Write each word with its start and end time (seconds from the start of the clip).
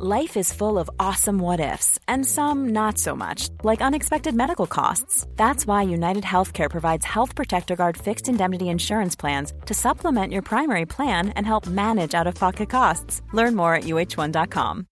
Life 0.00 0.36
is 0.36 0.52
full 0.52 0.78
of 0.78 0.88
awesome 1.00 1.40
what 1.40 1.58
ifs, 1.58 1.98
and 2.06 2.24
some 2.24 2.68
not 2.68 2.98
so 2.98 3.16
much, 3.16 3.48
like 3.64 3.82
unexpected 3.82 4.32
medical 4.32 4.68
costs. 4.68 5.26
That's 5.34 5.66
why 5.66 5.82
United 5.82 6.22
Healthcare 6.22 6.70
provides 6.70 7.04
Health 7.04 7.34
Protector 7.34 7.74
Guard 7.74 7.96
fixed 7.96 8.28
indemnity 8.28 8.68
insurance 8.68 9.16
plans 9.16 9.52
to 9.66 9.74
supplement 9.74 10.32
your 10.32 10.42
primary 10.42 10.86
plan 10.86 11.30
and 11.30 11.44
help 11.44 11.66
manage 11.66 12.14
out 12.14 12.28
of 12.28 12.36
pocket 12.36 12.70
costs. 12.70 13.22
Learn 13.32 13.56
more 13.56 13.74
at 13.74 13.86
uh1.com. 13.86 14.86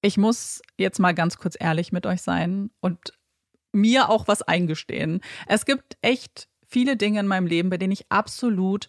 Ich 0.00 0.16
muss 0.16 0.62
jetzt 0.78 0.98
mal 0.98 1.12
ganz 1.12 1.36
kurz 1.36 1.56
ehrlich 1.60 1.92
mit 1.92 2.06
euch 2.06 2.22
sein 2.22 2.70
und 2.80 3.12
mir 3.72 4.08
auch 4.08 4.28
was 4.28 4.40
eingestehen. 4.40 5.20
Es 5.46 5.66
gibt 5.66 5.98
echt 6.00 6.48
viele 6.66 6.96
Dinge 6.96 7.20
in 7.20 7.26
meinem 7.26 7.46
Leben, 7.46 7.68
bei 7.68 7.76
denen 7.76 7.92
ich 7.92 8.10
absolut 8.10 8.88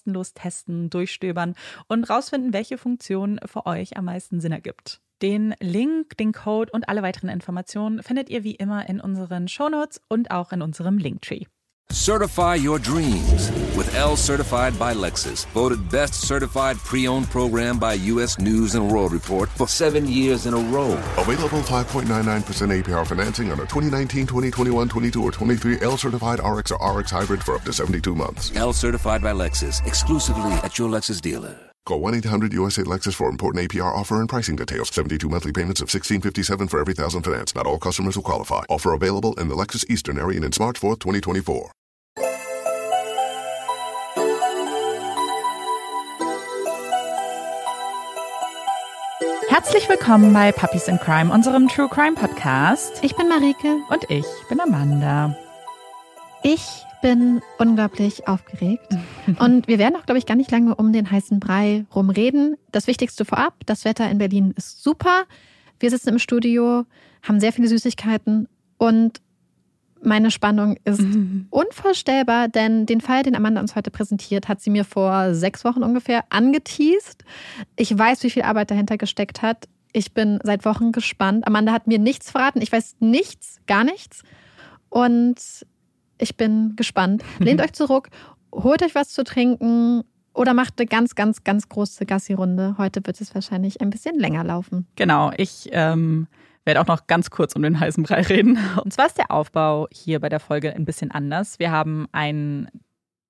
kostenlos 0.01 0.33
testen, 0.33 0.89
durchstöbern 0.89 1.55
und 1.87 2.09
rausfinden, 2.09 2.53
welche 2.53 2.77
Funktion 2.77 3.39
für 3.45 3.65
euch 3.65 3.97
am 3.97 4.05
meisten 4.05 4.39
Sinn 4.39 4.51
ergibt. 4.51 4.99
Den 5.21 5.53
Link, 5.59 6.17
den 6.17 6.31
Code 6.31 6.71
und 6.71 6.89
alle 6.89 7.03
weiteren 7.03 7.29
Informationen 7.29 8.01
findet 8.01 8.29
ihr 8.29 8.43
wie 8.43 8.55
immer 8.55 8.89
in 8.89 8.99
unseren 8.99 9.47
Shownotes 9.47 10.01
und 10.07 10.31
auch 10.31 10.51
in 10.51 10.63
unserem 10.63 10.97
Linktree. 10.97 11.45
Certify 11.91 12.55
your 12.55 12.79
dreams 12.79 13.51
with 13.75 13.93
L 13.95 14.15
Certified 14.15 14.79
by 14.79 14.93
Lexus, 14.93 15.45
voted 15.47 15.89
best 15.89 16.13
certified 16.13 16.77
pre-owned 16.77 17.29
program 17.29 17.77
by 17.77 17.93
U.S. 17.93 18.39
News 18.39 18.75
and 18.75 18.89
World 18.89 19.11
Report 19.11 19.49
for 19.49 19.67
seven 19.67 20.07
years 20.07 20.45
in 20.45 20.53
a 20.53 20.57
row. 20.57 20.93
Available 21.17 21.59
5.99% 21.59 22.83
APR 22.83 23.05
financing 23.05 23.51
on 23.51 23.59
a 23.59 23.63
2019, 23.63 24.25
2021, 24.25 24.87
22, 24.87 25.21
or 25.21 25.31
23 25.31 25.81
L 25.81 25.97
Certified 25.97 26.39
RX 26.39 26.71
or 26.71 26.99
RX 26.99 27.11
Hybrid 27.11 27.43
for 27.43 27.55
up 27.55 27.63
to 27.63 27.73
72 27.73 28.15
months. 28.15 28.55
L 28.55 28.71
Certified 28.71 29.21
by 29.21 29.33
Lexus, 29.33 29.85
exclusively 29.85 30.53
at 30.63 30.79
your 30.79 30.89
Lexus 30.89 31.19
dealer. 31.19 31.57
Call 31.85 31.99
1 31.99 32.15
800 32.15 32.53
USA 32.53 32.83
Lexus 32.83 33.15
for 33.15 33.27
important 33.27 33.69
APR 33.69 33.93
offer 33.93 34.21
and 34.21 34.29
pricing 34.29 34.55
details. 34.55 34.89
72 34.93 35.27
monthly 35.27 35.51
payments 35.51 35.81
of 35.81 35.85
1657 35.85 36.69
for 36.69 36.79
every 36.79 36.93
thousand 36.93 37.23
finance. 37.23 37.53
Not 37.53 37.65
all 37.65 37.79
customers 37.79 38.15
will 38.15 38.23
qualify. 38.23 38.63
Offer 38.69 38.93
available 38.93 39.33
in 39.33 39.49
the 39.49 39.55
Lexus 39.55 39.83
Eastern 39.89 40.17
area 40.17 40.37
and 40.37 40.45
in 40.45 40.51
March 40.63 40.79
4th, 40.79 40.99
2024. 40.99 41.71
Herzlich 49.51 49.89
willkommen 49.89 50.31
bei 50.31 50.53
Puppies 50.53 50.87
in 50.87 50.97
Crime, 50.97 51.29
unserem 51.29 51.67
True 51.67 51.89
Crime 51.89 52.15
Podcast. 52.15 53.03
Ich 53.03 53.17
bin 53.17 53.27
Marike. 53.27 53.81
Und 53.89 54.09
ich 54.09 54.25
bin 54.47 54.61
Amanda. 54.61 55.35
Ich 56.41 56.85
bin 57.01 57.41
unglaublich 57.57 58.29
aufgeregt. 58.29 58.95
Und 59.39 59.67
wir 59.67 59.77
werden 59.77 59.97
auch, 59.97 60.05
glaube 60.05 60.19
ich, 60.19 60.25
gar 60.25 60.35
nicht 60.35 60.51
lange 60.51 60.75
um 60.75 60.93
den 60.93 61.11
heißen 61.11 61.41
Brei 61.41 61.85
rumreden. 61.93 62.55
Das 62.71 62.87
Wichtigste 62.87 63.25
vorab, 63.25 63.55
das 63.65 63.83
Wetter 63.83 64.09
in 64.09 64.19
Berlin 64.19 64.53
ist 64.55 64.81
super. 64.83 65.23
Wir 65.81 65.89
sitzen 65.89 66.07
im 66.07 66.19
Studio, 66.19 66.85
haben 67.21 67.41
sehr 67.41 67.51
viele 67.51 67.67
Süßigkeiten 67.67 68.47
und 68.77 69.19
meine 70.03 70.31
Spannung 70.31 70.77
ist 70.83 71.01
mhm. 71.01 71.47
unvorstellbar, 71.49 72.47
denn 72.47 72.85
den 72.85 73.01
Fall, 73.01 73.23
den 73.23 73.35
Amanda 73.35 73.61
uns 73.61 73.75
heute 73.75 73.91
präsentiert, 73.91 74.47
hat 74.47 74.61
sie 74.61 74.69
mir 74.69 74.85
vor 74.85 75.33
sechs 75.33 75.63
Wochen 75.63 75.83
ungefähr 75.83 76.23
angeteased. 76.29 77.23
Ich 77.75 77.97
weiß, 77.97 78.23
wie 78.23 78.29
viel 78.29 78.43
Arbeit 78.43 78.71
dahinter 78.71 78.97
gesteckt 78.97 79.41
hat. 79.41 79.67
Ich 79.93 80.13
bin 80.13 80.39
seit 80.43 80.65
Wochen 80.65 80.91
gespannt. 80.91 81.45
Amanda 81.45 81.71
hat 81.71 81.87
mir 81.87 81.99
nichts 81.99 82.31
verraten. 82.31 82.61
Ich 82.61 82.71
weiß 82.71 82.97
nichts, 82.99 83.59
gar 83.67 83.83
nichts. 83.83 84.23
Und 84.89 85.35
ich 86.17 86.37
bin 86.37 86.75
gespannt. 86.75 87.23
Lehnt 87.39 87.61
euch 87.61 87.73
zurück, 87.73 88.09
holt 88.53 88.83
euch 88.83 88.95
was 88.95 89.09
zu 89.09 89.23
trinken 89.23 90.03
oder 90.33 90.53
macht 90.53 90.79
eine 90.79 90.87
ganz, 90.87 91.15
ganz, 91.15 91.43
ganz 91.43 91.67
große 91.67 92.05
Gassi-Runde. 92.05 92.75
Heute 92.77 93.05
wird 93.05 93.19
es 93.19 93.35
wahrscheinlich 93.35 93.81
ein 93.81 93.89
bisschen 93.89 94.17
länger 94.17 94.43
laufen. 94.43 94.87
Genau, 94.95 95.31
ich 95.35 95.69
ähm, 95.71 96.27
werde 96.65 96.81
auch 96.81 96.87
noch 96.87 97.07
ganz 97.07 97.29
kurz 97.29 97.55
um 97.55 97.63
den 97.63 97.79
heißen 97.79 98.03
Brei 98.03 98.21
reden. 98.21 98.57
Und 98.83 98.93
zwar 98.93 99.07
ist 99.07 99.17
der 99.17 99.31
Aufbau 99.31 99.87
hier 99.91 100.19
bei 100.19 100.29
der 100.29 100.39
Folge 100.39 100.73
ein 100.73 100.85
bisschen 100.85 101.11
anders. 101.11 101.59
Wir 101.59 101.71
haben 101.71 102.07
einen 102.11 102.69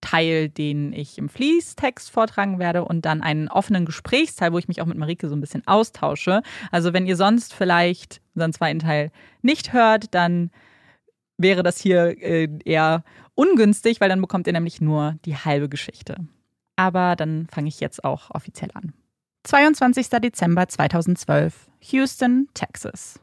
Teil, 0.02 0.50
den 0.50 0.94
ich 0.94 1.18
im 1.18 1.30
Fließtext 1.30 2.10
vortragen 2.10 2.58
werde 2.58 2.84
und 2.84 3.06
dann 3.06 3.22
einen 3.22 3.48
offenen 3.48 3.86
Gesprächsteil, 3.86 4.52
wo 4.52 4.58
ich 4.58 4.68
mich 4.68 4.82
auch 4.82 4.88
mit 4.88 4.98
Marike 4.98 5.30
so 5.30 5.36
ein 5.36 5.42
bisschen 5.42 5.66
austausche. 5.68 6.42
Also 6.72 6.92
wenn 6.92 7.06
ihr 7.06 7.16
sonst 7.16 7.54
vielleicht 7.54 8.20
unseren 8.34 8.52
zweiten 8.52 8.80
Teil 8.80 9.12
nicht 9.44 9.74
hört, 9.74 10.14
dann 10.16 10.50
wäre 11.38 11.62
das 11.62 11.80
hier 11.80 12.18
äh, 12.22 12.50
eher 12.66 13.04
ungünstig, 13.36 14.02
weil 14.02 14.10
dann 14.10 14.22
bekommt 14.22 14.48
ihr 14.48 14.54
nämlich 14.54 14.82
nur 14.82 15.16
die 15.26 15.38
halbe 15.38 15.70
Geschichte. 15.70 16.18
Aber 16.76 17.16
dann 17.16 17.48
fange 17.52 17.68
ich 17.68 17.80
jetzt 17.80 18.04
auch 18.04 18.32
offiziell 18.32 18.72
an. 18.74 18.94
22. 19.44 20.08
Dezember 20.22 20.68
2012, 20.68 21.68
Houston, 21.80 22.48
Texas. 22.54 23.20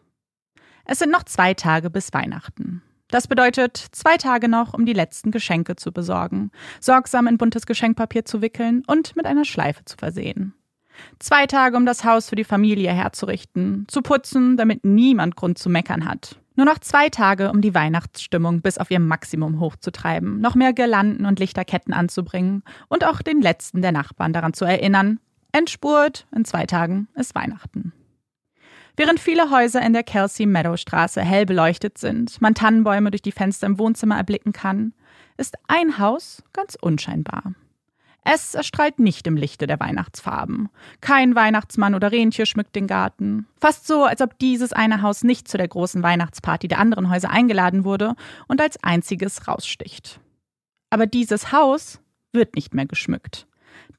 Es 0.84 0.98
sind 0.98 1.12
noch 1.12 1.22
zwei 1.22 1.54
Tage 1.54 1.90
bis 1.90 2.12
Weihnachten. 2.12 2.82
Das 3.06 3.28
bedeutet 3.28 3.76
zwei 3.76 4.16
Tage 4.16 4.48
noch, 4.48 4.74
um 4.74 4.84
die 4.84 4.92
letzten 4.92 5.30
Geschenke 5.30 5.76
zu 5.76 5.92
besorgen, 5.92 6.50
sorgsam 6.80 7.28
in 7.28 7.38
buntes 7.38 7.66
Geschenkpapier 7.66 8.24
zu 8.24 8.42
wickeln 8.42 8.82
und 8.86 9.14
mit 9.14 9.26
einer 9.26 9.44
Schleife 9.44 9.84
zu 9.84 9.96
versehen. 9.96 10.54
Zwei 11.20 11.46
Tage, 11.46 11.76
um 11.76 11.86
das 11.86 12.04
Haus 12.04 12.28
für 12.28 12.36
die 12.36 12.44
Familie 12.44 12.90
herzurichten, 12.92 13.86
zu 13.86 14.02
putzen, 14.02 14.56
damit 14.56 14.84
niemand 14.84 15.36
Grund 15.36 15.56
zu 15.56 15.70
meckern 15.70 16.04
hat. 16.04 16.40
Nur 16.56 16.66
noch 16.66 16.80
zwei 16.80 17.08
Tage, 17.08 17.52
um 17.52 17.60
die 17.60 17.74
Weihnachtsstimmung 17.74 18.60
bis 18.60 18.78
auf 18.78 18.90
ihr 18.90 18.98
Maximum 18.98 19.60
hochzutreiben, 19.60 20.40
noch 20.40 20.56
mehr 20.56 20.72
Girlanden 20.72 21.24
und 21.26 21.38
Lichterketten 21.38 21.94
anzubringen 21.94 22.64
und 22.88 23.04
auch 23.04 23.22
den 23.22 23.40
letzten 23.40 23.80
der 23.82 23.92
Nachbarn 23.92 24.32
daran 24.32 24.52
zu 24.52 24.64
erinnern. 24.64 25.20
Endspurt, 25.52 26.26
in 26.34 26.44
zwei 26.44 26.66
Tagen 26.66 27.08
ist 27.14 27.34
Weihnachten. 27.34 27.92
Während 28.96 29.20
viele 29.20 29.50
Häuser 29.50 29.80
in 29.80 29.92
der 29.92 30.02
Kelsey 30.02 30.44
Meadow 30.44 30.76
Straße 30.76 31.22
hell 31.22 31.46
beleuchtet 31.46 31.98
sind, 31.98 32.40
man 32.40 32.54
Tannenbäume 32.54 33.10
durch 33.10 33.22
die 33.22 33.32
Fenster 33.32 33.66
im 33.66 33.78
Wohnzimmer 33.78 34.16
erblicken 34.16 34.52
kann, 34.52 34.92
ist 35.36 35.56
ein 35.68 35.98
Haus 35.98 36.42
ganz 36.52 36.76
unscheinbar. 36.80 37.54
Es 38.24 38.54
erstrahlt 38.54 38.98
nicht 38.98 39.26
im 39.26 39.36
Lichte 39.36 39.66
der 39.66 39.80
Weihnachtsfarben. 39.80 40.68
Kein 41.00 41.34
Weihnachtsmann 41.34 41.94
oder 41.94 42.12
Rentier 42.12 42.44
schmückt 42.44 42.76
den 42.76 42.86
Garten. 42.86 43.46
Fast 43.58 43.86
so, 43.86 44.04
als 44.04 44.20
ob 44.20 44.38
dieses 44.38 44.74
eine 44.74 45.00
Haus 45.00 45.24
nicht 45.24 45.48
zu 45.48 45.56
der 45.56 45.68
großen 45.68 46.02
Weihnachtsparty 46.02 46.68
der 46.68 46.78
anderen 46.78 47.08
Häuser 47.08 47.30
eingeladen 47.30 47.84
wurde 47.84 48.16
und 48.46 48.60
als 48.60 48.82
einziges 48.82 49.48
raussticht. 49.48 50.20
Aber 50.90 51.06
dieses 51.06 51.52
Haus 51.52 52.00
wird 52.32 52.54
nicht 52.54 52.74
mehr 52.74 52.86
geschmückt. 52.86 53.46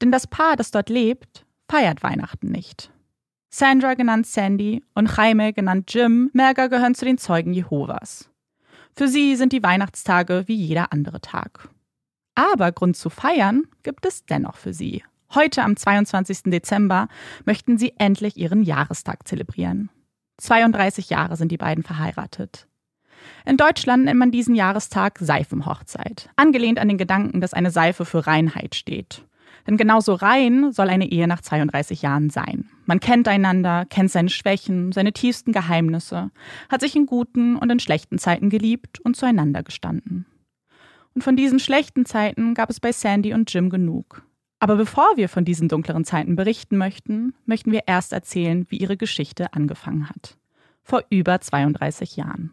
Denn 0.00 0.12
das 0.12 0.26
Paar, 0.26 0.56
das 0.56 0.70
dort 0.70 0.88
lebt, 0.88 1.44
feiert 1.68 2.02
Weihnachten 2.02 2.50
nicht. 2.50 2.90
Sandra, 3.50 3.94
genannt 3.94 4.26
Sandy, 4.26 4.84
und 4.94 5.14
Jaime, 5.16 5.52
genannt 5.52 5.92
Jim, 5.92 6.30
Merger 6.32 6.68
gehören 6.68 6.94
zu 6.94 7.04
den 7.04 7.18
Zeugen 7.18 7.52
Jehovas. 7.52 8.30
Für 8.94 9.08
sie 9.08 9.36
sind 9.36 9.52
die 9.52 9.62
Weihnachtstage 9.62 10.44
wie 10.46 10.54
jeder 10.54 10.92
andere 10.92 11.20
Tag. 11.20 11.68
Aber 12.34 12.72
Grund 12.72 12.96
zu 12.96 13.10
feiern 13.10 13.64
gibt 13.82 14.06
es 14.06 14.24
dennoch 14.24 14.56
für 14.56 14.72
sie. 14.72 15.02
Heute 15.34 15.62
am 15.62 15.76
22. 15.76 16.44
Dezember 16.44 17.08
möchten 17.44 17.78
sie 17.78 17.94
endlich 17.98 18.36
ihren 18.36 18.62
Jahrestag 18.62 19.26
zelebrieren. 19.28 19.90
32 20.38 21.10
Jahre 21.10 21.36
sind 21.36 21.52
die 21.52 21.56
beiden 21.56 21.84
verheiratet. 21.84 22.66
In 23.44 23.56
Deutschland 23.56 24.04
nennt 24.04 24.18
man 24.18 24.30
diesen 24.30 24.54
Jahrestag 24.54 25.18
Seifenhochzeit, 25.18 26.30
angelehnt 26.36 26.78
an 26.78 26.88
den 26.88 26.98
Gedanken, 26.98 27.40
dass 27.40 27.52
eine 27.52 27.70
Seife 27.70 28.04
für 28.04 28.26
Reinheit 28.26 28.74
steht. 28.74 29.24
Denn 29.66 29.76
genauso 29.76 30.14
rein 30.14 30.72
soll 30.72 30.88
eine 30.88 31.10
Ehe 31.10 31.28
nach 31.28 31.40
32 31.40 32.02
Jahren 32.02 32.30
sein. 32.30 32.68
Man 32.86 33.00
kennt 33.00 33.28
einander, 33.28 33.84
kennt 33.88 34.10
seine 34.10 34.30
Schwächen, 34.30 34.92
seine 34.92 35.12
tiefsten 35.12 35.52
Geheimnisse, 35.52 36.30
hat 36.68 36.80
sich 36.80 36.96
in 36.96 37.06
guten 37.06 37.56
und 37.56 37.70
in 37.70 37.80
schlechten 37.80 38.18
Zeiten 38.18 38.50
geliebt 38.50 39.00
und 39.00 39.16
zueinander 39.16 39.62
gestanden. 39.62 40.26
Und 41.14 41.22
von 41.22 41.36
diesen 41.36 41.58
schlechten 41.58 42.06
Zeiten 42.06 42.54
gab 42.54 42.70
es 42.70 42.80
bei 42.80 42.92
Sandy 42.92 43.34
und 43.34 43.52
Jim 43.52 43.70
genug. 43.70 44.22
Aber 44.60 44.76
bevor 44.76 45.16
wir 45.16 45.28
von 45.28 45.44
diesen 45.44 45.68
dunkleren 45.68 46.04
Zeiten 46.04 46.36
berichten 46.36 46.76
möchten, 46.76 47.34
möchten 47.46 47.72
wir 47.72 47.82
erst 47.86 48.12
erzählen, 48.12 48.66
wie 48.68 48.76
ihre 48.76 48.96
Geschichte 48.96 49.52
angefangen 49.54 50.08
hat. 50.08 50.36
Vor 50.82 51.02
über 51.08 51.40
32 51.40 52.16
Jahren. 52.16 52.50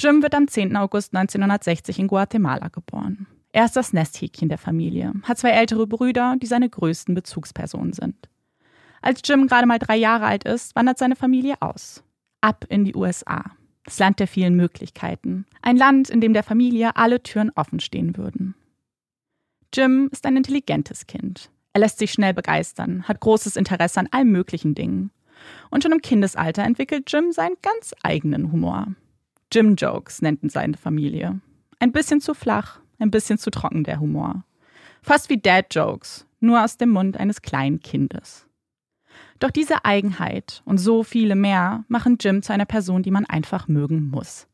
Jim 0.00 0.22
wird 0.22 0.34
am 0.34 0.48
10. 0.48 0.76
August 0.76 1.14
1960 1.14 1.98
in 1.98 2.06
Guatemala 2.06 2.68
geboren. 2.68 3.26
Er 3.56 3.64
ist 3.64 3.74
das 3.74 3.94
Nesthäkchen 3.94 4.50
der 4.50 4.58
Familie, 4.58 5.14
hat 5.22 5.38
zwei 5.38 5.48
ältere 5.48 5.86
Brüder, 5.86 6.36
die 6.36 6.44
seine 6.44 6.68
größten 6.68 7.14
Bezugspersonen 7.14 7.94
sind. 7.94 8.28
Als 9.00 9.22
Jim 9.24 9.46
gerade 9.46 9.66
mal 9.66 9.78
drei 9.78 9.96
Jahre 9.96 10.26
alt 10.26 10.44
ist, 10.44 10.76
wandert 10.76 10.98
seine 10.98 11.16
Familie 11.16 11.54
aus. 11.60 12.04
Ab 12.42 12.66
in 12.68 12.84
die 12.84 12.94
USA. 12.94 13.52
Das 13.84 13.98
Land 13.98 14.20
der 14.20 14.28
vielen 14.28 14.56
Möglichkeiten. 14.56 15.46
Ein 15.62 15.78
Land, 15.78 16.10
in 16.10 16.20
dem 16.20 16.34
der 16.34 16.42
Familie 16.42 16.96
alle 16.96 17.22
Türen 17.22 17.50
offen 17.54 17.80
stehen 17.80 18.18
würden. 18.18 18.54
Jim 19.74 20.10
ist 20.12 20.26
ein 20.26 20.36
intelligentes 20.36 21.06
Kind. 21.06 21.50
Er 21.72 21.80
lässt 21.80 21.98
sich 21.98 22.12
schnell 22.12 22.34
begeistern, 22.34 23.04
hat 23.04 23.20
großes 23.20 23.56
Interesse 23.56 24.00
an 24.00 24.08
allen 24.10 24.30
möglichen 24.30 24.74
Dingen. 24.74 25.12
Und 25.70 25.82
schon 25.82 25.92
im 25.92 26.02
Kindesalter 26.02 26.62
entwickelt 26.62 27.10
Jim 27.10 27.32
seinen 27.32 27.56
ganz 27.62 27.94
eigenen 28.02 28.52
Humor. 28.52 28.88
Jim 29.50 29.76
Jokes 29.76 30.20
nennt 30.20 30.42
ihn 30.42 30.50
seine 30.50 30.76
Familie. 30.76 31.40
Ein 31.78 31.92
bisschen 31.92 32.20
zu 32.20 32.34
flach, 32.34 32.80
ein 32.98 33.10
bisschen 33.10 33.38
zu 33.38 33.50
trocken 33.50 33.84
der 33.84 34.00
Humor. 34.00 34.44
Fast 35.02 35.30
wie 35.30 35.38
Dad 35.38 35.74
Jokes, 35.74 36.26
nur 36.40 36.62
aus 36.62 36.76
dem 36.76 36.90
Mund 36.90 37.16
eines 37.16 37.42
kleinen 37.42 37.80
Kindes. 37.80 38.46
Doch 39.38 39.50
diese 39.50 39.84
Eigenheit 39.84 40.62
und 40.64 40.78
so 40.78 41.02
viele 41.02 41.36
mehr 41.36 41.84
machen 41.88 42.16
Jim 42.20 42.42
zu 42.42 42.52
einer 42.52 42.64
Person, 42.64 43.02
die 43.02 43.10
man 43.10 43.26
einfach 43.26 43.68
mögen 43.68 44.10
muss. 44.10 44.46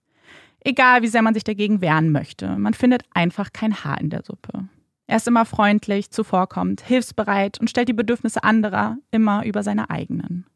Egal 0.60 1.02
wie 1.02 1.08
sehr 1.08 1.22
man 1.22 1.34
sich 1.34 1.44
dagegen 1.44 1.80
wehren 1.80 2.12
möchte, 2.12 2.56
man 2.56 2.74
findet 2.74 3.04
einfach 3.12 3.52
kein 3.52 3.84
Haar 3.84 4.00
in 4.00 4.10
der 4.10 4.22
Suppe. 4.22 4.68
Er 5.06 5.16
ist 5.16 5.26
immer 5.26 5.44
freundlich, 5.44 6.10
zuvorkommend, 6.10 6.80
hilfsbereit 6.80 7.60
und 7.60 7.68
stellt 7.68 7.88
die 7.88 7.92
Bedürfnisse 7.92 8.44
anderer 8.44 8.96
immer 9.10 9.44
über 9.44 9.62
seine 9.62 9.90
eigenen. 9.90 10.46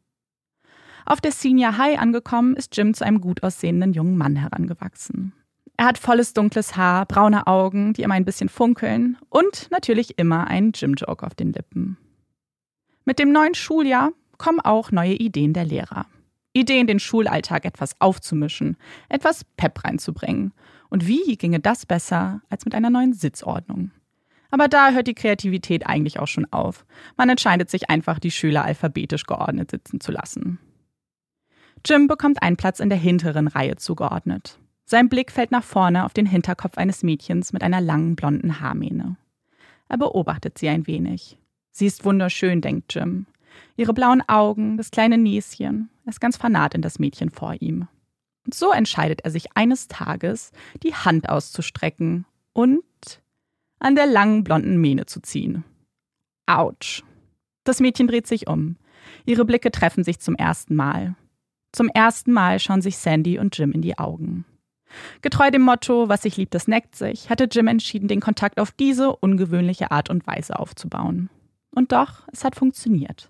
Auf 1.05 1.21
der 1.21 1.31
Senior 1.31 1.77
High 1.77 1.99
angekommen, 1.99 2.55
ist 2.55 2.75
Jim 2.75 2.93
zu 2.93 3.05
einem 3.05 3.21
gut 3.21 3.43
aussehenden 3.43 3.93
jungen 3.93 4.17
Mann 4.17 4.35
herangewachsen. 4.35 5.33
Er 5.79 5.85
hat 5.85 5.99
volles 5.99 6.33
dunkles 6.33 6.75
Haar, 6.75 7.05
braune 7.05 7.45
Augen, 7.45 7.93
die 7.93 8.01
immer 8.01 8.15
ein 8.15 8.25
bisschen 8.25 8.49
funkeln 8.49 9.17
und 9.29 9.69
natürlich 9.69 10.17
immer 10.17 10.47
einen 10.47 10.71
Gym-Joke 10.71 11.25
auf 11.25 11.35
den 11.35 11.53
Lippen. 11.53 11.97
Mit 13.05 13.19
dem 13.19 13.31
neuen 13.31 13.53
Schuljahr 13.53 14.11
kommen 14.39 14.59
auch 14.59 14.91
neue 14.91 15.13
Ideen 15.13 15.53
der 15.53 15.65
Lehrer. 15.65 16.07
Ideen, 16.53 16.87
den 16.87 16.99
Schulalltag 16.99 17.65
etwas 17.65 18.01
aufzumischen, 18.01 18.75
etwas 19.07 19.43
Pep 19.55 19.83
reinzubringen. 19.83 20.51
Und 20.89 21.05
wie 21.05 21.37
ginge 21.37 21.59
das 21.59 21.85
besser 21.85 22.41
als 22.49 22.65
mit 22.65 22.73
einer 22.73 22.89
neuen 22.89 23.13
Sitzordnung? 23.13 23.91
Aber 24.49 24.67
da 24.67 24.91
hört 24.91 25.05
die 25.05 25.13
Kreativität 25.13 25.85
eigentlich 25.85 26.19
auch 26.19 26.27
schon 26.27 26.51
auf. 26.51 26.85
Man 27.17 27.29
entscheidet 27.29 27.69
sich 27.69 27.89
einfach, 27.91 28.17
die 28.17 28.31
Schüler 28.31 28.65
alphabetisch 28.65 29.25
geordnet 29.25 29.69
sitzen 29.69 29.99
zu 29.99 30.11
lassen. 30.11 30.57
Jim 31.85 32.07
bekommt 32.07 32.41
einen 32.41 32.57
Platz 32.57 32.79
in 32.79 32.89
der 32.89 32.97
hinteren 32.97 33.47
Reihe 33.47 33.75
zugeordnet. 33.75 34.57
Sein 34.89 35.09
Blick 35.09 35.33
fällt 35.33 35.51
nach 35.51 35.65
vorne 35.65 36.05
auf 36.05 36.13
den 36.13 36.25
Hinterkopf 36.25 36.77
eines 36.77 37.03
Mädchens 37.03 37.51
mit 37.51 37.61
einer 37.61 37.81
langen 37.81 38.15
blonden 38.15 38.61
Haarmähne. 38.61 39.17
Er 39.89 39.97
beobachtet 39.97 40.57
sie 40.57 40.69
ein 40.69 40.87
wenig. 40.87 41.37
Sie 41.71 41.85
ist 41.85 42.05
wunderschön, 42.05 42.61
denkt 42.61 42.95
Jim. 42.95 43.25
Ihre 43.75 43.93
blauen 43.93 44.23
Augen, 44.29 44.77
das 44.77 44.89
kleine 44.89 45.17
Näschen, 45.17 45.89
ist 46.05 46.21
ganz 46.21 46.37
fanat 46.37 46.73
in 46.73 46.81
das 46.81 46.99
Mädchen 46.99 47.29
vor 47.31 47.55
ihm. 47.59 47.89
Und 48.45 48.53
so 48.53 48.71
entscheidet 48.71 49.25
er 49.25 49.31
sich 49.31 49.57
eines 49.57 49.89
Tages, 49.89 50.53
die 50.83 50.93
Hand 50.93 51.27
auszustrecken 51.27 52.25
und 52.53 52.81
an 53.79 53.95
der 53.95 54.05
langen 54.05 54.45
blonden 54.45 54.79
Mähne 54.79 55.05
zu 55.05 55.21
ziehen. 55.21 55.65
Autsch. 56.45 57.03
Das 57.65 57.81
Mädchen 57.81 58.07
dreht 58.07 58.25
sich 58.25 58.47
um. 58.47 58.77
Ihre 59.25 59.43
Blicke 59.43 59.69
treffen 59.69 60.05
sich 60.05 60.19
zum 60.19 60.35
ersten 60.35 60.75
Mal. 60.75 61.17
Zum 61.73 61.89
ersten 61.89 62.31
Mal 62.31 62.59
schauen 62.59 62.81
sich 62.81 62.95
Sandy 62.95 63.37
und 63.37 63.57
Jim 63.57 63.73
in 63.73 63.81
die 63.81 63.97
Augen. 63.97 64.45
Getreu 65.21 65.51
dem 65.51 65.61
Motto, 65.61 66.09
was 66.09 66.21
sich 66.21 66.37
liebt, 66.37 66.53
das 66.53 66.67
neckt 66.67 66.95
sich, 66.95 67.29
hatte 67.29 67.47
Jim 67.51 67.67
entschieden, 67.67 68.07
den 68.07 68.21
Kontakt 68.21 68.59
auf 68.59 68.71
diese 68.71 69.15
ungewöhnliche 69.15 69.91
Art 69.91 70.09
und 70.09 70.25
Weise 70.27 70.57
aufzubauen. 70.59 71.29
Und 71.71 71.91
doch, 71.91 72.27
es 72.31 72.43
hat 72.43 72.55
funktioniert. 72.55 73.29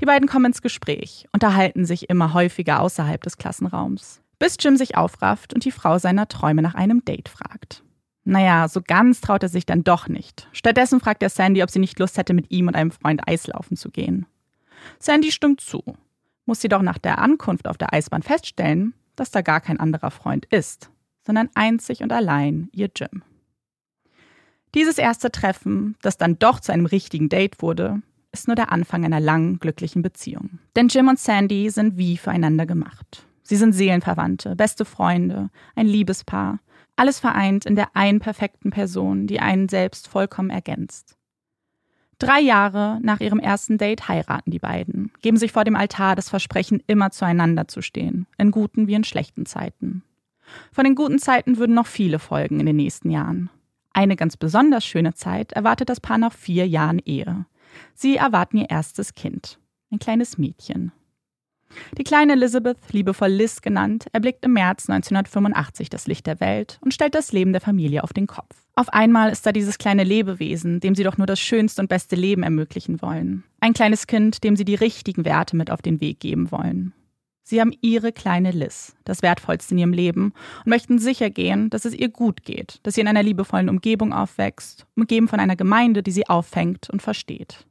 Die 0.00 0.06
beiden 0.06 0.28
kommen 0.28 0.46
ins 0.46 0.62
Gespräch, 0.62 1.26
unterhalten 1.32 1.84
sich 1.84 2.08
immer 2.08 2.32
häufiger 2.34 2.80
außerhalb 2.80 3.22
des 3.22 3.36
Klassenraums, 3.36 4.22
bis 4.38 4.56
Jim 4.60 4.76
sich 4.76 4.96
aufrafft 4.96 5.54
und 5.54 5.64
die 5.64 5.70
Frau 5.70 5.98
seiner 5.98 6.28
Träume 6.28 6.62
nach 6.62 6.74
einem 6.74 7.04
Date 7.04 7.28
fragt. 7.28 7.82
Naja, 8.24 8.68
so 8.68 8.80
ganz 8.82 9.20
traut 9.20 9.42
er 9.42 9.48
sich 9.48 9.66
dann 9.66 9.82
doch 9.82 10.08
nicht. 10.08 10.48
Stattdessen 10.52 11.00
fragt 11.00 11.22
er 11.22 11.30
Sandy, 11.30 11.62
ob 11.62 11.70
sie 11.70 11.78
nicht 11.78 11.98
Lust 11.98 12.18
hätte, 12.18 12.34
mit 12.34 12.50
ihm 12.50 12.68
und 12.68 12.76
einem 12.76 12.90
Freund 12.90 13.26
Eislaufen 13.26 13.76
zu 13.76 13.90
gehen. 13.90 14.26
Sandy 14.98 15.32
stimmt 15.32 15.60
zu, 15.60 15.82
muss 16.46 16.60
sie 16.60 16.68
doch 16.68 16.82
nach 16.82 16.98
der 16.98 17.18
Ankunft 17.18 17.66
auf 17.66 17.78
der 17.78 17.92
Eisbahn 17.92 18.22
feststellen, 18.22 18.94
dass 19.16 19.30
da 19.30 19.42
gar 19.42 19.60
kein 19.60 19.80
anderer 19.80 20.10
Freund 20.10 20.46
ist, 20.46 20.90
sondern 21.22 21.48
einzig 21.54 22.02
und 22.02 22.12
allein 22.12 22.68
ihr 22.72 22.90
Jim. 22.94 23.22
Dieses 24.74 24.98
erste 24.98 25.32
Treffen, 25.32 25.96
das 26.00 26.16
dann 26.16 26.38
doch 26.38 26.60
zu 26.60 26.72
einem 26.72 26.86
richtigen 26.86 27.28
Date 27.28 27.60
wurde, 27.60 28.02
ist 28.32 28.46
nur 28.46 28.54
der 28.54 28.70
Anfang 28.70 29.04
einer 29.04 29.20
langen, 29.20 29.58
glücklichen 29.58 30.02
Beziehung. 30.02 30.60
Denn 30.76 30.88
Jim 30.88 31.08
und 31.08 31.18
Sandy 31.18 31.68
sind 31.70 31.96
wie 31.96 32.16
füreinander 32.16 32.66
gemacht. 32.66 33.26
Sie 33.42 33.56
sind 33.56 33.72
Seelenverwandte, 33.72 34.54
beste 34.54 34.84
Freunde, 34.84 35.50
ein 35.74 35.86
Liebespaar, 35.86 36.60
alles 36.94 37.18
vereint 37.18 37.66
in 37.66 37.74
der 37.74 37.96
einen 37.96 38.20
perfekten 38.20 38.70
Person, 38.70 39.26
die 39.26 39.40
einen 39.40 39.68
selbst 39.68 40.06
vollkommen 40.06 40.50
ergänzt. 40.50 41.16
Drei 42.20 42.40
Jahre 42.40 42.98
nach 43.02 43.20
ihrem 43.20 43.38
ersten 43.38 43.78
Date 43.78 44.06
heiraten 44.06 44.50
die 44.50 44.58
beiden, 44.58 45.10
geben 45.22 45.38
sich 45.38 45.52
vor 45.52 45.64
dem 45.64 45.74
Altar 45.74 46.16
das 46.16 46.28
Versprechen, 46.28 46.82
immer 46.86 47.10
zueinander 47.10 47.66
zu 47.66 47.80
stehen, 47.80 48.26
in 48.36 48.50
guten 48.50 48.86
wie 48.86 48.94
in 48.94 49.04
schlechten 49.04 49.46
Zeiten. 49.46 50.02
Von 50.70 50.84
den 50.84 50.94
guten 50.94 51.18
Zeiten 51.18 51.56
würden 51.56 51.74
noch 51.74 51.86
viele 51.86 52.18
folgen 52.18 52.60
in 52.60 52.66
den 52.66 52.76
nächsten 52.76 53.10
Jahren. 53.10 53.48
Eine 53.94 54.16
ganz 54.16 54.36
besonders 54.36 54.84
schöne 54.84 55.14
Zeit 55.14 55.52
erwartet 55.52 55.88
das 55.88 56.00
Paar 56.00 56.18
nach 56.18 56.34
vier 56.34 56.68
Jahren 56.68 56.98
Ehe. 56.98 57.46
Sie 57.94 58.18
erwarten 58.18 58.58
ihr 58.58 58.68
erstes 58.68 59.14
Kind, 59.14 59.58
ein 59.90 59.98
kleines 59.98 60.36
Mädchen. 60.36 60.92
Die 61.98 62.04
kleine 62.04 62.32
Elizabeth, 62.32 62.78
liebevoll 62.92 63.30
Liz 63.30 63.62
genannt, 63.62 64.06
erblickt 64.12 64.44
im 64.44 64.52
März 64.52 64.88
1985 64.88 65.90
das 65.90 66.06
Licht 66.06 66.26
der 66.26 66.40
Welt 66.40 66.78
und 66.82 66.94
stellt 66.94 67.14
das 67.14 67.32
Leben 67.32 67.52
der 67.52 67.60
Familie 67.60 68.04
auf 68.04 68.12
den 68.12 68.26
Kopf. 68.26 68.56
Auf 68.74 68.88
einmal 68.90 69.30
ist 69.30 69.44
da 69.44 69.52
dieses 69.52 69.78
kleine 69.78 70.04
Lebewesen, 70.04 70.80
dem 70.80 70.94
sie 70.94 71.02
doch 71.02 71.18
nur 71.18 71.26
das 71.26 71.40
schönste 71.40 71.82
und 71.82 71.88
beste 71.88 72.16
Leben 72.16 72.42
ermöglichen 72.42 73.02
wollen. 73.02 73.44
Ein 73.60 73.74
kleines 73.74 74.06
Kind, 74.06 74.42
dem 74.44 74.56
sie 74.56 74.64
die 74.64 74.74
richtigen 74.74 75.24
Werte 75.24 75.56
mit 75.56 75.70
auf 75.70 75.82
den 75.82 76.00
Weg 76.00 76.20
geben 76.20 76.50
wollen. 76.50 76.94
Sie 77.42 77.60
haben 77.60 77.74
ihre 77.80 78.12
kleine 78.12 78.52
Liz, 78.52 78.94
das 79.04 79.22
Wertvollste 79.22 79.74
in 79.74 79.78
ihrem 79.78 79.92
Leben, 79.92 80.32
und 80.64 80.70
möchten 80.70 80.98
sicher 81.00 81.30
gehen, 81.30 81.68
dass 81.68 81.84
es 81.84 81.94
ihr 81.94 82.08
gut 82.08 82.44
geht, 82.44 82.78
dass 82.84 82.94
sie 82.94 83.00
in 83.00 83.08
einer 83.08 83.24
liebevollen 83.24 83.68
Umgebung 83.68 84.12
aufwächst, 84.12 84.86
umgeben 84.94 85.26
von 85.26 85.40
einer 85.40 85.56
Gemeinde, 85.56 86.04
die 86.04 86.12
sie 86.12 86.28
auffängt 86.28 86.88
und 86.90 87.02
versteht. 87.02 87.66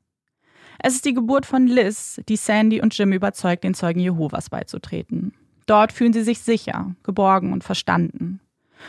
Es 0.82 0.96
ist 0.96 1.06
die 1.06 1.14
Geburt 1.14 1.46
von 1.46 1.68
Liz, 1.68 2.22
die 2.30 2.38
Sandy 2.38 2.82
und 2.82 2.98
Jim 2.98 3.12
überzeugt, 3.12 3.64
den 3.66 3.74
Zeugen 3.74 4.00
Jehovas 4.00 4.50
beizutreten. 4.50 5.34
Dort 5.66 5.92
fühlen 5.92 6.14
sie 6.14 6.24
sich 6.24 6.40
sicher, 6.40 6.96
geborgen 7.04 7.52
und 7.52 7.64
verstanden. 7.64 8.40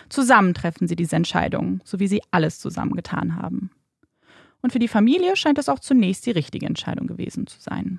Zusammen 0.08 0.54
treffen 0.54 0.86
sie 0.86 0.96
diese 0.96 1.16
Entscheidung, 1.16 1.80
so 1.84 1.98
wie 1.98 2.06
sie 2.06 2.22
alles 2.30 2.60
zusammen 2.60 2.94
getan 2.94 3.36
haben. 3.36 3.70
Und 4.62 4.72
für 4.72 4.78
die 4.78 4.88
Familie 4.88 5.36
scheint 5.36 5.58
es 5.58 5.68
auch 5.68 5.80
zunächst 5.80 6.26
die 6.26 6.30
richtige 6.30 6.66
Entscheidung 6.66 7.08
gewesen 7.08 7.46
zu 7.48 7.60
sein. 7.60 7.98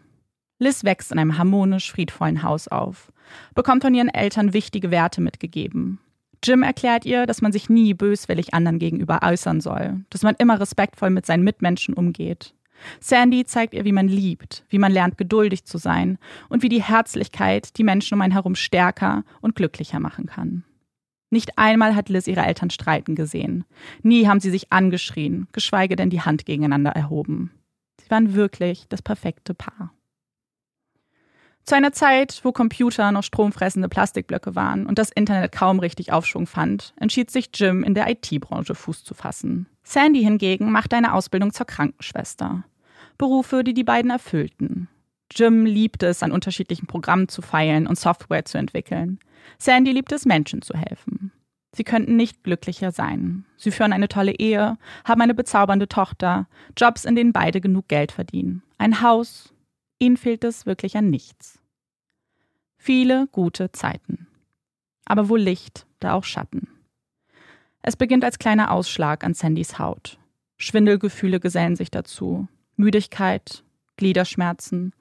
Liz 0.57 0.83
wächst 0.83 1.11
in 1.11 1.19
einem 1.19 1.37
harmonisch 1.37 1.91
friedvollen 1.91 2.43
Haus 2.43 2.67
auf, 2.67 3.11
bekommt 3.55 3.83
von 3.83 3.93
ihren 3.93 4.09
Eltern 4.09 4.53
wichtige 4.53 4.91
Werte 4.91 5.19
mitgegeben. 5.19 5.99
Jim 6.43 6.63
erklärt 6.63 7.05
ihr, 7.05 7.25
dass 7.25 7.41
man 7.41 7.51
sich 7.51 7.69
nie 7.69 7.93
böswillig 7.93 8.53
anderen 8.53 8.79
gegenüber 8.79 9.19
äußern 9.23 9.59
soll, 9.59 10.05
dass 10.09 10.23
man 10.23 10.35
immer 10.37 10.59
respektvoll 10.59 11.09
mit 11.09 11.25
seinen 11.25 11.43
Mitmenschen 11.43 11.93
umgeht. 11.93 12.53
Sandy 12.99 13.45
zeigt 13.45 13.73
ihr, 13.73 13.85
wie 13.85 13.91
man 13.91 14.07
liebt, 14.07 14.65
wie 14.69 14.79
man 14.79 14.91
lernt, 14.91 15.17
geduldig 15.17 15.65
zu 15.65 15.77
sein 15.77 16.17
und 16.49 16.63
wie 16.63 16.69
die 16.69 16.83
Herzlichkeit 16.83 17.77
die 17.77 17.83
Menschen 17.83 18.15
um 18.15 18.21
einen 18.21 18.33
herum 18.33 18.55
stärker 18.55 19.23
und 19.41 19.55
glücklicher 19.55 19.99
machen 19.99 20.25
kann. 20.25 20.63
Nicht 21.29 21.57
einmal 21.57 21.95
hat 21.95 22.09
Liz 22.09 22.27
ihre 22.27 22.45
Eltern 22.45 22.69
streiten 22.69 23.15
gesehen. 23.15 23.63
Nie 24.03 24.27
haben 24.27 24.41
sie 24.41 24.51
sich 24.51 24.71
angeschrien, 24.71 25.47
geschweige 25.53 25.95
denn 25.95 26.09
die 26.09 26.21
Hand 26.21 26.45
gegeneinander 26.45 26.91
erhoben. 26.91 27.51
Sie 28.01 28.09
waren 28.09 28.35
wirklich 28.35 28.87
das 28.89 29.01
perfekte 29.01 29.53
Paar. 29.53 29.93
Zu 31.63 31.75
einer 31.75 31.93
Zeit, 31.93 32.41
wo 32.43 32.51
Computer 32.51 33.11
noch 33.11 33.23
stromfressende 33.23 33.87
Plastikblöcke 33.87 34.55
waren 34.55 34.87
und 34.87 34.97
das 34.97 35.11
Internet 35.11 35.51
kaum 35.51 35.79
richtig 35.79 36.11
Aufschwung 36.11 36.47
fand, 36.47 36.93
entschied 36.99 37.29
sich 37.29 37.49
Jim, 37.53 37.83
in 37.83 37.93
der 37.93 38.09
IT-Branche 38.09 38.75
Fuß 38.75 39.03
zu 39.03 39.13
fassen. 39.13 39.67
Sandy 39.83 40.21
hingegen 40.23 40.71
machte 40.71 40.95
eine 40.95 41.13
Ausbildung 41.13 41.53
zur 41.53 41.67
Krankenschwester. 41.67 42.63
Berufe, 43.21 43.63
die 43.63 43.75
die 43.75 43.83
beiden 43.83 44.09
erfüllten. 44.09 44.87
Jim 45.31 45.63
liebte 45.63 46.07
es, 46.07 46.23
an 46.23 46.31
unterschiedlichen 46.31 46.87
Programmen 46.87 47.27
zu 47.27 47.43
feilen 47.43 47.85
und 47.85 47.99
Software 47.99 48.45
zu 48.45 48.57
entwickeln. 48.57 49.19
Sandy 49.59 49.91
liebte 49.91 50.15
es, 50.15 50.25
Menschen 50.25 50.63
zu 50.63 50.73
helfen. 50.73 51.31
Sie 51.71 51.83
könnten 51.83 52.15
nicht 52.15 52.43
glücklicher 52.43 52.91
sein. 52.91 53.45
Sie 53.57 53.69
führen 53.69 53.93
eine 53.93 54.07
tolle 54.07 54.33
Ehe, 54.33 54.75
haben 55.05 55.21
eine 55.21 55.35
bezaubernde 55.35 55.87
Tochter, 55.87 56.47
Jobs, 56.75 57.05
in 57.05 57.15
denen 57.15 57.31
beide 57.31 57.61
genug 57.61 57.87
Geld 57.87 58.11
verdienen, 58.11 58.63
ein 58.79 59.03
Haus. 59.03 59.53
Ihnen 59.99 60.17
fehlt 60.17 60.43
es 60.43 60.65
wirklich 60.65 60.97
an 60.97 61.11
nichts. 61.11 61.59
Viele 62.77 63.27
gute 63.31 63.71
Zeiten. 63.71 64.25
Aber 65.05 65.29
wo 65.29 65.35
Licht, 65.35 65.85
da 65.99 66.13
auch 66.13 66.23
Schatten. 66.23 66.69
Es 67.83 67.95
beginnt 67.95 68.25
als 68.25 68.39
kleiner 68.39 68.71
Ausschlag 68.71 69.23
an 69.23 69.35
Sandys 69.35 69.77
Haut. 69.77 70.17
Schwindelgefühle 70.57 71.39
gesellen 71.39 71.75
sich 71.75 71.91
dazu. 71.91 72.47
Müdigkeit, 72.81 73.63
Gliederschmerzen 73.95 74.93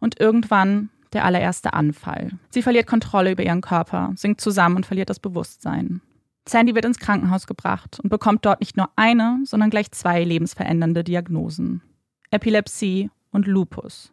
und 0.00 0.18
irgendwann 0.18 0.90
der 1.12 1.24
allererste 1.24 1.72
Anfall. 1.72 2.32
Sie 2.50 2.62
verliert 2.62 2.86
Kontrolle 2.88 3.30
über 3.32 3.44
ihren 3.44 3.60
Körper, 3.60 4.12
sinkt 4.16 4.40
zusammen 4.40 4.76
und 4.76 4.86
verliert 4.86 5.10
das 5.10 5.20
Bewusstsein. 5.20 6.00
Sandy 6.48 6.74
wird 6.74 6.84
ins 6.84 6.98
Krankenhaus 6.98 7.46
gebracht 7.46 7.98
und 8.02 8.10
bekommt 8.10 8.44
dort 8.44 8.60
nicht 8.60 8.76
nur 8.76 8.90
eine, 8.96 9.40
sondern 9.44 9.70
gleich 9.70 9.90
zwei 9.92 10.24
lebensverändernde 10.24 11.04
Diagnosen. 11.04 11.82
Epilepsie 12.30 13.10
und 13.30 13.46
Lupus. 13.46 14.12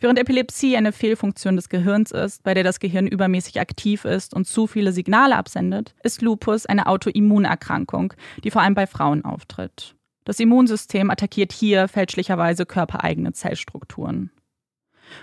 Während 0.00 0.18
Epilepsie 0.18 0.76
eine 0.76 0.92
Fehlfunktion 0.92 1.56
des 1.56 1.68
Gehirns 1.68 2.10
ist, 2.10 2.42
bei 2.42 2.54
der 2.54 2.64
das 2.64 2.80
Gehirn 2.80 3.06
übermäßig 3.06 3.60
aktiv 3.60 4.04
ist 4.04 4.34
und 4.34 4.46
zu 4.46 4.66
viele 4.66 4.92
Signale 4.92 5.36
absendet, 5.36 5.94
ist 6.02 6.22
Lupus 6.22 6.66
eine 6.66 6.86
Autoimmunerkrankung, 6.88 8.12
die 8.42 8.50
vor 8.50 8.62
allem 8.62 8.74
bei 8.74 8.86
Frauen 8.86 9.24
auftritt. 9.24 9.94
Das 10.24 10.38
Immunsystem 10.40 11.10
attackiert 11.10 11.52
hier 11.52 11.88
fälschlicherweise 11.88 12.66
körpereigene 12.66 13.32
Zellstrukturen. 13.32 14.30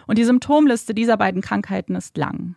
Und 0.08 0.18
die 0.18 0.26
Symptomliste 0.26 0.94
dieser 0.94 1.18
beiden 1.18 1.42
Krankheiten 1.42 1.96
ist 1.96 2.18
lang. 2.18 2.56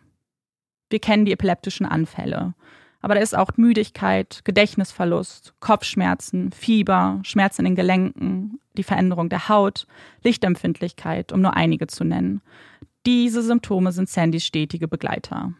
Wir 0.89 0.99
kennen 0.99 1.25
die 1.25 1.31
epileptischen 1.31 1.85
Anfälle, 1.85 2.53
aber 3.01 3.15
da 3.15 3.21
ist 3.21 3.35
auch 3.35 3.51
Müdigkeit, 3.57 4.41
Gedächtnisverlust, 4.45 5.55
Kopfschmerzen, 5.59 6.51
Fieber, 6.51 7.19
Schmerzen 7.23 7.61
in 7.61 7.71
den 7.71 7.75
Gelenken, 7.75 8.59
die 8.77 8.83
Veränderung 8.83 9.29
der 9.29 9.49
Haut, 9.49 9.87
Lichtempfindlichkeit, 10.23 11.31
um 11.31 11.41
nur 11.41 11.55
einige 11.55 11.87
zu 11.87 12.03
nennen. 12.03 12.41
Diese 13.05 13.41
Symptome 13.41 13.91
sind 13.91 14.09
Sandys 14.09 14.45
stetige 14.45 14.87
Begleiter. 14.87 15.53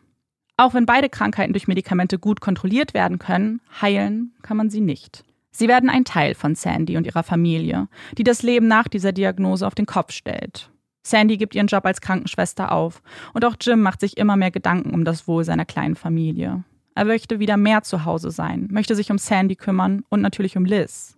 Auch 0.55 0.73
wenn 0.73 0.85
beide 0.85 1.09
Krankheiten 1.09 1.53
durch 1.53 1.67
Medikamente 1.67 2.19
gut 2.19 2.39
kontrolliert 2.39 2.93
werden 2.93 3.19
können, 3.19 3.59
heilen 3.81 4.33
kann 4.43 4.55
man 4.55 4.69
sie 4.69 4.81
nicht. 4.81 5.25
Sie 5.55 5.67
werden 5.67 5.89
ein 5.89 6.03
Teil 6.03 6.33
von 6.33 6.55
Sandy 6.55 6.97
und 6.97 7.05
ihrer 7.05 7.23
Familie, 7.23 7.87
die 8.17 8.23
das 8.23 8.41
Leben 8.41 8.67
nach 8.67 8.87
dieser 8.87 9.11
Diagnose 9.11 9.65
auf 9.65 9.75
den 9.75 9.85
Kopf 9.85 10.11
stellt. 10.11 10.71
Sandy 11.05 11.37
gibt 11.37 11.53
ihren 11.53 11.67
Job 11.67 11.85
als 11.85 12.01
Krankenschwester 12.01 12.71
auf 12.71 13.01
und 13.33 13.45
auch 13.45 13.55
Jim 13.61 13.81
macht 13.81 13.99
sich 13.99 14.17
immer 14.17 14.35
mehr 14.35 14.51
Gedanken 14.51 14.91
um 14.93 15.05
das 15.05 15.27
Wohl 15.27 15.43
seiner 15.43 15.65
kleinen 15.65 15.95
Familie. 15.95 16.63
Er 16.95 17.05
möchte 17.05 17.39
wieder 17.39 17.57
mehr 17.57 17.83
zu 17.83 18.05
Hause 18.05 18.31
sein, 18.31 18.67
möchte 18.71 18.95
sich 18.95 19.11
um 19.11 19.17
Sandy 19.17 19.55
kümmern 19.55 20.03
und 20.09 20.21
natürlich 20.21 20.57
um 20.57 20.65
Liz. 20.65 21.17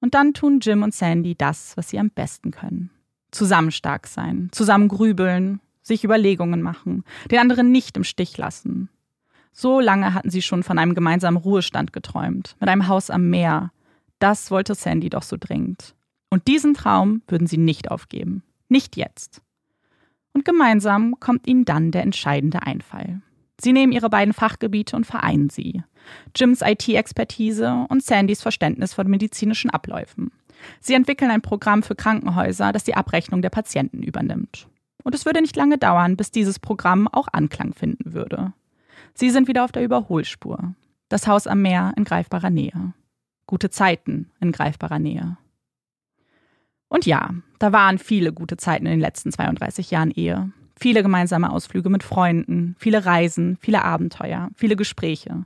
Und 0.00 0.14
dann 0.14 0.34
tun 0.34 0.58
Jim 0.60 0.82
und 0.82 0.94
Sandy 0.94 1.36
das, 1.36 1.76
was 1.76 1.90
sie 1.90 1.98
am 1.98 2.10
besten 2.10 2.50
können. 2.50 2.90
Zusammen 3.30 3.70
stark 3.70 4.06
sein, 4.08 4.48
zusammen 4.50 4.88
grübeln, 4.88 5.60
sich 5.82 6.04
Überlegungen 6.04 6.60
machen, 6.60 7.04
den 7.30 7.38
anderen 7.38 7.70
nicht 7.70 7.96
im 7.96 8.04
Stich 8.04 8.36
lassen. 8.36 8.88
So 9.52 9.80
lange 9.80 10.14
hatten 10.14 10.30
sie 10.30 10.42
schon 10.42 10.62
von 10.62 10.78
einem 10.78 10.94
gemeinsamen 10.94 11.36
Ruhestand 11.36 11.92
geträumt, 11.92 12.56
mit 12.58 12.68
einem 12.68 12.88
Haus 12.88 13.10
am 13.10 13.28
Meer. 13.28 13.70
Das 14.18 14.50
wollte 14.50 14.74
Sandy 14.74 15.10
doch 15.10 15.22
so 15.22 15.36
dringend. 15.38 15.94
Und 16.30 16.48
diesen 16.48 16.74
Traum 16.74 17.22
würden 17.28 17.46
sie 17.46 17.58
nicht 17.58 17.90
aufgeben. 17.90 18.42
Nicht 18.68 18.96
jetzt. 18.96 19.42
Und 20.32 20.46
gemeinsam 20.46 21.20
kommt 21.20 21.46
ihnen 21.46 21.66
dann 21.66 21.90
der 21.90 22.02
entscheidende 22.02 22.62
Einfall. 22.62 23.20
Sie 23.60 23.72
nehmen 23.72 23.92
ihre 23.92 24.08
beiden 24.08 24.32
Fachgebiete 24.32 24.96
und 24.96 25.06
vereinen 25.06 25.50
sie. 25.50 25.82
Jims 26.34 26.62
IT-Expertise 26.62 27.86
und 27.88 28.02
Sandys 28.02 28.40
Verständnis 28.40 28.94
von 28.94 29.08
medizinischen 29.08 29.70
Abläufen. 29.70 30.32
Sie 30.80 30.94
entwickeln 30.94 31.30
ein 31.30 31.42
Programm 31.42 31.82
für 31.82 31.94
Krankenhäuser, 31.94 32.72
das 32.72 32.84
die 32.84 32.94
Abrechnung 32.94 33.42
der 33.42 33.50
Patienten 33.50 34.02
übernimmt. 34.02 34.68
Und 35.04 35.14
es 35.14 35.26
würde 35.26 35.40
nicht 35.40 35.56
lange 35.56 35.78
dauern, 35.78 36.16
bis 36.16 36.30
dieses 36.30 36.58
Programm 36.58 37.08
auch 37.08 37.28
Anklang 37.32 37.74
finden 37.74 38.14
würde. 38.14 38.52
Sie 39.14 39.30
sind 39.30 39.48
wieder 39.48 39.64
auf 39.64 39.72
der 39.72 39.84
Überholspur. 39.84 40.74
Das 41.08 41.26
Haus 41.26 41.46
am 41.46 41.62
Meer 41.62 41.92
in 41.96 42.04
greifbarer 42.04 42.50
Nähe. 42.50 42.94
Gute 43.46 43.70
Zeiten 43.70 44.30
in 44.40 44.52
greifbarer 44.52 44.98
Nähe. 44.98 45.36
Und 46.88 47.06
ja, 47.06 47.30
da 47.58 47.72
waren 47.72 47.98
viele 47.98 48.32
gute 48.32 48.56
Zeiten 48.56 48.86
in 48.86 48.92
den 48.92 49.00
letzten 49.00 49.32
32 49.32 49.90
Jahren 49.90 50.10
Ehe. 50.10 50.52
Viele 50.78 51.02
gemeinsame 51.02 51.50
Ausflüge 51.50 51.90
mit 51.90 52.02
Freunden, 52.02 52.76
viele 52.78 53.04
Reisen, 53.06 53.56
viele 53.60 53.84
Abenteuer, 53.84 54.50
viele 54.56 54.76
Gespräche. 54.76 55.44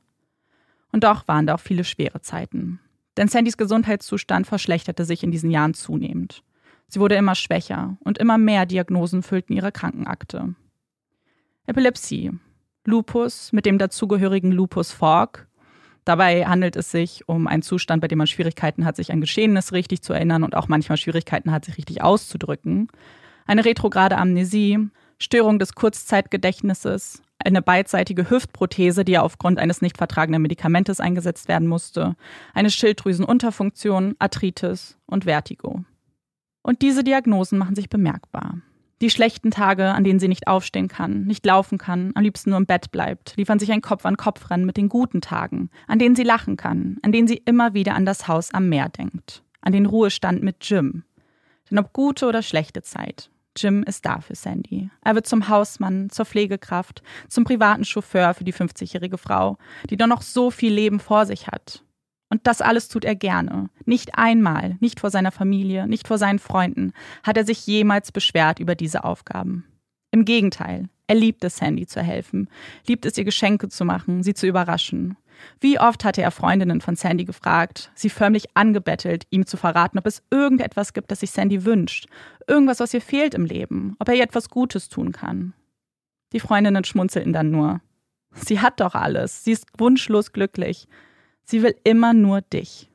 Und 0.93 1.05
doch 1.05 1.29
waren 1.29 1.47
da 1.47 1.55
auch 1.55 1.61
viele 1.61 1.85
schwere 1.85 2.23
Zeiten. 2.23 2.81
Denn 3.17 3.29
Sandys 3.29 3.57
Gesundheitszustand 3.57 4.47
verschlechterte 4.47 5.05
sich 5.05 5.23
in 5.23 5.31
diesen 5.31 5.51
Jahren 5.51 5.75
zunehmend. 5.75 6.43
Sie 6.89 7.01
wurde 7.01 7.17
immer 7.17 7.35
schwächer 7.35 7.97
und 8.01 8.19
immer 8.19 8.39
mehr 8.39 8.67
Diagnosen 8.67 9.23
füllten 9.23 9.53
ihre 9.53 9.73
Krankenakte. 9.73 10.55
Epilepsie, 11.67 12.33
Lupus 12.87 13.53
mit 13.53 13.67
dem 13.67 13.79
dazugehörigen 13.79 14.53
Lupus 14.53 14.93
Fork. 14.93 15.47
Dabei 16.05 16.47
handelt 16.47 16.77
es 16.77 16.91
sich 16.91 17.29
um 17.29 17.47
einen 17.47 17.63
Zustand, 17.63 18.01
bei 18.01 18.09
dem 18.09 18.19
man 18.19 18.27
Schwierigkeiten 18.27 18.85
hat, 18.85 18.97
sich 18.97 19.13
an 19.13 19.21
Geschehenes 19.21 19.73
richtig 19.73 20.03
zu 20.03 20.13
erinnern 20.13 20.45
und 20.45 20.55
auch 20.55 20.69
manchmal 20.69 20.97
Schwierigkeiten 20.97 21.51
hat, 21.51 21.65
sich 21.65 21.79
richtig 21.79 22.03
auszudrücken. 22.03 22.89
Eine 23.45 23.65
retrograde 23.65 24.17
Amnesie, 24.17 24.89
Störung 25.19 25.59
des 25.59 25.75
Kurzzeitgedächtnisses, 25.75 27.23
eine 27.39 27.63
beidseitige 27.63 28.31
Hüftprothese, 28.31 29.05
die 29.05 29.19
aufgrund 29.19 29.59
eines 29.59 29.83
nicht 29.83 29.99
vertragenen 29.99 30.43
Medikamentes 30.43 31.01
eingesetzt 31.01 31.49
werden 31.49 31.69
musste, 31.69 32.17
eine 32.55 32.71
Schilddrüsenunterfunktion, 32.71 34.15
Arthritis 34.19 34.97
und 35.07 35.25
Vertigo. 35.25 35.85
Und 36.63 36.83
diese 36.83 37.05
Diagnosen 37.05 37.59
machen 37.59 37.77
sich 37.77 37.89
bemerkbar. 37.89 38.61
Die 39.03 39.11
schlechten 39.11 39.51
Tage, 39.51 39.93
an 39.93 40.05
denen 40.05 40.19
sie 40.19 40.29
nicht 40.29 40.49
aufstehen 40.49 40.89
kann, 40.89 41.25
nicht 41.25 41.45
laufen 41.45 41.77
kann, 41.77 42.13
am 42.15 42.23
liebsten 42.23 42.51
nur 42.51 42.59
im 42.59 42.65
Bett 42.65 42.91
bleibt, 42.91 43.35
liefern 43.37 43.59
sich 43.59 43.71
ein 43.71 43.83
Kopf 43.83 44.07
an 44.07 44.17
Kopf 44.17 44.49
rennen 44.49 44.65
mit 44.65 44.79
den 44.79 44.89
guten 44.89 45.21
Tagen, 45.21 45.69
an 45.87 45.99
denen 45.99 46.17
sie 46.17 46.23
lachen 46.23 46.57
kann, 46.57 46.97
an 47.03 47.13
denen 47.13 47.29
sie 47.29 47.43
immer 47.45 47.75
wieder 47.75 47.95
an 47.95 48.07
das 48.07 48.27
Haus 48.27 48.55
am 48.55 48.71
Meer 48.71 48.89
denkt, 48.89 49.43
an 49.61 49.73
den 49.73 49.85
Ruhestand 49.85 50.43
mit 50.43 50.57
Jim. 50.63 51.05
Denn 51.71 51.79
ob 51.79 51.93
gute 51.93 52.27
oder 52.27 52.41
schlechte 52.41 52.81
Zeit, 52.81 53.31
Jim 53.55 53.83
ist 53.83 54.07
da 54.07 54.21
für 54.21 54.35
Sandy. 54.35 54.89
Er 55.05 55.15
wird 55.15 55.27
zum 55.27 55.49
Hausmann, 55.49 56.09
zur 56.09 56.25
Pflegekraft, 56.25 57.03
zum 57.29 57.45
privaten 57.45 57.85
Chauffeur 57.85 58.33
für 58.33 58.45
die 58.45 58.55
50-jährige 58.55 59.19
Frau, 59.19 59.59
die 59.91 59.99
doch 59.99 60.07
noch 60.07 60.23
so 60.23 60.51
viel 60.51 60.73
Leben 60.73 61.01
vor 61.01 61.27
sich 61.27 61.49
hat 61.49 61.83
und 62.29 62.47
das 62.47 62.61
alles 62.61 62.89
tut 62.89 63.05
er 63.05 63.15
gerne. 63.15 63.71
Nicht 63.85 64.19
einmal, 64.19 64.77
nicht 64.81 65.01
vor 65.01 65.11
seiner 65.11 65.33
Familie, 65.33 65.87
nicht 65.87 66.09
vor 66.09 66.19
seinen 66.19 66.39
Freunden, 66.39 66.93
hat 67.23 67.37
er 67.37 67.45
sich 67.45 67.67
jemals 67.67 68.13
beschwert 68.13 68.59
über 68.59 68.75
diese 68.75 69.05
Aufgaben. 69.05 69.65
Im 70.11 70.25
Gegenteil, 70.25 70.89
er 71.07 71.15
liebt 71.15 71.45
es, 71.45 71.57
Sandy 71.57 71.87
zu 71.87 72.03
helfen, 72.03 72.49
liebt 72.87 73.07
es, 73.07 73.17
ihr 73.17 73.25
Geschenke 73.25 73.69
zu 73.69 73.85
machen, 73.85 74.23
sie 74.23 74.35
zu 74.35 74.47
überraschen. 74.47 75.17
Wie 75.61 75.79
oft 75.79 76.05
hatte 76.05 76.23
er 76.23 76.31
Freundinnen 76.31 76.81
von 76.81 76.97
Sandy 76.97 77.25
gefragt, 77.25 77.91
sie 77.95 78.09
förmlich 78.09 78.57
angebettelt, 78.57 79.27
ihm 79.31 79.47
zu 79.47 79.57
verraten, 79.57 79.99
ob 79.99 80.07
es 80.07 80.23
irgendetwas 80.31 80.95
gibt, 80.95 81.11
das 81.11 81.21
sich 81.21 81.31
Sandy 81.31 81.65
wünscht, 81.65 82.09
irgendwas, 82.47 82.81
was 82.81 82.95
ihr 82.95 83.03
fehlt 83.03 83.35
im 83.35 83.45
Leben, 83.45 83.97
ob 83.99 84.09
er 84.09 84.15
ihr 84.15 84.23
etwas 84.23 84.49
Gutes 84.49 84.89
tun 84.89 85.13
kann. 85.13 85.53
Die 86.33 86.41
Freundinnen 86.41 86.85
schmunzelten 86.85 87.33
dann 87.33 87.51
nur. 87.51 87.81
Sie 88.33 88.61
hat 88.61 88.81
doch 88.81 88.95
alles, 88.95 89.45
sie 89.45 89.53
ist 89.53 89.67
wunschlos 89.79 90.33
glücklich. 90.33 90.89
Sie 91.47 91.63
will 91.63 91.77
immer 91.85 92.13
nur 92.13 92.41
dich. 92.41 92.91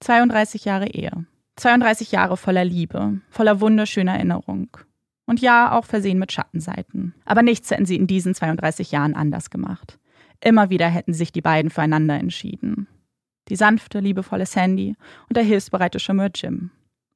32 0.00 0.64
Jahre 0.64 0.88
Ehe. 0.88 1.26
32 1.56 2.12
Jahre 2.12 2.36
voller 2.36 2.64
Liebe, 2.64 3.20
voller 3.30 3.60
wunderschöner 3.60 4.14
Erinnerung. 4.14 4.68
Und 5.26 5.40
ja, 5.40 5.72
auch 5.72 5.84
versehen 5.84 6.18
mit 6.18 6.32
Schattenseiten. 6.32 7.14
Aber 7.24 7.42
nichts 7.42 7.70
hätten 7.70 7.86
sie 7.86 7.96
in 7.96 8.06
diesen 8.06 8.34
32 8.34 8.92
Jahren 8.92 9.14
anders 9.14 9.50
gemacht. 9.50 9.98
Immer 10.40 10.70
wieder 10.70 10.88
hätten 10.88 11.14
sich 11.14 11.32
die 11.32 11.40
beiden 11.40 11.70
füreinander 11.70 12.14
entschieden. 12.14 12.86
Die 13.48 13.56
sanfte, 13.56 14.00
liebevolle 14.00 14.46
Sandy 14.46 14.96
und 15.28 15.36
der 15.36 15.44
hilfsbereite 15.44 15.98
Charmeur 15.98 16.30
Jim. 16.34 16.70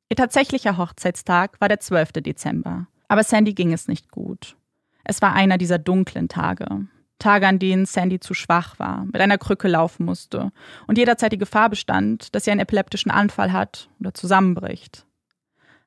Ihr 0.08 0.16
tatsächlicher 0.16 0.76
Hochzeitstag 0.76 1.60
war 1.60 1.68
der 1.68 1.80
12. 1.80 2.12
Dezember. 2.12 2.88
Aber 3.08 3.22
Sandy 3.22 3.54
ging 3.54 3.72
es 3.72 3.88
nicht 3.88 4.10
gut. 4.10 4.56
Es 5.04 5.22
war 5.22 5.34
einer 5.34 5.58
dieser 5.58 5.78
dunklen 5.78 6.28
Tage. 6.28 6.86
Tage, 7.18 7.46
an 7.46 7.58
denen 7.58 7.86
Sandy 7.86 8.20
zu 8.20 8.34
schwach 8.34 8.78
war, 8.78 9.04
mit 9.06 9.20
einer 9.20 9.38
Krücke 9.38 9.68
laufen 9.68 10.04
musste 10.04 10.52
und 10.86 10.98
jederzeit 10.98 11.32
die 11.32 11.38
Gefahr 11.38 11.68
bestand, 11.68 12.34
dass 12.34 12.44
sie 12.44 12.50
einen 12.50 12.60
epileptischen 12.60 13.10
Anfall 13.10 13.52
hat 13.52 13.88
oder 14.00 14.14
zusammenbricht. 14.14 15.04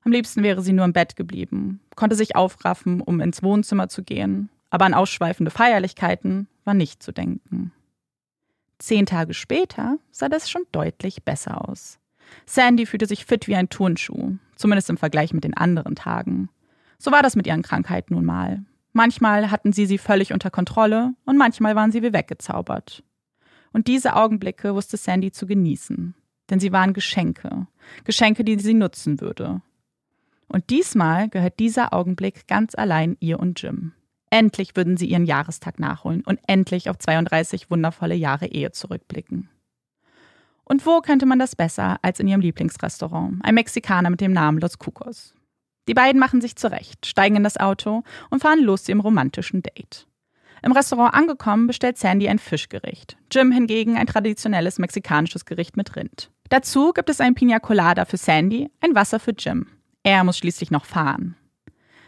Am 0.04 0.12
liebsten 0.12 0.44
wäre 0.44 0.62
sie 0.62 0.74
nur 0.74 0.86
im 0.86 0.94
Bett 0.94 1.16
geblieben, 1.16 1.80
konnte 1.96 2.16
sich 2.16 2.36
aufraffen, 2.36 3.02
um 3.02 3.20
ins 3.22 3.44
Wohnzimmer 3.44 3.88
zu 3.88 4.04
gehen, 4.04 4.50
aber 4.70 4.86
an 4.86 4.94
ausschweifende 4.94 5.52
Feierlichkeiten 5.52 6.48
war 6.64 6.74
nicht 6.74 7.04
zu 7.04 7.12
denken. 7.12 7.72
Zehn 8.80 9.06
Tage 9.06 9.34
später 9.36 9.98
sah 10.10 10.28
das 10.28 10.50
schon 10.50 10.64
deutlich 10.72 11.24
besser 11.24 11.70
aus. 11.70 12.00
Sandy 12.46 12.86
fühlte 12.86 13.06
sich 13.06 13.26
fit 13.26 13.48
wie 13.48 13.56
ein 13.56 13.70
Turnschuh, 13.70 14.38
zumindest 14.56 14.90
im 14.90 14.98
Vergleich 14.98 15.34
mit 15.34 15.44
den 15.44 15.56
anderen 15.56 15.96
Tagen. 15.96 16.50
So 16.98 17.12
war 17.12 17.22
das 17.22 17.36
mit 17.36 17.46
ihren 17.46 17.62
Krankheiten 17.62 18.16
nun 18.16 18.26
mal. 18.26 18.64
Manchmal 18.94 19.52
hatten 19.52 19.72
sie 19.72 19.86
sie 19.86 19.98
völlig 19.98 20.34
unter 20.34 20.50
Kontrolle 20.50 21.14
und 21.26 21.38
manchmal 21.38 21.76
waren 21.76 21.92
sie 21.92 22.04
wie 22.04 22.14
weggezaubert. 22.14 23.04
Und 23.72 23.88
diese 23.88 24.16
Augenblicke 24.16 24.76
wusste 24.76 24.98
Sandy 24.98 25.32
zu 25.32 25.48
genießen, 25.48 26.14
denn 26.50 26.60
sie 26.60 26.72
waren 26.72 26.94
Geschenke, 26.94 27.68
Geschenke, 28.04 28.44
die 28.44 28.60
sie 28.60 28.74
nutzen 28.74 29.22
würde. 29.22 29.62
Und 30.48 30.70
diesmal 30.70 31.30
gehört 31.30 31.60
dieser 31.60 31.94
Augenblick 31.94 32.48
ganz 32.48 32.76
allein 32.76 33.16
ihr 33.22 33.40
und 33.40 33.62
Jim. 33.62 33.94
Endlich 34.30 34.76
würden 34.76 34.98
sie 34.98 35.08
ihren 35.08 35.26
Jahrestag 35.26 35.80
nachholen 35.80 36.24
und 36.26 36.40
endlich 36.48 36.90
auf 36.90 36.98
32 36.98 37.72
wundervolle 37.72 38.16
Jahre 38.16 38.48
Ehe 38.48 38.72
zurückblicken. 38.72 39.50
Und 40.66 40.86
wo 40.86 41.00
könnte 41.02 41.26
man 41.26 41.40
das 41.40 41.56
besser 41.56 41.98
als 42.02 42.20
in 42.20 42.28
ihrem 42.28 42.42
Lieblingsrestaurant, 42.42 43.40
ein 43.44 43.56
Mexikaner 43.56 44.10
mit 44.10 44.22
dem 44.22 44.32
Namen 44.32 44.60
Los 44.60 44.77
Cucos? 44.77 45.34
Die 45.87 45.94
beiden 45.94 46.20
machen 46.20 46.41
sich 46.41 46.55
zurecht, 46.55 47.05
steigen 47.05 47.37
in 47.37 47.44
das 47.44 47.57
Auto 47.57 48.03
und 48.29 48.41
fahren 48.41 48.61
los 48.61 48.83
zu 48.83 48.91
ihrem 48.91 49.01
romantischen 49.01 49.63
Date. 49.63 50.07
Im 50.63 50.74
Restaurant 50.74 51.15
angekommen 51.15 51.67
bestellt 51.67 51.98
Sandy 51.98 52.29
ein 52.29 52.37
Fischgericht, 52.37 53.17
Jim 53.31 53.51
hingegen 53.51 53.98
ein 53.98 54.05
traditionelles 54.05 54.77
mexikanisches 54.77 55.46
Gericht 55.46 55.75
mit 55.75 55.96
Rind. 55.96 56.29
Dazu 56.50 56.91
gibt 56.91 57.09
es 57.09 57.20
ein 57.20 57.33
Pina 57.33 57.59
Colada 57.59 58.05
für 58.05 58.17
Sandy, 58.17 58.70
ein 58.79 58.94
Wasser 58.94 59.20
für 59.20 59.31
Jim. 59.31 59.67
Er 60.03 60.24
muss 60.24 60.37
schließlich 60.37 60.70
noch 60.70 60.85
fahren. 60.85 61.35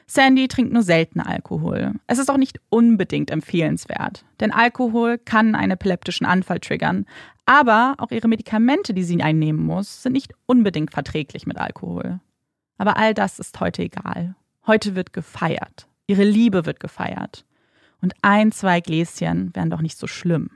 Sandy 0.05 0.47
trinkt 0.47 0.73
nur 0.73 0.83
selten 0.83 1.21
Alkohol. 1.21 1.93
Es 2.07 2.19
ist 2.19 2.29
auch 2.29 2.37
nicht 2.37 2.59
unbedingt 2.69 3.31
empfehlenswert, 3.31 4.25
denn 4.39 4.51
Alkohol 4.51 5.17
kann 5.17 5.55
einen 5.55 5.71
epileptischen 5.71 6.27
Anfall 6.27 6.59
triggern, 6.59 7.05
aber 7.45 7.95
auch 7.97 8.11
ihre 8.11 8.27
Medikamente, 8.27 8.93
die 8.93 9.03
sie 9.03 9.21
einnehmen 9.23 9.65
muss, 9.65 10.03
sind 10.03 10.13
nicht 10.13 10.33
unbedingt 10.45 10.91
verträglich 10.91 11.47
mit 11.47 11.57
Alkohol. 11.57 12.19
Aber 12.83 12.97
all 12.97 13.13
das 13.13 13.39
ist 13.39 13.61
heute 13.61 13.81
egal. 13.81 14.35
Heute 14.67 14.93
wird 14.93 15.13
gefeiert. 15.13 15.87
Ihre 16.05 16.25
Liebe 16.25 16.65
wird 16.65 16.81
gefeiert. 16.81 17.45
Und 18.01 18.13
ein, 18.21 18.51
zwei 18.51 18.81
Gläschen 18.81 19.55
wären 19.55 19.69
doch 19.69 19.79
nicht 19.79 19.97
so 19.97 20.05
schlimm. 20.05 20.49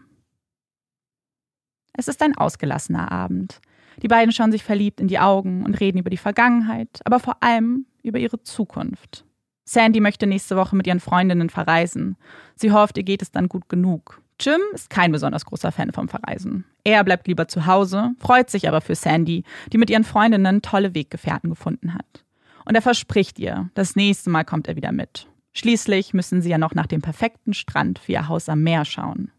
Es 1.94 2.10
ist 2.10 2.22
ein 2.22 2.36
ausgelassener 2.36 3.14
Abend. 3.14 3.62
Die 4.02 4.10
beiden 4.10 4.34
schauen 4.34 4.52
sich 4.52 4.66
verliebt 4.66 5.00
in 5.00 5.08
die 5.08 5.20
Augen 5.20 5.64
und 5.64 5.80
reden 5.80 6.00
über 6.00 6.10
die 6.10 6.18
Vergangenheit, 6.18 7.00
aber 7.06 7.22
vor 7.22 7.42
allem 7.42 7.86
über 8.04 8.20
ihre 8.20 8.44
Zukunft. 8.44 9.24
Sandy 9.64 10.02
möchte 10.02 10.28
nächste 10.28 10.58
Woche 10.58 10.76
mit 10.76 10.86
ihren 10.86 11.00
Freundinnen 11.00 11.50
verreisen. 11.50 12.18
Sie 12.56 12.74
hofft, 12.74 12.98
ihr 12.98 13.04
geht 13.04 13.22
es 13.22 13.32
dann 13.32 13.48
gut 13.48 13.70
genug. 13.70 14.22
Jim 14.40 14.62
ist 14.74 14.90
kein 14.90 15.12
besonders 15.12 15.46
großer 15.46 15.72
Fan 15.72 15.92
vom 15.94 16.10
Verreisen. 16.10 16.66
Er 16.84 17.04
bleibt 17.04 17.28
lieber 17.28 17.48
zu 17.48 17.66
Hause, 17.66 18.12
freut 18.20 18.50
sich 18.50 18.68
aber 18.68 18.82
für 18.82 18.96
Sandy, 18.96 19.44
die 19.74 19.78
mit 19.78 19.90
ihren 19.90 20.04
Freundinnen 20.04 20.62
tolle 20.62 20.94
Weggefährten 20.94 21.50
gefunden 21.50 21.94
hat. 21.94 22.24
Und 22.66 22.76
er 22.76 22.82
verspricht 22.82 23.40
ihr, 23.40 23.70
das 23.74 23.96
nächste 23.96 24.30
Mal 24.30 24.44
kommt 24.44 24.68
er 24.68 24.76
wieder 24.76 24.92
mit. 24.92 25.28
Schließlich 25.54 26.14
müssen 26.14 26.42
sie 26.42 26.50
ja 26.50 26.60
noch 26.60 26.76
nach 26.76 26.86
dem 26.86 27.02
perfekten 27.02 27.54
Strand 27.54 27.98
für 27.98 28.12
ihr 28.12 28.28
Haus 28.28 28.48
am 28.48 28.62
Meer 28.62 28.86
schauen. 28.86 29.32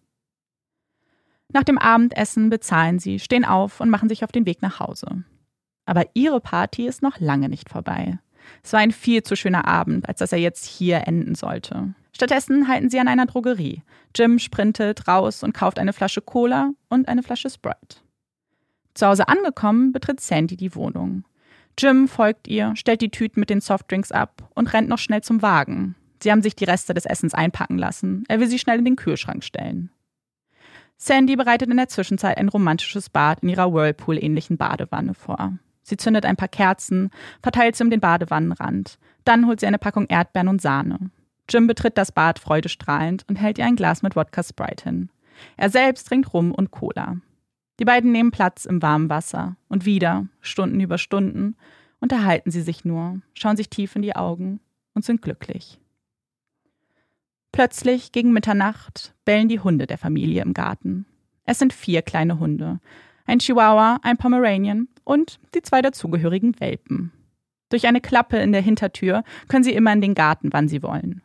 Nach 1.52 1.62
dem 1.62 1.78
Abendessen 1.78 2.50
bezahlen 2.50 2.98
sie, 2.98 3.20
stehen 3.20 3.44
auf 3.44 3.80
und 3.80 3.90
machen 3.90 4.08
sich 4.08 4.24
auf 4.24 4.32
den 4.32 4.44
Weg 4.44 4.60
nach 4.60 4.80
Hause. 4.80 5.24
Aber 5.86 6.04
ihre 6.14 6.40
Party 6.40 6.86
ist 6.86 7.02
noch 7.02 7.20
lange 7.20 7.48
nicht 7.48 7.70
vorbei. 7.70 8.18
Es 8.62 8.72
war 8.72 8.80
ein 8.80 8.92
viel 8.92 9.22
zu 9.22 9.36
schöner 9.36 9.66
Abend, 9.66 10.08
als 10.08 10.18
dass 10.18 10.32
er 10.32 10.38
jetzt 10.38 10.66
hier 10.66 11.06
enden 11.06 11.34
sollte. 11.34 11.94
Stattdessen 12.12 12.68
halten 12.68 12.90
sie 12.90 12.98
an 12.98 13.08
einer 13.08 13.26
Drogerie. 13.26 13.82
Jim 14.16 14.38
sprintet 14.38 15.06
raus 15.06 15.42
und 15.42 15.54
kauft 15.54 15.78
eine 15.78 15.92
Flasche 15.92 16.20
Cola 16.20 16.70
und 16.88 17.08
eine 17.08 17.22
Flasche 17.22 17.50
Sprite. 17.50 17.98
Zu 18.94 19.06
Hause 19.06 19.28
angekommen, 19.28 19.92
betritt 19.92 20.20
Sandy 20.20 20.56
die 20.56 20.74
Wohnung. 20.74 21.24
Jim 21.78 22.08
folgt 22.08 22.48
ihr, 22.48 22.74
stellt 22.74 23.00
die 23.00 23.10
Tüten 23.10 23.38
mit 23.38 23.50
den 23.50 23.60
Softdrinks 23.60 24.10
ab 24.10 24.50
und 24.54 24.72
rennt 24.72 24.88
noch 24.88 24.98
schnell 24.98 25.22
zum 25.22 25.42
Wagen. 25.42 25.94
Sie 26.20 26.32
haben 26.32 26.42
sich 26.42 26.56
die 26.56 26.64
Reste 26.64 26.94
des 26.94 27.06
Essens 27.06 27.34
einpacken 27.34 27.78
lassen. 27.78 28.24
Er 28.28 28.40
will 28.40 28.48
sie 28.48 28.58
schnell 28.58 28.78
in 28.78 28.84
den 28.84 28.96
Kühlschrank 28.96 29.44
stellen. 29.44 29.90
Sandy 30.96 31.36
bereitet 31.36 31.70
in 31.70 31.76
der 31.76 31.88
Zwischenzeit 31.88 32.36
ein 32.38 32.48
romantisches 32.48 33.08
Bad 33.08 33.44
in 33.44 33.50
ihrer 33.50 33.72
Whirlpool-ähnlichen 33.72 34.56
Badewanne 34.56 35.14
vor. 35.14 35.52
Sie 35.82 35.96
zündet 35.96 36.26
ein 36.26 36.36
paar 36.36 36.48
Kerzen, 36.48 37.10
verteilt 37.40 37.76
sie 37.76 37.84
um 37.84 37.90
den 37.90 38.00
Badewannenrand. 38.00 38.98
Dann 39.24 39.46
holt 39.46 39.60
sie 39.60 39.66
eine 39.66 39.78
Packung 39.78 40.06
Erdbeeren 40.06 40.48
und 40.48 40.60
Sahne. 40.60 41.10
Jim 41.48 41.66
betritt 41.66 41.96
das 41.96 42.12
Bad 42.12 42.38
freudestrahlend 42.38 43.24
und 43.28 43.36
hält 43.36 43.58
ihr 43.58 43.64
ein 43.64 43.76
Glas 43.76 44.02
mit 44.02 44.16
Wodka 44.16 44.42
Sprite 44.42 44.84
hin. 44.84 45.10
Er 45.56 45.70
selbst 45.70 46.08
trinkt 46.08 46.32
Rum 46.34 46.52
und 46.52 46.70
Cola. 46.70 47.16
Die 47.78 47.84
beiden 47.84 48.12
nehmen 48.12 48.32
Platz 48.32 48.64
im 48.64 48.82
warmen 48.82 49.08
Wasser 49.08 49.56
und 49.68 49.84
wieder, 49.84 50.26
Stunden 50.40 50.80
über 50.80 50.98
Stunden, 50.98 51.56
unterhalten 52.00 52.50
sie 52.50 52.60
sich 52.60 52.84
nur, 52.84 53.20
schauen 53.34 53.56
sich 53.56 53.70
tief 53.70 53.96
in 53.96 54.02
die 54.02 54.16
Augen 54.16 54.60
und 54.94 55.04
sind 55.04 55.22
glücklich. 55.22 55.80
Plötzlich, 57.52 58.12
gegen 58.12 58.32
Mitternacht, 58.32 59.14
bellen 59.24 59.48
die 59.48 59.60
Hunde 59.60 59.86
der 59.86 59.98
Familie 59.98 60.42
im 60.42 60.54
Garten. 60.54 61.06
Es 61.44 61.58
sind 61.58 61.72
vier 61.72 62.02
kleine 62.02 62.38
Hunde, 62.38 62.80
ein 63.24 63.38
Chihuahua, 63.38 63.98
ein 64.02 64.16
Pomeranian 64.16 64.88
und 65.04 65.40
die 65.54 65.62
zwei 65.62 65.80
dazugehörigen 65.80 66.60
Welpen. 66.60 67.12
Durch 67.70 67.86
eine 67.86 68.00
Klappe 68.00 68.38
in 68.38 68.52
der 68.52 68.62
Hintertür 68.62 69.22
können 69.48 69.64
sie 69.64 69.72
immer 69.72 69.92
in 69.92 70.00
den 70.00 70.14
Garten, 70.14 70.52
wann 70.52 70.68
sie 70.68 70.82
wollen 70.82 71.22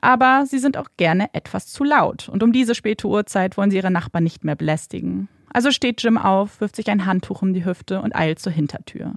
aber 0.00 0.44
sie 0.46 0.58
sind 0.58 0.76
auch 0.76 0.88
gerne 0.96 1.32
etwas 1.34 1.66
zu 1.66 1.84
laut 1.84 2.28
und 2.28 2.42
um 2.42 2.52
diese 2.52 2.74
späte 2.74 3.08
Uhrzeit 3.08 3.56
wollen 3.56 3.70
sie 3.70 3.76
ihre 3.76 3.90
Nachbarn 3.90 4.24
nicht 4.24 4.44
mehr 4.44 4.56
belästigen. 4.56 5.28
Also 5.52 5.70
steht 5.70 6.02
Jim 6.02 6.18
auf, 6.18 6.60
wirft 6.60 6.76
sich 6.76 6.90
ein 6.90 7.06
Handtuch 7.06 7.42
um 7.42 7.52
die 7.52 7.64
Hüfte 7.64 8.00
und 8.00 8.14
eilt 8.14 8.38
zur 8.38 8.52
Hintertür. 8.52 9.14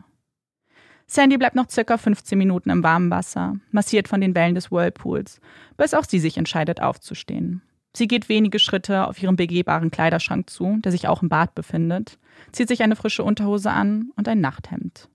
Sandy 1.07 1.37
bleibt 1.37 1.55
noch 1.55 1.69
circa 1.69 1.97
15 1.97 2.37
Minuten 2.37 2.69
im 2.69 2.83
warmen 2.83 3.11
Wasser, 3.11 3.57
massiert 3.71 4.07
von 4.07 4.21
den 4.21 4.33
Wellen 4.33 4.55
des 4.55 4.71
Whirlpools, 4.71 5.41
bis 5.75 5.93
auch 5.93 6.05
sie 6.05 6.19
sich 6.19 6.37
entscheidet 6.37 6.81
aufzustehen. 6.81 7.61
Sie 7.93 8.07
geht 8.07 8.29
wenige 8.29 8.59
Schritte 8.59 9.07
auf 9.07 9.21
ihren 9.21 9.35
begehbaren 9.35 9.91
Kleiderschrank 9.91 10.49
zu, 10.49 10.77
der 10.77 10.93
sich 10.93 11.09
auch 11.09 11.21
im 11.21 11.27
Bad 11.27 11.53
befindet, 11.53 12.17
zieht 12.53 12.69
sich 12.69 12.81
eine 12.81 12.95
frische 12.95 13.25
Unterhose 13.25 13.71
an 13.71 14.11
und 14.15 14.29
ein 14.29 14.39
Nachthemd. 14.39 15.09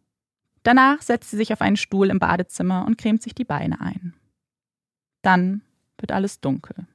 Danach 0.62 1.00
setzt 1.00 1.30
sie 1.30 1.36
sich 1.38 1.52
auf 1.52 1.62
einen 1.62 1.76
Stuhl 1.76 2.10
im 2.10 2.18
Badezimmer 2.18 2.84
und 2.86 2.98
cremt 2.98 3.22
sich 3.22 3.34
die 3.34 3.44
Beine 3.44 3.80
ein. 3.80 4.12
Dann 5.26 5.62
wird 5.98 6.12
alles 6.12 6.40
dunkel. 6.40 6.86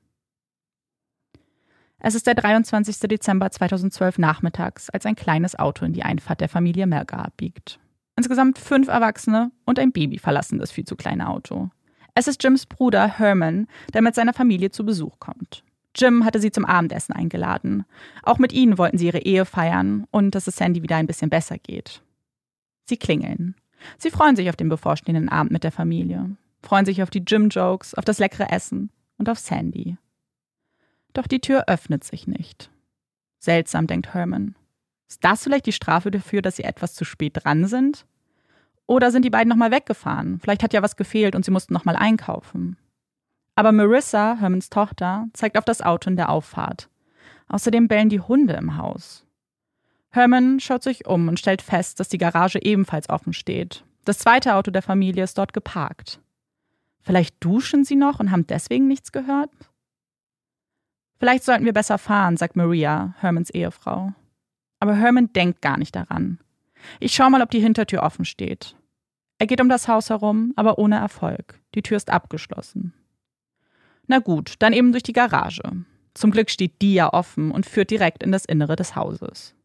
Es 1.99 2.15
ist 2.15 2.27
der 2.27 2.35
23. 2.35 2.97
Dezember 3.09 3.51
2012 3.51 4.19
nachmittags, 4.19 4.89
als 4.89 5.05
ein 5.05 5.17
kleines 5.17 5.59
Auto 5.59 5.83
in 5.83 5.91
die 5.91 6.03
Einfahrt 6.03 6.39
der 6.39 6.47
Familie 6.47 6.87
Melgar 6.87 7.25
abbiegt. 7.25 7.77
Insgesamt 8.15 8.57
fünf 8.57 8.87
Erwachsene 8.87 9.51
und 9.65 9.79
ein 9.79 9.91
Baby 9.91 10.17
verlassen 10.17 10.59
das 10.59 10.71
viel 10.71 10.85
zu 10.85 10.95
kleine 10.95 11.27
Auto. 11.27 11.71
Es 12.15 12.29
ist 12.29 12.41
Jims 12.41 12.65
Bruder 12.65 13.19
Herman, 13.19 13.67
der 13.93 14.01
mit 14.01 14.15
seiner 14.15 14.33
Familie 14.33 14.71
zu 14.71 14.85
Besuch 14.85 15.19
kommt. 15.19 15.65
Jim 15.93 16.23
hatte 16.23 16.39
sie 16.39 16.51
zum 16.51 16.63
Abendessen 16.63 17.11
eingeladen. 17.11 17.83
Auch 18.23 18.37
mit 18.37 18.53
ihnen 18.53 18.77
wollten 18.77 18.97
sie 18.97 19.07
ihre 19.07 19.19
Ehe 19.19 19.43
feiern 19.43 20.07
und 20.09 20.35
dass 20.35 20.47
es 20.47 20.55
Sandy 20.55 20.81
wieder 20.83 20.95
ein 20.95 21.07
bisschen 21.07 21.29
besser 21.29 21.57
geht. 21.57 22.01
Sie 22.85 22.95
klingeln. 22.95 23.55
Sie 23.97 24.09
freuen 24.09 24.37
sich 24.37 24.49
auf 24.49 24.55
den 24.55 24.69
bevorstehenden 24.69 25.27
Abend 25.27 25.51
mit 25.51 25.65
der 25.65 25.73
Familie, 25.73 26.37
freuen 26.63 26.85
sich 26.85 27.01
auf 27.03 27.09
die 27.09 27.23
Jim-Jokes, 27.25 27.95
auf 27.95 28.05
das 28.05 28.19
leckere 28.19 28.51
Essen 28.51 28.91
und 29.17 29.29
auf 29.29 29.39
Sandy. 29.39 29.97
Doch 31.13 31.27
die 31.27 31.39
Tür 31.39 31.65
öffnet 31.67 32.03
sich 32.03 32.27
nicht. 32.27 32.71
Seltsam, 33.39 33.87
denkt 33.87 34.13
Herman. 34.13 34.55
Ist 35.07 35.23
das 35.23 35.43
vielleicht 35.43 35.65
die 35.65 35.73
Strafe 35.73 36.11
dafür, 36.11 36.41
dass 36.41 36.55
sie 36.55 36.63
etwas 36.63 36.93
zu 36.93 37.03
spät 37.03 37.33
dran 37.35 37.65
sind? 37.65 38.05
Oder 38.85 39.11
sind 39.11 39.25
die 39.25 39.29
beiden 39.29 39.49
nochmal 39.49 39.71
weggefahren? 39.71 40.39
Vielleicht 40.39 40.63
hat 40.63 40.73
ja 40.73 40.81
was 40.81 40.95
gefehlt 40.95 41.35
und 41.35 41.43
sie 41.43 41.51
mussten 41.51 41.73
nochmal 41.73 41.95
einkaufen. 41.95 42.77
Aber 43.55 43.71
Marissa, 43.71 44.37
Hermans 44.39 44.69
Tochter, 44.69 45.27
zeigt 45.33 45.57
auf 45.57 45.65
das 45.65 45.81
Auto 45.81 46.09
in 46.09 46.15
der 46.15 46.29
Auffahrt. 46.29 46.89
Außerdem 47.47 47.87
bellen 47.87 48.09
die 48.09 48.21
Hunde 48.21 48.53
im 48.53 48.77
Haus. 48.77 49.25
Herman 50.09 50.59
schaut 50.59 50.83
sich 50.83 51.05
um 51.07 51.27
und 51.27 51.39
stellt 51.39 51.61
fest, 51.61 51.99
dass 51.99 52.09
die 52.09 52.17
Garage 52.17 52.59
ebenfalls 52.61 53.09
offen 53.09 53.33
steht. 53.33 53.83
Das 54.03 54.19
zweite 54.19 54.55
Auto 54.55 54.71
der 54.71 54.81
Familie 54.81 55.23
ist 55.23 55.37
dort 55.37 55.53
geparkt. 55.53 56.19
Vielleicht 57.03 57.43
duschen 57.43 57.83
sie 57.83 57.95
noch 57.95 58.19
und 58.19 58.31
haben 58.31 58.47
deswegen 58.47 58.87
nichts 58.87 59.11
gehört? 59.11 59.49
Vielleicht 61.19 61.43
sollten 61.43 61.65
wir 61.65 61.73
besser 61.73 61.97
fahren, 61.97 62.37
sagt 62.37 62.55
Maria, 62.55 63.13
Hermans 63.19 63.49
Ehefrau. 63.49 64.13
Aber 64.79 64.95
Herman 64.95 65.31
denkt 65.33 65.61
gar 65.61 65.77
nicht 65.77 65.95
daran. 65.95 66.39
Ich 66.99 67.13
schau 67.13 67.29
mal, 67.29 67.41
ob 67.41 67.51
die 67.51 67.59
Hintertür 67.59 68.01
offen 68.01 68.25
steht. 68.25 68.75
Er 69.37 69.47
geht 69.47 69.61
um 69.61 69.69
das 69.69 69.87
Haus 69.87 70.09
herum, 70.09 70.53
aber 70.55 70.79
ohne 70.79 70.97
Erfolg. 70.97 71.59
Die 71.75 71.81
Tür 71.81 71.97
ist 71.97 72.09
abgeschlossen. 72.09 72.93
Na 74.07 74.19
gut, 74.19 74.55
dann 74.59 74.73
eben 74.73 74.91
durch 74.91 75.03
die 75.03 75.13
Garage. 75.13 75.63
Zum 76.13 76.31
Glück 76.31 76.49
steht 76.49 76.81
die 76.81 76.93
ja 76.93 77.13
offen 77.13 77.51
und 77.51 77.65
führt 77.65 77.91
direkt 77.91 78.23
in 78.23 78.31
das 78.31 78.45
Innere 78.45 78.75
des 78.75 78.95
Hauses. 78.95 79.55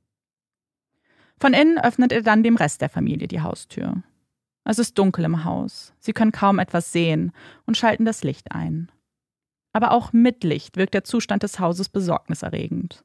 Von 1.38 1.52
innen 1.52 1.78
öffnet 1.78 2.12
er 2.12 2.22
dann 2.22 2.42
dem 2.42 2.56
Rest 2.56 2.80
der 2.80 2.88
Familie 2.88 3.28
die 3.28 3.40
Haustür. 3.40 4.02
Es 4.68 4.80
ist 4.80 4.98
dunkel 4.98 5.24
im 5.24 5.44
Haus. 5.44 5.94
Sie 6.00 6.12
können 6.12 6.32
kaum 6.32 6.58
etwas 6.58 6.90
sehen 6.90 7.32
und 7.66 7.76
schalten 7.76 8.04
das 8.04 8.24
Licht 8.24 8.50
ein. 8.50 8.90
Aber 9.72 9.92
auch 9.92 10.12
mit 10.12 10.42
Licht 10.42 10.76
wirkt 10.76 10.92
der 10.92 11.04
Zustand 11.04 11.44
des 11.44 11.60
Hauses 11.60 11.88
besorgniserregend. 11.88 13.04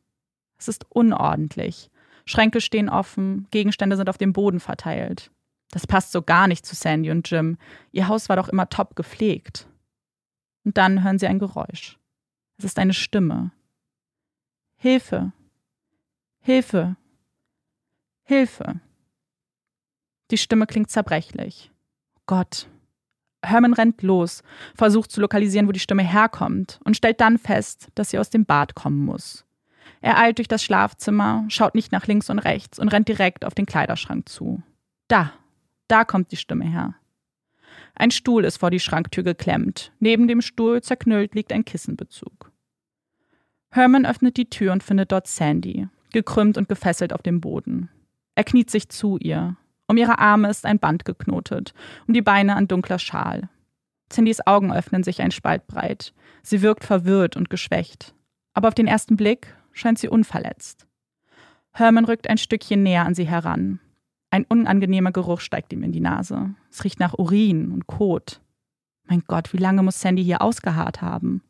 Es 0.58 0.68
ist 0.68 0.88
unordentlich. 0.90 1.92
Schränke 2.26 2.62
stehen 2.62 2.90
offen, 2.90 3.48
Gegenstände 3.52 3.96
sind 3.96 4.10
auf 4.10 4.18
dem 4.18 4.34
Boden 4.34 4.60
verteilt. 4.60 5.30
Das 5.70 5.86
passt 5.86 6.12
so 6.12 6.24
gar 6.24 6.48
nicht 6.48 6.66
zu 6.66 6.76
Sandy 6.76 7.12
und 7.12 7.30
Jim. 7.30 7.60
Ihr 7.92 8.08
Haus 8.08 8.28
war 8.28 8.38
doch 8.38 8.50
immer 8.50 8.68
top 8.68 8.96
gepflegt. 8.96 9.68
Und 10.66 10.78
dann 10.78 11.04
hören 11.04 11.20
sie 11.20 11.28
ein 11.28 11.40
Geräusch. 11.40 12.00
Es 12.58 12.66
ist 12.66 12.80
eine 12.80 12.94
Stimme. 12.94 13.52
Hilfe. 14.78 15.32
Hilfe. 16.40 16.96
Hilfe. 18.24 18.82
Die 20.32 20.38
Stimme 20.38 20.66
klingt 20.66 20.90
zerbrechlich. 20.90 21.72
Gott, 22.26 22.68
Herman 23.44 23.74
rennt 23.74 24.02
los, 24.02 24.44
versucht 24.76 25.12
zu 25.12 25.20
lokalisieren, 25.20 25.68
wo 25.68 25.72
die 25.72 25.80
Stimme 25.80 26.04
herkommt 26.04 26.80
und 26.84 26.96
stellt 26.96 27.20
dann 27.22 27.38
fest, 27.38 27.90
dass 27.96 28.12
sie 28.12 28.20
aus 28.20 28.30
dem 28.30 28.46
Bad 28.46 28.76
kommen 28.76 29.04
muss. 29.04 29.46
Er 30.02 30.18
eilt 30.18 30.38
durch 30.38 30.48
das 30.48 30.64
Schlafzimmer, 30.64 31.46
schaut 31.50 31.76
nicht 31.76 31.92
nach 31.92 32.08
links 32.08 32.30
und 32.30 32.40
rechts 32.40 32.80
und 32.80 32.90
rennt 32.90 33.08
direkt 33.08 33.46
auf 33.46 33.54
den 33.54 33.66
Kleiderschrank 33.66 34.30
zu. 34.30 34.62
Da, 35.08 35.34
da 35.88 36.06
kommt 36.06 36.32
die 36.32 36.38
Stimme 36.38 36.66
her. 36.66 36.96
Ein 37.96 38.12
Stuhl 38.12 38.46
ist 38.46 38.58
vor 38.58 38.72
die 38.72 38.80
Schranktür 38.80 39.24
geklemmt. 39.24 39.92
Neben 40.00 40.28
dem 40.28 40.42
Stuhl 40.42 40.82
zerknüllt 40.82 41.36
liegt 41.36 41.52
ein 41.52 41.66
Kissenbezug. 41.66 42.52
Herman 43.72 44.06
öffnet 44.06 44.38
die 44.38 44.50
Tür 44.50 44.72
und 44.72 44.84
findet 44.84 45.12
dort 45.12 45.28
Sandy, 45.28 45.88
gekrümmt 46.12 46.58
und 46.58 46.70
gefesselt 46.70 47.14
auf 47.14 47.22
dem 47.22 47.42
Boden. 47.42 47.90
Er 48.36 48.44
kniet 48.44 48.70
sich 48.70 48.90
zu 48.90 49.18
ihr, 49.18 49.58
um 49.92 49.98
ihre 49.98 50.20
Arme 50.20 50.50
ist 50.50 50.66
ein 50.66 50.80
Band 50.80 51.06
geknotet, 51.06 51.74
um 52.08 52.14
die 52.14 52.22
Beine 52.22 52.56
ein 52.56 52.68
dunkler 52.68 52.98
Schal. 52.98 53.50
Cindys 54.12 54.46
Augen 54.48 54.74
öffnen 54.74 55.04
sich 55.04 55.22
ein 55.22 55.32
Spalt 55.32 55.68
breit. 55.68 56.14
Sie 56.44 56.62
wirkt 56.62 56.84
verwirrt 56.84 57.38
und 57.38 57.50
geschwächt. 57.50 58.16
Aber 58.54 58.70
auf 58.70 58.74
den 58.74 58.88
ersten 58.88 59.16
Blick 59.16 59.56
scheint 59.72 60.00
sie 60.00 60.10
unverletzt. 60.10 60.88
Herman 61.74 62.06
rückt 62.06 62.30
ein 62.30 62.38
Stückchen 62.38 62.84
näher 62.84 63.06
an 63.06 63.16
sie 63.16 63.26
heran. 63.26 63.80
Ein 64.30 64.46
unangenehmer 64.46 65.12
Geruch 65.12 65.42
steigt 65.42 65.74
ihm 65.74 65.84
in 65.84 65.92
die 65.92 66.00
Nase. 66.00 66.56
Es 66.70 66.84
riecht 66.84 67.00
nach 67.00 67.18
Urin 67.18 67.72
und 67.72 67.88
Kot. 67.88 68.42
Mein 69.08 69.24
Gott, 69.28 69.54
wie 69.54 69.58
lange 69.58 69.84
muss 69.84 70.00
Sandy 70.00 70.24
hier 70.24 70.42
ausgeharrt 70.42 71.02
haben? 71.02 71.44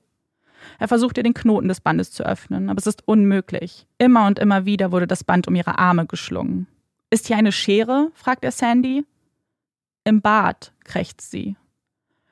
Er 0.80 0.88
versucht 0.88 1.18
ihr 1.18 1.24
den 1.24 1.34
Knoten 1.34 1.68
des 1.68 1.82
Bandes 1.82 2.12
zu 2.12 2.24
öffnen, 2.24 2.70
aber 2.70 2.80
es 2.80 2.88
ist 2.88 3.08
unmöglich. 3.08 3.88
Immer 3.98 4.26
und 4.26 4.40
immer 4.40 4.66
wieder 4.66 4.92
wurde 4.92 5.08
das 5.08 5.24
Band 5.24 5.48
um 5.48 5.56
ihre 5.56 5.78
Arme 5.78 6.06
geschlungen. 6.06 6.68
Ist 7.14 7.28
hier 7.28 7.36
eine 7.36 7.52
Schere? 7.52 8.10
fragt 8.14 8.46
er 8.46 8.52
Sandy. 8.52 9.06
Im 10.06 10.22
Bad, 10.22 10.74
krächzt 10.86 11.30
sie. 11.30 11.58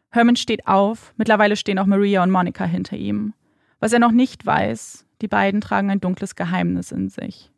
Herman 0.09 0.37
steht 0.37 0.67
auf, 0.67 1.13
mittlerweile 1.17 1.57
stehen 1.57 1.77
auch 1.77 1.85
Maria 1.85 2.23
und 2.23 2.31
Monica 2.31 2.63
hinter 2.63 2.95
ihm. 2.95 3.33
Was 3.81 3.91
er 3.91 3.99
noch 3.99 4.13
nicht 4.13 4.45
weiß, 4.45 5.05
die 5.21 5.27
beiden 5.27 5.59
tragen 5.59 5.91
ein 5.91 5.99
dunkles 5.99 6.35
Geheimnis 6.35 6.93
in 6.93 7.09
sich. 7.09 7.51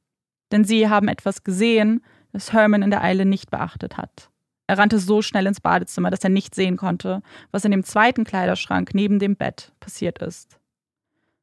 Denn 0.52 0.66
sie 0.66 0.90
haben 0.90 1.08
etwas 1.08 1.44
gesehen, 1.44 2.02
das 2.34 2.54
Herman 2.54 2.82
in 2.82 2.90
der 2.90 3.04
Eile 3.04 3.26
nicht 3.26 3.52
beachtet 3.52 3.98
hat. 3.98 4.32
Er 4.66 4.80
rannte 4.80 4.98
so 4.98 5.22
schnell 5.22 5.46
ins 5.46 5.62
Badezimmer, 5.62 6.10
dass 6.10 6.24
er 6.24 6.30
nicht 6.32 6.56
sehen 6.56 6.76
konnte, 6.76 7.22
was 7.52 7.66
in 7.66 7.72
dem 7.72 7.84
zweiten 7.84 8.24
Kleiderschrank 8.24 8.96
neben 8.96 9.20
dem 9.20 9.36
Bett 9.36 9.74
passiert 9.80 10.20
ist. 10.20 10.60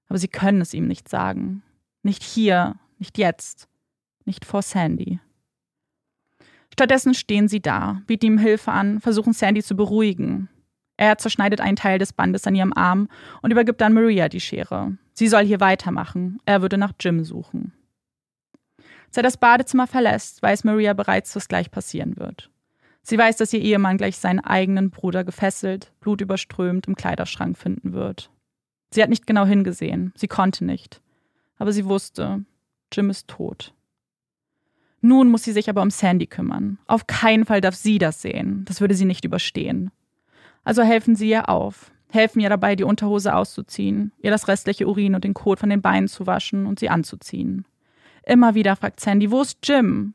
Aber 0.09 0.19
sie 0.19 0.29
können 0.29 0.61
es 0.61 0.75
ihm 0.75 0.89
nicht 0.89 1.09
sagen. 1.09 1.63
Nicht 2.03 2.25
hier, 2.25 2.77
nicht 2.99 3.17
jetzt, 3.17 3.69
nicht 4.25 4.45
vor 4.45 4.63
Sandy. 4.63 5.21
Stattdessen 6.79 7.13
stehen 7.13 7.49
sie 7.49 7.59
da, 7.59 8.03
bieten 8.07 8.27
ihm 8.27 8.39
Hilfe 8.39 8.71
an, 8.71 9.01
versuchen 9.01 9.33
Sandy 9.33 9.65
zu 9.65 9.75
beruhigen. 9.75 10.49
Er 10.97 11.19
zerschneidet 11.19 11.61
einen 11.61 11.75
Teil 11.75 11.99
des 11.99 12.13
Bandes 12.13 12.47
an 12.47 12.55
ihrem 12.55 12.73
Arm 12.73 13.09
und 13.43 13.51
übergibt 13.51 13.81
dann 13.81 13.95
Maria 13.95 14.29
die 14.29 14.39
Schere. 14.39 14.97
Sie 15.13 15.27
soll 15.27 15.45
hier 15.45 15.59
weitermachen. 15.59 16.39
Er 16.47 16.63
würde 16.63 16.79
nach 16.79 16.93
Jim 17.01 17.25
suchen. 17.25 17.73
Als 19.09 19.17
er 19.17 19.25
das 19.25 19.39
Badezimmer 19.39 19.89
verlässt, 19.89 20.41
weiß 20.41 20.63
Maria 20.63 20.93
bereits, 20.93 21.35
was 21.35 21.49
gleich 21.49 21.73
passieren 21.73 22.17
wird. 22.17 22.49
Sie 23.03 23.19
weiß, 23.19 23.39
dass 23.39 23.53
ihr 23.53 23.61
Ehemann 23.61 23.97
gleich 23.99 24.17
seinen 24.17 24.39
eigenen 24.39 24.91
Bruder 24.91 25.25
gefesselt, 25.25 25.91
blutüberströmt 25.99 26.87
im 26.87 26.95
Kleiderschrank 26.95 27.59
finden 27.59 27.93
wird. 27.93 28.31
Sie 28.93 29.03
hat 29.03 29.11
nicht 29.11 29.27
genau 29.27 29.47
hingesehen, 29.47 30.13
sie 30.15 30.29
konnte 30.29 30.65
nicht. 30.65 31.01
Aber 31.57 31.73
sie 31.73 31.87
wusste, 31.87 32.45
Jim 32.93 33.11
ist 33.11 33.27
tot. 33.27 33.75
Nun 35.01 35.29
muss 35.29 35.45
sie 35.45 35.53
sich 35.53 35.71
aber 35.71 35.83
um 35.83 35.91
Sandy 35.91 36.27
kümmern. 36.27 36.79
Auf 36.87 37.07
keinen 37.07 37.45
Fall 37.45 37.61
darf 37.61 37.75
sie 37.75 37.99
das 37.99 38.21
sehen. 38.21 38.65
Das 38.67 38.81
würde 38.81 38.95
sie 38.95 39.05
nicht 39.05 39.25
überstehen. 39.25 39.91
Also 40.65 40.83
helfen 40.83 41.15
sie 41.15 41.31
ihr 41.31 41.49
auf. 41.49 41.93
Helfen 42.11 42.41
ihr 42.41 42.49
dabei, 42.49 42.75
die 42.75 42.85
Unterhose 42.85 43.35
auszuziehen, 43.35 44.13
ihr 44.19 44.31
das 44.31 44.49
restliche 44.49 44.87
Urin 44.89 45.15
und 45.15 45.25
den 45.25 45.35
Kot 45.35 45.61
von 45.61 45.69
den 45.69 45.83
Beinen 45.83 46.09
zu 46.09 46.27
waschen 46.27 46.67
und 46.67 46.79
sie 46.79 46.89
anzuziehen. 46.89 47.67
Immer 48.25 48.55
wieder 48.55 48.77
fragt 48.77 49.01
Sandy, 49.01 49.31
wo 49.31 49.43
ist 49.43 49.59
Jim? 49.63 50.15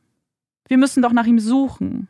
Wir 0.68 0.78
müssen 0.78 1.04
doch 1.04 1.12
nach 1.12 1.28
ihm 1.28 1.40
suchen. 1.40 2.08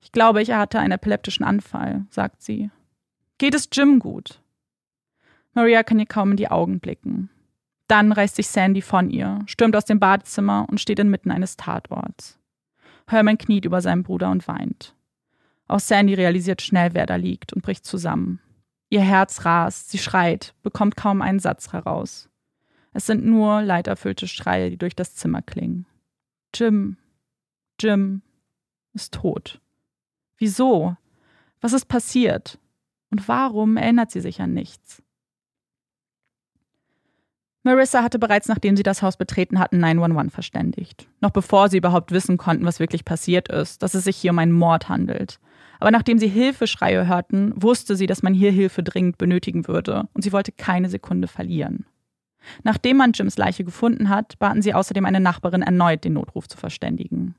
Ich 0.00 0.12
glaube, 0.12 0.42
ich 0.42 0.52
hatte 0.52 0.78
einen 0.78 0.92
epileptischen 0.92 1.44
Anfall, 1.44 2.06
sagt 2.10 2.42
sie. 2.42 2.70
Geht 3.38 3.54
es 3.54 3.68
Jim 3.72 3.98
gut? 3.98 4.40
Maria 5.54 5.82
kann 5.82 5.98
ihr 5.98 6.06
kaum 6.06 6.32
in 6.32 6.36
die 6.36 6.50
Augen 6.50 6.78
blicken. 6.78 7.30
Dann 7.88 8.12
reißt 8.12 8.36
sich 8.36 8.48
Sandy 8.48 8.82
von 8.82 9.10
ihr, 9.10 9.40
stürmt 9.46 9.74
aus 9.74 9.86
dem 9.86 9.98
Badezimmer 9.98 10.66
und 10.70 10.80
steht 10.80 10.98
inmitten 10.98 11.30
eines 11.30 11.56
Tatorts. 11.56 12.38
Herman 13.08 13.38
kniet 13.38 13.64
über 13.64 13.80
seinen 13.80 14.02
Bruder 14.02 14.30
und 14.30 14.46
weint. 14.46 14.94
Auch 15.66 15.80
Sandy 15.80 16.14
realisiert 16.14 16.62
schnell, 16.62 16.92
wer 16.92 17.06
da 17.06 17.16
liegt 17.16 17.52
und 17.52 17.62
bricht 17.62 17.86
zusammen. 17.86 18.40
Ihr 18.90 19.00
Herz 19.00 19.44
rast, 19.44 19.90
sie 19.90 19.98
schreit, 19.98 20.54
bekommt 20.62 20.96
kaum 20.96 21.22
einen 21.22 21.40
Satz 21.40 21.72
heraus. 21.72 22.28
Es 22.92 23.06
sind 23.06 23.24
nur 23.24 23.62
leiderfüllte 23.62 24.28
Schreie, 24.28 24.70
die 24.70 24.78
durch 24.78 24.96
das 24.96 25.14
Zimmer 25.14 25.42
klingen. 25.42 25.86
Jim, 26.54 26.96
Jim 27.80 28.22
ist 28.94 29.14
tot. 29.14 29.60
Wieso? 30.38 30.96
Was 31.60 31.72
ist 31.72 31.86
passiert? 31.86 32.58
Und 33.10 33.28
warum 33.28 33.76
erinnert 33.76 34.10
sie 34.10 34.20
sich 34.20 34.40
an 34.40 34.54
nichts? 34.54 35.02
Marissa 37.68 38.02
hatte 38.02 38.18
bereits, 38.18 38.48
nachdem 38.48 38.76
sie 38.76 38.82
das 38.82 39.02
Haus 39.02 39.16
betreten 39.16 39.58
hatten, 39.58 39.78
911 39.78 40.32
verständigt. 40.32 41.06
Noch 41.20 41.30
bevor 41.30 41.68
sie 41.68 41.78
überhaupt 41.78 42.12
wissen 42.12 42.36
konnten, 42.36 42.64
was 42.64 42.80
wirklich 42.80 43.04
passiert 43.04 43.48
ist, 43.48 43.82
dass 43.82 43.94
es 43.94 44.04
sich 44.04 44.16
hier 44.16 44.32
um 44.32 44.38
einen 44.38 44.52
Mord 44.52 44.88
handelt. 44.88 45.38
Aber 45.80 45.90
nachdem 45.90 46.18
sie 46.18 46.28
Hilfeschreie 46.28 47.06
hörten, 47.06 47.52
wusste 47.54 47.96
sie, 47.96 48.06
dass 48.06 48.22
man 48.22 48.34
hier 48.34 48.50
Hilfe 48.50 48.82
dringend 48.82 49.18
benötigen 49.18 49.68
würde 49.68 50.08
und 50.12 50.22
sie 50.22 50.32
wollte 50.32 50.52
keine 50.52 50.88
Sekunde 50.88 51.28
verlieren. 51.28 51.86
Nachdem 52.62 52.96
man 52.96 53.12
Jims 53.12 53.36
Leiche 53.36 53.64
gefunden 53.64 54.08
hat, 54.08 54.38
baten 54.38 54.62
sie 54.62 54.74
außerdem 54.74 55.04
eine 55.04 55.20
Nachbarin 55.20 55.62
erneut, 55.62 56.04
den 56.04 56.14
Notruf 56.14 56.48
zu 56.48 56.56
verständigen. 56.56 57.34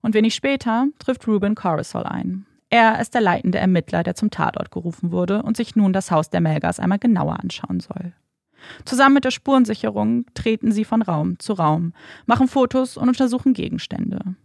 Und 0.00 0.14
wenig 0.14 0.34
später 0.34 0.86
trifft 0.98 1.26
Ruben 1.28 1.54
Corisol 1.62 2.04
ein. 2.04 2.46
Er 2.70 3.00
ist 3.00 3.14
der 3.14 3.20
leitende 3.20 3.58
Ermittler, 3.58 4.02
der 4.02 4.14
zum 4.14 4.30
Tatort 4.30 4.70
gerufen 4.70 5.10
wurde 5.12 5.42
und 5.42 5.56
sich 5.56 5.76
nun 5.76 5.92
das 5.92 6.10
Haus 6.10 6.30
der 6.30 6.40
Melgers 6.40 6.78
einmal 6.78 6.98
genauer 6.98 7.40
anschauen 7.40 7.80
soll. 7.80 8.12
Zusammen 8.84 9.14
mit 9.14 9.24
der 9.24 9.30
Spurensicherung 9.30 10.26
treten 10.34 10.72
sie 10.72 10.84
von 10.84 11.02
Raum 11.02 11.38
zu 11.38 11.54
Raum, 11.54 11.92
machen 12.26 12.48
Fotos 12.48 12.96
und 12.96 13.08
untersuchen 13.08 13.54
Gegenstände. 13.54 14.36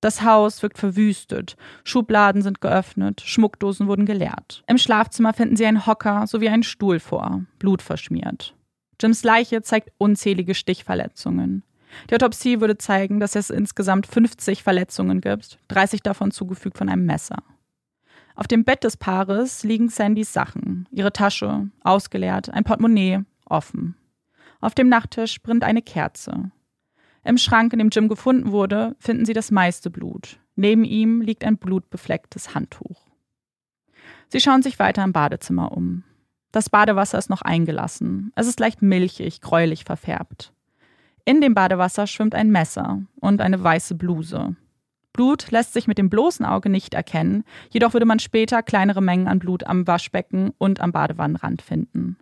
Das 0.00 0.22
Haus 0.22 0.62
wirkt 0.62 0.78
verwüstet, 0.78 1.56
Schubladen 1.82 2.42
sind 2.42 2.60
geöffnet, 2.60 3.20
Schmuckdosen 3.20 3.88
wurden 3.88 4.06
geleert. 4.06 4.62
Im 4.68 4.78
Schlafzimmer 4.78 5.32
finden 5.32 5.56
sie 5.56 5.66
einen 5.66 5.86
Hocker 5.86 6.26
sowie 6.28 6.48
einen 6.48 6.62
Stuhl 6.62 7.00
vor, 7.00 7.42
blutverschmiert. 7.58 8.54
Jims 9.00 9.24
Leiche 9.24 9.62
zeigt 9.62 9.90
unzählige 9.98 10.54
Stichverletzungen. 10.54 11.64
Die 12.10 12.14
Autopsie 12.14 12.60
würde 12.60 12.78
zeigen, 12.78 13.18
dass 13.18 13.34
es 13.34 13.50
insgesamt 13.50 14.06
50 14.06 14.62
Verletzungen 14.62 15.20
gibt, 15.20 15.58
30 15.68 16.02
davon 16.02 16.30
zugefügt 16.30 16.78
von 16.78 16.88
einem 16.88 17.06
Messer. 17.06 17.38
Auf 18.38 18.46
dem 18.46 18.62
Bett 18.62 18.84
des 18.84 18.96
Paares 18.96 19.64
liegen 19.64 19.88
Sandys 19.88 20.32
Sachen, 20.32 20.86
ihre 20.92 21.12
Tasche, 21.12 21.70
ausgeleert, 21.82 22.48
ein 22.50 22.62
Portemonnaie, 22.62 23.24
offen. 23.46 23.96
Auf 24.60 24.76
dem 24.76 24.88
Nachttisch 24.88 25.42
brennt 25.42 25.64
eine 25.64 25.82
Kerze. 25.82 26.52
Im 27.24 27.36
Schrank, 27.36 27.72
in 27.72 27.80
dem 27.80 27.88
Jim 27.88 28.06
gefunden 28.06 28.52
wurde, 28.52 28.94
finden 29.00 29.24
sie 29.24 29.32
das 29.32 29.50
meiste 29.50 29.90
Blut. 29.90 30.38
Neben 30.54 30.84
ihm 30.84 31.20
liegt 31.20 31.42
ein 31.42 31.58
blutbeflecktes 31.58 32.54
Handtuch. 32.54 33.08
Sie 34.28 34.40
schauen 34.40 34.62
sich 34.62 34.78
weiter 34.78 35.02
im 35.02 35.12
Badezimmer 35.12 35.72
um. 35.72 36.04
Das 36.52 36.70
Badewasser 36.70 37.18
ist 37.18 37.30
noch 37.30 37.42
eingelassen. 37.42 38.30
Es 38.36 38.46
ist 38.46 38.60
leicht 38.60 38.82
milchig, 38.82 39.40
gräulich 39.40 39.82
verfärbt. 39.82 40.52
In 41.24 41.40
dem 41.40 41.54
Badewasser 41.54 42.06
schwimmt 42.06 42.36
ein 42.36 42.52
Messer 42.52 43.02
und 43.16 43.40
eine 43.40 43.64
weiße 43.64 43.96
Bluse. 43.96 44.54
Blut 45.18 45.50
lässt 45.50 45.72
sich 45.72 45.88
mit 45.88 45.98
dem 45.98 46.10
bloßen 46.10 46.46
Auge 46.46 46.70
nicht 46.70 46.94
erkennen, 46.94 47.42
jedoch 47.70 47.92
würde 47.92 48.06
man 48.06 48.20
später 48.20 48.62
kleinere 48.62 49.02
Mengen 49.02 49.26
an 49.26 49.40
Blut 49.40 49.64
am 49.64 49.84
Waschbecken 49.84 50.52
und 50.58 50.78
am 50.80 50.92
Badewannenrand 50.92 51.60
finden. 51.60 52.16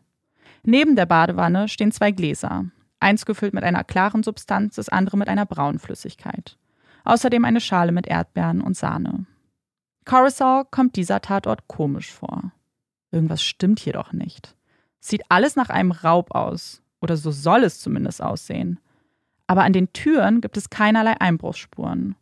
Neben 0.63 0.97
der 0.97 1.05
Badewanne 1.05 1.69
stehen 1.69 1.93
zwei 1.93 2.11
Gläser, 2.11 2.65
eins 2.99 3.27
gefüllt 3.27 3.53
mit 3.53 3.65
einer 3.65 3.85
klaren 3.85 4.23
Substanz, 4.23 4.77
das 4.77 4.89
andere 4.89 5.19
mit 5.19 5.29
einer 5.29 5.45
braunen 5.45 5.79
Flüssigkeit. 5.79 6.57
Außerdem 7.05 7.45
eine 7.45 7.61
Schale 7.61 7.93
mit 7.93 8.07
Erdbeeren 8.07 8.63
und 8.63 8.79
Sahne. 8.79 9.27
Coruscant 10.07 10.71
kommt 10.71 10.97
dieser 10.97 11.21
Tatort 11.21 11.69
komisch 11.69 12.11
vor. 12.11 12.51
Irgendwas 13.11 13.43
stimmt 13.43 13.79
hier 13.79 13.93
doch 13.93 14.15
nicht. 14.15 14.57
Sieht 15.01 15.23
alles 15.29 15.55
nach 15.55 15.69
einem 15.69 15.93
Raub 15.93 16.35
aus, 16.35 16.81
oder 17.03 17.19
so 17.19 17.31
soll 17.31 17.63
es 17.65 17.79
zumindest 17.79 18.23
aussehen. 18.23 18.81
Aber 19.47 19.65
an 19.65 19.75
den 19.75 19.93
Türen 19.93 20.41
gibt 20.41 20.57
es 20.57 20.71
keinerlei 20.71 21.21
Einbruchsspuren. 21.21 22.17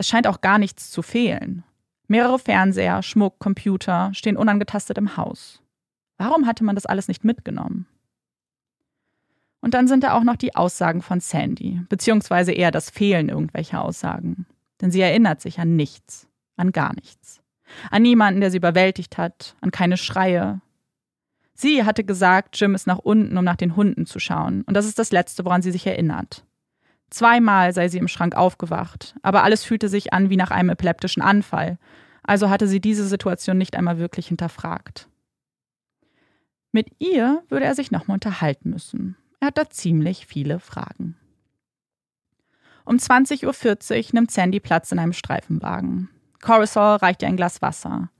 Es 0.00 0.08
scheint 0.08 0.26
auch 0.26 0.40
gar 0.40 0.56
nichts 0.56 0.90
zu 0.90 1.02
fehlen. 1.02 1.62
Mehrere 2.08 2.38
Fernseher, 2.38 3.02
Schmuck, 3.02 3.38
Computer 3.38 4.10
stehen 4.14 4.38
unangetastet 4.38 4.96
im 4.96 5.18
Haus. 5.18 5.60
Warum 6.16 6.46
hatte 6.46 6.64
man 6.64 6.74
das 6.74 6.86
alles 6.86 7.06
nicht 7.06 7.22
mitgenommen? 7.22 7.86
Und 9.60 9.74
dann 9.74 9.88
sind 9.88 10.02
da 10.02 10.14
auch 10.14 10.22
noch 10.22 10.36
die 10.36 10.56
Aussagen 10.56 11.02
von 11.02 11.20
Sandy, 11.20 11.82
beziehungsweise 11.90 12.52
eher 12.52 12.70
das 12.70 12.88
Fehlen 12.88 13.28
irgendwelcher 13.28 13.84
Aussagen. 13.84 14.46
Denn 14.80 14.90
sie 14.90 15.02
erinnert 15.02 15.42
sich 15.42 15.60
an 15.60 15.76
nichts, 15.76 16.26
an 16.56 16.72
gar 16.72 16.94
nichts. 16.94 17.42
An 17.90 18.00
niemanden, 18.00 18.40
der 18.40 18.50
sie 18.50 18.56
überwältigt 18.56 19.18
hat, 19.18 19.54
an 19.60 19.70
keine 19.70 19.98
Schreie. 19.98 20.62
Sie 21.52 21.84
hatte 21.84 22.04
gesagt, 22.04 22.58
Jim 22.58 22.74
ist 22.74 22.86
nach 22.86 23.00
unten, 23.00 23.36
um 23.36 23.44
nach 23.44 23.56
den 23.56 23.76
Hunden 23.76 24.06
zu 24.06 24.18
schauen, 24.18 24.62
und 24.62 24.72
das 24.72 24.86
ist 24.86 24.98
das 24.98 25.12
Letzte, 25.12 25.44
woran 25.44 25.60
sie 25.60 25.72
sich 25.72 25.86
erinnert. 25.86 26.46
Zweimal 27.10 27.72
sei 27.72 27.88
sie 27.88 27.98
im 27.98 28.08
Schrank 28.08 28.36
aufgewacht, 28.36 29.16
aber 29.22 29.42
alles 29.42 29.64
fühlte 29.64 29.88
sich 29.88 30.12
an 30.12 30.30
wie 30.30 30.36
nach 30.36 30.52
einem 30.52 30.70
epileptischen 30.70 31.22
Anfall, 31.22 31.78
also 32.22 32.48
hatte 32.48 32.68
sie 32.68 32.80
diese 32.80 33.06
Situation 33.06 33.58
nicht 33.58 33.76
einmal 33.76 33.98
wirklich 33.98 34.28
hinterfragt. 34.28 35.08
Mit 36.72 36.88
ihr 37.00 37.42
würde 37.48 37.64
er 37.64 37.74
sich 37.74 37.90
nochmal 37.90 38.14
unterhalten 38.14 38.70
müssen. 38.70 39.16
Er 39.40 39.48
hat 39.48 39.58
da 39.58 39.68
ziemlich 39.68 40.26
viele 40.26 40.60
Fragen. 40.60 41.16
Um 42.84 42.96
20.40 42.96 43.44
Uhr 43.46 44.04
nimmt 44.12 44.30
Sandy 44.30 44.60
Platz 44.60 44.92
in 44.92 44.98
einem 44.98 45.12
Streifenwagen. 45.12 46.08
Coruscant 46.40 47.02
reicht 47.02 47.22
ihr 47.22 47.28
ein 47.28 47.36
Glas 47.36 47.60
Wasser. 47.60 48.10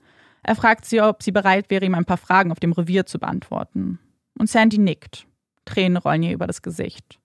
Er 0.43 0.55
fragt 0.55 0.85
sie, 0.85 1.01
ob 1.01 1.23
sie 1.23 1.31
bereit 1.31 1.69
wäre, 1.69 1.85
ihm 1.85 1.95
ein 1.95 2.05
paar 2.05 2.17
Fragen 2.17 2.51
auf 2.51 2.59
dem 2.59 2.73
Revier 2.73 3.05
zu 3.05 3.19
beantworten. 3.19 3.99
Und 4.37 4.49
Sandy 4.49 4.79
nickt. 4.79 5.27
Tränen 5.65 5.97
rollen 5.97 6.23
ihr 6.23 6.33
über 6.33 6.47
das 6.47 6.61
Gesicht. 6.61 7.20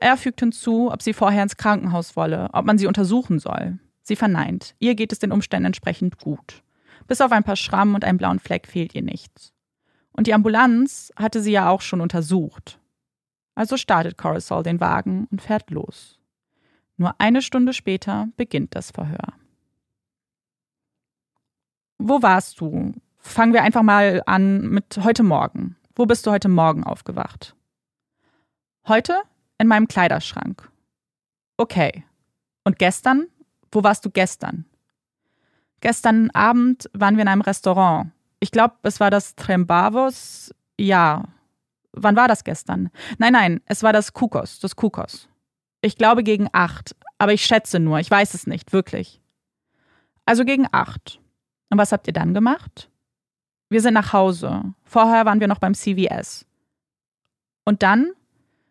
Er 0.00 0.16
fügt 0.16 0.40
hinzu, 0.40 0.90
ob 0.92 1.02
sie 1.02 1.12
vorher 1.12 1.42
ins 1.42 1.56
Krankenhaus 1.56 2.14
wolle, 2.14 2.48
ob 2.52 2.64
man 2.64 2.78
sie 2.78 2.86
untersuchen 2.86 3.38
soll. 3.38 3.78
Sie 4.02 4.16
verneint. 4.16 4.74
Ihr 4.78 4.94
geht 4.94 5.12
es 5.12 5.18
den 5.18 5.32
Umständen 5.32 5.66
entsprechend 5.66 6.18
gut. 6.18 6.62
Bis 7.06 7.20
auf 7.20 7.32
ein 7.32 7.44
paar 7.44 7.56
Schrammen 7.56 7.94
und 7.94 8.04
einen 8.04 8.18
blauen 8.18 8.38
Fleck 8.38 8.66
fehlt 8.66 8.94
ihr 8.94 9.02
nichts. 9.02 9.52
Und 10.12 10.26
die 10.26 10.34
Ambulanz 10.34 11.12
hatte 11.16 11.42
sie 11.42 11.52
ja 11.52 11.68
auch 11.68 11.80
schon 11.80 12.00
untersucht. 12.00 12.78
Also 13.54 13.76
startet 13.76 14.16
Coruscant 14.16 14.66
den 14.66 14.80
Wagen 14.80 15.26
und 15.30 15.42
fährt 15.42 15.70
los. 15.70 16.18
Nur 16.96 17.20
eine 17.20 17.42
Stunde 17.42 17.72
später 17.72 18.28
beginnt 18.36 18.74
das 18.74 18.90
Verhör. 18.90 19.34
Wo 21.98 22.22
warst 22.22 22.60
du? 22.60 22.92
Fangen 23.18 23.52
wir 23.52 23.62
einfach 23.62 23.82
mal 23.82 24.22
an 24.26 24.68
mit 24.68 25.00
heute 25.02 25.24
Morgen. 25.24 25.76
Wo 25.94 26.06
bist 26.06 26.26
du 26.26 26.30
heute 26.30 26.48
Morgen 26.48 26.84
aufgewacht? 26.84 27.56
Heute 28.86 29.22
in 29.58 29.66
meinem 29.66 29.88
Kleiderschrank. 29.88 30.70
Okay. 31.56 32.04
Und 32.64 32.78
gestern? 32.78 33.26
Wo 33.70 33.82
warst 33.82 34.04
du 34.04 34.10
gestern? 34.10 34.64
Gestern 35.80 36.30
Abend 36.30 36.88
waren 36.92 37.16
wir 37.16 37.22
in 37.22 37.28
einem 37.28 37.42
Restaurant. 37.42 38.10
Ich 38.40 38.50
glaube, 38.50 38.76
es 38.82 39.00
war 39.00 39.10
das 39.10 39.34
Trembavos. 39.34 40.54
Ja. 40.78 41.24
Wann 41.92 42.16
war 42.16 42.28
das 42.28 42.44
gestern? 42.44 42.90
Nein, 43.18 43.32
nein, 43.32 43.60
es 43.66 43.82
war 43.82 43.92
das 43.92 44.12
Kukos, 44.12 44.60
das 44.60 44.76
Kukos. 44.76 45.28
Ich 45.80 45.96
glaube 45.96 46.22
gegen 46.22 46.48
acht, 46.52 46.94
aber 47.18 47.32
ich 47.32 47.44
schätze 47.44 47.78
nur, 47.78 47.98
ich 47.98 48.10
weiß 48.10 48.34
es 48.34 48.46
nicht, 48.46 48.72
wirklich. 48.72 49.20
Also 50.24 50.44
gegen 50.44 50.66
acht. 50.72 51.20
Und 51.70 51.78
was 51.78 51.92
habt 51.92 52.06
ihr 52.06 52.12
dann 52.12 52.34
gemacht? 52.34 52.90
Wir 53.70 53.80
sind 53.80 53.94
nach 53.94 54.12
Hause. 54.12 54.74
Vorher 54.84 55.26
waren 55.26 55.40
wir 55.40 55.48
noch 55.48 55.58
beim 55.58 55.74
CVS. 55.74 56.46
Und 57.64 57.82
dann? 57.82 58.12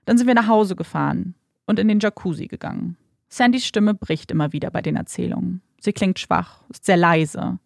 Dann 0.08 0.18
sind 0.18 0.28
wir 0.28 0.36
nach 0.36 0.48
Hause 0.48 0.78
gefahren 0.78 1.36
und 1.66 1.80
in 1.80 1.90
den 1.90 2.00
Jacuzzi 2.00 2.48
gegangen. 2.48 2.96
Sandys 3.28 3.66
Stimme 3.66 3.94
bricht 3.94 4.32
immer 4.32 4.54
wieder 4.54 4.72
bei 4.72 4.82
den 4.82 4.96
Erzählungen. 4.96 5.62
Sie 5.82 5.92
klingt 5.92 6.18
schwach, 6.18 6.62
ist 6.70 6.86
sehr 6.86 6.96
leise. 6.96 7.60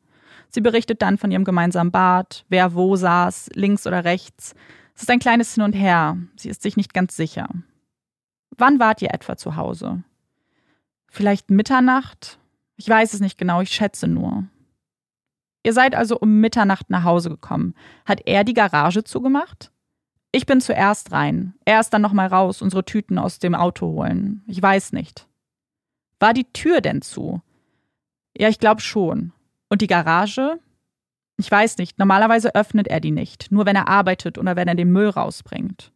Sie 0.50 0.62
berichtet 0.62 1.04
dann 1.04 1.20
von 1.20 1.30
ihrem 1.30 1.44
gemeinsamen 1.44 1.92
Bad, 1.92 2.44
wer 2.50 2.74
wo 2.74 2.96
saß, 2.96 3.52
links 3.54 3.86
oder 3.86 4.06
rechts. 4.06 4.56
Es 4.96 5.04
ist 5.04 5.12
ein 5.12 5.20
kleines 5.20 5.54
Hin 5.54 5.64
und 5.64 5.74
Her. 5.74 6.18
Sie 6.36 6.50
ist 6.50 6.64
sich 6.64 6.78
nicht 6.78 6.96
ganz 6.96 7.16
sicher. 7.16 7.48
Wann 8.58 8.80
wart 8.80 9.04
ihr 9.04 9.14
etwa 9.14 9.38
zu 9.38 9.56
Hause? 9.56 10.04
Vielleicht 11.12 11.52
Mitternacht? 11.52 12.40
Ich 12.76 12.90
weiß 12.90 13.14
es 13.14 13.20
nicht 13.20 13.38
genau, 13.38 13.62
ich 13.62 13.70
schätze 13.70 14.08
nur. 14.08 14.46
Ihr 15.62 15.74
seid 15.74 15.94
also 15.94 16.18
um 16.18 16.40
Mitternacht 16.40 16.90
nach 16.90 17.04
Hause 17.04 17.30
gekommen. 17.30 17.76
Hat 18.04 18.22
er 18.26 18.44
die 18.44 18.56
Garage 18.56 19.04
zugemacht? 19.04 19.72
Ich 20.32 20.46
bin 20.46 20.62
zuerst 20.62 21.12
rein. 21.12 21.54
Er 21.66 21.80
ist 21.80 21.90
dann 21.90 22.02
nochmal 22.02 22.28
raus, 22.28 22.62
unsere 22.62 22.86
Tüten 22.86 23.18
aus 23.18 23.40
dem 23.40 23.54
Auto 23.54 23.88
holen. 23.88 24.44
Ich 24.48 24.62
weiß 24.62 24.94
nicht. 24.94 25.28
War 26.20 26.34
die 26.34 26.52
Tür 26.54 26.82
denn 26.82 27.02
zu? 27.02 27.42
Ja, 28.38 28.48
ich 28.48 28.60
glaube 28.60 28.82
schon. 28.82 29.34
Und 29.70 29.82
die 29.82 29.88
Garage? 29.88 30.60
Ich 31.38 31.52
weiß 31.52 31.78
nicht. 31.78 32.00
Normalerweise 32.00 32.56
öffnet 32.56 32.88
er 32.88 33.02
die 33.02 33.12
nicht. 33.12 33.52
Nur 33.52 33.66
wenn 33.66 33.76
er 33.76 33.90
arbeitet 33.90 34.38
oder 34.38 34.56
wenn 34.56 34.68
er 34.68 34.76
den 34.76 34.92
Müll 34.92 35.10
rausbringt. 35.10 35.92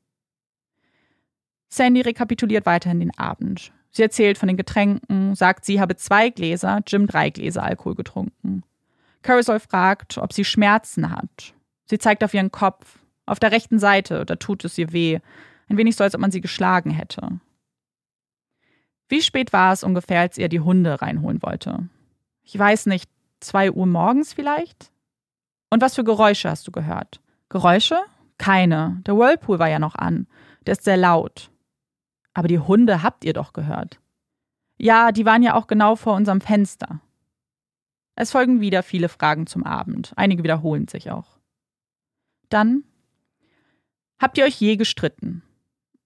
Sandy 1.70 2.02
rekapituliert 2.02 2.66
weiterhin 2.66 3.00
den 3.00 3.18
Abend. 3.18 3.72
Sie 3.92 4.02
erzählt 4.02 4.38
von 4.38 4.48
den 4.48 4.58
Getränken, 4.58 5.36
sagt, 5.36 5.64
sie 5.64 5.80
habe 5.80 5.96
zwei 5.96 6.30
Gläser, 6.30 6.82
Jim 6.86 7.08
drei 7.08 7.30
Gläser 7.30 7.64
Alkohol 7.64 7.96
getrunken. 7.96 8.64
Carousel 9.22 9.60
fragt, 9.60 10.18
ob 10.18 10.34
sie 10.34 10.44
Schmerzen 10.44 11.12
hat. 11.12 11.54
Sie 11.86 11.98
zeigt 11.98 12.24
auf 12.24 12.34
ihren 12.34 12.52
Kopf, 12.52 13.00
auf 13.26 13.40
der 13.40 13.52
rechten 13.52 13.80
Seite, 13.80 14.26
da 14.26 14.36
tut 14.36 14.66
es 14.66 14.78
ihr 14.78 14.92
weh. 14.92 15.20
Ein 15.68 15.78
wenig 15.78 15.96
so, 15.96 16.04
als 16.04 16.14
ob 16.14 16.22
man 16.22 16.32
sie 16.32 16.42
geschlagen 16.42 16.92
hätte. 16.92 17.40
Wie 19.08 19.22
spät 19.22 19.54
war 19.54 19.74
es 19.74 19.84
ungefähr, 19.84 20.22
als 20.22 20.38
ihr 20.38 20.50
die 20.50 20.60
Hunde 20.60 21.02
reinholen 21.02 21.42
wollte? 21.42 21.90
Ich 22.44 22.58
weiß 22.58 22.88
nicht, 22.88 23.10
zwei 23.40 23.72
Uhr 23.72 23.86
morgens 23.86 24.34
vielleicht? 24.34 24.92
Und 25.70 25.82
was 25.82 25.96
für 25.96 26.04
Geräusche 26.04 26.50
hast 26.50 26.68
du 26.68 26.72
gehört? 26.72 27.22
Geräusche? 27.50 28.00
Keine. 28.38 29.02
Der 29.06 29.16
Whirlpool 29.16 29.60
war 29.60 29.70
ja 29.70 29.80
noch 29.80 29.96
an. 29.96 30.28
Der 30.66 30.74
ist 30.74 30.84
sehr 30.84 30.98
laut. 30.98 31.52
Aber 32.34 32.48
die 32.48 32.60
Hunde 32.60 33.02
habt 33.02 33.24
ihr 33.24 33.34
doch 33.34 33.54
gehört. 33.54 34.00
Ja, 34.78 35.12
die 35.12 35.26
waren 35.26 35.44
ja 35.44 35.54
auch 35.54 35.68
genau 35.68 35.96
vor 35.96 36.16
unserem 36.16 36.42
Fenster. 36.42 37.00
Es 38.16 38.32
folgen 38.32 38.62
wieder 38.62 38.84
viele 38.84 39.10
Fragen 39.10 39.48
zum 39.48 39.64
Abend. 39.64 40.14
Einige 40.16 40.44
wiederholen 40.44 40.88
sich 40.88 41.12
auch. 41.12 41.40
Dann 42.50 42.84
Habt 44.20 44.38
ihr 44.38 44.46
euch 44.46 44.60
je 44.60 44.78
gestritten? 44.78 45.44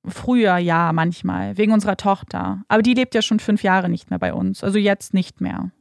Früher 0.06 0.58
ja, 0.58 0.92
manchmal, 0.94 1.58
wegen 1.58 1.74
unserer 1.74 1.98
Tochter. 1.98 2.64
Aber 2.68 2.82
die 2.82 2.94
lebt 2.94 3.14
ja 3.14 3.22
schon 3.22 3.40
fünf 3.40 3.64
Jahre 3.64 3.90
nicht 3.90 4.10
mehr 4.10 4.20
bei 4.20 4.34
uns, 4.34 4.64
also 4.64 4.78
jetzt 4.78 5.14
nicht 5.14 5.42
mehr. 5.42 5.72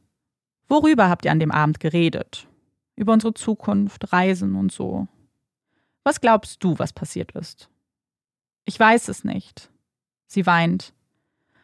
Worüber 0.67 1.09
habt 1.09 1.25
ihr 1.25 1.31
an 1.31 1.39
dem 1.39 1.51
Abend 1.51 1.79
geredet? 1.79 2.47
Über 2.95 3.13
unsere 3.13 3.33
Zukunft, 3.33 4.11
Reisen 4.13 4.55
und 4.55 4.71
so. 4.71 5.07
Was 6.03 6.21
glaubst 6.21 6.63
du, 6.63 6.77
was 6.77 6.93
passiert 6.93 7.31
ist? 7.31 7.69
Ich 8.65 8.79
weiß 8.79 9.07
es 9.07 9.23
nicht. 9.23 9.71
Sie 10.27 10.45
weint. 10.45 10.93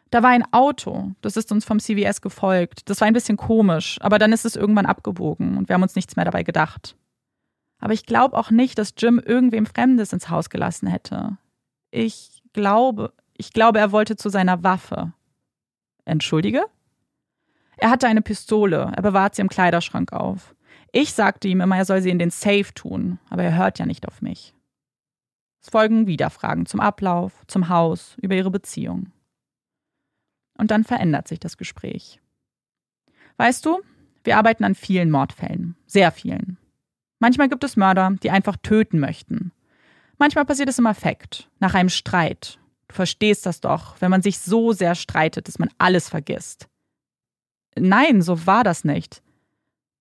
Da 0.09 0.23
war 0.23 0.29
ein 0.29 0.51
Auto, 0.53 1.11
das 1.21 1.35
ist 1.35 1.51
uns 1.51 1.65
vom 1.65 1.79
CVS 1.79 2.21
gefolgt. 2.21 2.89
Das 2.89 3.01
war 3.01 3.07
ein 3.07 3.13
bisschen 3.13 3.37
komisch, 3.37 3.97
aber 4.01 4.17
dann 4.17 4.33
ist 4.33 4.45
es 4.45 4.55
irgendwann 4.55 4.85
abgebogen 4.85 5.57
und 5.57 5.67
wir 5.67 5.73
haben 5.73 5.83
uns 5.83 5.95
nichts 5.95 6.15
mehr 6.15 6.25
dabei 6.25 6.43
gedacht. 6.43 6.95
Aber 7.79 7.93
ich 7.93 8.05
glaube 8.05 8.37
auch 8.37 8.51
nicht, 8.51 8.77
dass 8.77 8.93
Jim 8.97 9.19
irgendwem 9.19 9.65
Fremdes 9.65 10.13
ins 10.13 10.29
Haus 10.29 10.49
gelassen 10.49 10.87
hätte. 10.87 11.37
Ich 11.91 12.41
glaube, 12.53 13.13
ich 13.37 13.51
glaube, 13.51 13.79
er 13.79 13.91
wollte 13.91 14.15
zu 14.15 14.29
seiner 14.29 14.63
Waffe. 14.63 15.13
Entschuldige? 16.05 16.63
Er 17.77 17.89
hatte 17.89 18.07
eine 18.07 18.21
Pistole, 18.21 18.91
er 18.95 19.01
bewahrt 19.01 19.35
sie 19.35 19.41
im 19.41 19.49
Kleiderschrank 19.49 20.13
auf. 20.13 20.55
Ich 20.91 21.13
sagte 21.13 21.47
ihm 21.47 21.59
immer, 21.59 21.75
er 21.77 21.85
soll 21.85 22.01
sie 22.01 22.09
in 22.09 22.19
den 22.19 22.29
Safe 22.29 22.73
tun, 22.73 23.19
aber 23.29 23.43
er 23.43 23.57
hört 23.57 23.79
ja 23.79 23.85
nicht 23.85 24.07
auf 24.07 24.21
mich. 24.21 24.53
Es 25.61 25.69
folgen 25.69 26.07
wieder 26.07 26.29
Fragen 26.29 26.65
zum 26.65 26.79
Ablauf, 26.79 27.43
zum 27.47 27.69
Haus, 27.69 28.15
über 28.21 28.35
ihre 28.35 28.51
Beziehung. 28.51 29.11
Und 30.57 30.71
dann 30.71 30.83
verändert 30.83 31.27
sich 31.27 31.39
das 31.39 31.57
Gespräch. 31.57 32.21
Weißt 33.37 33.65
du, 33.65 33.81
wir 34.23 34.37
arbeiten 34.37 34.63
an 34.63 34.75
vielen 34.75 35.11
Mordfällen, 35.11 35.75
sehr 35.85 36.11
vielen. 36.11 36.57
Manchmal 37.25 37.49
gibt 37.49 37.63
es 37.63 37.75
Mörder, 37.75 38.13
die 38.21 38.29
einfach 38.29 38.55
töten 38.55 38.99
möchten. 38.99 39.51
Manchmal 40.19 40.45
passiert 40.45 40.69
es 40.69 40.77
im 40.77 40.85
Affekt, 40.85 41.49
nach 41.59 41.73
einem 41.73 41.89
Streit. 41.89 42.59
Du 42.87 42.93
verstehst 42.93 43.47
das 43.47 43.61
doch, 43.61 43.99
wenn 43.99 44.11
man 44.11 44.21
sich 44.21 44.37
so 44.37 44.73
sehr 44.73 44.93
streitet, 44.93 45.47
dass 45.47 45.57
man 45.57 45.71
alles 45.79 46.07
vergisst. 46.07 46.67
Nein, 47.75 48.21
so 48.21 48.45
war 48.45 48.63
das 48.63 48.83
nicht. 48.83 49.23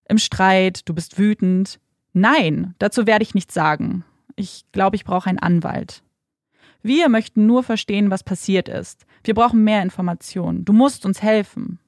Im 0.07 0.19
Streit, 0.19 0.87
du 0.87 0.93
bist 0.93 1.17
wütend. 1.19 1.81
Nein, 2.13 2.75
dazu 2.79 3.07
werde 3.07 3.23
ich 3.23 3.35
nichts 3.35 3.55
sagen. 3.55 4.05
Ich 4.37 4.67
glaube, 4.73 4.97
ich 4.97 5.07
brauche 5.07 5.31
einen 5.31 5.39
Anwalt. 5.39 6.03
Wir 6.83 7.09
möchten 7.09 7.47
nur 7.47 7.63
verstehen, 7.63 8.11
was 8.11 8.23
passiert 8.23 8.69
ist. 8.69 9.07
Wir 9.23 9.33
brauchen 9.33 9.65
mehr 9.65 9.81
Informationen. 9.81 10.67
Du 10.67 10.75
musst 10.75 11.07
uns 11.07 11.23
helfen. 11.23 11.79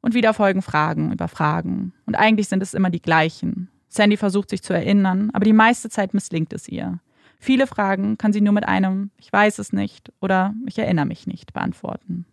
Und 0.00 0.14
wieder 0.14 0.32
folgen 0.32 0.62
Fragen 0.62 1.12
über 1.12 1.28
Fragen. 1.28 1.92
Und 2.06 2.14
eigentlich 2.14 2.48
sind 2.48 2.62
es 2.62 2.72
immer 2.72 2.88
die 2.88 3.02
gleichen. 3.02 3.70
Sandy 3.88 4.16
versucht 4.16 4.50
sich 4.50 4.62
zu 4.62 4.72
erinnern, 4.72 5.30
aber 5.32 5.44
die 5.44 5.52
meiste 5.52 5.88
Zeit 5.88 6.14
misslingt 6.14 6.52
es 6.52 6.68
ihr. 6.68 7.00
Viele 7.40 7.66
Fragen 7.66 8.18
kann 8.18 8.32
sie 8.32 8.40
nur 8.40 8.52
mit 8.52 8.66
einem 8.66 9.10
Ich 9.16 9.32
weiß 9.32 9.58
es 9.58 9.72
nicht 9.72 10.12
oder 10.20 10.54
Ich 10.66 10.78
erinnere 10.78 11.06
mich 11.06 11.26
nicht 11.26 11.52
beantworten. 11.52 12.26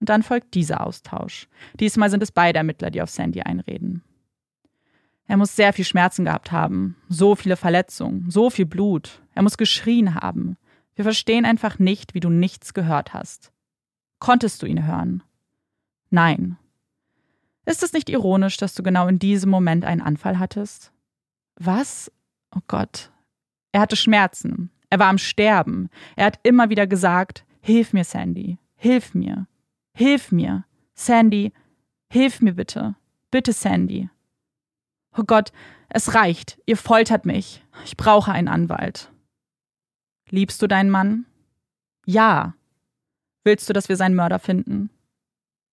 Und 0.00 0.08
dann 0.08 0.22
folgt 0.22 0.54
dieser 0.54 0.86
Austausch. 0.86 1.48
Diesmal 1.78 2.10
sind 2.10 2.22
es 2.22 2.32
beide 2.32 2.58
Ermittler, 2.58 2.90
die 2.90 3.02
auf 3.02 3.10
Sandy 3.10 3.42
einreden. 3.42 4.02
Er 5.26 5.36
muss 5.36 5.54
sehr 5.54 5.72
viel 5.72 5.84
Schmerzen 5.84 6.24
gehabt 6.24 6.50
haben, 6.50 6.96
so 7.08 7.36
viele 7.36 7.56
Verletzungen, 7.56 8.30
so 8.30 8.50
viel 8.50 8.66
Blut. 8.66 9.22
Er 9.34 9.42
muss 9.42 9.58
geschrien 9.58 10.14
haben. 10.14 10.56
Wir 10.96 11.04
verstehen 11.04 11.44
einfach 11.44 11.78
nicht, 11.78 12.14
wie 12.14 12.20
du 12.20 12.30
nichts 12.30 12.74
gehört 12.74 13.14
hast. 13.14 13.52
Konntest 14.18 14.62
du 14.62 14.66
ihn 14.66 14.86
hören? 14.86 15.22
Nein, 16.10 16.56
ist 17.70 17.82
es 17.82 17.92
nicht 17.92 18.10
ironisch, 18.10 18.56
dass 18.56 18.74
du 18.74 18.82
genau 18.82 19.06
in 19.06 19.18
diesem 19.18 19.50
Moment 19.50 19.84
einen 19.84 20.02
Anfall 20.02 20.38
hattest? 20.38 20.92
Was? 21.56 22.12
Oh 22.54 22.60
Gott. 22.66 23.10
Er 23.72 23.80
hatte 23.80 23.96
Schmerzen. 23.96 24.70
Er 24.90 24.98
war 24.98 25.08
am 25.08 25.18
Sterben. 25.18 25.88
Er 26.16 26.26
hat 26.26 26.40
immer 26.42 26.68
wieder 26.68 26.86
gesagt, 26.86 27.44
Hilf 27.62 27.92
mir, 27.92 28.04
Sandy. 28.04 28.58
Hilf 28.76 29.14
mir. 29.14 29.46
Hilf 29.94 30.32
mir. 30.32 30.64
Sandy, 30.94 31.52
hilf 32.10 32.40
mir 32.40 32.54
bitte. 32.54 32.94
Bitte, 33.30 33.52
Sandy. 33.52 34.10
Oh 35.16 35.22
Gott, 35.24 35.52
es 35.88 36.14
reicht. 36.14 36.60
Ihr 36.66 36.76
foltert 36.76 37.26
mich. 37.26 37.64
Ich 37.84 37.96
brauche 37.96 38.32
einen 38.32 38.48
Anwalt. 38.48 39.12
Liebst 40.30 40.62
du 40.62 40.66
deinen 40.66 40.90
Mann? 40.90 41.26
Ja. 42.06 42.54
Willst 43.44 43.68
du, 43.68 43.72
dass 43.72 43.88
wir 43.88 43.96
seinen 43.96 44.14
Mörder 44.14 44.38
finden? 44.38 44.90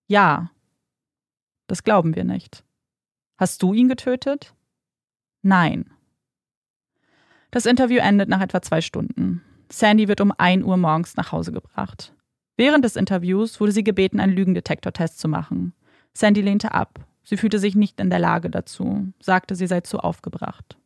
Ja. 0.07 0.51
Das 1.67 1.83
glauben 1.83 2.15
wir 2.15 2.23
nicht. 2.23 2.63
Hast 3.37 3.61
du 3.61 3.73
ihn 3.73 3.87
getötet? 3.87 4.55
Nein. 5.41 5.91
Das 7.51 7.65
Interview 7.65 7.99
endet 7.99 8.29
nach 8.29 8.41
etwa 8.41 8.61
zwei 8.61 8.81
Stunden. 8.81 9.43
Sandy 9.69 10.07
wird 10.07 10.21
um 10.21 10.33
1 10.37 10.63
Uhr 10.63 10.77
morgens 10.77 11.15
nach 11.15 11.31
Hause 11.31 11.51
gebracht. 11.51 12.13
Während 12.55 12.83
des 12.83 12.95
Interviews 12.95 13.59
wurde 13.59 13.71
sie 13.71 13.83
gebeten, 13.83 14.19
einen 14.19 14.33
Lügendetektortest 14.33 15.19
zu 15.19 15.27
machen. 15.27 15.73
Sandy 16.13 16.41
lehnte 16.41 16.71
ab. 16.73 17.05
Sie 17.23 17.37
fühlte 17.37 17.59
sich 17.59 17.75
nicht 17.75 17.99
in 17.99 18.09
der 18.09 18.19
Lage 18.19 18.49
dazu, 18.49 19.13
sagte, 19.19 19.55
sie 19.55 19.67
sei 19.67 19.81
zu 19.81 19.99
aufgebracht. 19.99 20.77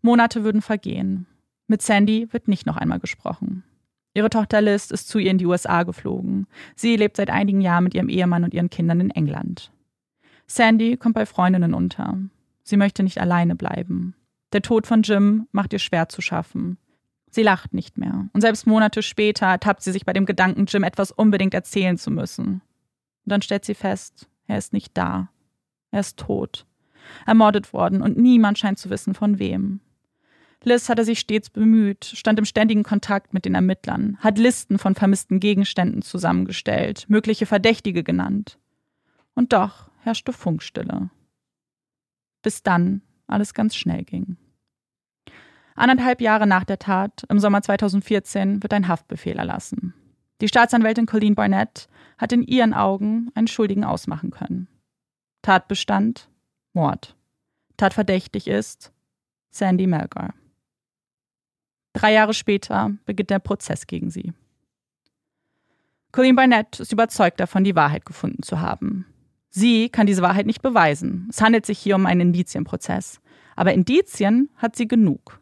Monate 0.00 0.44
würden 0.44 0.62
vergehen. 0.62 1.26
Mit 1.66 1.82
Sandy 1.82 2.32
wird 2.32 2.48
nicht 2.48 2.64
noch 2.64 2.76
einmal 2.76 3.00
gesprochen. 3.00 3.64
Ihre 4.18 4.30
Tochter 4.30 4.60
Liz 4.60 4.90
ist 4.90 5.06
zu 5.08 5.20
ihr 5.20 5.30
in 5.30 5.38
die 5.38 5.46
USA 5.46 5.84
geflogen. 5.84 6.48
Sie 6.74 6.96
lebt 6.96 7.16
seit 7.16 7.30
einigen 7.30 7.60
Jahren 7.60 7.84
mit 7.84 7.94
ihrem 7.94 8.08
Ehemann 8.08 8.42
und 8.42 8.52
ihren 8.52 8.68
Kindern 8.68 8.98
in 8.98 9.10
England. 9.10 9.70
Sandy 10.48 10.96
kommt 10.96 11.14
bei 11.14 11.24
Freundinnen 11.24 11.72
unter. 11.72 12.18
Sie 12.64 12.76
möchte 12.76 13.04
nicht 13.04 13.20
alleine 13.20 13.54
bleiben. 13.54 14.16
Der 14.52 14.60
Tod 14.60 14.88
von 14.88 15.02
Jim 15.02 15.46
macht 15.52 15.72
ihr 15.72 15.78
schwer 15.78 16.08
zu 16.08 16.20
schaffen. 16.20 16.78
Sie 17.30 17.44
lacht 17.44 17.72
nicht 17.72 17.96
mehr. 17.96 18.28
Und 18.32 18.40
selbst 18.40 18.66
Monate 18.66 19.04
später 19.04 19.46
ertappt 19.46 19.84
sie 19.84 19.92
sich 19.92 20.04
bei 20.04 20.14
dem 20.14 20.26
Gedanken, 20.26 20.66
Jim 20.66 20.82
etwas 20.82 21.12
unbedingt 21.12 21.54
erzählen 21.54 21.96
zu 21.96 22.10
müssen. 22.10 22.54
Und 23.24 23.30
dann 23.30 23.42
stellt 23.42 23.64
sie 23.64 23.74
fest, 23.76 24.28
er 24.48 24.58
ist 24.58 24.72
nicht 24.72 24.98
da. 24.98 25.28
Er 25.92 26.00
ist 26.00 26.18
tot. 26.18 26.66
Ermordet 27.24 27.72
worden 27.72 28.02
und 28.02 28.18
niemand 28.18 28.58
scheint 28.58 28.80
zu 28.80 28.90
wissen, 28.90 29.14
von 29.14 29.38
wem. 29.38 29.78
Liz 30.64 30.88
hatte 30.88 31.04
sich 31.04 31.20
stets 31.20 31.50
bemüht, 31.50 32.04
stand 32.04 32.38
im 32.38 32.44
ständigen 32.44 32.82
Kontakt 32.82 33.32
mit 33.32 33.44
den 33.44 33.54
Ermittlern, 33.54 34.16
hat 34.20 34.38
Listen 34.38 34.78
von 34.78 34.94
vermissten 34.94 35.40
Gegenständen 35.40 36.02
zusammengestellt, 36.02 37.06
mögliche 37.08 37.46
Verdächtige 37.46 38.02
genannt. 38.02 38.58
Und 39.34 39.52
doch 39.52 39.90
herrschte 40.00 40.32
Funkstille. 40.32 41.10
Bis 42.42 42.62
dann 42.62 43.02
alles 43.26 43.54
ganz 43.54 43.76
schnell 43.76 44.04
ging. 44.04 44.36
Anderthalb 45.76 46.20
Jahre 46.20 46.46
nach 46.46 46.64
der 46.64 46.80
Tat, 46.80 47.24
im 47.28 47.38
Sommer 47.38 47.62
2014, 47.62 48.62
wird 48.64 48.72
ein 48.72 48.88
Haftbefehl 48.88 49.38
erlassen. 49.38 49.94
Die 50.40 50.48
Staatsanwältin 50.48 51.06
Colleen 51.06 51.36
Barnett 51.36 51.88
hat 52.16 52.32
in 52.32 52.42
ihren 52.42 52.74
Augen 52.74 53.30
einen 53.34 53.46
Schuldigen 53.46 53.84
ausmachen 53.84 54.30
können. 54.30 54.66
Tatbestand 55.42 56.28
Mord. 56.72 57.16
Tatverdächtig 57.76 58.48
ist 58.48 58.92
Sandy 59.50 59.86
Melgar. 59.86 60.34
Drei 61.98 62.12
Jahre 62.12 62.32
später 62.32 62.92
beginnt 63.06 63.30
der 63.30 63.40
Prozess 63.40 63.88
gegen 63.88 64.08
sie. 64.08 64.32
Colleen 66.12 66.36
Barnett 66.36 66.78
ist 66.78 66.92
überzeugt 66.92 67.40
davon, 67.40 67.64
die 67.64 67.74
Wahrheit 67.74 68.06
gefunden 68.06 68.44
zu 68.44 68.60
haben. 68.60 69.04
Sie 69.50 69.88
kann 69.88 70.06
diese 70.06 70.22
Wahrheit 70.22 70.46
nicht 70.46 70.62
beweisen. 70.62 71.26
Es 71.28 71.40
handelt 71.40 71.66
sich 71.66 71.76
hier 71.76 71.96
um 71.96 72.06
einen 72.06 72.20
Indizienprozess. 72.20 73.20
Aber 73.56 73.72
Indizien 73.74 74.48
hat 74.54 74.76
sie 74.76 74.86
genug. 74.86 75.40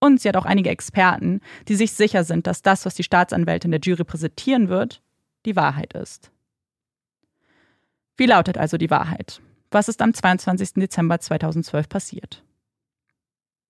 Und 0.00 0.20
sie 0.20 0.28
hat 0.28 0.36
auch 0.36 0.44
einige 0.44 0.70
Experten, 0.70 1.40
die 1.68 1.76
sich 1.76 1.92
sicher 1.92 2.24
sind, 2.24 2.48
dass 2.48 2.62
das, 2.62 2.84
was 2.84 2.96
die 2.96 3.04
Staatsanwältin 3.04 3.70
der 3.70 3.80
Jury 3.80 4.02
präsentieren 4.02 4.68
wird, 4.68 5.04
die 5.46 5.54
Wahrheit 5.54 5.92
ist. 5.92 6.32
Wie 8.16 8.26
lautet 8.26 8.58
also 8.58 8.76
die 8.76 8.90
Wahrheit? 8.90 9.40
Was 9.70 9.88
ist 9.88 10.02
am 10.02 10.12
22. 10.12 10.72
Dezember 10.74 11.20
2012 11.20 11.88
passiert? 11.88 12.42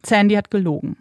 Sandy 0.02 0.34
hat 0.34 0.50
gelogen 0.50 0.96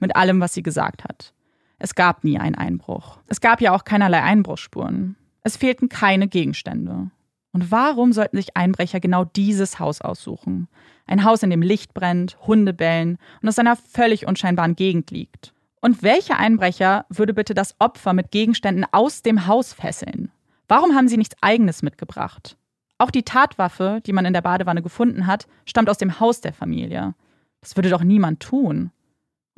mit 0.00 0.16
allem, 0.16 0.40
was 0.40 0.54
sie 0.54 0.62
gesagt 0.62 1.04
hat. 1.04 1.32
Es 1.78 1.94
gab 1.94 2.24
nie 2.24 2.38
einen 2.38 2.56
Einbruch. 2.56 3.18
Es 3.28 3.40
gab 3.40 3.60
ja 3.60 3.74
auch 3.74 3.84
keinerlei 3.84 4.22
Einbruchsspuren. 4.22 5.16
Es 5.42 5.56
fehlten 5.56 5.88
keine 5.88 6.28
Gegenstände. 6.28 7.10
Und 7.52 7.70
warum 7.70 8.12
sollten 8.12 8.36
sich 8.36 8.56
Einbrecher 8.56 9.00
genau 9.00 9.24
dieses 9.24 9.78
Haus 9.78 10.00
aussuchen? 10.00 10.68
Ein 11.06 11.24
Haus, 11.24 11.42
in 11.42 11.50
dem 11.50 11.62
Licht 11.62 11.94
brennt, 11.94 12.36
Hunde 12.46 12.74
bellen 12.74 13.18
und 13.40 13.48
aus 13.48 13.58
einer 13.58 13.76
völlig 13.76 14.26
unscheinbaren 14.26 14.76
Gegend 14.76 15.10
liegt. 15.10 15.54
Und 15.80 16.02
welcher 16.02 16.38
Einbrecher 16.38 17.06
würde 17.08 17.32
bitte 17.32 17.54
das 17.54 17.76
Opfer 17.78 18.12
mit 18.12 18.30
Gegenständen 18.30 18.84
aus 18.90 19.22
dem 19.22 19.46
Haus 19.46 19.72
fesseln? 19.72 20.30
Warum 20.66 20.94
haben 20.94 21.08
sie 21.08 21.16
nichts 21.16 21.36
Eigenes 21.40 21.82
mitgebracht? 21.82 22.56
Auch 22.98 23.10
die 23.10 23.22
Tatwaffe, 23.22 24.00
die 24.04 24.12
man 24.12 24.26
in 24.26 24.32
der 24.32 24.42
Badewanne 24.42 24.82
gefunden 24.82 25.26
hat, 25.26 25.46
stammt 25.64 25.88
aus 25.88 25.98
dem 25.98 26.18
Haus 26.20 26.40
der 26.40 26.52
Familie. 26.52 27.14
Das 27.60 27.76
würde 27.76 27.90
doch 27.90 28.02
niemand 28.02 28.40
tun. 28.40 28.90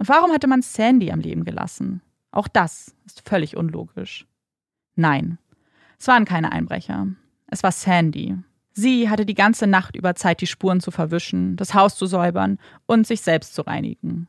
Und 0.01 0.09
warum 0.09 0.33
hatte 0.33 0.47
man 0.47 0.63
Sandy 0.63 1.13
am 1.13 1.21
Leben 1.21 1.45
gelassen? 1.45 2.01
Auch 2.31 2.49
das 2.49 2.95
ist 3.05 3.21
völlig 3.29 3.55
unlogisch. 3.55 4.25
Nein, 4.97 5.37
es 5.99 6.09
waren 6.09 6.25
keine 6.25 6.53
Einbrecher. 6.53 7.09
Es 7.49 7.63
war 7.63 7.71
Sandy. 7.71 8.35
Sie 8.73 9.11
hatte 9.11 9.27
die 9.27 9.35
ganze 9.35 9.67
Nacht 9.67 9.97
über 9.97 10.15
Zeit, 10.15 10.41
die 10.41 10.47
Spuren 10.47 10.81
zu 10.81 10.91
verwischen, 10.91 11.57
das 11.57 11.75
Haus 11.75 11.97
zu 11.97 12.07
säubern 12.07 12.59
und 12.87 13.07
sich 13.07 13.21
selbst 13.21 13.55
zu 13.55 13.61
reinigen. 13.61 14.27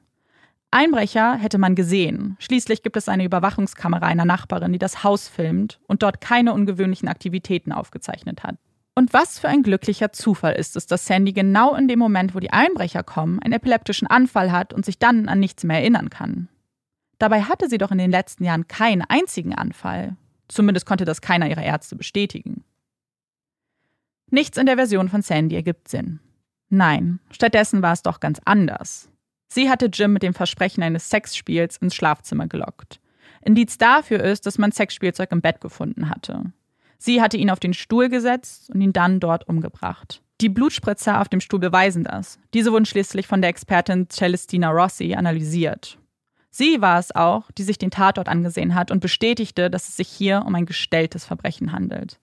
Einbrecher 0.71 1.35
hätte 1.35 1.57
man 1.57 1.75
gesehen. 1.75 2.35
Schließlich 2.39 2.83
gibt 2.83 2.97
es 2.97 3.07
eine 3.07 3.23
Überwachungskamera 3.23 4.05
einer 4.05 4.25
Nachbarin, 4.25 4.73
die 4.73 4.77
das 4.77 5.05
Haus 5.05 5.29
filmt 5.29 5.79
und 5.87 6.03
dort 6.03 6.19
keine 6.19 6.51
ungewöhnlichen 6.51 7.07
Aktivitäten 7.07 7.71
aufgezeichnet 7.71 8.43
hat. 8.43 8.57
Und 9.01 9.13
was 9.13 9.39
für 9.39 9.47
ein 9.47 9.63
glücklicher 9.63 10.11
Zufall 10.11 10.53
ist 10.53 10.75
es, 10.75 10.85
dass 10.85 11.07
Sandy 11.07 11.33
genau 11.33 11.73
in 11.73 11.87
dem 11.87 11.97
Moment, 11.97 12.35
wo 12.35 12.39
die 12.39 12.53
Einbrecher 12.53 13.01
kommen, 13.01 13.39
einen 13.39 13.53
epileptischen 13.53 14.07
Anfall 14.07 14.51
hat 14.51 14.73
und 14.75 14.85
sich 14.85 14.99
dann 14.99 15.27
an 15.27 15.39
nichts 15.39 15.63
mehr 15.63 15.79
erinnern 15.79 16.11
kann. 16.11 16.49
Dabei 17.17 17.41
hatte 17.41 17.67
sie 17.67 17.79
doch 17.79 17.89
in 17.89 17.97
den 17.97 18.11
letzten 18.11 18.43
Jahren 18.43 18.67
keinen 18.67 19.01
einzigen 19.01 19.55
Anfall. 19.55 20.17
Zumindest 20.49 20.85
konnte 20.85 21.03
das 21.03 21.19
keiner 21.19 21.49
ihrer 21.49 21.63
Ärzte 21.63 21.95
bestätigen. 21.95 22.63
Nichts 24.29 24.59
in 24.59 24.67
der 24.67 24.75
Version 24.75 25.09
von 25.09 25.23
Sandy 25.23 25.55
ergibt 25.55 25.87
Sinn. 25.87 26.19
Nein, 26.69 27.19
stattdessen 27.31 27.81
war 27.81 27.93
es 27.93 28.03
doch 28.03 28.19
ganz 28.19 28.39
anders. 28.45 29.09
Sie 29.47 29.67
hatte 29.67 29.87
Jim 29.91 30.13
mit 30.13 30.21
dem 30.21 30.35
Versprechen 30.35 30.83
eines 30.83 31.09
Sexspiels 31.09 31.77
ins 31.77 31.95
Schlafzimmer 31.95 32.45
gelockt. 32.45 32.99
Indiz 33.41 33.79
dafür 33.79 34.19
ist, 34.23 34.45
dass 34.45 34.59
man 34.59 34.71
Sexspielzeug 34.71 35.31
im 35.31 35.41
Bett 35.41 35.59
gefunden 35.59 36.07
hatte. 36.07 36.53
Sie 37.03 37.19
hatte 37.19 37.35
ihn 37.35 37.49
auf 37.49 37.59
den 37.59 37.73
Stuhl 37.73 38.09
gesetzt 38.09 38.69
und 38.69 38.79
ihn 38.79 38.93
dann 38.93 39.19
dort 39.19 39.49
umgebracht. 39.49 40.21
Die 40.39 40.49
Blutspritzer 40.49 41.19
auf 41.19 41.29
dem 41.29 41.41
Stuhl 41.41 41.57
beweisen 41.57 42.03
das. 42.03 42.37
Diese 42.53 42.71
wurden 42.71 42.85
schließlich 42.85 43.25
von 43.25 43.41
der 43.41 43.49
Expertin 43.49 44.07
Celestina 44.07 44.69
Rossi 44.69 45.15
analysiert. 45.15 45.97
Sie 46.51 46.79
war 46.79 46.99
es 46.99 47.15
auch, 47.15 47.49
die 47.53 47.63
sich 47.63 47.79
den 47.79 47.89
Tatort 47.89 48.29
angesehen 48.29 48.75
hat 48.75 48.91
und 48.91 48.99
bestätigte, 48.99 49.71
dass 49.71 49.89
es 49.89 49.97
sich 49.97 50.09
hier 50.09 50.43
um 50.45 50.53
ein 50.53 50.67
gestelltes 50.67 51.25
Verbrechen 51.25 51.71
handelt. 51.71 52.19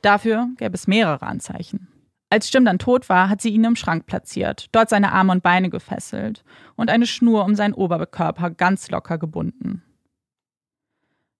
Dafür 0.00 0.48
gäbe 0.56 0.76
es 0.76 0.86
mehrere 0.86 1.26
Anzeichen. 1.26 1.88
Als 2.30 2.50
Jim 2.50 2.64
dann 2.64 2.78
tot 2.78 3.10
war, 3.10 3.28
hat 3.28 3.42
sie 3.42 3.50
ihn 3.50 3.64
im 3.64 3.76
Schrank 3.76 4.06
platziert, 4.06 4.68
dort 4.72 4.88
seine 4.88 5.12
Arme 5.12 5.32
und 5.32 5.42
Beine 5.42 5.68
gefesselt 5.68 6.42
und 6.74 6.88
eine 6.88 7.06
Schnur 7.06 7.44
um 7.44 7.54
seinen 7.54 7.74
Oberkörper 7.74 8.48
ganz 8.48 8.90
locker 8.90 9.18
gebunden. 9.18 9.82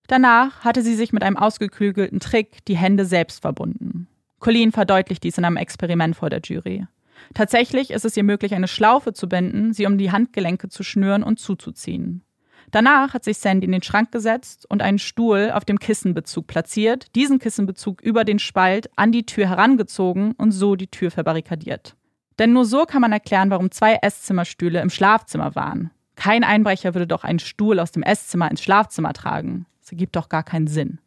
Danach 0.06 0.64
hatte 0.64 0.82
sie 0.82 0.94
sich 0.94 1.12
mit 1.12 1.22
einem 1.22 1.36
ausgeklügelten 1.36 2.20
Trick 2.20 2.64
die 2.66 2.76
Hände 2.76 3.04
selbst 3.04 3.42
verbunden. 3.42 4.08
Colleen 4.40 4.72
verdeutlicht 4.72 5.22
dies 5.22 5.38
in 5.38 5.44
einem 5.44 5.56
Experiment 5.56 6.16
vor 6.16 6.28
der 6.28 6.40
Jury. 6.42 6.86
Tatsächlich 7.34 7.90
ist 7.90 8.04
es 8.04 8.16
ihr 8.16 8.24
möglich, 8.24 8.54
eine 8.54 8.68
Schlaufe 8.68 9.12
zu 9.12 9.28
binden, 9.28 9.72
sie 9.72 9.86
um 9.86 9.98
die 9.98 10.10
Handgelenke 10.10 10.68
zu 10.68 10.82
schnüren 10.82 11.22
und 11.22 11.38
zuzuziehen. 11.38 12.24
Danach 12.70 13.14
hat 13.14 13.24
sich 13.24 13.38
Sandy 13.38 13.66
in 13.66 13.72
den 13.72 13.82
Schrank 13.82 14.12
gesetzt 14.12 14.66
und 14.68 14.82
einen 14.82 14.98
Stuhl 14.98 15.50
auf 15.52 15.64
dem 15.64 15.78
Kissenbezug 15.78 16.46
platziert, 16.46 17.14
diesen 17.14 17.38
Kissenbezug 17.38 18.00
über 18.00 18.24
den 18.24 18.38
Spalt 18.38 18.90
an 18.96 19.12
die 19.12 19.26
Tür 19.26 19.48
herangezogen 19.48 20.32
und 20.38 20.52
so 20.52 20.74
die 20.74 20.86
Tür 20.86 21.10
verbarrikadiert. 21.10 21.96
Denn 22.38 22.52
nur 22.52 22.64
so 22.64 22.84
kann 22.84 23.02
man 23.02 23.12
erklären, 23.12 23.50
warum 23.50 23.70
zwei 23.70 23.98
Esszimmerstühle 24.00 24.80
im 24.80 24.90
Schlafzimmer 24.90 25.54
waren. 25.54 25.90
Kein 26.16 26.44
Einbrecher 26.44 26.94
würde 26.94 27.06
doch 27.06 27.24
einen 27.24 27.38
Stuhl 27.38 27.78
aus 27.78 27.92
dem 27.92 28.02
Esszimmer 28.02 28.50
ins 28.50 28.62
Schlafzimmer 28.62 29.12
tragen. 29.12 29.66
Ergibt 29.92 30.16
doch 30.16 30.30
gar 30.30 30.42
keinen 30.42 30.68
Sinn. 30.68 31.00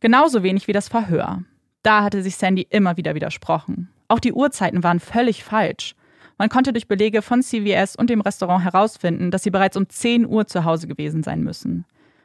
Genauso 0.00 0.42
wenig 0.42 0.66
wie 0.66 0.72
das 0.72 0.88
Verhör. 0.88 1.44
Da 1.82 2.02
hatte 2.02 2.22
sich 2.22 2.36
Sandy 2.36 2.66
immer 2.70 2.96
wieder 2.96 3.14
widersprochen. 3.14 3.90
Auch 4.08 4.18
die 4.18 4.32
Uhrzeiten 4.32 4.82
waren 4.82 4.98
völlig 4.98 5.44
falsch. 5.44 5.94
Man 6.38 6.48
konnte 6.48 6.72
durch 6.72 6.88
Belege 6.88 7.20
von 7.20 7.42
CVS 7.42 7.96
und 7.96 8.08
dem 8.08 8.22
Restaurant 8.22 8.64
herausfinden, 8.64 9.30
dass 9.30 9.42
sie 9.42 9.50
bereits 9.50 9.76
um 9.76 9.86
10 9.86 10.24
Uhr 10.26 10.46
zu 10.46 10.64
Hause 10.64 10.88
gewesen 10.88 11.22
sein 11.22 11.42
müssen. 11.42 11.84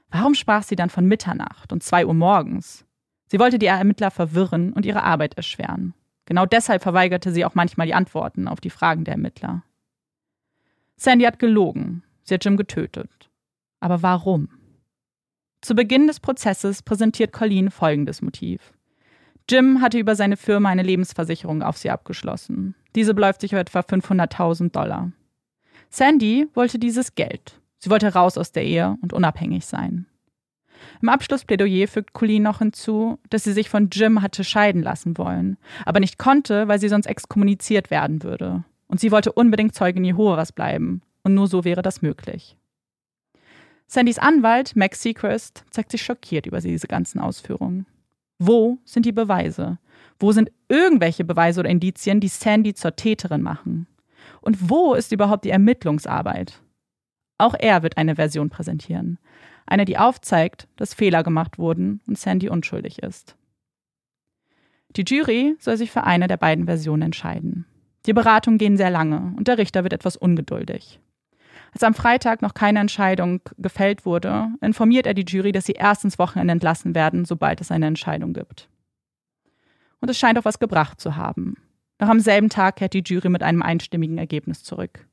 Warum 0.10 0.36
sprach 0.36 0.64
sie 0.64 0.78
dann 0.78 0.90
von 0.90 1.06
Mitternacht 1.06 1.74
und 1.74 1.84
2 1.84 2.06
Uhr 2.06 2.14
morgens? 2.14 2.86
Sie 3.28 3.40
wollte 3.40 3.60
die 3.60 3.66
Ermittler 3.66 4.12
verwirren 4.12 4.72
und 4.72 4.86
ihre 4.86 5.04
Arbeit 5.04 5.34
erschweren. 5.36 5.94
Genau 6.24 6.46
deshalb 6.46 6.82
verweigerte 6.82 7.34
sie 7.34 7.44
auch 7.44 7.56
manchmal 7.56 7.88
die 7.88 7.94
Antworten 7.94 8.48
auf 8.48 8.62
die 8.62 8.70
Fragen 8.70 9.04
der 9.04 9.16
Ermittler. 9.16 9.64
Sandy 10.96 11.26
hat 11.26 11.40
gelogen. 11.40 12.04
Sie 12.24 12.36
hat 12.36 12.46
Jim 12.46 12.56
getötet. 12.56 13.30
Aber 13.82 14.02
warum? 14.02 14.48
Zu 15.62 15.76
Beginn 15.76 16.08
des 16.08 16.20
Prozesses 16.20 16.82
präsentiert 16.82 17.34
Colleen 17.34 17.70
folgendes 17.70 18.22
Motiv. 18.22 18.72
Jim 19.50 19.82
hatte 19.82 20.00
über 20.00 20.16
seine 20.16 20.38
Firma 20.38 20.70
eine 20.70 20.84
Lebensversicherung 20.84 21.64
auf 21.64 21.78
sie 21.78 21.90
abgeschlossen. 21.90 22.76
Diese 22.96 23.14
beläuft 23.14 23.42
sich 23.42 23.54
auf 23.56 23.62
etwa 23.62 23.80
500.000 23.80 24.72
Dollar. 24.72 25.12
Sandy 25.90 26.48
wollte 26.54 26.80
dieses 26.80 27.16
Geld. 27.16 27.60
Sie 27.80 27.90
wollte 27.90 28.14
raus 28.14 28.38
aus 28.38 28.52
der 28.52 28.64
Ehe 28.64 28.98
und 29.02 29.12
unabhängig 29.12 29.66
sein. 29.66 30.06
Im 31.02 31.10
Abschlussplädoyer 31.10 31.88
fügt 31.88 32.14
Colleen 32.14 32.44
noch 32.44 32.60
hinzu, 32.60 33.20
dass 33.30 33.44
sie 33.44 33.54
sich 33.54 33.70
von 33.70 33.90
Jim 33.92 34.22
hatte 34.22 34.44
scheiden 34.44 34.82
lassen 34.82 35.18
wollen, 35.18 35.58
aber 35.86 36.00
nicht 36.00 36.18
konnte, 36.18 36.68
weil 36.68 36.80
sie 36.80 36.90
sonst 36.90 37.06
exkommuniziert 37.06 37.92
werden 37.92 38.24
würde. 38.24 38.64
Und 38.88 39.00
sie 39.00 39.12
wollte 39.12 39.32
unbedingt 39.32 39.76
Zeugin 39.76 40.06
Jehovas 40.06 40.52
bleiben. 40.52 41.02
Und 41.24 41.34
nur 41.34 41.48
so 41.48 41.64
wäre 41.66 41.82
das 41.82 42.02
möglich. 42.02 42.56
Sandys 43.92 44.20
Anwalt, 44.20 44.76
Max 44.76 45.02
Seacrest, 45.02 45.66
zeigt 45.72 45.90
sich 45.90 46.04
schockiert 46.04 46.46
über 46.46 46.62
diese 46.62 46.86
ganzen 46.86 47.20
Ausführungen. 47.20 47.88
Wo 48.38 48.78
sind 48.86 49.04
die 49.04 49.12
Beweise? 49.12 49.80
Wo 50.20 50.32
sind 50.32 50.52
irgendwelche 50.68 51.24
Beweise 51.24 51.60
oder 51.60 51.72
Indizien, 51.72 52.20
die 52.20 52.28
Sandy 52.28 52.76
zur 52.76 52.96
Täterin 52.96 53.42
machen? 53.42 53.88
Und 54.42 54.70
wo 54.70 54.94
ist 54.94 55.12
überhaupt 55.12 55.44
die 55.44 55.50
Ermittlungsarbeit? 55.50 56.62
Auch 57.40 57.56
er 57.58 57.82
wird 57.82 57.98
eine 57.98 58.16
Version 58.16 58.52
präsentieren. 58.52 59.18
Eine, 59.66 59.86
die 59.86 59.98
aufzeigt, 59.98 60.68
dass 60.76 60.94
Fehler 60.94 61.24
gemacht 61.24 61.58
wurden 61.58 62.02
und 62.06 62.20
Sandy 62.20 62.48
unschuldig 62.48 63.00
ist. 63.00 63.36
Die 64.98 65.04
Jury 65.04 65.56
soll 65.58 65.78
sich 65.78 65.90
für 65.90 66.04
eine 66.04 66.28
der 66.28 66.38
beiden 66.38 66.66
Versionen 66.66 67.02
entscheiden. 67.02 67.66
Die 68.06 68.14
Beratungen 68.14 68.60
gehen 68.60 68.78
sehr 68.78 68.92
lange 68.92 69.34
und 69.36 69.48
der 69.48 69.58
Richter 69.58 69.82
wird 69.82 69.94
etwas 69.94 70.16
ungeduldig. 70.16 71.00
Als 71.72 71.84
am 71.84 71.94
Freitag 71.94 72.42
noch 72.42 72.54
keine 72.54 72.80
Entscheidung 72.80 73.42
gefällt 73.58 74.06
wurde, 74.06 74.48
informiert 74.62 75.06
er 75.06 75.14
die 75.14 75.26
Jury, 75.26 75.52
dass 75.52 75.66
sie 75.66 75.74
erst 75.74 76.04
ins 76.04 76.20
Wochenende 76.20 76.52
entlassen 76.52 76.96
werden, 76.96 77.26
sobald 77.26 77.62
es 77.62 77.72
eine 77.72 77.88
Entscheidung 77.88 78.34
gibt. 78.34 78.70
Und 80.02 80.10
es 80.10 80.18
scheint 80.18 80.40
auch 80.40 80.46
was 80.46 80.60
gebracht 80.60 81.00
zu 81.00 81.16
haben. 81.16 81.56
Noch 82.00 82.10
am 82.10 82.20
selben 82.20 82.50
Tag 82.50 82.78
kehrt 82.78 82.94
die 82.94 83.04
Jury 83.06 83.30
mit 83.30 83.44
einem 83.44 83.62
einstimmigen 83.62 84.18
Ergebnis 84.18 84.64
zurück. 84.64 85.08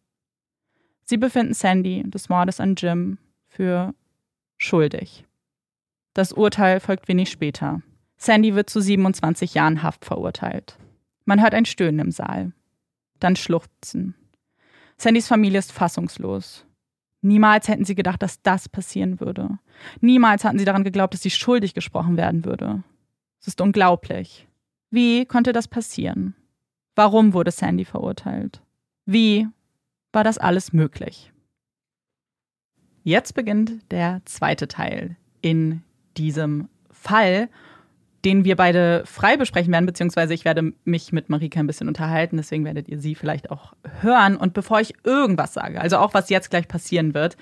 Sie 1.03 1.17
befinden 1.17 1.55
Sandy 1.55 2.03
des 2.07 2.29
Mordes 2.29 2.61
an 2.61 2.75
Jim 2.77 3.19
für 3.49 3.95
schuldig. 4.57 5.25
Das 6.15 6.33
Urteil 6.33 6.81
folgt 6.81 7.09
wenig 7.09 7.31
später. 7.31 7.83
Sandy 8.17 8.55
wird 8.55 8.71
zu 8.71 8.81
27 8.81 9.55
Jahren 9.55 9.83
Haft 9.83 10.05
verurteilt. 10.05 10.79
Man 11.25 11.43
hört 11.43 11.55
ein 11.55 11.67
Stöhnen 11.67 11.99
im 11.99 12.11
Saal. 12.11 12.53
Dann 13.21 13.37
Schluchzen. 13.37 14.15
Sandys 14.99 15.29
Familie 15.29 15.59
ist 15.59 15.73
fassungslos. 15.73 16.65
Niemals 17.23 17.69
hätten 17.69 17.85
sie 17.85 17.95
gedacht, 17.95 18.23
dass 18.23 18.43
das 18.43 18.69
passieren 18.69 19.21
würde. 19.21 19.59
Niemals 20.01 20.45
hatten 20.45 20.59
sie 20.59 20.65
daran 20.65 20.85
geglaubt, 20.85 21.15
dass 21.15 21.23
sie 21.23 21.31
schuldig 21.31 21.75
gesprochen 21.75 22.17
werden 22.17 22.45
würde. 22.45 22.83
Es 23.41 23.49
ist 23.49 23.61
unglaublich. 23.61 24.47
Wie 24.91 25.27
konnte 25.27 25.53
das 25.53 25.69
passieren? 25.69 26.35
Warum 26.95 27.33
wurde 27.33 27.51
Sandy 27.51 27.85
verurteilt? 27.85 28.63
Wie 29.05 29.49
war 30.13 30.25
das 30.25 30.39
alles 30.39 30.73
möglich? 30.73 31.33
Jetzt 33.03 33.35
beginnt 33.35 33.91
der 33.91 34.23
zweite 34.25 34.67
Teil 34.67 35.17
in 35.43 35.83
diesem 36.17 36.69
Fall 36.91 37.49
den 38.25 38.45
wir 38.45 38.57
beide 38.57 39.05
frei 39.07 39.37
besprechen 39.37 39.73
werden, 39.73 39.87
beziehungsweise 39.87 40.35
ich 40.35 40.45
werde 40.45 40.73
mich 40.85 41.13
mit 41.13 41.29
Marika 41.29 41.61
ein 41.61 41.67
bisschen 41.67 41.89
unterhalten, 41.89 42.37
deswegen 42.37 42.65
werdet 42.65 42.89
ihr 42.89 42.99
sie 42.99 43.15
vielleicht 43.15 43.51
auch 43.51 43.75
hören. 44.01 44.37
Und 44.37 44.55
bevor 44.55 44.81
ich 44.81 44.95
irgendwas 45.05 45.55
sage, 45.55 45.81
also 45.81 45.99
auch 45.99 46.15
was 46.15 46.31
jetzt 46.31 46.51
gleich 46.51 46.69
passieren 46.69 47.15
wird, 47.15 47.37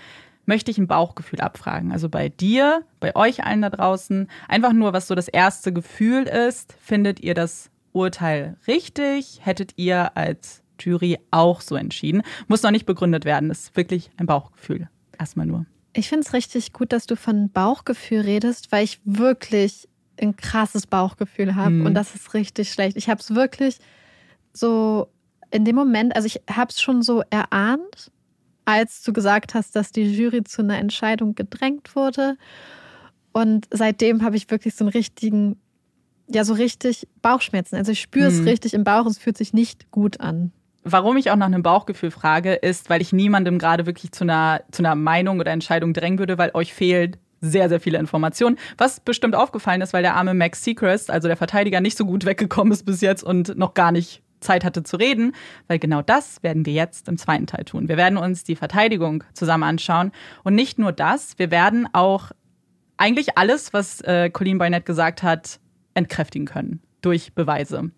möchte 0.47 0.71
ich 0.71 0.79
ein 0.79 0.87
Bauchgefühl 0.87 1.41
abfragen. 1.41 1.93
Also 1.93 2.09
bei 2.09 2.29
dir, 2.29 2.83
bei 3.01 3.17
euch 3.17 3.45
allen 3.45 3.63
da 3.63 3.71
draußen, 3.71 4.29
einfach 4.49 4.73
nur, 4.73 4.93
was 4.93 5.09
so 5.09 5.15
das 5.15 5.29
erste 5.29 5.73
Gefühl 5.73 6.25
ist. 6.25 6.77
Findet 6.81 7.21
ihr 7.21 7.35
das 7.35 7.71
Urteil 7.93 8.57
richtig? 8.67 9.41
Hättet 9.43 9.73
ihr 9.77 10.17
als 10.17 10.63
Jury 10.79 11.19
auch 11.31 11.61
so 11.61 11.77
entschieden? 11.77 12.23
Muss 12.49 12.63
noch 12.63 12.73
nicht 12.73 12.87
begründet 12.87 13.25
werden, 13.25 13.49
das 13.49 13.61
ist 13.61 13.77
wirklich 13.77 14.11
ein 14.17 14.27
Bauchgefühl. 14.27 14.89
Erstmal 15.19 15.47
nur. 15.47 15.67
Ich 15.97 16.09
finde 16.09 16.27
es 16.27 16.33
richtig 16.33 16.73
gut, 16.73 16.93
dass 16.93 17.07
du 17.07 17.17
von 17.17 17.51
Bauchgefühl 17.51 18.23
redest, 18.23 18.73
weil 18.73 18.83
ich 18.85 19.01
wirklich 19.05 19.89
ein 20.21 20.37
krasses 20.37 20.87
Bauchgefühl 20.87 21.55
habe 21.55 21.71
mhm. 21.71 21.87
und 21.87 21.95
das 21.95 22.15
ist 22.15 22.35
richtig 22.35 22.73
schlecht. 22.73 22.97
Ich 22.97 23.09
habe 23.09 23.21
es 23.21 23.35
wirklich 23.35 23.79
so 24.53 25.09
in 25.51 25.65
dem 25.65 25.77
Moment, 25.77 26.17
also 26.17 26.27
ich 26.27 26.41
habe 26.51 26.71
es 26.71 26.81
schon 26.81 27.03
so 27.03 27.23
erahnt, 27.31 28.11
als 28.65 29.03
du 29.03 29.13
gesagt 29.13 29.55
hast, 29.55 29.77
dass 29.77 29.93
die 29.93 30.03
Jury 30.03 30.43
zu 30.45 30.63
einer 30.63 30.79
Entscheidung 30.79 31.35
gedrängt 31.35 31.95
wurde. 31.95 32.37
Und 33.33 33.67
seitdem 33.71 34.23
habe 34.23 34.37
ich 34.37 34.51
wirklich 34.51 34.75
so 34.75 34.85
einen 34.85 34.93
richtigen, 34.93 35.57
ja, 36.29 36.45
so 36.45 36.55
richtig 36.55 37.07
Bauchschmerzen. 37.23 37.77
Also 37.77 37.93
ich 37.93 38.01
spüre 38.01 38.27
es 38.27 38.41
mhm. 38.41 38.49
richtig 38.49 38.75
im 38.75 38.85
Bauch, 38.85 39.07
es 39.07 39.19
fühlt 39.19 39.37
sich 39.37 39.53
nicht 39.53 39.91
gut 39.91 40.21
an. 40.21 40.53
warum 40.83 41.17
ich 41.17 41.31
auch 41.31 41.37
nach 41.37 41.47
einem 41.47 41.63
Bauchgefühl 41.63 42.11
frage, 42.11 42.55
ist, 42.55 42.91
weil 42.91 43.01
ich 43.01 43.13
niemandem 43.13 43.59
gerade 43.59 43.87
wirklich 43.87 44.13
zu 44.13 44.25
einer, 44.25 44.63
zu 44.71 44.83
einer 44.83 44.95
Meinung 44.95 45.41
oder 45.41 45.51
Entscheidung 45.51 45.95
drängen 45.95 46.19
würde, 46.19 46.37
weil 46.37 46.51
euch 46.55 46.75
fehlt 46.75 47.19
sehr, 47.45 47.69
sehr 47.69 47.81
viele 47.81 47.99
Informationen. 47.99 48.57
Was 48.79 49.01
bestimmt 49.01 49.35
aufgefallen 49.35 49.81
ist, 49.81 49.93
weil 49.93 50.03
der 50.03 50.17
arme 50.17 50.35
Max 50.35 50.65
Seacrest, 50.65 51.11
also 51.11 51.29
der 51.29 51.37
Verteidiger, 51.37 51.81
nicht 51.81 51.97
so 51.97 52.05
gut 52.05 52.25
weggekommen 52.25 52.73
ist 52.73 52.85
bis 52.85 53.01
jetzt 53.01 53.23
und 53.23 53.57
noch 53.57 53.75
gar 53.75 53.93
nicht 53.93 54.23
Zeit 54.41 54.65
hatte 54.65 54.83
zu 54.83 54.97
reden, 54.97 55.33
weil 55.69 55.79
genau 55.79 56.03
das 56.03 56.43
werden 56.43 56.67
wir 56.67 56.73
jetzt 56.73 57.09
im 57.09 57.17
zweiten 57.17 57.47
Teil 57.47 57.65
tun. 57.65 57.89
Wir 57.89 57.97
werden 57.97 58.19
uns 58.19 58.45
die 58.45 58.57
Verteidigung 58.57 59.25
zusammen 59.33 59.65
anschauen 59.65 60.13
und 60.43 60.55
nicht 60.55 60.79
nur 60.79 60.93
das, 60.93 61.39
wir 61.39 61.51
werden 61.51 61.89
auch 61.93 62.31
eigentlich 62.97 63.37
alles, 63.39 63.73
was 63.73 64.01
äh, 64.03 64.31
Colleen 64.31 64.59
Barnett 64.59 64.87
gesagt 64.87 65.23
hat, 65.23 65.59
entkräftigen 65.95 66.47
können 66.47 66.81
durch 67.01 67.33
Beweise. 67.35 67.91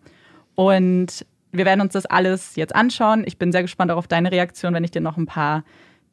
Und 0.54 1.26
wir 1.52 1.64
werden 1.64 1.80
uns 1.80 1.92
das 1.92 2.06
alles 2.06 2.56
jetzt 2.56 2.74
anschauen. 2.74 3.24
Ich 3.26 3.38
bin 3.38 3.52
sehr 3.52 3.62
gespannt 3.62 3.90
auch 3.90 3.96
auf 3.96 4.08
deine 4.08 4.32
Reaktion, 4.32 4.74
wenn 4.74 4.84
ich 4.84 4.90
dir 4.90 5.00
noch 5.00 5.16
ein 5.16 5.26
paar 5.26 5.64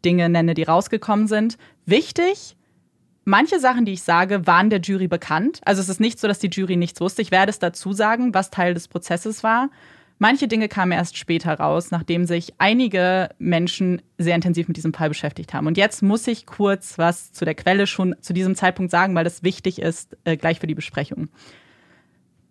Dinge 0.04 0.30
nenne, 0.30 0.54
die 0.54 0.64
rausgekommen 0.64 1.28
sind. 1.28 1.58
Wichtig, 1.86 2.56
manche 3.26 3.60
Sachen, 3.60 3.86
die 3.86 3.94
ich 3.94 4.04
sage, 4.04 4.48
waren 4.48 4.70
der 4.70 4.82
Jury 4.82 5.08
bekannt. 5.08 5.62
Also 5.66 5.82
es 5.82 5.90
ist 5.90 6.00
nicht 6.00 6.20
so, 6.20 6.28
dass 6.28 6.40
die 6.40 6.50
Jury 6.50 6.76
nichts 6.76 7.02
wusste. 7.02 7.22
Ich 7.22 7.32
werde 7.32 7.50
es 7.50 7.60
dazu 7.60 7.94
sagen, 7.94 8.34
was 8.34 8.50
Teil 8.50 8.74
des 8.74 8.88
Prozesses 8.88 9.44
war. 9.44 9.70
Manche 10.20 10.48
Dinge 10.48 10.70
kamen 10.70 10.92
erst 10.92 11.18
später 11.18 11.54
raus, 11.54 11.92
nachdem 11.92 12.26
sich 12.26 12.54
einige 12.58 13.30
Menschen 13.40 14.02
sehr 14.18 14.36
intensiv 14.36 14.68
mit 14.68 14.78
diesem 14.78 14.94
Fall 14.94 15.10
beschäftigt 15.10 15.54
haben. 15.54 15.68
Und 15.68 15.78
jetzt 15.78 16.02
muss 16.02 16.28
ich 16.28 16.46
kurz 16.46 16.98
was 16.98 17.34
zu 17.34 17.46
der 17.46 17.56
Quelle 17.56 17.88
schon 17.88 18.16
zu 18.22 18.32
diesem 18.32 18.56
Zeitpunkt 18.56 18.92
sagen, 18.92 19.16
weil 19.16 19.24
das 19.24 19.44
wichtig 19.44 19.80
ist, 19.80 20.16
äh, 20.24 20.38
gleich 20.38 20.60
für 20.60 20.68
die 20.68 20.76
Besprechung. 20.76 21.30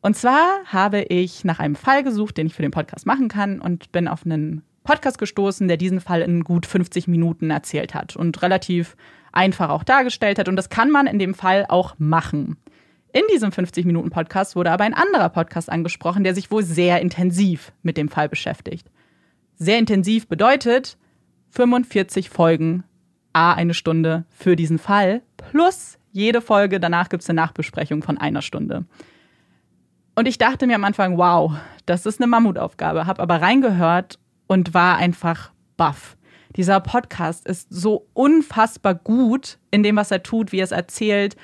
Und 0.03 0.17
zwar 0.17 0.65
habe 0.67 1.03
ich 1.03 1.45
nach 1.45 1.61
einem 1.61 1.77
Fall 1.77 2.03
gesucht, 2.03 2.37
den 2.37 2.47
ich 2.49 2.55
für 2.55 2.63
den 2.63 2.73
Podcast 2.73 3.07
machen 3.07 3.29
kann 3.29 3.61
und 3.61 3.93
bin 3.93 4.09
auf 4.09 4.27
einen 4.27 4.63
Podcast 4.85 5.17
gestoßen, 5.19 5.69
der 5.69 5.77
diesen 5.77 6.01
Fall 6.01 6.23
in 6.23 6.43
gut 6.43 6.67
50 6.67 7.07
Minuten 7.07 7.51
erzählt 7.51 7.95
hat 7.95 8.17
und 8.17 8.43
relativ 8.43 8.97
einfach 9.33 9.71
auch 9.71 9.85
dargestellt 9.85 10.39
hat. 10.39 10.49
Und 10.49 10.57
das 10.57 10.69
kann 10.69 10.91
man 10.91 11.07
in 11.07 11.19
dem 11.19 11.35
Fall 11.35 11.67
auch 11.69 11.95
machen. 11.99 12.57
In 13.13 13.23
diesem 13.33 13.51
50-Minuten-Podcast 13.51 14.57
wurde 14.57 14.71
aber 14.71 14.85
ein 14.85 14.95
anderer 14.95 15.29
Podcast 15.29 15.71
angesprochen, 15.71 16.25
der 16.25 16.35
sich 16.35 16.51
wohl 16.51 16.63
sehr 16.63 17.01
intensiv 17.03 17.73
mit 17.83 17.97
dem 17.97 18.09
Fall 18.09 18.29
beschäftigt. 18.29 18.91
Sehr 19.57 19.79
intensiv 19.79 20.29
bedeutet 20.29 20.97
45 21.51 22.31
Folgen, 22.31 22.85
a 23.35 23.53
eine 23.53 23.75
Stunde 23.75 24.25
für 24.31 24.57
diesen 24.57 24.79
Fall, 24.79 25.23
plus 25.37 25.99
jede 26.13 26.41
Folge, 26.41 26.81
danach 26.81 27.09
gibt 27.09 27.23
es 27.23 27.31
eine 27.31 27.41
Nachbesprechung 27.41 28.03
von 28.03 28.19
einer 28.19 28.43
Stunde. 28.43 28.85
Und 30.15 30.29
ich 30.29 30.37
dachte 30.39 30.67
mir 30.67 30.77
am 30.77 30.85
Anfang, 30.85 31.17
wow, 31.17 31.53
das 31.87 32.05
ist 32.05 32.21
eine 32.21 32.27
Mammutaufgabe, 32.27 33.07
habe 33.07 33.23
aber 33.23 33.41
reingehört 33.41 34.19
und 34.47 34.75
war 34.75 34.97
einfach 34.97 35.53
baff. 35.77 36.17
Dieser 36.57 36.81
Podcast 36.81 37.47
ist 37.47 37.69
so 37.71 38.07
unfassbar 38.13 38.95
gut 38.95 39.59
in 39.71 39.83
dem, 39.83 39.97
was 39.97 40.11
er 40.11 40.23
tut, 40.23 40.53
wie 40.53 40.61
er 40.61 40.65
es 40.65 40.73
erzählt. 40.73 41.37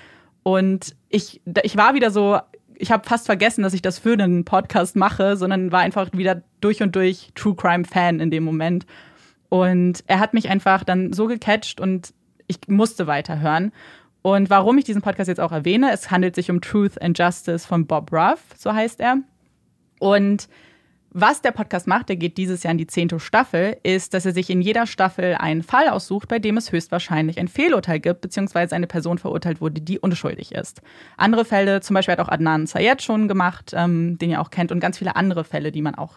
Und 0.42 0.94
ich, 1.08 1.40
ich 1.62 1.76
war 1.76 1.94
wieder 1.94 2.10
so, 2.10 2.38
ich 2.74 2.92
habe 2.92 3.08
fast 3.08 3.26
vergessen, 3.26 3.62
dass 3.62 3.74
ich 3.74 3.82
das 3.82 3.98
für 3.98 4.12
einen 4.12 4.44
Podcast 4.44 4.96
mache, 4.96 5.36
sondern 5.36 5.72
war 5.72 5.80
einfach 5.80 6.10
wieder 6.12 6.42
durch 6.60 6.82
und 6.82 6.94
durch 6.94 7.30
True 7.34 7.54
Crime 7.54 7.84
Fan 7.84 8.20
in 8.20 8.30
dem 8.30 8.44
Moment. 8.44 8.86
Und 9.48 10.04
er 10.06 10.20
hat 10.20 10.34
mich 10.34 10.48
einfach 10.48 10.84
dann 10.84 11.12
so 11.12 11.26
gecatcht 11.26 11.80
und 11.80 12.12
ich 12.46 12.58
musste 12.68 13.06
weiterhören. 13.06 13.72
Und 14.22 14.50
warum 14.50 14.78
ich 14.78 14.84
diesen 14.84 15.02
Podcast 15.02 15.28
jetzt 15.28 15.40
auch 15.40 15.52
erwähne, 15.52 15.90
es 15.92 16.10
handelt 16.10 16.34
sich 16.34 16.50
um 16.50 16.60
Truth 16.60 17.00
and 17.00 17.18
Justice 17.18 17.66
von 17.66 17.86
Bob 17.86 18.12
Ruff, 18.12 18.40
so 18.56 18.72
heißt 18.72 19.00
er. 19.00 19.18
Und 20.00 20.48
was 21.10 21.40
der 21.40 21.52
Podcast 21.52 21.86
macht, 21.86 22.08
der 22.10 22.16
geht 22.16 22.36
dieses 22.36 22.62
Jahr 22.62 22.72
in 22.72 22.78
die 22.78 22.86
zehnte 22.86 23.18
Staffel, 23.18 23.78
ist, 23.82 24.12
dass 24.12 24.26
er 24.26 24.32
sich 24.32 24.50
in 24.50 24.60
jeder 24.60 24.86
Staffel 24.86 25.34
einen 25.34 25.62
Fall 25.62 25.88
aussucht, 25.88 26.28
bei 26.28 26.38
dem 26.38 26.56
es 26.56 26.70
höchstwahrscheinlich 26.70 27.38
ein 27.38 27.48
Fehlurteil 27.48 27.98
gibt, 27.98 28.20
beziehungsweise 28.20 28.76
eine 28.76 28.86
Person 28.86 29.18
verurteilt 29.18 29.60
wurde, 29.60 29.80
die 29.80 29.98
unschuldig 29.98 30.52
ist. 30.52 30.82
Andere 31.16 31.44
Fälle, 31.44 31.80
zum 31.80 31.94
Beispiel 31.94 32.12
hat 32.12 32.20
auch 32.20 32.28
Adnan 32.28 32.66
Sayed 32.66 33.02
schon 33.02 33.26
gemacht, 33.26 33.72
ähm, 33.74 34.18
den 34.18 34.30
ihr 34.30 34.40
auch 34.40 34.50
kennt, 34.50 34.70
und 34.70 34.80
ganz 34.80 34.98
viele 34.98 35.16
andere 35.16 35.44
Fälle, 35.44 35.72
die 35.72 35.82
man 35.82 35.94
auch 35.94 36.16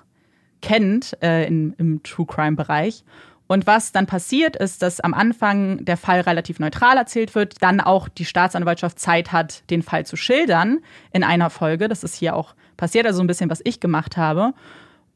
kennt 0.62 1.18
äh, 1.24 1.48
in, 1.48 1.74
im 1.78 2.04
True 2.04 2.26
Crime-Bereich. 2.26 3.04
Und 3.48 3.68
was 3.68 3.92
dann 3.92 4.06
passiert, 4.06 4.56
ist, 4.56 4.82
dass 4.82 5.02
am 5.02 5.14
Anfang 5.14 5.84
der 5.84 5.98
Fall 5.98 6.22
relativ 6.22 6.60
neutral 6.60 6.96
erzählt 6.96 7.36
wird, 7.36 7.62
dann 7.62 7.82
auch 7.82 8.08
die 8.08 8.24
Staatsanwaltschaft 8.24 8.98
Zeit 8.98 9.34
hat, 9.34 9.70
den 9.70 9.82
Fall 9.82 10.06
zu 10.06 10.16
schildern 10.16 10.80
in 11.12 11.26
einer 11.26 11.50
Folge. 11.50 11.90
Das 11.90 12.06
ist 12.06 12.16
hier 12.16 12.34
auch 12.34 12.56
passiert, 12.82 13.06
also 13.06 13.22
ein 13.22 13.28
bisschen, 13.28 13.52
was 13.52 13.62
ich 13.64 13.80
gemacht 13.80 14.18
habe. 14.18 14.54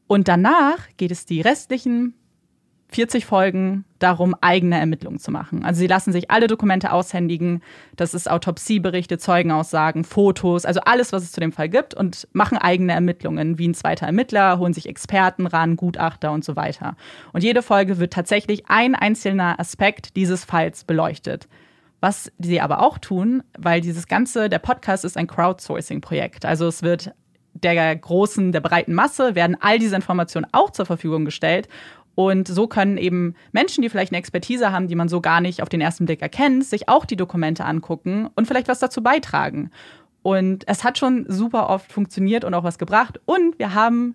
Und 0.06 0.28
danach 0.28 0.78
geht 0.96 1.10
es 1.10 1.26
die 1.26 1.40
restlichen 1.40 2.14
40 2.90 3.26
Folgen 3.26 3.84
darum, 3.98 4.36
eigene 4.40 4.78
Ermittlungen 4.78 5.18
zu 5.18 5.32
machen. 5.32 5.64
Also 5.64 5.80
sie 5.80 5.88
lassen 5.88 6.12
sich 6.12 6.30
alle 6.30 6.46
Dokumente 6.46 6.92
aushändigen. 6.92 7.60
Das 7.96 8.14
ist 8.14 8.30
Autopsieberichte, 8.30 9.18
Zeugenaussagen, 9.18 10.04
Fotos, 10.04 10.64
also 10.64 10.78
alles, 10.84 11.12
was 11.12 11.24
es 11.24 11.32
zu 11.32 11.40
dem 11.40 11.50
Fall 11.50 11.68
gibt 11.68 11.94
und 11.94 12.28
machen 12.32 12.56
eigene 12.56 12.92
Ermittlungen, 12.92 13.58
wie 13.58 13.66
ein 13.66 13.74
zweiter 13.74 14.06
Ermittler, 14.06 14.60
holen 14.60 14.72
sich 14.72 14.88
Experten 14.88 15.48
ran, 15.48 15.74
Gutachter 15.74 16.30
und 16.30 16.44
so 16.44 16.54
weiter. 16.54 16.96
Und 17.32 17.42
jede 17.42 17.62
Folge 17.62 17.98
wird 17.98 18.12
tatsächlich 18.12 18.62
ein 18.68 18.94
einzelner 18.94 19.58
Aspekt 19.58 20.14
dieses 20.14 20.44
Falls 20.44 20.84
beleuchtet. 20.84 21.48
Was 22.00 22.30
sie 22.38 22.60
aber 22.60 22.82
auch 22.82 22.98
tun, 22.98 23.42
weil 23.58 23.80
dieses 23.80 24.06
ganze, 24.06 24.48
der 24.48 24.60
Podcast 24.60 25.04
ist 25.04 25.16
ein 25.16 25.26
Crowdsourcing-Projekt. 25.26 26.44
Also 26.44 26.68
es 26.68 26.84
wird 26.84 27.10
der 27.62 27.96
großen, 27.96 28.52
der 28.52 28.60
breiten 28.60 28.94
Masse 28.94 29.34
werden 29.34 29.56
all 29.60 29.78
diese 29.78 29.96
Informationen 29.96 30.46
auch 30.52 30.70
zur 30.70 30.86
Verfügung 30.86 31.24
gestellt. 31.24 31.68
Und 32.14 32.48
so 32.48 32.66
können 32.66 32.96
eben 32.96 33.34
Menschen, 33.52 33.82
die 33.82 33.90
vielleicht 33.90 34.10
eine 34.10 34.18
Expertise 34.18 34.72
haben, 34.72 34.88
die 34.88 34.94
man 34.94 35.08
so 35.08 35.20
gar 35.20 35.40
nicht 35.42 35.62
auf 35.62 35.68
den 35.68 35.82
ersten 35.82 36.06
Blick 36.06 36.22
erkennt, 36.22 36.64
sich 36.64 36.88
auch 36.88 37.04
die 37.04 37.16
Dokumente 37.16 37.64
angucken 37.64 38.30
und 38.34 38.46
vielleicht 38.46 38.68
was 38.68 38.78
dazu 38.78 39.02
beitragen. 39.02 39.70
Und 40.22 40.66
es 40.66 40.82
hat 40.82 40.98
schon 40.98 41.26
super 41.28 41.68
oft 41.68 41.92
funktioniert 41.92 42.44
und 42.44 42.54
auch 42.54 42.64
was 42.64 42.78
gebracht. 42.78 43.20
Und 43.26 43.58
wir 43.58 43.74
haben 43.74 44.14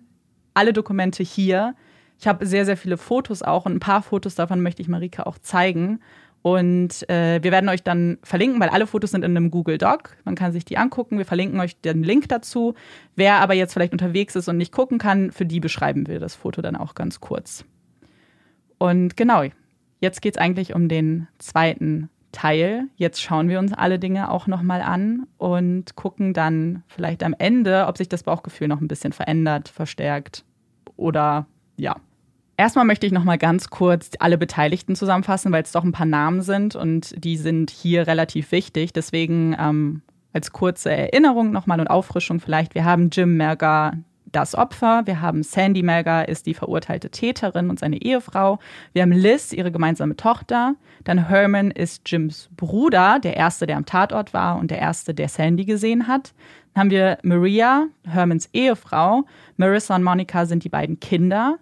alle 0.52 0.72
Dokumente 0.72 1.22
hier. 1.22 1.74
Ich 2.18 2.26
habe 2.26 2.44
sehr, 2.44 2.64
sehr 2.64 2.76
viele 2.76 2.98
Fotos 2.98 3.42
auch 3.42 3.66
und 3.66 3.72
ein 3.76 3.80
paar 3.80 4.02
Fotos 4.02 4.34
davon 4.34 4.62
möchte 4.62 4.82
ich 4.82 4.88
Marika 4.88 5.22
auch 5.22 5.38
zeigen. 5.38 6.00
Und 6.42 7.08
äh, 7.08 7.40
wir 7.42 7.52
werden 7.52 7.68
euch 7.68 7.84
dann 7.84 8.18
verlinken, 8.24 8.60
weil 8.60 8.68
alle 8.68 8.88
Fotos 8.88 9.12
sind 9.12 9.24
in 9.24 9.36
einem 9.36 9.50
Google 9.50 9.78
Doc. 9.78 10.16
Man 10.24 10.34
kann 10.34 10.52
sich 10.52 10.64
die 10.64 10.76
angucken. 10.76 11.18
Wir 11.18 11.24
verlinken 11.24 11.60
euch 11.60 11.80
den 11.80 12.02
Link 12.02 12.28
dazu. 12.28 12.74
Wer 13.14 13.36
aber 13.36 13.54
jetzt 13.54 13.72
vielleicht 13.72 13.92
unterwegs 13.92 14.34
ist 14.34 14.48
und 14.48 14.56
nicht 14.56 14.72
gucken 14.72 14.98
kann, 14.98 15.30
für 15.30 15.46
die 15.46 15.60
beschreiben 15.60 16.08
wir 16.08 16.18
das 16.18 16.34
Foto 16.34 16.60
dann 16.60 16.74
auch 16.74 16.94
ganz 16.94 17.20
kurz. 17.20 17.64
Und 18.78 19.16
genau, 19.16 19.44
jetzt 20.00 20.20
geht 20.20 20.34
es 20.34 20.40
eigentlich 20.40 20.74
um 20.74 20.88
den 20.88 21.28
zweiten 21.38 22.10
Teil. 22.32 22.88
Jetzt 22.96 23.22
schauen 23.22 23.48
wir 23.48 23.60
uns 23.60 23.72
alle 23.72 24.00
Dinge 24.00 24.30
auch 24.30 24.48
nochmal 24.48 24.82
an 24.82 25.28
und 25.38 25.94
gucken 25.94 26.34
dann 26.34 26.82
vielleicht 26.88 27.22
am 27.22 27.36
Ende, 27.38 27.86
ob 27.86 27.98
sich 27.98 28.08
das 28.08 28.24
Bauchgefühl 28.24 28.66
noch 28.66 28.80
ein 28.80 28.88
bisschen 28.88 29.12
verändert, 29.12 29.68
verstärkt 29.68 30.44
oder 30.96 31.46
ja, 31.76 31.96
Erstmal 32.56 32.84
möchte 32.84 33.06
ich 33.06 33.12
noch 33.12 33.24
mal 33.24 33.38
ganz 33.38 33.70
kurz 33.70 34.10
alle 34.18 34.38
Beteiligten 34.38 34.94
zusammenfassen, 34.94 35.52
weil 35.52 35.62
es 35.62 35.72
doch 35.72 35.84
ein 35.84 35.92
paar 35.92 36.06
Namen 36.06 36.42
sind 36.42 36.76
und 36.76 37.14
die 37.22 37.36
sind 37.36 37.70
hier 37.70 38.06
relativ 38.06 38.52
wichtig. 38.52 38.92
Deswegen 38.92 39.56
ähm, 39.58 40.02
als 40.32 40.52
kurze 40.52 40.90
Erinnerung 40.90 41.50
nochmal 41.50 41.80
und 41.80 41.88
Auffrischung 41.88 42.40
vielleicht. 42.40 42.74
Wir 42.74 42.84
haben 42.84 43.10
Jim 43.10 43.36
Merger, 43.36 43.92
das 44.32 44.54
Opfer. 44.54 45.02
Wir 45.04 45.20
haben 45.20 45.42
Sandy 45.42 45.82
Merger, 45.82 46.28
ist 46.28 46.46
die 46.46 46.54
verurteilte 46.54 47.10
Täterin 47.10 47.70
und 47.70 47.78
seine 47.78 48.00
Ehefrau. 48.00 48.58
Wir 48.92 49.02
haben 49.02 49.12
Liz, 49.12 49.52
ihre 49.52 49.70
gemeinsame 49.70 50.16
Tochter. 50.16 50.74
Dann 51.04 51.28
Herman 51.28 51.70
ist 51.70 52.02
Jims 52.10 52.48
Bruder, 52.56 53.18
der 53.20 53.36
erste, 53.36 53.66
der 53.66 53.76
am 53.76 53.86
Tatort 53.86 54.32
war 54.32 54.58
und 54.58 54.70
der 54.70 54.78
erste, 54.78 55.14
der 55.14 55.28
Sandy 55.28 55.64
gesehen 55.64 56.08
hat. 56.08 56.32
Dann 56.74 56.80
haben 56.82 56.90
wir 56.90 57.18
Maria, 57.22 57.86
Hermans 58.04 58.48
Ehefrau. 58.52 59.24
Marissa 59.56 59.94
und 59.96 60.02
Monica 60.02 60.46
sind 60.46 60.64
die 60.64 60.70
beiden 60.70 60.98
Kinder. 60.98 61.58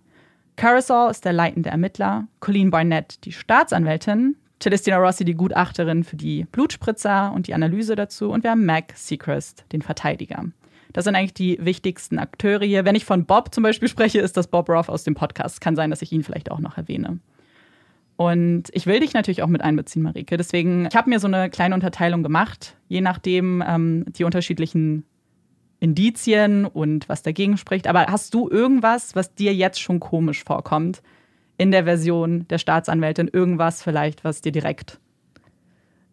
Carousel 0.57 1.11
ist 1.11 1.25
der 1.25 1.33
leitende 1.33 1.71
Ermittler, 1.71 2.27
Colleen 2.41 2.71
Barnett 2.71 3.25
die 3.25 3.33
Staatsanwältin, 3.33 4.37
Celestina 4.61 4.99
Rossi 4.99 5.25
die 5.25 5.35
Gutachterin 5.35 6.05
für 6.05 6.17
die 6.17 6.45
Blutspritzer 6.45 7.33
und 7.35 7.47
die 7.47 7.55
Analyse 7.55 7.97
dazu 7.97 8.31
und 8.31 8.45
wir 8.45 8.51
haben 8.51 8.67
Mac 8.67 8.93
Seacrest, 8.95 9.65
den 9.73 9.83
Verteidiger. 9.83 10.45
Das 10.93 11.05
sind 11.05 11.15
eigentlich 11.15 11.35
die 11.35 11.59
wichtigsten 11.65 12.19
Akteure 12.19 12.65
hier. 12.65 12.85
Wenn 12.85 12.95
ich 12.95 13.05
von 13.05 13.25
Bob 13.25 13.55
zum 13.55 13.63
Beispiel 13.63 13.89
spreche, 13.89 14.21
ist 14.21 14.37
das 14.37 14.49
Bob 14.49 14.69
Roth 14.69 14.89
aus 14.89 15.05
dem 15.05 15.15
Podcast. 15.15 15.61
Kann 15.61 15.77
sein, 15.77 15.91
dass 15.91 16.03
ich 16.03 16.13
ihn 16.13 16.25
vielleicht 16.25 16.51
auch 16.51 16.59
noch 16.59 16.77
erwähne. 16.77 17.21
Und 18.17 18.65
ich 18.73 18.87
will 18.87 19.01
dich 19.01 19.15
natürlich 19.15 19.43
auch 19.43 19.49
mit 19.49 19.63
einbeziehen, 19.63 20.03
Marike. 20.03 20.37
Deswegen, 20.37 20.87
ich 20.87 20.95
habe 20.95 21.09
mir 21.09 21.21
so 21.21 21.27
eine 21.27 21.49
kleine 21.49 21.75
Unterteilung 21.75 22.23
gemacht, 22.23 22.77
je 22.89 23.01
nachdem 23.01 23.65
ähm, 23.67 24.05
die 24.09 24.25
unterschiedlichen 24.25 25.05
Indizien 25.81 26.67
und 26.67 27.09
was 27.09 27.23
dagegen 27.23 27.57
spricht. 27.57 27.87
Aber 27.87 28.07
hast 28.07 28.35
du 28.35 28.49
irgendwas, 28.49 29.17
was 29.17 29.35
dir 29.35 29.55
jetzt 29.55 29.81
schon 29.81 29.99
komisch 29.99 30.45
vorkommt 30.45 31.03
in 31.57 31.71
der 31.71 31.85
Version 31.85 32.47
der 32.49 32.59
Staatsanwältin? 32.59 33.29
Irgendwas 33.33 33.83
vielleicht, 33.83 34.23
was 34.23 34.43
dir 34.43 34.53
direkt 34.53 35.01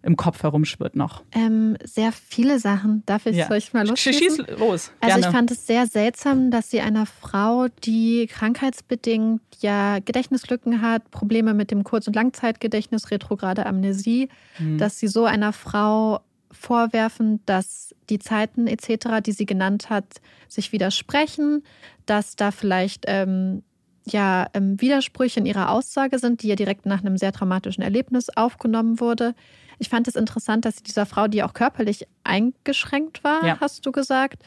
im 0.03 0.15
Kopf 0.15 0.41
herumschwirrt 0.41 0.95
noch? 0.95 1.24
Ähm, 1.34 1.76
sehr 1.84 2.13
viele 2.13 2.59
Sachen. 2.59 3.03
Darf 3.05 3.26
ich 3.26 3.36
ja. 3.36 3.51
euch 3.51 3.74
mal 3.74 3.86
los? 3.86 3.99
Schieß 3.99 4.38
los. 4.57 4.91
Gerne. 5.01 5.15
Also 5.15 5.20
ich 5.20 5.26
fand 5.36 5.51
es 5.51 5.68
sehr 5.68 5.86
seltsam, 5.86 6.49
dass 6.49 6.72
sie 6.72 6.80
einer 6.80 7.05
Frau, 7.05 7.68
die 7.84 8.28
krankheitsbedingt 8.28 9.41
ja 9.59 9.99
Gedächtnislücken 9.99 10.82
hat, 10.82 11.11
Probleme 11.11 11.53
mit 11.53 11.72
dem 11.72 11.84
Kurz- 11.84 12.07
und 12.07 12.15
Langzeitgedächtnis, 12.15 13.11
retrograde 13.11 13.65
Amnesie, 13.65 14.30
mhm. 14.59 14.78
dass 14.78 14.97
sie 14.97 15.07
so 15.07 15.26
einer 15.26 15.51
Frau 15.51 16.22
vorwerfen, 16.52 17.41
dass 17.45 17.93
die 18.10 18.20
Zeiten 18.20 18.68
etc., 18.68 19.22
die 19.26 19.32
sie 19.32 19.45
genannt 19.45 19.89
hat, 19.89 20.22
sich 20.48 20.72
widersprechen, 20.72 21.64
dass 22.06 22.36
da 22.36 22.52
vielleicht 22.52 23.06
ähm, 23.08 23.64
ja 24.06 24.48
ähm, 24.54 24.80
Widersprüche 24.80 25.39
in 25.39 25.45
ihrer 25.45 25.72
Aussage 25.72 26.20
sind, 26.20 26.41
die 26.41 26.48
ja 26.48 26.56
direkt 26.56 26.86
nach 26.86 27.02
einem 27.02 27.18
sehr 27.18 27.32
traumatischen 27.32 27.84
Erlebnis 27.84 28.30
aufgenommen 28.36 29.00
wurde. 29.00 29.36
Ich 29.80 29.89
fand 29.89 30.08
es 30.08 30.16
interessant, 30.16 30.66
dass 30.66 30.78
sie 30.78 30.84
dieser 30.84 31.06
Frau, 31.06 31.28
die 31.28 31.43
auch 31.43 31.54
körperlich 31.54 32.08
eingeschränkt 32.24 33.24
war, 33.24 33.45
ja. 33.45 33.60
hast 33.60 33.86
du 33.86 33.91
gesagt, 33.91 34.43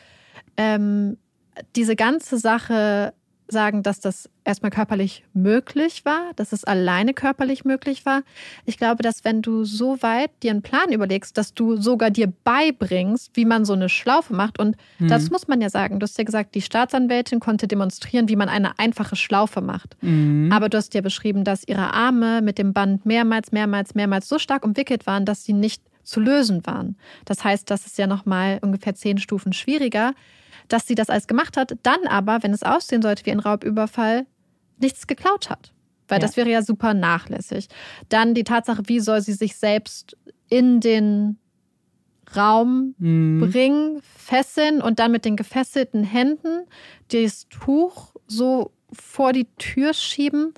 ähm, 0.57 1.19
diese 1.77 1.97
ganze 1.97 2.39
Sache 2.39 3.13
sagen, 3.51 3.83
dass 3.83 4.01
das 4.01 4.29
erstmal 4.45 4.71
körperlich 4.71 5.25
möglich 5.33 6.05
war, 6.05 6.33
dass 6.37 6.53
es 6.53 6.65
alleine 6.65 7.15
körperlich 7.15 7.65
möglich 7.65 8.07
war. 8.07 8.23
Ich 8.65 8.79
glaube, 8.79 9.03
dass 9.03 9.25
wenn 9.25 9.43
du 9.43 9.65
so 9.65 10.03
weit 10.03 10.31
dir 10.43 10.51
einen 10.51 10.63
Plan 10.63 10.93
überlegst, 10.93 11.37
dass 11.37 11.55
du 11.55 11.77
sogar 11.77 12.11
dir 12.11 12.33
beibringst, 12.45 13.31
wie 13.35 13.45
man 13.45 13.65
so 13.65 13.73
eine 13.73 13.89
Schlaufe 13.89 14.35
macht, 14.35 14.59
und 14.59 14.77
mhm. 14.99 15.09
das 15.09 15.31
muss 15.31 15.49
man 15.49 15.61
ja 15.61 15.71
sagen, 15.71 16.01
du 16.01 16.05
hast 16.05 16.19
ja 16.19 16.25
gesagt, 16.25 16.55
die 16.55 16.63
Staatsanwältin 16.63 17.41
konnte 17.41 17.69
demonstrieren, 17.69 18.29
wie 18.29 18.37
man 18.37 18.49
eine 18.49 18.79
einfache 18.79 19.17
Schlaufe 19.17 19.61
macht. 19.61 19.97
Mhm. 20.01 20.51
Aber 20.53 20.69
du 20.69 20.79
hast 20.79 20.95
ja 20.95 21.01
beschrieben, 21.01 21.45
dass 21.45 21.67
ihre 21.67 21.93
Arme 21.93 22.43
mit 22.43 22.59
dem 22.59 22.73
Band 22.73 23.07
mehrmals, 23.07 23.53
mehrmals, 23.53 23.95
mehrmals 23.95 24.29
so 24.29 24.39
stark 24.39 24.65
umwickelt 24.65 25.07
waren, 25.07 25.25
dass 25.25 25.45
sie 25.45 25.53
nicht 25.53 25.83
zu 26.03 26.21
lösen 26.21 26.67
waren. 26.67 26.97
Das 27.25 27.45
heißt, 27.45 27.71
das 27.71 27.87
ist 27.87 27.99
ja 27.99 28.07
nochmal 28.07 28.59
ungefähr 28.63 28.95
zehn 28.95 29.19
Stufen 29.19 29.53
schwieriger 29.53 30.15
dass 30.73 30.87
sie 30.87 30.95
das 30.95 31.11
alles 31.11 31.27
gemacht 31.27 31.57
hat, 31.57 31.77
dann 31.83 32.07
aber, 32.07 32.43
wenn 32.43 32.53
es 32.53 32.62
aussehen 32.62 33.03
sollte 33.03 33.27
wie 33.27 33.33
ein 33.33 33.41
Raubüberfall, 33.41 34.27
nichts 34.79 35.07
geklaut 35.07 35.51
hat. 35.51 35.73
Weil 36.09 36.21
ja. 36.21 36.27
das 36.27 36.37
wäre 36.37 36.51
ja 36.51 36.62
super 36.62 36.95
nachlässig. 36.95 37.68
Dann 38.09 38.35
die 38.35 38.45
Tatsache, 38.45 38.83
wie 38.87 39.01
soll 39.01 39.21
sie 39.21 39.33
sich 39.33 39.57
selbst 39.57 40.16
in 40.49 40.81
den 40.81 41.39
Raum 42.37 42.95
mhm. 42.99 43.51
bringen, 43.51 44.01
fesseln 44.03 44.81
und 44.81 44.99
dann 44.99 45.12
mit 45.12 45.25
den 45.25 45.37
gefesselten 45.37 46.05
Händen 46.05 46.66
das 47.12 47.49
Tuch 47.49 48.14
so 48.27 48.73
vor 48.93 49.33
die 49.33 49.47
Tür 49.59 49.95
schieben. 49.95 50.55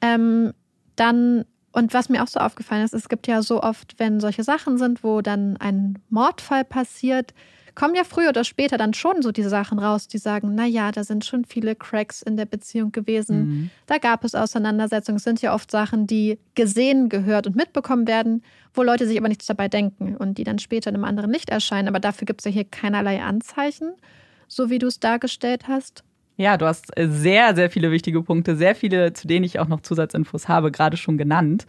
Ähm, 0.00 0.52
dann, 0.96 1.44
und 1.72 1.94
was 1.94 2.08
mir 2.08 2.22
auch 2.22 2.28
so 2.28 2.40
aufgefallen 2.40 2.84
ist, 2.84 2.94
es 2.94 3.08
gibt 3.08 3.26
ja 3.26 3.42
so 3.42 3.62
oft, 3.62 3.94
wenn 3.98 4.20
solche 4.20 4.44
Sachen 4.44 4.78
sind, 4.78 5.02
wo 5.02 5.20
dann 5.22 5.56
ein 5.56 5.98
Mordfall 6.10 6.64
passiert, 6.64 7.32
kommen 7.78 7.94
ja 7.94 8.02
früher 8.02 8.30
oder 8.30 8.42
später 8.42 8.76
dann 8.76 8.92
schon 8.92 9.22
so 9.22 9.30
diese 9.30 9.48
Sachen 9.48 9.78
raus, 9.78 10.08
die 10.08 10.18
sagen, 10.18 10.56
na 10.56 10.66
ja, 10.66 10.90
da 10.90 11.04
sind 11.04 11.24
schon 11.24 11.44
viele 11.44 11.76
Cracks 11.76 12.22
in 12.22 12.36
der 12.36 12.44
Beziehung 12.44 12.90
gewesen. 12.90 13.38
Mhm. 13.38 13.70
Da 13.86 13.98
gab 13.98 14.24
es 14.24 14.34
Auseinandersetzungen. 14.34 15.18
Es 15.18 15.22
sind 15.22 15.40
ja 15.42 15.54
oft 15.54 15.70
Sachen, 15.70 16.08
die 16.08 16.40
gesehen, 16.56 17.08
gehört 17.08 17.46
und 17.46 17.54
mitbekommen 17.54 18.08
werden, 18.08 18.42
wo 18.74 18.82
Leute 18.82 19.06
sich 19.06 19.16
aber 19.16 19.28
nichts 19.28 19.46
dabei 19.46 19.68
denken 19.68 20.16
und 20.16 20.38
die 20.38 20.44
dann 20.44 20.58
später 20.58 20.90
in 20.90 20.96
einem 20.96 21.04
anderen 21.04 21.32
Licht 21.32 21.50
erscheinen. 21.50 21.86
Aber 21.86 22.00
dafür 22.00 22.26
gibt 22.26 22.40
es 22.40 22.46
ja 22.46 22.50
hier 22.50 22.64
keinerlei 22.64 23.22
Anzeichen, 23.22 23.92
so 24.48 24.70
wie 24.70 24.80
du 24.80 24.88
es 24.88 24.98
dargestellt 24.98 25.68
hast. 25.68 26.02
Ja, 26.36 26.56
du 26.56 26.66
hast 26.66 26.92
sehr, 26.96 27.54
sehr 27.54 27.70
viele 27.70 27.92
wichtige 27.92 28.22
Punkte, 28.22 28.56
sehr 28.56 28.74
viele, 28.74 29.12
zu 29.12 29.26
denen 29.28 29.44
ich 29.44 29.60
auch 29.60 29.68
noch 29.68 29.82
Zusatzinfos 29.82 30.48
habe, 30.48 30.72
gerade 30.72 30.96
schon 30.96 31.16
genannt. 31.16 31.66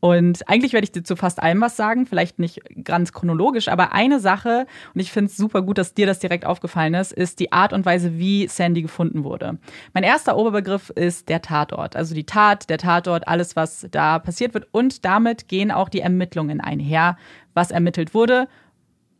Und 0.00 0.46
eigentlich 0.48 0.74
werde 0.74 0.84
ich 0.84 0.92
dir 0.92 1.02
zu 1.02 1.16
fast 1.16 1.42
allem 1.42 1.62
was 1.62 1.76
sagen, 1.76 2.04
vielleicht 2.04 2.38
nicht 2.38 2.60
ganz 2.84 3.12
chronologisch, 3.12 3.68
aber 3.68 3.92
eine 3.94 4.20
Sache, 4.20 4.66
und 4.92 5.00
ich 5.00 5.10
finde 5.10 5.30
es 5.30 5.36
super 5.38 5.62
gut, 5.62 5.78
dass 5.78 5.94
dir 5.94 6.06
das 6.06 6.18
direkt 6.18 6.44
aufgefallen 6.44 6.92
ist, 6.92 7.12
ist 7.12 7.40
die 7.40 7.52
Art 7.52 7.72
und 7.72 7.86
Weise, 7.86 8.18
wie 8.18 8.46
Sandy 8.46 8.82
gefunden 8.82 9.24
wurde. 9.24 9.58
Mein 9.94 10.04
erster 10.04 10.36
Oberbegriff 10.36 10.90
ist 10.90 11.30
der 11.30 11.40
Tatort. 11.40 11.96
Also 11.96 12.14
die 12.14 12.26
Tat, 12.26 12.68
der 12.68 12.76
Tatort, 12.76 13.26
alles, 13.28 13.56
was 13.56 13.86
da 13.90 14.18
passiert 14.18 14.52
wird. 14.52 14.66
Und 14.72 15.06
damit 15.06 15.48
gehen 15.48 15.70
auch 15.70 15.88
die 15.88 16.00
Ermittlungen 16.00 16.60
einher, 16.60 17.16
was 17.54 17.70
ermittelt 17.70 18.12
wurde. 18.12 18.46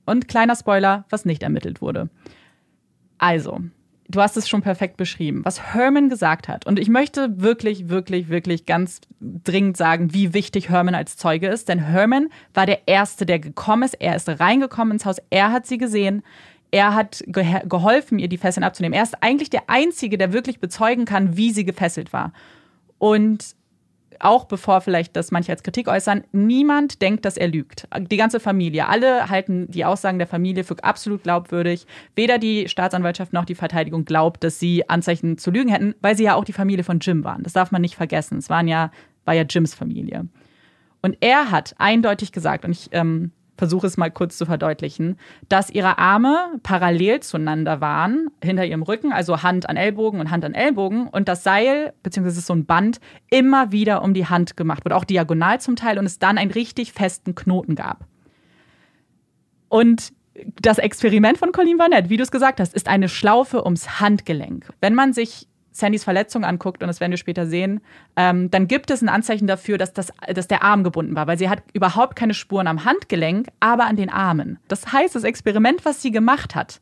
Und 0.04 0.28
kleiner 0.28 0.54
Spoiler, 0.54 1.06
was 1.08 1.24
nicht 1.24 1.42
ermittelt 1.42 1.80
wurde. 1.80 2.10
Also, 3.16 3.60
du 4.08 4.20
hast 4.20 4.36
es 4.36 4.48
schon 4.48 4.62
perfekt 4.62 4.96
beschrieben, 4.96 5.42
was 5.44 5.74
Herman 5.74 6.08
gesagt 6.08 6.48
hat. 6.48 6.66
Und 6.66 6.78
ich 6.78 6.88
möchte 6.88 7.40
wirklich, 7.40 7.88
wirklich, 7.88 8.28
wirklich 8.28 8.66
ganz 8.66 9.00
dringend 9.20 9.76
sagen, 9.76 10.12
wie 10.12 10.34
wichtig 10.34 10.68
Herman 10.68 10.94
als 10.94 11.16
Zeuge 11.16 11.48
ist. 11.48 11.68
Denn 11.68 11.78
Herman 11.78 12.28
war 12.52 12.66
der 12.66 12.86
Erste, 12.86 13.26
der 13.26 13.38
gekommen 13.38 13.82
ist. 13.82 13.94
Er 13.94 14.16
ist 14.16 14.28
reingekommen 14.28 14.92
ins 14.92 15.06
Haus. 15.06 15.16
Er 15.30 15.52
hat 15.52 15.66
sie 15.66 15.78
gesehen. 15.78 16.22
Er 16.70 16.94
hat 16.94 17.22
geholfen, 17.26 18.18
ihr 18.18 18.28
die 18.28 18.36
Fesseln 18.36 18.64
abzunehmen. 18.64 18.94
Er 18.94 19.04
ist 19.04 19.22
eigentlich 19.22 19.50
der 19.50 19.68
Einzige, 19.68 20.18
der 20.18 20.32
wirklich 20.32 20.60
bezeugen 20.60 21.04
kann, 21.04 21.36
wie 21.36 21.52
sie 21.52 21.64
gefesselt 21.64 22.12
war. 22.12 22.32
Und 22.98 23.54
auch 24.20 24.44
bevor 24.46 24.80
vielleicht 24.80 25.16
das 25.16 25.30
manche 25.30 25.52
als 25.52 25.62
Kritik 25.62 25.88
äußern, 25.88 26.24
niemand 26.32 27.02
denkt, 27.02 27.24
dass 27.24 27.36
er 27.36 27.48
lügt. 27.48 27.88
Die 27.98 28.16
ganze 28.16 28.40
Familie, 28.40 28.88
alle 28.88 29.28
halten 29.28 29.70
die 29.70 29.84
Aussagen 29.84 30.18
der 30.18 30.26
Familie 30.26 30.64
für 30.64 30.82
absolut 30.82 31.22
glaubwürdig. 31.22 31.86
Weder 32.14 32.38
die 32.38 32.68
Staatsanwaltschaft 32.68 33.32
noch 33.32 33.44
die 33.44 33.54
Verteidigung 33.54 34.04
glaubt, 34.04 34.44
dass 34.44 34.58
sie 34.58 34.88
Anzeichen 34.88 35.38
zu 35.38 35.50
lügen 35.50 35.70
hätten, 35.70 35.94
weil 36.00 36.16
sie 36.16 36.24
ja 36.24 36.34
auch 36.34 36.44
die 36.44 36.52
Familie 36.52 36.84
von 36.84 36.98
Jim 37.00 37.24
waren. 37.24 37.42
Das 37.42 37.52
darf 37.52 37.70
man 37.70 37.82
nicht 37.82 37.96
vergessen. 37.96 38.38
Es 38.38 38.50
waren 38.50 38.68
ja, 38.68 38.90
war 39.24 39.34
ja 39.34 39.42
Jims 39.42 39.74
Familie. 39.74 40.26
Und 41.02 41.18
er 41.20 41.50
hat 41.50 41.74
eindeutig 41.78 42.32
gesagt, 42.32 42.64
und 42.64 42.72
ich 42.72 42.88
ähm, 42.92 43.32
versuche 43.56 43.86
es 43.86 43.96
mal 43.96 44.10
kurz 44.10 44.36
zu 44.36 44.46
verdeutlichen, 44.46 45.16
dass 45.48 45.70
ihre 45.70 45.98
Arme 45.98 46.58
parallel 46.62 47.20
zueinander 47.20 47.80
waren, 47.80 48.28
hinter 48.42 48.64
ihrem 48.64 48.82
Rücken, 48.82 49.12
also 49.12 49.42
Hand 49.42 49.68
an 49.68 49.76
Ellbogen 49.76 50.20
und 50.20 50.30
Hand 50.30 50.44
an 50.44 50.54
Ellbogen 50.54 51.08
und 51.08 51.28
das 51.28 51.44
Seil, 51.44 51.92
beziehungsweise 52.02 52.40
so 52.40 52.54
ein 52.54 52.66
Band, 52.66 53.00
immer 53.30 53.72
wieder 53.72 54.02
um 54.02 54.14
die 54.14 54.26
Hand 54.26 54.56
gemacht 54.56 54.84
wurde, 54.84 54.96
auch 54.96 55.04
diagonal 55.04 55.60
zum 55.60 55.76
Teil 55.76 55.98
und 55.98 56.06
es 56.06 56.18
dann 56.18 56.38
einen 56.38 56.50
richtig 56.50 56.92
festen 56.92 57.34
Knoten 57.34 57.74
gab. 57.74 58.06
Und 59.68 60.12
das 60.60 60.78
Experiment 60.78 61.38
von 61.38 61.52
Colleen 61.52 61.78
Barnett, 61.78 62.08
wie 62.10 62.16
du 62.16 62.22
es 62.22 62.30
gesagt 62.30 62.60
hast, 62.60 62.74
ist 62.74 62.88
eine 62.88 63.08
Schlaufe 63.08 63.64
ums 63.64 64.00
Handgelenk. 64.00 64.68
Wenn 64.80 64.94
man 64.94 65.12
sich 65.12 65.48
Sandys 65.76 66.04
Verletzung 66.04 66.44
anguckt, 66.44 66.82
und 66.82 66.86
das 66.86 67.00
werden 67.00 67.10
wir 67.10 67.18
später 67.18 67.46
sehen, 67.46 67.80
ähm, 68.14 68.48
dann 68.50 68.68
gibt 68.68 68.92
es 68.92 69.02
ein 69.02 69.08
Anzeichen 69.08 69.48
dafür, 69.48 69.76
dass, 69.76 69.92
das, 69.92 70.12
dass 70.32 70.46
der 70.46 70.62
Arm 70.62 70.84
gebunden 70.84 71.16
war, 71.16 71.26
weil 71.26 71.36
sie 71.36 71.48
hat 71.48 71.64
überhaupt 71.72 72.14
keine 72.14 72.32
Spuren 72.32 72.68
am 72.68 72.84
Handgelenk, 72.84 73.48
aber 73.58 73.86
an 73.86 73.96
den 73.96 74.08
Armen. 74.08 74.58
Das 74.68 74.92
heißt, 74.92 75.16
das 75.16 75.24
Experiment, 75.24 75.84
was 75.84 76.00
sie 76.00 76.12
gemacht 76.12 76.54
hat, 76.54 76.80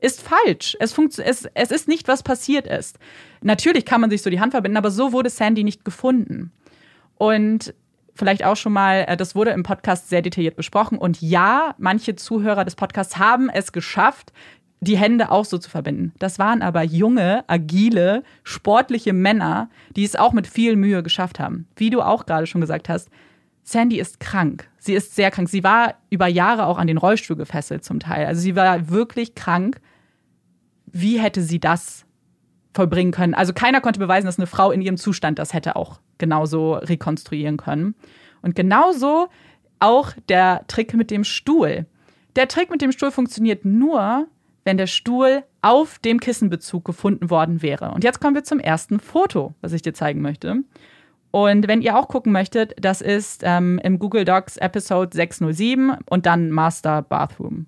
ist 0.00 0.20
falsch. 0.20 0.76
Es, 0.80 0.98
es, 0.98 1.48
es 1.54 1.70
ist 1.70 1.86
nicht, 1.86 2.08
was 2.08 2.24
passiert 2.24 2.66
ist. 2.66 2.98
Natürlich 3.42 3.84
kann 3.84 4.00
man 4.00 4.10
sich 4.10 4.22
so 4.22 4.30
die 4.30 4.40
Hand 4.40 4.50
verbinden, 4.50 4.76
aber 4.76 4.90
so 4.90 5.12
wurde 5.12 5.30
Sandy 5.30 5.62
nicht 5.62 5.84
gefunden. 5.84 6.50
Und 7.16 7.72
vielleicht 8.14 8.44
auch 8.44 8.56
schon 8.56 8.72
mal, 8.72 9.04
äh, 9.06 9.16
das 9.16 9.36
wurde 9.36 9.52
im 9.52 9.62
Podcast 9.62 10.08
sehr 10.08 10.20
detailliert 10.20 10.56
besprochen. 10.56 10.98
Und 10.98 11.22
ja, 11.22 11.76
manche 11.78 12.16
Zuhörer 12.16 12.64
des 12.64 12.74
Podcasts 12.74 13.18
haben 13.18 13.48
es 13.48 13.70
geschafft, 13.70 14.32
die 14.82 14.98
Hände 14.98 15.30
auch 15.30 15.44
so 15.44 15.58
zu 15.58 15.70
verbinden. 15.70 16.12
Das 16.18 16.40
waren 16.40 16.60
aber 16.60 16.82
junge, 16.82 17.44
agile, 17.46 18.24
sportliche 18.42 19.12
Männer, 19.12 19.70
die 19.94 20.04
es 20.04 20.16
auch 20.16 20.32
mit 20.32 20.48
viel 20.48 20.74
Mühe 20.74 21.04
geschafft 21.04 21.38
haben. 21.38 21.68
Wie 21.76 21.88
du 21.88 22.02
auch 22.02 22.26
gerade 22.26 22.48
schon 22.48 22.60
gesagt 22.60 22.88
hast, 22.88 23.08
Sandy 23.62 24.00
ist 24.00 24.18
krank. 24.18 24.68
Sie 24.78 24.94
ist 24.94 25.14
sehr 25.14 25.30
krank. 25.30 25.48
Sie 25.48 25.62
war 25.62 25.94
über 26.10 26.26
Jahre 26.26 26.66
auch 26.66 26.78
an 26.78 26.88
den 26.88 26.98
Rollstuhl 26.98 27.36
gefesselt 27.36 27.84
zum 27.84 28.00
Teil. 28.00 28.26
Also 28.26 28.40
sie 28.40 28.56
war 28.56 28.90
wirklich 28.90 29.36
krank. 29.36 29.80
Wie 30.86 31.20
hätte 31.20 31.42
sie 31.42 31.60
das 31.60 32.04
vollbringen 32.74 33.12
können? 33.12 33.34
Also 33.34 33.52
keiner 33.52 33.80
konnte 33.80 34.00
beweisen, 34.00 34.26
dass 34.26 34.38
eine 34.38 34.48
Frau 34.48 34.72
in 34.72 34.82
ihrem 34.82 34.96
Zustand 34.96 35.38
das 35.38 35.54
hätte 35.54 35.76
auch 35.76 36.00
genauso 36.18 36.74
rekonstruieren 36.74 37.56
können. 37.56 37.94
Und 38.42 38.56
genauso 38.56 39.28
auch 39.78 40.10
der 40.28 40.64
Trick 40.66 40.94
mit 40.94 41.12
dem 41.12 41.22
Stuhl. 41.22 41.86
Der 42.34 42.48
Trick 42.48 42.68
mit 42.68 42.82
dem 42.82 42.90
Stuhl 42.90 43.12
funktioniert 43.12 43.64
nur, 43.64 44.26
wenn 44.64 44.76
der 44.76 44.86
Stuhl 44.86 45.44
auf 45.60 45.98
dem 45.98 46.20
Kissenbezug 46.20 46.84
gefunden 46.84 47.30
worden 47.30 47.62
wäre. 47.62 47.92
Und 47.92 48.04
jetzt 48.04 48.20
kommen 48.20 48.34
wir 48.34 48.44
zum 48.44 48.60
ersten 48.60 49.00
Foto, 49.00 49.54
was 49.60 49.72
ich 49.72 49.82
dir 49.82 49.94
zeigen 49.94 50.22
möchte. 50.22 50.62
Und 51.30 51.66
wenn 51.66 51.80
ihr 51.80 51.96
auch 51.96 52.08
gucken 52.08 52.32
möchtet, 52.32 52.74
das 52.78 53.00
ist 53.00 53.42
ähm, 53.44 53.80
im 53.82 53.98
Google 53.98 54.24
Docs 54.24 54.58
Episode 54.58 55.16
607 55.16 55.96
und 56.08 56.26
dann 56.26 56.50
Master 56.50 57.02
Bathroom. 57.02 57.66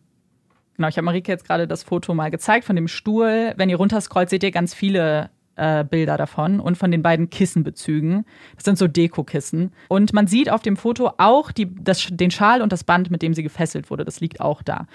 Genau, 0.76 0.88
ich 0.88 0.96
habe 0.96 1.04
Marike 1.04 1.30
jetzt 1.30 1.46
gerade 1.46 1.66
das 1.66 1.82
Foto 1.82 2.14
mal 2.14 2.30
gezeigt 2.30 2.64
von 2.66 2.76
dem 2.76 2.88
Stuhl. 2.88 3.54
Wenn 3.56 3.70
ihr 3.70 3.76
runterscrollt, 3.76 4.28
seht 4.28 4.42
ihr 4.42 4.50
ganz 4.50 4.74
viele 4.74 5.30
äh, 5.56 5.84
Bilder 5.84 6.16
davon 6.16 6.60
und 6.60 6.76
von 6.76 6.90
den 6.90 7.02
beiden 7.02 7.30
Kissenbezügen. 7.30 8.26
Das 8.56 8.64
sind 8.64 8.76
so 8.76 8.88
Dekokissen. 8.88 9.72
Und 9.88 10.12
man 10.12 10.26
sieht 10.26 10.50
auf 10.50 10.62
dem 10.62 10.76
Foto 10.76 11.12
auch 11.18 11.52
die, 11.52 11.72
das, 11.74 12.08
den 12.10 12.30
Schal 12.30 12.60
und 12.60 12.72
das 12.72 12.84
Band, 12.84 13.10
mit 13.10 13.22
dem 13.22 13.34
sie 13.34 13.42
gefesselt 13.42 13.88
wurde. 13.90 14.04
Das 14.04 14.20
liegt 14.20 14.40
auch 14.40 14.62
da. 14.62 14.86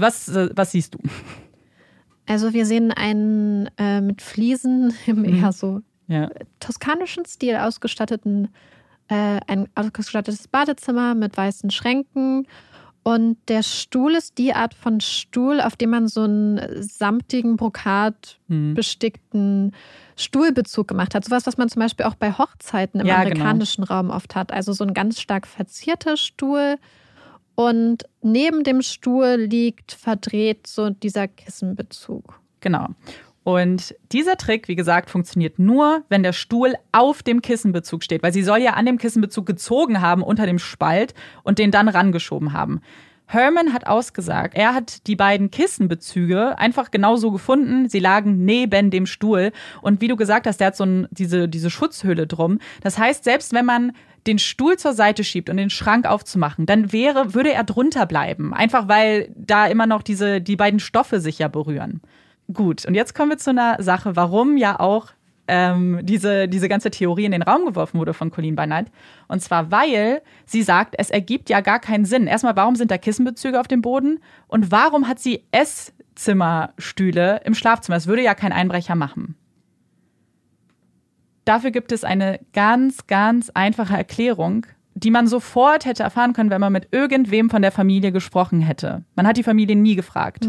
Was, 0.00 0.32
was 0.34 0.72
siehst 0.72 0.94
du? 0.94 0.98
Also 2.26 2.52
wir 2.52 2.66
sehen 2.66 2.90
einen 2.90 3.70
äh, 3.78 4.00
mit 4.00 4.20
Fliesen 4.22 4.92
im 5.06 5.20
mhm. 5.20 5.36
eher 5.36 5.52
so 5.52 5.80
ja. 6.08 6.28
toskanischen 6.60 7.24
Stil 7.24 7.56
ausgestatteten 7.56 8.48
äh, 9.08 9.40
ein 9.46 9.68
ausgestattetes 9.74 10.48
Badezimmer 10.48 11.14
mit 11.14 11.36
weißen 11.36 11.70
Schränken. 11.70 12.46
Und 13.04 13.36
der 13.46 13.62
Stuhl 13.62 14.16
ist 14.16 14.36
die 14.36 14.52
Art 14.52 14.74
von 14.74 15.00
Stuhl, 15.00 15.60
auf 15.60 15.76
dem 15.76 15.90
man 15.90 16.08
so 16.08 16.22
einen 16.22 16.60
samtigen, 16.82 17.56
brokat 17.56 18.40
Hm. 18.48 18.74
bestickten 18.74 19.76
Stuhlbezug 20.16 20.88
gemacht 20.88 21.14
hat. 21.14 21.24
Sowas, 21.24 21.46
was 21.46 21.56
man 21.56 21.68
zum 21.68 21.82
Beispiel 21.82 22.04
auch 22.06 22.16
bei 22.16 22.32
Hochzeiten 22.32 23.00
im 23.00 23.06
Ja, 23.06 23.22
genau. 23.22 23.34
amerikanischen 23.36 23.84
Raum 23.84 24.10
oft 24.10 24.34
hat. 24.34 24.50
Also 24.50 24.72
so 24.72 24.82
ein 24.82 24.92
ganz 24.92 25.20
stark 25.20 25.46
verzierter 25.46 26.16
Stuhl. 26.16 26.78
Und 27.56 28.04
neben 28.22 28.62
dem 28.62 28.82
Stuhl 28.82 29.46
liegt 29.50 29.92
verdreht 29.92 30.66
so 30.66 30.90
dieser 30.90 31.26
Kissenbezug. 31.26 32.38
Genau. 32.60 32.88
Und 33.42 33.94
dieser 34.12 34.36
Trick, 34.36 34.68
wie 34.68 34.76
gesagt, 34.76 35.08
funktioniert 35.08 35.58
nur, 35.58 36.02
wenn 36.08 36.22
der 36.22 36.32
Stuhl 36.32 36.74
auf 36.92 37.22
dem 37.22 37.42
Kissenbezug 37.42 38.02
steht, 38.02 38.22
weil 38.22 38.32
sie 38.32 38.42
soll 38.42 38.58
ja 38.58 38.72
an 38.72 38.86
dem 38.86 38.98
Kissenbezug 38.98 39.46
gezogen 39.46 40.00
haben 40.00 40.22
unter 40.22 40.46
dem 40.46 40.58
Spalt 40.58 41.14
und 41.44 41.58
den 41.58 41.70
dann 41.70 41.88
rangeschoben 41.88 42.52
haben. 42.52 42.80
Herman 43.26 43.72
hat 43.72 43.86
ausgesagt, 43.86 44.54
er 44.56 44.74
hat 44.74 45.06
die 45.06 45.16
beiden 45.16 45.50
Kissenbezüge 45.50 46.58
einfach 46.58 46.90
genauso 46.90 47.32
gefunden. 47.32 47.88
Sie 47.88 47.98
lagen 47.98 48.44
neben 48.44 48.90
dem 48.90 49.06
Stuhl. 49.06 49.52
Und 49.80 50.00
wie 50.00 50.08
du 50.08 50.16
gesagt 50.16 50.46
hast, 50.46 50.58
der 50.58 50.68
hat 50.68 50.76
so 50.76 50.84
ein, 50.84 51.08
diese, 51.10 51.48
diese 51.48 51.70
Schutzhülle 51.70 52.26
drum. 52.26 52.58
Das 52.82 52.98
heißt, 52.98 53.24
selbst 53.24 53.52
wenn 53.52 53.64
man 53.64 53.92
den 54.26 54.38
Stuhl 54.38 54.76
zur 54.76 54.92
Seite 54.92 55.24
schiebt 55.24 55.50
und 55.50 55.56
den 55.56 55.70
Schrank 55.70 56.06
aufzumachen, 56.06 56.66
dann 56.66 56.92
wäre, 56.92 57.34
würde 57.34 57.52
er 57.52 57.64
drunter 57.64 58.06
bleiben. 58.06 58.52
Einfach 58.52 58.88
weil 58.88 59.32
da 59.36 59.66
immer 59.66 59.86
noch 59.86 60.02
diese, 60.02 60.40
die 60.40 60.56
beiden 60.56 60.80
Stoffe 60.80 61.20
sich 61.20 61.38
ja 61.38 61.48
berühren. 61.48 62.00
Gut, 62.52 62.84
und 62.84 62.94
jetzt 62.94 63.14
kommen 63.14 63.30
wir 63.30 63.38
zu 63.38 63.50
einer 63.50 63.82
Sache, 63.82 64.16
warum 64.16 64.56
ja 64.56 64.78
auch 64.78 65.08
ähm, 65.48 66.00
diese, 66.02 66.48
diese 66.48 66.68
ganze 66.68 66.90
Theorie 66.90 67.24
in 67.24 67.32
den 67.32 67.42
Raum 67.42 67.64
geworfen 67.64 67.98
wurde 67.98 68.14
von 68.14 68.30
Colleen 68.30 68.56
Barnett. 68.56 68.86
Und 69.28 69.40
zwar, 69.42 69.70
weil 69.70 70.22
sie 70.44 70.62
sagt, 70.62 70.94
es 70.98 71.10
ergibt 71.10 71.48
ja 71.50 71.60
gar 71.60 71.78
keinen 71.78 72.04
Sinn. 72.04 72.26
Erstmal, 72.26 72.56
warum 72.56 72.76
sind 72.76 72.90
da 72.90 72.98
Kissenbezüge 72.98 73.60
auf 73.60 73.68
dem 73.68 73.82
Boden? 73.82 74.20
Und 74.48 74.70
warum 74.70 75.08
hat 75.08 75.18
sie 75.18 75.44
Esszimmerstühle 75.52 77.42
im 77.44 77.54
Schlafzimmer? 77.54 77.96
Das 77.96 78.06
würde 78.06 78.22
ja 78.22 78.34
kein 78.34 78.52
Einbrecher 78.52 78.94
machen. 78.94 79.36
Dafür 81.46 81.70
gibt 81.70 81.92
es 81.92 82.04
eine 82.04 82.40
ganz, 82.52 83.06
ganz 83.06 83.50
einfache 83.54 83.96
Erklärung, 83.96 84.66
die 84.94 85.10
man 85.10 85.28
sofort 85.28 85.84
hätte 85.84 86.02
erfahren 86.02 86.32
können, 86.32 86.50
wenn 86.50 86.60
man 86.60 86.72
mit 86.72 86.88
irgendwem 86.90 87.48
von 87.50 87.62
der 87.62 87.70
Familie 87.72 88.10
gesprochen 88.12 88.60
hätte. 88.60 89.04
Man 89.14 89.26
hat 89.26 89.36
die 89.36 89.42
Familie 89.44 89.76
nie 89.76 89.94
gefragt. 89.94 90.46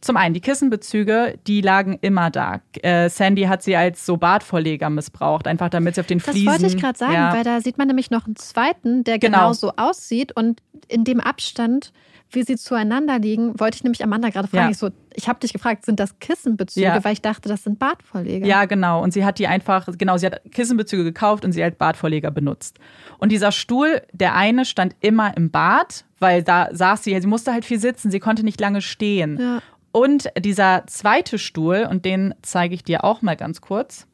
Zum 0.00 0.16
einen, 0.16 0.34
die 0.34 0.40
Kissenbezüge, 0.40 1.38
die 1.46 1.60
lagen 1.60 1.98
immer 2.00 2.30
da. 2.30 2.60
Äh, 2.82 3.08
Sandy 3.08 3.44
hat 3.44 3.62
sie 3.62 3.76
als 3.76 4.04
so 4.04 4.16
Badvorleger 4.16 4.90
missbraucht, 4.90 5.46
einfach 5.46 5.68
damit 5.68 5.94
sie 5.94 6.00
auf 6.00 6.06
den 6.06 6.18
Das 6.18 6.30
Fliesen... 6.30 6.48
wollte 6.48 6.66
ich 6.66 6.76
gerade 6.76 6.98
sagen, 6.98 7.14
ja, 7.14 7.32
weil 7.32 7.44
da 7.44 7.60
sieht 7.60 7.78
man 7.78 7.86
nämlich 7.86 8.10
noch 8.10 8.26
einen 8.26 8.36
zweiten, 8.36 9.04
der 9.04 9.18
Genau. 9.18 9.38
genau 9.38 9.52
so 9.52 9.72
aussieht. 9.76 10.32
Und 10.36 10.60
in 10.88 11.04
dem 11.04 11.20
Abstand, 11.20 11.92
wie 12.30 12.42
sie 12.42 12.56
zueinander 12.56 13.18
liegen, 13.18 13.58
wollte 13.58 13.76
ich 13.76 13.84
nämlich 13.84 14.02
Amanda 14.02 14.30
gerade 14.30 14.48
fragen. 14.48 14.64
Ja. 14.64 14.70
Ich 14.70 14.78
so, 14.78 14.90
ich 15.14 15.28
habe 15.28 15.38
dich 15.40 15.52
gefragt, 15.52 15.84
sind 15.84 16.00
das 16.00 16.18
Kissenbezüge? 16.18 16.86
Ja. 16.86 17.04
Weil 17.04 17.12
ich 17.12 17.22
dachte, 17.22 17.48
das 17.48 17.64
sind 17.64 17.78
Badvorleger. 17.78 18.46
Ja, 18.46 18.64
genau. 18.64 19.02
Und 19.02 19.12
sie 19.12 19.24
hat 19.24 19.38
die 19.38 19.46
einfach, 19.46 19.88
genau, 19.96 20.16
sie 20.16 20.26
hat 20.26 20.40
Kissenbezüge 20.50 21.04
gekauft 21.04 21.44
und 21.44 21.52
sie 21.52 21.62
als 21.62 21.76
Badvorleger 21.76 22.30
benutzt. 22.30 22.78
Und 23.18 23.30
dieser 23.30 23.52
Stuhl, 23.52 24.02
der 24.12 24.34
eine 24.34 24.64
stand 24.64 24.94
immer 25.00 25.36
im 25.36 25.50
Bad, 25.50 26.04
weil 26.18 26.42
da 26.42 26.68
saß 26.72 27.04
sie, 27.04 27.18
sie 27.20 27.26
musste 27.26 27.52
halt 27.52 27.64
viel 27.64 27.78
sitzen, 27.78 28.10
sie 28.10 28.20
konnte 28.20 28.42
nicht 28.42 28.60
lange 28.60 28.82
stehen. 28.82 29.38
Ja. 29.40 29.62
Und 29.92 30.28
dieser 30.38 30.84
zweite 30.86 31.38
Stuhl, 31.38 31.86
und 31.88 32.04
den 32.04 32.34
zeige 32.42 32.74
ich 32.74 32.84
dir 32.84 33.04
auch 33.04 33.22
mal 33.22 33.36
ganz 33.36 33.60
kurz. 33.60 34.06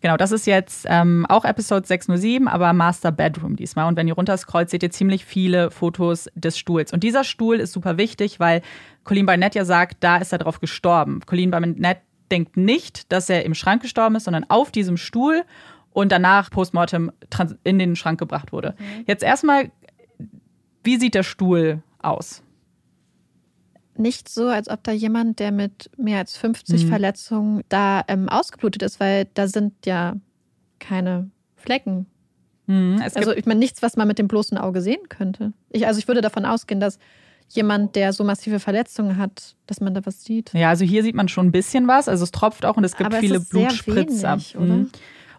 Genau, 0.00 0.16
das 0.16 0.32
ist 0.32 0.46
jetzt 0.46 0.86
ähm, 0.88 1.26
auch 1.28 1.44
Episode 1.44 1.86
607, 1.86 2.48
aber 2.48 2.72
Master 2.72 3.12
Bedroom 3.12 3.56
diesmal. 3.56 3.86
Und 3.86 3.96
wenn 3.96 4.08
ihr 4.08 4.14
runterscrollt, 4.14 4.70
seht 4.70 4.82
ihr 4.82 4.90
ziemlich 4.90 5.26
viele 5.26 5.70
Fotos 5.70 6.30
des 6.34 6.58
Stuhls. 6.58 6.92
Und 6.92 7.04
dieser 7.04 7.22
Stuhl 7.22 7.56
ist 7.56 7.72
super 7.72 7.98
wichtig, 7.98 8.40
weil 8.40 8.62
Colleen 9.04 9.26
Barnett 9.26 9.54
ja 9.54 9.64
sagt, 9.64 9.98
da 10.00 10.16
ist 10.16 10.32
er 10.32 10.38
drauf 10.38 10.58
gestorben. 10.58 11.20
Colleen 11.26 11.50
Barnett 11.50 11.98
denkt 12.30 12.56
nicht, 12.56 13.12
dass 13.12 13.28
er 13.28 13.44
im 13.44 13.54
Schrank 13.54 13.82
gestorben 13.82 14.14
ist, 14.16 14.24
sondern 14.24 14.46
auf 14.48 14.70
diesem 14.70 14.96
Stuhl 14.96 15.42
und 15.92 16.12
danach 16.12 16.50
postmortem 16.50 17.12
in 17.64 17.78
den 17.78 17.96
Schrank 17.96 18.18
gebracht 18.18 18.52
wurde. 18.52 18.74
Jetzt 19.06 19.22
erstmal, 19.22 19.70
wie 20.82 20.96
sieht 20.96 21.14
der 21.14 21.24
Stuhl 21.24 21.82
aus? 21.98 22.42
Nicht 23.96 24.28
so, 24.28 24.46
als 24.48 24.68
ob 24.68 24.82
da 24.84 24.92
jemand, 24.92 25.38
der 25.40 25.52
mit 25.52 25.90
mehr 25.96 26.18
als 26.18 26.36
50 26.36 26.84
Mhm. 26.84 26.88
Verletzungen 26.88 27.62
da 27.68 28.02
ähm, 28.08 28.28
ausgeblutet 28.28 28.82
ist, 28.82 29.00
weil 29.00 29.26
da 29.34 29.46
sind 29.48 29.74
ja 29.84 30.14
keine 30.78 31.30
Flecken. 31.56 32.06
Hm, 32.66 33.02
es 33.04 33.16
Also 33.16 33.32
ich 33.32 33.46
meine, 33.46 33.58
nichts, 33.60 33.82
was 33.82 33.96
man 33.96 34.06
mit 34.08 34.18
dem 34.18 34.28
bloßen 34.28 34.56
Auge 34.58 34.80
sehen 34.80 35.08
könnte. 35.08 35.52
Ich, 35.70 35.86
also 35.86 35.98
ich 35.98 36.08
würde 36.08 36.20
davon 36.20 36.44
ausgehen, 36.46 36.80
dass 36.80 36.98
jemand, 37.48 37.96
der 37.96 38.12
so 38.12 38.22
massive 38.22 38.60
Verletzungen 38.60 39.16
hat, 39.18 39.56
dass 39.66 39.80
man 39.80 39.92
da 39.92 40.06
was 40.06 40.22
sieht. 40.24 40.52
ja, 40.54 40.68
also 40.68 40.84
hier 40.84 41.02
sieht 41.02 41.16
man 41.16 41.26
schon 41.28 41.48
ein 41.48 41.52
bisschen 41.52 41.88
was. 41.88 42.08
Also 42.08 42.22
es 42.24 42.30
tropft 42.30 42.64
auch 42.64 42.76
und 42.76 42.84
es 42.84 42.96
gibt 42.96 43.08
Aber 43.12 43.18
viele 43.18 43.40
Blutspritzer. 43.40 44.38
Mhm. 44.56 44.90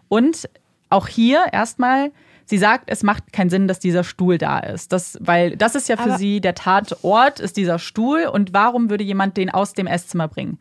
Und 0.08 0.48
auch 0.90 1.08
hier 1.08 1.46
erstmal, 1.52 2.12
sie 2.44 2.58
sagt, 2.58 2.84
es 2.90 3.02
macht 3.02 3.32
keinen 3.32 3.50
Sinn, 3.50 3.68
dass 3.68 3.78
dieser 3.78 4.04
Stuhl 4.04 4.38
da 4.38 4.58
ist. 4.58 4.92
Das, 4.92 5.18
weil 5.20 5.56
das 5.56 5.74
ist 5.74 5.88
ja 5.88 5.96
für 5.96 6.10
Aber- 6.10 6.18
sie 6.18 6.40
der 6.40 6.54
Tatort, 6.54 7.40
ist 7.40 7.56
dieser 7.56 7.78
Stuhl. 7.78 8.26
Und 8.26 8.52
warum 8.52 8.90
würde 8.90 9.04
jemand 9.04 9.36
den 9.36 9.50
aus 9.50 9.72
dem 9.72 9.86
Esszimmer 9.86 10.28
bringen? 10.28 10.58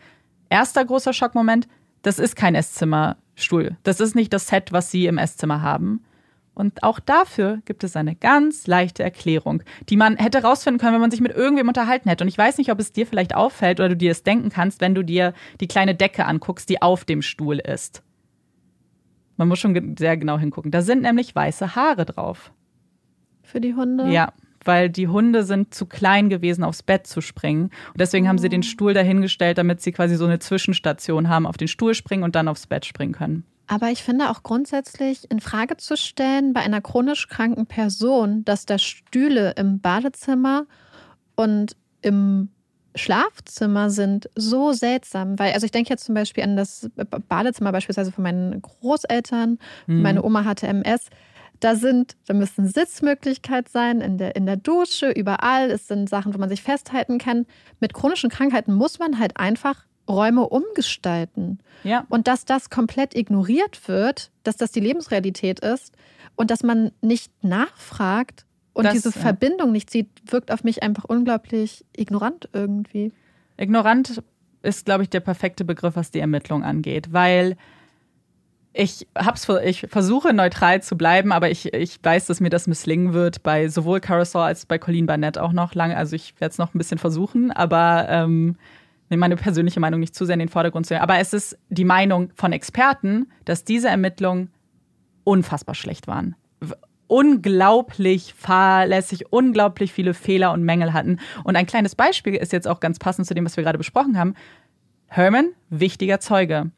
Erster 0.49 0.83
großer 0.85 1.13
Schockmoment, 1.13 1.67
das 2.01 2.19
ist 2.19 2.35
kein 2.35 2.55
Esszimmerstuhl. 2.55 3.77
Das 3.83 3.99
ist 3.99 4.15
nicht 4.15 4.33
das 4.33 4.47
Set, 4.47 4.71
was 4.71 4.91
sie 4.91 5.05
im 5.05 5.17
Esszimmer 5.17 5.61
haben. 5.61 6.03
Und 6.53 6.83
auch 6.83 6.99
dafür 6.99 7.59
gibt 7.63 7.83
es 7.85 7.95
eine 7.95 8.13
ganz 8.13 8.67
leichte 8.67 9.03
Erklärung, 9.03 9.63
die 9.89 9.95
man 9.95 10.17
hätte 10.17 10.43
rausfinden 10.43 10.79
können, 10.79 10.93
wenn 10.93 11.01
man 11.01 11.09
sich 11.11 11.21
mit 11.21 11.31
irgendwem 11.31 11.69
unterhalten 11.69 12.09
hätte. 12.09 12.25
Und 12.25 12.27
ich 12.27 12.37
weiß 12.37 12.57
nicht, 12.57 12.71
ob 12.71 12.79
es 12.79 12.91
dir 12.91 13.07
vielleicht 13.07 13.33
auffällt 13.33 13.79
oder 13.79 13.89
du 13.89 13.95
dir 13.95 14.11
es 14.11 14.23
denken 14.23 14.49
kannst, 14.49 14.81
wenn 14.81 14.93
du 14.93 15.01
dir 15.03 15.33
die 15.61 15.67
kleine 15.67 15.95
Decke 15.95 16.25
anguckst, 16.25 16.69
die 16.69 16.81
auf 16.81 17.05
dem 17.05 17.21
Stuhl 17.21 17.57
ist. 17.59 18.03
Man 19.41 19.47
muss 19.47 19.57
schon 19.57 19.95
sehr 19.97 20.17
genau 20.17 20.37
hingucken. 20.37 20.69
Da 20.69 20.83
sind 20.83 21.01
nämlich 21.01 21.33
weiße 21.33 21.75
Haare 21.75 22.05
drauf. 22.05 22.51
Für 23.41 23.59
die 23.59 23.73
Hunde. 23.73 24.07
Ja, 24.07 24.33
weil 24.63 24.87
die 24.87 25.07
Hunde 25.07 25.43
sind 25.45 25.73
zu 25.73 25.87
klein 25.87 26.29
gewesen, 26.29 26.63
aufs 26.63 26.83
Bett 26.83 27.07
zu 27.07 27.21
springen. 27.21 27.63
Und 27.63 27.99
deswegen 27.99 28.27
haben 28.27 28.37
sie 28.37 28.49
den 28.49 28.61
Stuhl 28.61 28.93
dahingestellt, 28.93 29.57
damit 29.57 29.81
sie 29.81 29.93
quasi 29.93 30.15
so 30.15 30.25
eine 30.25 30.37
Zwischenstation 30.37 31.27
haben, 31.27 31.47
auf 31.47 31.57
den 31.57 31.67
Stuhl 31.67 31.95
springen 31.95 32.21
und 32.21 32.35
dann 32.35 32.47
aufs 32.47 32.67
Bett 32.67 32.85
springen 32.85 33.13
können. 33.13 33.43
Aber 33.65 33.89
ich 33.89 34.03
finde 34.03 34.29
auch 34.29 34.43
grundsätzlich 34.43 35.31
in 35.31 35.39
Frage 35.39 35.75
zu 35.75 35.97
stellen 35.97 36.53
bei 36.53 36.59
einer 36.59 36.81
chronisch 36.81 37.27
kranken 37.27 37.65
Person, 37.65 38.45
dass 38.45 38.67
da 38.67 38.77
Stühle 38.77 39.55
im 39.57 39.79
Badezimmer 39.79 40.67
und 41.35 41.75
im 42.03 42.49
Schlafzimmer 42.95 43.89
sind 43.89 44.29
so 44.35 44.73
seltsam, 44.73 45.39
weil 45.39 45.53
also 45.53 45.65
ich 45.65 45.71
denke 45.71 45.89
jetzt 45.89 46.05
zum 46.05 46.15
Beispiel 46.15 46.43
an 46.43 46.55
das 46.55 46.89
Badezimmer 47.27 47.71
beispielsweise 47.71 48.11
von 48.11 48.23
meinen 48.23 48.61
Großeltern. 48.61 49.59
Meine 49.87 50.23
Oma 50.23 50.45
hatte 50.45 50.67
MS. 50.67 51.07
Da 51.61 51.75
sind, 51.75 52.15
da 52.25 52.33
müssen 52.33 52.67
Sitzmöglichkeit 52.67 53.69
sein 53.69 54.01
in 54.01 54.17
der, 54.17 54.35
in 54.35 54.47
der 54.47 54.57
Dusche, 54.57 55.11
überall. 55.11 55.69
Es 55.69 55.87
sind 55.87 56.09
Sachen, 56.09 56.33
wo 56.33 56.39
man 56.39 56.49
sich 56.49 56.63
festhalten 56.63 57.19
kann. 57.19 57.45
Mit 57.79 57.93
chronischen 57.93 58.31
Krankheiten 58.31 58.73
muss 58.73 58.97
man 58.97 59.19
halt 59.19 59.37
einfach 59.37 59.85
Räume 60.09 60.49
umgestalten. 60.49 61.59
Ja. 61.83 62.05
Und 62.09 62.27
dass 62.27 62.45
das 62.45 62.69
komplett 62.69 63.15
ignoriert 63.15 63.87
wird, 63.87 64.31
dass 64.43 64.57
das 64.57 64.71
die 64.71 64.79
Lebensrealität 64.79 65.59
ist 65.59 65.93
und 66.35 66.51
dass 66.51 66.63
man 66.63 66.91
nicht 67.01 67.31
nachfragt 67.43 68.45
und 68.73 68.85
Das, 68.85 68.93
diese 68.93 69.09
ja. 69.09 69.19
Verbindung 69.19 69.71
nicht 69.71 69.89
sieht, 69.89 70.09
wirkt 70.25 70.51
auf 70.51 70.63
mich 70.63 70.83
einfach 70.83 71.03
unglaublich 71.05 71.85
ignorant 71.95 72.49
irgendwie. 72.53 73.11
Ignorant 73.57 74.23
ist, 74.61 74.85
glaube 74.85 75.03
ich, 75.03 75.09
der 75.09 75.19
perfekte 75.19 75.65
Begriff, 75.65 75.95
was 75.95 76.11
die 76.11 76.19
Ermittlung 76.19 76.63
angeht, 76.63 77.11
weil 77.11 77.57
ich 78.73 79.07
hab's, 79.15 79.47
ich 79.65 79.81
versuche 79.89 80.33
neutral 80.33 80.81
zu 80.81 80.95
bleiben, 80.95 81.33
aber 81.33 81.51
ich, 81.51 81.73
ich 81.73 81.99
weiß, 82.01 82.27
dass 82.27 82.39
mir 82.39 82.49
das 82.49 82.67
misslingen 82.67 83.13
wird 83.13 83.43
bei 83.43 83.67
sowohl 83.67 83.99
Carousel 83.99 84.41
als 84.41 84.65
bei 84.65 84.77
Colleen 84.77 85.05
Barnett 85.05 85.37
auch 85.37 85.51
noch 85.51 85.75
lange. 85.75 85.97
Also 85.97 86.15
ich 86.15 86.39
werde 86.39 86.53
es 86.53 86.57
noch 86.57 86.73
ein 86.73 86.77
bisschen 86.77 86.97
versuchen, 86.97 87.51
aber 87.51 88.05
ähm, 88.07 88.55
meine 89.09 89.35
persönliche 89.35 89.81
Meinung 89.81 89.99
nicht 89.99 90.15
zu 90.15 90.25
sehr 90.25 90.35
in 90.35 90.39
den 90.39 90.47
Vordergrund 90.47 90.85
zu 90.85 90.89
stellen. 90.89 91.01
Aber 91.01 91.17
es 91.17 91.33
ist 91.33 91.57
die 91.69 91.83
Meinung 91.83 92.31
von 92.35 92.53
Experten, 92.53 93.27
dass 93.43 93.65
diese 93.65 93.89
Ermittlungen 93.89 94.51
unfassbar 95.25 95.75
schlecht 95.75 96.07
waren. 96.07 96.35
Unglaublich 97.11 98.33
fahrlässig, 98.37 99.33
unglaublich 99.33 99.91
viele 99.91 100.13
Fehler 100.13 100.53
und 100.53 100.63
Mängel 100.63 100.93
hatten. 100.93 101.19
Und 101.43 101.57
ein 101.57 101.65
kleines 101.65 101.93
Beispiel 101.93 102.35
ist 102.35 102.53
jetzt 102.53 102.69
auch 102.69 102.79
ganz 102.79 102.99
passend 102.99 103.27
zu 103.27 103.33
dem, 103.33 103.43
was 103.43 103.57
wir 103.57 103.65
gerade 103.65 103.77
besprochen 103.77 104.17
haben. 104.17 104.33
Herman, 105.07 105.49
wichtiger 105.69 106.21
Zeuge. 106.21 106.71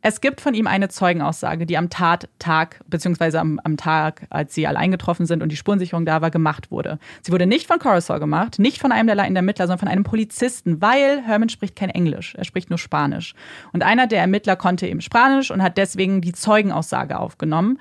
Es 0.00 0.22
gibt 0.22 0.40
von 0.40 0.54
ihm 0.54 0.66
eine 0.66 0.88
Zeugenaussage, 0.88 1.66
die 1.66 1.76
am 1.76 1.90
Tattag, 1.90 2.80
beziehungsweise 2.88 3.38
am, 3.38 3.60
am 3.62 3.76
Tag, 3.76 4.26
als 4.30 4.54
sie 4.54 4.66
alle 4.66 4.78
eingetroffen 4.78 5.26
sind 5.26 5.42
und 5.42 5.52
die 5.52 5.56
Spurensicherung 5.56 6.06
da 6.06 6.22
war, 6.22 6.30
gemacht 6.30 6.70
wurde. 6.70 6.98
Sie 7.20 7.30
wurde 7.30 7.46
nicht 7.46 7.66
von 7.66 7.78
Coruscant 7.78 8.20
gemacht, 8.20 8.58
nicht 8.58 8.80
von 8.80 8.92
einem 8.92 9.08
der 9.08 9.16
leitenden 9.16 9.44
Ermittler, 9.44 9.66
sondern 9.66 9.80
von 9.80 9.88
einem 9.88 10.04
Polizisten, 10.04 10.80
weil 10.80 11.20
Herman 11.20 11.50
spricht 11.50 11.76
kein 11.76 11.90
Englisch, 11.90 12.34
er 12.34 12.46
spricht 12.46 12.70
nur 12.70 12.78
Spanisch. 12.78 13.34
Und 13.74 13.82
einer 13.82 14.06
der 14.06 14.22
Ermittler 14.22 14.56
konnte 14.56 14.86
eben 14.86 15.02
Spanisch 15.02 15.50
und 15.50 15.62
hat 15.62 15.76
deswegen 15.76 16.22
die 16.22 16.32
Zeugenaussage 16.32 17.18
aufgenommen. 17.18 17.78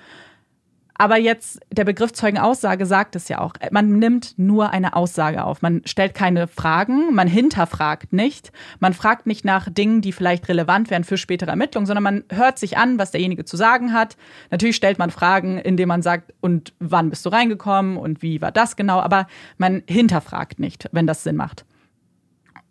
Aber 1.01 1.17
jetzt, 1.17 1.61
der 1.71 1.85
Begriff 1.85 2.11
Zeugenaussage 2.11 2.85
sagt 2.85 3.15
es 3.15 3.29
ja 3.29 3.39
auch. 3.39 3.53
Man 3.71 3.99
nimmt 3.99 4.37
nur 4.37 4.71
eine 4.71 4.97
Aussage 4.97 5.45
auf. 5.45 5.61
Man 5.61 5.81
stellt 5.85 6.13
keine 6.13 6.45
Fragen, 6.49 7.15
man 7.15 7.29
hinterfragt 7.29 8.11
nicht. 8.11 8.51
Man 8.81 8.93
fragt 8.93 9.25
nicht 9.25 9.45
nach 9.45 9.69
Dingen, 9.69 10.01
die 10.01 10.11
vielleicht 10.11 10.49
relevant 10.49 10.89
wären 10.89 11.05
für 11.05 11.17
spätere 11.17 11.51
Ermittlungen, 11.51 11.85
sondern 11.85 12.03
man 12.03 12.23
hört 12.29 12.59
sich 12.59 12.77
an, 12.77 12.99
was 12.99 13.11
derjenige 13.11 13.45
zu 13.45 13.55
sagen 13.55 13.93
hat. 13.93 14.17
Natürlich 14.51 14.75
stellt 14.75 14.99
man 14.99 15.09
Fragen, 15.09 15.57
indem 15.57 15.87
man 15.87 16.01
sagt, 16.01 16.33
und 16.41 16.73
wann 16.79 17.09
bist 17.09 17.25
du 17.25 17.29
reingekommen 17.29 17.95
und 17.95 18.21
wie 18.21 18.41
war 18.41 18.51
das 18.51 18.75
genau, 18.75 18.99
aber 18.99 19.27
man 19.57 19.83
hinterfragt 19.87 20.59
nicht, 20.59 20.89
wenn 20.91 21.07
das 21.07 21.23
Sinn 21.23 21.37
macht. 21.37 21.65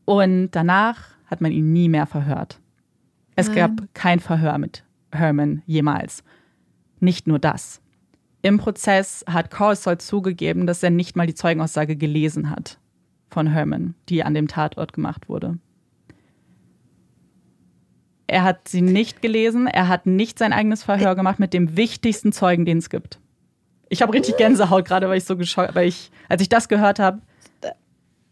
Und 0.05 0.51
danach 0.51 0.99
hat 1.25 1.41
man 1.41 1.51
ihn 1.51 1.73
nie 1.73 1.89
mehr 1.89 2.07
verhört. 2.07 2.61
Es 3.37 3.47
Nein. 3.49 3.57
gab 3.57 3.95
kein 3.95 4.21
Verhör 4.21 4.59
mit 4.59 4.85
Herman 5.13 5.63
jemals. 5.65 6.25
Nicht 7.01 7.27
nur 7.27 7.39
das. 7.39 7.81
Im 8.43 8.59
Prozess 8.59 9.25
hat 9.29 9.51
Corsol 9.59 9.99
zugegeben, 9.99 10.67
dass 10.67 10.83
er 10.83 10.91
nicht 10.91 11.17
mal 11.17 11.27
die 11.27 11.35
Zeugenaussage 11.35 11.97
gelesen 11.97 12.51
hat 12.51 12.79
von 13.31 13.47
Herman, 13.49 13.95
die 14.09 14.23
an 14.23 14.35
dem 14.35 14.49
Tatort 14.49 14.93
gemacht 14.93 15.29
wurde. 15.29 15.59
Er 18.27 18.45
hat 18.45 18.69
sie 18.69 18.83
nicht 18.83 19.23
gelesen, 19.23 19.67
er 19.67 19.89
hat 19.89 20.07
nicht 20.07 20.39
sein 20.39 20.53
eigenes 20.53 20.83
Verhör 20.83 21.15
gemacht 21.15 21.39
mit 21.39 21.55
dem 21.55 21.77
wichtigsten 21.77 22.31
Zeugen, 22.33 22.65
den 22.67 22.79
es 22.79 22.91
gibt. 22.91 23.19
Ich 23.89 24.03
habe 24.03 24.13
richtig 24.13 24.37
Gänsehaut 24.37 24.85
gerade, 24.85 25.09
weil 25.09 25.17
ich 25.19 25.25
so 25.25 25.37
geschockt, 25.37 25.75
weil 25.75 25.89
ich, 25.89 26.11
als 26.29 26.43
ich 26.43 26.49
das 26.49 26.69
gehört 26.69 26.99
habe, 26.99 27.21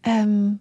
Ähm, 0.09 0.61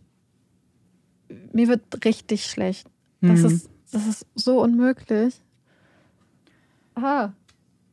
mir 1.54 1.68
wird 1.68 2.04
richtig 2.04 2.46
schlecht. 2.48 2.89
Das, 3.22 3.41
Mhm. 3.41 3.46
ist, 3.46 3.70
das 3.91 4.08
ist 4.08 4.26
so 4.34 4.60
unmöglich. 4.60 5.39
Ah. 6.96 7.30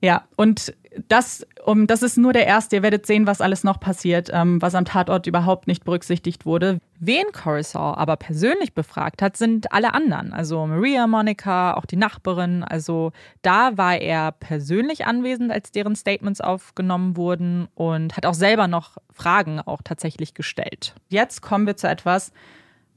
Ja, 0.02 0.24
und 0.36 0.74
das, 1.08 1.46
um, 1.64 1.86
das 1.86 2.02
ist 2.02 2.18
nur 2.18 2.32
der 2.32 2.46
erste. 2.46 2.76
Ihr 2.76 2.82
werdet 2.82 3.06
sehen, 3.06 3.26
was 3.26 3.40
alles 3.40 3.64
noch 3.64 3.78
passiert, 3.80 4.30
ähm, 4.32 4.60
was 4.60 4.74
am 4.74 4.84
Tatort 4.84 5.26
überhaupt 5.26 5.68
nicht 5.68 5.84
berücksichtigt 5.84 6.44
wurde. 6.44 6.80
Wen 6.98 7.24
Coruscant 7.32 7.96
aber 7.96 8.16
persönlich 8.16 8.74
befragt 8.74 9.22
hat, 9.22 9.36
sind 9.36 9.72
alle 9.72 9.94
anderen. 9.94 10.32
Also 10.32 10.66
Maria, 10.66 11.06
Monica, 11.06 11.74
auch 11.74 11.86
die 11.86 11.96
Nachbarin. 11.96 12.64
Also 12.64 13.12
da 13.42 13.78
war 13.78 13.96
er 13.96 14.32
persönlich 14.32 15.06
anwesend, 15.06 15.52
als 15.52 15.70
deren 15.70 15.96
Statements 15.96 16.40
aufgenommen 16.40 17.16
wurden 17.16 17.68
und 17.74 18.16
hat 18.16 18.26
auch 18.26 18.34
selber 18.34 18.66
noch 18.66 18.98
Fragen 19.12 19.60
auch 19.60 19.82
tatsächlich 19.82 20.34
gestellt. 20.34 20.94
Jetzt 21.08 21.42
kommen 21.42 21.66
wir 21.66 21.76
zu 21.76 21.88
etwas, 21.88 22.32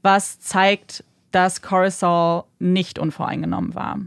was 0.02 0.40
zeigt, 0.40 1.04
dass 1.30 1.62
Coruscant 1.62 2.44
nicht 2.58 2.98
unvoreingenommen 2.98 3.74
war. 3.74 4.00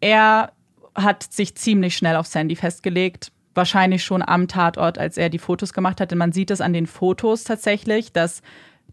Er 0.00 0.52
hat 0.94 1.22
sich 1.22 1.54
ziemlich 1.54 1.96
schnell 1.96 2.16
auf 2.16 2.26
Sandy 2.26 2.56
festgelegt. 2.56 3.32
Wahrscheinlich 3.54 4.04
schon 4.04 4.22
am 4.22 4.48
Tatort, 4.48 4.98
als 4.98 5.16
er 5.18 5.28
die 5.28 5.38
Fotos 5.38 5.72
gemacht 5.72 6.00
hat. 6.00 6.10
Denn 6.10 6.18
man 6.18 6.32
sieht 6.32 6.50
es 6.50 6.60
an 6.60 6.72
den 6.72 6.86
Fotos 6.86 7.44
tatsächlich, 7.44 8.12
dass 8.12 8.42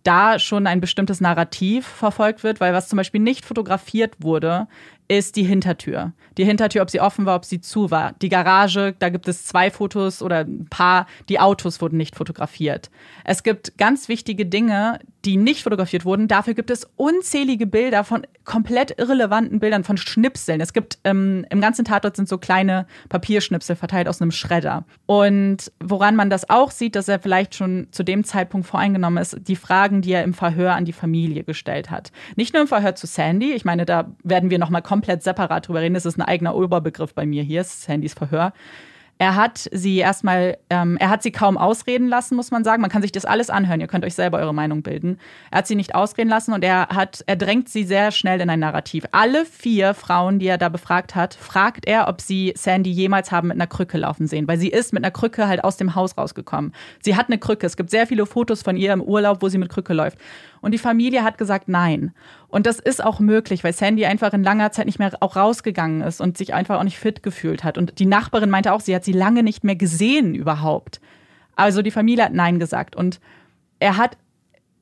da 0.04 0.40
schon 0.40 0.68
ein 0.68 0.82
bestimmtes 0.82 1.22
Narrativ 1.22 1.86
verfolgt 1.86 2.44
wird, 2.44 2.60
weil 2.60 2.74
was 2.74 2.88
zum 2.88 2.98
Beispiel 2.98 3.22
nicht 3.22 3.46
fotografiert 3.46 4.16
wurde, 4.20 4.68
ist 5.10 5.36
die 5.36 5.44
Hintertür. 5.44 6.14
Die 6.38 6.46
Hintertür, 6.46 6.84
ob 6.84 6.90
sie 6.90 7.02
offen 7.02 7.26
war, 7.26 7.36
ob 7.36 7.44
sie 7.44 7.60
zu 7.60 7.92
war. 7.92 8.14
Die 8.22 8.30
Garage, 8.30 8.96
da 9.00 9.10
gibt 9.10 9.28
es 9.28 9.46
zwei 9.46 9.72
Fotos 9.72 10.22
oder 10.22 10.42
ein 10.42 10.68
paar. 10.70 11.08
Die 11.28 11.40
Autos 11.40 11.82
wurden 11.82 11.98
nicht 11.98 12.16
fotografiert. 12.16 12.92
Es 13.26 13.42
gibt 13.44 13.78
ganz 13.78 14.08
wichtige 14.08 14.46
Dinge, 14.46 15.00
die 15.26 15.36
nicht 15.36 15.64
fotografiert 15.64 16.06
wurden. 16.06 16.28
Dafür 16.28 16.54
gibt 16.54 16.70
es 16.70 16.88
unzählige 16.96 17.68
Bilder 17.68 18.04
von 18.04 18.26
komplett 18.46 18.98
irrelevanten 18.98 19.60
Bildern, 19.60 19.84
von 19.84 19.98
Schnipseln. 19.98 20.62
Es 20.62 20.74
gibt 20.74 21.00
ähm, 21.04 21.46
im 21.50 21.60
ganzen 21.60 21.84
Tatort 21.84 22.16
sind 22.16 22.30
so 22.30 22.38
kleine 22.38 22.86
Papierschnipsel 23.10 23.76
verteilt 23.76 24.08
aus 24.08 24.22
einem 24.22 24.32
Schredder. 24.32 24.86
Und 25.08 25.72
woran 25.84 26.16
man 26.16 26.30
das 26.30 26.50
auch 26.50 26.72
sieht, 26.72 26.96
dass 26.96 27.08
er 27.08 27.20
vielleicht 27.20 27.56
schon 27.56 27.88
zu 27.92 28.04
dem 28.04 28.24
Zeitpunkt 28.24 28.68
voreingenommen 28.68 29.22
ist, 29.22 29.38
die 29.48 29.56
Fragen, 29.56 30.02
die 30.02 30.14
er 30.14 30.24
im 30.24 30.34
Verhör 30.34 30.76
an 30.76 30.86
die 30.86 30.94
Familie 30.94 31.44
gestellt 31.44 31.92
hat. 31.92 32.12
Nicht 32.36 32.54
nur 32.54 32.62
im 32.62 32.68
Verhör 32.68 32.96
zu 32.96 33.08
Sandy. 33.08 33.52
Ich 33.52 33.66
meine, 33.66 33.86
da 33.86 34.12
werden 34.24 34.50
wir 34.50 34.60
noch 34.60 34.70
mal 34.70 34.82
komplett 35.00 35.24
separat 35.24 35.68
drüber 35.68 35.80
reden. 35.80 35.94
Das 35.94 36.06
ist 36.06 36.18
ein 36.18 36.24
eigener 36.24 36.56
Oberbegriff 36.56 37.14
bei 37.14 37.26
mir 37.26 37.42
hier, 37.42 37.62
ist 37.62 37.84
Sandys 37.84 38.14
Verhör. 38.14 38.52
Er 39.22 39.36
hat 39.36 39.70
sie 39.74 39.98
erstmal, 39.98 40.58
ähm, 40.70 40.96
er 40.98 41.10
hat 41.10 41.24
sie 41.24 41.32
kaum 41.32 41.58
ausreden 41.58 42.08
lassen, 42.08 42.36
muss 42.36 42.52
man 42.52 42.64
sagen. 42.64 42.82
Man 42.82 42.90
kann 42.90 43.02
sich 43.02 43.12
das 43.12 43.26
alles 43.26 43.50
anhören. 43.50 43.82
Ihr 43.82 43.88
könnt 43.88 44.06
euch 44.06 44.14
selber 44.14 44.40
eure 44.40 44.54
Meinung 44.54 44.82
bilden. 44.82 45.20
Er 45.52 45.60
hat 45.60 45.68
sie 45.68 45.76
nicht 45.76 45.94
ausreden 45.94 46.30
lassen 46.30 46.54
und 46.54 46.64
er 46.64 46.88
hat, 46.88 47.24
er 47.28 47.36
drängt 47.36 47.68
sie 47.68 47.84
sehr 47.84 48.12
schnell 48.12 48.40
in 48.40 48.50
ein 48.50 48.62
Narrativ. 48.62 49.04
Alle 49.12 49.46
vier 49.46 49.94
Frauen, 49.94 50.40
die 50.40 50.48
er 50.48 50.58
da 50.58 50.70
befragt 50.70 51.16
hat, 51.16 51.34
fragt 51.34 51.86
er, 51.86 52.08
ob 52.08 52.22
sie 52.22 52.54
Sandy 52.56 52.92
jemals 52.92 53.30
haben 53.30 53.50
mit 53.50 53.56
einer 53.56 53.68
Krücke 53.68 53.98
laufen 53.98 54.26
sehen, 54.26 54.48
weil 54.48 54.58
sie 54.58 54.70
ist 54.70 54.94
mit 54.94 55.04
einer 55.04 55.12
Krücke 55.12 55.50
halt 55.50 55.66
aus 55.66 55.76
dem 55.76 55.96
Haus 55.96 56.18
rausgekommen. 56.18 56.74
Sie 57.02 57.18
hat 57.18 57.28
eine 57.28 57.40
Krücke. 57.40 57.68
Es 57.68 57.76
gibt 57.76 57.90
sehr 57.90 58.08
viele 58.08 58.26
Fotos 58.26 58.62
von 58.62 58.78
ihr 58.78 58.94
im 58.94 59.02
Urlaub, 59.02 59.42
wo 59.42 59.50
sie 59.50 59.58
mit 59.58 59.70
Krücke 59.70 59.94
läuft. 59.94 60.18
Und 60.62 60.72
die 60.74 60.78
Familie 60.78 61.24
hat 61.24 61.38
gesagt 61.38 61.68
nein. 61.68 62.14
Und 62.48 62.66
das 62.66 62.80
ist 62.80 63.04
auch 63.04 63.20
möglich, 63.20 63.64
weil 63.64 63.74
Sandy 63.74 64.06
einfach 64.06 64.34
in 64.34 64.44
langer 64.44 64.72
Zeit 64.72 64.86
nicht 64.86 65.00
mehr 65.00 65.12
auch 65.22 65.36
rausgegangen 65.36 66.02
ist 66.02 66.20
und 66.22 66.38
sich 66.38 66.54
einfach 66.54 66.80
auch 66.80 66.84
nicht 66.84 66.98
fit 66.98 67.24
gefühlt 67.24 67.64
hat. 67.64 67.78
Und 67.78 68.00
die 68.00 68.06
Nachbarin 68.06 68.50
meinte 68.50 68.74
auch, 68.74 68.82
sie 68.82 68.96
hat 68.96 69.04
sie 69.06 69.12
lange 69.14 69.44
nicht 69.44 69.64
mehr 69.64 69.76
gesehen 69.76 70.36
überhaupt. 70.36 71.00
Also 71.56 71.82
die 71.82 71.92
Familie 71.92 72.26
hat 72.26 72.34
nein 72.34 72.60
gesagt. 72.60 72.96
Und 72.96 73.20
er 73.80 73.98
hat, 73.98 74.18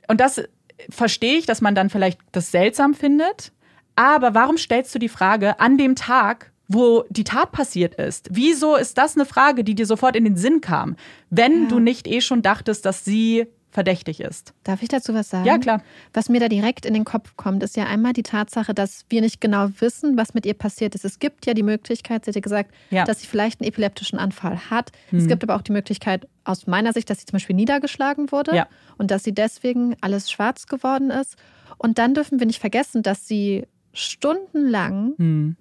und 0.07 0.19
das 0.19 0.41
verstehe 0.89 1.37
ich, 1.37 1.45
dass 1.45 1.61
man 1.61 1.75
dann 1.75 1.89
vielleicht 1.89 2.19
das 2.31 2.51
seltsam 2.51 2.93
findet. 2.93 3.51
Aber 3.95 4.33
warum 4.35 4.57
stellst 4.57 4.93
du 4.93 4.99
die 4.99 5.09
Frage 5.09 5.59
an 5.59 5.77
dem 5.77 5.95
Tag, 5.95 6.51
wo 6.67 7.03
die 7.09 7.23
Tat 7.23 7.51
passiert 7.51 7.95
ist? 7.95 8.27
Wieso 8.31 8.75
ist 8.75 8.97
das 8.97 9.15
eine 9.15 9.25
Frage, 9.25 9.63
die 9.63 9.73
dir 9.73 9.85
sofort 9.85 10.15
in 10.15 10.23
den 10.25 10.35
Sinn 10.35 10.61
kam, 10.61 10.95
wenn 11.29 11.63
Ja. 11.63 11.67
du 11.69 11.79
nicht 11.79 12.07
eh 12.07 12.21
schon 12.21 12.41
dachtest, 12.41 12.85
dass 12.85 13.03
sie 13.05 13.47
verdächtig 13.77 14.21
ist? 14.21 14.55
Darf 14.63 14.81
ich 14.81 14.89
dazu 14.89 15.13
was 15.13 15.29
sagen? 15.29 15.45
Ja, 15.45 15.59
klar. 15.59 15.83
Was 16.11 16.29
mir 16.29 16.39
da 16.39 16.47
direkt 16.49 16.83
in 16.83 16.95
den 16.95 17.05
Kopf 17.05 17.35
kommt, 17.37 17.61
ist 17.61 17.77
ja 17.77 17.85
einmal 17.85 18.11
die 18.11 18.23
Tatsache, 18.23 18.73
dass 18.73 19.05
wir 19.09 19.21
nicht 19.21 19.39
genau 19.39 19.67
wissen, 19.79 20.17
was 20.17 20.33
mit 20.33 20.47
ihr 20.47 20.55
passiert 20.55 20.95
ist. 20.95 21.05
Es 21.05 21.19
gibt 21.19 21.45
ja 21.45 21.53
die 21.53 21.61
Möglichkeit, 21.61 22.25
sie 22.25 22.29
hat 22.31 22.35
ja 22.35 22.41
gesagt, 22.41 22.73
Ja. 22.89 23.03
dass 23.05 23.21
sie 23.21 23.27
vielleicht 23.27 23.61
einen 23.61 23.67
epileptischen 23.67 24.17
Anfall 24.17 24.57
hat. 24.71 24.91
Mhm. 25.11 25.19
Es 25.19 25.27
gibt 25.27 25.43
aber 25.43 25.55
auch 25.55 25.61
die 25.61 25.73
Möglichkeit, 25.73 26.27
aus 26.43 26.65
meiner 26.65 26.91
Sicht, 26.91 27.07
dass 27.11 27.19
sie 27.19 27.27
zum 27.27 27.33
Beispiel 27.33 27.55
niedergeschlagen 27.55 28.31
wurde 28.31 28.55
Ja. 28.55 28.67
und 28.97 29.11
dass 29.11 29.23
sie 29.23 29.31
deswegen 29.35 29.95
alles 30.01 30.31
schwarz 30.31 30.65
geworden 30.65 31.11
ist. 31.11 31.35
Und 31.77 31.99
dann 31.99 32.15
dürfen 32.15 32.39
wir 32.39 32.47
nicht 32.47 32.59
vergessen, 32.59 33.03
dass 33.03 33.27
sie 33.27 33.67
stundenlang 33.93 35.13
Hm. 35.17 35.55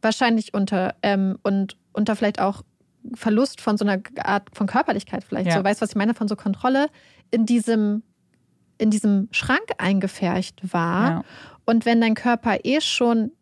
wahrscheinlich 0.00 0.54
unter 0.54 0.94
ähm, 1.02 1.36
und 1.42 1.76
unter 1.92 2.16
vielleicht 2.16 2.40
auch 2.40 2.62
Verlust 3.14 3.60
von 3.60 3.76
so 3.78 3.84
einer 3.84 4.02
Art 4.18 4.48
von 4.52 4.66
Körperlichkeit 4.66 5.24
vielleicht 5.24 5.48
Ja. 5.48 5.58
so 5.58 5.64
weißt 5.64 5.80
was 5.80 5.90
ich 5.90 5.96
meine 5.96 6.14
von 6.14 6.28
so 6.28 6.36
Kontrolle 6.36 6.88
in 7.30 7.46
diesem 7.46 8.02
in 8.78 8.90
diesem 8.90 9.28
Schrank 9.32 9.62
eingepfercht 9.78 10.72
war 10.72 11.10
Ja. 11.10 11.24
und 11.66 11.84
wenn 11.86 12.00
dein 12.00 12.14
Körper 12.14 12.58
eh 12.64 12.80
schon 12.80 13.32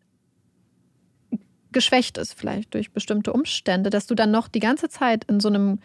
geschwächt 1.71 2.17
ist 2.17 2.33
vielleicht 2.33 2.73
durch 2.73 2.91
bestimmte 2.91 3.31
Umstände 3.31 3.89
dass 3.89 4.07
du 4.07 4.15
dann 4.15 4.31
noch 4.31 4.47
die 4.47 4.59
ganze 4.59 4.89
Zeit 4.89 5.23
in 5.25 5.39
so 5.39 5.49
einem 5.49 5.79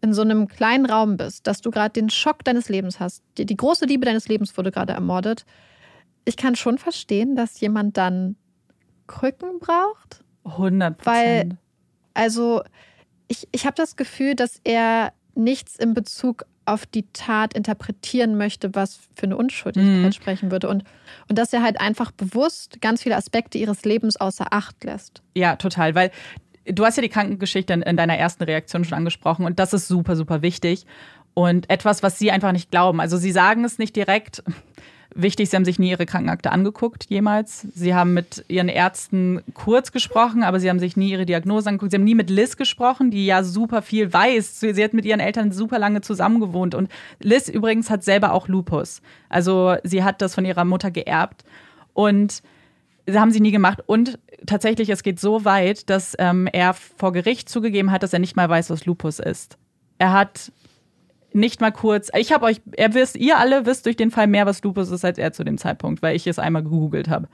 in 0.00 0.12
so 0.12 0.22
einem 0.22 0.48
kleinen 0.48 0.84
Raum 0.86 1.16
bist 1.16 1.46
dass 1.46 1.60
du 1.60 1.70
gerade 1.70 1.92
den 1.92 2.10
Schock 2.10 2.42
deines 2.44 2.68
Lebens 2.68 2.98
hast 2.98 3.22
die, 3.36 3.46
die 3.46 3.56
große 3.56 3.84
Liebe 3.84 4.04
deines 4.04 4.28
Lebens 4.28 4.56
wurde 4.56 4.72
gerade 4.72 4.94
ermordet 4.94 5.44
ich 6.24 6.36
kann 6.36 6.56
schon 6.56 6.78
verstehen 6.78 7.36
dass 7.36 7.60
jemand 7.60 7.96
dann 7.96 8.36
Krücken 9.06 9.58
braucht 9.60 10.24
100 10.44 11.06
Weil- 11.06 11.40
Prozent. 11.42 11.56
also 12.14 12.62
ich, 13.28 13.46
ich 13.52 13.64
habe 13.66 13.74
das 13.76 13.96
Gefühl, 13.96 14.34
dass 14.34 14.60
er 14.64 15.12
nichts 15.34 15.76
in 15.76 15.94
Bezug 15.94 16.44
auf 16.64 16.84
die 16.84 17.06
Tat 17.12 17.54
interpretieren 17.54 18.36
möchte, 18.36 18.74
was 18.74 18.98
für 19.14 19.24
eine 19.24 19.36
Unschuldigkeit 19.36 20.04
Mhm. 20.04 20.12
sprechen 20.12 20.50
würde. 20.50 20.68
Und, 20.68 20.84
und 21.28 21.38
dass 21.38 21.52
er 21.52 21.62
halt 21.62 21.80
einfach 21.80 22.10
bewusst 22.10 22.80
ganz 22.82 23.02
viele 23.02 23.16
Aspekte 23.16 23.56
ihres 23.56 23.84
Lebens 23.84 24.16
außer 24.18 24.52
Acht 24.52 24.84
lässt. 24.84 25.22
Ja, 25.34 25.56
total, 25.56 25.94
weil 25.94 26.10
du 26.66 26.84
hast 26.84 26.96
ja 26.96 27.02
die 27.02 27.08
Krankengeschichte 27.08 27.72
in, 27.72 27.80
in 27.82 27.96
deiner 27.96 28.18
ersten 28.18 28.42
Reaktion 28.44 28.84
schon 28.84 28.98
angesprochen 28.98 29.46
und 29.46 29.58
das 29.58 29.72
ist 29.72 29.88
super, 29.88 30.14
super 30.16 30.42
wichtig 30.42 30.84
und 31.32 31.70
etwas, 31.70 32.02
was 32.02 32.18
sie 32.18 32.30
einfach 32.30 32.52
nicht 32.52 32.70
glauben. 32.70 33.00
Also 33.00 33.16
sie 33.16 33.32
sagen 33.32 33.64
es 33.64 33.78
nicht 33.78 33.96
direkt. 33.96 34.42
Wichtig, 35.14 35.48
sie 35.48 35.56
haben 35.56 35.64
sich 35.64 35.78
nie 35.78 35.90
ihre 35.90 36.04
Krankenakte 36.04 36.52
angeguckt, 36.52 37.06
jemals. 37.08 37.66
Sie 37.74 37.94
haben 37.94 38.12
mit 38.12 38.44
ihren 38.48 38.68
Ärzten 38.68 39.42
kurz 39.54 39.90
gesprochen, 39.90 40.42
aber 40.42 40.60
sie 40.60 40.68
haben 40.68 40.78
sich 40.78 40.96
nie 40.96 41.10
ihre 41.10 41.24
Diagnose 41.24 41.68
angeguckt. 41.68 41.92
Sie 41.92 41.96
haben 41.96 42.04
nie 42.04 42.14
mit 42.14 42.28
Liz 42.28 42.56
gesprochen, 42.56 43.10
die 43.10 43.24
ja 43.24 43.42
super 43.42 43.80
viel 43.80 44.12
weiß. 44.12 44.60
Sie 44.60 44.84
hat 44.84 44.92
mit 44.92 45.06
ihren 45.06 45.20
Eltern 45.20 45.50
super 45.50 45.78
lange 45.78 46.02
zusammengewohnt. 46.02 46.74
Und 46.74 46.90
Liz 47.20 47.48
übrigens 47.48 47.88
hat 47.88 48.04
selber 48.04 48.32
auch 48.32 48.48
Lupus. 48.48 49.00
Also 49.28 49.76
sie 49.82 50.04
hat 50.04 50.20
das 50.20 50.34
von 50.34 50.44
ihrer 50.44 50.64
Mutter 50.64 50.90
geerbt. 50.90 51.44
Und 51.94 52.42
haben 53.10 53.30
sie 53.30 53.40
nie 53.40 53.50
gemacht. 53.50 53.82
Und 53.86 54.18
tatsächlich, 54.46 54.90
es 54.90 55.02
geht 55.02 55.18
so 55.18 55.44
weit, 55.44 55.88
dass 55.88 56.14
ähm, 56.18 56.46
er 56.52 56.74
vor 56.74 57.12
Gericht 57.12 57.48
zugegeben 57.48 57.90
hat, 57.90 58.02
dass 58.02 58.12
er 58.12 58.18
nicht 58.18 58.36
mal 58.36 58.48
weiß, 58.48 58.70
was 58.70 58.84
Lupus 58.84 59.18
ist. 59.18 59.56
Er 59.98 60.12
hat 60.12 60.52
nicht 61.32 61.60
mal 61.60 61.72
kurz, 61.72 62.10
ich 62.16 62.32
habe 62.32 62.46
euch, 62.46 62.60
er 62.72 62.94
wisst, 62.94 63.16
ihr 63.16 63.38
alle 63.38 63.66
wisst 63.66 63.86
durch 63.86 63.96
den 63.96 64.10
Fall 64.10 64.26
mehr, 64.26 64.46
was 64.46 64.62
Lupus 64.62 64.90
ist, 64.90 65.04
als 65.04 65.18
er 65.18 65.32
zu 65.32 65.44
dem 65.44 65.58
Zeitpunkt, 65.58 66.02
weil 66.02 66.16
ich 66.16 66.26
es 66.26 66.38
einmal 66.38 66.62
gegoogelt 66.62 67.08
habe. 67.08 67.28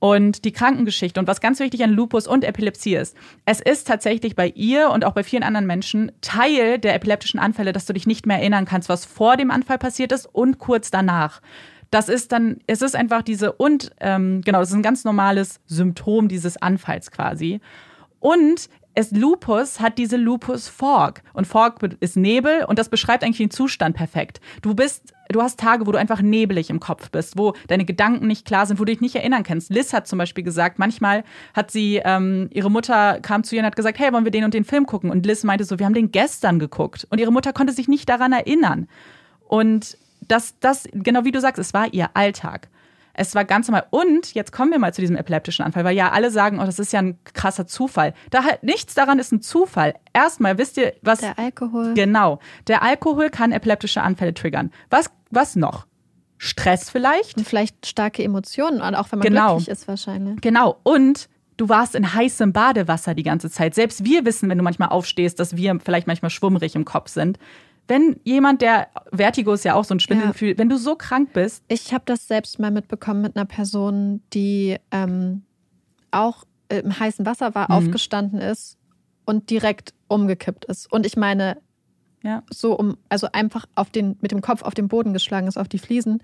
Und 0.00 0.46
die 0.46 0.52
Krankengeschichte 0.52 1.20
und 1.20 1.26
was 1.26 1.42
ganz 1.42 1.60
wichtig 1.60 1.84
an 1.84 1.90
Lupus 1.90 2.26
und 2.26 2.42
Epilepsie 2.42 2.96
ist, 2.96 3.14
es 3.44 3.60
ist 3.60 3.86
tatsächlich 3.86 4.34
bei 4.34 4.48
ihr 4.48 4.88
und 4.90 5.04
auch 5.04 5.12
bei 5.12 5.22
vielen 5.22 5.42
anderen 5.42 5.66
Menschen 5.66 6.10
Teil 6.22 6.78
der 6.78 6.94
epileptischen 6.94 7.38
Anfälle, 7.38 7.72
dass 7.72 7.84
du 7.84 7.92
dich 7.92 8.06
nicht 8.06 8.26
mehr 8.26 8.38
erinnern 8.38 8.64
kannst, 8.64 8.88
was 8.88 9.04
vor 9.04 9.36
dem 9.36 9.50
Anfall 9.50 9.76
passiert 9.76 10.10
ist 10.12 10.26
und 10.26 10.58
kurz 10.58 10.90
danach. 10.90 11.42
Das 11.90 12.08
ist 12.08 12.32
dann, 12.32 12.60
es 12.66 12.80
ist 12.80 12.96
einfach 12.96 13.20
diese 13.20 13.52
und, 13.52 13.90
ähm, 14.00 14.40
genau, 14.42 14.60
das 14.60 14.70
ist 14.70 14.76
ein 14.76 14.82
ganz 14.82 15.04
normales 15.04 15.60
Symptom 15.66 16.28
dieses 16.28 16.56
Anfalls 16.56 17.10
quasi. 17.10 17.60
Und 18.20 18.70
es 18.94 19.12
Lupus 19.12 19.80
hat 19.80 19.98
diese 19.98 20.16
Lupus 20.16 20.68
Fog 20.68 21.22
und 21.32 21.46
Fog 21.46 21.76
ist 22.00 22.16
Nebel 22.16 22.64
und 22.64 22.78
das 22.78 22.88
beschreibt 22.88 23.22
eigentlich 23.22 23.38
den 23.38 23.50
Zustand 23.50 23.96
perfekt. 23.96 24.40
Du 24.62 24.74
bist, 24.74 25.14
du 25.28 25.40
hast 25.40 25.60
Tage, 25.60 25.86
wo 25.86 25.92
du 25.92 25.98
einfach 25.98 26.22
nebelig 26.22 26.70
im 26.70 26.80
Kopf 26.80 27.10
bist, 27.10 27.38
wo 27.38 27.54
deine 27.68 27.84
Gedanken 27.84 28.26
nicht 28.26 28.46
klar 28.46 28.66
sind, 28.66 28.80
wo 28.80 28.84
du 28.84 28.92
dich 28.92 29.00
nicht 29.00 29.14
erinnern 29.14 29.44
kannst. 29.44 29.70
Liz 29.70 29.92
hat 29.92 30.08
zum 30.08 30.18
Beispiel 30.18 30.42
gesagt, 30.42 30.78
manchmal 30.78 31.24
hat 31.54 31.70
sie, 31.70 32.00
ähm, 32.04 32.48
ihre 32.52 32.70
Mutter 32.70 33.20
kam 33.20 33.44
zu 33.44 33.54
ihr 33.54 33.60
und 33.60 33.66
hat 33.66 33.76
gesagt, 33.76 33.98
hey, 33.98 34.12
wollen 34.12 34.24
wir 34.24 34.32
den 34.32 34.44
und 34.44 34.54
den 34.54 34.64
Film 34.64 34.86
gucken? 34.86 35.10
Und 35.10 35.24
Liz 35.24 35.44
meinte 35.44 35.64
so, 35.64 35.78
wir 35.78 35.86
haben 35.86 35.94
den 35.94 36.10
gestern 36.10 36.58
geguckt 36.58 37.06
und 37.10 37.20
ihre 37.20 37.32
Mutter 37.32 37.52
konnte 37.52 37.72
sich 37.72 37.88
nicht 37.88 38.08
daran 38.08 38.32
erinnern. 38.32 38.88
Und 39.46 39.96
das, 40.26 40.54
das, 40.60 40.88
genau 40.92 41.24
wie 41.24 41.32
du 41.32 41.40
sagst, 41.40 41.58
es 41.58 41.74
war 41.74 41.92
ihr 41.92 42.10
Alltag. 42.14 42.68
Es 43.14 43.34
war 43.34 43.44
ganz 43.44 43.68
normal. 43.68 43.86
Und 43.90 44.34
jetzt 44.34 44.52
kommen 44.52 44.70
wir 44.70 44.78
mal 44.78 44.94
zu 44.94 45.00
diesem 45.00 45.16
epileptischen 45.16 45.64
Anfall, 45.64 45.84
weil 45.84 45.96
ja 45.96 46.10
alle 46.10 46.30
sagen, 46.30 46.60
oh, 46.60 46.64
das 46.64 46.78
ist 46.78 46.92
ja 46.92 47.00
ein 47.00 47.18
krasser 47.24 47.66
Zufall. 47.66 48.14
Da 48.30 48.44
halt 48.44 48.62
nichts 48.62 48.94
daran 48.94 49.18
ist 49.18 49.32
ein 49.32 49.42
Zufall. 49.42 49.94
Erstmal 50.12 50.58
wisst 50.58 50.76
ihr, 50.76 50.94
was. 51.02 51.20
Der 51.20 51.38
Alkohol. 51.38 51.94
Genau. 51.94 52.38
Der 52.66 52.82
Alkohol 52.82 53.30
kann 53.30 53.52
epileptische 53.52 54.02
Anfälle 54.02 54.34
triggern. 54.34 54.70
Was, 54.90 55.10
was 55.30 55.56
noch? 55.56 55.86
Stress 56.38 56.88
vielleicht? 56.88 57.36
Und 57.36 57.46
vielleicht 57.46 57.86
starke 57.86 58.24
Emotionen, 58.24 58.80
auch 58.80 59.12
wenn 59.12 59.18
man 59.18 59.28
Genau. 59.28 59.56
glücklich 59.56 59.68
ist 59.68 59.86
wahrscheinlich. 59.88 60.40
Genau. 60.40 60.78
Und 60.84 61.28
du 61.58 61.68
warst 61.68 61.94
in 61.94 62.14
heißem 62.14 62.54
Badewasser 62.54 63.14
die 63.14 63.22
ganze 63.22 63.50
Zeit. 63.50 63.74
Selbst 63.74 64.04
wir 64.04 64.24
wissen, 64.24 64.48
wenn 64.48 64.56
du 64.56 64.64
manchmal 64.64 64.88
aufstehst, 64.88 65.38
dass 65.38 65.56
wir 65.56 65.78
vielleicht 65.84 66.06
manchmal 66.06 66.30
schwummrig 66.30 66.74
im 66.74 66.86
Kopf 66.86 67.10
sind. 67.10 67.38
Wenn 67.90 68.20
jemand, 68.22 68.62
der 68.62 68.86
Vertigo 69.12 69.52
ist 69.52 69.64
ja 69.64 69.74
auch 69.74 69.82
so 69.84 69.94
ein 69.94 69.98
Schwindelgefühl, 70.00 70.56
wenn 70.56 70.68
du 70.68 70.78
so 70.78 70.94
krank 70.94 71.32
bist, 71.32 71.64
Ich 71.66 71.92
habe 71.92 72.04
das 72.06 72.28
selbst 72.28 72.60
mal 72.60 72.70
mitbekommen 72.70 73.20
mit 73.20 73.34
einer 73.36 73.46
Person, 73.46 74.22
die 74.32 74.76
ähm, 74.92 75.42
auch 76.12 76.44
im 76.68 76.98
heißen 77.00 77.26
Wasser 77.26 77.56
war, 77.56 77.64
Mhm. 77.68 77.76
aufgestanden 77.76 78.40
ist 78.40 78.78
und 79.24 79.50
direkt 79.50 79.92
umgekippt 80.06 80.66
ist. 80.66 80.90
Und 80.92 81.04
ich 81.04 81.16
meine, 81.16 81.56
ja, 82.22 82.44
so 82.48 82.78
um, 82.78 82.96
also 83.08 83.26
einfach 83.32 83.66
auf 83.74 83.90
den, 83.90 84.16
mit 84.20 84.30
dem 84.30 84.40
Kopf 84.40 84.62
auf 84.62 84.74
den 84.74 84.86
Boden 84.86 85.12
geschlagen 85.12 85.48
ist, 85.48 85.56
auf 85.58 85.66
die 85.68 85.80
Fliesen. 85.80 86.22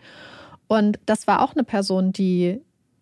Und 0.69 1.01
das 1.07 1.27
war 1.27 1.43
auch 1.43 1.55
eine 1.55 1.65
Person, 1.65 2.13
die 2.13 2.61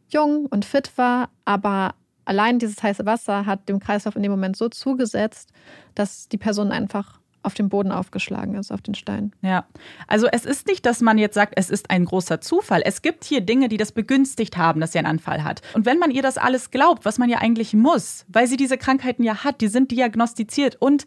jung 0.09 0.47
und 0.47 0.65
fit 0.65 0.97
war, 0.97 1.29
aber 1.45 1.95
allein 2.25 2.59
dieses 2.59 2.83
heiße 2.83 3.05
Wasser 3.05 3.45
hat 3.45 3.69
dem 3.69 3.79
Kreislauf 3.79 4.17
in 4.17 4.23
dem 4.23 4.33
Moment 4.33 4.57
so 4.57 4.71
zugesetzt, 4.71 5.53
dass 5.95 6.31
die 6.31 6.39
Person 6.39 6.73
einfach 6.73 7.21
auf 7.45 7.55
den 7.55 7.69
Boden 7.69 7.93
aufgeschlagen 7.93 8.55
ist, 8.55 8.73
auf 8.73 8.83
den 8.83 8.95
Stein. 8.95 9.33
Ja, 9.43 9.67
also 10.09 10.27
es 10.27 10.45
ist 10.45 10.67
nicht, 10.67 10.87
dass 10.87 11.01
man 11.01 11.19
jetzt 11.19 11.35
sagt, 11.35 11.55
es 11.57 11.71
ist 11.71 11.91
ein 11.91 12.05
großer 12.05 12.41
Zufall. 12.41 12.83
Es 12.85 13.03
gibt 13.03 13.25
hier 13.25 13.41
Dinge, 13.41 13.69
die 13.69 13.77
das 13.77 13.93
begünstigt 13.93 14.57
haben, 14.57 14.81
dass 14.81 14.93
sie 14.93 14.99
einen 14.99 15.07
Anfall 15.07 15.45
hat. 15.45 15.63
Und 15.75 15.87
wenn 15.87 15.99
man 15.99 16.11
ihr 16.11 16.23
das 16.23 16.39
alles 16.39 16.71
glaubt, 16.71 17.05
was 17.05 17.19
man 17.19 17.29
ja 17.29 17.39
eigentlich 17.39 17.75
muss, 17.75 18.25
weil 18.29 18.47
sie 18.47 18.57
diese 18.57 18.79
Krankheiten 18.79 19.23
ja 19.23 19.45
hat, 19.45 19.61
die 19.61 19.69
sind 19.69 19.91
diagnostiziert 19.91 20.77
und 20.81 21.07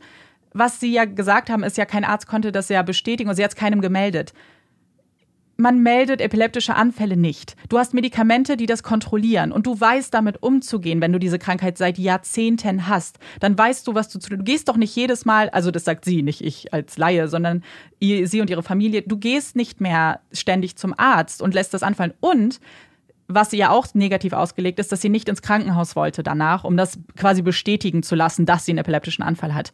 was 0.54 0.80
sie 0.80 0.92
ja 0.92 1.06
gesagt 1.06 1.50
haben, 1.50 1.64
ist 1.64 1.78
ja, 1.78 1.86
kein 1.86 2.04
Arzt 2.04 2.28
konnte 2.28 2.52
das 2.52 2.70
ja 2.70 2.82
bestätigen 2.82 3.30
und 3.30 3.36
sie 3.36 3.44
hat 3.44 3.52
es 3.52 3.56
keinem 3.56 3.82
gemeldet. 3.82 4.34
Man 5.60 5.82
meldet 5.82 6.22
epileptische 6.22 6.76
Anfälle 6.76 7.18
nicht. 7.18 7.56
Du 7.68 7.80
hast 7.80 7.96
Medikamente, 7.96 8.58
die 8.58 8.68
das 8.68 8.84
kontrollieren 8.84 9.52
und 9.52 9.66
du 9.66 9.80
weißt 9.80 10.14
damit 10.14 10.44
umzugehen, 10.44 11.02
wenn 11.02 11.12
du 11.12 11.18
diese 11.18 11.40
Krankheit 11.40 11.80
seit 11.80 11.98
Jahrzehnten 11.98 12.88
hast. 12.88 13.18
Dann 13.40 13.58
weißt 13.58 13.88
du, 13.88 13.96
was 13.96 14.08
du 14.10 14.20
zu 14.20 14.30
tun. 14.30 14.38
Du 14.38 14.44
gehst 14.44 14.70
doch 14.70 14.78
nicht 14.78 14.96
jedes 14.96 15.26
Mal, 15.26 15.50
also 15.50 15.72
das 15.72 15.84
sagt 15.84 16.06
sie, 16.06 16.22
nicht 16.22 16.42
ich 16.42 16.74
als 16.76 17.00
Laie, 17.00 17.28
sondern 17.28 17.64
sie 18.00 18.40
und 18.40 18.52
ihre 18.52 18.62
Familie. 18.62 19.02
Du 19.02 19.18
gehst 19.18 19.56
nicht 19.56 19.82
mehr 19.82 20.20
ständig 20.32 20.76
zum 20.76 20.94
Arzt 20.96 21.42
und 21.42 21.56
lässt 21.56 21.74
das 21.74 21.82
anfallen. 21.82 22.14
Und 22.20 22.60
was 23.28 23.50
sie 23.50 23.58
ja 23.58 23.72
auch 23.72 23.88
negativ 23.94 24.34
ausgelegt 24.34 24.80
ist, 24.80 24.92
dass 24.92 25.02
sie 25.02 25.10
nicht 25.10 25.28
ins 25.28 25.42
Krankenhaus 25.42 25.96
wollte 25.96 26.24
danach, 26.24 26.64
um 26.64 26.78
das 26.78 27.00
quasi 27.18 27.42
bestätigen 27.42 28.04
zu 28.04 28.16
lassen, 28.16 28.46
dass 28.46 28.66
sie 28.66 28.72
einen 28.72 28.80
epileptischen 28.80 29.24
Anfall 29.24 29.54
hat. 29.54 29.74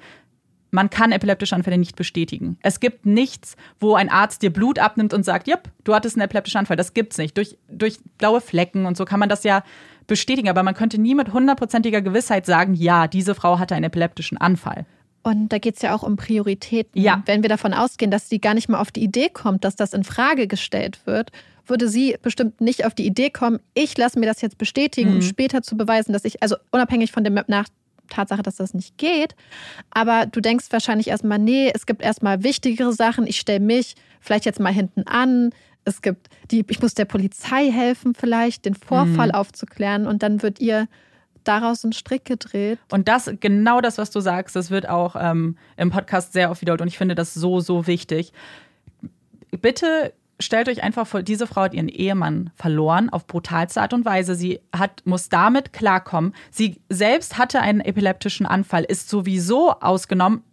Man 0.74 0.90
kann 0.90 1.12
epileptische 1.12 1.56
Anfälle 1.56 1.78
nicht 1.78 1.96
bestätigen. 1.96 2.58
Es 2.64 2.80
gibt 2.80 3.06
nichts, 3.06 3.56
wo 3.80 3.94
ein 3.94 4.10
Arzt 4.10 4.42
dir 4.42 4.52
Blut 4.52 4.80
abnimmt 4.80 5.14
und 5.14 5.24
sagt, 5.24 5.48
jupp, 5.48 5.70
du 5.84 5.94
hattest 5.94 6.16
einen 6.16 6.26
epileptischen 6.26 6.58
Anfall. 6.58 6.78
Das 6.78 6.96
gibt's 6.96 7.20
nicht. 7.20 7.38
Durch, 7.38 7.58
durch 7.70 8.00
blaue 8.18 8.42
Flecken 8.42 8.88
und 8.88 8.98
so 8.98 9.06
kann 9.06 9.20
man 9.20 9.30
das 9.30 9.44
ja 9.44 9.64
bestätigen. 10.08 10.50
Aber 10.50 10.64
man 10.64 10.74
könnte 10.74 11.00
nie 11.00 11.14
mit 11.14 11.32
hundertprozentiger 11.32 12.02
Gewissheit 12.02 12.48
sagen, 12.48 12.74
ja, 12.74 13.08
diese 13.08 13.36
Frau 13.36 13.60
hatte 13.60 13.76
einen 13.76 13.86
epileptischen 13.86 14.40
Anfall. 14.40 14.88
Und 15.22 15.50
da 15.54 15.60
geht 15.60 15.76
es 15.76 15.84
ja 15.84 15.96
auch 15.96 16.02
um 16.02 16.16
Prioritäten. 16.18 17.00
Ja. 17.00 17.22
Wenn 17.28 17.44
wir 17.44 17.50
davon 17.50 17.74
ausgehen, 17.76 18.10
dass 18.10 18.28
sie 18.28 18.42
gar 18.42 18.56
nicht 18.56 18.68
mal 18.68 18.80
auf 18.80 18.92
die 18.92 19.04
Idee 19.04 19.30
kommt, 19.30 19.64
dass 19.64 19.76
das 19.76 19.94
in 19.94 20.04
Frage 20.04 20.48
gestellt 20.48 21.00
wird, 21.06 21.32
würde 21.68 21.88
sie 21.88 22.18
bestimmt 22.22 22.60
nicht 22.62 22.86
auf 22.86 22.96
die 22.96 23.06
Idee 23.06 23.30
kommen, 23.30 23.60
ich 23.76 23.96
lasse 23.98 24.20
mir 24.20 24.26
das 24.26 24.42
jetzt 24.42 24.58
bestätigen, 24.58 25.12
Mhm. 25.12 25.16
um 25.18 25.22
später 25.22 25.62
zu 25.62 25.78
beweisen, 25.78 26.12
dass 26.14 26.26
ich, 26.26 26.42
also 26.42 26.56
unabhängig 26.72 27.12
von 27.12 27.24
der 27.24 27.46
nach 27.48 27.68
Tatsache, 28.14 28.44
dass 28.44 28.56
das 28.58 28.74
nicht 28.74 28.98
geht. 28.98 29.36
Aber 29.92 30.26
du 30.26 30.40
denkst 30.42 30.66
wahrscheinlich 30.72 31.08
erstmal, 31.08 31.40
nee, 31.40 31.72
es 31.74 31.86
gibt 31.86 32.02
erstmal 32.02 32.44
wichtigere 32.44 32.94
Sachen. 32.94 33.28
Ich 33.28 33.40
stelle 33.40 33.60
mich 33.60 33.96
vielleicht 34.22 34.46
jetzt 34.46 34.60
mal 34.60 34.74
hinten 34.74 35.04
an. 35.08 35.52
Es 35.86 36.02
gibt 36.02 36.30
die, 36.52 36.66
ich 36.70 36.82
muss 36.82 36.94
der 36.94 37.06
Polizei 37.06 37.70
helfen, 37.72 38.14
vielleicht 38.16 38.66
den 38.66 38.76
Vorfall 38.76 39.28
Mhm. 39.30 39.36
aufzuklären. 39.36 40.08
Und 40.08 40.24
dann 40.24 40.42
wird 40.42 40.60
ihr 40.60 40.88
daraus 41.44 41.84
ein 41.84 41.92
Strick 41.92 42.24
gedreht. 42.24 42.80
Und 42.90 43.10
das, 43.10 43.30
genau 43.42 43.82
das, 43.82 43.98
was 43.98 44.12
du 44.12 44.22
sagst, 44.22 44.56
das 44.56 44.70
wird 44.72 44.88
auch 44.88 45.18
ähm, 45.20 45.58
im 45.76 45.90
Podcast 45.92 46.32
sehr 46.32 46.50
oft 46.52 46.62
wiederholt. 46.62 46.82
Und 46.82 46.88
ich 46.88 46.98
finde 46.98 47.16
das 47.16 47.34
so, 47.34 47.60
so 47.60 47.86
wichtig. 47.86 48.32
Bitte 49.62 50.14
stellt 50.44 50.70
euch 50.70 50.84
einfach 50.84 51.08
vor, 51.08 51.24
diese 51.24 51.48
Frau 51.48 51.62
hat 51.62 51.74
ihren 51.74 51.88
Ehemann 51.90 52.52
verloren 52.56 53.10
auf 53.10 53.26
brutalste 53.28 53.82
Art 53.82 53.94
und 53.94 54.06
Weise. 54.06 54.36
Sie 54.36 54.60
hat, 54.76 55.02
muss 55.06 55.30
damit 55.30 55.74
klarkommen. 55.74 56.34
Sie 56.52 56.82
selbst 56.90 57.38
hatte 57.38 57.62
einen 57.62 57.82
epileptischen 57.82 58.46
Anfall, 58.46 58.84
ist 58.84 59.10
sowieso 59.10 59.72
ausgenommen, 59.72 60.44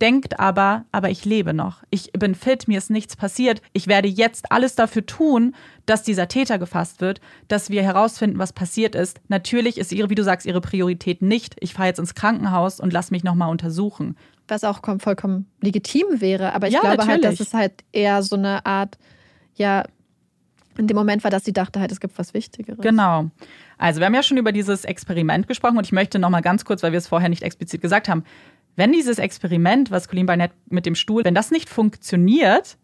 denkt 0.00 0.40
aber, 0.40 0.84
aber 0.92 1.08
ich 1.10 1.24
lebe 1.24 1.54
noch. 1.54 1.82
Ich 1.90 2.12
bin 2.12 2.34
fit, 2.34 2.66
mir 2.68 2.78
ist 2.78 2.90
nichts 2.90 3.16
passiert. 3.16 3.62
Ich 3.72 3.86
werde 3.86 4.08
jetzt 4.08 4.50
alles 4.50 4.74
dafür 4.74 5.06
tun, 5.06 5.54
dass 5.86 6.02
dieser 6.02 6.28
Täter 6.28 6.58
gefasst 6.58 7.00
wird, 7.00 7.20
dass 7.48 7.70
wir 7.70 7.82
herausfinden, 7.82 8.38
was 8.38 8.52
passiert 8.52 8.94
ist. 8.96 9.20
Natürlich 9.28 9.78
ist 9.78 9.92
ihre, 9.92 10.10
wie 10.10 10.14
du 10.16 10.24
sagst, 10.24 10.46
ihre 10.46 10.60
Priorität 10.60 11.22
nicht, 11.22 11.56
ich 11.60 11.74
fahre 11.74 11.88
jetzt 11.88 12.00
ins 12.00 12.14
Krankenhaus 12.14 12.80
und 12.80 12.92
lass 12.92 13.10
mich 13.10 13.24
nochmal 13.24 13.50
untersuchen. 13.50 14.16
was 14.46 14.62
auch 14.64 14.82
kom- 14.82 15.00
vollkommen 15.00 15.46
legitim 15.62 16.20
wäre. 16.20 16.52
Aber 16.54 16.66
ich 16.66 16.74
Ja, 16.74 16.80
glaube 16.80 17.06
halt, 17.06 17.24
dass 17.24 17.30
natürlich. 17.38 17.40
es 17.40 17.54
halt 17.54 17.72
eher 17.92 18.22
so 18.22 18.36
eine 18.36 18.66
Art, 18.66 18.98
ja, 19.54 19.84
in 20.76 20.86
dem 20.86 20.96
Moment 20.96 21.22
war, 21.22 21.30
dass 21.30 21.44
sie 21.44 21.52
dachte 21.52 21.80
halt, 21.80 21.92
es 21.92 22.00
gibt 22.00 22.18
was 22.18 22.34
Wichtigeres. 22.34 22.80
Genau. 22.80 23.30
Also 23.78 24.00
wir 24.00 24.06
haben 24.06 24.14
ja 24.14 24.22
schon 24.22 24.38
über 24.38 24.52
dieses 24.52 24.84
Experiment 24.84 25.46
gesprochen 25.46 25.78
und 25.78 25.86
ich 25.86 25.92
möchte 25.92 26.18
noch 26.18 26.30
mal 26.30 26.40
ganz 26.40 26.64
kurz, 26.64 26.82
weil 26.82 26.92
wir 26.92 26.98
es 26.98 27.08
vorher 27.08 27.28
nicht 27.28 27.42
explizit 27.42 27.80
gesagt 27.80 28.08
haben, 28.08 28.24
wenn 28.76 28.92
dieses 28.92 29.18
Experiment, 29.18 29.90
was 29.90 30.08
Colleen 30.08 30.26
Barnett 30.26 30.50
mit 30.68 30.84
dem 30.84 30.96
Stuhl, 30.96 31.24
wenn 31.24 31.34
das 31.34 31.50
nicht 31.50 31.68
funktioniert, 31.68 32.76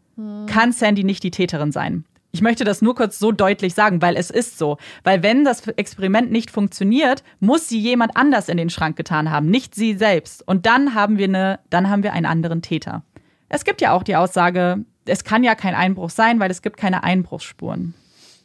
kann 0.46 0.72
Sandy 0.72 1.02
nicht 1.02 1.22
die 1.22 1.30
Täterin 1.30 1.72
sein. 1.72 2.04
Ich 2.32 2.42
möchte 2.42 2.62
das 2.62 2.80
nur 2.80 2.94
kurz 2.94 3.18
so 3.18 3.32
deutlich 3.32 3.74
sagen, 3.74 4.02
weil 4.02 4.16
es 4.16 4.30
ist 4.30 4.58
so. 4.58 4.76
Weil 5.02 5.22
wenn 5.22 5.44
das 5.44 5.66
Experiment 5.66 6.30
nicht 6.30 6.50
funktioniert, 6.50 7.24
muss 7.40 7.68
sie 7.68 7.80
jemand 7.80 8.16
anders 8.16 8.48
in 8.48 8.56
den 8.56 8.70
Schrank 8.70 8.96
getan 8.96 9.30
haben, 9.30 9.50
nicht 9.50 9.74
sie 9.74 9.94
selbst. 9.94 10.46
Und 10.46 10.66
dann 10.66 10.94
haben 10.94 11.18
wir 11.18 11.24
eine, 11.24 11.58
dann 11.70 11.90
haben 11.90 12.02
wir 12.02 12.12
einen 12.12 12.26
anderen 12.26 12.62
Täter. 12.62 13.02
Es 13.48 13.64
gibt 13.64 13.80
ja 13.80 13.92
auch 13.92 14.04
die 14.04 14.14
Aussage, 14.14 14.84
es 15.06 15.24
kann 15.24 15.44
ja 15.44 15.54
kein 15.54 15.74
Einbruch 15.74 16.10
sein, 16.10 16.40
weil 16.40 16.50
es 16.50 16.62
gibt 16.62 16.76
keine 16.76 17.02
Einbruchsspuren. 17.02 17.94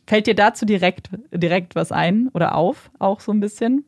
Fällt 0.07 0.27
dir 0.27 0.35
dazu 0.35 0.65
direkt, 0.65 1.09
direkt 1.31 1.75
was 1.75 1.91
ein 1.91 2.29
oder 2.33 2.55
auf, 2.55 2.91
auch 2.99 3.19
so 3.19 3.31
ein 3.31 3.39
bisschen? 3.39 3.85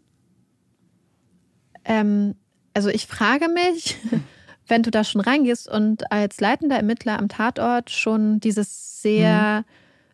Ähm, 1.86 2.36
also 2.74 2.90
ich 2.90 3.08
frage 3.08 3.48
mich, 3.50 3.98
wenn 4.68 4.84
du 4.84 4.92
da 4.92 5.04
schon 5.04 5.22
reingehst 5.22 5.70
und 5.70 6.12
als 6.12 6.42
leitender 6.42 6.76
Ermittler 6.76 7.18
am 7.18 7.30
Tatort 7.30 7.90
schon 7.92 8.40
dieses 8.40 9.02
sehr 9.02 9.64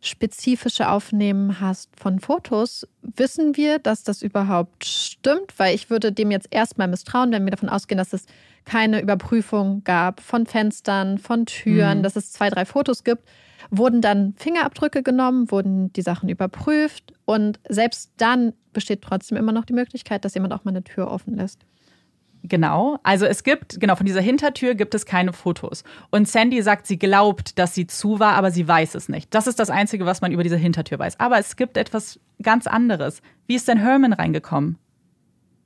spezifische 0.01 0.89
Aufnehmen 0.89 1.61
hast 1.61 1.89
von 1.97 2.19
Fotos, 2.19 2.85
wissen 3.01 3.55
wir, 3.55 3.79
dass 3.79 4.03
das 4.03 4.21
überhaupt 4.21 4.83
stimmt? 4.83 5.57
Weil 5.57 5.73
ich 5.73 5.89
würde 5.89 6.11
dem 6.11 6.29
jetzt 6.29 6.49
erstmal 6.51 6.89
misstrauen, 6.89 7.31
wenn 7.31 7.45
wir 7.45 7.51
davon 7.51 7.69
ausgehen, 7.69 7.97
dass 7.97 8.11
es 8.11 8.25
keine 8.65 9.01
Überprüfung 9.01 9.83
gab 9.83 10.21
von 10.21 10.45
Fenstern, 10.45 11.17
von 11.17 11.45
Türen, 11.45 11.99
Mhm. 11.99 12.03
dass 12.03 12.15
es 12.15 12.31
zwei, 12.31 12.49
drei 12.49 12.65
Fotos 12.65 13.03
gibt. 13.03 13.23
Wurden 13.69 14.01
dann 14.01 14.33
Fingerabdrücke 14.37 15.03
genommen, 15.03 15.49
wurden 15.49 15.91
die 15.93 16.01
Sachen 16.01 16.29
überprüft 16.29 17.13
und 17.25 17.59
selbst 17.67 18.11
dann 18.17 18.53
besteht 18.73 19.01
trotzdem 19.01 19.37
immer 19.37 19.51
noch 19.51 19.65
die 19.65 19.73
Möglichkeit, 19.73 20.25
dass 20.25 20.33
jemand 20.33 20.53
auch 20.53 20.63
mal 20.63 20.71
eine 20.71 20.83
Tür 20.83 21.09
offen 21.09 21.35
lässt. 21.35 21.61
Genau. 22.45 22.99
Also 23.03 23.25
es 23.25 23.43
gibt, 23.43 23.79
genau, 23.79 23.95
von 23.95 24.05
dieser 24.05 24.19
Hintertür 24.19 24.75
gibt 24.75 24.93
es 24.95 25.05
keine 25.05 25.31
Fotos. 25.31 25.85
Und 26.11 26.27
Sandy 26.27 26.61
sagt, 26.61 26.87
sie 26.87 26.99
glaubt, 26.99 27.57
dass 27.57 27.73
sie 27.73 27.87
zu 27.87 28.19
war, 28.19 28.33
aber 28.33 28.51
sie 28.51 28.67
weiß 28.67 28.95
es 28.95 29.07
nicht. 29.07 29.33
Das 29.33 29.47
ist 29.47 29.59
das 29.59 29.69
Einzige, 29.69 30.05
was 30.05 30.19
man 30.19 30.33
über 30.33 30.43
diese 30.43 30.57
Hintertür 30.57 30.99
weiß. 30.99 31.21
Aber 31.21 31.39
es 31.39 31.55
gibt 31.55 31.77
etwas 31.77 32.19
ganz 32.41 32.67
anderes. 32.67 33.21
Wie 33.47 33.55
ist 33.55 33.69
denn 33.69 33.77
Herman 33.77 34.11
reingekommen? 34.11 34.77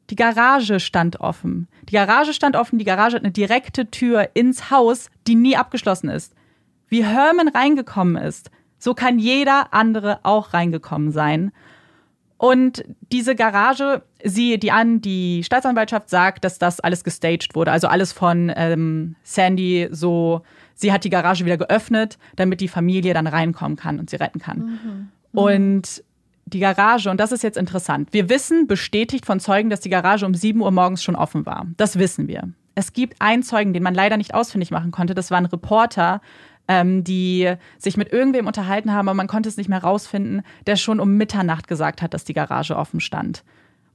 Die 0.10 0.16
Garage 0.16 0.80
stand 0.80 1.20
offen. 1.20 1.68
Die 1.90 1.94
Garage 1.94 2.34
stand 2.34 2.56
offen, 2.56 2.80
die 2.80 2.86
Garage 2.86 3.16
hat 3.16 3.24
eine 3.24 3.32
direkte 3.32 3.92
Tür 3.92 4.30
ins 4.34 4.72
Haus, 4.72 5.10
die 5.28 5.36
nie 5.36 5.58
abgeschlossen 5.58 6.10
ist. 6.10 6.34
Wie 6.88 7.04
Herman 7.04 7.50
reingekommen 7.50 8.16
ist, 8.16 8.50
so 8.80 8.94
kann 8.94 9.20
jeder 9.20 9.74
andere 9.74 10.20
auch 10.24 10.54
reingekommen 10.54 11.12
sein. 11.12 11.52
Und 12.38 12.86
diese 13.12 13.36
Garage, 13.36 14.04
sie, 14.24 14.60
die 14.60 14.72
an, 14.72 15.02
die 15.02 15.44
Staatsanwaltschaft 15.44 16.10
sagt, 16.10 16.46
dass 16.46 16.60
das 16.60 16.80
alles 16.80 17.04
gestaged 17.04 17.56
wurde. 17.56 17.72
Also 17.72 17.88
alles 17.88 18.14
von 18.14 18.52
ähm, 18.56 19.16
Sandy 19.24 19.88
so, 19.92 20.44
sie 20.76 20.94
hat 20.94 21.04
die 21.04 21.10
Garage 21.10 21.46
wieder 21.46 21.58
geöffnet, 21.58 22.20
damit 22.36 22.62
die 22.62 22.68
Familie 22.68 23.16
dann 23.16 23.26
reinkommen 23.26 23.76
kann 23.76 24.00
und 24.00 24.10
sie 24.12 24.18
retten 24.18 24.40
kann. 24.40 24.60
Mhm. 24.60 24.70
Mhm. 25.32 25.40
Und 25.40 26.04
die 26.48 26.60
Garage, 26.60 27.10
und 27.10 27.20
das 27.20 27.32
ist 27.32 27.44
jetzt 27.44 27.58
interessant. 27.58 28.10
Wir 28.12 28.30
wissen 28.30 28.68
bestätigt 28.68 29.26
von 29.26 29.40
Zeugen, 29.40 29.70
dass 29.70 29.82
die 29.82 29.90
Garage 29.90 30.26
um 30.26 30.34
7 30.34 30.62
Uhr 30.62 30.72
morgens 30.72 31.04
schon 31.04 31.16
offen 31.16 31.46
war. 31.46 31.68
Das 31.76 32.00
wissen 32.00 32.28
wir. 32.28 32.50
Es 32.74 32.94
gibt 32.94 33.22
einen 33.22 33.44
Zeugen, 33.44 33.74
den 33.74 33.84
man 33.84 33.94
leider 33.94 34.18
nicht 34.18 34.34
ausfindig 34.34 34.72
machen 34.72 34.92
konnte. 34.92 35.14
Das 35.14 35.30
war 35.30 35.38
ein 35.38 35.46
Reporter, 35.46 36.22
ähm, 36.68 37.04
die 37.04 37.54
sich 37.78 37.98
mit 37.98 38.14
irgendwem 38.14 38.48
unterhalten 38.48 38.94
haben, 38.94 39.10
aber 39.10 39.16
man 39.16 39.28
konnte 39.28 39.50
es 39.50 39.58
nicht 39.58 39.70
mehr 39.70 39.84
rausfinden, 39.84 40.44
der 40.68 40.78
schon 40.78 41.00
um 41.00 41.18
Mitternacht 41.18 41.68
gesagt 41.68 42.02
hat, 42.02 42.14
dass 42.14 42.24
die 42.24 42.34
Garage 42.34 42.78
offen 42.78 43.02
stand. 43.02 43.44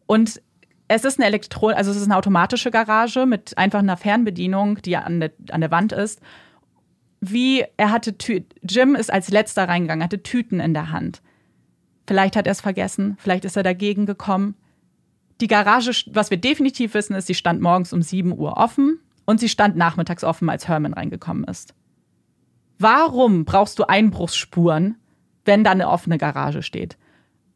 Und 0.06 0.42
es 0.88 1.04
ist 1.04 1.18
eine 1.18 1.26
Elektro, 1.26 1.68
also 1.68 1.90
es 1.90 1.96
ist 1.96 2.04
eine 2.04 2.16
automatische 2.16 2.70
Garage 2.70 3.24
mit 3.24 3.56
einfach 3.56 3.78
einer 3.78 3.96
Fernbedienung, 3.96 4.82
die 4.82 4.96
an 4.96 5.20
der, 5.20 5.32
an 5.50 5.62
der 5.62 5.70
Wand 5.70 5.92
ist. 5.92 6.20
Wie 7.20 7.64
er 7.78 7.90
hatte 7.90 8.18
Tü 8.18 8.42
Jim 8.62 8.94
ist 8.94 9.10
als 9.10 9.30
letzter 9.30 9.68
reingegangen, 9.68 10.04
hatte 10.04 10.22
Tüten 10.22 10.60
in 10.60 10.74
der 10.74 10.90
Hand. 10.90 11.22
Vielleicht 12.06 12.36
hat 12.36 12.46
er 12.46 12.52
es 12.52 12.60
vergessen, 12.60 13.16
vielleicht 13.18 13.44
ist 13.44 13.56
er 13.56 13.62
dagegen 13.62 14.06
gekommen. 14.06 14.56
Die 15.40 15.46
Garage, 15.46 16.04
was 16.12 16.30
wir 16.30 16.36
definitiv 16.36 16.94
wissen, 16.94 17.14
ist, 17.14 17.26
sie 17.26 17.34
stand 17.34 17.60
morgens 17.60 17.92
um 17.92 18.02
7 18.02 18.36
Uhr 18.36 18.56
offen 18.56 18.98
und 19.24 19.40
sie 19.40 19.48
stand 19.48 19.76
nachmittags 19.76 20.24
offen, 20.24 20.48
als 20.48 20.68
Herman 20.68 20.94
reingekommen 20.94 21.44
ist. 21.44 21.74
Warum 22.78 23.44
brauchst 23.44 23.78
du 23.78 23.84
Einbruchsspuren, 23.84 24.96
wenn 25.44 25.64
da 25.64 25.70
eine 25.70 25.88
offene 25.88 26.18
Garage 26.18 26.62
steht? 26.62 26.96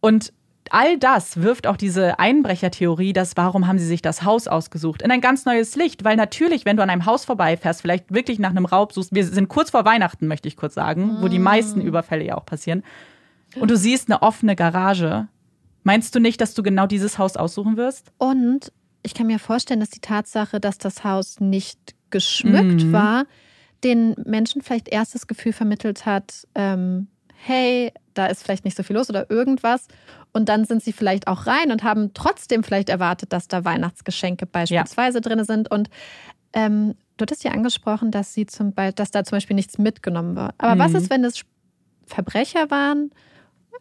Und 0.01 0.32
all 0.70 0.99
das 0.99 1.42
wirft 1.42 1.66
auch 1.66 1.76
diese 1.76 2.18
Einbrechertheorie, 2.18 3.12
dass 3.12 3.36
warum 3.36 3.66
haben 3.66 3.78
sie 3.78 3.86
sich 3.86 4.03
das 4.03 4.22
Haus 4.22 4.49
ausgesucht, 4.49 5.03
in 5.03 5.11
ein 5.11 5.20
ganz 5.20 5.44
neues 5.44 5.76
Licht. 5.76 6.05
Weil 6.05 6.16
natürlich, 6.16 6.64
wenn 6.64 6.76
du 6.76 6.82
an 6.82 6.90
einem 6.90 7.07
Haus 7.07 7.24
vorbeifährst, 7.24 7.82
vielleicht 7.82 8.12
wirklich 8.12 8.38
nach 8.38 8.51
einem 8.51 8.66
Raub 8.66 8.92
suchst, 8.92 9.14
wir 9.14 9.24
sind 9.24 9.49
kurz 9.49 9.70
vor 9.70 9.84
Weihnachten, 9.84 10.26
möchte 10.26 10.49
ich 10.49 10.57
kurz 10.57 10.74
sagen, 10.74 11.18
wo 11.20 11.28
die 11.28 11.38
meisten 11.38 11.80
mm. 11.80 11.86
Überfälle 11.86 12.24
ja 12.24 12.36
auch 12.36 12.47
passieren, 12.47 12.82
und 13.61 13.70
du 13.70 13.76
siehst 13.76 14.11
eine 14.11 14.22
offene 14.22 14.57
Garage, 14.57 15.28
meinst 15.82 16.14
du 16.14 16.20
nicht, 16.20 16.40
dass 16.40 16.54
du 16.54 16.62
genau 16.62 16.86
dieses 16.86 17.18
Haus 17.18 17.36
aussuchen 17.36 17.76
wirst? 17.76 18.12
Und 18.18 18.72
ich 19.02 19.14
kann 19.14 19.26
mir 19.26 19.38
vorstellen, 19.38 19.80
dass 19.80 19.90
die 19.90 20.00
Tatsache, 20.00 20.61
dass 20.61 20.78
das 20.78 21.04
Haus 21.04 21.40
nicht 21.40 21.94
geschmückt 22.11 22.84
mhm. 22.84 22.92
war, 22.92 23.24
den 23.84 24.14
Menschen 24.24 24.62
vielleicht 24.62 24.88
erst 24.88 25.14
das 25.14 25.26
Gefühl 25.26 25.52
vermittelt 25.52 26.07
hat, 26.07 26.46
ähm, 26.54 27.09
hey, 27.36 27.92
da 28.14 28.26
ist 28.26 28.42
vielleicht 28.42 28.64
nicht 28.64 28.76
so 28.76 28.82
viel 28.82 28.96
los 28.96 29.11
oder 29.11 29.30
irgendwas. 29.30 29.86
Und 30.32 30.48
dann 30.48 30.64
sind 30.64 30.82
sie 30.82 30.92
vielleicht 30.92 31.28
auch 31.28 31.46
rein 31.46 31.70
und 31.70 31.82
haben 31.82 32.12
trotzdem 32.14 32.64
vielleicht 32.64 32.88
erwartet, 32.88 33.32
dass 33.32 33.48
da 33.48 33.64
Weihnachtsgeschenke 33.64 34.46
beispielsweise 34.46 35.18
ja. 35.18 35.20
drin 35.20 35.44
sind. 35.44 35.70
Und 35.70 35.88
ähm, 36.52 36.94
du 37.16 37.22
hattest 37.22 37.44
ja 37.44 37.52
angesprochen, 37.52 38.11
dass 38.11 38.34
sie 38.34 38.46
zum 38.46 38.72
Beispiel, 38.72 38.94
dass 38.94 39.11
da 39.11 39.24
zum 39.24 39.36
Beispiel 39.36 39.57
nichts 39.57 39.78
mitgenommen 39.78 40.34
war. 40.34 40.54
Aber 40.59 40.74
mhm. 40.74 40.78
was 40.78 40.94
ist, 40.94 41.11
wenn 41.11 41.24
es 41.24 41.42
Verbrecher 42.07 42.70
waren, 42.70 43.11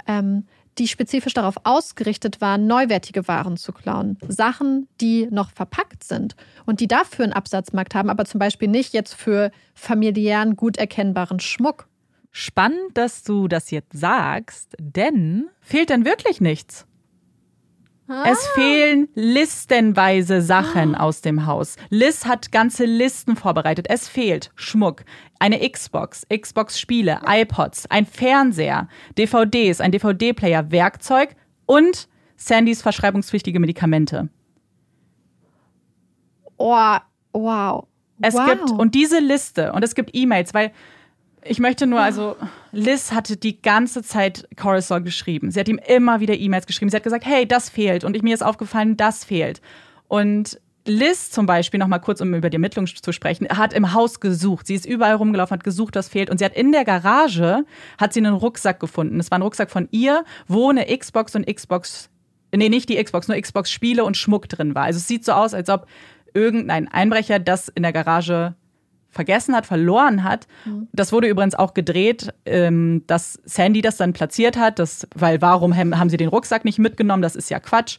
ähm, 0.08 0.46
die 0.78 0.88
spezifisch 0.88 1.34
darauf 1.34 1.56
ausgerichtet 1.64 2.42
waren, 2.42 2.68
neuwertige 2.68 3.28
Waren 3.28 3.58
zu 3.58 3.72
klauen. 3.72 4.18
Sachen, 4.28 4.88
die 5.00 5.28
noch 5.32 5.52
verpackt 5.52 6.04
sind 6.04 6.36
und 6.66 6.80
die 6.80 6.88
dafür 6.88 7.24
einen 7.24 7.34
Absatzmarkt 7.34 7.96
haben, 7.96 8.10
aber 8.10 8.26
zum 8.26 8.40
Beispiel 8.40 8.68
nicht 8.68 8.94
jetzt 8.94 9.14
für 9.14 9.52
familiären, 9.74 10.56
gut 10.56 10.78
erkennbaren 10.78 11.40
Schmuck. 11.40 11.88
Spannend, 12.32 12.96
dass 12.96 13.24
du 13.24 13.48
das 13.48 13.72
jetzt 13.72 13.98
sagst, 13.98 14.76
denn 14.78 15.48
fehlt 15.62 15.90
denn 15.90 16.04
wirklich 16.04 16.42
nichts? 16.42 16.86
Ah. 18.08 18.26
Es 18.28 18.46
fehlen 18.50 19.08
listenweise 19.16 20.42
Sachen 20.42 20.94
ah. 20.94 21.00
aus 21.00 21.22
dem 21.22 21.48
Haus. 21.48 21.76
Liz 21.90 22.26
hat 22.26 22.52
ganze 22.52 22.86
Listen 22.86 23.36
vorbereitet. 23.36 23.88
Es 23.90 24.08
fehlt 24.08 24.52
Schmuck, 24.56 25.06
eine 25.40 25.70
Xbox, 25.70 26.26
Xbox-Spiele, 26.30 27.22
iPods, 27.26 27.90
ein 27.90 28.06
Fernseher, 28.06 28.88
DVDs, 29.18 29.82
ein 29.82 29.92
DVD-Player, 29.92 30.72
Werkzeug 30.72 31.36
und 31.66 32.08
Sandys 32.38 32.82
verschreibungspflichtige 32.82 33.60
Medikamente. 33.60 34.30
Oh, 36.58 36.98
wow. 37.34 37.86
Es 38.22 38.34
wow. 38.34 38.46
gibt, 38.46 38.72
und 38.72 38.96
diese 38.96 39.20
Liste, 39.20 39.74
und 39.74 39.84
es 39.84 39.96
gibt 39.96 40.12
E-Mails, 40.14 40.54
weil 40.54 40.72
ich 41.48 41.60
möchte 41.60 41.86
nur, 41.86 42.00
also 42.00 42.36
Liz 42.72 43.12
hatte 43.12 43.38
die 43.38 43.62
ganze 43.62 44.02
Zeit 44.02 44.48
Corisol 44.62 45.02
geschrieben. 45.02 45.52
Sie 45.52 45.60
hat 45.60 45.68
ihm 45.68 45.80
immer 45.88 46.20
wieder 46.20 46.34
E-Mails 46.34 46.66
geschrieben. 46.66 46.90
Sie 46.90 46.96
hat 46.96 47.04
gesagt, 47.04 47.26
hey, 47.26 47.48
das 47.48 47.70
fehlt. 47.70 48.04
Und 48.04 48.16
ich, 48.16 48.24
mir 48.24 48.34
ist 48.34 48.44
aufgefallen, 48.44 48.98
das 48.98 49.24
fehlt. 49.24 49.62
Und 50.08 50.60
Liz 50.88 51.32
zum 51.32 51.48
Beispiel, 51.48 51.80
noch 51.80 51.88
mal 51.88 52.00
kurz, 52.00 52.22
um 52.22 52.34
über 52.34 52.50
die 52.50 52.56
Ermittlungen 52.56 52.88
zu 52.88 53.12
sprechen, 53.12 53.48
hat 53.50 53.74
im 53.74 53.94
Haus 53.94 54.20
gesucht. 54.20 54.68
Sie 54.68 54.76
ist 54.76 54.86
überall 54.86 55.16
rumgelaufen, 55.16 55.56
hat 55.56 55.64
gesucht, 55.64 55.96
was 55.96 56.10
fehlt. 56.10 56.30
Und 56.30 56.38
sie 56.38 56.46
hat 56.46 56.56
in 56.56 56.72
der 56.72 56.86
Garage, 56.86 57.66
hat 57.98 58.14
sie 58.14 58.20
einen 58.20 58.36
Rucksack 58.36 58.80
gefunden. 58.80 59.20
Es 59.20 59.32
war 59.32 59.40
ein 59.40 59.42
Rucksack 59.42 59.72
von 59.72 59.88
ihr, 59.92 60.24
wo 60.48 60.70
eine 60.70 60.86
Xbox 60.86 61.36
und 61.36 61.48
Xbox, 61.48 62.10
nee, 62.54 62.70
nicht 62.70 62.90
die 62.90 63.04
Xbox, 63.04 63.28
nur 63.28 63.40
Xbox-Spiele 63.40 64.04
und 64.04 64.16
Schmuck 64.16 64.48
drin 64.48 64.76
war. 64.76 64.84
Also 64.84 64.98
es 64.98 65.08
sieht 65.08 65.26
so 65.26 65.32
aus, 65.32 65.56
als 65.56 65.70
ob 65.70 65.88
irgendein 66.36 66.88
Einbrecher 66.88 67.40
das 67.40 67.68
in 67.70 67.82
der 67.82 67.94
Garage 67.94 68.56
vergessen 69.16 69.56
hat, 69.56 69.66
verloren 69.66 70.24
hat. 70.24 70.46
Mhm. 70.66 70.90
Das 70.92 71.12
wurde 71.14 71.28
übrigens 71.28 71.56
auch 71.56 71.74
gedreht, 71.74 72.34
ähm, 72.46 73.04
dass 73.08 73.40
Sandy 73.46 73.82
das 73.82 73.98
dann 73.98 74.14
platziert 74.14 74.58
hat, 74.58 74.78
das, 74.78 75.08
weil 75.16 75.42
warum 75.42 75.76
haben 75.76 76.10
sie 76.10 76.18
den 76.18 76.28
Rucksack 76.28 76.66
nicht 76.66 76.78
mitgenommen? 76.78 77.24
Das 77.24 77.36
ist 77.36 77.50
ja 77.50 77.60
Quatsch. 77.60 77.98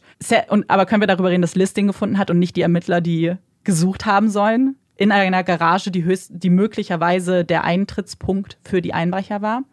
Und, 0.49 0.69
aber 0.69 0.85
können 0.85 1.01
wir 1.01 1.07
darüber 1.07 1.29
reden, 1.29 1.41
dass 1.41 1.55
Listing 1.55 1.87
gefunden 1.87 2.19
hat 2.19 2.29
und 2.29 2.37
nicht 2.39 2.55
die 2.55 2.61
Ermittler, 2.61 3.01
die 3.01 3.33
gesucht 3.63 4.05
haben 4.05 4.29
sollen? 4.29 4.75
In 4.95 5.11
einer 5.11 5.43
Garage, 5.43 5.91
die, 5.91 6.03
höchst, 6.03 6.31
die 6.33 6.49
möglicherweise 6.49 7.43
der 7.43 7.63
Eintrittspunkt 7.63 8.57
für 8.63 8.81
die 8.81 8.93
Einbrecher 8.93 9.41
war. 9.41 9.63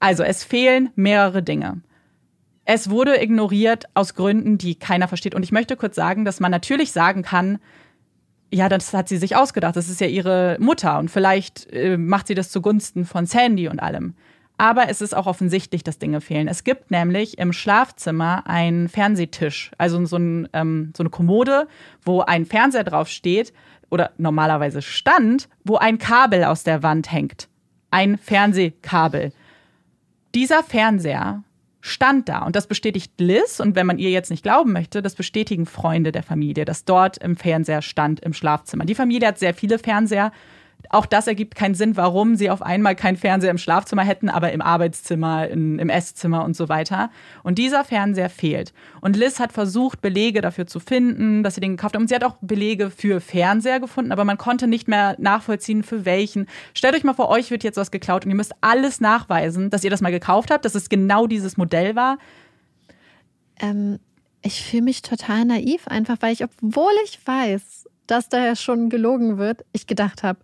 Also 0.00 0.22
es 0.22 0.44
fehlen 0.44 0.90
mehrere 0.96 1.42
Dinge. 1.42 1.80
Es 2.64 2.90
wurde 2.90 3.22
ignoriert 3.22 3.86
aus 3.94 4.14
Gründen, 4.14 4.58
die 4.58 4.74
keiner 4.74 5.08
versteht. 5.08 5.34
Und 5.34 5.42
ich 5.42 5.52
möchte 5.52 5.76
kurz 5.76 5.96
sagen, 5.96 6.24
dass 6.24 6.38
man 6.38 6.50
natürlich 6.50 6.92
sagen 6.92 7.22
kann, 7.22 7.58
ja, 8.50 8.68
das 8.68 8.94
hat 8.94 9.08
sie 9.08 9.18
sich 9.18 9.36
ausgedacht. 9.36 9.76
Das 9.76 9.88
ist 9.88 10.00
ja 10.00 10.06
ihre 10.06 10.56
Mutter 10.58 10.98
und 10.98 11.10
vielleicht 11.10 11.70
äh, 11.72 11.96
macht 11.96 12.26
sie 12.26 12.34
das 12.34 12.50
zugunsten 12.50 13.04
von 13.04 13.26
Sandy 13.26 13.68
und 13.68 13.80
allem. 13.80 14.14
Aber 14.56 14.88
es 14.88 15.00
ist 15.00 15.16
auch 15.16 15.26
offensichtlich, 15.26 15.84
dass 15.84 15.98
Dinge 15.98 16.20
fehlen. 16.20 16.48
Es 16.48 16.64
gibt 16.64 16.90
nämlich 16.90 17.38
im 17.38 17.52
Schlafzimmer 17.52 18.46
einen 18.46 18.88
Fernsehtisch, 18.88 19.70
also 19.78 20.04
so, 20.04 20.16
ein, 20.16 20.48
ähm, 20.52 20.92
so 20.96 21.04
eine 21.04 21.10
Kommode, 21.10 21.68
wo 22.02 22.22
ein 22.22 22.44
Fernseher 22.44 22.82
drauf 22.82 23.08
steht 23.08 23.52
oder 23.88 24.10
normalerweise 24.18 24.82
stand, 24.82 25.48
wo 25.64 25.76
ein 25.76 25.98
Kabel 25.98 26.44
aus 26.44 26.64
der 26.64 26.82
Wand 26.82 27.12
hängt. 27.12 27.48
Ein 27.90 28.18
Fernsehkabel. 28.18 29.32
Dieser 30.34 30.64
Fernseher 30.64 31.44
stand 31.88 32.28
da. 32.28 32.44
Und 32.44 32.56
das 32.56 32.66
bestätigt 32.66 33.12
Liz. 33.18 33.60
Und 33.60 33.74
wenn 33.74 33.86
man 33.86 33.98
ihr 33.98 34.10
jetzt 34.10 34.30
nicht 34.30 34.42
glauben 34.42 34.72
möchte, 34.72 35.02
das 35.02 35.14
bestätigen 35.14 35.66
Freunde 35.66 36.12
der 36.12 36.22
Familie, 36.22 36.64
dass 36.64 36.84
dort 36.84 37.18
im 37.18 37.36
Fernseher 37.36 37.82
stand 37.82 38.20
im 38.20 38.32
Schlafzimmer. 38.32 38.84
Die 38.84 38.94
Familie 38.94 39.28
hat 39.28 39.38
sehr 39.38 39.54
viele 39.54 39.78
Fernseher. 39.78 40.32
Auch 40.90 41.06
das 41.06 41.26
ergibt 41.26 41.54
keinen 41.54 41.74
Sinn, 41.74 41.96
warum 41.96 42.34
sie 42.36 42.50
auf 42.50 42.62
einmal 42.62 42.94
keinen 42.94 43.16
Fernseher 43.16 43.50
im 43.50 43.58
Schlafzimmer 43.58 44.04
hätten, 44.04 44.28
aber 44.30 44.52
im 44.52 44.62
Arbeitszimmer, 44.62 45.48
in, 45.48 45.78
im 45.78 45.90
Esszimmer 45.90 46.44
und 46.44 46.56
so 46.56 46.68
weiter. 46.68 47.10
Und 47.42 47.58
dieser 47.58 47.84
Fernseher 47.84 48.30
fehlt. 48.30 48.72
Und 49.00 49.16
Liz 49.16 49.38
hat 49.38 49.52
versucht, 49.52 50.00
Belege 50.00 50.40
dafür 50.40 50.66
zu 50.66 50.80
finden, 50.80 51.42
dass 51.42 51.56
sie 51.56 51.60
den 51.60 51.76
gekauft 51.76 51.94
hat. 51.94 52.00
Und 52.00 52.08
sie 52.08 52.14
hat 52.14 52.24
auch 52.24 52.36
Belege 52.40 52.90
für 52.90 53.20
Fernseher 53.20 53.80
gefunden, 53.80 54.12
aber 54.12 54.24
man 54.24 54.38
konnte 54.38 54.66
nicht 54.66 54.88
mehr 54.88 55.16
nachvollziehen, 55.18 55.82
für 55.82 56.04
welchen. 56.04 56.46
Stellt 56.72 56.94
euch 56.94 57.04
mal 57.04 57.14
vor, 57.14 57.28
euch 57.28 57.50
wird 57.50 57.64
jetzt 57.64 57.76
was 57.76 57.90
geklaut 57.90 58.24
und 58.24 58.30
ihr 58.30 58.36
müsst 58.36 58.54
alles 58.62 59.00
nachweisen, 59.00 59.70
dass 59.70 59.84
ihr 59.84 59.90
das 59.90 60.00
mal 60.00 60.12
gekauft 60.12 60.50
habt, 60.50 60.64
dass 60.64 60.74
es 60.74 60.88
genau 60.88 61.26
dieses 61.26 61.56
Modell 61.58 61.96
war. 61.96 62.18
Ähm, 63.60 63.98
ich 64.42 64.62
fühle 64.62 64.82
mich 64.82 65.02
total 65.02 65.44
naiv, 65.44 65.86
einfach 65.88 66.16
weil 66.20 66.32
ich, 66.32 66.44
obwohl 66.44 66.92
ich 67.04 67.18
weiß, 67.26 67.88
dass 68.06 68.28
da 68.28 68.44
ja 68.44 68.56
schon 68.56 68.88
gelogen 68.88 69.38
wird, 69.38 69.64
ich 69.72 69.86
gedacht 69.86 70.22
habe, 70.22 70.38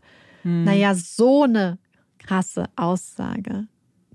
hm. 0.45 0.65
Naja, 0.65 0.95
so 0.95 1.43
eine 1.43 1.79
krasse 2.19 2.67
Aussage, 2.77 3.67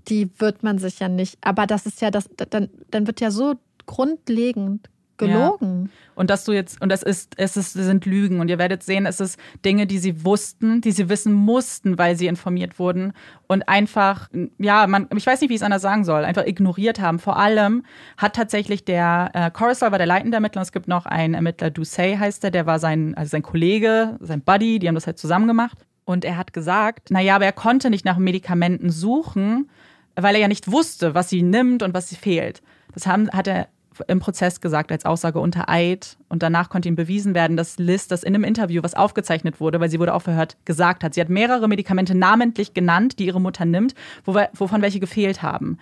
die 0.08 0.30
wird 0.38 0.62
man 0.62 0.78
sich 0.78 0.98
ja 0.98 1.08
nicht, 1.08 1.38
aber 1.42 1.66
das 1.66 1.86
ist 1.86 2.00
ja 2.00 2.10
das, 2.10 2.30
dann, 2.50 2.70
dann 2.90 3.06
wird 3.06 3.20
ja 3.20 3.30
so 3.30 3.54
grundlegend 3.86 4.88
gelogen. 5.20 5.84
Ja. 5.84 5.90
Und 6.16 6.30
dass 6.30 6.44
du 6.44 6.52
jetzt, 6.52 6.80
und 6.82 6.90
das 6.90 7.02
ist, 7.02 7.34
es 7.36 7.56
ist, 7.56 7.72
sind 7.74 8.06
Lügen. 8.06 8.40
Und 8.40 8.48
ihr 8.48 8.58
werdet 8.58 8.82
sehen, 8.82 9.06
es 9.06 9.20
ist 9.20 9.38
Dinge, 9.64 9.86
die 9.86 9.98
sie 9.98 10.24
wussten, 10.24 10.80
die 10.80 10.92
sie 10.92 11.08
wissen 11.08 11.32
mussten, 11.32 11.98
weil 11.98 12.16
sie 12.16 12.26
informiert 12.26 12.78
wurden. 12.78 13.12
Und 13.46 13.68
einfach, 13.68 14.28
ja, 14.58 14.86
man, 14.86 15.08
ich 15.14 15.26
weiß 15.26 15.40
nicht, 15.40 15.50
wie 15.50 15.54
ich 15.54 15.60
es 15.60 15.64
anders 15.64 15.82
sagen 15.82 16.04
soll, 16.04 16.24
einfach 16.24 16.46
ignoriert 16.46 17.00
haben. 17.00 17.18
Vor 17.18 17.36
allem 17.36 17.84
hat 18.16 18.34
tatsächlich 18.34 18.84
der 18.84 19.30
äh, 19.34 19.50
Coruscant 19.50 19.92
war 19.92 19.98
der 19.98 20.06
leitende 20.06 20.36
Ermittler. 20.36 20.60
Und 20.60 20.66
es 20.66 20.72
gibt 20.72 20.88
noch 20.88 21.06
einen 21.06 21.34
Ermittler, 21.34 21.70
Doucet 21.70 22.18
heißt 22.18 22.42
der, 22.42 22.50
der 22.50 22.66
war 22.66 22.78
sein, 22.78 23.14
also 23.14 23.30
sein 23.30 23.42
Kollege, 23.42 24.16
sein 24.20 24.40
Buddy, 24.40 24.78
die 24.78 24.88
haben 24.88 24.94
das 24.94 25.06
halt 25.06 25.18
zusammen 25.18 25.46
gemacht. 25.46 25.86
Und 26.04 26.24
er 26.24 26.36
hat 26.36 26.52
gesagt, 26.52 27.10
naja, 27.10 27.36
aber 27.36 27.44
er 27.44 27.52
konnte 27.52 27.90
nicht 27.90 28.04
nach 28.04 28.18
Medikamenten 28.18 28.90
suchen, 28.90 29.70
weil 30.16 30.34
er 30.34 30.40
ja 30.40 30.48
nicht 30.48 30.70
wusste, 30.70 31.14
was 31.14 31.28
sie 31.28 31.42
nimmt 31.42 31.82
und 31.82 31.94
was 31.94 32.08
sie 32.08 32.16
fehlt. 32.16 32.62
Das 32.94 33.06
haben, 33.06 33.30
hat 33.30 33.46
er 33.46 33.68
im 34.08 34.20
Prozess 34.20 34.60
gesagt 34.60 34.92
als 34.92 35.04
Aussage 35.04 35.40
unter 35.40 35.68
Eid 35.68 36.16
und 36.28 36.42
danach 36.42 36.70
konnte 36.70 36.88
ihm 36.88 36.96
bewiesen 36.96 37.34
werden, 37.34 37.56
dass 37.56 37.78
Liz 37.78 38.08
das 38.08 38.22
in 38.22 38.34
einem 38.34 38.44
Interview, 38.44 38.82
was 38.82 38.94
aufgezeichnet 38.94 39.60
wurde, 39.60 39.80
weil 39.80 39.90
sie 39.90 40.00
wurde 40.00 40.14
auch 40.14 40.22
verhört, 40.22 40.56
gesagt 40.64 41.04
hat. 41.04 41.14
Sie 41.14 41.20
hat 41.20 41.28
mehrere 41.28 41.68
Medikamente 41.68 42.14
namentlich 42.16 42.74
genannt, 42.74 43.18
die 43.18 43.26
ihre 43.26 43.40
Mutter 43.40 43.64
nimmt, 43.64 43.94
wovon 44.24 44.82
welche 44.82 45.00
gefehlt 45.00 45.42
haben. 45.42 45.78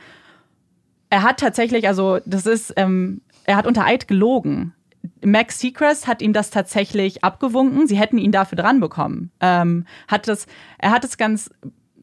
Er 1.11 1.23
hat 1.23 1.41
tatsächlich, 1.41 1.89
also 1.89 2.19
das 2.27 2.47
ist, 2.47 2.73
ähm, 2.77 3.21
er 3.45 3.57
hat 3.57 3.67
unter 3.67 3.85
Eid 3.85 4.09
gelogen. 4.09 4.75
Max 5.25 5.61
Seacrest 5.61 6.07
hat 6.07 6.23
ihm 6.23 6.33
das 6.33 6.51
tatsächlich 6.51 7.25
abgewunken. 7.25 7.87
Sie 7.87 7.99
hätten 7.99 8.19
ihn 8.19 8.33
dafür 8.33 8.57
dran 8.57 8.81
bekommen. 8.81 9.31
Ähm, 9.41 9.87
hat 10.07 10.29
das, 10.29 10.47
er 10.79 10.91
hat 10.91 11.05
es 11.05 11.17
ganz 11.17 11.51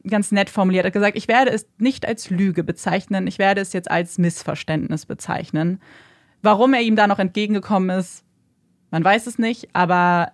ganz 0.08 0.32
nett 0.32 0.50
formuliert. 0.50 0.84
Er 0.84 0.88
hat 0.88 0.92
gesagt, 0.92 1.16
ich 1.16 1.28
werde 1.28 1.50
es 1.50 1.68
nicht 1.78 2.06
als 2.06 2.30
Lüge 2.30 2.64
bezeichnen, 2.64 3.26
ich 3.26 3.38
werde 3.38 3.60
es 3.60 3.72
jetzt 3.72 3.90
als 3.90 4.18
Missverständnis 4.18 5.06
bezeichnen. 5.06 5.80
Warum 6.42 6.74
er 6.74 6.82
ihm 6.82 6.96
da 6.96 7.06
noch 7.06 7.18
entgegengekommen 7.18 7.90
ist, 7.90 8.24
man 8.90 9.04
weiß 9.04 9.26
es 9.26 9.38
nicht, 9.38 9.68
aber 9.72 10.32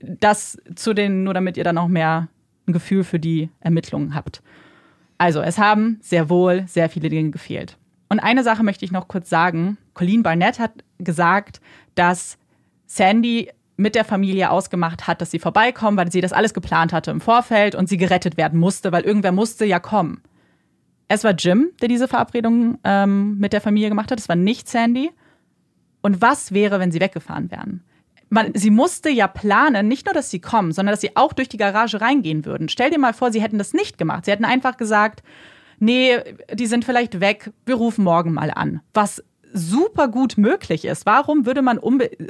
das 0.00 0.58
zu 0.74 0.92
den, 0.92 1.24
nur 1.24 1.34
damit 1.34 1.56
ihr 1.56 1.64
dann 1.64 1.78
auch 1.78 1.88
mehr 1.88 2.28
ein 2.66 2.72
Gefühl 2.72 3.04
für 3.04 3.18
die 3.18 3.48
Ermittlungen 3.60 4.14
habt. 4.14 4.42
Also, 5.18 5.40
es 5.40 5.56
haben 5.56 5.98
sehr 6.02 6.28
wohl 6.28 6.64
sehr 6.66 6.90
viele 6.90 7.08
Dinge 7.08 7.30
gefehlt. 7.30 7.78
Und 8.08 8.20
eine 8.20 8.44
Sache 8.44 8.62
möchte 8.62 8.84
ich 8.84 8.92
noch 8.92 9.08
kurz 9.08 9.28
sagen. 9.28 9.78
Colleen 9.94 10.22
Barnett 10.22 10.58
hat 10.58 10.72
gesagt, 10.98 11.60
dass 11.94 12.38
Sandy 12.86 13.50
mit 13.76 13.94
der 13.94 14.04
Familie 14.04 14.50
ausgemacht 14.50 15.06
hat, 15.06 15.20
dass 15.20 15.30
sie 15.30 15.38
vorbeikommen, 15.38 15.96
weil 15.96 16.10
sie 16.10 16.20
das 16.20 16.32
alles 16.32 16.54
geplant 16.54 16.92
hatte 16.92 17.10
im 17.10 17.20
Vorfeld 17.20 17.74
und 17.74 17.88
sie 17.88 17.96
gerettet 17.96 18.36
werden 18.36 18.58
musste, 18.58 18.92
weil 18.92 19.02
irgendwer 19.02 19.32
musste 19.32 19.64
ja 19.64 19.78
kommen. 19.78 20.22
Es 21.08 21.24
war 21.24 21.32
Jim, 21.32 21.70
der 21.80 21.88
diese 21.88 22.08
Verabredung 22.08 22.78
ähm, 22.84 23.38
mit 23.38 23.52
der 23.52 23.60
Familie 23.60 23.88
gemacht 23.88 24.10
hat. 24.10 24.18
Es 24.18 24.28
war 24.28 24.36
nicht 24.36 24.68
Sandy. 24.68 25.10
Und 26.00 26.20
was 26.20 26.52
wäre, 26.52 26.80
wenn 26.80 26.90
sie 26.90 27.00
weggefahren 27.00 27.50
wären? 27.50 27.84
Man, 28.28 28.52
sie 28.54 28.70
musste 28.70 29.08
ja 29.08 29.28
planen, 29.28 29.86
nicht 29.86 30.06
nur, 30.06 30.14
dass 30.14 30.30
sie 30.30 30.40
kommen, 30.40 30.72
sondern 30.72 30.92
dass 30.92 31.00
sie 31.00 31.16
auch 31.16 31.32
durch 31.32 31.48
die 31.48 31.58
Garage 31.58 32.00
reingehen 32.00 32.44
würden. 32.44 32.68
Stell 32.68 32.90
dir 32.90 32.98
mal 32.98 33.12
vor, 33.12 33.30
sie 33.30 33.40
hätten 33.40 33.58
das 33.58 33.72
nicht 33.72 33.98
gemacht. 33.98 34.24
Sie 34.24 34.32
hätten 34.32 34.44
einfach 34.44 34.76
gesagt, 34.76 35.22
nee, 35.78 36.18
die 36.52 36.66
sind 36.66 36.84
vielleicht 36.84 37.20
weg, 37.20 37.52
wir 37.64 37.76
rufen 37.76 38.04
morgen 38.04 38.32
mal 38.32 38.50
an. 38.50 38.80
Was 38.94 39.22
super 39.52 40.08
gut 40.08 40.36
möglich 40.36 40.84
ist. 40.84 41.06
Warum 41.06 41.46
würde 41.46 41.62
man 41.62 41.80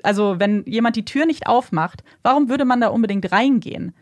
also 0.02 0.36
wenn 0.38 0.64
jemand 0.64 0.96
die 0.96 1.04
Tür 1.04 1.26
nicht 1.26 1.46
aufmacht, 1.46 2.04
warum 2.22 2.48
würde 2.48 2.64
man 2.64 2.80
da 2.80 2.88
unbedingt 2.88 3.32
reingehen? 3.32 3.94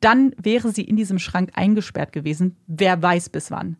Dann 0.00 0.34
wäre 0.36 0.72
sie 0.72 0.82
in 0.82 0.96
diesem 0.96 1.20
Schrank 1.20 1.50
eingesperrt 1.54 2.12
gewesen. 2.12 2.56
Wer 2.66 3.00
weiß 3.00 3.28
bis 3.28 3.50
wann. 3.50 3.76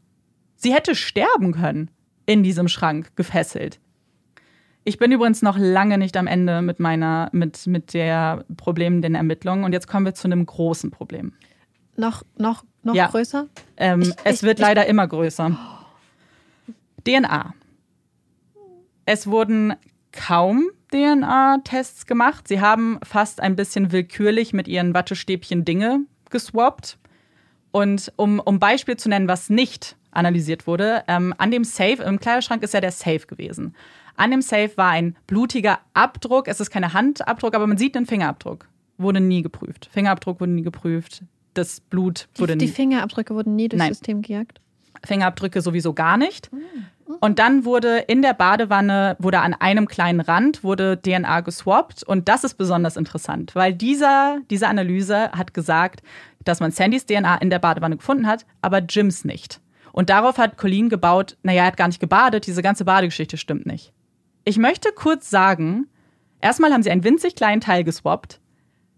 Sie 0.54 0.72
hätte 0.72 0.94
sterben 0.94 1.52
können 1.52 1.90
in 2.26 2.44
diesem 2.44 2.68
Schrank 2.68 3.16
gefesselt. 3.16 3.80
Ich 4.84 4.98
bin 4.98 5.10
übrigens 5.10 5.42
noch 5.42 5.58
lange 5.58 5.98
nicht 5.98 6.16
am 6.16 6.26
Ende 6.26 6.62
mit 6.62 6.80
meiner, 6.80 7.28
mit, 7.32 7.66
mit 7.66 7.94
der 7.94 8.44
Problem 8.56 9.02
den 9.02 9.14
Ermittlungen. 9.14 9.64
Und 9.64 9.72
jetzt 9.72 9.88
kommen 9.88 10.06
wir 10.06 10.14
zu 10.14 10.28
einem 10.28 10.44
großen 10.46 10.90
Problem. 10.90 11.32
Noch, 11.96 12.22
noch, 12.36 12.64
noch 12.82 12.94
ja. 12.94 13.08
größer? 13.08 13.46
Ähm, 13.76 14.02
ich, 14.02 14.14
es 14.24 14.42
wird 14.42 14.58
ich, 14.58 14.62
leider 14.62 14.86
immer 14.86 15.06
größer. 15.06 15.56
DNA. 17.04 17.54
Es 19.04 19.26
wurden 19.26 19.74
kaum 20.12 20.70
DNA-Tests 20.92 22.06
gemacht. 22.06 22.46
Sie 22.46 22.60
haben 22.60 22.98
fast 23.02 23.40
ein 23.40 23.56
bisschen 23.56 23.92
willkürlich 23.92 24.52
mit 24.52 24.68
ihren 24.68 24.94
Wattestäbchen 24.94 25.64
Dinge 25.64 26.00
geswappt. 26.30 26.98
Und 27.70 28.12
um, 28.16 28.38
um 28.38 28.58
Beispiel 28.58 28.96
zu 28.96 29.08
nennen, 29.08 29.28
was 29.28 29.48
nicht 29.48 29.96
analysiert 30.10 30.66
wurde, 30.66 31.04
ähm, 31.08 31.34
an 31.38 31.50
dem 31.50 31.64
Safe, 31.64 32.02
im 32.02 32.20
Kleiderschrank 32.20 32.62
ist 32.62 32.74
ja 32.74 32.80
der 32.80 32.92
Safe 32.92 33.26
gewesen. 33.26 33.74
An 34.14 34.30
dem 34.30 34.42
Safe 34.42 34.70
war 34.76 34.90
ein 34.90 35.16
blutiger 35.26 35.78
Abdruck. 35.94 36.48
Es 36.48 36.60
ist 36.60 36.70
keine 36.70 36.92
Handabdruck, 36.92 37.54
aber 37.54 37.66
man 37.66 37.78
sieht 37.78 37.96
einen 37.96 38.06
Fingerabdruck. 38.06 38.68
Wurde 38.98 39.20
nie 39.20 39.40
geprüft. 39.40 39.88
Fingerabdruck 39.90 40.40
wurde 40.40 40.52
nie 40.52 40.62
geprüft. 40.62 41.22
Das 41.54 41.80
Blut 41.80 42.28
wurde 42.36 42.56
die, 42.56 42.64
nie. 42.64 42.70
Die 42.70 42.76
Fingerabdrücke 42.76 43.34
wurden 43.34 43.56
nie 43.56 43.68
durchs 43.68 43.82
Nein. 43.82 43.92
System 43.92 44.22
gejagt? 44.22 44.60
Fingerabdrücke 45.04 45.60
sowieso 45.60 45.94
gar 45.94 46.16
nicht. 46.16 46.50
Und 47.20 47.38
dann 47.38 47.64
wurde 47.64 47.98
in 47.98 48.22
der 48.22 48.34
Badewanne, 48.34 49.16
wurde 49.18 49.40
an 49.40 49.54
einem 49.54 49.88
kleinen 49.88 50.20
Rand, 50.20 50.64
wurde 50.64 51.00
DNA 51.00 51.40
geswappt. 51.40 52.02
Und 52.04 52.28
das 52.28 52.44
ist 52.44 52.54
besonders 52.54 52.96
interessant, 52.96 53.54
weil 53.54 53.74
dieser, 53.74 54.38
diese 54.50 54.68
Analyse 54.68 55.30
hat 55.32 55.54
gesagt, 55.54 56.02
dass 56.44 56.60
man 56.60 56.70
Sandys 56.70 57.06
DNA 57.06 57.36
in 57.36 57.50
der 57.50 57.58
Badewanne 57.58 57.96
gefunden 57.96 58.26
hat, 58.26 58.46
aber 58.60 58.78
Jims 58.78 59.24
nicht. 59.24 59.60
Und 59.92 60.08
darauf 60.08 60.38
hat 60.38 60.56
Colleen 60.56 60.88
gebaut, 60.88 61.36
naja, 61.42 61.62
er 61.62 61.66
hat 61.66 61.76
gar 61.76 61.88
nicht 61.88 62.00
gebadet, 62.00 62.46
diese 62.46 62.62
ganze 62.62 62.84
Badegeschichte 62.84 63.36
stimmt 63.36 63.66
nicht. 63.66 63.92
Ich 64.44 64.58
möchte 64.58 64.90
kurz 64.92 65.28
sagen, 65.28 65.86
erstmal 66.40 66.72
haben 66.72 66.82
sie 66.82 66.90
einen 66.90 67.04
winzig 67.04 67.34
kleinen 67.34 67.60
Teil 67.60 67.84
geswappt, 67.84 68.40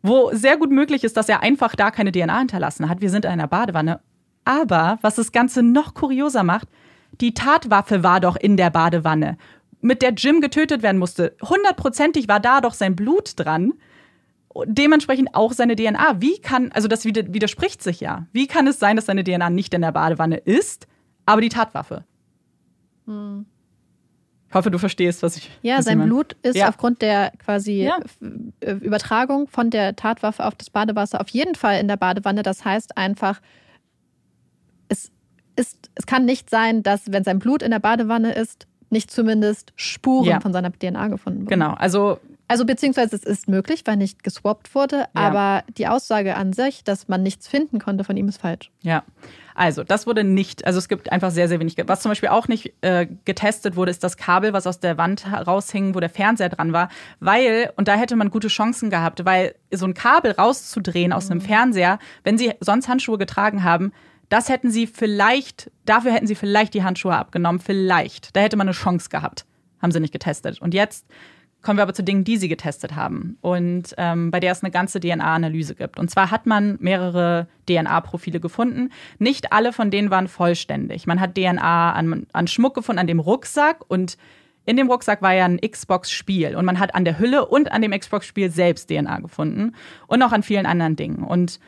wo 0.05 0.31
sehr 0.35 0.59
gut 0.59 0.71
möglich 0.71 1.03
ist, 1.03 1.17
dass 1.17 1.31
er 1.31 1.43
einfach 1.43 1.75
da 1.75 1.91
keine 1.91 2.13
DNA 2.13 2.39
hinterlassen 2.39 2.91
hat. 2.91 3.01
Wir 3.01 3.09
sind 3.09 3.25
in 3.25 3.31
einer 3.31 3.49
Badewanne. 3.49 4.01
Aber 4.45 4.99
was 5.01 5.15
das 5.15 5.33
Ganze 5.33 5.63
noch 5.63 5.95
kurioser 5.95 6.43
macht, 6.43 6.69
die 7.23 7.33
Tatwaffe 7.33 8.03
war 8.03 8.21
doch 8.21 8.37
in 8.37 8.59
der 8.59 8.69
Badewanne, 8.69 9.39
mit 9.81 10.03
der 10.03 10.13
Jim 10.13 10.43
getötet 10.43 10.83
werden 10.83 10.99
musste. 10.99 11.35
Hundertprozentig 11.43 12.29
war 12.29 12.39
da 12.39 12.61
doch 12.61 12.75
sein 12.75 12.95
Blut 12.95 13.33
dran. 13.37 13.73
Dementsprechend 14.67 15.35
auch 15.35 15.53
seine 15.53 15.75
DNA. 15.75 16.21
Wie 16.21 16.39
kann, 16.39 16.71
also 16.73 16.87
das 16.87 17.07
widerspricht 17.07 17.83
sich 17.83 18.01
ja. 18.01 18.27
Wie 18.33 18.47
kann 18.47 18.67
es 18.67 18.79
sein, 18.79 18.97
dass 18.97 19.07
seine 19.07 19.25
DNA 19.25 19.49
nicht 19.49 19.73
in 19.73 19.81
der 19.81 19.93
Badewanne 19.93 20.37
ist, 20.37 20.87
aber 21.25 21.41
die 21.41 21.49
Tatwaffe? 21.49 22.05
Hm. 23.07 23.47
Ich 24.55 24.57
hoffe, 24.57 24.71
du 24.71 24.79
verstehst, 24.79 25.25
was 25.25 25.37
ich. 25.37 25.51
Ja, 25.63 25.79
was 25.79 25.87
sein 25.87 26.01
Blut 26.05 26.37
ist 26.43 26.57
ja. 26.57 26.69
aufgrund 26.69 27.03
der 27.03 27.33
quasi 27.45 27.83
ja. 27.83 27.99
Äh, 28.61 28.75
Übertragung 28.75 29.49
von 29.49 29.69
der 29.69 29.97
Tatwaffe 29.97 30.45
auf 30.47 30.55
das 30.55 30.71
Badewasser 30.71 31.21
auf 31.21 31.29
jeden 31.31 31.57
Fall 31.57 31.81
in 31.81 31.89
der 31.89 31.97
Badewanne. 31.97 32.45
Das 32.45 32.65
heißt 32.65 32.97
einfach, 32.97 33.41
es, 34.87 35.11
ist, 35.57 35.91
es 35.97 36.07
kann 36.07 36.25
nicht 36.25 36.51
sein, 36.51 36.85
dass, 36.85 37.11
wenn 37.11 37.25
sein 37.25 37.41
Blut 37.41 37.63
in 37.63 37.73
der 37.73 37.81
Badewanne 37.81 38.33
ist, 38.33 38.69
nicht 38.91 39.11
zumindest 39.11 39.73
Spuren 39.75 40.27
ja. 40.27 40.39
von 40.39 40.53
seiner 40.53 40.71
DNA 40.71 41.09
gefunden 41.09 41.41
wurden. 41.41 41.51
Genau, 41.51 41.73
also 41.73 42.21
also 42.47 42.65
beziehungsweise 42.65 43.17
es 43.17 43.25
ist 43.25 43.49
möglich, 43.49 43.83
weil 43.87 43.97
nicht 43.97 44.23
geswappt 44.23 44.73
wurde, 44.77 45.07
aber 45.15 45.65
die 45.79 45.89
Aussage 45.89 46.37
an 46.37 46.53
sich, 46.53 46.85
dass 46.85 47.09
man 47.09 47.25
nichts 47.25 47.49
finden 47.49 47.81
konnte 47.81 48.05
von 48.05 48.17
ihm, 48.17 48.29
ist 48.29 48.41
falsch. 48.41 48.71
Ja, 48.83 49.03
also 49.55 49.85
das 49.85 50.07
wurde 50.07 50.25
nicht, 50.25 50.67
also 50.67 50.79
es 50.79 50.89
gibt 50.89 51.13
einfach 51.13 51.31
sehr, 51.31 51.49
sehr 51.49 51.61
wenig. 51.61 51.77
Was 51.87 52.03
zum 52.03 52.11
Beispiel 52.11 52.29
auch 52.29 52.49
nicht 52.49 52.75
äh, 52.81 53.07
getestet 53.25 53.77
wurde, 53.77 53.91
ist 53.91 54.03
das 54.03 54.17
Kabel, 54.17 54.53
was 54.53 54.67
aus 54.67 54.81
der 54.81 54.99
Wand 54.99 55.25
raushing, 55.47 55.95
wo 55.95 56.01
der 56.01 56.11
Fernseher 56.11 56.49
dran 56.49 56.73
war, 56.73 56.89
weil, 57.21 57.73
und 57.77 57.89
da 57.89 57.95
hätte 57.95 58.17
man 58.17 58.31
gute 58.31 58.49
Chancen 58.49 58.91
gehabt, 58.91 59.25
weil 59.25 59.55
so 59.71 59.87
ein 59.87 59.95
Kabel 59.95 60.33
rauszudrehen 60.33 61.13
aus 61.13 61.31
einem 61.31 61.41
mhm. 61.41 61.45
Fernseher, 61.45 61.99
wenn 62.25 62.37
sie 62.37 62.53
sonst 62.61 62.89
Handschuhe 62.89 63.19
getragen 63.19 63.63
haben, 63.63 63.93
das 64.29 64.49
hätten 64.49 64.71
sie 64.71 64.87
vielleicht, 64.87 65.71
dafür 65.85 66.13
hätten 66.13 66.27
sie 66.27 66.35
vielleicht 66.35 66.75
die 66.75 66.83
Handschuhe 66.83 67.15
abgenommen, 67.15 67.61
vielleicht. 67.61 68.35
Da 68.35 68.41
hätte 68.41 68.57
man 68.57 68.67
eine 68.67 68.75
Chance 68.75 69.09
gehabt. 69.09 69.47
Haben 69.81 69.93
sie 69.93 70.01
nicht 70.01 70.13
getestet. 70.13 70.61
Und 70.61 70.75
jetzt 70.75 71.07
Kommen 71.65 71.79
wir 71.79 71.83
aber 71.83 71.95
zu 71.95 72.05
Dingen, 72.05 72.25
die 72.25 72.37
sie 72.37 72.49
getestet 72.49 72.95
haben 72.95 73.39
und 73.41 73.95
ähm, 73.97 74.31
bei 74.31 74.39
der 74.39 74.53
es 74.53 74.63
eine 74.63 74.71
ganze 74.71 75.01
DNA-Analyse 75.01 75.75
gibt. 75.75 75.99
Und 75.99 76.11
zwar 76.11 76.31
hat 76.31 76.45
man 76.45 76.77
mehrere 76.79 77.49
DNA-Profile 77.69 78.39
gefunden. 78.39 78.91
Nicht 79.19 79.53
alle 79.53 79.73
von 79.73 79.91
denen 79.91 80.11
waren 80.11 80.29
vollständig. 80.29 81.07
Man 81.07 81.21
hat 81.21 81.35
DNA 81.35 81.93
an, 81.93 82.27
an 82.35 82.47
Schmuck 82.49 82.75
gefunden, 82.75 83.01
an 83.01 83.07
dem 83.07 83.19
Rucksack 83.19 83.79
und 83.89 84.19
in 84.67 84.77
dem 84.77 84.91
Rucksack 84.91 85.23
war 85.23 85.33
ja 85.33 85.47
ein 85.47 85.59
Xbox-Spiel 85.59 86.55
und 86.55 86.67
man 86.67 86.79
hat 86.79 86.95
an 86.95 87.07
der 87.07 87.19
Hülle 87.19 87.47
und 87.47 87.73
an 87.73 87.81
dem 87.81 87.93
Xbox-Spiel 87.93 88.51
selbst 88.51 88.91
DNA 88.91 89.21
gefunden 89.21 89.73
und 90.07 90.23
auch 90.23 90.33
an 90.33 90.43
vielen 90.43 90.67
anderen 90.67 90.97
Dingen. 90.97 91.25
Und 91.25 91.61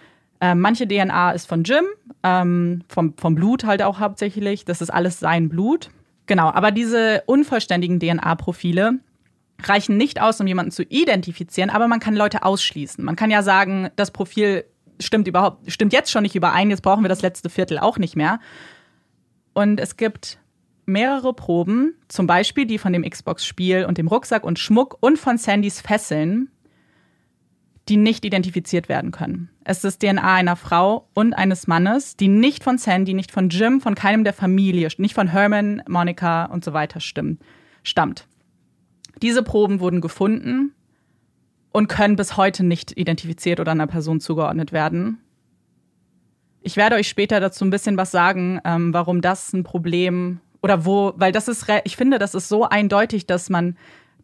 äh, 0.43 0.55
manche 0.55 0.86
DNA 0.86 1.32
ist 1.32 1.47
von 1.47 1.64
Jim, 1.64 1.85
ähm, 2.23 2.82
vom, 2.89 3.14
vom 3.16 3.35
Blut 3.35 3.64
halt 3.64 3.82
auch 3.82 3.98
hauptsächlich. 3.98 4.66
Das 4.66 4.82
ist 4.82 4.90
alles 4.90 5.20
sein 5.20 5.48
Blut. 5.48 5.90
Genau, 6.27 6.51
aber 6.51 6.70
diese 6.70 7.23
unvollständigen 7.27 8.01
DNA-Profile 8.01 8.98
reichen 9.62 9.97
nicht 9.97 10.20
aus, 10.20 10.41
um 10.41 10.47
jemanden 10.47 10.73
zu 10.73 10.83
identifizieren, 10.83 11.70
aber 11.70 11.89
man 11.89 12.01
kann 12.01 12.15
Leute 12.15 12.43
ausschließen. 12.45 13.05
Man 13.05 13.16
kann 13.16 13.31
ja 13.31 13.43
sagen, 13.43 13.91
das 13.97 14.11
Profil 14.11 14.65
stimmt 15.01 15.28
überhaupt, 15.28 15.70
stimmt 15.70 15.93
jetzt 15.93 16.11
schon 16.11 16.23
nicht 16.23 16.35
überein, 16.35 16.70
jetzt 16.70 16.83
brauchen 16.83 17.05
wir 17.05 17.09
das 17.09 17.23
letzte 17.23 17.51
Viertel 17.51 17.78
auch 17.78 17.99
nicht 17.99 18.16
mehr. 18.16 18.41
Und 19.55 19.81
es 19.81 19.97
gibt 19.97 20.39
mehrere 20.85 21.35
Proben, 21.35 21.95
zum 22.09 22.27
Beispiel 22.27 22.66
die 22.66 22.78
von 22.78 22.93
dem 22.93 23.03
Xbox-Spiel 23.03 23.85
und 23.87 23.99
dem 23.99 24.09
Rucksack 24.09 24.45
und 24.45 24.59
Schmuck 24.59 24.97
und 25.01 25.19
von 25.19 25.39
Sandys 25.39 25.81
Fesseln, 25.81 26.51
die 27.89 27.97
nicht 27.97 28.24
identifiziert 28.24 28.89
werden 28.89 29.11
können. 29.11 29.51
Es 29.65 29.85
ist 29.85 30.03
DNA 30.03 30.35
einer 30.35 30.57
Frau 30.57 31.09
und 31.15 31.35
eines 31.35 31.66
Mannes, 31.66 32.16
die 32.16 32.28
nicht 32.28 32.65
von 32.65 32.78
Sandy, 32.78 33.15
nicht 33.15 33.31
von 33.31 33.49
Jim, 33.49 33.81
von 33.81 33.95
keinem 33.95 34.24
der 34.24 34.33
Familie, 34.33 34.89
nicht 34.99 35.15
von 35.15 35.28
Herman, 35.28 35.83
Monica 35.89 36.47
und 36.47 36.65
so 36.65 36.73
weiter 36.73 37.01
stimmt, 37.01 37.41
stammt. 37.83 38.27
Diese 39.22 39.43
Proben 39.43 39.80
wurden 39.80 40.01
gefunden 40.01 40.72
und 41.72 41.88
können 41.88 42.16
bis 42.16 42.36
heute 42.36 42.64
nicht 42.64 42.97
identifiziert 42.97 43.60
oder 43.60 43.72
einer 43.72 43.86
Person 43.86 44.20
zugeordnet 44.20 44.72
werden. 44.72 45.18
Ich 46.62 46.76
werde 46.76 46.97
euch 46.97 47.09
später 47.09 47.38
dazu 47.38 47.64
ein 47.64 47.70
bisschen 47.70 47.97
was 47.97 48.10
sagen, 48.10 48.60
ähm, 48.64 48.93
warum 48.93 49.20
das 49.20 49.52
ein 49.52 49.62
Problem 49.62 50.40
oder 50.62 50.84
wo, 50.84 51.12
weil 51.16 51.32
das 51.32 51.48
ist, 51.48 51.66
ich 51.84 51.97
finde, 51.97 52.18
das 52.18 52.34
ist 52.34 52.48
so 52.48 52.64
eindeutig, 52.64 53.26
dass 53.26 53.51
man 53.51 53.76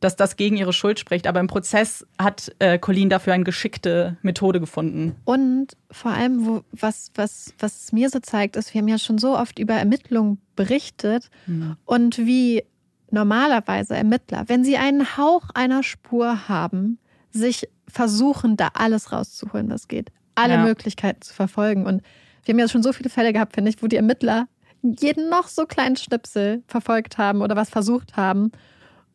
dass 0.02 0.16
das 0.16 0.36
gegen 0.36 0.56
ihre 0.56 0.72
Schuld 0.72 0.98
spricht. 0.98 1.26
Aber 1.26 1.40
im 1.40 1.46
Prozess 1.46 2.06
hat 2.18 2.54
äh, 2.58 2.78
Colleen 2.78 3.08
dafür 3.08 3.32
eine 3.32 3.44
geschickte 3.44 4.16
Methode 4.22 4.60
gefunden. 4.60 5.14
Und 5.24 5.76
vor 5.90 6.10
allem, 6.10 6.46
wo, 6.46 6.64
was, 6.72 7.12
was, 7.14 7.54
was 7.58 7.92
mir 7.92 8.10
so 8.10 8.18
zeigt, 8.18 8.56
ist, 8.56 8.74
wir 8.74 8.80
haben 8.80 8.88
ja 8.88 8.98
schon 8.98 9.18
so 9.18 9.38
oft 9.38 9.58
über 9.58 9.74
Ermittlungen 9.74 10.38
berichtet 10.56 11.30
mhm. 11.46 11.76
und 11.84 12.18
wie 12.18 12.64
normalerweise 13.12 13.96
Ermittler, 13.96 14.44
wenn 14.48 14.64
sie 14.64 14.76
einen 14.76 15.16
Hauch 15.16 15.50
einer 15.54 15.82
Spur 15.82 16.48
haben, 16.48 16.98
sich 17.30 17.68
versuchen, 17.88 18.56
da 18.56 18.70
alles 18.74 19.12
rauszuholen, 19.12 19.70
was 19.70 19.88
geht. 19.88 20.10
Alle 20.34 20.54
ja. 20.54 20.64
Möglichkeiten 20.64 21.22
zu 21.22 21.34
verfolgen. 21.34 21.86
Und 21.86 22.02
wir 22.44 22.52
haben 22.52 22.58
ja 22.58 22.68
schon 22.68 22.82
so 22.82 22.92
viele 22.92 23.10
Fälle 23.10 23.32
gehabt, 23.32 23.54
finde 23.54 23.70
ich, 23.70 23.82
wo 23.82 23.86
die 23.86 23.96
Ermittler 23.96 24.48
jeden 24.82 25.28
noch 25.28 25.48
so 25.48 25.66
kleinen 25.66 25.96
Schnipsel 25.96 26.62
verfolgt 26.66 27.18
haben 27.18 27.42
oder 27.42 27.54
was 27.54 27.70
versucht 27.70 28.16
haben. 28.16 28.50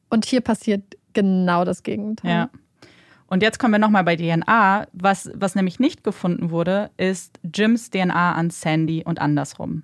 Und 0.10 0.26
hier 0.26 0.42
passiert 0.42 0.84
genau 1.14 1.66
das 1.66 1.84
Gegenteil. 1.84 2.32
Ja. 2.32 2.50
Und 3.28 3.44
jetzt 3.44 3.60
kommen 3.60 3.74
wir 3.74 3.80
nochmal 3.80 4.06
bei 4.06 4.16
DNA. 4.16 4.88
Was, 4.94 5.30
was 5.34 5.56
nämlich 5.56 5.80
nicht 5.80 6.04
gefunden 6.04 6.50
wurde, 6.50 6.92
ist 6.98 7.40
Jims 7.54 7.90
DNA 7.90 8.34
an 8.34 8.50
Sandy 8.50 9.04
und 9.04 9.20
andersrum. 9.20 9.84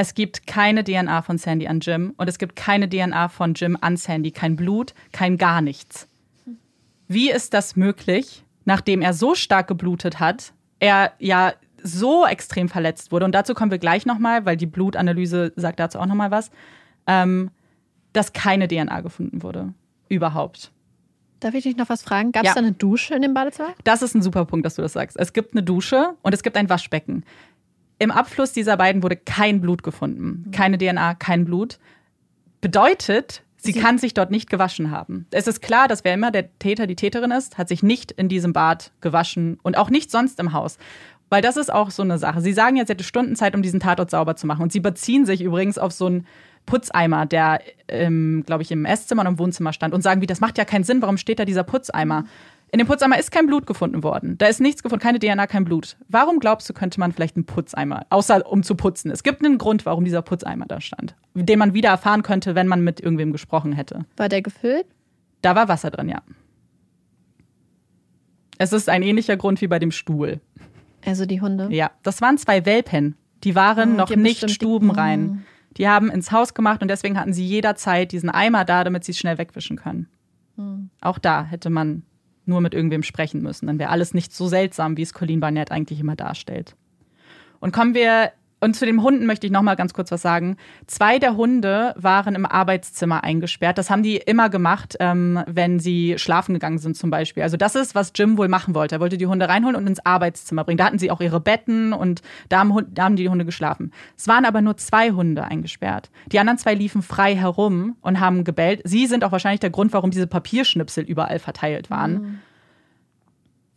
Es 0.00 0.14
gibt 0.14 0.46
keine 0.46 0.84
DNA 0.84 1.22
von 1.22 1.38
Sandy 1.38 1.66
an 1.66 1.80
Jim 1.80 2.14
und 2.18 2.28
es 2.28 2.38
gibt 2.38 2.54
keine 2.54 2.88
DNA 2.88 3.28
von 3.30 3.54
Jim 3.54 3.76
an 3.80 3.96
Sandy. 3.96 4.30
Kein 4.30 4.54
Blut, 4.54 4.94
kein 5.10 5.38
gar 5.38 5.60
nichts. 5.60 6.06
Wie 7.08 7.32
ist 7.32 7.52
das 7.52 7.74
möglich, 7.74 8.44
nachdem 8.64 9.02
er 9.02 9.12
so 9.12 9.34
stark 9.34 9.66
geblutet 9.66 10.20
hat, 10.20 10.52
er 10.78 11.14
ja 11.18 11.52
so 11.82 12.24
extrem 12.24 12.68
verletzt 12.68 13.10
wurde? 13.10 13.24
Und 13.24 13.32
dazu 13.32 13.54
kommen 13.54 13.72
wir 13.72 13.78
gleich 13.78 14.06
nochmal, 14.06 14.46
weil 14.46 14.56
die 14.56 14.66
Blutanalyse 14.66 15.52
sagt 15.56 15.80
dazu 15.80 15.98
auch 15.98 16.06
nochmal 16.06 16.30
was. 16.30 16.52
Ähm, 17.08 17.50
dass 18.12 18.32
keine 18.32 18.68
DNA 18.68 19.00
gefunden 19.00 19.42
wurde. 19.42 19.74
Überhaupt. 20.08 20.70
Darf 21.40 21.54
ich 21.54 21.64
dich 21.64 21.76
noch 21.76 21.88
was 21.88 22.02
fragen? 22.02 22.30
Gab 22.30 22.44
es 22.44 22.50
ja. 22.50 22.54
da 22.54 22.60
eine 22.60 22.72
Dusche 22.72 23.14
in 23.14 23.22
dem 23.22 23.34
Badezimmer? 23.34 23.74
Das 23.82 24.02
ist 24.02 24.14
ein 24.14 24.22
super 24.22 24.44
Punkt, 24.44 24.64
dass 24.64 24.76
du 24.76 24.82
das 24.82 24.92
sagst. 24.92 25.16
Es 25.18 25.32
gibt 25.32 25.54
eine 25.54 25.64
Dusche 25.64 26.14
und 26.22 26.34
es 26.34 26.44
gibt 26.44 26.56
ein 26.56 26.68
Waschbecken. 26.68 27.24
Im 27.98 28.10
Abfluss 28.10 28.52
dieser 28.52 28.76
beiden 28.76 29.02
wurde 29.02 29.16
kein 29.16 29.60
Blut 29.60 29.82
gefunden. 29.82 30.50
Keine 30.52 30.78
DNA, 30.78 31.14
kein 31.14 31.44
Blut. 31.44 31.78
Bedeutet, 32.60 33.42
sie, 33.56 33.72
sie 33.72 33.80
kann 33.80 33.98
sich 33.98 34.14
dort 34.14 34.30
nicht 34.30 34.48
gewaschen 34.48 34.90
haben. 34.90 35.26
Es 35.30 35.46
ist 35.46 35.60
klar, 35.60 35.88
dass 35.88 36.04
wer 36.04 36.14
immer 36.14 36.30
der 36.30 36.56
Täter, 36.58 36.86
die 36.86 36.96
Täterin 36.96 37.30
ist, 37.30 37.58
hat 37.58 37.68
sich 37.68 37.82
nicht 37.82 38.12
in 38.12 38.28
diesem 38.28 38.52
Bad 38.52 38.92
gewaschen 39.00 39.58
und 39.62 39.76
auch 39.76 39.90
nicht 39.90 40.10
sonst 40.10 40.38
im 40.38 40.52
Haus. 40.52 40.78
Weil 41.28 41.42
das 41.42 41.56
ist 41.56 41.72
auch 41.72 41.90
so 41.90 42.02
eine 42.02 42.18
Sache. 42.18 42.40
Sie 42.40 42.52
sagen 42.52 42.76
jetzt, 42.76 42.86
sie 42.86 42.92
hätte 42.92 43.04
Stunden 43.04 43.36
Zeit, 43.36 43.54
um 43.54 43.62
diesen 43.62 43.80
Tatort 43.80 44.10
sauber 44.10 44.36
zu 44.36 44.46
machen. 44.46 44.62
Und 44.62 44.72
sie 44.72 44.80
beziehen 44.80 45.26
sich 45.26 45.42
übrigens 45.42 45.76
auf 45.76 45.92
so 45.92 46.08
ein 46.08 46.26
Putzeimer, 46.66 47.26
der, 47.26 47.60
ähm, 47.88 48.44
glaube 48.46 48.62
ich, 48.62 48.70
im 48.70 48.84
Esszimmer 48.84 49.22
und 49.22 49.28
im 49.28 49.38
Wohnzimmer 49.38 49.72
stand 49.72 49.94
und 49.94 50.02
sagen, 50.02 50.20
wie, 50.20 50.26
das 50.26 50.40
macht 50.40 50.58
ja 50.58 50.64
keinen 50.64 50.84
Sinn, 50.84 51.02
warum 51.02 51.16
steht 51.16 51.38
da 51.38 51.44
dieser 51.44 51.64
Putzeimer? 51.64 52.24
In 52.70 52.78
dem 52.78 52.86
Putzeimer 52.86 53.18
ist 53.18 53.30
kein 53.30 53.46
Blut 53.46 53.66
gefunden 53.66 54.02
worden. 54.02 54.36
Da 54.36 54.46
ist 54.46 54.60
nichts 54.60 54.82
gefunden, 54.82 55.02
keine 55.02 55.18
DNA, 55.18 55.46
kein 55.46 55.64
Blut. 55.64 55.96
Warum 56.08 56.38
glaubst 56.38 56.68
du, 56.68 56.74
könnte 56.74 57.00
man 57.00 57.12
vielleicht 57.12 57.36
einen 57.36 57.46
Putzeimer, 57.46 58.04
außer 58.10 58.46
um 58.46 58.62
zu 58.62 58.74
putzen? 58.74 59.10
Es 59.10 59.22
gibt 59.22 59.44
einen 59.44 59.56
Grund, 59.56 59.86
warum 59.86 60.04
dieser 60.04 60.20
Putzeimer 60.20 60.66
da 60.66 60.80
stand, 60.80 61.16
den 61.34 61.58
man 61.58 61.72
wieder 61.72 61.88
erfahren 61.88 62.22
könnte, 62.22 62.54
wenn 62.54 62.68
man 62.68 62.82
mit 62.82 63.00
irgendwem 63.00 63.32
gesprochen 63.32 63.72
hätte. 63.72 64.04
War 64.16 64.28
der 64.28 64.42
gefüllt? 64.42 64.86
Da 65.40 65.54
war 65.54 65.68
Wasser 65.68 65.90
drin, 65.90 66.08
ja. 66.08 66.22
Es 68.58 68.72
ist 68.72 68.88
ein 68.88 69.02
ähnlicher 69.02 69.36
Grund 69.36 69.60
wie 69.60 69.68
bei 69.68 69.78
dem 69.78 69.92
Stuhl. 69.92 70.40
Also 71.06 71.24
die 71.24 71.40
Hunde? 71.40 71.68
Ja, 71.70 71.92
das 72.02 72.20
waren 72.20 72.36
zwei 72.38 72.66
Welpen. 72.66 73.16
Die 73.44 73.54
waren 73.54 73.92
oh, 73.92 73.96
noch 73.98 74.10
nicht 74.10 74.50
stubenrein. 74.50 75.26
Die, 75.26 75.38
oh. 75.38 75.72
Die 75.76 75.88
haben 75.88 76.10
ins 76.10 76.32
Haus 76.32 76.54
gemacht 76.54 76.82
und 76.82 76.88
deswegen 76.88 77.18
hatten 77.18 77.32
sie 77.32 77.46
jederzeit 77.46 78.10
diesen 78.10 78.30
Eimer 78.30 78.64
da, 78.64 78.82
damit 78.82 79.04
sie 79.04 79.12
es 79.12 79.18
schnell 79.18 79.38
wegwischen 79.38 79.76
können. 79.76 80.08
Mhm. 80.56 80.90
Auch 81.00 81.18
da 81.18 81.44
hätte 81.44 81.70
man 81.70 82.02
nur 82.48 82.60
mit 82.60 82.74
irgendwem 82.74 83.02
sprechen 83.02 83.42
müssen. 83.42 83.66
Dann 83.66 83.78
wäre 83.78 83.90
alles 83.90 84.14
nicht 84.14 84.32
so 84.32 84.48
seltsam, 84.48 84.96
wie 84.96 85.02
es 85.02 85.12
Colleen 85.12 85.40
Barnett 85.40 85.70
eigentlich 85.70 86.00
immer 86.00 86.16
darstellt. 86.16 86.74
Und 87.60 87.72
kommen 87.72 87.94
wir 87.94 88.32
und 88.60 88.74
zu 88.74 88.86
den 88.86 89.02
Hunden 89.02 89.26
möchte 89.26 89.46
ich 89.46 89.52
noch 89.52 89.62
mal 89.62 89.76
ganz 89.76 89.94
kurz 89.94 90.10
was 90.10 90.22
sagen. 90.22 90.56
Zwei 90.86 91.18
der 91.18 91.36
Hunde 91.36 91.94
waren 91.96 92.34
im 92.34 92.44
Arbeitszimmer 92.44 93.22
eingesperrt. 93.22 93.78
Das 93.78 93.88
haben 93.88 94.02
die 94.02 94.16
immer 94.16 94.50
gemacht, 94.50 94.96
ähm, 94.98 95.42
wenn 95.46 95.78
sie 95.78 96.18
schlafen 96.18 96.54
gegangen 96.54 96.78
sind 96.78 96.96
zum 96.96 97.10
Beispiel. 97.10 97.44
Also 97.44 97.56
das 97.56 97.76
ist, 97.76 97.94
was 97.94 98.12
Jim 98.14 98.36
wohl 98.36 98.48
machen 98.48 98.74
wollte. 98.74 98.96
Er 98.96 99.00
wollte 99.00 99.16
die 99.16 99.26
Hunde 99.26 99.48
reinholen 99.48 99.76
und 99.76 99.86
ins 99.86 100.04
Arbeitszimmer 100.04 100.64
bringen. 100.64 100.78
Da 100.78 100.86
hatten 100.86 100.98
sie 100.98 101.10
auch 101.10 101.20
ihre 101.20 101.40
Betten 101.40 101.92
und 101.92 102.22
da 102.48 102.58
haben, 102.58 102.74
da 102.92 103.04
haben 103.04 103.16
die 103.16 103.28
Hunde 103.28 103.44
geschlafen. 103.44 103.92
Es 104.16 104.26
waren 104.26 104.44
aber 104.44 104.60
nur 104.60 104.76
zwei 104.76 105.12
Hunde 105.12 105.44
eingesperrt. 105.44 106.10
Die 106.32 106.40
anderen 106.40 106.58
zwei 106.58 106.74
liefen 106.74 107.02
frei 107.02 107.36
herum 107.36 107.96
und 108.00 108.18
haben 108.18 108.42
gebellt. 108.42 108.80
Sie 108.84 109.06
sind 109.06 109.22
auch 109.22 109.32
wahrscheinlich 109.32 109.60
der 109.60 109.70
Grund, 109.70 109.92
warum 109.92 110.10
diese 110.10 110.26
Papierschnipsel 110.26 111.04
überall 111.04 111.38
verteilt 111.38 111.90
waren. 111.90 112.12
Mhm. 112.12 112.38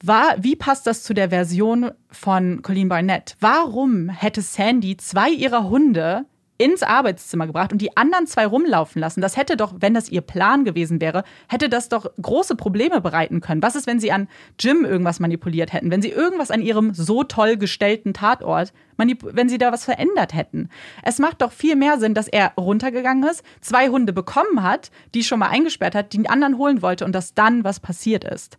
War, 0.03 0.36
wie 0.40 0.56
passt 0.56 0.88
das 0.88 1.03
zu 1.03 1.14
der 1.14 1.30
Version 1.30 1.91
von 2.10 2.64
Colleen 2.64 2.90
Barnett? 2.90 3.36
Warum 3.40 4.10
hätte 4.10 4.41
Sandy 4.41 4.98
zwei 4.98 5.30
ihrer 5.30 5.69
Hunde 5.69 6.26
ins 6.57 6.82
Arbeitszimmer 6.82 7.45
gebracht 7.45 7.72
und 7.72 7.84
die 7.84 7.95
anderen 7.95 8.26
zwei 8.26 8.48
rumlaufen 8.48 8.99
lassen? 8.99 9.22
Das 9.22 9.38
hätte 9.38 9.57
doch, 9.57 9.76
wenn 9.78 9.94
das 9.94 10.10
ihr 10.10 10.22
Plan 10.22 10.65
gewesen 10.65 11.02
wäre, 11.02 11.23
hätte 11.48 11.69
das 11.69 11.88
doch 11.88 12.10
große 12.19 12.56
Probleme 12.56 12.99
bereiten 12.99 13.41
können. 13.41 13.61
Was 13.61 13.76
ist, 13.76 13.86
wenn 13.86 13.99
sie 13.99 14.11
an 14.11 14.28
Jim 14.60 14.86
irgendwas 14.86 15.19
manipuliert 15.19 15.72
hätten? 15.72 15.91
Wenn 15.91 16.02
sie 16.02 16.10
irgendwas 16.10 16.49
an 16.49 16.64
ihrem 16.64 16.95
so 16.95 17.23
toll 17.23 17.57
gestellten 17.57 18.15
Tatort, 18.15 18.73
wenn 18.98 19.49
sie 19.49 19.60
da 19.60 19.72
was 19.72 19.86
verändert 19.86 20.34
hätten? 20.34 20.69
Es 21.03 21.19
macht 21.19 21.44
doch 21.44 21.52
viel 21.52 21.76
mehr 21.76 21.99
Sinn, 21.99 22.15
dass 22.15 22.28
er 22.28 22.53
runtergegangen 22.57 23.30
ist, 23.30 23.44
zwei 23.61 23.90
Hunde 23.90 24.14
bekommen 24.14 24.64
hat, 24.64 24.90
die 25.14 25.23
schon 25.23 25.38
mal 25.38 25.49
eingesperrt 25.49 25.94
hat, 25.94 26.14
die 26.14 26.28
anderen 26.28 26.57
holen 26.57 26.82
wollte 26.82 27.06
und 27.06 27.14
dass 27.14 27.36
dann 27.36 27.64
was 27.64 27.80
passiert 27.80 28.23
ist. 28.23 28.57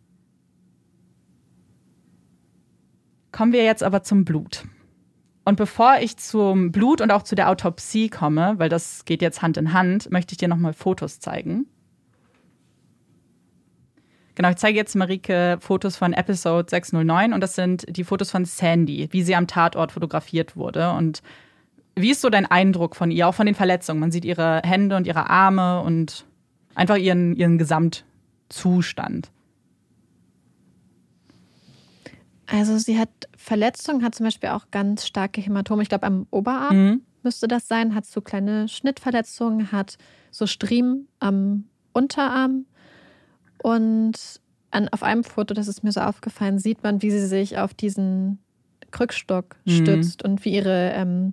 Kommen 3.33 3.53
wir 3.53 3.65
jetzt 3.65 3.83
aber 3.83 4.03
zum 4.03 4.25
Blut. 4.25 4.65
Und 5.45 5.57
bevor 5.57 5.97
ich 6.01 6.17
zum 6.19 6.71
Blut 6.71 7.01
und 7.01 7.11
auch 7.11 7.23
zu 7.23 7.35
der 7.35 7.49
Autopsie 7.49 8.09
komme, 8.09 8.55
weil 8.59 8.69
das 8.69 9.05
geht 9.05 9.23
jetzt 9.23 9.43
Hand 9.43 9.57
in 9.57 9.73
Hand, 9.73 10.11
möchte 10.11 10.35
ich 10.35 10.39
dir 10.39 10.49
nochmal 10.49 10.73
Fotos 10.73 11.19
zeigen. 11.19 11.67
Genau, 14.35 14.51
ich 14.51 14.57
zeige 14.57 14.79
jetzt 14.79 14.95
Marike 14.95 15.59
Fotos 15.61 15.97
von 15.97 16.13
Episode 16.13 16.71
609 16.71 17.33
und 17.33 17.41
das 17.41 17.55
sind 17.55 17.85
die 17.89 18.05
Fotos 18.05 18.31
von 18.31 18.45
Sandy, 18.45 19.09
wie 19.11 19.23
sie 19.23 19.35
am 19.35 19.47
Tatort 19.47 19.93
fotografiert 19.93 20.57
wurde. 20.57 20.93
Und 20.93 21.23
wie 21.97 22.13
ist 22.13 22.21
so 22.21 22.31
dein 22.31 22.47
Eindruck 22.47 22.97
von 22.97 23.11
ihr, 23.11 23.29
auch 23.29 23.35
von 23.35 23.47
den 23.47 23.55
Verletzungen? 23.55 24.01
Man 24.01 24.13
sieht 24.13 24.25
ihre 24.25 24.63
Hände 24.65 24.97
und 24.97 25.07
ihre 25.07 25.29
Arme 25.29 25.81
und 25.83 26.25
einfach 26.75 26.97
ihren, 26.97 27.37
ihren 27.37 27.59
Gesamtzustand. 27.59 29.32
Also 32.53 32.77
sie 32.77 32.99
hat 32.99 33.09
Verletzungen, 33.37 34.05
hat 34.05 34.15
zum 34.15 34.25
Beispiel 34.25 34.51
auch 34.51 34.67
ganz 34.71 35.07
starke 35.07 35.41
Hämatome. 35.41 35.83
Ich 35.83 35.89
glaube, 35.89 36.07
am 36.07 36.27
Oberarm 36.31 36.77
mhm. 36.77 37.03
müsste 37.23 37.49
das 37.49 37.67
sein. 37.67 37.95
Hat 37.95 38.05
so 38.05 38.21
kleine 38.21 38.69
Schnittverletzungen, 38.69 39.73
hat 39.73 39.97
so 40.31 40.47
Striemen 40.47 41.09
am 41.19 41.65
Unterarm. 41.93 42.67
Und 43.63 44.41
an, 44.71 44.89
auf 44.89 45.03
einem 45.03 45.25
Foto, 45.25 45.55
das 45.55 45.67
ist 45.67 45.83
mir 45.83 45.93
so 45.93 46.01
aufgefallen, 46.01 46.59
sieht 46.59 46.83
man, 46.83 47.01
wie 47.01 47.11
sie 47.11 47.27
sich 47.27 47.59
auf 47.59 47.73
diesen 47.73 48.39
Krückstock 48.91 49.57
mhm. 49.65 49.71
stützt 49.71 50.23
und 50.23 50.45
wie 50.45 50.55
ihre 50.55 50.93
ähm, 50.95 51.33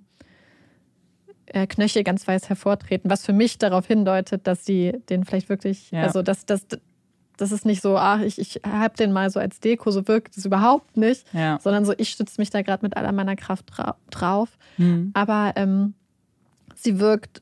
äh, 1.46 1.66
Knöchel 1.66 2.02
ganz 2.02 2.26
weiß 2.26 2.48
hervortreten, 2.48 3.10
was 3.10 3.26
für 3.26 3.32
mich 3.32 3.58
darauf 3.58 3.86
hindeutet, 3.86 4.46
dass 4.46 4.64
sie 4.64 4.92
den 5.10 5.24
vielleicht 5.24 5.48
wirklich, 5.48 5.90
ja. 5.90 6.02
also 6.02 6.22
dass, 6.22 6.46
dass, 6.46 6.66
das 7.40 7.52
ist 7.52 7.64
nicht 7.64 7.80
so, 7.80 7.96
ach, 7.96 8.20
ich, 8.20 8.38
ich 8.38 8.60
habe 8.66 8.96
den 8.96 9.12
mal 9.12 9.30
so 9.30 9.40
als 9.40 9.60
Deko, 9.60 9.90
so 9.90 10.06
wirkt 10.06 10.36
es 10.36 10.44
überhaupt 10.44 10.98
nicht, 10.98 11.24
ja. 11.32 11.58
sondern 11.62 11.86
so, 11.86 11.94
ich 11.96 12.10
stütze 12.10 12.38
mich 12.38 12.50
da 12.50 12.60
gerade 12.60 12.84
mit 12.84 12.98
aller 12.98 13.12
meiner 13.12 13.34
Kraft 13.34 13.64
dra 13.68 13.96
drauf. 14.10 14.58
Mhm. 14.76 15.10
Aber 15.14 15.52
ähm, 15.56 15.94
sie 16.74 17.00
wirkt 17.00 17.40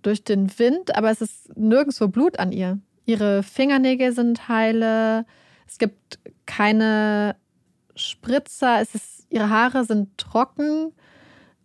durch 0.00 0.24
den 0.24 0.58
Wind, 0.58 0.96
aber 0.96 1.10
es 1.10 1.20
ist 1.20 1.56
nirgendwo 1.56 2.08
Blut 2.08 2.38
an 2.38 2.52
ihr. 2.52 2.78
Ihre 3.04 3.42
Fingernägel 3.42 4.12
sind 4.12 4.48
heile, 4.48 5.26
es 5.66 5.76
gibt 5.76 6.18
keine 6.46 7.36
Spritzer, 7.96 8.80
es 8.80 8.94
ist, 8.94 9.26
ihre 9.28 9.50
Haare 9.50 9.84
sind 9.84 10.16
trocken. 10.16 10.92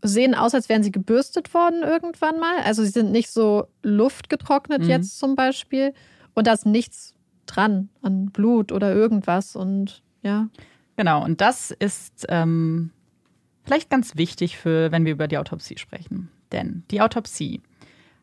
sehen 0.02 0.36
aus, 0.36 0.54
als 0.54 0.68
wären 0.68 0.84
sie 0.84 0.92
gebürstet 0.92 1.54
worden 1.54 1.82
irgendwann 1.84 2.40
mal. 2.40 2.58
Also 2.66 2.84
sie 2.84 2.90
sind 2.90 3.12
nicht 3.12 3.30
so 3.30 3.68
luftgetrocknet 3.84 4.84
mhm. 4.84 4.90
jetzt 4.90 5.18
zum 5.18 5.36
Beispiel. 5.36 5.94
Und 6.34 6.48
da 6.48 6.54
ist 6.54 6.66
nichts 6.66 7.14
dran 7.56 7.90
an 8.02 8.28
Blut 8.28 8.72
oder 8.72 8.94
irgendwas. 8.94 9.56
Und 9.56 10.02
ja. 10.22 10.48
Genau, 10.96 11.24
und 11.24 11.42
das 11.42 11.72
ist 11.72 12.26
ähm, 12.30 12.92
vielleicht 13.64 13.90
ganz 13.90 14.18
wichtig 14.18 14.58
für, 14.58 14.92
wenn 14.92 15.06
wir 15.06 15.14
über 15.14 15.28
die 15.28 15.38
Autopsie 15.38 15.78
sprechen. 15.78 16.30
Denn 16.52 16.84
die 16.92 17.02
Autopsie 17.02 17.62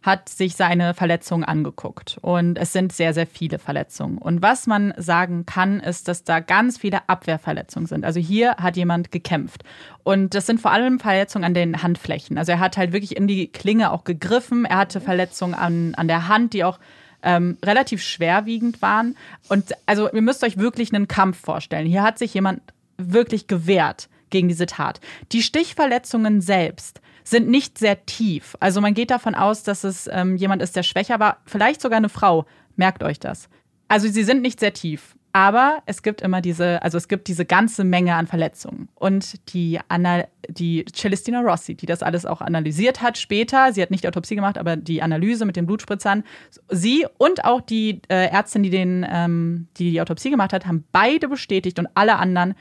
hat 0.07 0.29
sich 0.29 0.55
seine 0.55 0.95
Verletzungen 0.95 1.43
angeguckt. 1.43 2.19
Und 2.23 2.59
es 2.59 2.73
sind 2.73 2.93
sehr, 2.93 3.13
sehr 3.13 3.27
viele 3.27 3.59
Verletzungen. 3.59 4.19
Und 4.19 4.41
was 4.41 4.69
man 4.69 4.95
sagen 4.97 5.47
kann, 5.47 5.81
ist, 5.81 6.07
dass 6.07 6.23
da 6.23 6.39
ganz 6.39 6.79
viele 6.79 7.09
Abwehrverletzungen 7.09 7.89
sind. 7.89 8.05
Also 8.05 8.21
hier 8.21 8.57
hat 8.57 8.77
jemand 8.77 9.11
gekämpft. 9.11 9.65
Und 10.05 10.35
das 10.35 10.47
sind 10.47 10.61
vor 10.61 10.71
allem 10.71 11.01
Verletzungen 11.01 11.45
an 11.45 11.55
den 11.55 11.83
Handflächen. 11.83 12.39
Also 12.39 12.53
er 12.53 12.61
hat 12.61 12.77
halt 12.77 12.93
wirklich 12.93 13.17
in 13.17 13.27
die 13.27 13.49
Klinge 13.49 13.91
auch 13.91 14.05
gegriffen. 14.05 14.65
Er 14.65 14.77
hatte 14.77 15.01
Verletzungen 15.01 15.55
an, 15.55 15.95
an 15.97 16.07
der 16.07 16.29
Hand, 16.29 16.53
die 16.53 16.63
auch 16.63 16.79
ähm, 17.27 17.59
relativ 17.63 18.03
schwerwiegend 18.03 18.81
waren. 18.81 19.17
Und 19.49 19.73
also 19.85 20.11
ihr 20.11 20.23
müsst 20.23 20.45
euch 20.45 20.57
wirklich 20.57 20.95
einen 20.95 21.09
Kampf 21.09 21.39
vorstellen. 21.39 21.87
Hier 21.87 22.03
hat 22.03 22.19
sich 22.19 22.33
jemand 22.33 22.63
wirklich 22.97 23.49
gewehrt 23.49 24.09
gegen 24.31 24.49
diese 24.49 24.67
Tat. 24.67 25.01
Die 25.33 25.43
Stichverletzungen 25.43 26.41
selbst 26.41 27.01
sind 27.25 27.49
nicht 27.49 27.79
sehr 27.79 28.07
tief. 28.07 28.57
Also 28.61 28.81
man 28.81 28.95
geht 28.95 29.11
davon 29.11 29.35
aus, 29.35 29.65
dass 29.65 29.83
es 29.83 30.09
ähm, 30.11 30.37
jemand 30.37 30.63
ist, 30.63 30.77
der 30.77 30.85
schwächer 30.85 31.19
war, 31.19 31.39
vielleicht 31.45 31.81
sogar 31.81 31.99
eine 31.99 32.09
Frau. 32.09 32.47
Merkt 32.77 33.03
euch 33.03 33.19
das. 33.19 33.49
Also 33.89 34.09
sie 34.09 34.23
sind 34.23 34.43
nicht 34.43 34.61
sehr 34.61 34.73
tief. 34.73 35.16
Aber 35.37 35.83
es 35.85 36.03
gibt 36.03 36.23
immer 36.23 36.41
diese, 36.41 36.83
also 36.83 36.97
es 36.97 37.09
gibt 37.09 37.29
diese 37.29 37.45
ganze 37.45 37.85
Menge 37.85 38.15
an 38.15 38.27
Verletzungen. 38.27 38.89
Und 38.95 39.53
die, 39.53 39.79
Anna, 39.87 40.25
die 40.49 40.87
Celestina 40.91 41.43
Rossi, 41.43 41.75
die 41.75 41.85
das 41.85 42.03
alles 42.03 42.25
auch 42.25 42.41
analysiert 42.41 43.03
hat 43.03 43.19
später, 43.19 43.71
sie 43.75 43.83
hat 43.83 43.91
nicht 43.91 44.05
die 44.05 44.09
Autopsie 44.09 44.35
gemacht, 44.35 44.57
aber 44.57 44.77
die 44.77 45.03
Analyse 45.03 45.45
mit 45.45 45.57
den 45.57 45.67
Blutspritzern, 45.67 46.25
sie 46.71 47.07
und 47.19 47.45
auch 47.45 47.61
die 47.61 48.01
äh, 48.09 48.31
Ärztin, 48.31 48.63
die, 48.63 48.71
den, 48.71 49.07
ähm, 49.07 49.69
die 49.77 49.91
die 49.91 50.01
Autopsie 50.01 50.31
gemacht 50.31 50.55
hat, 50.55 50.65
haben 50.65 50.85
beide 50.91 51.29
bestätigt 51.29 51.79
und 51.79 51.89
alle 51.93 52.17
anderen, 52.17 52.55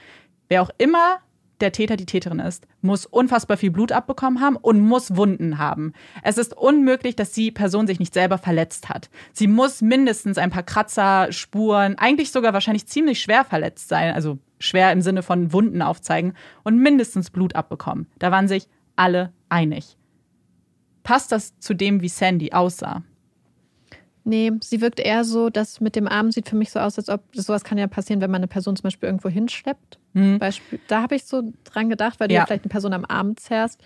wer 0.49 0.61
auch 0.61 0.71
immer 0.77 1.19
der 1.61 1.71
Täter 1.71 1.95
die 1.95 2.05
Täterin 2.05 2.39
ist, 2.39 2.67
muss 2.81 3.05
unfassbar 3.05 3.57
viel 3.57 3.71
Blut 3.71 3.91
abbekommen 3.91 4.41
haben 4.41 4.55
und 4.55 4.79
muss 4.79 5.15
Wunden 5.15 5.57
haben. 5.57 5.93
Es 6.23 6.37
ist 6.37 6.55
unmöglich, 6.55 7.15
dass 7.15 7.31
die 7.31 7.51
Person 7.51 7.87
sich 7.87 7.99
nicht 7.99 8.13
selber 8.13 8.37
verletzt 8.37 8.89
hat. 8.89 9.09
Sie 9.33 9.47
muss 9.47 9.81
mindestens 9.81 10.37
ein 10.37 10.49
paar 10.49 10.63
Kratzer, 10.63 11.31
Spuren, 11.31 11.97
eigentlich 11.97 12.31
sogar 12.31 12.53
wahrscheinlich 12.53 12.87
ziemlich 12.87 13.21
schwer 13.21 13.45
verletzt 13.45 13.89
sein, 13.89 14.13
also 14.13 14.39
schwer 14.59 14.91
im 14.91 15.01
Sinne 15.01 15.23
von 15.23 15.53
Wunden 15.53 15.81
aufzeigen 15.81 16.33
und 16.63 16.79
mindestens 16.79 17.29
Blut 17.29 17.55
abbekommen. 17.55 18.07
Da 18.19 18.31
waren 18.31 18.47
sich 18.47 18.67
alle 18.95 19.33
einig. 19.49 19.97
Passt 21.03 21.31
das 21.31 21.57
zu 21.59 21.73
dem, 21.73 22.01
wie 22.01 22.09
Sandy 22.09 22.51
aussah? 22.51 23.03
Nee, 24.27 24.51
sie 24.59 24.81
wirkt 24.81 24.99
eher 24.99 25.23
so, 25.23 25.51
dass 25.51 25.79
mit 25.81 25.95
dem 25.95 26.07
Arm 26.07 26.31
sieht 26.31 26.49
für 26.49 26.55
mich 26.55 26.71
so 26.71 26.79
aus, 26.79 26.97
als 26.97 27.09
ob 27.09 27.21
sowas 27.33 27.63
kann 27.63 27.77
ja 27.77 27.85
passieren, 27.85 28.21
wenn 28.21 28.31
man 28.31 28.39
eine 28.39 28.47
Person 28.47 28.75
zum 28.75 28.81
Beispiel 28.81 29.07
irgendwo 29.07 29.29
hinschleppt. 29.29 29.99
Mhm. 30.13 30.39
Beispiel, 30.39 30.79
da 30.87 31.03
habe 31.03 31.15
ich 31.15 31.25
so 31.25 31.43
dran 31.63 31.89
gedacht, 31.89 32.19
weil 32.19 32.27
du 32.27 32.33
ja. 32.33 32.41
ja 32.41 32.45
vielleicht 32.47 32.63
eine 32.63 32.71
Person 32.71 32.93
am 32.93 33.05
Arm 33.05 33.37
zerrst. 33.37 33.79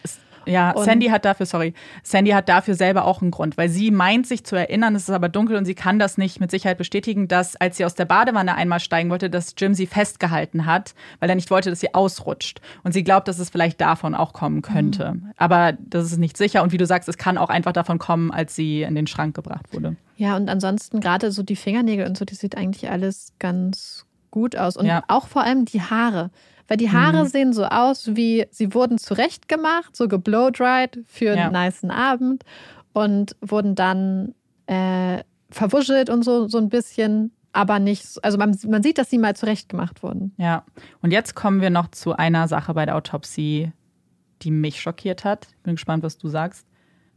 Ja, 0.50 0.72
und 0.72 0.84
Sandy 0.84 1.08
hat 1.08 1.26
dafür, 1.26 1.46
sorry, 1.46 1.74
Sandy 2.04 2.32
hat 2.32 2.50
dafür 2.50 2.76
selber 2.76 3.06
auch 3.06 3.22
einen 3.22 3.32
Grund, 3.32 3.58
weil 3.58 3.70
sie 3.70 3.92
meint 3.92 4.28
sich 4.28 4.44
zu 4.44 4.56
erinnern, 4.56 4.96
es 4.96 5.04
ist 5.04 5.10
aber 5.10 5.30
dunkel 5.30 5.58
und 5.58 5.66
sie 5.66 5.76
kann 5.76 6.00
das 6.00 6.18
nicht 6.18 6.40
mit 6.40 6.52
Sicherheit 6.52 6.78
bestätigen, 6.78 7.28
dass 7.28 7.56
als 7.56 7.78
sie 7.78 7.86
aus 7.86 7.96
der 7.96 8.06
Badewanne 8.06 8.56
einmal 8.56 8.80
steigen 8.80 9.10
wollte, 9.10 9.30
dass 9.30 9.54
Jim 9.58 9.74
sie 9.74 9.88
festgehalten 9.88 10.66
hat, 10.66 10.94
weil 11.20 11.30
er 11.30 11.36
nicht 11.36 11.52
wollte, 11.52 11.70
dass 11.70 11.80
sie 11.80 11.94
ausrutscht. 11.94 12.62
Und 12.84 12.94
sie 12.94 13.04
glaubt, 13.04 13.28
dass 13.28 13.40
es 13.40 13.50
vielleicht 13.50 13.80
davon 13.82 14.16
auch 14.16 14.34
kommen 14.34 14.62
könnte. 14.62 15.14
Mhm. 15.14 15.32
Aber 15.38 15.74
das 15.74 16.06
ist 16.06 16.18
nicht 16.18 16.38
sicher. 16.38 16.64
Und 16.64 16.72
wie 16.72 16.78
du 16.78 16.86
sagst, 16.86 17.10
es 17.10 17.18
kann 17.18 17.38
auch 17.38 17.50
einfach 17.50 17.74
davon 17.74 18.00
kommen, 18.00 18.32
als 18.32 18.56
sie 18.56 18.82
in 18.82 18.96
den 18.96 19.08
Schrank 19.08 19.36
gebracht 19.36 19.74
wurde. 19.74 19.96
Ja, 20.16 20.36
und 20.36 20.50
ansonsten 20.50 21.00
gerade 21.00 21.32
so 21.32 21.44
die 21.44 21.56
Fingernägel 21.56 22.06
und 22.06 22.18
so, 22.18 22.26
die 22.26 22.36
sieht 22.36 22.58
eigentlich 22.58 22.90
alles 22.90 23.34
ganz 23.40 24.06
gut 24.32 24.56
aus. 24.56 24.78
Und 24.78 24.86
ja. 24.86 25.04
auch 25.08 25.28
vor 25.28 25.44
allem 25.44 25.66
die 25.66 25.82
Haare. 25.82 26.32
Weil 26.70 26.78
die 26.78 26.92
Haare 26.92 27.24
mhm. 27.24 27.28
sehen 27.28 27.54
so 27.54 27.66
aus, 27.66 28.16
wie 28.16 28.46
sie 28.52 28.74
wurden 28.74 29.00
zurechtgemacht, 29.00 29.96
so 29.96 30.08
geblowdried 30.08 31.04
für 31.08 31.32
einen 31.32 31.54
ja. 31.54 31.66
niceen 31.66 31.92
Abend 31.92 32.46
und 32.94 33.36
wurden 33.42 33.74
dann 33.74 34.36
äh, 34.68 35.24
verwuschelt 35.50 36.12
und 36.12 36.24
so, 36.24 36.48
so 36.48 36.60
ein 36.60 36.70
bisschen, 36.70 37.32
aber 37.54 37.80
nicht, 37.80 38.06
also 38.24 38.38
man, 38.38 38.56
man 38.68 38.84
sieht, 38.84 39.00
dass 39.00 39.10
sie 39.10 39.18
mal 39.18 39.36
zurechtgemacht 39.36 40.04
wurden. 40.04 40.34
Ja, 40.38 40.64
und 41.02 41.12
jetzt 41.12 41.36
kommen 41.36 41.60
wir 41.60 41.72
noch 41.72 41.90
zu 41.90 42.14
einer 42.14 42.48
Sache 42.48 42.76
bei 42.76 42.86
der 42.86 42.96
Autopsie, 42.96 43.72
die 44.44 44.52
mich 44.52 44.80
schockiert 44.80 45.26
hat. 45.26 45.48
Bin 45.64 45.74
gespannt, 45.74 46.04
was 46.04 46.20
du 46.20 46.28
sagst. 46.28 46.68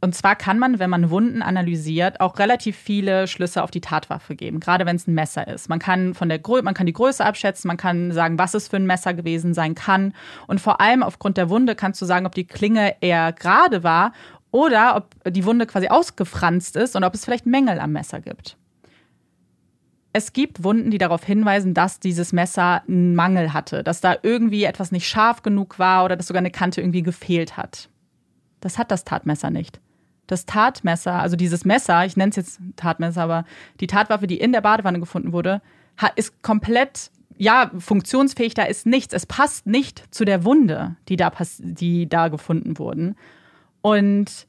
Und 0.03 0.13
zwar 0.13 0.35
kann 0.35 0.59
man, 0.59 0.79
wenn 0.79 0.89
man 0.89 1.11
Wunden 1.11 1.41
analysiert, 1.41 2.19
auch 2.19 2.37
relativ 2.37 2.75
viele 2.75 3.25
Schlüsse 3.25 3.63
auf 3.63 3.71
die 3.71 3.79
Tatwaffe 3.79 4.35
geben, 4.35 4.59
gerade 4.59 4.85
wenn 4.85 4.97
es 4.97 5.07
ein 5.07 5.13
Messer 5.13 5.47
ist. 5.47 5.69
Man 5.69 5.79
kann 5.79 6.13
von 6.13 6.27
der 6.27 6.41
man 6.61 6.73
kann 6.73 6.87
die 6.87 6.91
Größe 6.91 7.23
abschätzen, 7.23 7.69
man 7.69 7.77
kann 7.77 8.11
sagen, 8.11 8.37
was 8.37 8.53
es 8.53 8.67
für 8.67 8.75
ein 8.75 8.85
Messer 8.85 9.13
gewesen 9.13 9.53
sein 9.53 9.75
kann. 9.75 10.13
Und 10.45 10.59
vor 10.59 10.81
allem 10.81 11.03
aufgrund 11.03 11.37
der 11.37 11.49
Wunde 11.49 11.73
kannst 11.75 12.01
du 12.01 12.05
sagen, 12.05 12.25
ob 12.25 12.35
die 12.35 12.43
Klinge 12.43 12.97
eher 12.99 13.31
gerade 13.31 13.85
war 13.85 14.11
oder 14.51 14.97
ob 14.97 15.33
die 15.33 15.45
Wunde 15.45 15.65
quasi 15.67 15.87
ausgefranst 15.87 16.75
ist 16.75 16.97
und 16.97 17.05
ob 17.05 17.13
es 17.13 17.23
vielleicht 17.23 17.45
Mängel 17.45 17.79
am 17.79 17.93
Messer 17.93 18.19
gibt. 18.19 18.57
Es 20.11 20.33
gibt 20.33 20.65
Wunden, 20.65 20.91
die 20.91 20.97
darauf 20.97 21.23
hinweisen, 21.23 21.73
dass 21.73 22.01
dieses 22.01 22.33
Messer 22.33 22.83
einen 22.89 23.15
Mangel 23.15 23.53
hatte, 23.53 23.85
dass 23.85 24.01
da 24.01 24.17
irgendwie 24.21 24.65
etwas 24.65 24.91
nicht 24.91 25.07
scharf 25.07 25.43
genug 25.43 25.79
war 25.79 26.03
oder 26.03 26.17
dass 26.17 26.27
sogar 26.27 26.41
eine 26.41 26.51
Kante 26.51 26.81
irgendwie 26.81 27.03
gefehlt 27.03 27.55
hat. 27.55 27.87
Das 28.59 28.77
hat 28.77 28.91
das 28.91 29.05
Tatmesser 29.05 29.49
nicht 29.49 29.79
das 30.27 30.45
Tatmesser, 30.45 31.13
also 31.13 31.35
dieses 31.35 31.65
Messer, 31.65 32.05
ich 32.05 32.17
nenne 32.17 32.29
es 32.29 32.35
jetzt 32.35 32.59
Tatmesser, 32.75 33.23
aber 33.23 33.45
die 33.79 33.87
Tatwaffe, 33.87 34.27
die 34.27 34.39
in 34.39 34.51
der 34.51 34.61
Badewanne 34.61 34.99
gefunden 34.99 35.33
wurde, 35.33 35.61
ist 36.15 36.41
komplett 36.41 37.11
ja, 37.37 37.71
funktionsfähig, 37.77 38.53
da 38.53 38.63
ist 38.63 38.85
nichts. 38.85 39.13
Es 39.13 39.25
passt 39.25 39.65
nicht 39.65 40.03
zu 40.13 40.25
der 40.25 40.45
Wunde, 40.45 40.95
die 41.09 41.15
da, 41.15 41.31
die 41.59 42.07
da 42.07 42.27
gefunden 42.27 42.77
wurden. 42.77 43.15
Und 43.81 44.47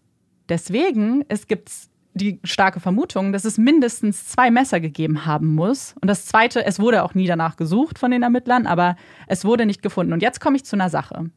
deswegen, 0.49 1.25
es 1.29 1.47
gibt 1.47 1.71
die 2.15 2.39
starke 2.45 2.79
Vermutung, 2.79 3.33
dass 3.33 3.45
es 3.45 3.59
mindestens 3.59 4.29
zwei 4.29 4.51
Messer 4.51 4.81
gegeben 4.81 5.27
haben 5.27 5.55
muss. 5.55 5.95
Und 6.01 6.09
das 6.09 6.27
zweite, 6.27 6.65
es 6.65 6.79
wurde 6.79 7.03
auch 7.03 7.15
nie 7.15 7.27
danach 7.27 7.57
gesucht 7.57 7.99
von 7.99 8.11
den 8.11 8.23
Ermittlern, 8.23 8.67
aber 8.67 8.97
es 9.27 9.45
wurde 9.45 9.67
nicht 9.67 9.83
gefunden. 9.83 10.13
Und 10.13 10.23
jetzt 10.23 10.41
komme 10.41 10.57
ich 10.57 10.65
zu 10.65 10.77
einer 10.77 10.91
Sache. 10.91 11.31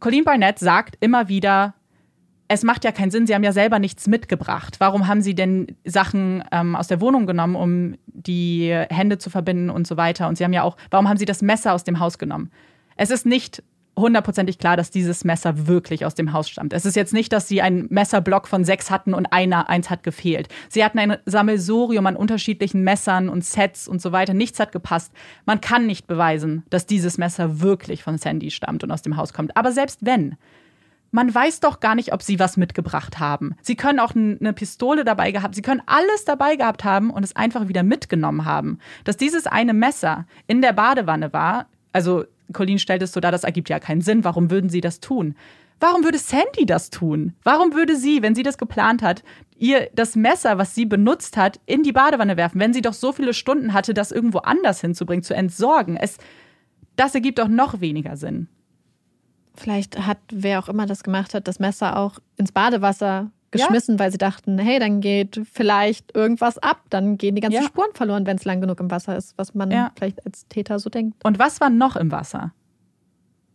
Colleen 0.00 0.24
Barnett 0.24 0.58
sagt 0.58 0.96
immer 1.00 1.28
wieder, 1.28 1.74
es 2.48 2.62
macht 2.62 2.84
ja 2.84 2.92
keinen 2.92 3.10
Sinn, 3.10 3.26
Sie 3.26 3.34
haben 3.34 3.44
ja 3.44 3.52
selber 3.52 3.78
nichts 3.78 4.06
mitgebracht. 4.06 4.76
Warum 4.78 5.06
haben 5.06 5.22
Sie 5.22 5.34
denn 5.34 5.76
Sachen 5.84 6.44
ähm, 6.52 6.76
aus 6.76 6.88
der 6.88 7.00
Wohnung 7.00 7.26
genommen, 7.26 7.56
um 7.56 7.96
die 8.06 8.70
Hände 8.90 9.18
zu 9.18 9.30
verbinden 9.30 9.70
und 9.70 9.86
so 9.86 9.96
weiter? 9.96 10.28
Und 10.28 10.36
Sie 10.36 10.44
haben 10.44 10.52
ja 10.52 10.62
auch, 10.62 10.76
warum 10.90 11.08
haben 11.08 11.16
Sie 11.16 11.24
das 11.24 11.42
Messer 11.42 11.72
aus 11.72 11.84
dem 11.84 12.00
Haus 12.00 12.18
genommen? 12.18 12.50
Es 12.96 13.10
ist 13.10 13.26
nicht 13.26 13.62
hundertprozentig 13.96 14.58
klar, 14.58 14.76
dass 14.76 14.90
dieses 14.90 15.24
Messer 15.24 15.66
wirklich 15.66 16.04
aus 16.04 16.14
dem 16.14 16.32
Haus 16.32 16.48
stammt. 16.48 16.72
Es 16.72 16.84
ist 16.84 16.96
jetzt 16.96 17.12
nicht, 17.12 17.32
dass 17.32 17.48
sie 17.48 17.62
einen 17.62 17.86
Messerblock 17.90 18.48
von 18.48 18.64
sechs 18.64 18.90
hatten 18.90 19.14
und 19.14 19.26
einer, 19.26 19.68
eins 19.68 19.90
hat 19.90 20.02
gefehlt. 20.02 20.48
Sie 20.68 20.84
hatten 20.84 20.98
ein 20.98 21.16
Sammelsurium 21.26 22.06
an 22.06 22.16
unterschiedlichen 22.16 22.82
Messern 22.82 23.28
und 23.28 23.44
Sets 23.44 23.86
und 23.86 24.02
so 24.02 24.12
weiter. 24.12 24.34
Nichts 24.34 24.58
hat 24.58 24.72
gepasst. 24.72 25.12
Man 25.46 25.60
kann 25.60 25.86
nicht 25.86 26.06
beweisen, 26.06 26.64
dass 26.70 26.86
dieses 26.86 27.18
Messer 27.18 27.60
wirklich 27.60 28.02
von 28.02 28.18
Sandy 28.18 28.50
stammt 28.50 28.82
und 28.82 28.90
aus 28.90 29.02
dem 29.02 29.16
Haus 29.16 29.32
kommt. 29.32 29.56
Aber 29.56 29.72
selbst 29.72 30.00
wenn, 30.02 30.36
man 31.14 31.32
weiß 31.32 31.60
doch 31.60 31.78
gar 31.78 31.94
nicht, 31.94 32.12
ob 32.12 32.22
sie 32.22 32.40
was 32.40 32.56
mitgebracht 32.56 33.20
haben. 33.20 33.54
Sie 33.62 33.76
können 33.76 34.00
auch 34.00 34.16
eine 34.16 34.52
Pistole 34.52 35.04
dabei 35.04 35.30
gehabt, 35.30 35.54
sie 35.54 35.62
können 35.62 35.80
alles 35.86 36.24
dabei 36.24 36.56
gehabt 36.56 36.82
haben 36.82 37.10
und 37.10 37.22
es 37.22 37.36
einfach 37.36 37.68
wieder 37.68 37.84
mitgenommen 37.84 38.44
haben. 38.44 38.80
Dass 39.04 39.16
dieses 39.16 39.46
eine 39.46 39.74
Messer 39.74 40.26
in 40.48 40.60
der 40.60 40.72
Badewanne 40.72 41.32
war, 41.32 41.68
also 41.92 42.24
Colleen 42.52 42.80
stellt 42.80 43.00
es 43.00 43.12
so 43.12 43.20
dar, 43.20 43.30
das 43.30 43.44
ergibt 43.44 43.68
ja 43.68 43.78
keinen 43.78 44.00
Sinn. 44.00 44.24
Warum 44.24 44.50
würden 44.50 44.68
sie 44.68 44.80
das 44.80 44.98
tun? 44.98 45.36
Warum 45.78 46.02
würde 46.02 46.18
Sandy 46.18 46.66
das 46.66 46.90
tun? 46.90 47.34
Warum 47.44 47.74
würde 47.74 47.94
sie, 47.94 48.20
wenn 48.20 48.34
sie 48.34 48.42
das 48.42 48.58
geplant 48.58 49.00
hat, 49.00 49.22
ihr 49.56 49.90
das 49.94 50.16
Messer, 50.16 50.58
was 50.58 50.74
sie 50.74 50.84
benutzt 50.84 51.36
hat, 51.36 51.60
in 51.64 51.84
die 51.84 51.92
Badewanne 51.92 52.36
werfen, 52.36 52.58
wenn 52.58 52.72
sie 52.72 52.82
doch 52.82 52.92
so 52.92 53.12
viele 53.12 53.34
Stunden 53.34 53.72
hatte, 53.72 53.94
das 53.94 54.10
irgendwo 54.10 54.38
anders 54.38 54.80
hinzubringen, 54.80 55.22
zu 55.22 55.34
entsorgen? 55.34 55.96
Es, 55.96 56.18
das 56.96 57.14
ergibt 57.14 57.38
doch 57.38 57.48
noch 57.48 57.80
weniger 57.80 58.16
Sinn. 58.16 58.48
Vielleicht 59.54 60.06
hat 60.06 60.18
wer 60.32 60.58
auch 60.58 60.68
immer 60.68 60.86
das 60.86 61.02
gemacht 61.02 61.34
hat, 61.34 61.46
das 61.46 61.58
Messer 61.58 61.96
auch 61.96 62.18
ins 62.36 62.52
Badewasser 62.52 63.30
geschmissen, 63.54 63.94
ja. 63.94 63.98
weil 64.00 64.10
sie 64.10 64.18
dachten, 64.18 64.58
hey, 64.58 64.78
dann 64.80 65.00
geht 65.00 65.40
vielleicht 65.50 66.14
irgendwas 66.14 66.58
ab, 66.58 66.82
dann 66.90 67.16
gehen 67.16 67.36
die 67.36 67.40
ganzen 67.40 67.62
ja. 67.62 67.68
Spuren 67.68 67.94
verloren, 67.94 68.26
wenn 68.26 68.36
es 68.36 68.44
lang 68.44 68.60
genug 68.60 68.80
im 68.80 68.90
Wasser 68.90 69.16
ist, 69.16 69.38
was 69.38 69.54
man 69.54 69.70
ja. 69.70 69.92
vielleicht 69.96 70.24
als 70.26 70.46
Täter 70.48 70.78
so 70.78 70.90
denkt. 70.90 71.24
Und 71.24 71.38
was 71.38 71.60
war 71.60 71.70
noch 71.70 71.94
im 71.96 72.10
Wasser? 72.10 72.52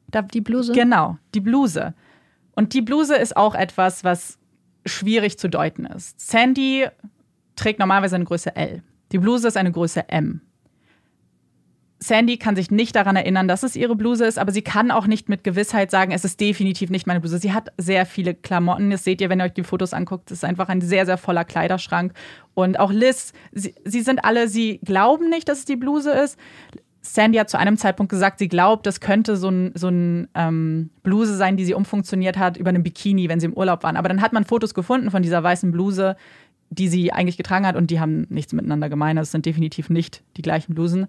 Da, 0.07 0.21
die 0.21 0.41
Bluse? 0.41 0.71
Genau, 0.71 1.17
die 1.35 1.41
Bluse. 1.41 1.93
Und 2.55 2.73
die 2.73 2.81
Bluse 2.81 3.15
ist 3.15 3.37
auch 3.37 3.55
etwas, 3.55 4.03
was 4.03 4.39
schwierig 4.85 5.37
zu 5.37 5.49
deuten 5.49 5.85
ist. 5.85 6.19
Sandy 6.19 6.87
trägt 7.55 7.79
normalerweise 7.79 8.15
eine 8.15 8.25
Größe 8.25 8.55
L. 8.55 8.81
Die 9.11 9.17
Bluse 9.17 9.49
ist 9.49 9.57
eine 9.57 9.71
Größe 9.71 10.07
M. 10.09 10.41
Sandy 12.01 12.37
kann 12.37 12.55
sich 12.55 12.71
nicht 12.71 12.95
daran 12.95 13.17
erinnern, 13.17 13.49
dass 13.49 13.63
es 13.63 13.75
ihre 13.75 13.95
Bluse 13.95 14.25
ist, 14.25 14.39
aber 14.39 14.53
sie 14.53 14.61
kann 14.61 14.89
auch 14.89 15.05
nicht 15.05 15.27
mit 15.27 15.43
Gewissheit 15.43 15.91
sagen, 15.91 16.13
es 16.13 16.23
ist 16.23 16.39
definitiv 16.39 16.89
nicht 16.89 17.07
meine 17.07 17.19
Bluse. 17.19 17.39
Sie 17.39 17.51
hat 17.51 17.73
sehr 17.77 18.05
viele 18.05 18.33
Klamotten. 18.33 18.89
Das 18.89 19.03
seht 19.03 19.19
ihr, 19.19 19.29
wenn 19.29 19.41
ihr 19.41 19.45
euch 19.45 19.53
die 19.53 19.63
Fotos 19.63 19.93
anguckt. 19.93 20.31
Es 20.31 20.37
ist 20.37 20.43
einfach 20.45 20.69
ein 20.69 20.79
sehr, 20.79 21.05
sehr 21.05 21.17
voller 21.17 21.43
Kleiderschrank. 21.43 22.13
Und 22.53 22.79
auch 22.79 22.91
Liz, 22.91 23.33
sie, 23.51 23.75
sie 23.83 24.01
sind 24.01 24.23
alle, 24.23 24.47
sie 24.47 24.79
glauben 24.83 25.29
nicht, 25.29 25.49
dass 25.49 25.59
es 25.59 25.65
die 25.65 25.75
Bluse 25.75 26.11
ist. 26.11 26.39
Sandy 27.01 27.37
hat 27.37 27.49
zu 27.49 27.59
einem 27.59 27.77
Zeitpunkt 27.77 28.09
gesagt, 28.09 28.39
sie 28.39 28.47
glaubt, 28.47 28.85
das 28.85 29.01
könnte 29.01 29.35
so 29.35 29.49
ein, 29.49 29.71
so 29.75 29.89
ein 29.89 30.29
ähm, 30.35 30.91
Bluse 31.03 31.35
sein, 31.35 31.57
die 31.57 31.65
sie 31.65 31.73
umfunktioniert 31.73 32.37
hat 32.37 32.55
über 32.55 32.69
einen 32.69 32.83
Bikini, 32.83 33.27
wenn 33.29 33.39
sie 33.39 33.47
im 33.47 33.53
Urlaub 33.53 33.83
waren. 33.83 33.97
Aber 33.97 34.07
dann 34.07 34.21
hat 34.21 34.31
man 34.31 34.45
Fotos 34.45 34.73
gefunden 34.73 35.11
von 35.11 35.21
dieser 35.21 35.43
weißen 35.43 35.71
Bluse, 35.71 36.15
die 36.69 36.87
sie 36.87 37.11
eigentlich 37.11 37.37
getragen 37.37 37.65
hat 37.65 37.75
und 37.75 37.89
die 37.89 37.99
haben 37.99 38.25
nichts 38.29 38.53
miteinander 38.53 38.89
gemein. 38.89 39.15
Das 39.15 39.31
sind 39.31 39.45
definitiv 39.45 39.89
nicht 39.89 40.23
die 40.37 40.41
gleichen 40.41 40.75
Blusen. 40.75 41.07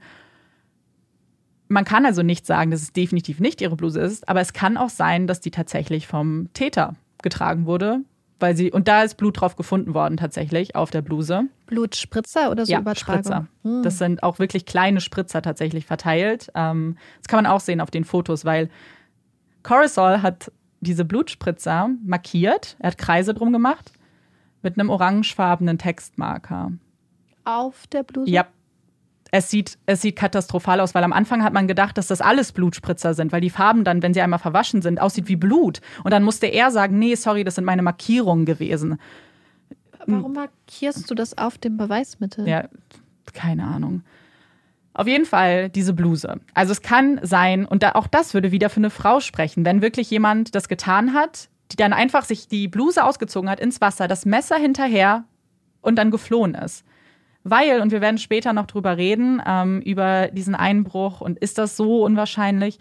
Man 1.72 1.84
kann 1.84 2.04
also 2.04 2.24
nicht 2.24 2.46
sagen, 2.46 2.72
dass 2.72 2.82
es 2.82 2.92
definitiv 2.92 3.38
nicht 3.38 3.60
ihre 3.60 3.76
Bluse 3.76 4.00
ist, 4.00 4.28
aber 4.28 4.40
es 4.40 4.52
kann 4.52 4.76
auch 4.76 4.90
sein, 4.90 5.28
dass 5.28 5.40
die 5.40 5.52
tatsächlich 5.52 6.08
vom 6.08 6.48
Täter 6.52 6.96
getragen 7.22 7.64
wurde, 7.64 8.00
weil 8.40 8.56
sie 8.56 8.72
und 8.72 8.88
da 8.88 9.04
ist 9.04 9.16
Blut 9.16 9.40
drauf 9.40 9.54
gefunden 9.54 9.94
worden 9.94 10.16
tatsächlich 10.16 10.74
auf 10.74 10.90
der 10.90 11.00
Bluse. 11.00 11.44
Blutspritzer 11.66 12.50
oder 12.50 12.66
so 12.66 12.72
ja, 12.72 12.80
Übertragung? 12.80 13.22
Spritzer. 13.22 13.46
Hm. 13.62 13.84
Das 13.84 13.98
sind 13.98 14.24
auch 14.24 14.40
wirklich 14.40 14.66
kleine 14.66 15.00
Spritzer 15.00 15.42
tatsächlich 15.42 15.86
verteilt. 15.86 16.50
Ähm, 16.56 16.96
das 17.18 17.28
kann 17.28 17.44
man 17.44 17.46
auch 17.46 17.60
sehen 17.60 17.80
auf 17.80 17.92
den 17.92 18.04
Fotos, 18.04 18.44
weil 18.44 18.68
Cortisol 19.62 20.22
hat 20.22 20.50
diese 20.80 21.04
Blutspritzer 21.04 21.90
markiert, 22.04 22.76
er 22.80 22.88
hat 22.88 22.98
Kreise 22.98 23.32
drum 23.32 23.52
gemacht 23.52 23.92
mit 24.62 24.76
einem 24.76 24.90
orangefarbenen 24.90 25.78
Textmarker. 25.78 26.72
Auf 27.44 27.86
der 27.86 28.02
Bluse? 28.02 28.28
Ja, 28.28 28.46
es 29.30 29.50
sieht, 29.50 29.78
es 29.86 30.02
sieht 30.02 30.16
katastrophal 30.16 30.80
aus, 30.80 30.94
weil 30.94 31.04
am 31.04 31.12
Anfang 31.12 31.42
hat 31.44 31.52
man 31.52 31.68
gedacht, 31.68 31.96
dass 31.98 32.08
das 32.08 32.20
alles 32.20 32.52
Blutspritzer 32.52 33.14
sind, 33.14 33.32
weil 33.32 33.40
die 33.40 33.50
Farben 33.50 33.84
dann, 33.84 34.02
wenn 34.02 34.14
sie 34.14 34.20
einmal 34.20 34.38
verwaschen 34.38 34.82
sind, 34.82 35.00
aussieht 35.00 35.28
wie 35.28 35.36
Blut. 35.36 35.80
Und 36.04 36.10
dann 36.10 36.22
musste 36.22 36.46
er 36.46 36.70
sagen, 36.70 36.98
nee, 36.98 37.14
sorry, 37.14 37.44
das 37.44 37.54
sind 37.54 37.64
meine 37.64 37.82
Markierungen 37.82 38.44
gewesen. 38.44 38.98
Warum 40.06 40.32
markierst 40.32 41.10
du 41.10 41.14
das 41.14 41.36
auf 41.38 41.58
dem 41.58 41.76
Beweismittel? 41.76 42.48
Ja, 42.48 42.68
keine 43.32 43.64
Ahnung. 43.64 44.02
Auf 44.92 45.06
jeden 45.06 45.24
Fall 45.24 45.68
diese 45.68 45.92
Bluse. 45.92 46.40
Also 46.54 46.72
es 46.72 46.82
kann 46.82 47.20
sein, 47.22 47.64
und 47.64 47.82
da, 47.82 47.92
auch 47.92 48.08
das 48.08 48.34
würde 48.34 48.50
wieder 48.50 48.70
für 48.70 48.80
eine 48.80 48.90
Frau 48.90 49.20
sprechen, 49.20 49.64
wenn 49.64 49.82
wirklich 49.82 50.10
jemand 50.10 50.54
das 50.54 50.68
getan 50.68 51.14
hat, 51.14 51.48
die 51.70 51.76
dann 51.76 51.92
einfach 51.92 52.24
sich 52.24 52.48
die 52.48 52.66
Bluse 52.66 53.04
ausgezogen 53.04 53.48
hat 53.48 53.60
ins 53.60 53.80
Wasser, 53.80 54.08
das 54.08 54.26
Messer 54.26 54.56
hinterher 54.56 55.24
und 55.80 55.96
dann 55.96 56.10
geflohen 56.10 56.54
ist. 56.54 56.84
Weil, 57.42 57.80
und 57.80 57.90
wir 57.90 58.00
werden 58.00 58.18
später 58.18 58.52
noch 58.52 58.66
drüber 58.66 58.96
reden, 58.96 59.42
ähm, 59.46 59.80
über 59.80 60.28
diesen 60.28 60.54
Einbruch 60.54 61.20
und 61.20 61.38
ist 61.38 61.58
das 61.58 61.76
so 61.76 62.04
unwahrscheinlich, 62.04 62.78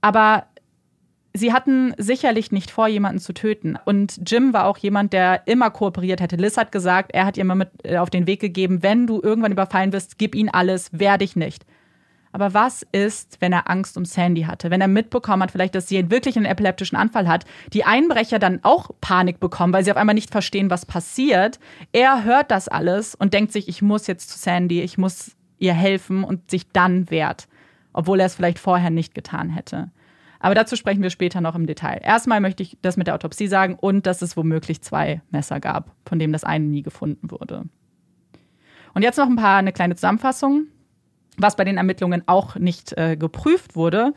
aber 0.00 0.46
sie 1.34 1.52
hatten 1.52 1.94
sicherlich 1.98 2.52
nicht 2.52 2.70
vor, 2.70 2.88
jemanden 2.88 3.20
zu 3.20 3.32
töten. 3.32 3.76
Und 3.84 4.20
Jim 4.26 4.52
war 4.52 4.66
auch 4.66 4.78
jemand, 4.78 5.12
der 5.12 5.46
immer 5.46 5.70
kooperiert 5.70 6.20
hätte. 6.20 6.36
Liz 6.36 6.56
hat 6.56 6.72
gesagt, 6.72 7.12
er 7.12 7.26
hat 7.26 7.36
ihr 7.36 7.42
immer 7.42 7.54
mit 7.54 7.70
äh, 7.84 7.98
auf 7.98 8.10
den 8.10 8.26
Weg 8.26 8.40
gegeben, 8.40 8.82
wenn 8.82 9.06
du 9.06 9.20
irgendwann 9.22 9.52
überfallen 9.52 9.92
wirst, 9.92 10.18
gib 10.18 10.34
ihn 10.34 10.48
alles, 10.48 10.90
wehr 10.92 11.18
dich 11.18 11.36
nicht. 11.36 11.64
Aber 12.32 12.54
was 12.54 12.86
ist, 12.92 13.40
wenn 13.40 13.52
er 13.52 13.70
Angst 13.70 13.96
um 13.96 14.04
Sandy 14.04 14.42
hatte? 14.42 14.70
Wenn 14.70 14.80
er 14.80 14.88
mitbekommen 14.88 15.42
hat, 15.42 15.50
vielleicht, 15.50 15.74
dass 15.74 15.88
sie 15.88 16.10
wirklich 16.10 16.36
einen 16.36 16.46
epileptischen 16.46 16.96
Anfall 16.96 17.26
hat, 17.26 17.44
die 17.72 17.84
Einbrecher 17.84 18.38
dann 18.38 18.60
auch 18.62 18.90
Panik 19.00 19.40
bekommen, 19.40 19.72
weil 19.72 19.84
sie 19.84 19.90
auf 19.90 19.96
einmal 19.96 20.14
nicht 20.14 20.30
verstehen, 20.30 20.70
was 20.70 20.86
passiert. 20.86 21.58
Er 21.92 22.24
hört 22.24 22.50
das 22.50 22.68
alles 22.68 23.14
und 23.14 23.34
denkt 23.34 23.52
sich, 23.52 23.68
ich 23.68 23.82
muss 23.82 24.06
jetzt 24.06 24.30
zu 24.30 24.38
Sandy, 24.38 24.82
ich 24.82 24.98
muss 24.98 25.36
ihr 25.58 25.74
helfen 25.74 26.24
und 26.24 26.50
sich 26.50 26.70
dann 26.70 27.10
wehrt, 27.10 27.48
obwohl 27.92 28.20
er 28.20 28.26
es 28.26 28.34
vielleicht 28.34 28.58
vorher 28.58 28.90
nicht 28.90 29.14
getan 29.14 29.50
hätte. 29.50 29.90
Aber 30.40 30.54
dazu 30.54 30.76
sprechen 30.76 31.02
wir 31.02 31.10
später 31.10 31.40
noch 31.40 31.56
im 31.56 31.66
Detail. 31.66 32.00
Erstmal 32.02 32.40
möchte 32.40 32.62
ich 32.62 32.78
das 32.80 32.96
mit 32.96 33.08
der 33.08 33.14
Autopsie 33.14 33.48
sagen 33.48 33.74
und 33.74 34.06
dass 34.06 34.22
es 34.22 34.36
womöglich 34.36 34.82
zwei 34.82 35.20
Messer 35.30 35.58
gab, 35.58 35.96
von 36.06 36.18
dem 36.18 36.32
das 36.32 36.44
eine 36.44 36.64
nie 36.64 36.82
gefunden 36.82 37.30
wurde. 37.30 37.64
Und 38.94 39.02
jetzt 39.02 39.18
noch 39.18 39.26
ein 39.26 39.36
paar 39.36 39.58
eine 39.58 39.72
kleine 39.72 39.96
Zusammenfassung 39.96 40.68
was 41.38 41.56
bei 41.56 41.64
den 41.64 41.76
Ermittlungen 41.76 42.22
auch 42.26 42.56
nicht 42.56 42.96
äh, 42.98 43.16
geprüft 43.16 43.76
wurde. 43.76 44.12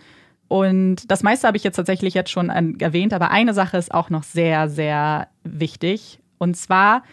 Und 0.47 1.09
das 1.09 1.23
meiste 1.23 1.47
habe 1.47 1.55
ich 1.55 1.63
jetzt 1.63 1.77
tatsächlich 1.77 2.13
jetzt 2.13 2.29
schon 2.29 2.49
erwähnt, 2.49 3.13
aber 3.13 3.31
eine 3.31 3.53
Sache 3.53 3.77
ist 3.77 3.93
auch 3.93 4.09
noch 4.09 4.23
sehr, 4.23 4.67
sehr 4.67 5.29
wichtig. 5.43 6.19
Und 6.39 6.57
zwar 6.57 7.03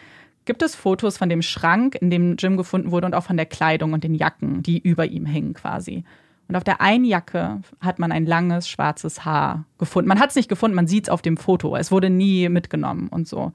gibt 0.45 0.63
es 0.63 0.75
Fotos 0.75 1.19
von 1.19 1.29
dem 1.29 1.43
Schrank, 1.43 1.95
in 2.01 2.11
dem 2.11 2.37
Jim 2.37 2.57
gefunden 2.57 2.91
wurde 2.91 3.07
und 3.07 3.15
auch 3.15 3.23
von 3.23 3.37
der 3.37 3.47
Kleidung 3.47 3.93
und 3.93 4.03
den 4.03 4.15
Jacken, 4.15 4.63
die 4.63 4.79
über 4.79 5.07
ihm 5.07 5.25
hingen 5.25 5.55
quasi. 5.55 6.03
Und 6.49 6.57
auf 6.57 6.65
der 6.65 6.81
einen 6.81 7.05
Jacke 7.05 7.61
hat 7.81 7.99
man 7.99 8.11
ein 8.11 8.25
langes 8.25 8.69
schwarzes 8.69 9.25
Haar 9.25 9.67
gefunden. 9.79 10.09
Man 10.09 10.19
hat 10.19 10.31
es 10.31 10.37
nicht 10.37 10.49
gefunden, 10.49 10.75
man 10.75 10.89
sieht 10.89 11.05
es 11.05 11.11
auf 11.11 11.21
dem 11.23 11.37
Foto. 11.37 11.77
Es 11.77 11.93
wurde 11.93 12.09
nie 12.09 12.49
mitgenommen 12.49 13.09
und 13.09 13.29
so. 13.29 13.53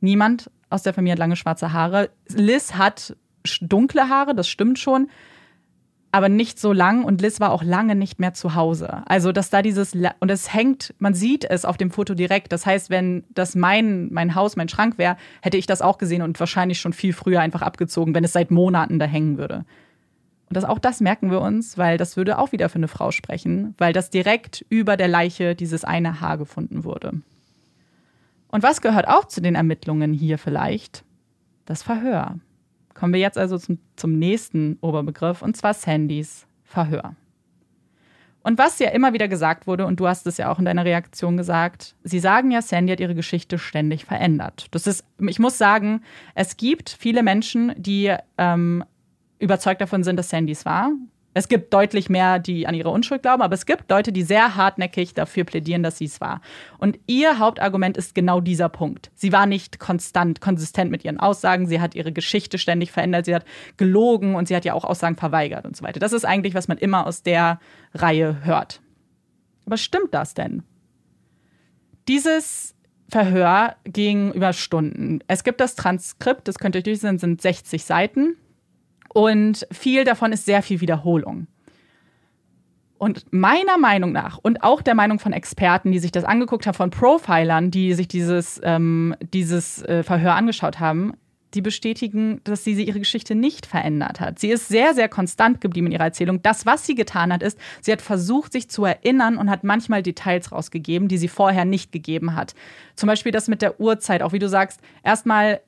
Niemand 0.00 0.50
aus 0.70 0.82
der 0.82 0.94
Familie 0.94 1.12
hat 1.12 1.18
lange 1.18 1.36
schwarze 1.36 1.72
Haare. 1.72 2.10
Liz 2.28 2.74
hat 2.74 3.14
dunkle 3.60 4.08
Haare, 4.08 4.34
das 4.34 4.48
stimmt 4.48 4.78
schon 4.78 5.08
aber 6.10 6.28
nicht 6.28 6.58
so 6.58 6.72
lang 6.72 7.04
und 7.04 7.20
Liz 7.20 7.38
war 7.38 7.52
auch 7.52 7.62
lange 7.62 7.94
nicht 7.94 8.18
mehr 8.18 8.32
zu 8.32 8.54
Hause. 8.54 9.02
Also, 9.06 9.32
dass 9.32 9.50
da 9.50 9.60
dieses, 9.60 9.94
und 9.94 10.30
es 10.30 10.52
hängt, 10.52 10.94
man 10.98 11.14
sieht 11.14 11.44
es 11.44 11.64
auf 11.64 11.76
dem 11.76 11.90
Foto 11.90 12.14
direkt. 12.14 12.52
Das 12.52 12.64
heißt, 12.64 12.88
wenn 12.88 13.24
das 13.30 13.54
mein, 13.54 14.12
mein 14.12 14.34
Haus, 14.34 14.56
mein 14.56 14.68
Schrank 14.68 14.96
wäre, 14.96 15.16
hätte 15.42 15.58
ich 15.58 15.66
das 15.66 15.82
auch 15.82 15.98
gesehen 15.98 16.22
und 16.22 16.40
wahrscheinlich 16.40 16.80
schon 16.80 16.92
viel 16.94 17.12
früher 17.12 17.40
einfach 17.40 17.62
abgezogen, 17.62 18.14
wenn 18.14 18.24
es 18.24 18.32
seit 18.32 18.50
Monaten 18.50 18.98
da 18.98 19.04
hängen 19.04 19.36
würde. 19.36 19.66
Und 20.48 20.56
das, 20.56 20.64
auch 20.64 20.78
das 20.78 21.00
merken 21.00 21.30
wir 21.30 21.42
uns, 21.42 21.76
weil 21.76 21.98
das 21.98 22.16
würde 22.16 22.38
auch 22.38 22.52
wieder 22.52 22.70
für 22.70 22.76
eine 22.76 22.88
Frau 22.88 23.10
sprechen, 23.10 23.74
weil 23.76 23.92
das 23.92 24.08
direkt 24.08 24.64
über 24.70 24.96
der 24.96 25.08
Leiche 25.08 25.54
dieses 25.54 25.84
eine 25.84 26.22
Haar 26.22 26.38
gefunden 26.38 26.84
wurde. 26.84 27.12
Und 28.50 28.62
was 28.62 28.80
gehört 28.80 29.08
auch 29.08 29.26
zu 29.26 29.42
den 29.42 29.54
Ermittlungen 29.54 30.14
hier 30.14 30.38
vielleicht? 30.38 31.04
Das 31.66 31.82
Verhör. 31.82 32.36
Kommen 32.98 33.12
wir 33.12 33.20
jetzt 33.20 33.38
also 33.38 33.58
zum, 33.58 33.78
zum 33.94 34.18
nächsten 34.18 34.76
Oberbegriff, 34.80 35.40
und 35.40 35.56
zwar 35.56 35.72
Sandys 35.72 36.46
Verhör. 36.64 37.14
Und 38.42 38.58
was 38.58 38.80
ja 38.80 38.90
immer 38.90 39.12
wieder 39.12 39.28
gesagt 39.28 39.68
wurde, 39.68 39.86
und 39.86 40.00
du 40.00 40.08
hast 40.08 40.26
es 40.26 40.36
ja 40.36 40.50
auch 40.50 40.58
in 40.58 40.64
deiner 40.64 40.84
Reaktion 40.84 41.36
gesagt, 41.36 41.94
sie 42.02 42.18
sagen 42.18 42.50
ja, 42.50 42.60
Sandy 42.60 42.92
hat 42.92 43.00
ihre 43.00 43.14
Geschichte 43.14 43.56
ständig 43.56 44.04
verändert. 44.04 44.66
Das 44.72 44.88
ist, 44.88 45.04
ich 45.20 45.38
muss 45.38 45.58
sagen, 45.58 46.02
es 46.34 46.56
gibt 46.56 46.90
viele 46.90 47.22
Menschen, 47.22 47.72
die 47.76 48.12
ähm, 48.36 48.84
überzeugt 49.38 49.80
davon 49.80 50.02
sind, 50.02 50.16
dass 50.16 50.30
Sandy 50.30 50.52
es 50.52 50.64
war. 50.64 50.90
Es 51.34 51.48
gibt 51.48 51.72
deutlich 51.72 52.08
mehr, 52.08 52.38
die 52.38 52.66
an 52.66 52.74
ihre 52.74 52.90
Unschuld 52.90 53.22
glauben, 53.22 53.42
aber 53.42 53.54
es 53.54 53.66
gibt 53.66 53.90
Leute, 53.90 54.12
die 54.12 54.22
sehr 54.22 54.56
hartnäckig 54.56 55.14
dafür 55.14 55.44
plädieren, 55.44 55.82
dass 55.82 55.98
sie 55.98 56.06
es 56.06 56.20
war. 56.20 56.40
Und 56.78 56.98
ihr 57.06 57.38
Hauptargument 57.38 57.96
ist 57.96 58.14
genau 58.14 58.40
dieser 58.40 58.68
Punkt. 58.68 59.10
Sie 59.14 59.30
war 59.30 59.46
nicht 59.46 59.78
konstant, 59.78 60.40
konsistent 60.40 60.90
mit 60.90 61.04
ihren 61.04 61.20
Aussagen. 61.20 61.66
Sie 61.66 61.80
hat 61.80 61.94
ihre 61.94 62.12
Geschichte 62.12 62.58
ständig 62.58 62.90
verändert. 62.90 63.26
Sie 63.26 63.34
hat 63.34 63.44
gelogen 63.76 64.34
und 64.34 64.48
sie 64.48 64.56
hat 64.56 64.64
ja 64.64 64.72
auch 64.72 64.84
Aussagen 64.84 65.16
verweigert 65.16 65.64
und 65.64 65.76
so 65.76 65.84
weiter. 65.84 66.00
Das 66.00 66.12
ist 66.12 66.24
eigentlich, 66.24 66.54
was 66.54 66.66
man 66.66 66.78
immer 66.78 67.06
aus 67.06 67.22
der 67.22 67.60
Reihe 67.94 68.44
hört. 68.44 68.80
Aber 69.66 69.76
stimmt 69.76 70.14
das 70.14 70.34
denn? 70.34 70.62
Dieses 72.08 72.74
Verhör 73.10 73.76
ging 73.84 74.32
über 74.32 74.52
Stunden. 74.52 75.20
Es 75.28 75.44
gibt 75.44 75.60
das 75.60 75.76
Transkript, 75.76 76.48
das 76.48 76.58
könnt 76.58 76.74
ihr 76.74 76.82
durchsehen, 76.82 77.18
sind 77.18 77.40
60 77.40 77.84
Seiten. 77.84 78.36
Und 79.08 79.66
viel 79.70 80.04
davon 80.04 80.32
ist 80.32 80.44
sehr 80.44 80.62
viel 80.62 80.80
Wiederholung. 80.80 81.46
Und 82.98 83.32
meiner 83.32 83.78
Meinung 83.78 84.10
nach 84.10 84.38
und 84.38 84.64
auch 84.64 84.82
der 84.82 84.96
Meinung 84.96 85.20
von 85.20 85.32
Experten, 85.32 85.92
die 85.92 86.00
sich 86.00 86.10
das 86.10 86.24
angeguckt 86.24 86.66
haben, 86.66 86.74
von 86.74 86.90
Profilern, 86.90 87.70
die 87.70 87.94
sich 87.94 88.08
dieses, 88.08 88.60
ähm, 88.64 89.14
dieses 89.32 89.82
äh, 89.84 90.02
Verhör 90.02 90.34
angeschaut 90.34 90.80
haben, 90.80 91.12
die 91.54 91.62
bestätigen, 91.62 92.40
dass 92.44 92.64
sie 92.64 92.72
ihre 92.72 92.98
Geschichte 92.98 93.34
nicht 93.34 93.66
verändert 93.66 94.20
hat. 94.20 94.38
Sie 94.38 94.50
ist 94.50 94.68
sehr, 94.68 94.94
sehr 94.94 95.08
konstant 95.08 95.60
geblieben 95.60 95.86
in 95.86 95.92
ihrer 95.92 96.04
Erzählung. 96.04 96.42
Das, 96.42 96.66
was 96.66 96.84
sie 96.84 96.94
getan 96.94 97.32
hat, 97.32 97.42
ist, 97.42 97.58
sie 97.80 97.92
hat 97.92 98.02
versucht, 98.02 98.52
sich 98.52 98.68
zu 98.68 98.84
erinnern 98.84 99.38
und 99.38 99.48
hat 99.48 99.64
manchmal 99.64 100.02
Details 100.02 100.52
rausgegeben, 100.52 101.08
die 101.08 101.18
sie 101.18 101.28
vorher 101.28 101.64
nicht 101.64 101.92
gegeben 101.92 102.34
hat. 102.34 102.54
Zum 102.96 103.06
Beispiel 103.06 103.32
das 103.32 103.48
mit 103.48 103.62
der 103.62 103.80
Uhrzeit, 103.80 104.22
auch 104.22 104.32
wie 104.32 104.38
du 104.38 104.48
sagst, 104.48 104.80
erstmal 105.02 105.60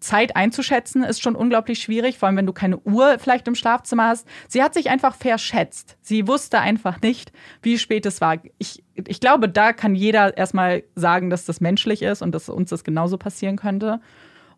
Zeit 0.00 0.36
einzuschätzen 0.36 1.02
ist 1.02 1.22
schon 1.22 1.36
unglaublich 1.36 1.80
schwierig, 1.80 2.18
vor 2.18 2.28
allem 2.28 2.36
wenn 2.36 2.46
du 2.46 2.52
keine 2.52 2.78
Uhr 2.78 3.18
vielleicht 3.18 3.48
im 3.48 3.54
Schlafzimmer 3.54 4.08
hast. 4.08 4.26
Sie 4.48 4.62
hat 4.62 4.74
sich 4.74 4.90
einfach 4.90 5.14
verschätzt. 5.14 5.96
Sie 6.02 6.26
wusste 6.26 6.60
einfach 6.60 7.00
nicht, 7.00 7.32
wie 7.62 7.78
spät 7.78 8.06
es 8.06 8.20
war. 8.20 8.38
Ich, 8.58 8.82
ich 8.94 9.20
glaube, 9.20 9.48
da 9.48 9.72
kann 9.72 9.94
jeder 9.94 10.36
erstmal 10.36 10.84
sagen, 10.94 11.30
dass 11.30 11.44
das 11.44 11.60
menschlich 11.60 12.02
ist 12.02 12.22
und 12.22 12.34
dass 12.34 12.48
uns 12.48 12.70
das 12.70 12.84
genauso 12.84 13.18
passieren 13.18 13.56
könnte. 13.56 14.00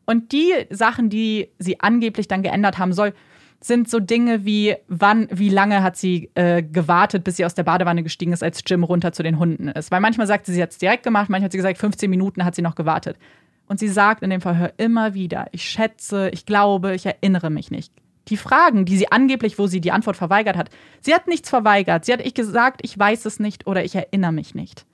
Und 0.04 0.32
die 0.32 0.52
Sachen, 0.70 1.10
die 1.10 1.50
sie 1.58 1.80
angeblich 1.80 2.28
dann 2.28 2.42
geändert 2.42 2.78
haben 2.78 2.92
soll, 2.92 3.12
sind 3.60 3.90
so 3.90 3.98
Dinge 3.98 4.44
wie, 4.44 4.76
wann, 4.86 5.28
wie 5.30 5.48
lange 5.48 5.82
hat 5.82 5.96
sie 5.96 6.30
äh, 6.34 6.62
gewartet, 6.62 7.24
bis 7.24 7.36
sie 7.36 7.44
aus 7.44 7.54
der 7.54 7.64
Badewanne 7.64 8.02
gestiegen 8.02 8.32
ist, 8.32 8.42
als 8.42 8.62
Jim 8.66 8.84
runter 8.84 9.12
zu 9.12 9.22
den 9.22 9.38
Hunden 9.38 9.68
ist. 9.68 9.90
Weil 9.90 10.00
manchmal 10.00 10.26
sagt 10.26 10.46
sie, 10.46 10.52
sie 10.52 10.62
hat 10.62 10.70
es 10.70 10.78
direkt 10.78 11.02
gemacht, 11.02 11.28
manchmal 11.28 11.46
hat 11.46 11.52
sie 11.52 11.58
gesagt, 11.58 11.78
15 11.78 12.08
Minuten 12.08 12.44
hat 12.44 12.54
sie 12.54 12.62
noch 12.62 12.76
gewartet. 12.76 13.18
Und 13.68 13.78
sie 13.78 13.88
sagt 13.88 14.22
in 14.22 14.30
dem 14.30 14.40
Verhör 14.40 14.72
immer 14.78 15.14
wieder, 15.14 15.46
ich 15.52 15.62
schätze, 15.62 16.30
ich 16.30 16.46
glaube, 16.46 16.94
ich 16.94 17.06
erinnere 17.06 17.50
mich 17.50 17.70
nicht. 17.70 17.92
Die 18.28 18.36
Fragen, 18.36 18.84
die 18.84 18.96
sie 18.96 19.12
angeblich, 19.12 19.58
wo 19.58 19.66
sie 19.66 19.80
die 19.80 19.92
Antwort 19.92 20.16
verweigert 20.16 20.56
hat, 20.56 20.70
sie 21.00 21.14
hat 21.14 21.28
nichts 21.28 21.48
verweigert. 21.48 22.04
Sie 22.04 22.12
hat 22.12 22.24
ich 22.24 22.34
gesagt, 22.34 22.80
ich 22.82 22.98
weiß 22.98 23.24
es 23.26 23.40
nicht 23.40 23.66
oder 23.66 23.84
ich 23.84 23.94
erinnere 23.94 24.32
mich 24.32 24.54
nicht. 24.54 24.86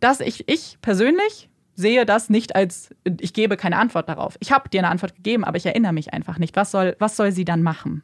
Das 0.00 0.20
ich, 0.20 0.48
ich 0.48 0.78
persönlich 0.80 1.48
sehe 1.74 2.04
das 2.04 2.28
nicht 2.28 2.54
als, 2.54 2.94
ich 3.20 3.32
gebe 3.32 3.56
keine 3.56 3.78
Antwort 3.78 4.08
darauf. 4.08 4.36
Ich 4.40 4.52
habe 4.52 4.68
dir 4.68 4.80
eine 4.80 4.90
Antwort 4.90 5.14
gegeben, 5.14 5.44
aber 5.44 5.56
ich 5.56 5.66
erinnere 5.66 5.92
mich 5.92 6.12
einfach 6.12 6.38
nicht. 6.38 6.56
Was 6.56 6.70
soll, 6.70 6.96
was 6.98 7.16
soll 7.16 7.32
sie 7.32 7.44
dann 7.44 7.62
machen? 7.62 8.02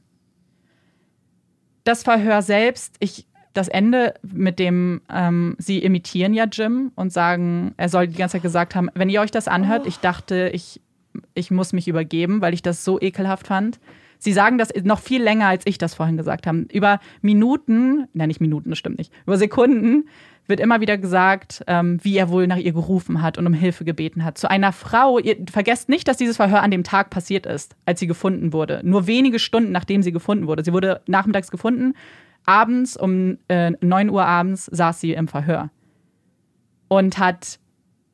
Das 1.84 2.02
Verhör 2.02 2.42
selbst, 2.42 2.96
ich, 3.00 3.26
das 3.56 3.68
Ende, 3.68 4.14
mit 4.22 4.58
dem 4.58 5.00
ähm, 5.12 5.56
sie 5.58 5.78
imitieren 5.78 6.34
ja 6.34 6.44
Jim 6.50 6.92
und 6.94 7.12
sagen, 7.12 7.74
er 7.76 7.88
soll 7.88 8.08
die 8.08 8.16
ganze 8.16 8.34
Zeit 8.34 8.42
gesagt 8.42 8.74
haben, 8.74 8.90
wenn 8.94 9.08
ihr 9.08 9.20
euch 9.20 9.30
das 9.30 9.48
anhört, 9.48 9.82
oh. 9.84 9.88
ich 9.88 9.98
dachte, 9.98 10.50
ich, 10.52 10.80
ich 11.34 11.50
muss 11.50 11.72
mich 11.72 11.88
übergeben, 11.88 12.40
weil 12.40 12.54
ich 12.54 12.62
das 12.62 12.84
so 12.84 13.00
ekelhaft 13.00 13.46
fand. 13.46 13.78
Sie 14.18 14.32
sagen 14.32 14.56
das 14.56 14.72
noch 14.82 15.00
viel 15.00 15.22
länger, 15.22 15.48
als 15.48 15.66
ich 15.66 15.78
das 15.78 15.94
vorhin 15.94 16.16
gesagt 16.16 16.46
habe. 16.46 16.66
Über 16.72 17.00
Minuten, 17.20 18.08
nein, 18.14 18.28
nicht 18.28 18.40
Minuten, 18.40 18.70
das 18.70 18.78
stimmt 18.78 18.98
nicht, 18.98 19.12
über 19.26 19.36
Sekunden 19.36 20.04
wird 20.48 20.60
immer 20.60 20.80
wieder 20.80 20.96
gesagt, 20.98 21.64
ähm, 21.66 21.98
wie 22.02 22.16
er 22.16 22.28
wohl 22.28 22.46
nach 22.46 22.56
ihr 22.56 22.72
gerufen 22.72 23.22
hat 23.22 23.38
und 23.38 23.46
um 23.46 23.52
Hilfe 23.52 23.84
gebeten 23.84 24.24
hat. 24.24 24.38
Zu 24.38 24.48
einer 24.50 24.72
Frau, 24.72 25.18
ihr 25.18 25.36
vergesst 25.50 25.88
nicht, 25.88 26.06
dass 26.08 26.16
dieses 26.16 26.36
Verhör 26.36 26.62
an 26.62 26.70
dem 26.70 26.84
Tag 26.84 27.10
passiert 27.10 27.46
ist, 27.46 27.74
als 27.84 28.00
sie 28.00 28.06
gefunden 28.06 28.52
wurde. 28.52 28.80
Nur 28.84 29.06
wenige 29.06 29.38
Stunden, 29.38 29.72
nachdem 29.72 30.02
sie 30.02 30.12
gefunden 30.12 30.46
wurde. 30.46 30.64
Sie 30.64 30.72
wurde 30.72 31.00
nachmittags 31.06 31.50
gefunden. 31.50 31.94
Abends 32.46 32.96
um 32.96 33.38
äh, 33.48 33.72
9 33.80 34.08
Uhr 34.08 34.24
abends 34.24 34.66
saß 34.66 35.00
sie 35.00 35.12
im 35.12 35.28
Verhör. 35.28 35.70
Und 36.88 37.18
hat 37.18 37.58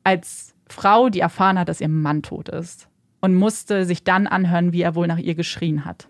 als 0.03 0.55
Frau, 0.67 1.09
die 1.09 1.19
erfahren 1.19 1.59
hat, 1.59 1.69
dass 1.69 1.81
ihr 1.81 1.87
Mann 1.87 2.23
tot 2.23 2.49
ist, 2.49 2.89
und 3.21 3.35
musste 3.35 3.85
sich 3.85 4.03
dann 4.03 4.27
anhören, 4.27 4.73
wie 4.73 4.81
er 4.81 4.95
wohl 4.95 5.07
nach 5.07 5.19
ihr 5.19 5.35
geschrien 5.35 5.85
hat. 5.85 6.09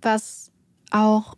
Was 0.00 0.52
auch 0.90 1.36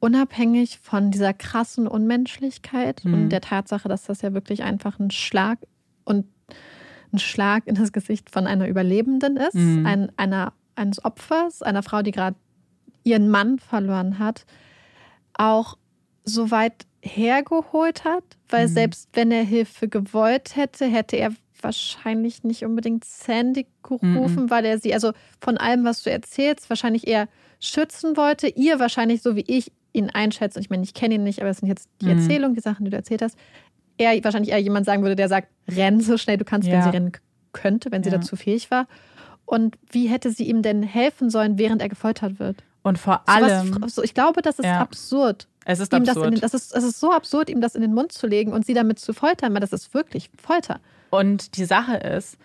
unabhängig 0.00 0.78
von 0.82 1.10
dieser 1.10 1.34
krassen 1.34 1.86
Unmenschlichkeit 1.86 3.04
mhm. 3.04 3.14
und 3.14 3.28
der 3.28 3.40
Tatsache, 3.40 3.88
dass 3.88 4.04
das 4.04 4.22
ja 4.22 4.32
wirklich 4.32 4.62
einfach 4.62 4.98
ein 4.98 5.10
Schlag 5.10 5.58
und 6.04 6.26
ein 7.12 7.18
Schlag 7.18 7.66
in 7.66 7.74
das 7.74 7.92
Gesicht 7.92 8.30
von 8.30 8.46
einer 8.46 8.68
Überlebenden 8.68 9.36
ist, 9.36 9.54
mhm. 9.54 9.86
ein, 9.86 10.12
einer, 10.16 10.52
eines 10.74 11.04
Opfers, 11.04 11.62
einer 11.62 11.82
Frau, 11.82 12.02
die 12.02 12.12
gerade 12.12 12.36
ihren 13.08 13.28
Mann 13.28 13.58
verloren 13.58 14.18
hat, 14.18 14.44
auch 15.34 15.76
so 16.24 16.50
weit 16.50 16.86
hergeholt 17.02 18.04
hat, 18.04 18.24
weil 18.48 18.68
mhm. 18.68 18.72
selbst 18.72 19.08
wenn 19.12 19.30
er 19.30 19.44
Hilfe 19.44 19.88
gewollt 19.88 20.56
hätte, 20.56 20.86
hätte 20.86 21.16
er 21.16 21.32
wahrscheinlich 21.60 22.44
nicht 22.44 22.64
unbedingt 22.64 23.04
Sandy 23.04 23.66
gerufen, 23.82 24.44
mhm. 24.44 24.50
weil 24.50 24.64
er 24.64 24.78
sie, 24.78 24.94
also 24.94 25.12
von 25.40 25.56
allem, 25.56 25.84
was 25.84 26.02
du 26.02 26.10
erzählst, 26.10 26.68
wahrscheinlich 26.70 27.06
eher 27.06 27.28
schützen 27.60 28.16
wollte, 28.16 28.48
ihr 28.48 28.78
wahrscheinlich 28.78 29.22
so 29.22 29.34
wie 29.34 29.44
ich 29.46 29.72
ihn 29.92 30.10
einschätzt, 30.10 30.56
und 30.56 30.62
ich 30.62 30.70
meine, 30.70 30.84
ich 30.84 30.94
kenne 30.94 31.14
ihn 31.16 31.24
nicht, 31.24 31.40
aber 31.40 31.50
es 31.50 31.58
sind 31.58 31.68
jetzt 31.68 31.88
die 32.00 32.06
mhm. 32.06 32.18
Erzählungen, 32.18 32.54
die 32.54 32.60
Sachen, 32.60 32.84
die 32.84 32.90
du 32.90 32.96
erzählt 32.96 33.22
hast, 33.22 33.36
er 33.96 34.22
wahrscheinlich 34.22 34.52
eher 34.52 34.60
jemand 34.60 34.86
sagen 34.86 35.02
würde, 35.02 35.16
der 35.16 35.28
sagt, 35.28 35.48
renn 35.68 36.00
so 36.00 36.16
schnell 36.16 36.36
du 36.36 36.44
kannst, 36.44 36.68
ja. 36.68 36.74
wenn 36.74 36.82
sie 36.82 36.90
rennen 36.90 37.12
könnte, 37.52 37.90
wenn 37.90 38.04
sie 38.04 38.10
ja. 38.10 38.18
dazu 38.18 38.36
fähig 38.36 38.70
war. 38.70 38.86
Und 39.44 39.76
wie 39.90 40.06
hätte 40.06 40.30
sie 40.30 40.44
ihm 40.44 40.62
denn 40.62 40.82
helfen 40.82 41.30
sollen, 41.30 41.58
während 41.58 41.82
er 41.82 41.88
gefoltert 41.88 42.38
wird? 42.38 42.62
Und 42.88 42.98
vor 42.98 43.28
allem. 43.28 43.72
So 43.74 43.80
was, 43.80 43.94
so, 43.94 44.02
ich 44.02 44.14
glaube, 44.14 44.42
das 44.42 44.58
ist 44.58 44.66
ja. 44.66 44.80
absurd. 44.80 45.46
Es 45.64 45.80
ist 45.80 45.92
absurd. 45.92 46.34
Den, 46.34 46.40
das 46.40 46.54
ist, 46.54 46.74
es 46.74 46.84
ist 46.84 46.98
so 46.98 47.12
absurd, 47.12 47.50
ihm 47.50 47.60
das 47.60 47.74
in 47.74 47.82
den 47.82 47.94
Mund 47.94 48.12
zu 48.12 48.26
legen 48.26 48.52
und 48.52 48.64
sie 48.64 48.74
damit 48.74 48.98
zu 48.98 49.12
foltern, 49.12 49.52
weil 49.52 49.60
das 49.60 49.72
ist 49.72 49.92
wirklich 49.94 50.30
Folter. 50.36 50.80
Und 51.10 51.56
die 51.56 51.64
Sache 51.64 51.96
ist, 51.96 52.38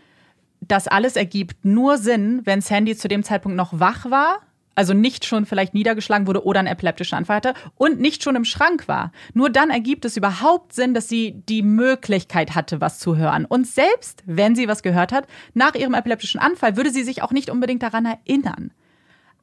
das 0.62 0.88
alles 0.88 1.16
ergibt 1.16 1.66
nur 1.66 1.98
Sinn, 1.98 2.42
wenn 2.44 2.62
Sandy 2.62 2.96
zu 2.96 3.08
dem 3.08 3.24
Zeitpunkt 3.24 3.58
noch 3.58 3.80
wach 3.80 4.10
war 4.10 4.40
also 4.76 4.94
nicht 4.94 5.26
schon 5.26 5.46
vielleicht 5.46 5.74
niedergeschlagen 5.74 6.28
wurde 6.28 6.46
oder 6.46 6.60
einen 6.60 6.68
epileptischen 6.68 7.18
Anfall 7.18 7.38
hatte 7.38 7.54
und 7.76 8.00
nicht 8.00 8.24
schon 8.24 8.36
im 8.36 8.46
Schrank 8.46 8.88
war. 8.88 9.12
Nur 9.34 9.50
dann 9.50 9.70
ergibt 9.70 10.06
es 10.06 10.18
überhaupt 10.18 10.74
Sinn, 10.74 10.94
dass 10.94 11.08
sie 11.08 11.44
die 11.48 11.62
Möglichkeit 11.62 12.56
hatte, 12.56 12.82
was 12.82 13.00
zu 13.00 13.16
hören. 13.16 13.46
Und 13.46 13.68
selbst 13.68 14.24
wenn 14.26 14.56
sie 14.56 14.68
was 14.68 14.84
gehört 14.84 15.12
hat, 15.12 15.28
nach 15.54 15.76
ihrem 15.76 15.94
epileptischen 15.94 16.40
Anfall 16.40 16.76
würde 16.76 16.90
sie 16.90 17.04
sich 17.04 17.22
auch 17.22 17.32
nicht 17.32 17.50
unbedingt 17.50 17.84
daran 17.84 18.06
erinnern. 18.06 18.72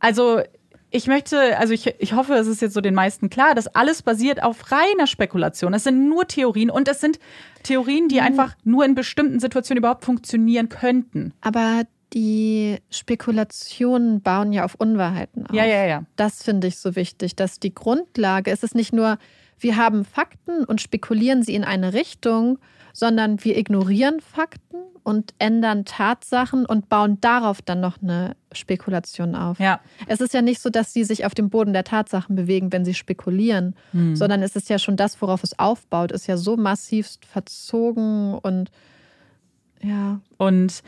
Also 0.00 0.40
ich 0.90 1.06
möchte, 1.06 1.58
also 1.58 1.72
ich, 1.72 1.94
ich 1.98 2.12
hoffe, 2.14 2.34
es 2.34 2.46
ist 2.46 2.60
jetzt 2.60 2.74
so 2.74 2.80
den 2.80 2.94
meisten 2.94 3.30
klar, 3.30 3.54
dass 3.54 3.68
alles 3.68 4.02
basiert 4.02 4.42
auf 4.42 4.72
reiner 4.72 5.06
Spekulation. 5.06 5.72
Es 5.72 5.84
sind 5.84 6.08
nur 6.08 6.26
Theorien 6.26 6.70
und 6.70 6.88
es 6.88 7.00
sind 7.00 7.18
Theorien, 7.62 8.08
die 8.08 8.16
mhm. 8.16 8.22
einfach 8.22 8.56
nur 8.64 8.84
in 8.84 8.94
bestimmten 8.94 9.38
Situationen 9.38 9.78
überhaupt 9.78 10.04
funktionieren 10.04 10.68
könnten. 10.68 11.32
Aber 11.40 11.84
die 12.12 12.78
Spekulationen 12.90 14.20
bauen 14.20 14.52
ja 14.52 14.64
auf 14.64 14.74
Unwahrheiten 14.74 15.46
auf. 15.46 15.54
Ja, 15.54 15.64
ja, 15.64 15.84
ja. 15.84 16.04
Das 16.16 16.42
finde 16.42 16.66
ich 16.66 16.78
so 16.78 16.96
wichtig, 16.96 17.36
dass 17.36 17.60
die 17.60 17.74
Grundlage 17.74 18.50
ist 18.50 18.64
es 18.64 18.74
nicht 18.74 18.92
nur, 18.92 19.18
wir 19.58 19.76
haben 19.76 20.04
Fakten 20.04 20.64
und 20.64 20.80
spekulieren 20.80 21.42
sie 21.42 21.54
in 21.54 21.64
eine 21.64 21.92
Richtung, 21.92 22.58
sondern 22.92 23.44
wir 23.44 23.56
ignorieren 23.56 24.20
Fakten 24.20 24.78
und 25.02 25.34
ändern 25.38 25.84
Tatsachen 25.84 26.66
und 26.66 26.88
bauen 26.88 27.20
darauf 27.20 27.62
dann 27.62 27.80
noch 27.80 28.02
eine 28.02 28.36
Spekulation 28.52 29.34
auf. 29.34 29.58
Ja. 29.58 29.80
Es 30.06 30.20
ist 30.20 30.34
ja 30.34 30.42
nicht 30.42 30.60
so, 30.60 30.70
dass 30.70 30.92
sie 30.92 31.04
sich 31.04 31.24
auf 31.24 31.34
dem 31.34 31.50
Boden 31.50 31.72
der 31.72 31.84
Tatsachen 31.84 32.36
bewegen, 32.36 32.72
wenn 32.72 32.84
sie 32.84 32.94
spekulieren, 32.94 33.74
hm. 33.92 34.16
sondern 34.16 34.42
es 34.42 34.56
ist 34.56 34.68
ja 34.68 34.78
schon 34.78 34.96
das, 34.96 35.20
worauf 35.22 35.42
es 35.44 35.58
aufbaut, 35.58 36.12
ist 36.12 36.26
ja 36.26 36.36
so 36.36 36.56
massivst 36.56 37.24
verzogen 37.24 38.34
und 38.34 38.70
ja. 39.82 40.20
Und 40.36 40.82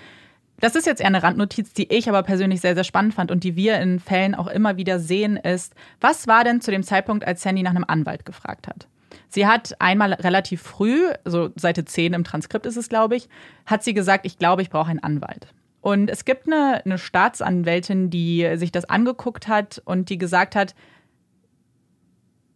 das 0.62 0.76
ist 0.76 0.86
jetzt 0.86 1.01
eher 1.01 1.09
eine 1.09 1.24
Randnotiz, 1.24 1.72
die 1.72 1.93
ich 1.93 2.09
aber 2.09 2.22
persönlich 2.22 2.60
sehr, 2.60 2.76
sehr 2.76 2.84
spannend 2.84 3.14
fand 3.14 3.32
und 3.32 3.43
die 3.43 3.56
wir 3.56 3.80
in 3.80 3.98
Fällen 3.98 4.36
auch 4.36 4.47
immer 4.47 4.76
wieder 4.76 5.01
sehen, 5.01 5.36
ist, 5.36 5.74
was 6.01 6.28
war 6.28 6.44
denn 6.44 6.60
zu 6.60 6.70
dem 6.70 6.84
Zeitpunkt, 6.84 7.26
als 7.26 7.43
Sandy 7.43 7.64
nach 7.64 7.72
einem 7.72 7.84
Anwalt 7.86 8.24
gefragt 8.24 8.68
hat? 8.68 8.86
Sie 9.28 9.44
hat 9.48 9.74
einmal 9.80 10.12
relativ 10.12 10.62
früh, 10.62 11.10
so 11.24 11.51
Seite 11.56 11.84
10 11.84 12.12
im 12.12 12.22
Transkript 12.22 12.64
ist 12.66 12.76
es, 12.76 12.89
glaube 12.89 13.16
ich, 13.16 13.28
hat 13.66 13.82
sie 13.82 13.93
gesagt, 13.93 14.24
ich 14.24 14.39
glaube, 14.39 14.62
ich 14.62 14.70
brauche 14.70 14.89
einen 14.89 15.02
Anwalt. 15.02 15.48
Und 15.80 16.09
es 16.09 16.24
gibt 16.24 16.47
eine, 16.47 16.80
eine 16.84 16.97
Staatsanwältin, 16.97 18.09
die 18.09 18.48
sich 18.55 18.70
das 18.70 18.84
angeguckt 18.84 19.48
hat 19.48 19.82
und 19.84 20.10
die 20.10 20.18
gesagt 20.18 20.55
hat, 20.55 20.76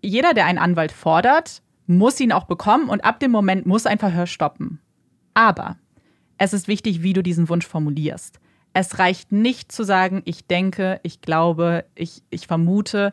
jeder, 0.00 0.32
der 0.32 0.46
einen 0.46 0.58
Anwalt 0.58 0.92
fordert, 0.92 1.60
muss 1.88 2.20
ihn 2.20 2.30
auch 2.30 2.44
bekommen 2.44 2.88
und 2.88 3.04
ab 3.04 3.18
dem 3.18 3.32
Moment 3.32 3.66
muss 3.66 3.84
ein 3.84 3.98
Verhör 3.98 4.28
stoppen. 4.28 4.78
Aber 5.34 5.76
es 6.38 6.52
ist 6.52 6.68
wichtig, 6.68 7.02
wie 7.02 7.12
du 7.12 7.22
diesen 7.22 7.48
Wunsch 7.48 7.66
formulierst. 7.66 8.40
Es 8.72 8.98
reicht 8.98 9.32
nicht 9.32 9.72
zu 9.72 9.84
sagen, 9.84 10.22
ich 10.26 10.46
denke, 10.46 11.00
ich 11.02 11.22
glaube, 11.22 11.84
ich, 11.94 12.22
ich 12.28 12.46
vermute. 12.46 13.12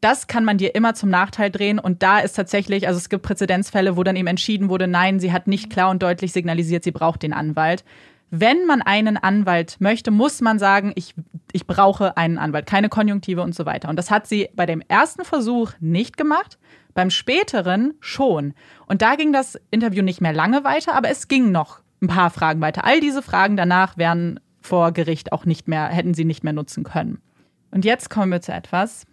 Das 0.00 0.26
kann 0.26 0.44
man 0.44 0.56
dir 0.56 0.74
immer 0.74 0.94
zum 0.94 1.10
Nachteil 1.10 1.50
drehen. 1.50 1.78
Und 1.78 2.02
da 2.02 2.20
ist 2.20 2.32
tatsächlich, 2.32 2.88
also 2.88 2.96
es 2.96 3.10
gibt 3.10 3.22
Präzedenzfälle, 3.22 3.96
wo 3.96 4.02
dann 4.02 4.16
eben 4.16 4.28
entschieden 4.28 4.70
wurde, 4.70 4.88
nein, 4.88 5.20
sie 5.20 5.30
hat 5.30 5.46
nicht 5.46 5.68
klar 5.68 5.90
und 5.90 6.02
deutlich 6.02 6.32
signalisiert, 6.32 6.84
sie 6.84 6.90
braucht 6.90 7.22
den 7.22 7.34
Anwalt. 7.34 7.84
Wenn 8.30 8.64
man 8.64 8.80
einen 8.80 9.18
Anwalt 9.18 9.76
möchte, 9.78 10.10
muss 10.10 10.40
man 10.40 10.58
sagen, 10.58 10.92
ich, 10.94 11.14
ich 11.52 11.66
brauche 11.66 12.16
einen 12.16 12.38
Anwalt, 12.38 12.64
keine 12.64 12.88
Konjunktive 12.88 13.42
und 13.42 13.54
so 13.54 13.66
weiter. 13.66 13.90
Und 13.90 13.96
das 13.96 14.10
hat 14.10 14.26
sie 14.26 14.48
bei 14.54 14.64
dem 14.64 14.80
ersten 14.88 15.26
Versuch 15.26 15.72
nicht 15.80 16.16
gemacht, 16.16 16.58
beim 16.94 17.10
späteren 17.10 17.92
schon. 18.00 18.54
Und 18.86 19.02
da 19.02 19.16
ging 19.16 19.34
das 19.34 19.60
Interview 19.70 20.02
nicht 20.02 20.22
mehr 20.22 20.32
lange 20.32 20.64
weiter, 20.64 20.94
aber 20.94 21.10
es 21.10 21.28
ging 21.28 21.52
noch 21.52 21.81
ein 22.02 22.08
paar 22.08 22.30
Fragen 22.30 22.60
weiter. 22.60 22.84
All 22.84 23.00
diese 23.00 23.22
Fragen 23.22 23.56
danach 23.56 23.96
wären 23.96 24.40
vor 24.60 24.92
Gericht 24.92 25.32
auch 25.32 25.44
nicht 25.44 25.68
mehr, 25.68 25.86
hätten 25.86 26.14
sie 26.14 26.24
nicht 26.24 26.44
mehr 26.44 26.52
nutzen 26.52 26.84
können. 26.84 27.22
Und 27.70 27.84
jetzt 27.84 28.10
kommen 28.10 28.30
wir 28.30 28.42
zu 28.42 28.52
etwas, 28.52 29.06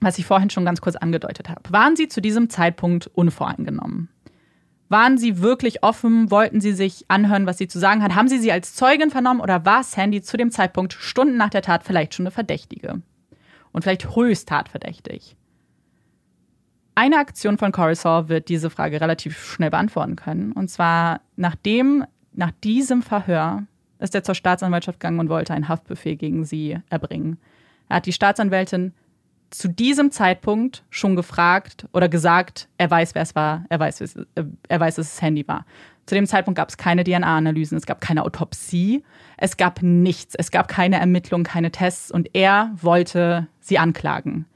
was 0.00 0.18
ich 0.18 0.26
vorhin 0.26 0.50
schon 0.50 0.64
ganz 0.64 0.80
kurz 0.80 0.96
angedeutet 0.96 1.48
habe. 1.48 1.60
Waren 1.70 1.94
Sie 1.96 2.08
zu 2.08 2.20
diesem 2.20 2.48
Zeitpunkt 2.50 3.06
unvoreingenommen? 3.06 4.08
Waren 4.88 5.16
Sie 5.18 5.40
wirklich 5.40 5.82
offen? 5.82 6.30
Wollten 6.30 6.60
Sie 6.60 6.72
sich 6.72 7.04
anhören, 7.08 7.46
was 7.46 7.58
sie 7.58 7.68
zu 7.68 7.78
sagen 7.78 8.02
hat? 8.02 8.14
Haben 8.14 8.28
Sie 8.28 8.38
sie 8.38 8.52
als 8.52 8.74
Zeugin 8.74 9.10
vernommen 9.10 9.40
oder 9.40 9.64
war 9.64 9.84
Sandy 9.84 10.22
zu 10.22 10.36
dem 10.36 10.50
Zeitpunkt 10.50 10.92
Stunden 10.92 11.36
nach 11.36 11.50
der 11.50 11.62
Tat 11.62 11.84
vielleicht 11.84 12.14
schon 12.14 12.26
eine 12.26 12.32
Verdächtige? 12.32 13.00
Und 13.72 13.82
vielleicht 13.82 14.14
höchst 14.14 14.48
tatverdächtig? 14.48 15.36
Eine 16.94 17.16
Aktion 17.16 17.56
von 17.56 17.72
Coruscant 17.72 18.28
wird 18.28 18.48
diese 18.50 18.68
Frage 18.68 19.00
relativ 19.00 19.42
schnell 19.42 19.70
beantworten 19.70 20.16
können. 20.16 20.52
Und 20.52 20.68
zwar, 20.68 21.22
nachdem, 21.36 22.04
nach 22.34 22.50
diesem 22.62 23.02
Verhör 23.02 23.64
ist 23.98 24.14
er 24.14 24.24
zur 24.24 24.34
Staatsanwaltschaft 24.34 25.00
gegangen 25.00 25.20
und 25.20 25.28
wollte 25.28 25.54
einen 25.54 25.68
Haftbefehl 25.68 26.16
gegen 26.16 26.44
sie 26.44 26.78
erbringen. 26.90 27.38
Er 27.88 27.96
hat 27.96 28.06
die 28.06 28.12
Staatsanwältin 28.12 28.92
zu 29.50 29.68
diesem 29.68 30.10
Zeitpunkt 30.10 30.82
schon 30.90 31.14
gefragt 31.14 31.86
oder 31.92 32.08
gesagt, 32.08 32.68
er 32.78 32.90
weiß, 32.90 33.14
wer 33.14 33.22
es 33.22 33.34
war, 33.34 33.64
er 33.68 33.78
weiß, 33.78 34.16
er 34.68 34.80
weiß, 34.80 34.96
dass 34.96 35.14
es 35.14 35.22
Handy 35.22 35.46
war. 35.46 35.66
Zu 36.06 36.14
dem 36.14 36.26
Zeitpunkt 36.26 36.56
gab 36.56 36.68
es 36.68 36.76
keine 36.76 37.04
DNA-Analysen, 37.04 37.78
es 37.78 37.86
gab 37.86 38.00
keine 38.00 38.24
Autopsie, 38.24 39.04
es 39.36 39.56
gab 39.56 39.82
nichts, 39.82 40.34
es 40.34 40.50
gab 40.50 40.68
keine 40.68 40.98
Ermittlungen, 40.98 41.44
keine 41.44 41.70
Tests 41.70 42.10
und 42.10 42.30
er 42.34 42.72
wollte 42.74 43.46
sie 43.60 43.78
anklagen. 43.78 44.46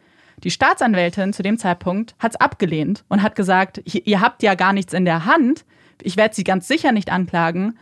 Die 0.42 0.50
Staatsanwältin 0.50 1.32
zu 1.32 1.42
dem 1.42 1.56
Zeitpunkt 1.56 2.14
hat 2.18 2.32
es 2.32 2.40
abgelehnt 2.40 3.04
und 3.08 3.22
hat 3.22 3.36
gesagt, 3.36 3.80
ihr 3.84 4.20
habt 4.20 4.42
ja 4.42 4.54
gar 4.54 4.72
nichts 4.72 4.92
in 4.92 5.04
der 5.04 5.24
Hand, 5.24 5.64
ich 6.02 6.16
werde 6.16 6.34
sie 6.34 6.44
ganz 6.44 6.68
sicher 6.68 6.92
nicht 6.92 7.10
anklagen. 7.10 7.78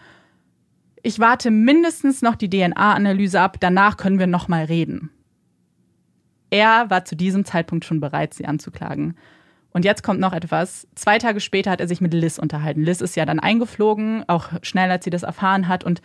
ich 1.03 1.19
warte 1.19 1.51
mindestens 1.51 2.23
noch 2.23 2.35
die 2.35 2.49
DNA-Analyse 2.49 3.41
ab, 3.41 3.59
danach 3.61 3.97
können 3.97 4.19
wir 4.19 4.27
noch 4.27 4.49
mal 4.49 4.65
reden. 4.65 5.11
Er 6.51 6.89
war 6.89 7.05
zu 7.05 7.17
diesem 7.17 7.45
Zeitpunkt 7.45 7.85
schon 7.85 8.01
bereit, 8.01 8.33
sie 8.33 8.47
anzuklagen. 8.47 9.17
Und 9.73 9.85
jetzt 9.85 10.05
kommt 10.05 10.21
noch 10.21 10.33
etwas. 10.33 10.87
Zwei 10.95 11.19
Tage 11.19 11.41
später 11.41 11.73
hat 11.73 11.81
er 11.81 11.89
sich 11.89 12.01
mit 12.01 12.15
Liz 12.15 12.39
unterhalten. 12.39 12.85
Liz 12.85 13.01
ist 13.01 13.17
ja 13.17 13.27
dann 13.27 13.41
eingeflogen, 13.41 14.23
auch 14.29 14.51
schnell, 14.63 14.89
als 14.89 15.03
sie 15.03 15.11
das 15.11 15.25
erfahren 15.25 15.67
hat. 15.67 15.83
Und 15.83 16.01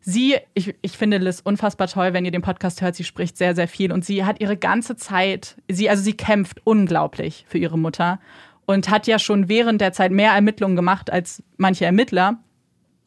sie, 0.00 0.36
ich, 0.52 0.74
ich 0.82 0.98
finde 0.98 1.16
Liz 1.16 1.40
unfassbar 1.42 1.88
toll, 1.88 2.12
wenn 2.12 2.26
ihr 2.26 2.30
den 2.30 2.42
Podcast 2.42 2.82
hört. 2.82 2.94
Sie 2.96 3.04
spricht 3.04 3.38
sehr, 3.38 3.54
sehr 3.54 3.66
viel. 3.66 3.92
Und 3.92 4.04
sie 4.04 4.26
hat 4.26 4.40
ihre 4.40 4.58
ganze 4.58 4.94
Zeit, 4.96 5.56
sie, 5.70 5.88
also 5.88 6.02
sie 6.02 6.12
kämpft 6.12 6.60
unglaublich 6.64 7.46
für 7.48 7.56
ihre 7.56 7.78
Mutter 7.78 8.20
und 8.66 8.90
hat 8.90 9.06
ja 9.06 9.18
schon 9.18 9.48
während 9.48 9.80
der 9.80 9.92
Zeit 9.92 10.12
mehr 10.12 10.32
Ermittlungen 10.32 10.76
gemacht 10.76 11.12
als 11.12 11.42
manche 11.56 11.84
Ermittler. 11.84 12.38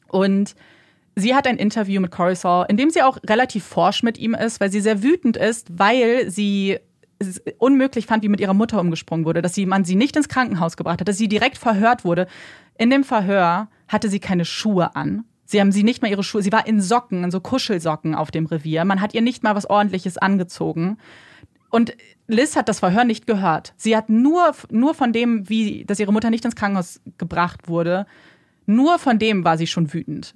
Und 0.08 0.56
sie 1.16 1.36
hat 1.36 1.48
ein 1.48 1.58
Interview 1.58 2.00
mit 2.00 2.12
Coruscant, 2.12 2.70
in 2.70 2.78
dem 2.78 2.90
sie 2.90 3.02
auch 3.02 3.18
relativ 3.28 3.64
forsch 3.64 4.04
mit 4.04 4.18
ihm 4.18 4.34
ist, 4.34 4.60
weil 4.60 4.72
sie 4.72 4.82
sehr 4.82 5.04
wütend 5.04 5.38
ist, 5.38 5.68
weil 5.78 6.30
sie 6.30 6.78
es 7.20 7.42
unmöglich 7.58 8.06
fand, 8.06 8.24
wie 8.24 8.30
mit 8.30 8.40
ihrer 8.40 8.54
Mutter 8.54 8.80
umgesprungen 8.80 9.26
wurde, 9.26 9.42
dass 9.42 9.56
sie, 9.56 9.66
man 9.66 9.84
sie 9.84 9.96
nicht 9.96 10.16
ins 10.16 10.30
Krankenhaus 10.30 10.78
gebracht 10.78 11.00
hat, 11.02 11.08
dass 11.08 11.18
sie 11.18 11.28
direkt 11.28 11.58
verhört 11.58 12.06
wurde. 12.06 12.28
In 12.78 12.90
dem 12.90 13.04
Verhör 13.04 13.70
hatte 13.88 14.10
sie 14.10 14.20
keine 14.20 14.46
Schuhe 14.46 14.96
an. 14.96 15.26
Sie 15.46 15.60
haben 15.60 15.72
sie 15.72 15.84
nicht 15.84 16.02
mal 16.02 16.12
ihre 16.12 16.24
Schuhe, 16.24 16.42
sie 16.42 16.52
war 16.52 16.68
in 16.68 16.82
Socken, 16.82 17.24
in 17.24 17.32
so 17.32 17.40
Kuschelsocken 17.40 18.14
auf 18.14 18.32
dem 18.32 18.46
Revier. 18.46 18.86
Man 18.86 19.02
hat 19.02 19.14
ihr 19.14 19.22
nicht 19.22 19.44
mal 19.44 19.56
was 19.56 19.68
ordentliches 19.68 20.18
angezogen. 20.18 20.98
Und 21.70 21.96
Liz 22.28 22.56
hat 22.56 22.70
das 22.70 22.80
Verhör 22.80 23.06
nicht 23.06 23.28
gehört. 23.28 23.74
Sie 23.78 23.96
hat 23.96 24.10
nur, 24.10 24.54
nur 24.70 24.94
von 24.94 25.14
dem, 25.14 25.50
wie, 25.50 25.86
dass 25.86 26.00
ihre 26.00 26.12
Mutter 26.12 26.30
nicht 26.30 26.46
ins 26.46 26.56
Krankenhaus 26.56 27.00
gebracht 27.18 27.68
wurde, 27.68 28.06
nur 28.66 29.00
von 29.00 29.18
dem 29.18 29.46
war 29.46 29.58
sie 29.58 29.68
schon 29.68 29.94
wütend 29.94 30.34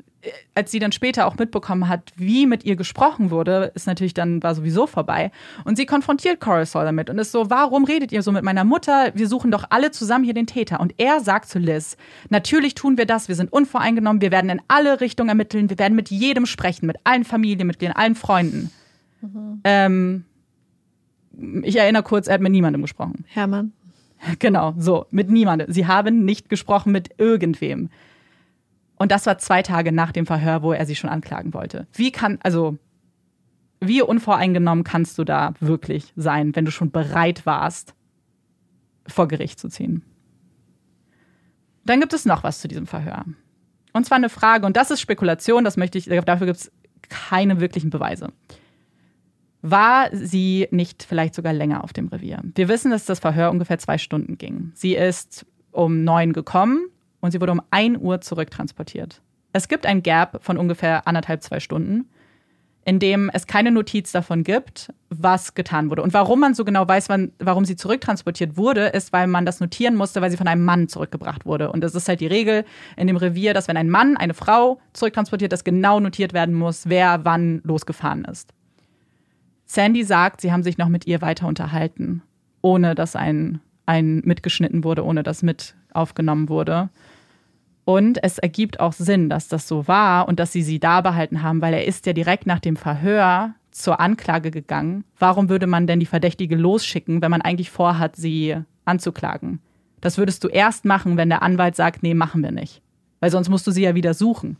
als 0.55 0.72
sie 0.72 0.80
dann 0.80 0.91
später 0.91 1.27
auch 1.27 1.38
mitbekommen 1.38 1.88
hat, 1.88 2.11
wie 2.15 2.45
mit 2.45 2.63
ihr 2.65 2.76
gesprochen 2.76 3.31
wurde, 3.31 3.72
ist 3.76 3.88
natürlich 3.88 4.13
dann 4.13 4.41
war 4.43 4.55
sowieso 4.55 4.88
vorbei. 4.88 5.31
Und 5.63 5.77
sie 5.77 5.85
konfrontiert 5.85 6.39
Coruscant 6.39 6.85
damit 6.85 7.09
und 7.09 7.18
ist 7.19 7.31
so, 7.31 7.49
warum 7.49 7.85
redet 7.85 8.11
ihr 8.11 8.22
so 8.22 8.31
mit 8.31 8.43
meiner 8.43 8.63
Mutter? 8.63 9.11
Wir 9.13 9.27
suchen 9.27 9.51
doch 9.51 9.65
alle 9.69 9.91
zusammen 9.91 10.23
hier 10.23 10.34
den 10.34 10.47
Täter. 10.47 10.80
Und 10.80 10.93
er 10.97 11.19
sagt 11.19 11.49
zu 11.49 11.59
Liz, 11.59 11.97
natürlich 12.30 12.76
tun 12.76 12.97
wir 12.97 13.05
das, 13.05 13.27
wir 13.27 13.35
sind 13.35 13.51
unvoreingenommen, 13.51 14.22
wir 14.22 14.31
werden 14.31 14.49
in 14.49 14.61
alle 14.68 15.01
Richtungen 15.01 15.30
ermitteln, 15.30 15.69
wir 15.69 15.80
werden 15.80 15.95
mit 15.95 16.09
jedem 16.09 16.45
sprechen, 16.45 16.85
mit 16.85 16.97
allen 17.03 17.23
Familienmitgliedern, 17.23 17.95
allen 17.95 18.15
Freunden. 18.15 18.72
Mhm. 19.22 19.61
Ähm, 19.63 20.23
ich 21.64 21.78
erinnere 21.78 22.03
kurz, 22.03 22.28
er 22.28 22.36
hat 22.36 22.41
mit 22.41 22.52
niemandem 22.52 22.82
gesprochen. 22.82 23.26
Hermann. 23.28 23.74
Genau, 24.40 24.76
so, 24.78 25.08
mit 25.10 25.30
niemandem. 25.30 25.72
Sie 25.72 25.88
haben 25.88 26.26
nicht 26.26 26.49
gesprochen 26.49 26.91
mit 26.91 27.10
irgendwem. 27.18 27.90
Und 28.98 29.12
das 29.12 29.26
war 29.26 29.40
zwei 29.40 29.64
Tage 29.64 29.91
nach 29.91 30.12
dem 30.12 30.28
Verhör, 30.28 30.62
wo 30.62 30.74
er 30.74 30.86
sie 30.86 30.95
schon 30.95 31.10
anklagen 31.10 31.53
wollte. 31.56 31.88
Wie 31.94 32.12
kann, 32.12 32.38
also, 32.44 32.78
wie 33.80 34.03
unvoreingenommen 34.03 34.84
kannst 34.84 35.18
du 35.18 35.24
da 35.24 35.53
wirklich 35.60 36.14
sein, 36.16 36.56
wenn 36.56 36.66
du 36.66 36.72
schon 36.72 36.91
bereit 36.91 37.45
warst, 37.48 37.95
vor 39.08 39.28
Gericht 39.28 39.60
zu 39.60 39.70
ziehen? 39.70 40.03
Dann 41.84 41.99
gibt 41.99 42.14
es 42.14 42.26
noch 42.26 42.44
was 42.44 42.62
zu 42.62 42.68
diesem 42.68 42.86
Verhör. 42.86 43.26
Und 43.94 44.06
zwar 44.06 44.18
eine 44.18 44.30
Frage, 44.30 44.68
und 44.68 44.78
das 44.78 44.91
ist 44.91 45.02
Spekulation, 45.02 45.64
das 45.64 45.78
möchte 45.78 45.98
ich, 45.98 46.06
dafür 46.06 46.45
gibt 46.45 46.60
es 46.60 46.72
keine 47.10 47.60
wirklichen 47.60 47.90
Beweise. 47.90 48.32
War 49.61 50.09
sie 50.11 50.67
nicht 50.71 51.03
vielleicht 51.03 51.35
sogar 51.35 51.53
länger 51.53 51.83
auf 51.83 51.93
dem 51.93 52.07
Revier? 52.07 52.41
Wir 52.55 52.67
wissen, 52.67 52.91
dass 52.91 53.05
das 53.05 53.19
Verhör 53.19 53.51
ungefähr 53.51 53.77
zwei 53.77 53.97
Stunden 53.97 54.38
ging. 54.38 54.71
Sie 54.73 54.95
ist 54.95 55.45
um 55.71 56.03
neun 56.03 56.33
gekommen, 56.33 56.88
und 57.21 57.31
sie 57.31 57.39
wurde 57.39 57.53
um 57.53 57.61
1 57.71 57.99
Uhr 57.99 58.19
zurücktransportiert. 58.19 59.21
Es 59.53 59.67
gibt 59.67 59.85
ein 59.85 60.03
Gap 60.03 60.39
von 60.43 60.57
ungefähr 60.57 61.07
anderthalb, 61.07 61.43
zwei 61.43 61.59
Stunden, 61.59 62.09
in 62.83 62.97
dem 62.97 63.29
es 63.31 63.45
keine 63.45 63.69
Notiz 63.69 64.11
davon 64.11 64.43
gibt, 64.43 64.91
was 65.09 65.53
getan 65.53 65.89
wurde. 65.89 66.01
Und 66.01 66.13
warum 66.13 66.39
man 66.39 66.55
so 66.55 66.65
genau 66.65 66.88
weiß, 66.88 67.09
wann, 67.09 67.31
warum 67.38 67.63
sie 67.63 67.75
zurücktransportiert 67.75 68.57
wurde, 68.57 68.88
ist, 68.88 69.13
weil 69.13 69.27
man 69.27 69.45
das 69.45 69.59
notieren 69.59 69.95
musste, 69.95 70.21
weil 70.21 70.31
sie 70.31 70.38
von 70.38 70.47
einem 70.47 70.65
Mann 70.65 70.88
zurückgebracht 70.88 71.45
wurde. 71.45 71.71
Und 71.71 71.83
es 71.83 71.93
ist 71.93 72.07
halt 72.07 72.21
die 72.21 72.27
Regel 72.27 72.65
in 72.97 73.05
dem 73.07 73.17
Revier, 73.17 73.53
dass 73.53 73.67
wenn 73.67 73.77
ein 73.77 73.89
Mann 73.89 74.17
eine 74.17 74.33
Frau 74.33 74.79
zurücktransportiert, 74.93 75.51
dass 75.51 75.63
genau 75.63 75.99
notiert 75.99 76.33
werden 76.33 76.55
muss, 76.55 76.89
wer 76.89 77.23
wann 77.23 77.61
losgefahren 77.63 78.25
ist. 78.25 78.51
Sandy 79.72 80.03
sagt, 80.03 80.41
sie 80.41 80.52
haben 80.52 80.64
sich 80.64 80.77
noch 80.77 80.89
mit 80.89 81.07
ihr 81.07 81.22
weiter 81.22 81.48
unterhalten, 81.48 82.23
ohne 82.61 82.93
dass 82.93 83.15
ein, 83.15 83.61
ein 83.85 84.18
mitgeschnitten 84.26 84.84
wurde, 84.84 85.06
ohne 85.06 85.23
dass 85.23 85.43
mit 85.43 85.76
aufgenommen 85.93 86.49
wurde. 86.49 86.89
Und 87.85 88.22
es 88.22 88.38
ergibt 88.38 88.81
auch 88.81 88.91
Sinn, 88.91 89.30
dass 89.30 89.48
das 89.48 89.69
so 89.69 89.88
war 89.88 90.27
und 90.27 90.41
dass 90.41 90.52
sie 90.52 90.61
sie 90.61 90.81
da 90.81 90.99
behalten 90.99 91.41
haben, 91.41 91.61
weil 91.61 91.73
er 91.73 91.85
ist 91.85 92.06
ja 92.06 92.11
direkt 92.11 92.45
nach 92.45 92.60
dem 92.60 92.76
Verhör 92.76 93.53
zur 93.72 94.02
Anklage 94.02 94.52
gegangen. 94.52 95.06
Warum 95.18 95.48
würde 95.48 95.68
man 95.68 95.88
denn 95.88 96.02
die 96.02 96.06
Verdächtige 96.06 96.57
losschicken, 96.57 97.22
wenn 97.22 97.31
man 97.31 97.41
eigentlich 97.41 97.72
vorhat, 97.72 98.18
sie 98.18 98.57
anzuklagen? 98.84 99.61
Das 100.02 100.18
würdest 100.18 100.43
du 100.43 100.49
erst 100.49 100.84
machen, 100.84 101.15
wenn 101.15 101.30
der 101.30 101.43
Anwalt 101.43 101.77
sagt, 101.77 102.03
nee, 102.03 102.14
machen 102.14 102.43
wir 102.43 102.52
nicht. 102.52 102.81
Weil 103.22 103.31
sonst 103.31 103.48
musst 103.48 103.68
du 103.68 103.72
sie 103.72 103.84
ja 103.84 103.95
wieder 103.95 104.15
suchen. 104.15 104.57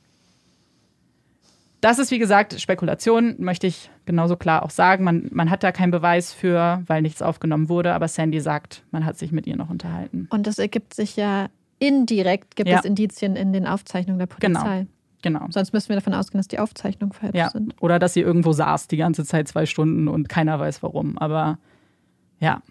Das 1.81 1.97
ist, 1.97 2.11
wie 2.11 2.19
gesagt, 2.19 2.61
Spekulation, 2.61 3.35
möchte 3.39 3.67
ich 3.67 3.89
genauso 4.05 4.35
klar 4.37 4.63
auch 4.63 4.69
sagen. 4.69 5.03
Man, 5.03 5.29
man 5.31 5.49
hat 5.49 5.63
da 5.63 5.71
keinen 5.71 5.91
Beweis 5.91 6.31
für, 6.31 6.83
weil 6.85 7.01
nichts 7.01 7.21
aufgenommen 7.21 7.69
wurde, 7.69 7.93
aber 7.93 8.07
Sandy 8.07 8.39
sagt, 8.39 8.83
man 8.91 9.05
hat 9.05 9.17
sich 9.17 9.31
mit 9.31 9.47
ihr 9.47 9.55
noch 9.55 9.69
unterhalten. 9.69 10.27
Und 10.29 10.45
das 10.45 10.59
ergibt 10.59 10.93
sich 10.93 11.15
ja 11.15 11.49
indirekt 11.81 12.55
gibt 12.55 12.69
ja. 12.69 12.77
es 12.77 12.85
Indizien 12.85 13.35
in 13.35 13.51
den 13.53 13.65
Aufzeichnungen 13.65 14.19
der 14.19 14.27
Polizei. 14.27 14.85
Genau. 15.23 15.39
genau. 15.39 15.51
Sonst 15.51 15.73
müssen 15.73 15.89
wir 15.89 15.95
davon 15.95 16.13
ausgehen, 16.13 16.37
dass 16.37 16.47
die 16.47 16.59
Aufzeichnungen 16.59 17.11
falsch 17.11 17.35
ja. 17.35 17.49
sind. 17.49 17.73
Oder 17.81 17.97
dass 17.97 18.13
sie 18.13 18.21
irgendwo 18.21 18.53
saß 18.53 18.87
die 18.87 18.97
ganze 18.97 19.25
Zeit 19.25 19.47
zwei 19.47 19.65
Stunden 19.65 20.07
und 20.07 20.29
keiner 20.29 20.59
weiß 20.59 20.83
warum. 20.83 21.17
Aber 21.17 21.57
ja. 22.39 22.61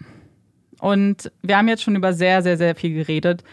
Und 0.79 1.29
wir 1.41 1.57
haben 1.57 1.67
jetzt 1.67 1.83
schon 1.83 1.97
über 1.97 2.13
sehr, 2.13 2.41
sehr, 2.41 2.55
sehr 2.55 2.73
viel 2.73 2.93
geredet. 2.93 3.43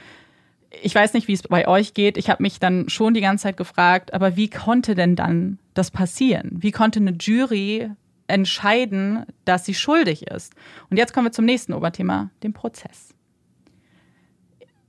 Ich 0.82 0.94
weiß 0.94 1.14
nicht, 1.14 1.28
wie 1.28 1.32
es 1.32 1.42
bei 1.42 1.66
euch 1.66 1.94
geht. 1.94 2.16
Ich 2.16 2.30
habe 2.30 2.42
mich 2.42 2.60
dann 2.60 2.88
schon 2.88 3.14
die 3.14 3.20
ganze 3.20 3.44
Zeit 3.44 3.56
gefragt, 3.56 4.12
aber 4.12 4.36
wie 4.36 4.50
konnte 4.50 4.94
denn 4.94 5.16
dann 5.16 5.59
das 5.74 5.90
passieren? 5.90 6.56
Wie 6.60 6.72
konnte 6.72 7.00
eine 7.00 7.12
Jury 7.18 7.90
entscheiden, 8.26 9.24
dass 9.44 9.64
sie 9.64 9.74
schuldig 9.74 10.26
ist? 10.26 10.55
Und 10.90 10.96
jetzt 10.96 11.12
kommen 11.12 11.26
wir 11.26 11.32
zum 11.32 11.44
nächsten 11.44 11.72
Oberthema, 11.72 12.30
dem 12.42 12.52
Prozess. 12.52 13.14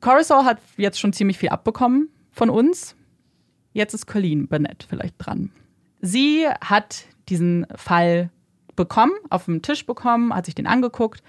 Coruscant 0.01 0.45
hat 0.45 0.59
jetzt 0.77 0.99
schon 0.99 1.13
ziemlich 1.13 1.37
viel 1.37 1.49
abbekommen 1.49 2.09
von 2.31 2.49
uns. 2.49 2.95
Jetzt 3.73 3.93
ist 3.93 4.07
Colleen 4.07 4.47
Burnett 4.47 4.85
vielleicht 4.87 5.15
dran. 5.17 5.51
Sie 6.01 6.47
hat 6.61 7.05
diesen 7.27 7.67
Fall 7.75 8.31
bekommen, 8.75 9.13
auf 9.29 9.45
dem 9.45 9.61
Tisch 9.61 9.85
bekommen, 9.85 10.33
hat 10.33 10.45
sich 10.45 10.55
den 10.55 10.67
angeguckt 10.67 11.21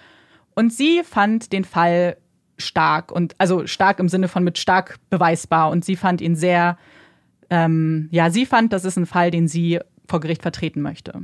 und 0.54 0.72
sie 0.72 1.02
fand 1.02 1.52
den 1.52 1.64
Fall 1.64 2.16
stark 2.60 3.12
und 3.12 3.34
also 3.38 3.66
stark 3.66 3.98
im 3.98 4.08
Sinne 4.08 4.28
von 4.28 4.44
mit 4.44 4.58
stark 4.58 4.96
beweisbar 5.10 5.70
und 5.70 5.84
sie 5.84 5.96
fand 5.96 6.20
ihn 6.20 6.36
sehr, 6.36 6.76
ähm, 7.50 8.08
ja, 8.10 8.30
sie 8.30 8.46
fand, 8.46 8.72
das 8.72 8.84
ist 8.84 8.96
ein 8.96 9.06
Fall, 9.06 9.30
den 9.30 9.48
sie 9.48 9.80
vor 10.06 10.20
Gericht 10.20 10.42
vertreten 10.42 10.82
möchte. 10.82 11.22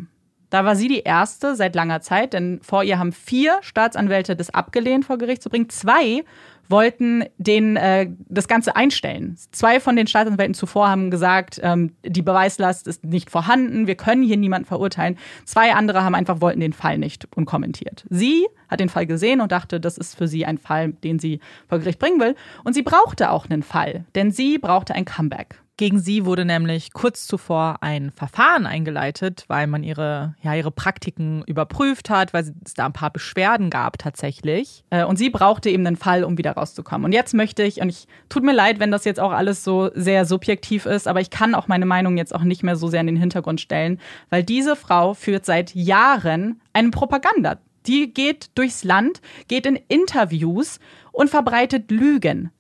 Da 0.51 0.65
war 0.65 0.77
sie 0.77 0.89
die 0.89 1.01
erste 1.01 1.57
seit 1.57 1.75
langer 1.75 2.01
Zeit, 2.01 2.33
denn 2.33 2.61
vor 2.63 2.85
ihr 2.85 2.99
haben 2.99 3.13
vier 3.13 3.59
Staatsanwälte 3.63 4.37
das 4.37 4.51
abgelehnt, 4.51 5.05
vor 5.05 5.19
Gericht 5.19 5.43
zu 5.43 5.51
bringen. 5.51 5.69
Zwei 5.69 6.25
wollten 6.69 7.25
den, 7.39 7.77
äh, 7.77 8.11
das 8.29 8.49
Ganze 8.49 8.77
einstellen. 8.77 9.37
Zwei 9.53 9.81
von 9.81 9.97
den 9.97 10.07
Staatsanwälten 10.07 10.55
zuvor 10.55 10.89
haben 10.89 11.11
gesagt, 11.11 11.61
ähm, 11.63 11.93
die 12.05 12.23
Beweislast 12.23 12.87
ist 12.87 13.05
nicht 13.05 13.31
vorhanden, 13.31 13.87
wir 13.87 13.95
können 13.95 14.23
hier 14.23 14.37
niemanden 14.37 14.67
verurteilen. 14.67 15.19
Zwei 15.45 15.75
andere 15.75 16.03
haben 16.03 16.15
einfach 16.15 16.41
wollten 16.41 16.61
den 16.61 16.73
Fall 16.73 16.99
nicht 16.99 17.29
unkommentiert. 17.37 18.05
Sie 18.11 18.47
hat 18.69 18.81
den 18.81 18.89
Fall 18.89 19.07
gesehen 19.07 19.41
und 19.41 19.53
dachte, 19.53 19.81
das 19.81 19.99
ist 19.99 20.17
für 20.17 20.29
sie 20.29 20.45
ein 20.45 20.59
Fall, 20.59 20.93
den 20.93 21.19
sie 21.19 21.41
vor 21.69 21.79
Gericht 21.79 21.99
bringen 21.99 22.21
will. 22.21 22.35
Und 22.65 22.75
sie 22.75 22.83
brauchte 22.83 23.31
auch 23.31 23.49
einen 23.49 23.63
Fall, 23.63 24.05
denn 24.15 24.31
sie 24.31 24.59
brauchte 24.59 24.95
ein 24.95 25.05
Comeback. 25.05 25.61
Gegen 25.79 25.99
sie 25.99 26.25
wurde 26.25 26.47
nämlich 26.47 26.95
kurz 26.95 27.27
zuvor 27.27 27.77
ein 27.83 28.11
Verfahren 28.11 28.65
eingeleitet, 28.65 29.45
weil 29.49 29.67
man 29.67 29.83
ihre, 29.83 30.35
ja, 30.41 30.55
ihre 30.55 30.71
Praktiken 30.71 31.45
überprüft 31.47 32.09
hat, 32.09 32.33
weil 32.33 32.45
es 32.65 32.73
da 32.73 32.87
ein 32.87 32.95
paar 32.95 33.11
Beschwerden 33.11 33.69
gab 33.69 33.99
tatsächlich. 33.99 34.85
Äh, 34.89 35.05
und 35.05 35.17
sie 35.19 35.29
brauchte 35.29 35.69
eben 35.69 35.87
einen 35.87 35.97
Fall, 35.97 36.25
um 36.25 36.39
wieder 36.39 36.53
rauszukommen. 36.53 37.05
Und 37.05 37.13
jetzt 37.13 37.35
möchte 37.35 37.63
ich, 37.63 37.83
und 37.83 37.91
ich 37.91 38.07
tut 38.31 38.43
mir 38.43 38.55
leid, 38.55 38.81
wenn 38.81 38.91
das 38.91 39.05
jetzt 39.05 39.21
auch 39.21 39.33
alles 39.33 39.65
so 39.65 39.91
sehr 39.95 40.25
subjektiv 40.25 40.87
ist, 40.87 41.07
aber 41.07 41.21
ich 41.21 41.29
kann 41.29 41.55
auch 41.55 41.69
meine 41.69 41.87
Meinung 41.87 42.17
jetzt 42.17 42.35
auch 42.35 42.43
nicht 42.43 42.63
mehr 42.63 42.77
so 42.77 42.89
sehr 42.89 43.03
in 43.03 43.09
den 43.09 43.17
Hintergrund 43.17 43.61
stellen, 43.61 44.01
weil 44.31 44.43
diese 44.43 44.77
Frau 44.77 45.13
führt 45.13 45.45
seit 45.45 45.75
Jahren 45.75 46.63
eine 46.73 46.91
Propaganda. 46.91 47.59
Die 47.87 48.13
geht 48.13 48.51
durchs 48.55 48.83
Land, 48.83 49.21
geht 49.47 49.67
in 49.67 49.79
Interviews 49.89 50.81
und 51.13 51.29
verbreitet 51.29 51.91
Lügen. 51.91 52.51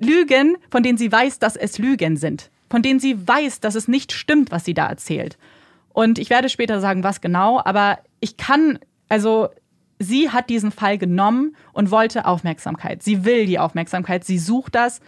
Lügen, 0.00 0.56
von 0.70 0.82
denen 0.82 0.98
sie 0.98 1.10
weiß, 1.10 1.38
dass 1.38 1.56
es 1.56 1.78
Lügen 1.78 2.16
sind. 2.16 2.50
Von 2.68 2.82
denen 2.82 3.00
sie 3.00 3.26
weiß, 3.26 3.60
dass 3.60 3.74
es 3.74 3.88
nicht 3.88 4.12
stimmt, 4.12 4.50
was 4.50 4.64
sie 4.64 4.74
da 4.74 4.88
erzählt. 4.88 5.38
Und 5.92 6.18
ich 6.18 6.30
werde 6.30 6.48
später 6.48 6.80
sagen, 6.80 7.04
was 7.04 7.20
genau, 7.20 7.60
aber 7.64 7.98
ich 8.20 8.36
kann, 8.36 8.78
also 9.08 9.48
sie 9.98 10.30
hat 10.30 10.50
diesen 10.50 10.72
Fall 10.72 10.98
genommen 10.98 11.56
und 11.72 11.90
wollte 11.90 12.26
Aufmerksamkeit. 12.26 13.02
Sie 13.02 13.24
will 13.24 13.46
die 13.46 13.58
Aufmerksamkeit, 13.58 14.24
sie 14.24 14.38
sucht 14.38 14.74
das 14.74 15.00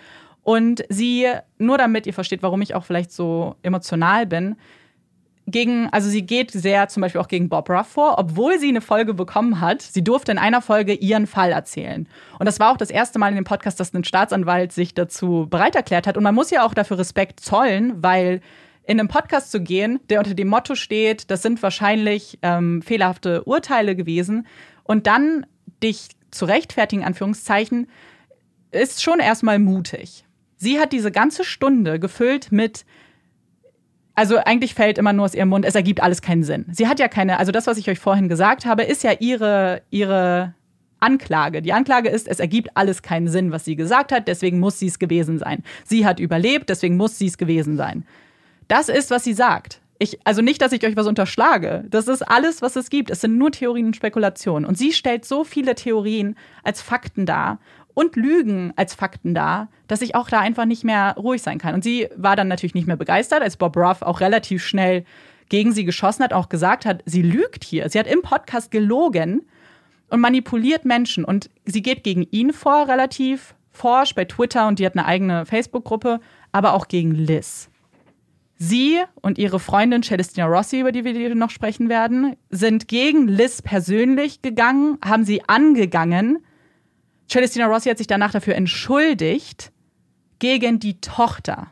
Und 0.49 0.83
sie, 0.89 1.27
nur 1.59 1.77
damit 1.77 2.07
ihr 2.07 2.15
versteht, 2.15 2.43
warum 2.43 2.63
ich 2.63 2.75
auch 2.75 2.87
vielleicht 2.87 3.13
so 3.13 3.57
emotional 3.61 4.25
bin, 4.25 4.57
gegen, 5.51 5.89
also 5.91 6.09
sie 6.09 6.23
geht 6.23 6.51
sehr 6.51 6.89
zum 6.89 7.01
Beispiel 7.01 7.20
auch 7.20 7.29
gegen 7.29 7.49
Bob 7.49 7.69
Ruff 7.70 7.89
vor, 7.89 8.19
obwohl 8.19 8.59
sie 8.59 8.69
eine 8.69 8.81
Folge 8.81 9.15
bekommen 9.15 9.61
hat. 9.61 9.83
Sie 9.83 10.05
durfte 10.05 10.33
in 10.33 10.39
einer 10.39 10.62
Folge 10.62 10.95
ihren 10.95 11.27
Fall 11.27 11.53
erzählen. 11.53 12.09
Und 12.39 12.47
das 12.47 12.61
war 12.61 12.73
auch 12.73 12.77
das 12.77 12.91
erste 12.91 13.19
Mal 13.19 13.31
in 13.31 13.37
dem 13.37 13.45
Podcast, 13.45 13.81
dass 13.81 13.95
ein 13.95 14.05
Staatsanwalt 14.05 14.73
sich 14.73 14.95
dazu 14.95 15.47
bereit 15.49 15.77
erklärt 15.77 16.07
hat. 16.07 16.16
Und 16.16 16.23
man 16.23 16.35
muss 16.35 16.51
ja 16.51 16.65
auch 16.65 16.75
dafür 16.75 16.99
Respekt 16.99 17.41
zollen, 17.41 18.03
weil 18.03 18.41
in 18.85 18.99
einem 18.99 19.09
Podcast 19.09 19.51
zu 19.51 19.61
gehen, 19.61 20.01
der 20.09 20.19
unter 20.19 20.35
dem 20.35 20.49
Motto 20.49 20.75
steht, 20.75 21.31
das 21.31 21.43
sind 21.43 21.62
wahrscheinlich 21.62 22.39
ähm, 22.43 22.81
fehlerhafte 22.83 23.45
Urteile 23.45 23.95
gewesen, 23.95 24.47
und 24.85 25.07
dann 25.07 25.45
dich 25.83 26.09
zu 26.31 26.47
rechtfertigen, 26.47 27.05
Anführungszeichen, 27.05 27.89
ist 28.70 29.03
schon 29.03 29.20
erstmal 29.20 29.59
mutig. 29.59 30.25
Sie 30.57 30.81
hat 30.81 30.93
diese 30.93 31.12
ganze 31.12 31.45
Stunde 31.45 32.01
gefüllt 32.01 32.51
mit 32.51 32.85
also 34.19 34.39
eigentlich 34.39 34.74
fällt 34.74 34.99
immer 34.99 35.12
nur 35.12 35.27
aus 35.27 35.35
ihrem 35.35 35.51
Mund, 35.51 35.65
es 35.65 35.77
ergibt 35.77 36.03
alles 36.03 36.23
keinen 36.23 36.43
Sinn. 36.43 36.66
Sie 36.73 36.89
hat 36.89 36.99
ja 36.99 37.07
keine, 37.07 37.39
also 37.39 37.53
das, 37.53 37.69
was 37.69 37.78
ich 37.78 37.89
euch 37.89 38.01
vorhin 38.01 38.28
gesagt 38.28 38.66
habe, 38.66 38.82
ist 38.82 39.05
ja 39.05 39.12
ihre, 39.12 39.82
ihre 39.90 40.55
Anklage. 40.99 41.62
Die 41.62 41.73
Anklage 41.73 42.09
ist, 42.09 42.27
es 42.27 42.40
ergibt 42.40 42.70
alles 42.74 43.03
keinen 43.03 43.28
Sinn, 43.28 43.53
was 43.53 43.65
sie 43.65 43.77
gesagt 43.77 44.11
hat, 44.11 44.27
deswegen 44.27 44.59
muss 44.59 44.81
sie 44.81 44.89
es 44.89 44.99
gewesen 44.99 45.39
sein. 45.39 45.62
Sie 45.85 46.05
hat 46.05 46.19
überlebt, 46.19 46.69
deswegen 46.69 46.97
muss 46.97 47.16
sie 47.16 47.28
es 47.28 47.39
gewesen 47.39 47.77
sein. 47.77 48.05
Das 48.66 48.89
ist, 48.89 49.12
was 49.12 49.23
sie 49.23 49.35
sagt. 49.35 49.81
Ich, 50.01 50.19
also 50.24 50.43
nicht, 50.43 50.62
dass 50.62 50.73
ich 50.73 50.85
euch 50.85 50.97
was 50.97 51.07
unterschlage. 51.07 51.85
Das 51.89 52.09
ist 52.09 52.23
alles, 52.23 52.61
was 52.61 52.74
es 52.74 52.90
gibt. 52.90 53.11
Es 53.11 53.20
sind 53.20 53.39
nur 53.39 53.53
Theorien 53.53 53.86
und 53.86 53.97
Spekulationen. 53.97 54.65
Und 54.65 54.77
sie 54.77 54.93
stellt 54.93 55.27
so 55.27 55.45
viele 55.45 55.77
Theorien 55.77 56.35
als 56.65 56.82
Fakten 56.82 57.24
dar 57.24 57.61
und 57.99 58.15
Lügen 58.15 58.73
als 58.77 58.95
Fakten 58.95 59.35
dar, 59.35 59.66
dass 59.89 60.03
ich 60.03 60.15
auch 60.15 60.31
da 60.31 60.39
einfach 60.39 60.66
nicht 60.66 60.85
mehr 60.85 61.16
ruhig 61.16 61.43
sein 61.43 61.59
kann. 61.59 61.75
Und 61.75 61.83
sie 61.83 62.07
war 62.15 62.37
dann 62.37 62.47
natürlich 62.47 62.77
nicht 62.77 62.87
mehr 62.87 62.95
begeistert, 62.95 63.43
als 63.43 63.57
Bob 63.57 63.77
Ruff 63.77 64.03
auch 64.03 64.20
relativ 64.20 64.65
schnell 64.65 65.05
gegen 65.49 65.73
sie 65.73 65.85
geschossen 65.85 66.23
hat, 66.23 66.33
auch 66.33 66.49
gesagt 66.49 66.87
hat, 66.87 67.03
sie 67.07 67.23
lügt 67.23 67.65
hier. 67.65 67.89
Sie 67.89 67.99
hat 67.99 68.07
im 68.07 68.23
Podcast 68.23 68.70
gelogen 68.70 69.43
und 70.11 70.20
manipuliert 70.20 70.85
Menschen. 70.85 71.25
Und 71.25 71.51
sie 71.65 71.83
geht 71.83 72.05
gegen 72.05 72.23
ihn 72.31 72.53
vor, 72.53 72.87
relativ 72.87 73.57
forsch 73.73 74.15
bei 74.15 74.27
Twitter 74.27 74.69
und 74.69 74.79
die 74.79 74.87
hat 74.87 74.97
eine 74.97 75.05
eigene 75.05 75.45
Facebook-Gruppe, 75.45 76.20
aber 76.53 76.75
auch 76.75 76.87
gegen 76.87 77.11
Liz. 77.11 77.69
Sie 78.59 79.01
und 79.23 79.39
ihre 79.39 79.59
Freundin 79.59 80.05
Celestina 80.05 80.47
Rossi, 80.47 80.79
über 80.79 80.93
die 80.93 81.05
wir 81.05 81.35
noch 81.35 81.51
sprechen 81.51 81.89
werden, 81.89 82.37
sind 82.49 82.87
gegen 82.87 83.27
Liz 83.27 83.61
persönlich 83.61 84.41
gegangen, 84.41 84.99
haben 85.05 85.25
sie 85.25 85.43
angegangen 85.49 86.39
Celestina 87.29 87.67
Rossi 87.67 87.89
hat 87.89 87.99
sich 87.99 88.07
danach 88.07 88.33
dafür 88.33 88.55
entschuldigt 88.55 89.73
gegen 90.39 90.79
die 90.79 91.01
Tochter 91.01 91.69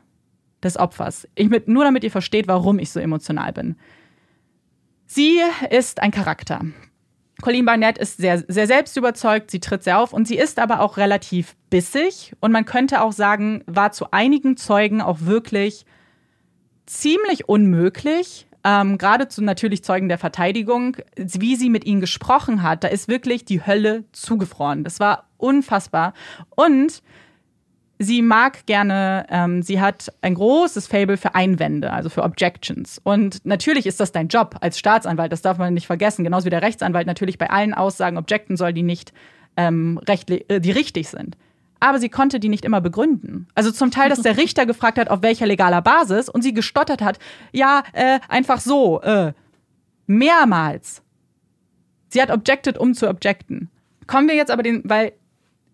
des 0.62 0.76
Opfers. 0.76 1.26
Ich 1.34 1.48
mit, 1.48 1.68
nur 1.68 1.84
damit 1.84 2.04
ihr 2.04 2.10
versteht, 2.10 2.48
warum 2.48 2.78
ich 2.78 2.90
so 2.90 3.00
emotional 3.00 3.52
bin. 3.52 3.76
Sie 5.06 5.40
ist 5.70 6.02
ein 6.02 6.10
Charakter. 6.10 6.60
Colleen 7.42 7.64
Barnett 7.64 7.98
ist 7.98 8.16
sehr, 8.16 8.42
sehr 8.48 8.66
selbstüberzeugt, 8.66 9.50
sie 9.50 9.60
tritt 9.60 9.84
sehr 9.84 10.00
auf 10.00 10.12
und 10.12 10.26
sie 10.26 10.38
ist 10.38 10.58
aber 10.58 10.80
auch 10.80 10.96
relativ 10.96 11.54
bissig 11.70 12.34
und 12.40 12.50
man 12.50 12.64
könnte 12.64 13.02
auch 13.02 13.12
sagen, 13.12 13.62
war 13.66 13.92
zu 13.92 14.10
einigen 14.10 14.56
Zeugen 14.56 15.02
auch 15.02 15.20
wirklich 15.20 15.84
ziemlich 16.86 17.48
unmöglich, 17.48 18.46
ähm, 18.64 18.96
gerade 18.96 19.28
zu 19.28 19.42
natürlich 19.42 19.84
Zeugen 19.84 20.08
der 20.08 20.18
Verteidigung, 20.18 20.96
wie 21.16 21.56
sie 21.56 21.68
mit 21.68 21.84
ihnen 21.84 22.00
gesprochen 22.00 22.62
hat, 22.62 22.84
da 22.84 22.88
ist 22.88 23.06
wirklich 23.06 23.44
die 23.44 23.64
Hölle 23.64 24.04
zugefroren. 24.12 24.82
Das 24.82 24.98
war 24.98 25.25
unfassbar. 25.38 26.14
Und 26.54 27.02
sie 27.98 28.22
mag 28.22 28.66
gerne, 28.66 29.26
ähm, 29.30 29.62
sie 29.62 29.80
hat 29.80 30.12
ein 30.20 30.34
großes 30.34 30.86
Fable 30.86 31.16
für 31.16 31.34
Einwände, 31.34 31.92
also 31.92 32.08
für 32.08 32.22
Objections. 32.22 33.00
Und 33.02 33.44
natürlich 33.44 33.86
ist 33.86 34.00
das 34.00 34.12
dein 34.12 34.28
Job 34.28 34.56
als 34.60 34.78
Staatsanwalt, 34.78 35.32
das 35.32 35.42
darf 35.42 35.58
man 35.58 35.74
nicht 35.74 35.86
vergessen. 35.86 36.24
Genauso 36.24 36.46
wie 36.46 36.50
der 36.50 36.62
Rechtsanwalt 36.62 37.06
natürlich 37.06 37.38
bei 37.38 37.50
allen 37.50 37.74
Aussagen 37.74 38.18
objecten 38.18 38.56
soll, 38.56 38.72
die 38.72 38.82
nicht 38.82 39.12
ähm, 39.56 39.98
rechtlich, 40.06 40.44
äh, 40.50 40.60
die 40.60 40.72
richtig 40.72 41.08
sind 41.08 41.36
aber 41.80 41.98
sie 41.98 42.08
konnte 42.08 42.40
die 42.40 42.48
nicht 42.48 42.64
immer 42.64 42.80
begründen. 42.80 43.48
Also 43.54 43.70
zum 43.70 43.90
Teil, 43.90 44.08
dass 44.08 44.22
der 44.22 44.36
Richter 44.38 44.66
gefragt 44.66 44.98
hat, 44.98 45.08
auf 45.08 45.22
welcher 45.22 45.46
legaler 45.46 45.82
Basis 45.82 46.28
und 46.28 46.42
sie 46.42 46.54
gestottert 46.54 47.02
hat, 47.02 47.18
ja, 47.52 47.82
äh, 47.92 48.20
einfach 48.28 48.60
so, 48.60 49.00
äh, 49.02 49.32
mehrmals. 50.06 51.02
Sie 52.08 52.22
hat 52.22 52.30
objected, 52.30 52.78
um 52.78 52.94
zu 52.94 53.08
objecten. 53.08 53.70
Kommen 54.06 54.28
wir 54.28 54.36
jetzt 54.36 54.50
aber 54.50 54.62
den, 54.62 54.82
weil 54.84 55.12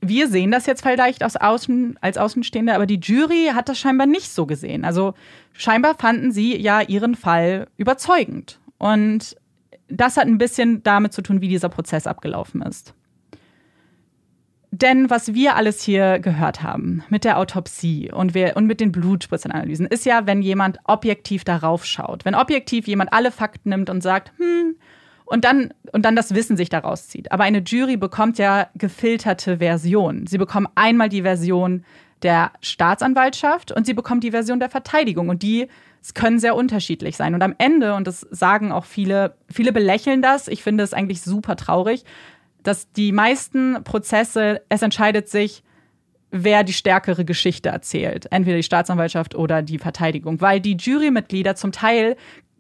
wir 0.05 0.29
sehen 0.29 0.51
das 0.51 0.67
jetzt 0.67 0.83
vielleicht 0.83 1.25
aus 1.25 1.37
Außen, 1.37 1.97
als 2.01 2.19
Außenstehende, 2.19 2.75
aber 2.75 2.87
die 2.87 3.01
Jury 3.01 3.53
hat 3.55 3.69
das 3.69 3.79
scheinbar 3.79 4.09
nicht 4.09 4.31
so 4.33 4.47
gesehen. 4.47 4.85
Also 4.85 5.15
scheinbar 5.53 5.95
fanden 5.95 6.33
sie 6.33 6.57
ja 6.57 6.81
ihren 6.81 7.15
Fall 7.15 7.69
überzeugend. 7.77 8.59
Und 8.79 9.37
das 9.89 10.17
hat 10.17 10.27
ein 10.27 10.39
bisschen 10.39 10.83
damit 10.83 11.13
zu 11.13 11.23
tun, 11.23 11.41
wie 11.41 11.49
dieser 11.49 11.69
Prozess 11.69 12.09
abgelaufen 12.09 12.63
ist. 12.63 12.95
Denn 14.73 15.09
was 15.11 15.35
wir 15.35 15.55
alles 15.55 15.83
hier 15.83 16.19
gehört 16.19 16.63
haben 16.63 17.05
mit 17.11 17.25
der 17.25 17.39
Autopsie 17.39 18.11
und, 18.11 18.35
wir, 18.35 18.57
und 18.57 18.67
mit 18.67 18.81
den 18.81 18.91
Blutspritzenanalysen, 18.91 19.87
ist 19.87 20.07
ja, 20.07 20.27
wenn 20.27 20.43
jemand 20.43 20.79
objektiv 20.85 21.45
darauf 21.45 21.85
schaut. 21.85 22.25
Wenn 22.25 22.35
objektiv 22.35 22.89
jemand 22.89 23.13
alle 23.13 23.31
Fakten 23.31 23.69
nimmt 23.69 23.91
und 23.91 24.03
sagt, 24.03 24.33
hm, 24.39 24.77
und 25.25 25.45
dann, 25.45 25.73
und 25.93 26.05
dann 26.05 26.17
das 26.17 26.35
Wissen 26.35 26.57
sich 26.57 26.69
daraus 26.69 27.09
zieht. 27.09 27.33
Aber 27.33 27.45
eine 27.45 27.59
Jury 27.59 27.97
bekommt 27.97 28.39
ja 28.39 28.69
gefilterte 28.75 29.59
Versionen. 29.59 30.27
Sie 30.27 30.39
bekommen 30.39 30.69
einmal 30.75 31.09
die 31.09 31.23
Version 31.23 31.85
der 32.23 32.53
Staatsanwaltschaft 32.61 33.73
und 33.73 33.87
sie 33.87 33.95
bekommt 33.95 34.25
die 34.25 34.31
Version 34.31 34.61
der 34.61 34.71
Verteidigung. 34.71 35.29
Und 35.29 35.43
die 35.43 35.69
können 36.15 36.39
sehr 36.39 36.57
unterschiedlich 36.57 37.17
sein. 37.17 37.35
Und 37.35 37.43
am 37.43 37.55
Ende, 37.59 37.95
und 37.95 38.07
das 38.07 38.27
sagen 38.31 38.73
auch 38.73 38.85
viele, 38.85 39.37
viele 39.49 39.73
belächeln 39.73 40.23
das, 40.23 40.49
ich 40.49 40.63
finde 40.63 40.85
es 40.85 40.95
eigentlich 40.95 41.23
super 41.23 41.57
traurig, 41.57 42.05
dass 42.63 42.91
die 42.93 43.13
meisten 43.13 43.83
Prozesse, 43.85 44.63
es 44.69 44.83
entscheidet 44.83 45.29
sich, 45.29 45.63
wer 46.31 46.65
die 46.65 46.73
stärkere 46.73 47.25
Geschichte 47.25 47.69
erzählt. 47.69 48.27
Entweder 48.31 48.57
die 48.57 48.63
Staatsanwaltschaft 48.63 49.35
oder 49.35 49.63
die 49.63 49.79
Verteidigung. 49.79 50.41
Weil 50.41 50.61
die 50.61 50.77
Jurymitglieder 50.77 51.55
zum 51.55 51.73
Teil 51.73 52.17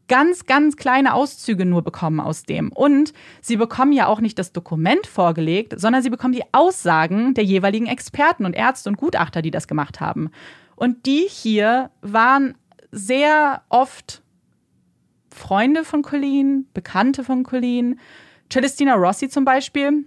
ganz, 0.08 0.46
ganz 0.46 0.76
kleine 0.76 1.14
Auszüge 1.14 1.64
nur 1.64 1.82
bekommen 1.82 2.20
aus 2.20 2.42
dem. 2.42 2.70
Und 2.72 3.12
sie 3.40 3.56
bekommen 3.56 3.92
ja 3.92 4.06
auch 4.06 4.20
nicht 4.20 4.38
das 4.38 4.52
Dokument 4.52 5.06
vorgelegt, 5.06 5.80
sondern 5.80 6.02
sie 6.02 6.10
bekommen 6.10 6.34
die 6.34 6.44
Aussagen 6.52 7.34
der 7.34 7.44
jeweiligen 7.44 7.86
Experten 7.86 8.44
und 8.44 8.54
Ärzte 8.54 8.90
und 8.90 8.96
Gutachter, 8.96 9.42
die 9.42 9.50
das 9.50 9.68
gemacht 9.68 10.00
haben. 10.00 10.30
Und 10.76 11.06
die 11.06 11.26
hier 11.28 11.90
waren 12.00 12.54
sehr 12.90 13.62
oft 13.68 14.22
Freunde 15.30 15.84
von 15.84 16.02
Colleen, 16.02 16.66
Bekannte 16.74 17.24
von 17.24 17.42
Colleen, 17.42 17.98
Celestina 18.50 18.94
Rossi 18.94 19.28
zum 19.28 19.44
Beispiel 19.44 20.04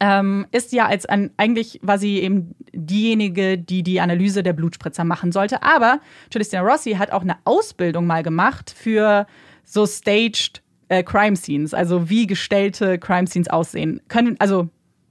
ähm, 0.00 0.46
ist 0.50 0.72
ja 0.72 0.86
als 0.86 1.06
ein, 1.06 1.30
eigentlich 1.36 1.80
war 1.82 1.98
sie 1.98 2.20
eben 2.20 2.54
diejenige, 2.72 3.58
die 3.58 3.82
die 3.82 4.00
Analyse 4.00 4.42
der 4.42 4.52
Blutspritzer 4.52 5.04
machen 5.04 5.32
sollte. 5.32 5.62
Aber 5.62 6.00
Celestina 6.30 6.62
Rossi 6.62 6.92
hat 6.92 7.12
auch 7.12 7.22
eine 7.22 7.36
Ausbildung 7.44 8.06
mal 8.06 8.22
gemacht 8.22 8.74
für 8.76 9.26
so 9.64 9.86
staged 9.86 10.62
äh, 10.88 11.02
Crime 11.02 11.36
Scenes, 11.36 11.74
also 11.74 12.08
wie 12.08 12.26
gestellte 12.26 12.98
Crime 12.98 13.26
Scenes 13.26 13.48
aussehen 13.48 14.00
können. 14.08 14.36
Also 14.38 14.68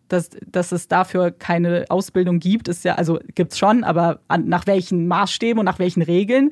dass, 0.09 0.29
dass 0.45 0.71
es 0.71 0.87
dafür 0.87 1.31
keine 1.31 1.85
Ausbildung 1.89 2.39
gibt, 2.39 2.67
ist 2.67 2.83
ja, 2.85 2.95
also 2.95 3.19
gibt 3.35 3.53
es 3.53 3.57
schon, 3.57 3.83
aber 3.83 4.19
an, 4.27 4.47
nach 4.47 4.67
welchen 4.67 5.07
Maßstäben 5.07 5.59
und 5.59 5.65
nach 5.65 5.79
welchen 5.79 6.03
Regeln. 6.03 6.51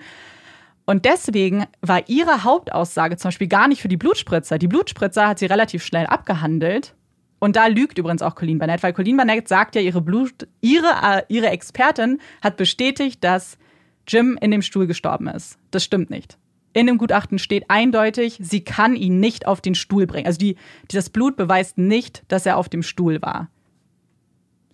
Und 0.85 1.05
deswegen 1.05 1.65
war 1.81 2.09
ihre 2.09 2.43
Hauptaussage 2.43 3.17
zum 3.17 3.29
Beispiel 3.29 3.47
gar 3.47 3.67
nicht 3.67 3.81
für 3.81 3.87
die 3.87 3.97
Blutspritzer. 3.97 4.57
Die 4.57 4.67
Blutspritzer 4.67 5.27
hat 5.27 5.39
sie 5.39 5.45
relativ 5.45 5.85
schnell 5.85 6.07
abgehandelt. 6.07 6.95
Und 7.43 7.55
da 7.55 7.65
lügt 7.65 7.97
übrigens 7.97 8.22
auch 8.22 8.35
Colleen 8.35 8.59
Barnett, 8.59 8.84
weil 8.84 8.93
Colleen 8.93 9.18
Barnett 9.18 9.47
sagt 9.47 9.73
ja, 9.73 9.81
ihre, 9.81 9.99
Blut, 9.99 10.47
ihre, 10.61 10.91
äh, 11.01 11.23
ihre 11.27 11.49
Expertin 11.49 12.19
hat 12.43 12.55
bestätigt, 12.55 13.23
dass 13.23 13.57
Jim 14.07 14.38
in 14.39 14.51
dem 14.51 14.61
Stuhl 14.61 14.85
gestorben 14.85 15.27
ist. 15.27 15.57
Das 15.72 15.84
stimmt 15.84 16.11
nicht. 16.11 16.38
In 16.73 16.85
dem 16.85 16.99
Gutachten 16.99 17.39
steht 17.39 17.65
eindeutig, 17.68 18.38
sie 18.39 18.63
kann 18.63 18.95
ihn 18.95 19.19
nicht 19.19 19.47
auf 19.47 19.59
den 19.59 19.73
Stuhl 19.73 20.05
bringen. 20.05 20.27
Also 20.27 20.38
die, 20.38 20.55
das 20.89 21.09
Blut 21.09 21.35
beweist 21.35 21.80
nicht, 21.80 22.22
dass 22.27 22.45
er 22.45 22.57
auf 22.57 22.69
dem 22.69 22.84
Stuhl 22.84 23.23
war. 23.23 23.49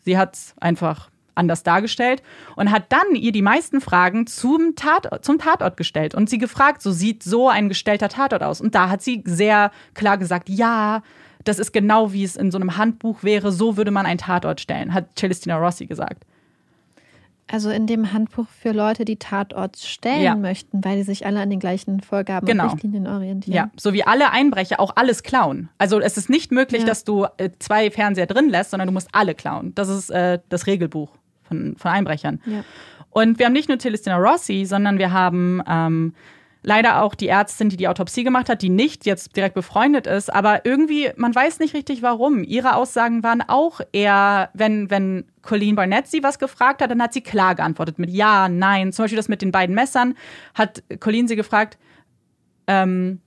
Sie 0.04 0.18
hat 0.18 0.36
es 0.36 0.54
einfach 0.60 1.10
anders 1.36 1.64
dargestellt 1.64 2.22
und 2.58 2.70
hat 2.70 2.92
dann 2.92 3.16
ihr 3.16 3.32
die 3.32 3.42
meisten 3.42 3.80
Fragen 3.80 4.28
zum, 4.28 4.76
Tat, 4.76 5.24
zum 5.24 5.38
Tatort 5.38 5.78
gestellt 5.78 6.16
und 6.16 6.30
sie 6.30 6.38
gefragt, 6.38 6.82
so 6.82 6.92
sieht 6.92 7.24
so 7.24 7.48
ein 7.48 7.70
gestellter 7.70 8.10
Tatort 8.10 8.44
aus. 8.44 8.60
Und 8.60 8.76
da 8.76 8.90
hat 8.90 9.02
sie 9.02 9.24
sehr 9.26 9.72
klar 9.94 10.18
gesagt, 10.18 10.50
ja, 10.50 11.02
das 11.48 11.60
ist 11.60 11.72
genau 11.72 12.14
wie 12.14 12.24
es 12.24 12.36
in 12.36 12.52
so 12.52 12.58
einem 12.58 12.78
Handbuch 12.78 13.24
wäre, 13.24 13.52
so 13.52 13.78
würde 13.78 13.92
man 13.92 14.06
einen 14.06 14.18
Tatort 14.18 14.62
stellen, 14.62 14.94
hat 14.94 15.18
Celestina 15.18 15.58
Rossi 15.58 15.86
gesagt. 15.86 16.26
Also 17.50 17.70
in 17.70 17.88
dem 17.88 18.12
Handbuch 18.12 18.48
für 18.50 18.74
Leute, 18.74 19.06
die 19.06 19.16
Tatorts 19.16 19.88
stellen 19.88 20.22
ja. 20.22 20.36
möchten, 20.36 20.84
weil 20.84 20.98
die 20.98 21.04
sich 21.04 21.26
alle 21.26 21.40
an 21.40 21.50
den 21.50 21.62
gleichen 21.62 22.02
Vorgaben 22.02 22.46
genau. 22.46 22.66
und 22.66 22.74
Richtlinien 22.74 23.08
orientieren. 23.08 23.56
Ja, 23.56 23.72
so 23.78 23.94
wie 23.94 24.04
alle 24.04 24.32
Einbrecher 24.32 24.82
auch 24.82 24.98
alles 24.98 25.24
klauen. 25.24 25.70
Also 25.78 26.02
es 26.02 26.18
ist 26.18 26.30
nicht 26.30 26.52
möglich, 26.52 26.82
ja. 26.82 26.88
dass 26.88 27.06
du 27.06 27.26
äh, 27.38 27.52
zwei 27.60 27.90
Fernseher 27.90 28.26
drin 28.26 28.50
lässt, 28.50 28.72
sondern 28.72 28.88
du 28.88 28.94
musst 28.94 29.08
alle 29.14 29.34
klauen. 29.34 29.74
Das 29.76 29.88
ist 29.88 30.10
äh, 30.10 30.40
das 30.50 30.68
Regelbuch 30.68 31.10
von, 31.44 31.78
von 31.78 31.92
Einbrechern. 31.92 32.42
Ja. 32.46 32.66
Und 33.12 33.40
wir 33.40 33.46
haben 33.46 33.54
nicht 33.54 33.70
nur 33.70 33.80
Celestina 33.80 34.18
Rossi, 34.18 34.66
sondern 34.66 35.00
wir 35.00 35.14
haben 35.14 35.64
ähm, 35.70 36.14
leider 36.64 37.02
auch 37.02 37.16
die 37.16 37.28
Ärztin, 37.28 37.70
die 37.70 37.78
die 37.78 37.88
Autopsie 37.88 38.24
gemacht 38.24 38.50
hat, 38.50 38.62
die 38.62 38.70
nicht 38.70 39.06
jetzt 39.06 39.36
direkt 39.36 39.56
befreundet 39.56 40.08
ist, 40.08 40.34
aber 40.34 40.66
irgendwie, 40.66 41.12
man 41.16 41.34
weiß 41.34 41.60
nicht 41.60 41.74
richtig 41.74 42.02
warum. 42.02 42.44
Ihre 42.44 42.76
Aussagen 42.76 43.24
waren 43.24 43.42
auch 43.42 43.82
eher, 43.92 44.50
wenn, 44.54 44.90
wenn 44.90 45.26
Colleen 45.42 45.76
Barnett 45.76 46.08
sie 46.08 46.24
was 46.24 46.40
gefragt 46.40 46.82
hat, 46.82 46.92
dann 46.92 47.02
hat 47.02 47.14
sie 47.14 47.22
klar 47.22 47.56
geantwortet 47.56 48.00
mit 48.00 48.10
Ja, 48.10 48.50
Nein. 48.50 48.92
Zum 48.92 49.04
Beispiel 49.04 49.18
das 49.18 49.30
mit 49.30 49.42
den 49.42 49.52
beiden 49.52 49.76
Messern 49.76 50.16
hat 50.54 50.84
Colleen 51.00 51.28
sie 51.28 51.36
gefragt, 51.36 51.78
ähm, 52.68 53.22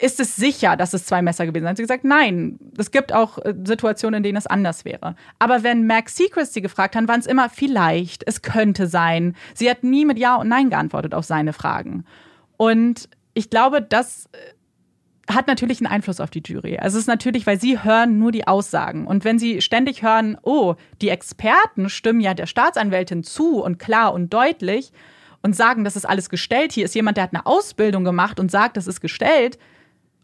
ist 0.00 0.20
es 0.20 0.36
sicher, 0.36 0.76
dass 0.76 0.92
es 0.92 1.06
zwei 1.06 1.22
Messer 1.22 1.46
gewesen 1.46 1.66
sind? 1.66 1.76
Sie 1.76 1.82
hat 1.82 1.88
gesagt, 1.88 2.04
nein. 2.04 2.58
Es 2.76 2.90
gibt 2.90 3.12
auch 3.12 3.38
äh, 3.38 3.54
Situationen, 3.64 4.18
in 4.18 4.22
denen 4.22 4.36
es 4.36 4.46
anders 4.46 4.84
wäre. 4.84 5.16
Aber 5.38 5.62
wenn 5.62 5.86
Max 5.86 6.16
Seacrest 6.16 6.54
sie 6.54 6.60
gefragt 6.60 6.94
hat, 6.94 7.08
waren 7.08 7.20
es 7.20 7.26
immer 7.26 7.48
vielleicht, 7.48 8.26
es 8.26 8.42
könnte 8.42 8.86
sein. 8.86 9.34
Sie 9.54 9.68
hat 9.68 9.82
nie 9.82 10.04
mit 10.04 10.18
Ja 10.18 10.36
und 10.36 10.48
Nein 10.48 10.70
geantwortet 10.70 11.14
auf 11.14 11.24
seine 11.24 11.52
Fragen. 11.52 12.04
Und 12.58 13.08
ich 13.32 13.48
glaube, 13.48 13.80
das 13.80 14.26
äh, 14.32 15.32
hat 15.32 15.46
natürlich 15.46 15.80
einen 15.80 15.86
Einfluss 15.86 16.20
auf 16.20 16.28
die 16.28 16.42
Jury. 16.44 16.78
Also 16.78 16.98
es 16.98 17.04
ist 17.04 17.08
natürlich, 17.08 17.46
weil 17.46 17.60
sie 17.60 17.82
hören 17.82 18.18
nur 18.18 18.32
die 18.32 18.46
Aussagen. 18.46 19.06
Und 19.06 19.24
wenn 19.24 19.38
sie 19.38 19.62
ständig 19.62 20.02
hören, 20.02 20.36
oh, 20.42 20.74
die 21.00 21.08
Experten 21.08 21.88
stimmen 21.88 22.20
ja 22.20 22.34
der 22.34 22.46
Staatsanwältin 22.46 23.22
zu 23.22 23.62
und 23.62 23.78
klar 23.78 24.12
und 24.12 24.34
deutlich 24.34 24.92
und 25.42 25.54
sagen, 25.54 25.84
das 25.84 25.96
ist 25.96 26.04
alles 26.04 26.28
gestellt. 26.28 26.72
Hier 26.72 26.84
ist 26.84 26.94
jemand, 26.94 27.16
der 27.16 27.24
hat 27.24 27.32
eine 27.32 27.46
Ausbildung 27.46 28.04
gemacht 28.04 28.40
und 28.40 28.50
sagt, 28.50 28.76
das 28.76 28.86
ist 28.86 29.00
gestellt. 29.00 29.58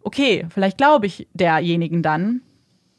Okay, 0.02 0.46
vielleicht 0.52 0.78
glaube 0.78 1.06
ich 1.06 1.28
derjenigen 1.32 2.02
dann. 2.02 2.42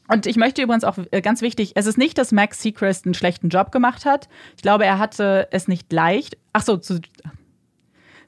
Und 0.07 0.27
ich 0.27 0.37
möchte 0.37 0.61
übrigens 0.61 0.83
auch 0.83 0.97
äh, 1.11 1.21
ganz 1.21 1.41
wichtig, 1.41 1.73
es 1.75 1.87
ist 1.87 1.97
nicht, 1.97 2.17
dass 2.17 2.31
Max 2.31 2.61
Seacrest 2.61 3.05
einen 3.05 3.15
schlechten 3.15 3.49
Job 3.49 3.71
gemacht 3.71 4.05
hat. 4.05 4.29
Ich 4.55 4.61
glaube, 4.61 4.85
er 4.85 4.99
hatte 4.99 5.47
es 5.51 5.67
nicht 5.67 5.91
leicht. 5.91 6.37
Ach 6.53 6.61
so, 6.61 6.77
zu, 6.77 6.99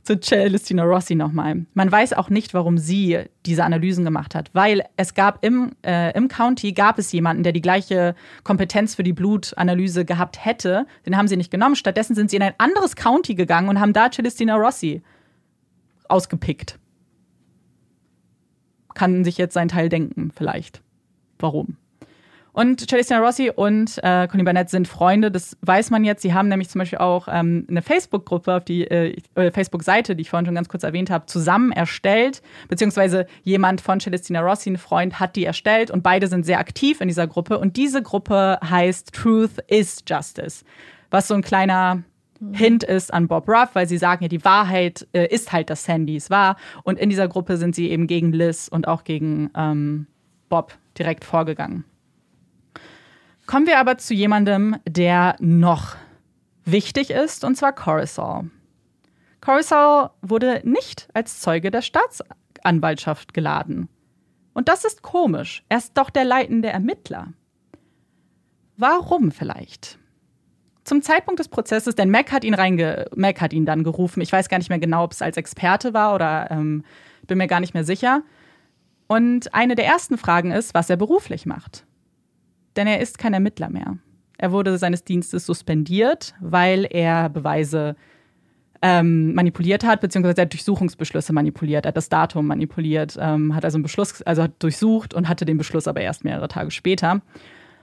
zu 0.08 0.18
Celestina 0.20 0.84
Rossi 0.84 1.16
nochmal. 1.16 1.66
Man 1.74 1.92
weiß 1.92 2.14
auch 2.14 2.30
nicht, 2.30 2.54
warum 2.54 2.78
sie 2.78 3.26
diese 3.46 3.66
Analysen 3.66 4.06
gemacht 4.06 4.36
hat, 4.36 4.50
weil 4.54 4.84
es 4.96 5.14
gab 5.14 5.44
im, 5.44 5.74
äh, 5.86 6.16
im 6.16 6.30
County 6.30 6.72
gab 6.72 6.98
es 6.98 7.12
jemanden, 7.12 7.44
der 7.44 7.52
die 7.52 7.62
gleiche 7.62 8.16
Kompetenz 8.46 8.96
für 8.96 9.04
die 9.04 9.12
Blutanalyse 9.12 10.06
gehabt 10.06 10.44
hätte. 10.44 10.88
Den 11.06 11.18
haben 11.18 11.28
sie 11.28 11.36
nicht 11.36 11.52
genommen. 11.52 11.76
Stattdessen 11.76 12.16
sind 12.16 12.30
sie 12.30 12.38
in 12.38 12.42
ein 12.42 12.54
anderes 12.58 12.96
County 12.96 13.36
gegangen 13.36 13.68
und 13.68 13.82
haben 13.82 13.92
da 13.92 14.10
Celestina 14.10 14.56
Rossi 14.56 15.02
ausgepickt. 16.08 16.80
Kann 18.94 19.26
sich 19.26 19.38
jetzt 19.38 19.54
sein 19.54 19.68
Teil 19.68 19.90
denken, 19.90 20.32
vielleicht. 20.34 20.82
Warum? 21.38 21.76
Und 22.58 22.90
Celestina 22.90 23.20
Rossi 23.20 23.52
und 23.56 24.00
äh, 24.02 24.28
Conny 24.28 24.42
Barnett 24.42 24.72
sind 24.72 24.88
Freunde, 24.88 25.30
das 25.30 25.56
weiß 25.62 25.92
man 25.92 26.04
jetzt. 26.04 26.24
Sie 26.24 26.34
haben 26.34 26.48
nämlich 26.48 26.70
zum 26.70 26.80
Beispiel 26.80 26.98
auch 26.98 27.28
ähm, 27.32 27.68
eine 27.70 27.84
Facebook-Gruppe, 27.84 28.56
auf 28.56 28.66
die 28.66 28.90
äh, 28.90 29.16
äh, 29.36 29.52
Facebook-Seite, 29.52 30.16
die 30.16 30.24
ich 30.24 30.32
vorhin 30.32 30.48
schon 30.48 30.56
ganz 30.56 30.68
kurz 30.68 30.82
erwähnt 30.82 31.12
habe, 31.12 31.28
zusammen 31.28 31.72
erstellt. 31.72 32.42
Beziehungsweise 32.68 33.28
jemand 33.44 33.80
von 33.80 34.00
Celestina 34.00 34.42
Rossi, 34.42 34.72
ein 34.72 34.78
Freund, 34.78 35.20
hat 35.20 35.36
die 35.36 35.46
erstellt 35.46 35.92
und 35.92 36.02
beide 36.02 36.26
sind 36.26 36.48
sehr 36.48 36.58
aktiv 36.58 37.00
in 37.00 37.08
dieser 37.08 37.28
Gruppe. 37.28 37.60
Und 37.60 37.78
diese 37.78 38.02
Gruppe 38.02 38.58
heißt 38.68 39.14
Truth 39.14 39.60
is 39.68 40.04
Justice, 40.08 40.66
was 41.12 41.28
so 41.28 41.36
ein 41.36 41.44
kleiner 41.44 42.02
Hint 42.54 42.84
ist 42.84 43.14
an 43.14 43.28
Bob 43.28 43.48
Ruff, 43.48 43.70
weil 43.74 43.88
sie 43.88 44.00
sagen 44.00 44.24
ja, 44.24 44.30
die 44.30 44.44
Wahrheit 44.44 45.08
äh, 45.14 45.28
ist 45.28 45.54
halt, 45.54 45.70
dass 45.70 45.84
Sandy 45.84 46.16
es 46.16 46.32
war. 46.32 46.58
Und 46.82 46.98
in 46.98 47.12
dieser 47.12 47.28
Gruppe 47.28 47.58
sind 47.58 47.76
sie 47.76 47.92
eben 47.92 48.08
gegen 48.08 48.32
Liz 48.32 48.68
und 48.68 48.88
auch 48.88 49.04
gegen 49.04 49.52
ähm, 49.56 50.08
Bob 50.50 50.74
direkt 50.98 51.24
vorgegangen. 51.24 51.86
Kommen 53.48 53.66
wir 53.66 53.80
aber 53.80 53.98
zu 53.98 54.14
jemandem, 54.14 54.76
der 54.86 55.38
noch 55.40 55.96
wichtig 56.66 57.12
ist, 57.12 57.46
und 57.46 57.56
zwar 57.56 57.74
Corisol. 57.74 58.52
Corisol 59.46 60.10
wurde 60.22 60.62
nicht 60.66 61.08
als 61.14 61.40
Zeuge 61.40 61.72
der 61.72 61.82
Staatsanwaltschaft 61.82 63.34
geladen. 63.34 63.88
Und 64.54 64.68
das 64.68 64.84
ist 64.84 65.02
komisch. 65.02 65.64
Er 65.70 65.78
ist 65.78 65.98
doch 65.98 66.10
der 66.10 66.26
leitende 66.26 66.68
Ermittler. 66.68 67.32
Warum 68.76 69.32
vielleicht? 69.32 69.98
Zum 70.84 71.02
Zeitpunkt 71.02 71.40
des 71.40 71.48
Prozesses, 71.48 71.96
denn 71.96 72.12
Mac 72.12 72.34
hat 72.34 72.44
ihn 72.44 72.54
reinge 72.54 73.06
Mac 73.16 73.40
hat 73.40 73.54
ihn 73.54 73.66
dann 73.66 73.86
gerufen. 73.86 74.20
Ich 74.20 74.32
weiß 74.32 74.50
gar 74.50 74.58
nicht 74.58 74.70
mehr 74.70 74.80
genau, 74.80 75.06
ob 75.06 75.14
es 75.14 75.22
als 75.22 75.38
Experte 75.38 75.94
war 75.94 76.14
oder 76.14 76.52
ähm, 76.52 76.84
bin 77.28 77.38
mir 77.38 77.48
gar 77.48 77.62
nicht 77.62 77.74
mehr 77.74 77.86
sicher. 77.86 78.24
Und 79.08 79.54
eine 79.54 79.76
der 79.76 79.86
ersten 79.86 80.18
Fragen 80.18 80.52
ist, 80.52 80.74
was 80.74 80.90
er 80.90 80.98
beruflich 80.98 81.46
macht 81.46 81.87
denn 82.78 82.88
er 82.88 83.00
ist 83.00 83.18
kein 83.18 83.34
Ermittler 83.34 83.70
mehr. 83.70 83.98
Er 84.38 84.52
wurde 84.52 84.78
seines 84.78 85.04
Dienstes 85.04 85.46
suspendiert, 85.46 86.36
weil 86.40 86.88
er 86.90 87.30
Beweise 87.30 87.96
ähm, 88.82 89.34
manipuliert 89.34 89.84
hat, 89.84 90.02
beziehungsweise 90.02 90.38
er 90.38 90.42
hat 90.44 90.54
Durchsuchungsbeschlüsse 90.54 91.34
manipuliert, 91.34 91.86
er 91.86 91.90
hat 91.90 91.98
das 91.98 92.10
Datum 92.10 92.48
manipuliert, 92.48 93.18
ähm, 93.20 93.56
hat 93.56 93.66
also 93.66 93.78
einen 93.78 93.84
Beschluss, 93.84 94.22
also 94.22 94.44
hat 94.44 94.52
durchsucht 94.60 95.14
und 95.16 95.28
hatte 95.28 95.46
den 95.46 95.58
Beschluss 95.58 95.88
aber 95.88 96.02
erst 96.02 96.24
mehrere 96.24 96.48
Tage 96.48 96.70
später. 96.70 97.22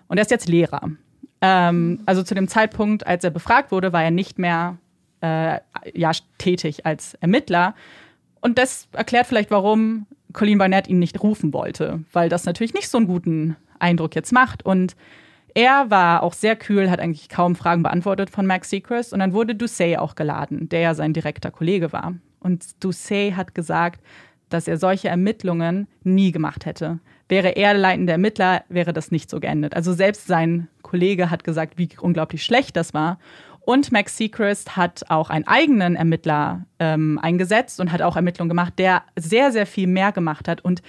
Und 0.07 0.19
er 0.19 0.23
ist 0.23 0.31
jetzt 0.31 0.49
Lehrer. 0.49 0.91
Ähm, 1.41 2.01
also 2.07 2.23
zu 2.23 2.35
dem 2.35 2.47
Zeitpunkt, 2.47 3.07
als 3.07 3.25
er 3.25 3.31
befragt 3.31 3.73
wurde, 3.73 3.93
war 3.93 4.05
er 4.05 4.13
nicht 4.13 4.39
mehr 4.39 4.79
äh, 5.21 5.59
ja, 5.95 6.13
tätig 6.39 6.87
als 6.87 7.15
Ermittler. 7.15 7.75
Und 8.41 8.59
das 8.59 8.89
erklärt 8.93 9.27
vielleicht, 9.27 9.51
warum 9.51 10.07
Colleen 10.33 10.59
Barnett 10.59 10.89
ihn 10.89 10.99
nicht 10.99 11.23
rufen 11.23 11.53
wollte, 11.53 12.05
weil 12.13 12.29
das 12.29 12.45
natürlich 12.45 12.75
nicht 12.75 12.89
so 12.89 12.99
einen 12.99 13.07
guten 13.07 13.57
Eindruck 13.79 14.15
jetzt 14.15 14.33
macht. 14.33 14.65
Und 14.65 14.97
er 15.55 15.91
war 15.91 16.23
auch 16.23 16.33
sehr 16.33 16.57
kühl, 16.57 16.91
hat 16.91 17.01
eigentlich 17.01 17.29
kaum 17.29 17.55
Fragen 17.55 17.83
beantwortet 17.83 18.31
von 18.31 18.47
Max 18.47 18.71
Seacrest. 18.71 19.13
Und 19.13 19.21
dann 19.21 19.33
wurde 19.33 19.55
Doucet 19.55 19.99
auch 19.99 20.15
geladen, 20.15 20.69
der 20.69 20.81
ja 20.81 20.95
sein 20.95 21.13
direkter 21.13 21.51
Kollege 21.51 21.93
war. 21.93 22.15
Und 22.41 22.83
Doucet 22.83 23.37
hat 23.37 23.55
gesagt, 23.55 24.01
dass 24.49 24.69
er 24.69 24.77
solche 24.77 25.09
Ermittlungen 25.09 25.89
nie 26.03 26.33
gemacht 26.33 26.67
hätte. 26.67 26.99
Wäre 27.29 27.51
er 27.51 27.73
der 27.73 27.81
leitende 27.81 28.13
Ermittler, 28.13 28.65
wäre 28.69 28.93
das 28.93 29.11
nicht 29.11 29.31
so 29.31 29.41
geendet. 29.41 29.75
Also 29.75 29.93
selbst 29.93 30.27
sein 30.27 30.69
Kollege 30.83 31.31
hat 31.31 31.45
gesagt, 31.45 31.79
wie 31.79 31.89
unglaublich 32.01 32.45
schlecht 32.45 32.77
das 32.77 32.93
war. 32.93 33.19
Und 33.61 33.93
Max 33.93 34.19
Seacrest 34.19 34.77
hat 34.77 35.05
auch 35.09 35.31
einen 35.31 35.47
eigenen 35.47 35.97
Ermittler 35.97 36.67
ähm, 36.79 37.19
eingesetzt 37.23 37.81
und 37.81 37.93
hat 37.93 38.03
auch 38.03 38.17
Ermittlungen 38.17 38.51
gemacht, 38.51 38.75
der 38.77 39.03
sehr, 39.17 39.53
sehr 39.53 39.67
viel 39.67 39.87
mehr 39.87 40.13
gemacht 40.13 40.49
hat. 40.49 40.63
Und 40.63 40.83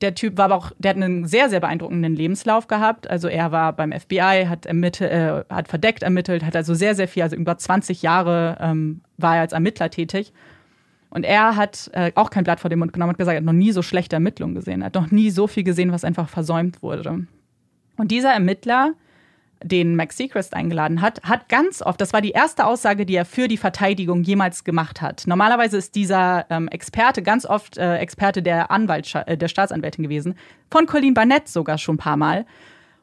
der 0.00 0.14
Typ 0.14 0.38
war 0.38 0.46
aber 0.46 0.56
auch, 0.56 0.72
der 0.78 0.90
hat 0.90 0.96
einen 0.96 1.26
sehr, 1.26 1.50
sehr 1.50 1.60
beeindruckenden 1.60 2.16
Lebenslauf 2.16 2.68
gehabt. 2.68 3.08
Also 3.10 3.28
er 3.28 3.52
war 3.52 3.72
beim 3.72 3.92
FBI, 3.92 4.46
hat, 4.48 4.66
ermittelt, 4.66 5.10
äh, 5.10 5.44
hat 5.48 5.68
verdeckt 5.68 6.02
ermittelt, 6.02 6.44
hat 6.44 6.56
also 6.56 6.74
sehr, 6.74 6.94
sehr 6.94 7.08
viel, 7.08 7.22
also 7.22 7.36
über 7.36 7.58
20 7.58 8.02
Jahre 8.02 8.56
ähm, 8.60 9.02
war 9.18 9.36
er 9.36 9.42
als 9.42 9.52
Ermittler 9.52 9.90
tätig. 9.90 10.32
Und 11.10 11.24
er 11.24 11.56
hat 11.56 11.90
äh, 11.92 12.12
auch 12.14 12.30
kein 12.30 12.44
Blatt 12.44 12.60
vor 12.60 12.70
den 12.70 12.78
Mund 12.78 12.92
genommen 12.92 13.10
und 13.10 13.18
gesagt, 13.18 13.34
er 13.34 13.38
hat 13.38 13.44
noch 13.44 13.52
nie 13.52 13.72
so 13.72 13.82
schlechte 13.82 14.16
Ermittlungen 14.16 14.54
gesehen. 14.54 14.82
Er 14.82 14.86
hat 14.86 14.94
noch 14.94 15.10
nie 15.10 15.30
so 15.30 15.46
viel 15.46 15.64
gesehen, 15.64 15.92
was 15.92 16.04
einfach 16.04 16.28
versäumt 16.28 16.82
wurde. 16.82 17.26
Und 17.96 18.10
dieser 18.10 18.32
Ermittler 18.32 18.92
den 19.62 19.96
Max 19.96 20.16
Seacrest 20.16 20.54
eingeladen 20.54 21.00
hat, 21.00 21.22
hat 21.22 21.48
ganz 21.48 21.82
oft, 21.82 22.00
das 22.00 22.12
war 22.12 22.20
die 22.20 22.30
erste 22.30 22.66
Aussage, 22.66 23.04
die 23.04 23.14
er 23.14 23.24
für 23.24 23.48
die 23.48 23.56
Verteidigung 23.56 24.22
jemals 24.22 24.64
gemacht 24.64 25.02
hat. 25.02 25.24
Normalerweise 25.26 25.76
ist 25.76 25.94
dieser 25.94 26.46
ähm, 26.50 26.68
Experte 26.68 27.22
ganz 27.22 27.44
oft 27.44 27.76
äh, 27.76 27.96
Experte 27.96 28.42
der, 28.42 28.70
Anwalt, 28.70 29.14
äh, 29.26 29.36
der 29.36 29.48
Staatsanwältin 29.48 30.04
gewesen, 30.04 30.34
von 30.70 30.86
Colleen 30.86 31.14
Barnett 31.14 31.48
sogar 31.48 31.78
schon 31.78 31.96
ein 31.96 31.98
paar 31.98 32.16
Mal. 32.16 32.46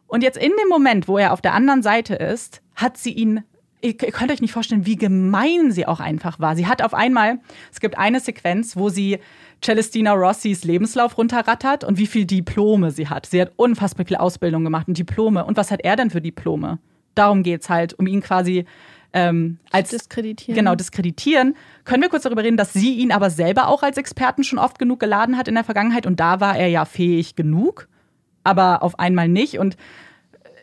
Und 0.07 0.23
jetzt 0.23 0.37
in 0.37 0.51
dem 0.61 0.69
Moment, 0.69 1.07
wo 1.07 1.17
er 1.17 1.33
auf 1.33 1.41
der 1.41 1.53
anderen 1.53 1.83
Seite 1.83 2.15
ist, 2.15 2.61
hat 2.75 2.97
sie 2.97 3.11
ihn 3.11 3.43
ihr 3.81 3.95
könnt 3.95 4.31
euch 4.31 4.41
nicht 4.41 4.53
vorstellen, 4.53 4.85
wie 4.85 4.95
gemein 4.95 5.71
sie 5.71 5.85
auch 5.85 5.99
einfach 5.99 6.39
war. 6.39 6.55
Sie 6.55 6.67
hat 6.67 6.81
auf 6.81 6.93
einmal, 6.93 7.39
es 7.71 7.79
gibt 7.79 7.97
eine 7.97 8.19
Sequenz, 8.19 8.75
wo 8.75 8.89
sie 8.89 9.19
Celestina 9.61 10.13
Rossis 10.13 10.63
Lebenslauf 10.63 11.17
runterrattert 11.17 11.83
und 11.83 11.97
wie 11.97 12.07
viel 12.07 12.25
Diplome 12.25 12.91
sie 12.91 13.07
hat. 13.07 13.27
Sie 13.27 13.41
hat 13.41 13.51
unfassbar 13.55 14.05
viel 14.05 14.17
Ausbildung 14.17 14.63
gemacht 14.63 14.87
und 14.87 14.97
Diplome. 14.97 15.45
Und 15.45 15.57
was 15.57 15.71
hat 15.71 15.81
er 15.83 15.95
denn 15.95 16.09
für 16.09 16.21
Diplome? 16.21 16.79
Darum 17.15 17.43
geht 17.43 17.61
es 17.61 17.69
halt, 17.69 17.97
um 17.97 18.07
ihn 18.07 18.21
quasi 18.21 18.65
ähm, 19.13 19.57
als 19.71 19.89
diskreditieren. 19.89 20.55
Genau, 20.55 20.75
diskreditieren. 20.75 21.55
Können 21.85 22.03
wir 22.03 22.09
kurz 22.09 22.23
darüber 22.23 22.43
reden, 22.43 22.57
dass 22.57 22.73
sie 22.73 22.95
ihn 22.95 23.11
aber 23.11 23.29
selber 23.29 23.67
auch 23.67 23.83
als 23.83 23.97
Experten 23.97 24.43
schon 24.43 24.59
oft 24.59 24.79
genug 24.79 24.99
geladen 24.99 25.37
hat 25.37 25.47
in 25.47 25.55
der 25.55 25.63
Vergangenheit 25.63 26.05
und 26.05 26.19
da 26.19 26.39
war 26.39 26.57
er 26.57 26.67
ja 26.67 26.85
fähig 26.85 27.35
genug, 27.35 27.87
aber 28.43 28.83
auf 28.83 28.99
einmal 28.99 29.27
nicht. 29.27 29.59
Und 29.59 29.77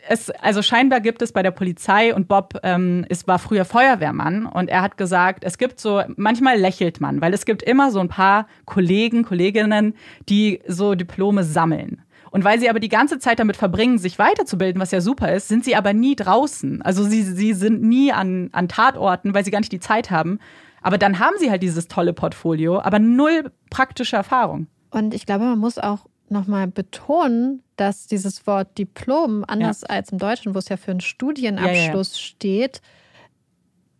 es, 0.09 0.31
also 0.31 0.62
scheinbar 0.62 1.01
gibt 1.01 1.22
es 1.22 1.32
bei 1.32 1.43
der 1.43 1.51
Polizei 1.51 2.14
und 2.14 2.28
Bob 2.28 2.59
ähm, 2.62 3.05
ist, 3.09 3.26
war 3.26 3.39
früher 3.39 3.64
Feuerwehrmann 3.64 4.47
und 4.47 4.68
er 4.68 4.82
hat 4.82 4.97
gesagt, 4.97 5.44
es 5.44 5.59
gibt 5.59 5.81
so, 5.81 6.02
manchmal 6.16 6.59
lächelt 6.59 7.01
man, 7.01 7.20
weil 7.20 7.35
es 7.35 7.44
gibt 7.44 7.62
immer 7.62 7.90
so 7.90 8.01
ein 8.01 8.09
paar 8.09 8.47
Kollegen, 8.64 9.24
Kolleginnen, 9.24 9.94
die 10.28 10.60
so 10.66 10.94
Diplome 10.94 11.44
sammeln. 11.44 12.02
Und 12.31 12.43
weil 12.43 12.59
sie 12.59 12.68
aber 12.68 12.81
die 12.81 12.89
ganze 12.89 13.20
Zeit 13.20 13.39
damit 13.39 13.56
verbringen, 13.56 13.98
sich 13.98 14.18
weiterzubilden, 14.18 14.82
was 14.82 14.90
ja 14.90 15.01
super 15.01 15.32
ist, 15.32 15.47
sind 15.47 15.64
sie 15.64 15.76
aber 15.76 15.93
nie 15.93 16.16
draußen. 16.16 16.82
Also 16.82 17.05
sie, 17.05 17.22
sie 17.22 17.52
sind 17.52 17.81
nie 17.82 18.12
an, 18.12 18.48
an 18.51 18.66
Tatorten, 18.66 19.35
weil 19.35 19.44
sie 19.44 19.52
gar 19.52 19.60
nicht 19.60 19.70
die 19.70 19.78
Zeit 19.78 20.10
haben. 20.10 20.40
Aber 20.82 20.98
dann 20.98 21.20
haben 21.20 21.36
sie 21.39 21.51
halt 21.51 21.62
dieses 21.62 21.86
tolle 21.86 22.12
Portfolio, 22.12 22.81
aber 22.81 22.98
null 22.98 23.52
praktische 23.70 24.16
Erfahrung. 24.16 24.66
Und 24.90 25.14
ich 25.14 25.26
glaube, 25.26 25.44
man 25.44 25.60
muss 25.60 25.78
auch 25.78 26.06
nochmal 26.28 26.66
betonen, 26.66 27.62
dass 27.76 28.06
dieses 28.06 28.46
Wort 28.46 28.78
Diplom, 28.78 29.44
anders 29.46 29.82
ja. 29.82 29.88
als 29.88 30.12
im 30.12 30.18
Deutschen, 30.18 30.55
wo 30.55 30.59
es 30.59 30.68
ja 30.68 30.76
für 30.76 30.90
einen 30.90 31.01
Studienabschluss 31.01 32.12
ja, 32.12 32.20
ja. 32.20 32.26
steht, 32.28 32.80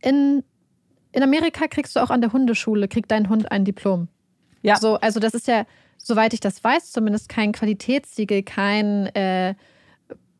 in 0.01 0.43
in 1.15 1.23
Amerika 1.23 1.69
kriegst 1.69 1.95
du 1.95 2.01
auch 2.01 2.11
an 2.11 2.21
der 2.21 2.33
Hundeschule, 2.33 2.89
kriegt 2.89 3.11
dein 3.11 3.29
Hund 3.29 3.51
ein 3.53 3.65
Diplom. 3.65 4.09
Ja. 4.63 4.77
So, 4.77 4.97
also 4.97 5.21
das 5.21 5.33
ist 5.33 5.47
ja, 5.47 5.65
soweit 5.97 6.35
ich 6.35 6.41
das 6.41 6.63
weiß, 6.63 6.91
zumindest 6.91 7.29
kein 7.29 7.53
Qualitätssiegel, 7.53 8.43
kein 8.43 9.07
äh, 9.15 9.55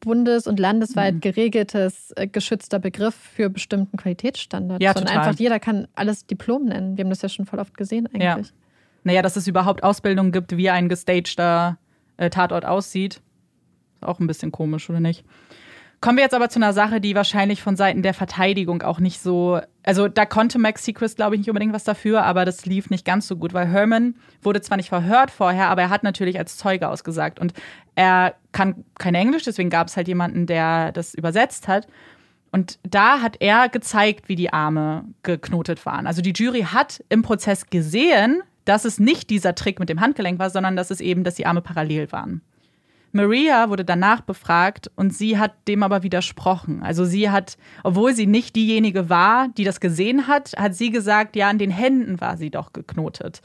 bundes- 0.01 0.47
und 0.49 0.59
landesweit 0.59 1.15
Mhm. 1.15 1.21
geregeltes, 1.21 2.13
äh, 2.17 2.27
geschützter 2.27 2.81
Begriff 2.81 3.15
für 3.15 3.51
bestimmten 3.51 3.97
Qualitätsstandard. 3.97 4.83
Ja, 4.83 4.95
sondern 4.95 5.15
total. 5.15 5.29
einfach 5.29 5.41
jeder 5.41 5.61
kann 5.61 5.87
alles 5.95 6.27
Diplom 6.27 6.65
nennen. 6.65 6.97
Wir 6.97 7.05
haben 7.05 7.11
das 7.11 7.23
ja 7.23 7.29
schon 7.29 7.47
voll 7.47 7.61
oft 7.61 7.77
gesehen 7.77 8.09
Ja. 8.13 8.41
Naja, 9.05 9.23
dass 9.23 9.37
es 9.37 9.47
überhaupt 9.47 9.83
Ausbildung 9.83 10.33
gibt, 10.33 10.57
wie 10.57 10.71
ein 10.71 10.89
gestagter 10.89 11.79
äh, 12.17 12.31
Tatort 12.31 12.65
aussieht. 12.65 13.21
Ist 13.97 14.05
auch 14.05 14.19
ein 14.19 14.27
bisschen 14.27 14.51
komisch, 14.51 14.89
oder 14.91 15.01
nicht? 15.01 15.25
Kommen 16.01 16.19
wir 16.19 16.25
jetzt 16.25 16.35
aber 16.35 16.51
zu 16.51 16.59
einer 16.59 16.75
Sache, 16.75 17.01
die 17.01 17.15
wahrscheinlich 17.15 17.63
von 17.63 17.77
Seiten 17.77 18.03
der 18.03 18.13
Verteidigung 18.13 18.83
auch 18.83 18.99
nicht 18.99 19.21
so. 19.21 19.61
Also, 19.83 20.07
da 20.07 20.27
konnte 20.27 20.59
Max 20.59 20.85
Seacrest, 20.85 21.17
glaube 21.17 21.35
ich, 21.35 21.39
nicht 21.39 21.49
unbedingt 21.49 21.73
was 21.73 21.85
dafür, 21.85 22.25
aber 22.25 22.45
das 22.45 22.67
lief 22.67 22.91
nicht 22.91 23.07
ganz 23.07 23.27
so 23.27 23.37
gut, 23.37 23.55
weil 23.55 23.69
Herman 23.69 24.15
wurde 24.43 24.61
zwar 24.61 24.77
nicht 24.77 24.91
verhört 24.91 25.31
vorher, 25.31 25.69
aber 25.69 25.81
er 25.81 25.89
hat 25.89 26.03
natürlich 26.03 26.39
als 26.39 26.59
Zeuge 26.59 26.91
ausgesagt. 26.91 27.41
Und 27.41 27.55
er 27.95 28.35
kann 28.53 28.85
kein 28.99 29.15
Englisch, 29.15 29.45
deswegen 29.45 29.71
gab 29.71 29.87
es 29.87 29.97
halt 29.97 30.07
jemanden, 30.07 30.47
der 30.47 30.93
das 30.93 31.15
übersetzt 31.15 31.69
hat. 31.69 31.87
Und 32.53 32.79
da 32.83 33.21
hat 33.21 33.39
er 33.41 33.71
gezeigt, 33.71 34.29
wie 34.29 34.37
die 34.37 34.53
Arme 34.53 35.07
geknotet 35.23 35.87
waren. 35.87 36.07
Also 36.07 36.21
die 36.21 36.35
Jury 36.37 36.67
hat 36.71 37.03
im 37.09 37.23
Prozess 37.23 37.71
gesehen, 37.71 38.43
dass 38.65 38.85
es 38.85 38.99
nicht 38.99 39.31
dieser 39.31 39.55
Trick 39.55 39.79
mit 39.79 39.89
dem 39.89 40.01
Handgelenk 40.01 40.39
war, 40.39 40.51
sondern 40.51 40.77
dass 40.77 40.91
es 40.91 41.01
eben, 41.01 41.25
dass 41.25 41.35
die 41.35 41.47
Arme 41.47 41.61
parallel 41.61 42.11
waren. 42.13 42.43
Maria 43.13 43.71
wurde 43.71 43.85
danach 43.85 44.23
befragt 44.23 44.91
und 44.97 45.15
sie 45.15 45.39
hat 45.39 45.53
dem 45.69 45.85
aber 45.85 46.03
widersprochen. 46.03 46.83
Also 46.83 47.05
sie 47.05 47.31
hat, 47.31 47.57
obwohl 47.85 48.13
sie 48.13 48.27
nicht 48.27 48.57
diejenige 48.57 49.09
war, 49.09 49.49
die 49.57 49.63
das 49.63 49.79
gesehen 49.79 50.27
hat, 50.27 50.53
hat 50.57 50.75
sie 50.75 50.91
gesagt, 50.91 51.37
ja, 51.37 51.49
an 51.49 51.59
den 51.59 51.71
Händen 51.71 52.21
war 52.21 52.37
sie 52.37 52.51
doch 52.51 52.73
geknotet. 52.73 53.41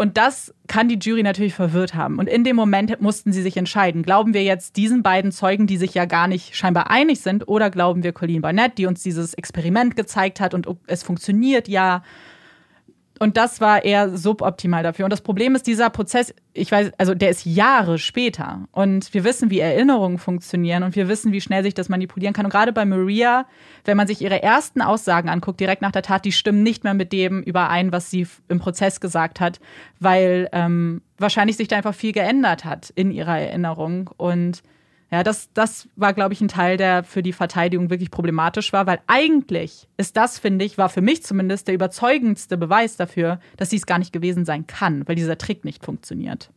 Und 0.00 0.16
das 0.16 0.54
kann 0.68 0.88
die 0.88 0.98
Jury 0.98 1.22
natürlich 1.24 1.54
verwirrt 1.54 1.94
haben. 1.94 2.18
Und 2.18 2.28
in 2.28 2.44
dem 2.44 2.56
Moment 2.56 3.02
mussten 3.02 3.32
sie 3.32 3.42
sich 3.42 3.56
entscheiden. 3.56 4.02
Glauben 4.02 4.32
wir 4.32 4.44
jetzt 4.44 4.76
diesen 4.76 5.02
beiden 5.02 5.32
Zeugen, 5.32 5.66
die 5.66 5.76
sich 5.76 5.92
ja 5.92 6.04
gar 6.04 6.26
nicht 6.26 6.56
scheinbar 6.56 6.88
einig 6.90 7.20
sind, 7.20 7.48
oder 7.48 7.68
glauben 7.68 8.02
wir 8.02 8.12
Colleen 8.12 8.40
Barnett, 8.40 8.78
die 8.78 8.86
uns 8.86 9.02
dieses 9.02 9.34
Experiment 9.34 9.96
gezeigt 9.96 10.40
hat 10.40 10.54
und 10.54 10.68
es 10.86 11.02
funktioniert, 11.02 11.68
ja. 11.68 12.02
Und 13.22 13.36
das 13.36 13.60
war 13.60 13.84
eher 13.84 14.16
suboptimal 14.16 14.82
dafür. 14.82 15.04
Und 15.04 15.12
das 15.12 15.20
Problem 15.20 15.54
ist, 15.54 15.66
dieser 15.66 15.90
Prozess, 15.90 16.34
ich 16.54 16.72
weiß, 16.72 16.92
also 16.96 17.14
der 17.14 17.28
ist 17.28 17.44
Jahre 17.44 17.98
später. 17.98 18.66
Und 18.72 19.12
wir 19.12 19.24
wissen, 19.24 19.50
wie 19.50 19.60
Erinnerungen 19.60 20.16
funktionieren 20.16 20.84
und 20.84 20.96
wir 20.96 21.06
wissen, 21.06 21.30
wie 21.30 21.42
schnell 21.42 21.62
sich 21.62 21.74
das 21.74 21.90
manipulieren 21.90 22.32
kann. 22.32 22.46
Und 22.46 22.50
gerade 22.50 22.72
bei 22.72 22.86
Maria, 22.86 23.44
wenn 23.84 23.98
man 23.98 24.06
sich 24.06 24.22
ihre 24.22 24.42
ersten 24.42 24.80
Aussagen 24.80 25.28
anguckt, 25.28 25.60
direkt 25.60 25.82
nach 25.82 25.92
der 25.92 26.00
Tat, 26.00 26.24
die 26.24 26.32
stimmen 26.32 26.62
nicht 26.62 26.82
mehr 26.82 26.94
mit 26.94 27.12
dem 27.12 27.42
überein, 27.42 27.92
was 27.92 28.10
sie 28.10 28.26
im 28.48 28.58
Prozess 28.58 29.00
gesagt 29.00 29.38
hat, 29.38 29.60
weil 29.98 30.48
ähm, 30.52 31.02
wahrscheinlich 31.18 31.58
sich 31.58 31.68
da 31.68 31.76
einfach 31.76 31.94
viel 31.94 32.12
geändert 32.12 32.64
hat 32.64 32.88
in 32.88 33.10
ihrer 33.10 33.38
Erinnerung. 33.38 34.08
Und 34.16 34.62
ja, 35.10 35.24
das, 35.24 35.52
das 35.54 35.88
war, 35.96 36.12
glaube 36.12 36.34
ich, 36.34 36.40
ein 36.40 36.48
Teil, 36.48 36.76
der 36.76 37.02
für 37.02 37.22
die 37.22 37.32
Verteidigung 37.32 37.90
wirklich 37.90 38.12
problematisch 38.12 38.72
war, 38.72 38.86
weil 38.86 39.00
eigentlich 39.08 39.88
ist 39.96 40.16
das, 40.16 40.38
finde 40.38 40.64
ich, 40.64 40.78
war 40.78 40.88
für 40.88 41.00
mich 41.00 41.24
zumindest 41.24 41.66
der 41.66 41.74
überzeugendste 41.74 42.56
Beweis 42.56 42.96
dafür, 42.96 43.40
dass 43.56 43.70
sie 43.70 43.76
es 43.76 43.86
gar 43.86 43.98
nicht 43.98 44.12
gewesen 44.12 44.44
sein 44.44 44.68
kann, 44.68 45.06
weil 45.08 45.16
dieser 45.16 45.36
Trick 45.36 45.64
nicht 45.64 45.84
funktioniert. 45.84 46.50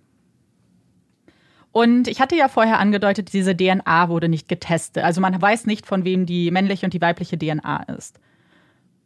Und 1.71 2.07
ich 2.07 2.21
hatte 2.21 2.35
ja 2.35 2.47
vorher 2.47 2.77
angedeutet, 2.77 3.33
diese 3.33 3.57
DNA 3.57 4.07
wurde 4.09 4.29
nicht 4.29 4.47
getestet. 4.47 5.03
Also 5.03 5.19
man 5.19 5.41
weiß 5.41 5.65
nicht, 5.65 5.87
von 5.87 6.05
wem 6.05 6.27
die 6.27 6.51
männliche 6.51 6.85
und 6.85 6.93
die 6.93 7.01
weibliche 7.01 7.39
DNA 7.39 7.83
ist. 7.97 8.19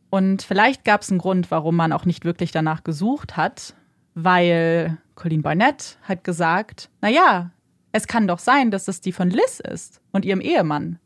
Und 0.09 0.41
vielleicht 0.41 0.83
gab 0.83 1.01
es 1.01 1.09
einen 1.09 1.19
Grund, 1.19 1.49
warum 1.51 1.77
man 1.77 1.93
auch 1.93 2.03
nicht 2.03 2.25
wirklich 2.25 2.51
danach 2.51 2.83
gesucht 2.83 3.37
hat, 3.37 3.73
weil 4.13 4.97
Colleen 5.15 5.41
Barnett 5.41 5.97
hat 6.03 6.25
gesagt, 6.25 6.89
naja, 6.99 7.51
es 7.97 8.07
kann 8.07 8.27
doch 8.27 8.39
sein, 8.39 8.71
dass 8.71 8.87
es 8.87 9.01
die 9.01 9.11
von 9.11 9.29
Liz 9.29 9.59
ist 9.59 10.01
und 10.11 10.23
ihrem 10.23 10.39
Ehemann. 10.39 10.99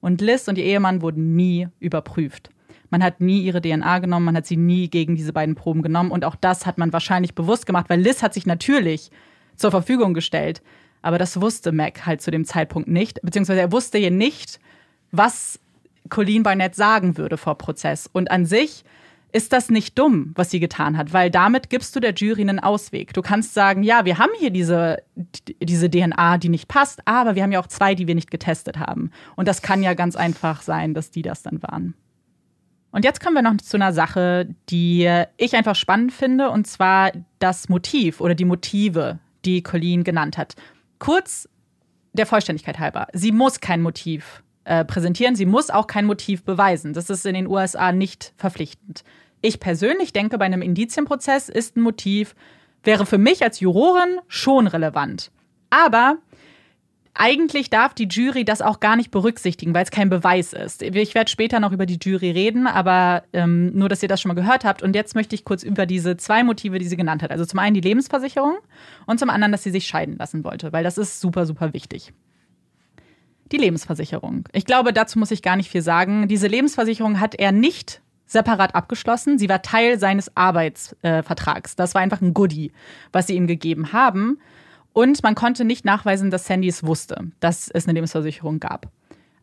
Und 0.00 0.20
Liz 0.20 0.48
und 0.48 0.56
ihr 0.56 0.64
Ehemann 0.64 1.02
wurden 1.02 1.36
nie 1.36 1.68
überprüft. 1.78 2.50
Man 2.88 3.04
hat 3.04 3.20
nie 3.20 3.42
ihre 3.42 3.60
DNA 3.60 3.98
genommen, 4.00 4.24
man 4.24 4.36
hat 4.36 4.46
sie 4.46 4.56
nie 4.56 4.88
gegen 4.88 5.14
diese 5.14 5.32
beiden 5.32 5.54
Proben 5.54 5.82
genommen. 5.82 6.10
Und 6.10 6.24
auch 6.24 6.34
das 6.34 6.66
hat 6.66 6.78
man 6.78 6.92
wahrscheinlich 6.92 7.34
bewusst 7.34 7.66
gemacht, 7.66 7.86
weil 7.88 8.00
Liz 8.00 8.22
hat 8.22 8.34
sich 8.34 8.46
natürlich 8.46 9.10
zur 9.56 9.70
Verfügung 9.70 10.14
gestellt. 10.14 10.62
Aber 11.02 11.18
das 11.18 11.40
wusste 11.40 11.72
Mac 11.72 12.06
halt 12.06 12.22
zu 12.22 12.30
dem 12.30 12.44
Zeitpunkt 12.44 12.88
nicht, 12.88 13.20
beziehungsweise 13.22 13.60
er 13.60 13.72
wusste 13.72 13.98
ja 13.98 14.10
nicht, 14.10 14.58
was 15.12 15.60
Colleen 16.08 16.42
Barnett 16.42 16.74
sagen 16.74 17.16
würde 17.16 17.36
vor 17.36 17.56
Prozess. 17.56 18.08
Und 18.10 18.30
an 18.30 18.46
sich 18.46 18.84
ist 19.32 19.52
das 19.52 19.70
nicht 19.70 19.98
dumm, 19.98 20.32
was 20.34 20.50
sie 20.50 20.60
getan 20.60 20.96
hat, 20.96 21.12
weil 21.12 21.30
damit 21.30 21.70
gibst 21.70 21.94
du 21.94 22.00
der 22.00 22.14
Jury 22.14 22.42
einen 22.42 22.58
Ausweg. 22.58 23.12
Du 23.12 23.22
kannst 23.22 23.54
sagen, 23.54 23.82
ja, 23.82 24.04
wir 24.04 24.18
haben 24.18 24.32
hier 24.38 24.50
diese, 24.50 25.02
diese 25.62 25.90
DNA, 25.90 26.38
die 26.38 26.48
nicht 26.48 26.68
passt, 26.68 27.00
aber 27.06 27.34
wir 27.34 27.42
haben 27.42 27.52
ja 27.52 27.60
auch 27.60 27.66
zwei, 27.66 27.94
die 27.94 28.06
wir 28.06 28.14
nicht 28.14 28.30
getestet 28.30 28.78
haben. 28.78 29.10
Und 29.36 29.48
das 29.48 29.62
kann 29.62 29.82
ja 29.82 29.94
ganz 29.94 30.16
einfach 30.16 30.62
sein, 30.62 30.94
dass 30.94 31.10
die 31.10 31.22
das 31.22 31.42
dann 31.42 31.62
waren. 31.62 31.94
Und 32.92 33.04
jetzt 33.04 33.20
kommen 33.20 33.36
wir 33.36 33.42
noch 33.42 33.56
zu 33.58 33.76
einer 33.76 33.92
Sache, 33.92 34.48
die 34.68 35.08
ich 35.36 35.54
einfach 35.54 35.76
spannend 35.76 36.12
finde, 36.12 36.50
und 36.50 36.66
zwar 36.66 37.12
das 37.38 37.68
Motiv 37.68 38.20
oder 38.20 38.34
die 38.34 38.44
Motive, 38.44 39.18
die 39.44 39.62
Colleen 39.62 40.02
genannt 40.02 40.36
hat. 40.36 40.56
Kurz 40.98 41.48
der 42.12 42.26
Vollständigkeit 42.26 42.78
halber. 42.78 43.06
Sie 43.12 43.30
muss 43.30 43.60
kein 43.60 43.80
Motiv 43.82 44.42
äh, 44.64 44.84
präsentieren, 44.84 45.36
sie 45.36 45.46
muss 45.46 45.70
auch 45.70 45.86
kein 45.86 46.04
Motiv 46.04 46.44
beweisen. 46.44 46.92
Das 46.92 47.10
ist 47.10 47.26
in 47.26 47.34
den 47.34 47.46
USA 47.46 47.92
nicht 47.92 48.32
verpflichtend. 48.36 49.04
Ich 49.42 49.60
persönlich 49.60 50.12
denke, 50.12 50.38
bei 50.38 50.44
einem 50.44 50.62
Indizienprozess 50.62 51.48
ist 51.48 51.76
ein 51.76 51.80
Motiv, 51.80 52.34
wäre 52.82 53.06
für 53.06 53.18
mich 53.18 53.42
als 53.42 53.60
Jurorin 53.60 54.18
schon 54.28 54.66
relevant. 54.66 55.30
Aber 55.70 56.18
eigentlich 57.14 57.70
darf 57.70 57.94
die 57.94 58.06
Jury 58.08 58.44
das 58.44 58.62
auch 58.62 58.80
gar 58.80 58.96
nicht 58.96 59.10
berücksichtigen, 59.10 59.74
weil 59.74 59.84
es 59.84 59.90
kein 59.90 60.10
Beweis 60.10 60.52
ist. 60.52 60.82
Ich 60.82 61.14
werde 61.14 61.30
später 61.30 61.60
noch 61.60 61.72
über 61.72 61.86
die 61.86 61.98
Jury 62.00 62.30
reden, 62.30 62.66
aber 62.66 63.24
ähm, 63.32 63.72
nur, 63.74 63.88
dass 63.88 64.02
ihr 64.02 64.08
das 64.08 64.20
schon 64.20 64.28
mal 64.28 64.40
gehört 64.40 64.64
habt. 64.64 64.82
Und 64.82 64.94
jetzt 64.94 65.14
möchte 65.14 65.34
ich 65.34 65.44
kurz 65.44 65.62
über 65.62 65.86
diese 65.86 66.16
zwei 66.16 66.44
Motive, 66.44 66.78
die 66.78 66.86
sie 66.86 66.96
genannt 66.96 67.22
hat. 67.22 67.30
Also 67.30 67.44
zum 67.44 67.58
einen 67.58 67.74
die 67.74 67.80
Lebensversicherung 67.80 68.56
und 69.06 69.18
zum 69.18 69.30
anderen, 69.30 69.52
dass 69.52 69.62
sie 69.62 69.70
sich 69.70 69.86
scheiden 69.86 70.16
lassen 70.18 70.44
wollte, 70.44 70.72
weil 70.72 70.84
das 70.84 70.98
ist 70.98 71.20
super, 71.20 71.46
super 71.46 71.72
wichtig. 71.72 72.12
Die 73.52 73.56
Lebensversicherung. 73.56 74.44
Ich 74.52 74.64
glaube, 74.64 74.92
dazu 74.92 75.18
muss 75.18 75.30
ich 75.30 75.42
gar 75.42 75.56
nicht 75.56 75.70
viel 75.70 75.82
sagen. 75.82 76.28
Diese 76.28 76.46
Lebensversicherung 76.46 77.20
hat 77.20 77.34
er 77.34 77.52
nicht 77.52 78.00
separat 78.26 78.74
abgeschlossen. 78.74 79.38
Sie 79.38 79.48
war 79.48 79.62
Teil 79.62 79.98
seines 79.98 80.36
Arbeitsvertrags. 80.36 81.72
Äh, 81.72 81.76
das 81.76 81.94
war 81.94 82.02
einfach 82.02 82.20
ein 82.20 82.32
Goodie, 82.32 82.72
was 83.12 83.26
sie 83.26 83.34
ihm 83.34 83.46
gegeben 83.46 83.92
haben. 83.92 84.38
Und 84.92 85.22
man 85.22 85.34
konnte 85.34 85.64
nicht 85.64 85.84
nachweisen, 85.84 86.30
dass 86.30 86.46
Sandy 86.46 86.68
es 86.68 86.84
wusste, 86.84 87.30
dass 87.40 87.68
es 87.68 87.86
eine 87.86 87.94
Lebensversicherung 87.94 88.60
gab. 88.60 88.88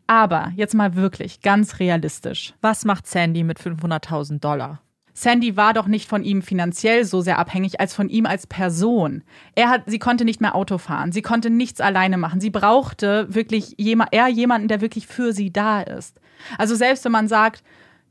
Aber 0.06 0.52
jetzt 0.56 0.74
mal 0.74 0.94
wirklich 0.96 1.42
ganz 1.42 1.80
realistisch. 1.80 2.54
Was 2.62 2.84
macht 2.86 3.06
Sandy 3.06 3.44
mit 3.44 3.58
500.000 3.58 4.40
Dollar? 4.40 4.80
Sandy 5.18 5.56
war 5.56 5.74
doch 5.74 5.88
nicht 5.88 6.08
von 6.08 6.22
ihm 6.22 6.42
finanziell 6.42 7.04
so 7.04 7.20
sehr 7.22 7.40
abhängig 7.40 7.80
als 7.80 7.92
von 7.92 8.08
ihm 8.08 8.24
als 8.24 8.46
Person. 8.46 9.24
Er 9.56 9.68
hat, 9.68 9.82
sie 9.86 9.98
konnte 9.98 10.24
nicht 10.24 10.40
mehr 10.40 10.54
Auto 10.54 10.78
fahren, 10.78 11.10
sie 11.10 11.22
konnte 11.22 11.50
nichts 11.50 11.80
alleine 11.80 12.18
machen. 12.18 12.40
Sie 12.40 12.50
brauchte 12.50 13.26
wirklich 13.34 13.74
jemand, 13.78 14.12
eher 14.12 14.28
jemanden, 14.28 14.68
der 14.68 14.80
wirklich 14.80 15.08
für 15.08 15.32
sie 15.32 15.52
da 15.52 15.80
ist. 15.82 16.20
Also 16.56 16.76
selbst 16.76 17.04
wenn 17.04 17.10
man 17.10 17.26
sagt, 17.26 17.64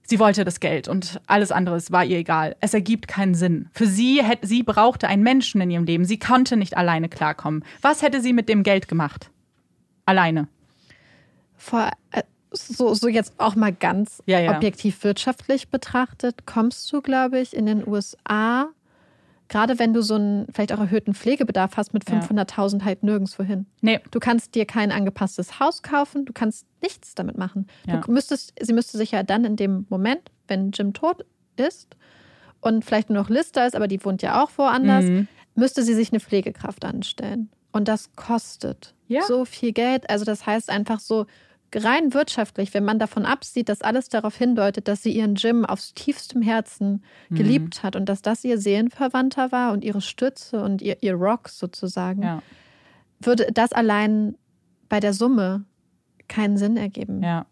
sie 0.04 0.20
wollte 0.20 0.44
das 0.44 0.60
Geld 0.60 0.90
und 0.90 1.22
alles 1.28 1.54
andere 1.54 1.80
war 1.92 2.04
ihr 2.04 2.18
egal. 2.18 2.58
Es 2.60 2.74
ergibt 2.74 3.08
keinen 3.08 3.36
Sinn. 3.36 3.70
Für 3.72 3.88
sie 3.88 4.22
hätte, 4.22 4.46
sie 4.46 4.64
brauchte 4.64 5.08
einen 5.08 5.24
Menschen 5.24 5.62
in 5.62 5.72
ihrem 5.72 5.86
Leben. 5.86 6.04
Sie 6.04 6.20
konnte 6.20 6.58
nicht 6.58 6.76
alleine 6.76 7.08
klarkommen. 7.08 7.64
Was 7.82 8.02
hätte 8.02 8.20
sie 8.20 8.34
mit 8.34 8.50
dem 8.50 8.64
Geld 8.64 8.90
gemacht? 8.90 9.32
Alleine. 10.06 10.50
Vor, 11.56 11.90
äh, 12.12 12.24
so, 12.52 12.94
so 12.94 13.08
jetzt 13.08 13.34
auch 13.40 13.56
mal 13.56 13.74
ganz 13.74 14.22
Ja, 14.26 14.40
ja. 14.40 14.56
objektiv 14.56 15.04
wirtschaftlich 15.04 15.70
betrachtet, 15.70 16.46
kommst 16.46 16.92
du, 16.92 17.02
glaube 17.02 17.40
ich, 17.40 17.56
in 17.56 17.66
den 17.66 17.88
USA, 17.88 18.68
gerade 19.50 19.80
wenn 19.80 19.94
du 19.94 20.02
so 20.02 20.16
einen 20.16 20.48
vielleicht 20.54 20.74
auch 20.74 20.80
erhöhten 20.80 21.14
Pflegebedarf 21.14 21.78
hast, 21.78 21.94
mit 21.94 22.10
Ja. 22.10 22.16
500.000 22.20 22.84
halt 22.84 23.04
nirgendwo 23.04 23.44
hin. 23.44 23.66
Nee, 23.82 24.00
Du 24.12 24.20
kannst 24.20 24.56
dir 24.56 24.66
kein 24.66 24.92
angepasstes 24.92 25.60
Haus 25.60 25.82
kaufen, 25.84 26.26
du 26.26 26.34
kannst 26.34 26.66
nichts 26.82 27.16
damit 27.16 27.38
machen. 27.38 27.68
Ja. 27.88 27.98
Du 27.98 28.12
müsstest, 28.12 28.54
sie 28.62 28.74
müsste 28.74 28.98
sich 28.98 29.12
ja 29.12 29.24
dann 29.24 29.46
in 29.46 29.56
dem 29.56 29.86
Moment, 29.90 30.32
wenn 30.48 30.72
Jim 30.72 30.94
tot 30.94 31.26
ist 31.58 31.96
und 32.62 32.84
vielleicht 32.86 33.10
nur 33.10 33.22
noch 33.22 33.30
Liz 33.30 33.52
da 33.52 33.66
ist, 33.66 33.76
aber 33.76 33.88
die 33.88 34.04
wohnt 34.04 34.22
ja 34.22 34.44
auch 34.44 34.52
woanders, 34.58 35.06
Mhm. 35.06 35.28
müsste 35.56 35.84
sie 35.84 35.94
sich 35.96 36.12
eine 36.12 36.20
Pflegekraft 36.20 36.84
anstellen. 36.86 37.50
Und 37.72 37.88
das 37.88 38.10
kostet 38.16 38.94
Ja. 39.08 39.22
so 39.24 39.46
viel 39.46 39.72
Geld. 39.74 40.10
Also 40.10 40.26
das 40.26 40.46
heißt 40.46 40.70
einfach 40.70 41.00
so 41.00 41.26
rein 41.76 42.14
wirtschaftlich, 42.14 42.74
wenn 42.74 42.86
man 42.86 43.00
davon 43.00 43.26
absieht, 43.26 43.70
dass 43.70 43.82
alles 43.82 44.10
darauf 44.10 44.36
hindeutet, 44.38 44.88
dass 44.88 45.04
sie 45.04 45.12
ihren 45.12 45.36
Jim 45.36 45.66
aufs 45.66 45.94
tiefstem 45.94 46.42
Herzen 46.42 47.04
Mhm. 47.30 47.36
geliebt 47.36 47.84
hat 47.84 47.96
und 47.96 48.06
dass 48.08 48.22
das 48.22 48.44
ihr 48.44 48.58
Seelenverwandter 48.58 49.52
war 49.52 49.74
und 49.74 49.84
ihre 49.84 50.02
Stütze 50.02 50.62
und 50.64 50.82
ihr, 50.82 50.98
ihr 51.02 51.14
Rock 51.14 51.50
sozusagen 51.50 52.24
ja. 52.24 52.42
würde 53.20 53.48
das 53.54 53.74
allein 53.74 54.36
bei 54.90 55.00
der 55.00 55.14
Summe 55.14 55.66
keinen 56.30 56.58
Sinn 56.58 56.78
ergeben. 56.78 57.22
Ja. 57.24 57.46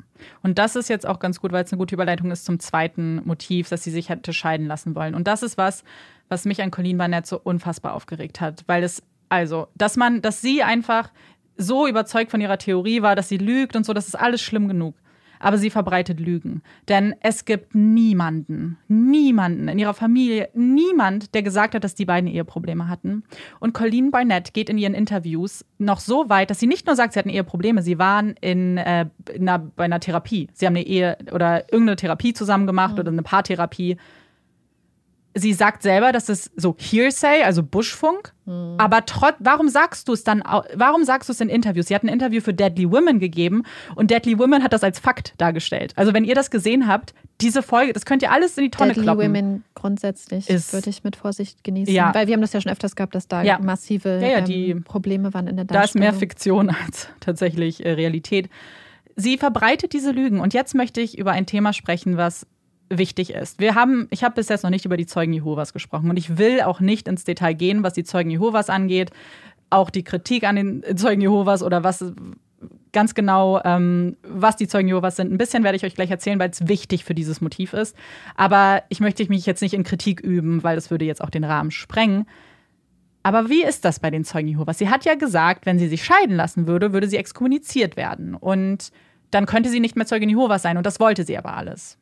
Und 0.44 0.58
das 0.60 0.76
ist 0.76 0.90
jetzt 0.90 1.06
auch 1.06 1.20
ganz 1.20 1.42
gut, 1.42 1.52
weil 1.52 1.64
es 1.64 1.72
eine 1.72 1.80
gute 1.80 1.96
Überleitung 1.96 2.32
ist 2.32 2.46
zum 2.46 2.60
zweiten 2.60 3.22
Motiv, 3.26 3.70
dass 3.70 3.84
sie 3.84 3.92
sich 3.92 4.10
hätte 4.10 4.32
scheiden 4.34 4.66
lassen 4.68 4.96
wollen. 4.96 5.14
Und 5.14 5.28
das 5.28 5.44
ist 5.44 5.58
was, 5.58 5.84
was 6.30 6.46
mich 6.46 6.62
an 6.62 6.72
Colleen 6.72 6.98
Barnett 6.98 7.26
so 7.28 7.40
unfassbar 7.42 7.94
aufgeregt 7.94 8.40
hat, 8.42 8.64
weil 8.68 8.84
es 8.84 9.04
also, 9.28 9.68
dass 9.76 9.98
man, 9.98 10.22
dass 10.22 10.42
sie 10.42 10.62
einfach 10.64 11.10
so 11.58 11.88
überzeugt 11.88 12.32
von 12.32 12.42
ihrer 12.42 12.58
Theorie 12.58 13.02
war, 13.02 13.16
dass 13.16 13.30
sie 13.30 13.38
lügt 13.38 13.76
und 13.76 13.86
so, 13.86 13.94
das 13.94 14.08
ist 14.08 14.16
alles 14.16 14.42
schlimm 14.42 14.68
genug 14.68 14.96
aber 15.40 15.58
sie 15.58 15.70
verbreitet 15.70 16.20
Lügen. 16.20 16.62
Denn 16.88 17.16
es 17.22 17.46
gibt 17.46 17.76
niemanden, 17.76 18.78
niemanden 18.88 19.68
in 19.68 19.80
ihrer 19.80 19.94
Familie, 19.94 20.50
niemand, 20.54 21.34
der 21.34 21.44
gesagt 21.44 21.76
hat, 21.76 21.84
dass 21.84 21.96
die 21.96 22.06
beiden 22.06 22.30
Eheprobleme 22.30 22.88
hatten. 22.88 23.24
Und 23.60 23.74
Colleen 23.74 24.12
Barnett 24.12 24.54
geht 24.54 24.70
in 24.70 24.78
ihren 24.78 24.94
Interviews 24.94 25.66
noch 25.78 26.00
so 26.00 26.30
weit, 26.30 26.50
dass 26.50 26.60
sie 26.60 26.68
nicht 26.68 26.88
nur 26.88 26.96
sagt, 26.96 27.14
sie 27.14 27.20
hatten 27.20 27.30
Eheprobleme, 27.30 27.82
sie 27.82 28.00
waren 28.00 28.36
in, 28.42 28.78
äh, 28.78 29.08
in 29.34 29.48
einer, 29.48 29.60
bei 29.60 29.86
einer 29.86 30.00
Therapie. 30.00 30.50
Sie 30.54 30.66
haben 30.66 30.76
eine 30.76 30.86
Ehe 30.86 31.18
oder 31.32 31.72
irgendeine 31.72 31.98
Therapie 31.98 32.34
zusammen 32.34 32.68
gemacht 32.68 32.94
mhm. 32.94 33.00
oder 33.00 33.12
eine 33.12 33.24
Paartherapie 33.24 33.98
sie 35.36 35.54
sagt 35.54 35.84
selber, 35.84 36.14
dass 36.14 36.30
es 36.30 36.50
so 36.56 36.76
Hearsay, 36.80 37.44
also 37.44 37.62
Buschfunk, 37.62 38.34
mhm. 38.46 38.76
aber 38.78 39.06
trotz, 39.06 39.36
warum 39.40 39.68
sagst 39.68 40.08
du 40.08 40.14
es 40.14 40.24
dann, 40.24 40.42
warum 40.74 41.04
sagst 41.04 41.30
du 41.30 41.34
es 41.34 41.42
in 41.42 41.50
Interviews? 41.50 41.88
Sie 41.88 41.96
hat 41.96 42.04
ein 42.04 42.08
Interview 42.08 42.42
für 42.42 42.54
Deadly 42.54 42.90
Women 42.90 43.20
gegeben 43.20 43.64
und 43.96 44.12
Deadly 44.12 44.40
Women 44.40 44.64
hat 44.64 44.72
das 44.72 44.84
als 44.84 44.98
Fakt 44.98 45.34
dargestellt. 45.38 45.94
Also 45.98 46.14
wenn 46.14 46.24
ihr 46.24 46.36
das 46.36 46.50
gesehen 46.50 46.88
habt, 46.88 47.14
diese 47.42 47.62
Folge, 47.62 47.92
das 47.92 48.06
könnt 48.06 48.22
ihr 48.22 48.32
alles 48.32 48.58
in 48.58 48.64
die 48.64 48.72
Tonne 48.72 48.94
Deadly 48.94 49.04
kloppen. 49.04 49.34
Deadly 49.34 49.44
Women 49.44 49.64
grundsätzlich 49.76 50.48
würde 50.48 50.90
ich 50.90 51.04
mit 51.04 51.18
Vorsicht 51.18 51.64
genießen, 51.66 51.94
ja. 51.94 52.16
weil 52.16 52.28
wir 52.28 52.34
haben 52.34 52.42
das 52.42 52.54
ja 52.54 52.62
schon 52.62 52.72
öfters 52.72 52.96
gehabt, 52.96 53.14
dass 53.14 53.28
da 53.28 53.44
ja. 53.44 53.60
massive 53.60 54.22
ja, 54.22 54.48
ähm, 54.48 54.84
Probleme 54.84 55.34
waren 55.34 55.48
in 55.48 55.58
der 55.58 55.66
Darstellung. 55.66 56.04
Da 56.04 56.08
ist 56.08 56.14
mehr 56.14 56.14
Fiktion 56.14 56.70
als 56.86 57.10
tatsächlich 57.20 57.86
äh, 57.86 57.92
Realität. 57.92 58.50
Sie 59.18 59.38
verbreitet 59.38 59.94
diese 59.94 60.12
Lügen 60.12 60.40
und 60.40 60.54
jetzt 60.54 60.76
möchte 60.76 61.02
ich 61.02 61.18
über 61.18 61.32
ein 61.32 61.46
Thema 61.46 61.74
sprechen, 61.74 62.18
was 62.18 62.48
wichtig 62.90 63.32
ist. 63.32 63.60
Wir 63.60 63.76
haben, 63.76 64.08
ich 64.12 64.24
habe 64.24 64.36
bis 64.36 64.50
jetzt 64.50 64.64
noch 64.64 64.70
nicht 64.70 64.86
über 64.86 64.98
die 64.98 65.06
Zeugen 65.06 65.34
Jehovas 65.34 65.74
gesprochen 65.74 66.10
und 66.10 66.18
ich 66.18 66.38
will 66.38 66.62
auch 66.62 66.80
nicht 66.80 67.08
ins 67.08 67.24
Detail 67.24 67.54
gehen, 67.54 67.84
was 67.84 67.94
die 67.94 68.04
Zeugen 68.04 68.30
Jehovas 68.30 68.70
angeht, 68.70 69.12
auch 69.70 69.90
die 69.90 70.04
Kritik 70.04 70.44
an 70.44 70.56
den 70.56 70.98
Zeugen 70.98 71.22
Jehovas 71.22 71.64
oder 71.64 71.84
was 71.84 72.14
ganz 72.92 73.14
genau, 73.14 73.62
ähm, 73.64 74.16
was 74.24 74.56
die 74.56 74.68
Zeugen 74.68 74.88
Jehovas 74.88 75.18
sind. 75.18 75.32
Ein 75.32 75.38
bisschen 75.38 75.64
werde 75.64 75.76
ich 75.76 75.84
euch 75.84 75.96
gleich 75.96 76.10
erzählen, 76.10 76.40
weil 76.40 76.50
es 76.50 76.68
wichtig 76.68 77.04
für 77.04 77.14
dieses 77.14 77.42
Motiv 77.42 77.74
ist. 77.74 77.96
Aber 78.36 78.84
ich 78.90 79.02
möchte 79.02 79.28
mich 79.28 79.46
jetzt 79.46 79.62
nicht 79.62 79.74
in 79.74 79.84
Kritik 79.84 80.22
üben, 80.22 80.64
weil 80.64 80.76
das 80.76 80.92
würde 80.92 81.06
jetzt 81.06 81.22
auch 81.22 81.30
den 81.30 81.44
Rahmen 81.44 81.72
sprengen. 81.72 82.26
Aber 83.22 83.50
wie 83.50 83.64
ist 83.64 83.86
das 83.86 84.00
bei 84.00 84.12
den 84.12 84.24
Zeugen 84.24 84.48
Jehovas? 84.48 84.78
Sie 84.78 84.90
hat 84.90 85.04
ja 85.04 85.16
gesagt, 85.16 85.66
wenn 85.66 85.80
sie 85.80 85.90
sich 85.90 86.06
scheiden 86.06 86.36
lassen 86.36 86.68
würde, 86.68 86.94
würde 86.94 87.08
sie 87.08 87.18
exkommuniziert 87.18 87.98
werden. 87.98 88.36
Und 88.36 88.92
dann 89.32 89.46
könnte 89.46 89.70
sie 89.70 89.80
nicht 89.80 89.96
mehr 89.96 90.06
Zeugin 90.06 90.30
Jehovas 90.30 90.62
sein. 90.62 90.78
Und 90.78 90.86
das 90.86 91.00
wollte 91.00 91.26
sie 91.26 91.38
aber 91.38 91.58
alles. 91.58 91.98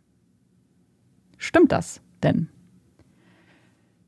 Stimmt 1.44 1.74
das 1.74 2.00
denn? 2.24 2.48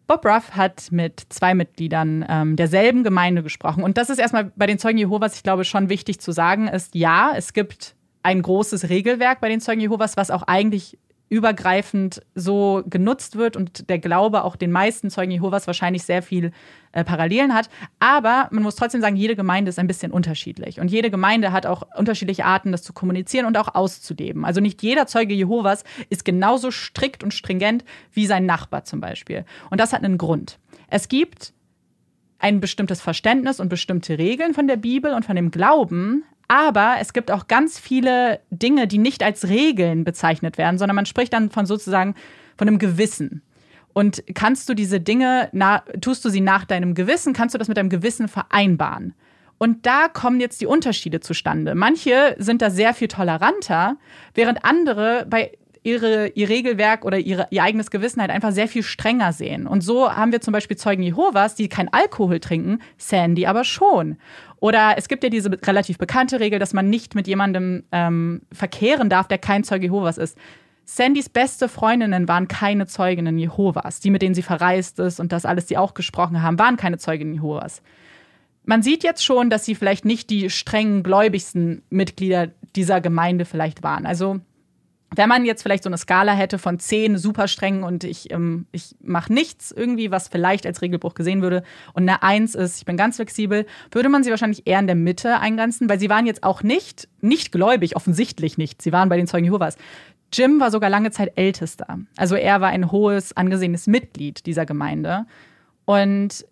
Bob 0.08 0.26
Ruff 0.26 0.52
hat 0.52 0.90
mit 0.92 1.22
zwei 1.30 1.54
Mitgliedern 1.54 2.26
ähm, 2.30 2.56
derselben 2.56 3.04
Gemeinde 3.04 3.44
gesprochen. 3.44 3.84
Und 3.84 3.98
das 3.98 4.10
ist 4.10 4.20
erstmal 4.20 4.54
bei 4.56 4.68
den 4.68 4.80
Zeugen 4.80 4.98
Jehovas, 4.98 5.36
ich 5.36 5.44
glaube, 5.44 5.66
schon 5.66 5.90
wichtig 5.90 6.22
zu 6.22 6.32
sagen, 6.32 6.70
ist, 6.70 6.96
ja, 6.96 7.34
es 7.36 7.52
gibt 7.52 7.96
ein 8.24 8.42
großes 8.42 8.88
Regelwerk 8.88 9.42
bei 9.42 9.50
den 9.50 9.60
Zeugen 9.60 9.82
Jehovas, 9.82 10.16
was 10.16 10.32
auch 10.32 10.44
eigentlich 10.44 10.98
übergreifend 11.30 12.22
so 12.36 12.84
genutzt 12.88 13.36
wird 13.36 13.58
und 13.58 13.90
der 13.90 14.00
Glaube 14.00 14.44
auch 14.44 14.56
den 14.56 14.72
meisten 14.72 15.10
Zeugen 15.10 15.32
Jehovas 15.32 15.66
wahrscheinlich 15.66 16.04
sehr 16.04 16.22
viel 16.22 16.52
äh, 16.92 17.04
Parallelen 17.04 17.54
hat. 17.54 17.70
Aber 18.00 18.48
man 18.52 18.64
muss 18.64 18.76
trotzdem 18.76 19.02
sagen, 19.02 19.16
jede 19.16 19.36
Gemeinde 19.36 19.70
ist 19.70 19.80
ein 19.80 19.88
bisschen 19.88 20.12
unterschiedlich. 20.12 20.80
Und 20.80 20.92
jede 20.92 21.10
Gemeinde 21.10 21.52
hat 21.52 21.66
auch 21.66 21.84
unterschiedliche 21.98 22.46
Arten, 22.46 22.72
das 22.72 22.84
zu 22.84 22.94
kommunizieren 22.94 23.48
und 23.48 23.58
auch 23.58 23.74
auszuleben. 23.74 24.46
Also 24.46 24.62
nicht 24.62 24.84
jeder 24.84 25.08
Zeuge 25.08 25.34
Jehovas 25.34 25.84
ist 26.10 26.26
genauso 26.26 26.70
strikt 26.70 27.24
und 27.24 27.34
stringent 27.34 27.84
wie 28.12 28.28
sein 28.28 28.46
Nachbar 28.46 28.84
zum 28.84 29.02
Beispiel. 29.02 29.46
Und 29.72 29.80
das 29.80 29.94
hat 29.94 30.04
einen 30.04 30.20
Grund. 30.20 30.60
Es 30.90 31.08
gibt 31.08 31.54
ein 32.38 32.60
bestimmtes 32.60 33.02
Verständnis 33.02 33.60
und 33.60 33.70
bestimmte 33.70 34.20
Regeln 34.20 34.54
von 34.54 34.68
der 34.68 34.76
Bibel 34.76 35.14
und 35.14 35.26
von 35.26 35.36
dem 35.36 35.50
Glauben, 35.50 36.24
aber 36.48 36.96
es 37.00 37.14
gibt 37.14 37.32
auch 37.32 37.48
ganz 37.48 37.80
viele 37.80 38.40
Dinge, 38.50 38.88
die 38.88 38.98
nicht 38.98 39.24
als 39.24 39.48
Regeln 39.48 40.04
bezeichnet 40.04 40.58
werden, 40.58 40.78
sondern 40.78 40.96
man 40.96 41.06
spricht 41.06 41.34
dann 41.34 41.50
von 41.50 41.66
sozusagen 41.66 42.16
von 42.58 42.68
einem 42.68 42.80
Gewissen. 42.80 43.42
Und 43.94 44.24
kannst 44.34 44.68
du 44.68 44.74
diese 44.74 45.00
Dinge, 45.00 45.50
na, 45.54 45.84
tust 46.02 46.26
du 46.26 46.30
sie 46.30 46.42
nach 46.42 46.66
deinem 46.66 46.96
Gewissen, 46.96 47.34
kannst 47.34 47.56
du 47.56 47.60
das 47.60 47.70
mit 47.70 47.78
deinem 47.78 47.90
Gewissen 47.90 48.28
vereinbaren? 48.28 49.14
Und 49.58 49.86
da 49.86 50.10
kommen 50.10 50.42
jetzt 50.42 50.60
die 50.60 50.66
Unterschiede 50.66 51.22
zustande. 51.22 51.76
Manche 51.76 52.36
sind 52.38 52.62
da 52.62 52.70
sehr 52.70 52.94
viel 52.94 53.08
toleranter, 53.08 53.98
während 54.34 54.66
andere 54.66 55.26
bei 55.30 55.54
ihre, 55.86 56.30
ihr 56.30 56.50
Regelwerk 56.50 57.06
oder 57.06 57.20
ihre, 57.20 57.48
ihr 57.52 57.62
eigenes 57.62 57.92
Gewissen 57.92 58.20
halt 58.20 58.32
einfach 58.32 58.52
sehr 58.52 58.68
viel 58.68 58.82
strenger 58.82 59.32
sehen. 59.34 59.68
Und 59.68 59.82
so 59.82 60.12
haben 60.12 60.32
wir 60.32 60.42
zum 60.42 60.52
Beispiel 60.52 60.78
Zeugen 60.78 61.04
Jehovas, 61.04 61.54
die 61.54 61.70
kein 61.70 61.94
Alkohol 61.94 62.40
trinken, 62.40 62.80
Sandy 62.98 63.46
aber 63.46 63.64
schon. 63.64 64.18
Oder 64.60 64.96
es 64.98 65.08
gibt 65.08 65.24
ja 65.24 65.30
diese 65.30 65.52
relativ 65.52 66.00
bekannte 66.00 66.40
Regel, 66.40 66.58
dass 66.58 66.74
man 66.74 66.90
nicht 66.90 67.14
mit 67.14 67.28
jemandem 67.28 67.84
ähm, 67.92 68.42
verkehren 68.52 69.10
darf, 69.10 69.28
der 69.28 69.38
kein 69.38 69.64
Zeuge 69.64 69.86
Jehovas 69.86 70.18
ist. 70.18 70.38
Sandys 70.86 71.30
beste 71.30 71.70
Freundinnen 71.70 72.28
waren 72.28 72.48
keine 72.48 72.88
Zeuginnen 72.88 73.38
Jehovas. 73.38 74.00
Die, 74.00 74.10
mit 74.10 74.24
denen 74.24 74.34
sie 74.34 74.42
verreist 74.42 74.98
ist 75.00 75.20
und 75.20 75.32
das 75.32 75.46
alles, 75.46 75.68
die 75.68 75.78
auch 75.78 75.94
gesprochen 75.94 76.42
haben, 76.42 76.58
waren 76.58 76.78
keine 76.78 76.98
Zeuginnen 76.98 77.36
Jehovas. 77.36 77.84
Man 78.64 78.82
sieht 78.82 79.04
jetzt 79.04 79.24
schon, 79.24 79.52
dass 79.52 79.66
sie 79.66 79.76
vielleicht 79.76 80.06
nicht 80.06 80.32
die 80.32 80.50
strengen, 80.50 81.04
gläubigsten 81.04 81.84
Mitglieder 81.92 82.50
dieser 82.76 83.02
Gemeinde 83.02 83.46
vielleicht 83.46 83.84
waren. 83.84 84.08
Also 84.08 84.40
wenn 85.14 85.30
man 85.30 85.46
jetzt 85.46 85.62
vielleicht 85.62 85.84
so 85.84 85.90
eine 85.90 85.98
Skala 85.98 86.34
hätte 86.34 86.58
von 86.58 86.80
zehn 86.80 87.18
super 87.18 87.48
strengen 87.48 87.84
und 87.84 88.04
ich, 88.04 88.32
ähm, 88.32 88.66
ich 88.72 88.96
mache 89.02 89.32
nichts 89.32 89.72
irgendwie, 89.72 90.12
was 90.12 90.28
vielleicht 90.28 90.66
als 90.66 90.82
Regelbruch 90.82 91.14
gesehen 91.14 91.42
würde, 91.42 91.64
und 91.94 92.04
eine 92.04 92.24
Eins 92.24 92.56
ist, 92.56 92.80
ich 92.80 92.86
bin 92.86 92.98
ganz 92.98 93.18
flexibel, 93.18 93.66
würde 93.92 94.10
man 94.10 94.24
sie 94.24 94.32
wahrscheinlich 94.32 94.66
eher 94.66 94.80
in 94.80 94.88
der 94.88 94.96
Mitte 94.96 95.40
eingrenzen, 95.40 95.90
weil 95.90 96.00
sie 96.00 96.10
waren 96.10 96.26
jetzt 96.26 96.44
auch 96.44 96.64
nicht, 96.64 97.08
nicht 97.22 97.52
gläubig, 97.52 97.96
offensichtlich 97.96 98.58
nicht. 98.58 98.82
Sie 98.82 98.92
waren 98.92 99.10
bei 99.10 99.18
den 99.18 99.28
Zeugen 99.28 99.46
Jehovas. 99.46 99.78
Jim 100.34 100.60
war 100.60 100.72
sogar 100.72 100.90
lange 100.90 101.12
Zeit 101.12 101.34
Ältester. 101.36 102.00
Also 102.18 102.36
er 102.36 102.60
war 102.60 102.70
ein 102.70 102.92
hohes, 102.92 103.38
angesehenes 103.38 103.88
Mitglied 103.88 104.46
dieser 104.46 104.66
Gemeinde. 104.66 105.26
Und 105.86 106.46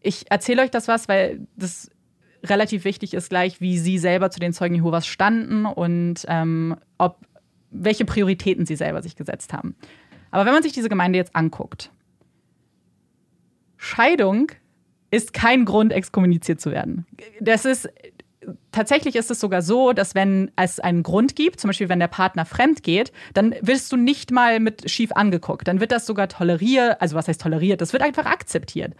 ich 0.00 0.30
erzähle 0.30 0.62
euch 0.62 0.70
das 0.70 0.88
was, 0.88 1.08
weil 1.08 1.46
das 1.56 1.90
relativ 2.44 2.84
wichtig 2.84 3.14
ist 3.14 3.30
gleich, 3.30 3.60
wie 3.60 3.78
sie 3.78 3.98
selber 3.98 4.30
zu 4.30 4.38
den 4.38 4.52
Zeugen 4.52 4.74
Jehovas 4.74 5.06
standen 5.06 5.64
und 5.64 6.26
ähm, 6.28 6.76
ob 6.98 7.16
welche 7.74 8.04
Prioritäten 8.04 8.66
sie 8.66 8.76
selber 8.76 9.02
sich 9.02 9.16
gesetzt 9.16 9.52
haben. 9.52 9.74
Aber 10.30 10.46
wenn 10.46 10.54
man 10.54 10.62
sich 10.62 10.72
diese 10.72 10.88
Gemeinde 10.88 11.18
jetzt 11.18 11.36
anguckt, 11.36 11.90
Scheidung 13.76 14.50
ist 15.10 15.32
kein 15.32 15.64
Grund, 15.64 15.92
exkommuniziert 15.92 16.60
zu 16.60 16.70
werden. 16.70 17.06
Das 17.40 17.64
ist 17.64 17.88
tatsächlich 18.72 19.16
ist 19.16 19.30
es 19.30 19.40
sogar 19.40 19.62
so, 19.62 19.92
dass 19.92 20.14
wenn 20.14 20.50
es 20.56 20.80
einen 20.80 21.02
Grund 21.02 21.36
gibt, 21.36 21.60
zum 21.60 21.68
Beispiel 21.68 21.88
wenn 21.88 22.00
der 22.00 22.08
Partner 22.08 22.44
fremd 22.44 22.82
geht, 22.82 23.12
dann 23.32 23.54
wirst 23.62 23.90
du 23.92 23.96
nicht 23.96 24.30
mal 24.30 24.60
mit 24.60 24.90
schief 24.90 25.12
angeguckt. 25.12 25.68
Dann 25.68 25.80
wird 25.80 25.92
das 25.92 26.06
sogar 26.06 26.28
toleriert, 26.28 27.00
also 27.00 27.16
was 27.16 27.28
heißt 27.28 27.40
toleriert? 27.40 27.80
Das 27.80 27.92
wird 27.92 28.02
einfach 28.02 28.26
akzeptiert 28.26 28.94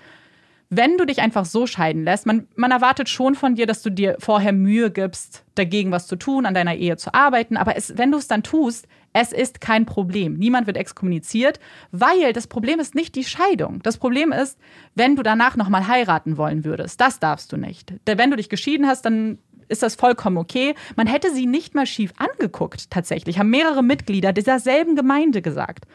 wenn 0.76 0.96
du 0.98 1.05
dich 1.05 1.20
einfach 1.20 1.44
so 1.44 1.66
scheiden 1.66 2.05
lässt, 2.05 2.26
man, 2.26 2.46
man 2.56 2.70
erwartet 2.70 3.09
schon 3.09 3.34
von 3.34 3.55
dir, 3.55 3.66
dass 3.66 3.82
du 3.82 3.90
dir 3.90 4.16
vorher 4.18 4.52
Mühe 4.52 4.90
gibst, 4.90 5.44
dagegen 5.55 5.90
was 5.90 6.06
zu 6.06 6.16
tun, 6.16 6.46
an 6.46 6.55
deiner 6.55 6.74
Ehe 6.74 6.96
zu 6.96 7.14
arbeiten. 7.14 7.56
Aber 7.56 7.76
es, 7.76 7.96
wenn 7.98 8.10
du 8.10 8.18
es 8.18 8.28
dann 8.28 8.42
tust, 8.42 8.86
es 9.12 9.32
ist 9.32 9.60
kein 9.60 9.86
Problem. 9.86 10.34
Niemand 10.34 10.66
wird 10.66 10.76
exkommuniziert, 10.76 11.60
weil 11.92 12.32
das 12.32 12.46
Problem 12.46 12.80
ist 12.80 12.94
nicht 12.94 13.14
die 13.14 13.24
Scheidung. 13.24 13.80
Das 13.82 13.98
Problem 13.98 14.32
ist, 14.32 14.59
wenn 14.94 15.16
du 15.16 15.22
danach 15.22 15.56
nochmal 15.56 15.86
heiraten 15.86 16.36
wollen 16.36 16.64
würdest. 16.64 17.01
Das 17.01 17.20
darfst 17.20 17.52
du 17.52 17.56
nicht. 17.56 17.94
Wenn 18.06 18.30
du 18.30 18.36
dich 18.36 18.48
geschieden 18.48 18.86
hast, 18.86 19.02
dann 19.02 19.38
ist 19.68 19.82
das 19.82 19.94
vollkommen 19.94 20.36
okay. 20.36 20.74
Man 20.96 21.06
hätte 21.06 21.32
sie 21.32 21.46
nicht 21.46 21.74
mal 21.74 21.86
schief 21.86 22.12
angeguckt, 22.16 22.90
tatsächlich. 22.90 23.38
Haben 23.38 23.51
mehrere 23.51 23.82
Mitglieder 23.82 24.32
dieser 24.32 24.59
selben 24.59 24.96
Gemeinde 24.96 25.42
gesagt. 25.42 25.86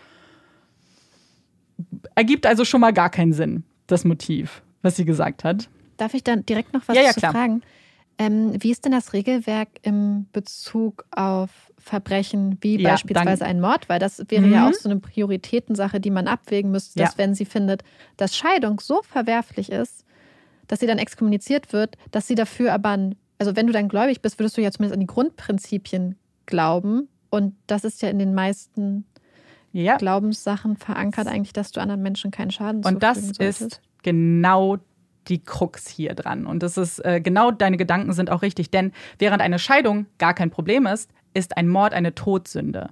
Ergibt 2.16 2.46
also 2.46 2.66
schon 2.66 2.82
mal 2.82 2.94
gar 2.94 3.10
keinen 3.10 3.34
Sinn 3.34 3.64
das 3.92 4.06
Motiv, 4.06 4.62
was 4.82 4.96
sie 4.96 5.06
gesagt 5.06 5.44
hat. 5.44 5.70
Darf 5.98 6.14
ich 6.14 6.24
dann 6.24 6.46
direkt 6.46 6.74
noch 6.74 6.88
was 6.88 6.96
ja, 6.96 7.04
ja, 7.04 7.12
zu 7.12 7.20
klar. 7.20 7.32
fragen? 7.34 7.62
Ähm, 8.18 8.62
wie 8.62 8.72
ist 8.72 8.84
denn 8.84 8.92
das 8.92 9.14
Regelwerk 9.14 9.70
im 9.82 10.28
Bezug 10.34 11.06
auf 11.12 11.50
Verbrechen 11.78 12.58
wie 12.60 12.82
ja, 12.82 12.90
beispielsweise 12.90 13.46
ein 13.46 13.62
Mord? 13.62 13.88
Weil 13.88 14.00
das 14.00 14.22
wäre 14.28 14.46
mhm. 14.46 14.54
ja 14.54 14.68
auch 14.68 14.74
so 14.74 14.90
eine 14.90 15.00
Prioritätensache, 15.00 16.02
die 16.02 16.12
man 16.12 16.28
abwägen 16.28 16.70
müsste, 16.70 17.00
dass 17.00 17.18
wenn 17.18 17.34
sie 17.34 17.46
findet, 17.46 17.84
dass 18.18 18.36
Scheidung 18.36 18.82
so 18.82 19.02
verwerflich 19.04 19.72
ist, 19.72 20.04
dass 20.68 20.82
sie 20.82 20.88
dann 20.88 20.98
exkommuniziert 20.98 21.72
wird, 21.72 21.96
dass 22.12 22.28
sie 22.28 22.36
dafür 22.36 22.74
aber, 22.74 23.12
also 23.38 23.56
wenn 23.56 23.68
du 23.68 23.74
dann 23.74 23.88
gläubig 23.88 24.22
bist, 24.22 24.38
würdest 24.38 24.58
du 24.58 24.62
ja 24.62 24.72
zumindest 24.72 24.96
an 24.96 25.00
die 25.00 25.08
Grundprinzipien 25.08 26.18
glauben. 26.46 27.08
Und 27.30 27.56
das 27.68 27.86
ist 27.86 28.02
ja 28.02 28.10
in 28.10 28.20
den 28.20 28.34
meisten 28.34 29.06
ja. 29.72 29.96
Glaubenssachen 29.96 30.76
verankert 30.76 31.28
eigentlich, 31.28 31.54
dass 31.54 31.72
du 31.72 31.80
anderen 31.80 32.02
Menschen 32.02 32.32
keinen 32.32 32.52
Schaden 32.52 32.84
Und 32.84 33.02
das 33.02 33.22
solltest. 33.22 33.62
ist 33.62 33.82
genau 34.04 34.78
die 35.28 35.44
Krux 35.44 35.88
hier 35.88 36.16
dran. 36.16 36.46
Und 36.46 36.64
das 36.64 36.78
ist 36.78 37.04
äh, 37.06 37.22
genau 37.22 37.52
deine 37.52 37.78
Gedanken 37.78 38.14
sind 38.14 38.30
auch 38.32 38.42
richtig. 38.42 38.72
Denn 38.72 38.92
während 39.20 39.42
eine 39.42 39.60
Scheidung 39.60 40.08
gar 40.18 40.34
kein 40.34 40.50
Problem 40.50 40.86
ist, 40.86 41.12
ist 41.34 41.58
ein 41.58 41.68
Mord 41.68 41.94
eine 41.94 42.16
Todsünde. 42.16 42.90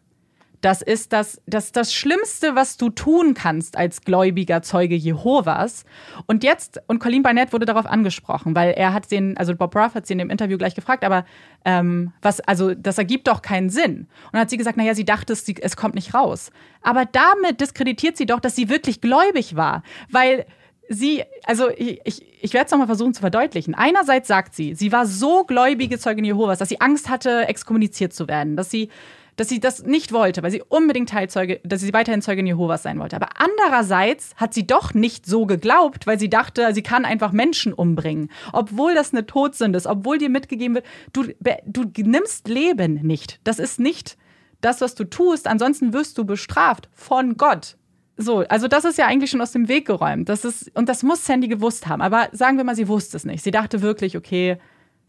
Das 0.61 0.81
ist 0.81 1.13
das, 1.13 1.39
das, 1.45 1.71
das 1.71 1.93
Schlimmste, 1.93 2.55
was 2.55 2.77
du 2.77 2.89
tun 2.89 3.35
kannst 3.35 3.77
als 3.77 4.01
gläubiger 4.01 4.63
Zeuge 4.63 4.95
Jehovas. 4.95 5.85
Und 6.25 6.43
jetzt, 6.43 6.81
und 6.88 6.97
Colleen 6.99 7.21
Barnett 7.21 7.53
wurde 7.53 7.67
darauf 7.67 7.85
angesprochen, 7.85 8.55
weil 8.55 8.71
er 8.71 8.91
hat 8.91 9.11
den, 9.11 9.38
also 9.38 9.55
Bob 9.55 9.75
Ruff 9.75 9.93
hat 9.93 10.07
sie 10.07 10.13
in 10.13 10.19
dem 10.19 10.31
Interview 10.31 10.57
gleich 10.57 10.73
gefragt, 10.73 11.03
aber 11.03 11.25
ähm, 11.63 12.11
was, 12.23 12.39
also 12.41 12.73
das 12.73 12.97
ergibt 12.97 13.27
doch 13.27 13.43
keinen 13.43 13.69
Sinn. 13.69 14.07
Und 14.31 14.39
hat 14.39 14.49
sie 14.49 14.57
gesagt, 14.57 14.77
naja, 14.77 14.95
sie 14.95 15.05
dachte, 15.05 15.34
es, 15.34 15.47
es 15.47 15.77
kommt 15.77 15.93
nicht 15.93 16.15
raus. 16.15 16.49
Aber 16.81 17.05
damit 17.05 17.61
diskreditiert 17.61 18.17
sie 18.17 18.25
doch, 18.25 18.39
dass 18.39 18.55
sie 18.55 18.67
wirklich 18.67 18.99
gläubig 18.99 19.55
war. 19.55 19.84
Weil 20.09 20.47
sie, 20.89 21.23
also 21.43 21.69
ich, 21.69 22.01
ich, 22.03 22.43
ich 22.43 22.53
werde 22.53 22.65
es 22.65 22.72
nochmal 22.72 22.88
versuchen 22.88 23.14
zu 23.14 23.22
verdeutlichen. 23.22 23.76
Einerseits 23.76 24.27
sagt 24.27 24.55
sie, 24.55 24.76
sie 24.76 24.91
war 24.91 25.05
so 25.05 25.43
gläubige 25.43 25.99
Zeugin 25.99 26.26
Jehovas, 26.26 26.59
dass 26.59 26.69
sie 26.69 26.81
Angst 26.81 27.09
hatte, 27.09 27.47
exkommuniziert 27.47 28.14
zu 28.14 28.27
werden, 28.27 28.55
dass 28.55 28.69
sie 28.69 28.89
dass 29.38 29.49
sie 29.49 29.59
das 29.59 29.84
nicht 29.84 30.11
wollte, 30.11 30.41
weil 30.41 30.49
sie 30.51 30.64
unbedingt 30.68 31.09
Teilzeuge, 31.09 31.61
dass 31.64 31.81
sie 31.81 31.93
weiterhin 31.93 32.23
Zeugin 32.23 32.47
Jehovas 32.47 32.81
sein 32.84 32.99
wollte. 32.99 33.15
Aber 33.15 33.30
andererseits 33.35 34.31
hat 34.35 34.53
sie 34.53 34.65
doch 34.65 34.95
nicht 34.95 35.27
so 35.27 35.45
geglaubt, 35.45 36.07
weil 36.07 36.19
sie 36.19 36.30
dachte, 36.30 36.73
sie 36.73 36.81
kann 36.81 37.05
einfach 37.05 37.31
Menschen 37.31 37.72
umbringen. 37.72 38.31
Obwohl 38.51 38.95
das 38.95 39.14
eine 39.14 39.27
Todsünde 39.27 39.77
ist, 39.77 39.85
obwohl 39.85 40.18
dir 40.18 40.30
mitgegeben 40.30 40.76
wird, 40.76 40.85
du, 41.14 41.26
du 41.65 42.01
nimmst 42.01 42.47
Leben 42.47 42.95
nicht. 43.03 43.39
Das 43.43 43.59
ist 43.59 43.80
nicht 43.80 44.18
das, 44.61 44.81
was 44.81 44.95
du 44.95 45.03
tust. 45.03 45.47
Ansonsten 45.47 45.93
wirst 45.93 46.18
du 46.18 46.26
bestraft 46.26 46.89
von 46.93 47.38
Gott. 47.38 47.77
So, 48.18 48.39
also 48.39 48.68
das 48.68 48.84
ist 48.84 48.98
ja 48.98 49.06
eigentlich 49.06 49.30
schon 49.30 49.41
aus 49.41 49.52
dem 49.52 49.68
Weg 49.68 49.85
geräumt. 49.85 50.27
Das 50.27 50.44
ist, 50.44 50.76
und 50.76 50.89
das 50.89 51.03
muss 51.03 51.26
Sandy 51.26 51.48
gewusst 51.48 51.88
haben. 51.88 52.02
Aber 52.02 52.30
sagen 52.31 52.57
wir 52.57 52.64
mal, 52.64 52.76
sie 52.76 52.88
wusste 52.88 53.15
es 53.15 53.26
nicht. 53.26 53.44
Sie 53.44 53.52
dachte 53.52 53.81
wirklich, 53.81 54.18
okay, 54.18 54.57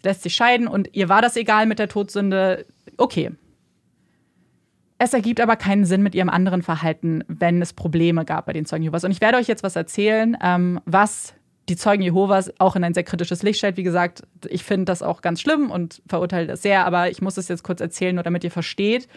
lässt 0.02 0.22
sich 0.22 0.34
scheiden 0.34 0.68
und 0.68 0.94
ihr 0.94 1.08
war 1.08 1.22
das 1.22 1.36
egal 1.36 1.66
mit 1.66 1.78
der 1.78 1.88
Todsünde. 1.88 2.66
Okay, 2.98 3.32
es 4.98 5.14
ergibt 5.14 5.40
aber 5.40 5.56
keinen 5.56 5.84
Sinn 5.84 6.02
mit 6.02 6.14
ihrem 6.16 6.28
anderen 6.28 6.62
Verhalten, 6.62 7.22
wenn 7.28 7.62
es 7.62 7.72
Probleme 7.72 8.24
gab 8.24 8.46
bei 8.46 8.52
den 8.52 8.66
Zeugen 8.66 8.82
Jehovas. 8.82 9.04
Und 9.04 9.12
ich 9.12 9.20
werde 9.20 9.38
euch 9.38 9.46
jetzt 9.46 9.62
was 9.62 9.76
erzählen, 9.76 10.36
ähm, 10.42 10.80
was 10.84 11.34
die 11.68 11.76
Zeugen 11.76 12.02
Jehovas 12.02 12.52
auch 12.58 12.74
in 12.74 12.82
ein 12.82 12.94
sehr 12.94 13.04
kritisches 13.04 13.42
Licht 13.44 13.58
stellt. 13.58 13.76
Wie 13.76 13.84
gesagt, 13.84 14.22
ich 14.48 14.64
finde 14.64 14.86
das 14.86 15.02
auch 15.02 15.22
ganz 15.22 15.40
schlimm 15.40 15.70
und 15.70 16.02
verurteile 16.08 16.48
das 16.48 16.62
sehr, 16.62 16.84
aber 16.84 17.10
ich 17.10 17.22
muss 17.22 17.36
es 17.36 17.46
jetzt 17.46 17.62
kurz 17.62 17.80
erzählen, 17.80 18.14
nur 18.14 18.24
damit 18.24 18.42
ihr 18.42 18.50
versteht, 18.50 19.08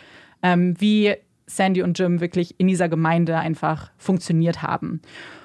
ähm, 0.43 0.75
wie 0.79 1.15
Sandy 1.55 1.81
und 1.81 1.97
Jim 1.97 2.21
wirklich 2.21 2.55
in 2.59 2.67
dieser 2.67 2.89
Gemeinde 2.89 3.37
einfach 3.37 3.91
funktioniert 3.97 4.61
haben. 4.61 5.01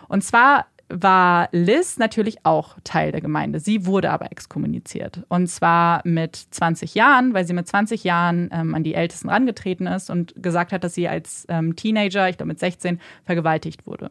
Und 0.09 0.23
zwar 0.23 0.67
war 0.89 1.49
Liz 1.51 1.99
natürlich 1.99 2.45
auch 2.45 2.77
Teil 2.85 3.11
der 3.11 3.21
Gemeinde. 3.21 3.59
Sie 3.59 3.87
wurde 3.87 4.11
aber 4.11 4.31
exkommuniziert. 4.31 5.25
Und 5.29 5.49
zwar 5.49 6.01
mit 6.05 6.37
20 6.37 6.95
Jahren, 6.95 7.35
weil 7.35 7.47
sie 7.47 7.55
mit 7.55 7.67
20 7.67 8.05
Jahren 8.05 8.51
ähm, 8.53 8.75
an 8.75 8.85
die 8.85 8.95
Ältesten 8.95 9.29
rangetreten 9.29 9.87
ist 9.87 10.11
und 10.11 10.35
gesagt 10.41 10.73
hat, 10.73 10.85
dass 10.85 10.95
sie 10.95 11.09
als 11.09 11.45
ähm, 11.49 11.75
Teenager, 11.75 12.29
ich 12.29 12.37
glaube 12.37 12.49
mit 12.49 12.61
16, 12.61 13.01
vergewaltigt 13.25 13.87
wurde. 13.87 14.11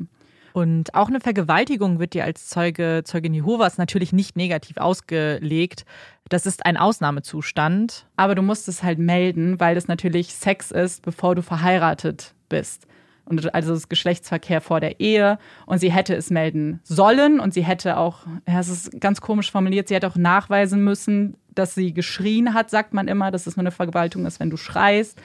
Und 0.55 0.95
auch 0.95 1.09
eine 1.09 1.19
Vergewaltigung 1.19 1.99
wird 1.99 2.13
dir 2.13 2.23
als 2.23 2.47
Zeuge, 2.47 3.01
Zeugin 3.03 3.33
Jehovas 3.33 3.77
natürlich 3.77 4.13
nicht 4.13 4.37
negativ 4.37 4.77
ausgelegt. 4.77 5.83
Das 6.29 6.45
ist 6.45 6.65
ein 6.65 6.77
Ausnahmezustand. 6.77 8.07
Aber 8.15 8.35
du 8.35 8.41
musst 8.41 8.69
es 8.69 8.81
halt 8.81 8.97
melden, 8.97 9.59
weil 9.59 9.75
das 9.75 9.89
natürlich 9.89 10.33
Sex 10.33 10.71
ist, 10.71 11.01
bevor 11.01 11.35
du 11.35 11.41
verheiratet 11.41 12.35
bist 12.47 12.87
und 13.25 13.53
also 13.53 13.73
das 13.73 13.89
Geschlechtsverkehr 13.89 14.61
vor 14.61 14.79
der 14.79 15.01
Ehe 15.01 15.39
und 15.65 15.79
sie 15.79 15.91
hätte 15.91 16.15
es 16.15 16.29
melden 16.29 16.79
sollen 16.83 17.41
und 17.41 17.53
sie 17.53 17.65
hätte 17.65 17.97
auch, 17.97 18.25
ja, 18.47 18.61
es 18.61 18.69
ist 18.69 19.01
ganz 19.01 19.19
komisch 19.19 19.51
formuliert, 19.51 19.89
sie 19.89 19.95
hätte 19.95 20.07
auch 20.07 20.15
nachweisen 20.15 20.85
müssen, 20.85 21.35
dass 21.53 21.75
sie 21.75 21.93
geschrien 21.93 22.53
hat, 22.53 22.69
sagt 22.69 22.93
man 22.93 23.09
immer, 23.09 23.29
dass 23.29 23.45
es 23.45 23.57
nur 23.57 23.63
eine 23.63 23.71
Vergewaltigung 23.71 24.25
ist, 24.25 24.39
wenn 24.39 24.51
du 24.51 24.57
schreist. 24.57 25.21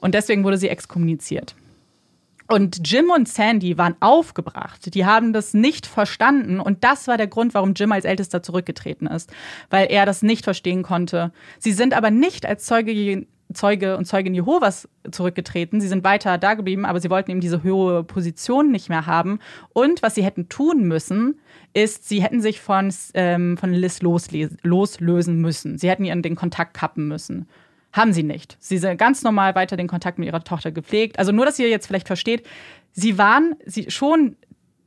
Und 0.00 0.14
deswegen 0.16 0.42
wurde 0.42 0.58
sie 0.58 0.70
exkommuniziert. 0.70 1.54
Und 2.48 2.88
Jim 2.88 3.10
und 3.10 3.28
Sandy 3.28 3.76
waren 3.76 3.96
aufgebracht. 4.00 4.94
Die 4.94 5.04
haben 5.04 5.32
das 5.32 5.54
nicht 5.54 5.86
verstanden. 5.86 6.60
Und 6.60 6.84
das 6.84 7.08
war 7.08 7.16
der 7.16 7.26
Grund, 7.26 7.54
warum 7.54 7.74
Jim 7.74 7.92
als 7.92 8.04
Ältester 8.04 8.42
zurückgetreten 8.42 9.06
ist, 9.06 9.32
weil 9.70 9.88
er 9.90 10.06
das 10.06 10.22
nicht 10.22 10.44
verstehen 10.44 10.82
konnte. 10.82 11.32
Sie 11.58 11.72
sind 11.72 11.94
aber 11.94 12.10
nicht 12.10 12.46
als 12.46 12.64
Zeuge 12.64 13.26
Zeuge 13.52 13.96
und 13.96 14.06
Zeugin 14.06 14.34
Jehovas 14.34 14.88
zurückgetreten. 15.10 15.80
Sie 15.80 15.88
sind 15.88 16.04
weiter 16.04 16.36
da 16.38 16.54
geblieben, 16.54 16.84
aber 16.84 17.00
sie 17.00 17.10
wollten 17.10 17.30
eben 17.30 17.40
diese 17.40 17.62
hohe 17.62 18.02
Position 18.02 18.72
nicht 18.72 18.88
mehr 18.88 19.06
haben. 19.06 19.38
Und 19.72 20.02
was 20.02 20.14
sie 20.14 20.24
hätten 20.24 20.48
tun 20.48 20.84
müssen, 20.84 21.40
ist, 21.72 22.08
sie 22.08 22.22
hätten 22.22 22.40
sich 22.40 22.60
von, 22.60 22.92
ähm, 23.14 23.56
von 23.56 23.72
Liz 23.72 24.00
loslösen 24.02 25.40
müssen. 25.40 25.78
Sie 25.78 25.88
hätten 25.88 26.04
ihren 26.04 26.22
den 26.22 26.34
Kontakt 26.34 26.74
kappen 26.74 27.06
müssen. 27.06 27.48
Haben 27.96 28.12
sie 28.12 28.22
nicht. 28.22 28.58
Sie 28.60 28.76
sind 28.76 28.98
ganz 28.98 29.22
normal 29.22 29.54
weiter 29.54 29.78
den 29.78 29.88
Kontakt 29.88 30.18
mit 30.18 30.28
ihrer 30.28 30.44
Tochter 30.44 30.70
gepflegt. 30.70 31.18
Also 31.18 31.32
nur, 31.32 31.46
dass 31.46 31.58
ihr 31.58 31.70
jetzt 31.70 31.86
vielleicht 31.86 32.06
versteht, 32.06 32.46
sie 32.92 33.16
waren 33.16 33.56
sie 33.64 33.90
schon 33.90 34.36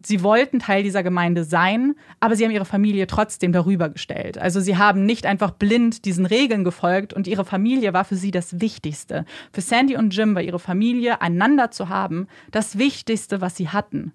sie 0.05 0.23
wollten 0.23 0.59
Teil 0.59 0.83
dieser 0.83 1.03
Gemeinde 1.03 1.43
sein, 1.43 1.95
aber 2.19 2.35
sie 2.35 2.45
haben 2.45 2.51
ihre 2.51 2.65
Familie 2.65 3.07
trotzdem 3.07 3.51
darüber 3.51 3.89
gestellt. 3.89 4.37
Also 4.37 4.61
sie 4.61 4.77
haben 4.77 5.05
nicht 5.05 5.25
einfach 5.25 5.51
blind 5.51 6.05
diesen 6.05 6.25
Regeln 6.25 6.63
gefolgt 6.63 7.11
und 7.11 7.27
ihre 7.27 7.43
Familie 7.43 7.93
war 7.93 8.05
für 8.05 8.15
sie 8.15 8.31
das 8.31 8.61
Wichtigste. 8.61 9.25
Für 9.51 9.61
Sandy 9.61 9.97
und 9.97 10.15
Jim 10.15 10.35
war 10.35 10.41
ihre 10.41 10.59
Familie 10.59 11.21
einander 11.21 11.71
zu 11.71 11.89
haben 11.89 12.27
das 12.51 12.77
Wichtigste, 12.77 13.41
was 13.41 13.57
sie 13.57 13.69
hatten. 13.69 14.13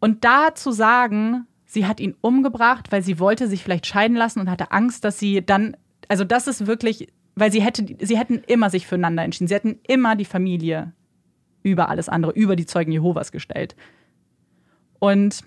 Und 0.00 0.24
da 0.24 0.54
zu 0.54 0.70
sagen, 0.70 1.46
sie 1.66 1.86
hat 1.86 2.00
ihn 2.00 2.14
umgebracht, 2.20 2.90
weil 2.90 3.02
sie 3.02 3.18
wollte 3.18 3.48
sich 3.48 3.62
vielleicht 3.62 3.86
scheiden 3.86 4.16
lassen 4.16 4.40
und 4.40 4.48
hatte 4.48 4.70
Angst, 4.70 5.04
dass 5.04 5.18
sie 5.18 5.44
dann, 5.44 5.76
also 6.08 6.24
das 6.24 6.46
ist 6.46 6.66
wirklich, 6.66 7.08
weil 7.38 7.52
sie 7.52 7.62
hätte, 7.62 7.84
sie 8.00 8.18
hätten 8.18 8.42
immer 8.46 8.70
sich 8.70 8.86
füreinander 8.86 9.22
entschieden. 9.22 9.48
Sie 9.48 9.54
hätten 9.54 9.78
immer 9.86 10.16
die 10.16 10.24
Familie 10.24 10.92
über 11.62 11.88
alles 11.88 12.08
andere, 12.08 12.32
über 12.32 12.56
die 12.56 12.66
Zeugen 12.66 12.92
Jehovas 12.92 13.32
gestellt. 13.32 13.76
Und 14.98 15.42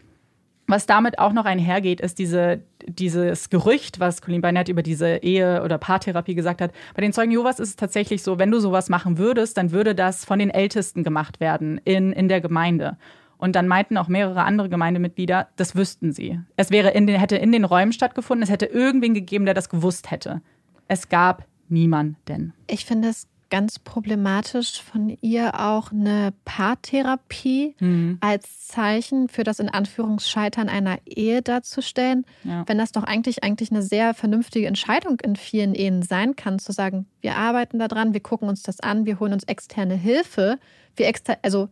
was 0.67 0.85
damit 0.85 1.19
auch 1.19 1.33
noch 1.33 1.45
einhergeht, 1.45 1.99
ist 1.99 2.17
diese, 2.17 2.61
dieses 2.87 3.49
Gerücht, 3.49 3.99
was 3.99 4.21
Colleen 4.21 4.41
Barnett 4.41 4.69
über 4.69 4.83
diese 4.83 5.17
Ehe- 5.17 5.63
oder 5.63 5.77
Paartherapie 5.77 6.35
gesagt 6.35 6.61
hat. 6.61 6.71
Bei 6.95 7.01
den 7.01 7.11
Zeugen 7.11 7.31
Jehovas 7.31 7.59
ist 7.59 7.69
es 7.69 7.75
tatsächlich 7.75 8.23
so, 8.23 8.39
wenn 8.39 8.51
du 8.51 8.59
sowas 8.59 8.87
machen 8.87 9.17
würdest, 9.17 9.57
dann 9.57 9.71
würde 9.71 9.95
das 9.95 10.23
von 10.23 10.39
den 10.39 10.49
Ältesten 10.49 11.03
gemacht 11.03 11.39
werden 11.41 11.81
in, 11.83 12.13
in 12.13 12.29
der 12.29 12.39
Gemeinde. 12.39 12.97
Und 13.37 13.55
dann 13.55 13.67
meinten 13.67 13.97
auch 13.97 14.07
mehrere 14.07 14.43
andere 14.43 14.69
Gemeindemitglieder, 14.69 15.49
das 15.55 15.75
wüssten 15.75 16.13
sie. 16.13 16.39
Es 16.55 16.69
wäre 16.69 16.91
in 16.91 17.07
den, 17.07 17.19
hätte 17.19 17.35
in 17.35 17.51
den 17.51 17.65
Räumen 17.65 17.91
stattgefunden, 17.91 18.43
es 18.43 18.51
hätte 18.51 18.67
irgendwen 18.67 19.13
gegeben, 19.13 19.45
der 19.45 19.55
das 19.55 19.67
gewusst 19.67 20.11
hätte. 20.11 20.41
Es 20.87 21.09
gab 21.09 21.45
niemanden. 21.71 22.53
Ich 22.67 22.85
finde 22.85 23.09
es 23.09 23.27
ganz 23.51 23.79
problematisch 23.79 24.81
von 24.81 25.15
ihr 25.21 25.59
auch 25.59 25.91
eine 25.91 26.33
Paartherapie 26.45 27.75
mhm. 27.79 28.17
als 28.21 28.65
Zeichen 28.67 29.27
für 29.27 29.43
das 29.43 29.59
in 29.59 29.67
Anführungsscheitern 29.69 30.69
einer 30.69 30.99
Ehe 31.05 31.41
darzustellen, 31.41 32.25
ja. 32.43 32.63
wenn 32.65 32.77
das 32.77 32.93
doch 32.93 33.03
eigentlich 33.03 33.43
eigentlich 33.43 33.69
eine 33.69 33.83
sehr 33.83 34.13
vernünftige 34.13 34.67
Entscheidung 34.67 35.19
in 35.19 35.35
vielen 35.35 35.75
Ehen 35.75 36.01
sein 36.01 36.37
kann, 36.37 36.59
zu 36.59 36.71
sagen, 36.71 37.05
wir 37.19 37.35
arbeiten 37.35 37.77
daran, 37.77 38.13
wir 38.13 38.21
gucken 38.21 38.47
uns 38.47 38.63
das 38.63 38.79
an, 38.79 39.05
wir 39.05 39.19
holen 39.19 39.33
uns 39.33 39.43
externe 39.43 39.95
Hilfe, 39.95 40.57
wir 40.95 41.07
extra, 41.07 41.35
also 41.43 41.69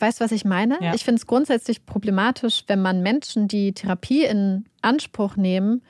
Weißt 0.00 0.20
du, 0.20 0.24
was 0.24 0.30
ich 0.30 0.44
meine? 0.44 0.78
Ja. 0.80 0.94
Ich 0.94 1.04
finde 1.04 1.18
es 1.18 1.26
grundsätzlich 1.26 1.84
problematisch, 1.84 2.62
wenn 2.68 2.80
man 2.80 3.02
Menschen, 3.02 3.48
die 3.48 3.72
Therapie 3.72 4.24
in 4.24 4.66
Anspruch 4.80 5.34
nehmen, 5.34 5.82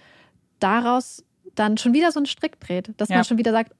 daraus 0.61 1.25
dann 1.55 1.79
schon 1.79 1.93
wieder 1.93 2.13
so 2.13 2.19
einen 2.19 2.27
Strick 2.27 2.61
dreht. 2.61 2.93
Dass 2.97 3.09
ja. 3.09 3.17
man 3.17 3.25
schon 3.25 3.39
wieder 3.39 3.53
sagt, 3.53 3.73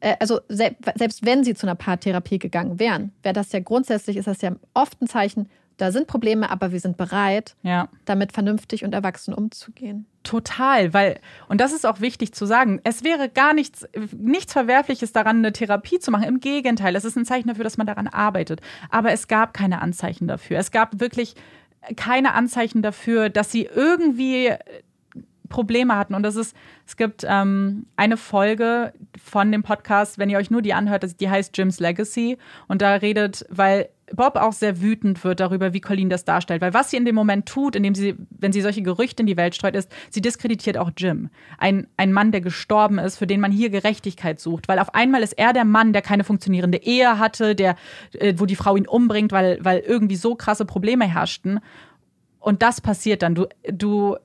äh, 0.00 0.16
also 0.20 0.40
selbst 0.48 1.24
wenn 1.24 1.44
sie 1.44 1.54
zu 1.54 1.66
einer 1.66 1.74
Paartherapie 1.74 2.38
gegangen 2.38 2.78
wären, 2.78 3.12
wäre 3.22 3.32
das 3.32 3.52
ja 3.52 3.60
grundsätzlich, 3.60 4.16
ist 4.16 4.26
das 4.26 4.42
ja 4.42 4.52
oft 4.74 5.00
ein 5.00 5.08
Zeichen, 5.08 5.48
da 5.76 5.92
sind 5.92 6.06
Probleme, 6.06 6.50
aber 6.50 6.72
wir 6.72 6.80
sind 6.80 6.96
bereit, 6.96 7.54
ja. 7.62 7.88
damit 8.06 8.32
vernünftig 8.32 8.84
und 8.84 8.94
erwachsen 8.94 9.34
umzugehen. 9.34 10.06
Total, 10.22 10.94
weil, 10.94 11.20
und 11.48 11.60
das 11.60 11.72
ist 11.72 11.84
auch 11.84 12.00
wichtig 12.00 12.32
zu 12.32 12.46
sagen, 12.46 12.80
es 12.82 13.04
wäre 13.04 13.28
gar 13.28 13.52
nichts, 13.52 13.86
nichts 14.16 14.54
Verwerfliches 14.54 15.12
daran, 15.12 15.38
eine 15.38 15.52
Therapie 15.52 15.98
zu 15.98 16.10
machen. 16.10 16.24
Im 16.24 16.40
Gegenteil, 16.40 16.96
es 16.96 17.04
ist 17.04 17.16
ein 17.16 17.26
Zeichen 17.26 17.48
dafür, 17.48 17.64
dass 17.64 17.76
man 17.76 17.86
daran 17.86 18.08
arbeitet. 18.08 18.60
Aber 18.90 19.12
es 19.12 19.28
gab 19.28 19.52
keine 19.52 19.82
Anzeichen 19.82 20.26
dafür. 20.26 20.58
Es 20.58 20.70
gab 20.70 20.98
wirklich 20.98 21.34
keine 21.94 22.34
Anzeichen 22.34 22.82
dafür, 22.82 23.28
dass 23.28 23.52
sie 23.52 23.64
irgendwie 23.64 24.52
Probleme 25.48 25.96
hatten. 25.96 26.14
Und 26.14 26.22
das 26.22 26.36
ist, 26.36 26.56
es 26.86 26.96
gibt 26.96 27.24
ähm, 27.28 27.86
eine 27.96 28.16
Folge 28.16 28.92
von 29.22 29.50
dem 29.52 29.62
Podcast, 29.62 30.18
wenn 30.18 30.30
ihr 30.30 30.38
euch 30.38 30.50
nur 30.50 30.62
die 30.62 30.74
anhört, 30.74 31.20
die 31.20 31.30
heißt 31.30 31.56
Jim's 31.56 31.80
Legacy. 31.80 32.38
Und 32.68 32.82
da 32.82 32.94
redet, 32.94 33.44
weil 33.48 33.88
Bob 34.12 34.36
auch 34.36 34.52
sehr 34.52 34.80
wütend 34.80 35.24
wird 35.24 35.40
darüber, 35.40 35.72
wie 35.72 35.80
Colleen 35.80 36.08
das 36.08 36.24
darstellt. 36.24 36.62
Weil 36.62 36.74
was 36.74 36.90
sie 36.90 36.96
in 36.96 37.04
dem 37.04 37.14
Moment 37.14 37.46
tut, 37.46 37.74
indem 37.74 37.94
sie, 37.94 38.14
wenn 38.30 38.52
sie 38.52 38.60
solche 38.60 38.82
Gerüchte 38.82 39.22
in 39.22 39.26
die 39.26 39.36
Welt 39.36 39.54
streut, 39.54 39.74
ist, 39.74 39.90
sie 40.10 40.20
diskreditiert 40.20 40.78
auch 40.78 40.90
Jim. 40.96 41.28
Ein, 41.58 41.88
ein 41.96 42.12
Mann, 42.12 42.30
der 42.30 42.40
gestorben 42.40 42.98
ist, 42.98 43.16
für 43.16 43.26
den 43.26 43.40
man 43.40 43.50
hier 43.50 43.70
Gerechtigkeit 43.70 44.38
sucht. 44.38 44.68
Weil 44.68 44.78
auf 44.78 44.94
einmal 44.94 45.22
ist 45.22 45.32
er 45.32 45.52
der 45.52 45.64
Mann, 45.64 45.92
der 45.92 46.02
keine 46.02 46.24
funktionierende 46.24 46.78
Ehe 46.78 47.18
hatte, 47.18 47.54
der, 47.54 47.76
äh, 48.12 48.34
wo 48.36 48.46
die 48.46 48.56
Frau 48.56 48.76
ihn 48.76 48.86
umbringt, 48.86 49.32
weil, 49.32 49.58
weil 49.62 49.80
irgendwie 49.80 50.16
so 50.16 50.36
krasse 50.36 50.64
Probleme 50.64 51.06
herrschten. 51.06 51.60
und 52.38 52.62
das 52.62 52.80
passiert 52.80 53.22
dann. 53.22 53.34
Du, 53.34 53.46
du, 53.68 54.16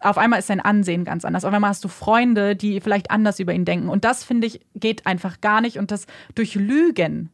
auf 0.00 0.18
einmal 0.18 0.38
ist 0.38 0.50
dein 0.50 0.60
Ansehen 0.60 1.04
ganz 1.04 1.24
anders. 1.24 1.44
Auf 1.44 1.52
einmal 1.52 1.70
hast 1.70 1.84
du 1.84 1.88
Freunde, 1.88 2.56
die 2.56 2.80
vielleicht 2.80 3.10
anders 3.10 3.40
über 3.40 3.52
ihn 3.52 3.64
denken. 3.64 3.88
Und 3.88 4.04
das, 4.04 4.24
finde 4.24 4.46
ich, 4.46 4.60
geht 4.74 5.06
einfach 5.06 5.40
gar 5.40 5.60
nicht. 5.60 5.78
Und 5.78 5.90
das 5.90 6.06
durch 6.34 6.54
Lügen 6.54 7.30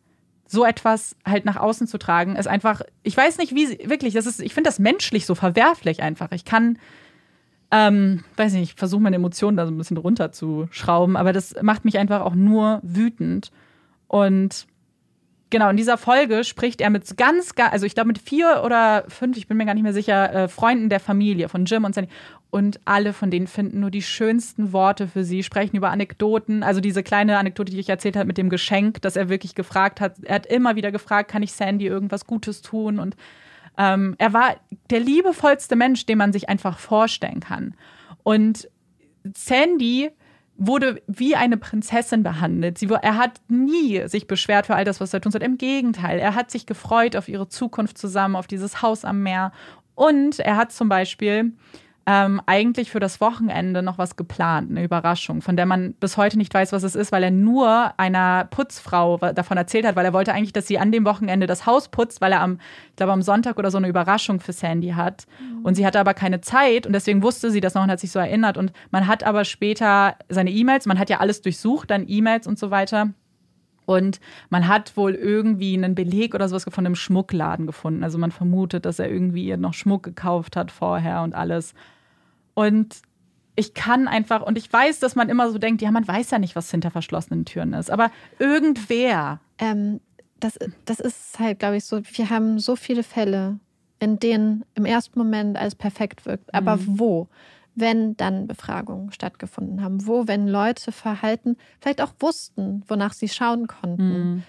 so 0.47 0.65
etwas 0.65 1.17
halt 1.25 1.45
nach 1.45 1.57
außen 1.57 1.87
zu 1.87 1.99
tragen, 1.99 2.37
ist 2.37 2.47
einfach, 2.47 2.83
ich 3.03 3.17
weiß 3.17 3.39
nicht, 3.39 3.55
wie, 3.55 3.79
wirklich, 3.89 4.15
das 4.15 4.27
ist, 4.27 4.41
ich 4.41 4.55
finde 4.55 4.69
das 4.69 4.79
menschlich 4.79 5.27
so 5.27 5.35
verwerflich 5.35 6.03
einfach. 6.03 6.31
Ich 6.33 6.45
kann, 6.45 6.79
ähm, 7.71 8.25
weiß 8.37 8.53
nicht, 8.53 8.71
ich 8.71 8.75
versuche 8.75 9.03
meine 9.03 9.17
Emotionen 9.17 9.57
da 9.57 9.67
so 9.67 9.73
ein 9.73 9.79
bisschen 9.79 9.97
runterzuschrauben, 9.97 11.17
aber 11.17 11.33
das 11.33 11.55
macht 11.63 11.85
mich 11.85 11.99
einfach 11.99 12.21
auch 12.21 12.35
nur 12.35 12.81
wütend. 12.83 13.51
Und 14.07 14.67
genau, 15.51 15.69
in 15.69 15.77
dieser 15.77 15.99
Folge 15.99 16.45
spricht 16.45 16.81
er 16.81 16.91
mit 16.91 17.17
ganz, 17.17 17.53
also 17.57 17.87
ich 17.87 17.95
glaube 17.95 18.09
mit 18.09 18.19
vier 18.19 18.63
oder 18.65 19.05
fünf, 19.09 19.37
ich 19.37 19.49
bin 19.49 19.57
mir 19.57 19.67
gar 19.67 19.75
nicht 19.75 19.83
mehr 19.83 19.93
sicher, 19.93 20.33
äh, 20.33 20.49
Freunden 20.49 20.89
der 20.89 21.01
Familie 21.01 21.49
von 21.49 21.65
Jim 21.65 21.85
und 21.85 21.95
Sandy. 21.95 22.11
Und 22.57 22.81
alle 22.87 23.13
von 23.13 23.31
denen 23.31 23.49
finden 23.49 23.81
nur 23.81 23.91
die 23.91 24.01
schönsten 24.01 24.73
Worte 24.73 25.09
für 25.09 25.25
sie, 25.25 25.43
sprechen 25.43 25.77
über 25.77 25.91
Anekdoten. 25.91 26.63
Also 26.63 26.81
diese 26.81 27.03
kleine 27.03 27.37
Anekdote, 27.37 27.71
die 27.71 27.79
ich 27.79 27.91
erzählt 27.91 28.17
habe 28.17 28.29
mit 28.29 28.39
dem 28.39 28.49
Geschenk, 28.49 29.03
dass 29.03 29.15
er 29.15 29.29
wirklich 29.29 29.55
gefragt 29.55 30.01
hat. 30.01 30.15
Er 30.23 30.37
hat 30.37 30.47
immer 30.47 30.75
wieder 30.75 30.91
gefragt, 30.91 31.31
kann 31.31 31.43
ich 31.43 31.53
Sandy 31.53 31.87
irgendwas 31.87 32.27
Gutes 32.27 32.63
tun? 32.63 32.99
Und 32.99 33.15
ähm, 33.77 34.15
er 34.17 34.33
war 34.33 34.57
der 34.89 35.01
liebevollste 35.01 35.77
Mensch, 35.77 36.07
den 36.07 36.17
man 36.17 36.33
sich 36.33 36.49
einfach 36.49 36.79
vorstellen 36.79 37.41
kann. 37.41 37.75
Und 38.23 38.71
Sandy 39.35 40.09
wurde 40.57 41.03
wie 41.07 41.37
eine 41.37 41.59
Prinzessin 41.59 42.23
behandelt. 42.23 42.79
Sie, 42.79 42.89
er 42.89 43.19
hat 43.19 43.39
nie 43.49 44.09
sich 44.09 44.27
beschwert 44.27 44.65
für 44.65 44.77
all 44.77 44.87
das, 44.87 44.99
was 44.99 45.13
er 45.13 45.21
tun 45.21 45.31
soll. 45.31 45.43
Im 45.43 45.59
Gegenteil, 45.59 46.19
er 46.19 46.35
hat 46.35 46.51
sich 46.51 46.65
gefreut 46.65 47.17
auf 47.17 47.29
ihre 47.29 47.51
Zukunft 47.51 47.99
zusammen, 47.99 48.35
auf 48.35 48.47
dieses 48.47 48.81
Haus 48.81 49.05
am 49.05 49.23
Meer. 49.23 49.53
Und 49.95 50.39
er 50.39 50.57
hat 50.57 50.73
zum 50.73 50.89
Beispiel 50.89 51.53
ähm, 52.09 52.41
eigentlich 52.47 52.93
für 52.93 53.01
das 53.01 53.21
Wochenende 53.21 53.83
noch 53.83 53.99
was 53.99 54.15
geplant, 54.15 54.71
eine 54.71 54.85
Überraschung, 54.85 55.43
von 55.43 55.57
der 55.57 55.67
man 55.67 55.93
bis 55.95 56.17
heute 56.17 56.39
nicht 56.39 56.55
weiß, 56.55 56.73
was 56.73 56.85
es 56.85 56.95
ist, 56.95 57.11
weil 57.11 57.25
er 57.25 57.33
nur 57.33 57.99
einer 57.99 58.45
Putzfrau 58.45 59.17
davon 59.19 59.57
erzählt 59.57 59.85
hat, 59.85 59.97
weil 59.97 60.05
er 60.05 60.13
wollte 60.13 60.33
eigentlich, 60.33 60.53
dass 60.53 60.69
sie 60.69 60.79
an 60.79 60.93
dem 60.93 61.05
Wochenende 61.05 61.49
das 61.49 61.67
Haus 61.67 61.89
putzt, 61.89 62.21
weil 62.21 62.31
er 62.31 62.43
am, 62.43 62.61
ich 62.91 62.97
glaube, 62.97 63.13
am 63.13 63.23
Sonntag 63.23 63.59
oder 63.59 63.73
so 63.73 63.79
eine 63.79 63.89
Überraschung 63.89 64.39
für 64.39 64.53
Sandy 64.53 64.91
hat. 64.91 65.27
Mhm. 65.41 65.65
Und 65.65 65.75
sie 65.75 65.85
hatte 65.85 65.99
aber 65.99 66.15
keine 66.15 66.41
Zeit 66.41 66.87
und 66.87 66.93
deswegen 66.93 67.25
wusste 67.25 67.51
sie 67.51 67.61
das 67.61 67.75
noch 67.75 67.83
und 67.83 67.91
hat 67.91 67.99
sich 67.99 68.13
so 68.13 68.21
erinnert. 68.21 68.57
Und 68.57 68.73
man 68.93 69.09
hat 69.09 69.25
aber 69.25 69.45
später 69.45 70.15
seine 70.29 70.51
E-Mails, 70.53 70.87
man 70.87 71.01
hat 71.01 71.11
ja 71.11 71.19
alles 71.19 71.43
durchsucht, 71.43 71.91
dann 71.91 72.05
E-Mails 72.07 72.47
und 72.47 72.57
so 72.57 72.71
weiter. 72.71 73.09
Und 73.85 74.21
man 74.49 74.69
hat 74.69 74.97
wohl 74.97 75.15
irgendwie 75.15 75.75
einen 75.75 75.97
Beleg 75.97 76.35
oder 76.35 76.49
sowas 76.49 76.65
von 76.71 76.87
einem 76.87 76.97
Schmuckladen 76.97 77.67
gefunden. 77.67 78.05
Also 78.05 78.19
man 78.19 78.33
vermutet, 78.33 78.85
dass 78.85 78.99
er 78.99 79.11
irgendwie 79.11 79.47
ihr 79.47 79.57
noch 79.57 79.75
Schmuck 79.75 80.03
gekauft 80.05 80.57
hat 80.57 80.71
vorher 80.71 81.23
und 81.23 81.35
alles. 81.35 81.75
Und 82.57 83.03
ich 83.55 83.75
kann 83.75 84.09
einfach, 84.09 84.43
und 84.43 84.57
ich 84.57 84.73
weiß, 84.73 84.99
dass 84.99 85.15
man 85.15 85.29
immer 85.29 85.51
so 85.51 85.59
denkt, 85.59 85.83
ja, 85.83 85.91
man 85.91 86.09
weiß 86.09 86.31
ja 86.31 86.39
nicht, 86.39 86.57
was 86.57 86.71
hinter 86.71 86.91
verschlossenen 86.91 87.45
Türen 87.45 87.75
ist, 87.75 87.91
aber 87.91 88.11
irgendwer. 88.39 89.41
Ähm, 89.59 90.01
das, 90.41 90.59
das 90.87 90.99
ist 90.99 91.39
halt, 91.39 91.59
glaube 91.59 91.77
ich, 91.77 91.85
so, 91.85 92.01
wir 92.03 92.31
haben 92.31 92.59
so 92.59 92.77
viele 92.77 93.03
Fälle, 93.03 93.59
in 93.99 94.19
denen 94.19 94.65
im 94.75 94.87
ersten 94.87 95.19
Moment 95.19 95.59
alles 95.59 95.75
perfekt 95.75 96.25
wirkt. 96.25 96.55
Aber 96.55 96.77
mhm. 96.77 96.99
wo? 96.99 97.29
Wenn 97.75 98.17
dann 98.17 98.47
Befragungen 98.47 99.13
stattgefunden 99.13 99.83
haben, 99.83 100.07
wo, 100.07 100.27
wenn 100.27 100.49
Leute 100.49 100.93
Verhalten 100.93 101.59
vielleicht 101.79 102.01
auch 102.01 102.13
wussten, 102.21 102.83
wonach 102.89 103.13
sie 103.13 103.29
schauen 103.29 103.67
konnten. 103.67 104.09
Mhm. 104.09 104.43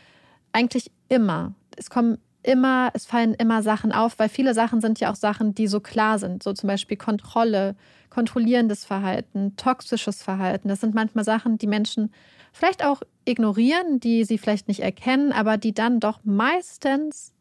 Eigentlich 0.54 0.92
immer. 1.10 1.54
Es 1.76 1.90
kommen 1.90 2.20
immer, 2.42 2.90
es 2.94 3.06
fallen 3.06 3.34
immer 3.34 3.64
Sachen 3.64 3.92
auf, 3.92 4.18
weil 4.20 4.30
viele 4.30 4.54
Sachen 4.54 4.80
sind 4.80 5.02
ja 5.02 5.12
auch 5.12 5.16
Sachen, 5.16 5.54
die 5.54 5.68
so 5.68 5.82
klar 5.82 6.20
sind. 6.20 6.42
So 6.42 6.54
zum 6.54 6.68
Beispiel 6.68 6.96
Kontrolle, 6.96 7.76
kontrollierendes 8.18 8.84
Verhalten, 8.84 9.56
toxisches 9.58 10.24
Verhalten. 10.24 10.70
Das 10.70 10.82
sind 10.82 10.96
manchmal 10.96 11.24
Sachen, 11.24 11.60
die 11.60 11.68
Menschen 11.68 12.12
vielleicht 12.52 12.84
auch 12.84 13.04
ignorieren, 13.26 14.00
die 14.00 14.24
sie 14.24 14.40
vielleicht 14.40 14.68
nicht 14.68 14.80
erkennen, 14.80 15.32
aber 15.32 15.58
die 15.58 15.72
dann 15.72 16.00
doch 16.00 16.22
meistens 16.24 17.36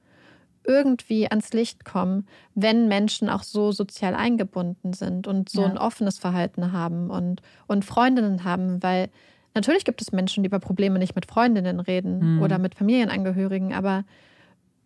irgendwie 0.67 1.31
ans 1.31 1.55
Licht 1.55 1.87
kommen, 1.87 2.27
wenn 2.55 2.89
Menschen 2.89 3.31
auch 3.31 3.43
so 3.43 3.73
sozial 3.73 4.15
eingebunden 4.15 4.93
sind 4.93 5.27
und 5.27 5.49
so 5.49 5.63
ja. 5.63 5.69
ein 5.69 5.79
offenes 5.79 6.19
Verhalten 6.19 6.73
haben 6.73 7.09
und, 7.09 7.41
und 7.67 7.87
Freundinnen 7.87 8.45
haben, 8.45 8.83
weil 8.83 9.09
natürlich 9.55 9.87
gibt 9.87 10.03
es 10.03 10.13
Menschen, 10.13 10.43
die 10.43 10.49
über 10.49 10.59
Probleme 10.59 10.99
nicht 10.99 11.15
mit 11.15 11.25
Freundinnen 11.25 11.81
reden 11.81 12.37
mhm. 12.37 12.43
oder 12.43 12.59
mit 12.59 12.75
Familienangehörigen, 12.75 13.73
aber 13.73 14.05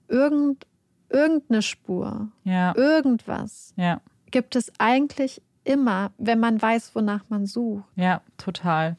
irgend, 0.07 0.69
irgendeine 1.09 1.63
Spur, 1.63 2.29
ja. 2.45 2.77
irgendwas 2.77 3.75
ja. 3.77 4.01
gibt 4.31 4.55
es 4.55 4.71
eigentlich 4.79 5.43
immer, 5.71 6.11
wenn 6.19 6.41
man 6.41 6.61
weiß, 6.61 6.95
wonach 6.95 7.23
man 7.29 7.47
sucht. 7.47 7.85
Ja, 7.95 8.23
total. 8.37 8.97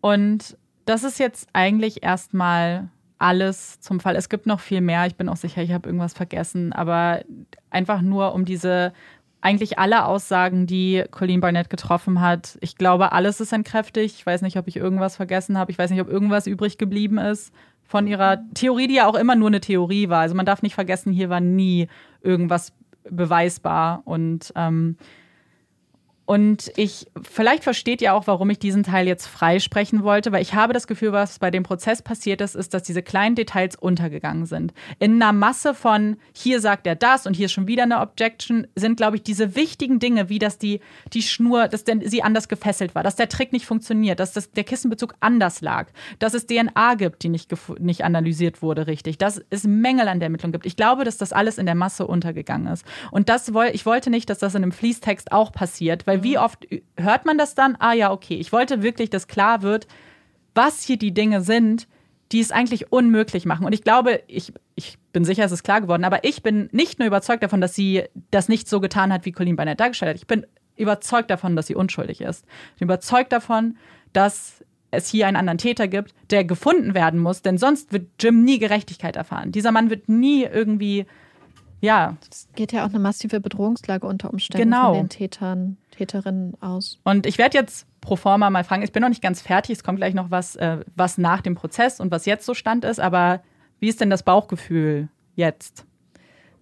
Und 0.00 0.56
das 0.84 1.04
ist 1.04 1.18
jetzt 1.18 1.48
eigentlich 1.52 2.02
erstmal 2.02 2.88
alles 3.18 3.80
zum 3.80 4.00
Fall. 4.00 4.16
Es 4.16 4.28
gibt 4.28 4.46
noch 4.46 4.60
viel 4.60 4.80
mehr. 4.80 5.06
Ich 5.06 5.14
bin 5.14 5.28
auch 5.28 5.36
sicher, 5.36 5.62
ich 5.62 5.72
habe 5.72 5.88
irgendwas 5.88 6.12
vergessen. 6.12 6.72
Aber 6.72 7.22
einfach 7.70 8.02
nur 8.02 8.34
um 8.34 8.44
diese, 8.44 8.92
eigentlich 9.40 9.78
alle 9.78 10.04
Aussagen, 10.04 10.66
die 10.66 11.04
Colleen 11.10 11.40
Barnett 11.40 11.70
getroffen 11.70 12.20
hat. 12.20 12.58
Ich 12.60 12.76
glaube, 12.76 13.12
alles 13.12 13.40
ist 13.40 13.52
entkräftigt. 13.52 14.16
Ich 14.16 14.26
weiß 14.26 14.42
nicht, 14.42 14.58
ob 14.58 14.66
ich 14.66 14.76
irgendwas 14.76 15.16
vergessen 15.16 15.56
habe. 15.56 15.70
Ich 15.70 15.78
weiß 15.78 15.90
nicht, 15.90 16.00
ob 16.00 16.08
irgendwas 16.08 16.46
übrig 16.46 16.76
geblieben 16.76 17.18
ist 17.18 17.52
von 17.84 18.06
ihrer 18.06 18.40
Theorie, 18.54 18.88
die 18.88 18.94
ja 18.94 19.06
auch 19.06 19.14
immer 19.14 19.36
nur 19.36 19.48
eine 19.48 19.60
Theorie 19.60 20.08
war. 20.08 20.20
Also 20.20 20.34
man 20.34 20.46
darf 20.46 20.62
nicht 20.62 20.74
vergessen, 20.74 21.12
hier 21.12 21.30
war 21.30 21.40
nie 21.40 21.88
irgendwas 22.20 22.72
beweisbar 23.08 24.02
und 24.04 24.52
ähm, 24.56 24.96
und 26.26 26.72
ich, 26.76 27.06
vielleicht 27.22 27.64
versteht 27.64 28.00
ihr 28.00 28.14
auch, 28.14 28.26
warum 28.26 28.48
ich 28.48 28.58
diesen 28.58 28.82
Teil 28.82 29.06
jetzt 29.06 29.26
freisprechen 29.26 30.04
wollte, 30.04 30.32
weil 30.32 30.40
ich 30.40 30.54
habe 30.54 30.72
das 30.72 30.86
Gefühl, 30.86 31.12
was 31.12 31.38
bei 31.38 31.50
dem 31.50 31.64
Prozess 31.64 32.00
passiert 32.00 32.40
ist, 32.40 32.54
ist, 32.54 32.72
dass 32.72 32.82
diese 32.82 33.02
kleinen 33.02 33.34
Details 33.34 33.76
untergegangen 33.76 34.46
sind. 34.46 34.72
In 34.98 35.22
einer 35.22 35.34
Masse 35.34 35.74
von, 35.74 36.16
hier 36.32 36.60
sagt 36.60 36.86
er 36.86 36.96
das 36.96 37.26
und 37.26 37.34
hier 37.34 37.46
ist 37.46 37.52
schon 37.52 37.66
wieder 37.66 37.82
eine 37.82 38.00
Objection, 38.00 38.66
sind, 38.74 38.96
glaube 38.96 39.16
ich, 39.16 39.22
diese 39.22 39.54
wichtigen 39.54 39.98
Dinge, 39.98 40.30
wie 40.30 40.38
dass 40.38 40.56
die, 40.56 40.80
die 41.12 41.20
Schnur, 41.20 41.68
dass 41.68 41.84
denn 41.84 42.00
sie 42.08 42.22
anders 42.22 42.48
gefesselt 42.48 42.94
war, 42.94 43.02
dass 43.02 43.16
der 43.16 43.28
Trick 43.28 43.52
nicht 43.52 43.66
funktioniert, 43.66 44.18
dass 44.18 44.32
das, 44.32 44.50
der 44.50 44.64
Kissenbezug 44.64 45.14
anders 45.20 45.60
lag, 45.60 45.88
dass 46.20 46.32
es 46.32 46.46
DNA 46.46 46.94
gibt, 46.94 47.22
die 47.22 47.28
nicht, 47.28 47.52
nicht 47.78 48.02
analysiert 48.02 48.62
wurde 48.62 48.86
richtig, 48.86 49.18
dass 49.18 49.42
es 49.50 49.64
Mängel 49.64 50.08
an 50.08 50.20
der 50.20 50.26
Ermittlung 50.26 50.52
gibt. 50.52 50.64
Ich 50.64 50.76
glaube, 50.76 51.04
dass 51.04 51.18
das 51.18 51.34
alles 51.34 51.58
in 51.58 51.66
der 51.66 51.74
Masse 51.74 52.06
untergegangen 52.06 52.72
ist. 52.72 52.86
Und 53.10 53.28
das, 53.28 53.52
ich 53.72 53.84
wollte 53.84 54.08
nicht, 54.08 54.30
dass 54.30 54.38
das 54.38 54.54
in 54.54 54.62
einem 54.62 54.72
Fließtext 54.72 55.30
auch 55.30 55.52
passiert, 55.52 56.06
weil 56.06 56.13
weil 56.14 56.22
wie 56.24 56.38
oft 56.38 56.66
hört 56.96 57.26
man 57.26 57.38
das 57.38 57.54
dann? 57.54 57.76
Ah 57.78 57.92
ja, 57.92 58.12
okay. 58.12 58.34
Ich 58.34 58.52
wollte 58.52 58.82
wirklich, 58.82 59.10
dass 59.10 59.26
klar 59.26 59.62
wird, 59.62 59.86
was 60.54 60.82
hier 60.82 60.96
die 60.96 61.12
Dinge 61.12 61.40
sind, 61.40 61.88
die 62.32 62.40
es 62.40 62.52
eigentlich 62.52 62.92
unmöglich 62.92 63.44
machen. 63.44 63.66
Und 63.66 63.72
ich 63.72 63.84
glaube, 63.84 64.22
ich, 64.26 64.52
ich 64.74 64.98
bin 65.12 65.24
sicher, 65.24 65.44
es 65.44 65.52
ist 65.52 65.62
klar 65.62 65.80
geworden, 65.80 66.04
aber 66.04 66.24
ich 66.24 66.42
bin 66.42 66.68
nicht 66.72 66.98
nur 66.98 67.06
überzeugt 67.06 67.42
davon, 67.42 67.60
dass 67.60 67.74
sie 67.74 68.04
das 68.30 68.48
nicht 68.48 68.68
so 68.68 68.80
getan 68.80 69.12
hat, 69.12 69.24
wie 69.24 69.32
Colleen 69.32 69.56
Barnett 69.56 69.80
dargestellt 69.80 70.10
hat. 70.10 70.16
Ich 70.16 70.26
bin 70.26 70.46
überzeugt 70.76 71.30
davon, 71.30 71.54
dass 71.54 71.66
sie 71.66 71.74
unschuldig 71.74 72.20
ist. 72.20 72.44
Ich 72.74 72.80
bin 72.80 72.86
überzeugt 72.86 73.32
davon, 73.32 73.76
dass 74.12 74.64
es 74.90 75.08
hier 75.08 75.26
einen 75.26 75.36
anderen 75.36 75.58
Täter 75.58 75.88
gibt, 75.88 76.14
der 76.30 76.44
gefunden 76.44 76.94
werden 76.94 77.20
muss, 77.20 77.42
denn 77.42 77.58
sonst 77.58 77.92
wird 77.92 78.08
Jim 78.20 78.44
nie 78.44 78.58
Gerechtigkeit 78.58 79.16
erfahren. 79.16 79.52
Dieser 79.52 79.72
Mann 79.72 79.90
wird 79.90 80.08
nie 80.08 80.44
irgendwie 80.44 81.06
ja. 81.84 82.16
Es 82.30 82.48
geht 82.54 82.72
ja 82.72 82.84
auch 82.84 82.88
eine 82.88 82.98
massive 82.98 83.40
Bedrohungslage 83.40 84.06
unter 84.06 84.32
Umständen 84.32 84.70
genau. 84.70 84.94
von 84.94 85.04
den 85.04 85.08
Tätern, 85.10 85.76
Täterinnen 85.96 86.54
aus. 86.60 86.98
Und 87.04 87.26
ich 87.26 87.38
werde 87.38 87.56
jetzt 87.56 87.86
pro 88.00 88.16
forma 88.16 88.50
mal 88.50 88.64
fragen, 88.64 88.82
ich 88.82 88.92
bin 88.92 89.02
noch 89.02 89.08
nicht 89.08 89.22
ganz 89.22 89.40
fertig, 89.40 89.76
es 89.76 89.84
kommt 89.84 89.98
gleich 89.98 90.14
noch 90.14 90.30
was, 90.30 90.56
äh, 90.56 90.78
was 90.94 91.18
nach 91.18 91.40
dem 91.40 91.54
Prozess 91.54 92.00
und 92.00 92.10
was 92.10 92.26
jetzt 92.26 92.46
so 92.46 92.54
Stand 92.54 92.84
ist, 92.84 93.00
aber 93.00 93.42
wie 93.80 93.88
ist 93.88 94.00
denn 94.00 94.10
das 94.10 94.22
Bauchgefühl 94.22 95.08
jetzt? 95.34 95.86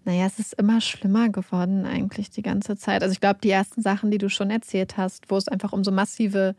Naja, 0.05 0.27
es 0.27 0.39
ist 0.39 0.55
immer 0.55 0.81
schlimmer 0.81 1.29
geworden 1.29 1.87
eigentlich 1.87 2.31
die 2.31 2.43
ganze 2.43 2.77
Zeit. 2.77 3.03
Also 3.03 3.13
ich 3.13 3.21
glaube, 3.21 3.39
die 3.43 3.51
ersten 3.51 3.83
Sachen, 3.83 4.11
die 4.11 4.19
du 4.19 4.29
schon 4.29 4.51
erzählt 4.51 4.97
hast, 4.97 5.31
wo 5.31 5.37
es 5.37 5.47
einfach 5.47 5.73
um 5.73 5.85
so 5.85 5.93
massive 5.93 6.57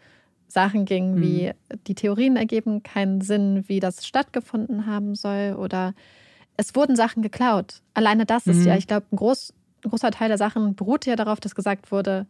Sachen 0.47 0.85
ging, 0.85 1.19
wie 1.19 1.47
mhm. 1.47 1.83
die 1.87 1.95
Theorien 1.95 2.37
ergeben 2.37 2.83
keinen 2.83 3.21
Sinn, 3.21 3.65
wie 3.67 3.79
das 3.79 4.05
stattgefunden 4.07 4.85
haben 4.85 5.15
soll 5.15 5.55
oder 5.59 5.93
es 6.55 6.75
wurden 6.75 6.95
Sachen 6.95 7.23
geklaut. 7.23 7.81
Alleine 7.93 8.25
das 8.25 8.47
ist 8.47 8.59
mhm. 8.59 8.67
ja, 8.67 8.77
ich 8.77 8.87
glaube, 8.87 9.07
ein, 9.11 9.15
groß, 9.17 9.53
ein 9.83 9.89
großer 9.89 10.11
Teil 10.11 10.29
der 10.29 10.37
Sachen 10.37 10.75
beruht 10.75 11.05
ja 11.05 11.15
darauf, 11.15 11.39
dass 11.39 11.55
gesagt 11.55 11.91
wurde, 11.91 12.27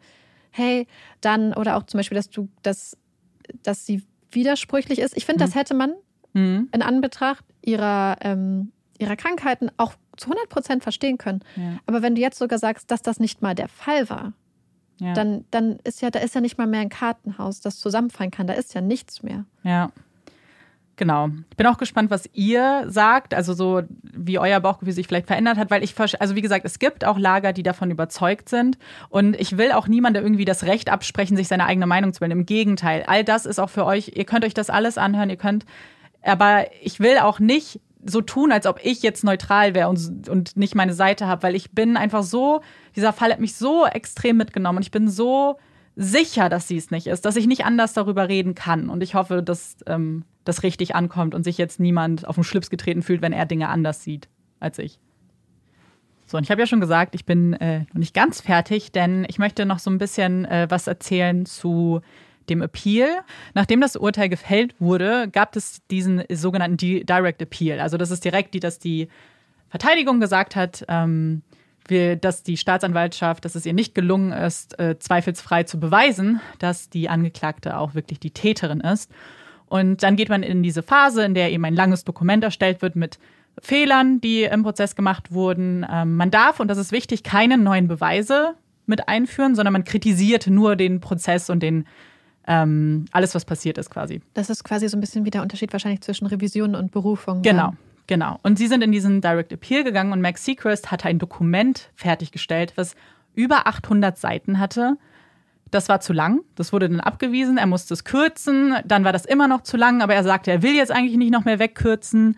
hey, 0.53 0.87
dann, 1.19 1.53
oder 1.53 1.75
auch 1.75 1.83
zum 1.83 1.97
Beispiel, 1.97 2.15
dass 2.15 2.29
du, 2.29 2.47
dass, 2.61 2.95
dass 3.63 3.85
sie 3.85 4.03
widersprüchlich 4.31 4.99
ist. 4.99 5.17
Ich 5.17 5.25
finde, 5.25 5.43
mhm. 5.43 5.47
das 5.47 5.55
hätte 5.55 5.73
man 5.73 5.93
mhm. 6.33 6.69
in 6.71 6.81
Anbetracht 6.81 7.43
ihrer, 7.61 8.17
ähm, 8.21 8.71
ihrer 8.99 9.15
Krankheiten 9.15 9.69
auch 9.77 9.93
zu 10.15 10.27
100 10.29 10.49
Prozent 10.49 10.83
verstehen 10.83 11.17
können. 11.17 11.41
Ja. 11.55 11.79
Aber 11.87 12.01
wenn 12.01 12.15
du 12.15 12.21
jetzt 12.21 12.37
sogar 12.37 12.59
sagst, 12.59 12.91
dass 12.91 13.01
das 13.01 13.19
nicht 13.19 13.41
mal 13.41 13.55
der 13.55 13.67
Fall 13.67 14.09
war, 14.09 14.33
ja. 14.99 15.13
dann, 15.13 15.45
dann 15.51 15.79
ist 15.83 16.01
ja, 16.01 16.11
da 16.11 16.19
ist 16.19 16.35
ja 16.35 16.41
nicht 16.41 16.57
mal 16.57 16.67
mehr 16.67 16.81
ein 16.81 16.89
Kartenhaus, 16.89 17.61
das 17.61 17.79
zusammenfallen 17.79 18.31
kann. 18.31 18.47
Da 18.47 18.53
ist 18.53 18.73
ja 18.73 18.81
nichts 18.81 19.23
mehr. 19.23 19.45
Ja. 19.63 19.91
Genau. 20.95 21.29
Ich 21.49 21.57
bin 21.57 21.65
auch 21.65 21.77
gespannt, 21.77 22.11
was 22.11 22.29
ihr 22.33 22.85
sagt, 22.87 23.33
also 23.33 23.53
so 23.53 23.81
wie 24.03 24.37
euer 24.37 24.59
Bauchgefühl 24.59 24.93
sich 24.93 25.07
vielleicht 25.07 25.25
verändert 25.25 25.57
hat, 25.57 25.71
weil 25.71 25.83
ich, 25.83 25.95
also 26.19 26.35
wie 26.35 26.41
gesagt, 26.41 26.65
es 26.65 26.77
gibt 26.77 27.03
auch 27.03 27.17
Lager, 27.17 27.51
die 27.51 27.63
davon 27.63 27.89
überzeugt 27.89 28.47
sind 28.47 28.77
und 29.09 29.35
ich 29.39 29.57
will 29.57 29.71
auch 29.71 29.87
niemandem 29.87 30.23
irgendwie 30.23 30.45
das 30.45 30.63
Recht 30.65 30.89
absprechen, 30.89 31.35
sich 31.35 31.47
seine 31.47 31.65
eigene 31.65 31.87
Meinung 31.87 32.13
zu 32.13 32.19
bilden. 32.19 32.39
Im 32.39 32.45
Gegenteil, 32.45 33.03
all 33.07 33.23
das 33.23 33.47
ist 33.47 33.59
auch 33.59 33.71
für 33.71 33.85
euch, 33.85 34.11
ihr 34.15 34.25
könnt 34.25 34.45
euch 34.45 34.53
das 34.53 34.69
alles 34.69 34.99
anhören, 34.99 35.31
ihr 35.31 35.37
könnt, 35.37 35.65
aber 36.21 36.67
ich 36.81 36.99
will 36.99 37.17
auch 37.17 37.39
nicht 37.39 37.79
so 38.05 38.21
tun, 38.21 38.51
als 38.51 38.67
ob 38.67 38.79
ich 38.83 39.01
jetzt 39.01 39.23
neutral 39.23 39.73
wäre 39.73 39.89
und, 39.89 40.29
und 40.29 40.57
nicht 40.57 40.75
meine 40.75 40.93
Seite 40.93 41.25
habe, 41.25 41.43
weil 41.43 41.55
ich 41.55 41.71
bin 41.71 41.97
einfach 41.97 42.21
so, 42.21 42.61
dieser 42.95 43.13
Fall 43.13 43.31
hat 43.31 43.39
mich 43.39 43.55
so 43.55 43.85
extrem 43.85 44.37
mitgenommen 44.37 44.77
und 44.77 44.83
ich 44.83 44.91
bin 44.91 45.09
so 45.09 45.57
sicher, 45.95 46.49
dass 46.49 46.67
sie 46.67 46.77
es 46.77 46.91
nicht 46.91 47.07
ist, 47.07 47.25
dass 47.25 47.35
ich 47.35 47.47
nicht 47.47 47.65
anders 47.65 47.93
darüber 47.93 48.27
reden 48.27 48.55
kann. 48.55 48.89
Und 48.89 49.03
ich 49.03 49.15
hoffe, 49.15 49.43
dass 49.43 49.77
ähm, 49.85 50.25
das 50.43 50.63
richtig 50.63 50.95
ankommt 50.95 51.35
und 51.35 51.43
sich 51.43 51.57
jetzt 51.57 51.79
niemand 51.79 52.27
auf 52.27 52.35
den 52.35 52.43
Schlips 52.43 52.69
getreten 52.69 53.03
fühlt, 53.03 53.21
wenn 53.21 53.33
er 53.33 53.45
Dinge 53.45 53.69
anders 53.69 54.03
sieht 54.03 54.27
als 54.59 54.79
ich. 54.79 54.99
So, 56.25 56.37
und 56.37 56.43
ich 56.43 56.51
habe 56.51 56.61
ja 56.61 56.67
schon 56.67 56.79
gesagt, 56.79 57.15
ich 57.15 57.25
bin 57.25 57.53
äh, 57.53 57.79
noch 57.79 57.99
nicht 57.99 58.13
ganz 58.13 58.41
fertig, 58.41 58.91
denn 58.91 59.25
ich 59.27 59.39
möchte 59.39 59.65
noch 59.65 59.79
so 59.79 59.91
ein 59.91 59.97
bisschen 59.97 60.45
äh, 60.45 60.67
was 60.69 60.87
erzählen 60.87 61.45
zu 61.45 62.01
dem 62.49 62.61
Appeal. 62.61 63.09
Nachdem 63.53 63.81
das 63.81 63.95
Urteil 63.95 64.29
gefällt 64.29 64.75
wurde, 64.79 65.29
gab 65.31 65.55
es 65.55 65.85
diesen 65.91 66.23
sogenannten 66.31 66.77
Direct 66.77 67.41
Appeal. 67.41 67.79
Also 67.79 67.97
das 67.97 68.11
ist 68.11 68.25
direkt, 68.25 68.53
die, 68.53 68.59
dass 68.59 68.79
die 68.79 69.09
Verteidigung 69.69 70.19
gesagt 70.19 70.55
hat, 70.55 70.85
ähm, 70.87 71.41
wir, 71.89 72.15
dass 72.15 72.43
die 72.43 72.57
Staatsanwaltschaft, 72.57 73.45
dass 73.45 73.55
es 73.55 73.65
ihr 73.65 73.73
nicht 73.73 73.95
gelungen 73.95 74.31
ist, 74.31 74.79
äh, 74.79 74.97
zweifelsfrei 74.99 75.63
zu 75.63 75.79
beweisen, 75.79 76.39
dass 76.59 76.89
die 76.89 77.09
Angeklagte 77.09 77.77
auch 77.77 77.95
wirklich 77.95 78.19
die 78.19 78.31
Täterin 78.31 78.79
ist. 78.79 79.11
Und 79.67 80.03
dann 80.03 80.15
geht 80.15 80.29
man 80.29 80.43
in 80.43 80.63
diese 80.63 80.83
Phase, 80.83 81.23
in 81.23 81.33
der 81.33 81.51
eben 81.51 81.65
ein 81.65 81.75
langes 81.75 82.03
Dokument 82.03 82.43
erstellt 82.43 82.81
wird 82.81 82.95
mit 82.95 83.17
Fehlern, 83.61 84.21
die 84.21 84.43
im 84.43 84.63
Prozess 84.63 84.95
gemacht 84.95 85.31
wurden. 85.31 85.85
Ähm, 85.89 86.15
man 86.15 86.31
darf, 86.31 86.59
und 86.59 86.67
das 86.67 86.77
ist 86.77 86.91
wichtig, 86.91 87.23
keine 87.23 87.57
neuen 87.57 87.87
Beweise 87.87 88.55
mit 88.85 89.07
einführen, 89.07 89.55
sondern 89.55 89.73
man 89.73 89.83
kritisiert 89.83 90.47
nur 90.47 90.75
den 90.75 90.99
Prozess 90.99 91.49
und 91.49 91.61
den 91.61 91.85
ähm, 92.45 93.05
alles, 93.11 93.33
was 93.35 93.45
passiert 93.45 93.77
ist, 93.77 93.89
quasi. 93.89 94.21
Das 94.33 94.49
ist 94.49 94.63
quasi 94.63 94.87
so 94.89 94.97
ein 94.97 95.01
bisschen 95.01 95.23
wie 95.25 95.29
der 95.29 95.41
Unterschied 95.41 95.71
wahrscheinlich 95.71 96.01
zwischen 96.01 96.27
Revision 96.27 96.75
und 96.75 96.91
Berufung. 96.91 97.41
Genau, 97.41 97.73
Genau. 98.07 98.39
Und 98.43 98.57
sie 98.57 98.67
sind 98.67 98.83
in 98.83 98.91
diesen 98.91 99.21
Direct 99.21 99.51
Appeal 99.51 99.83
gegangen 99.83 100.11
und 100.11 100.21
Max 100.21 100.43
Seacrest 100.43 100.91
hatte 100.91 101.07
ein 101.07 101.19
Dokument 101.19 101.89
fertiggestellt, 101.95 102.73
was 102.75 102.95
über 103.33 103.67
800 103.67 104.17
Seiten 104.17 104.59
hatte. 104.59 104.97
Das 105.71 105.89
war 105.89 106.01
zu 106.01 106.13
lang. 106.13 106.41
Das 106.55 106.71
wurde 106.71 106.89
dann 106.89 106.99
abgewiesen. 106.99 107.57
Er 107.57 107.65
musste 107.65 107.93
es 107.93 108.03
kürzen. 108.03 108.75
Dann 108.85 109.03
war 109.03 109.13
das 109.13 109.25
immer 109.25 109.47
noch 109.47 109.61
zu 109.61 109.77
lang, 109.77 110.01
aber 110.01 110.13
er 110.13 110.23
sagte, 110.23 110.51
er 110.51 110.61
will 110.61 110.75
jetzt 110.75 110.91
eigentlich 110.91 111.17
nicht 111.17 111.31
noch 111.31 111.45
mehr 111.45 111.59
wegkürzen. 111.59 112.37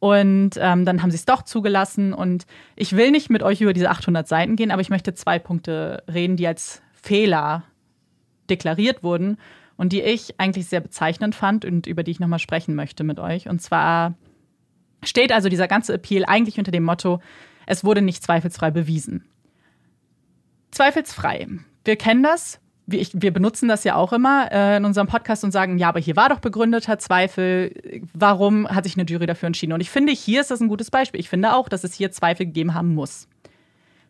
Und 0.00 0.52
ähm, 0.56 0.84
dann 0.84 1.00
haben 1.00 1.12
sie 1.12 1.16
es 1.16 1.26
doch 1.26 1.42
zugelassen. 1.42 2.12
Und 2.12 2.44
ich 2.74 2.96
will 2.96 3.12
nicht 3.12 3.30
mit 3.30 3.44
euch 3.44 3.60
über 3.60 3.72
diese 3.72 3.90
800 3.90 4.26
Seiten 4.26 4.56
gehen, 4.56 4.72
aber 4.72 4.80
ich 4.80 4.90
möchte 4.90 5.14
zwei 5.14 5.38
Punkte 5.38 6.02
reden, 6.12 6.36
die 6.36 6.46
als 6.48 6.82
Fehler 6.92 7.62
deklariert 8.50 9.04
wurden 9.04 9.38
und 9.76 9.92
die 9.92 10.02
ich 10.02 10.40
eigentlich 10.40 10.66
sehr 10.66 10.80
bezeichnend 10.80 11.36
fand 11.36 11.64
und 11.64 11.86
über 11.86 12.02
die 12.02 12.10
ich 12.10 12.20
nochmal 12.20 12.40
sprechen 12.40 12.74
möchte 12.74 13.04
mit 13.04 13.20
euch. 13.20 13.48
Und 13.48 13.62
zwar 13.62 14.14
steht 15.02 15.32
also 15.32 15.48
dieser 15.48 15.68
ganze 15.68 15.94
Appeal 15.94 16.24
eigentlich 16.26 16.58
unter 16.58 16.70
dem 16.70 16.84
Motto, 16.84 17.20
es 17.66 17.84
wurde 17.84 18.02
nicht 18.02 18.22
zweifelsfrei 18.22 18.70
bewiesen. 18.70 19.24
Zweifelsfrei. 20.70 21.46
Wir 21.84 21.96
kennen 21.96 22.22
das. 22.22 22.58
Wir, 22.86 23.32
benutzen 23.32 23.68
das 23.68 23.84
ja 23.84 23.94
auch 23.94 24.12
immer 24.12 24.50
äh, 24.50 24.76
in 24.76 24.84
unserem 24.84 25.06
Podcast 25.06 25.44
und 25.44 25.52
sagen, 25.52 25.78
ja, 25.78 25.88
aber 25.88 26.00
hier 26.00 26.16
war 26.16 26.28
doch 26.28 26.40
begründeter 26.40 26.98
Zweifel. 26.98 27.72
Warum 28.12 28.68
hat 28.68 28.84
sich 28.84 28.96
eine 28.96 29.06
Jury 29.06 29.26
dafür 29.26 29.46
entschieden? 29.46 29.72
Und 29.72 29.80
ich 29.80 29.88
finde, 29.88 30.12
hier 30.12 30.40
ist 30.40 30.50
das 30.50 30.60
ein 30.60 30.68
gutes 30.68 30.90
Beispiel. 30.90 31.20
Ich 31.20 31.28
finde 31.28 31.54
auch, 31.54 31.68
dass 31.68 31.84
es 31.84 31.94
hier 31.94 32.10
Zweifel 32.10 32.46
gegeben 32.46 32.74
haben 32.74 32.94
muss. 32.94 33.28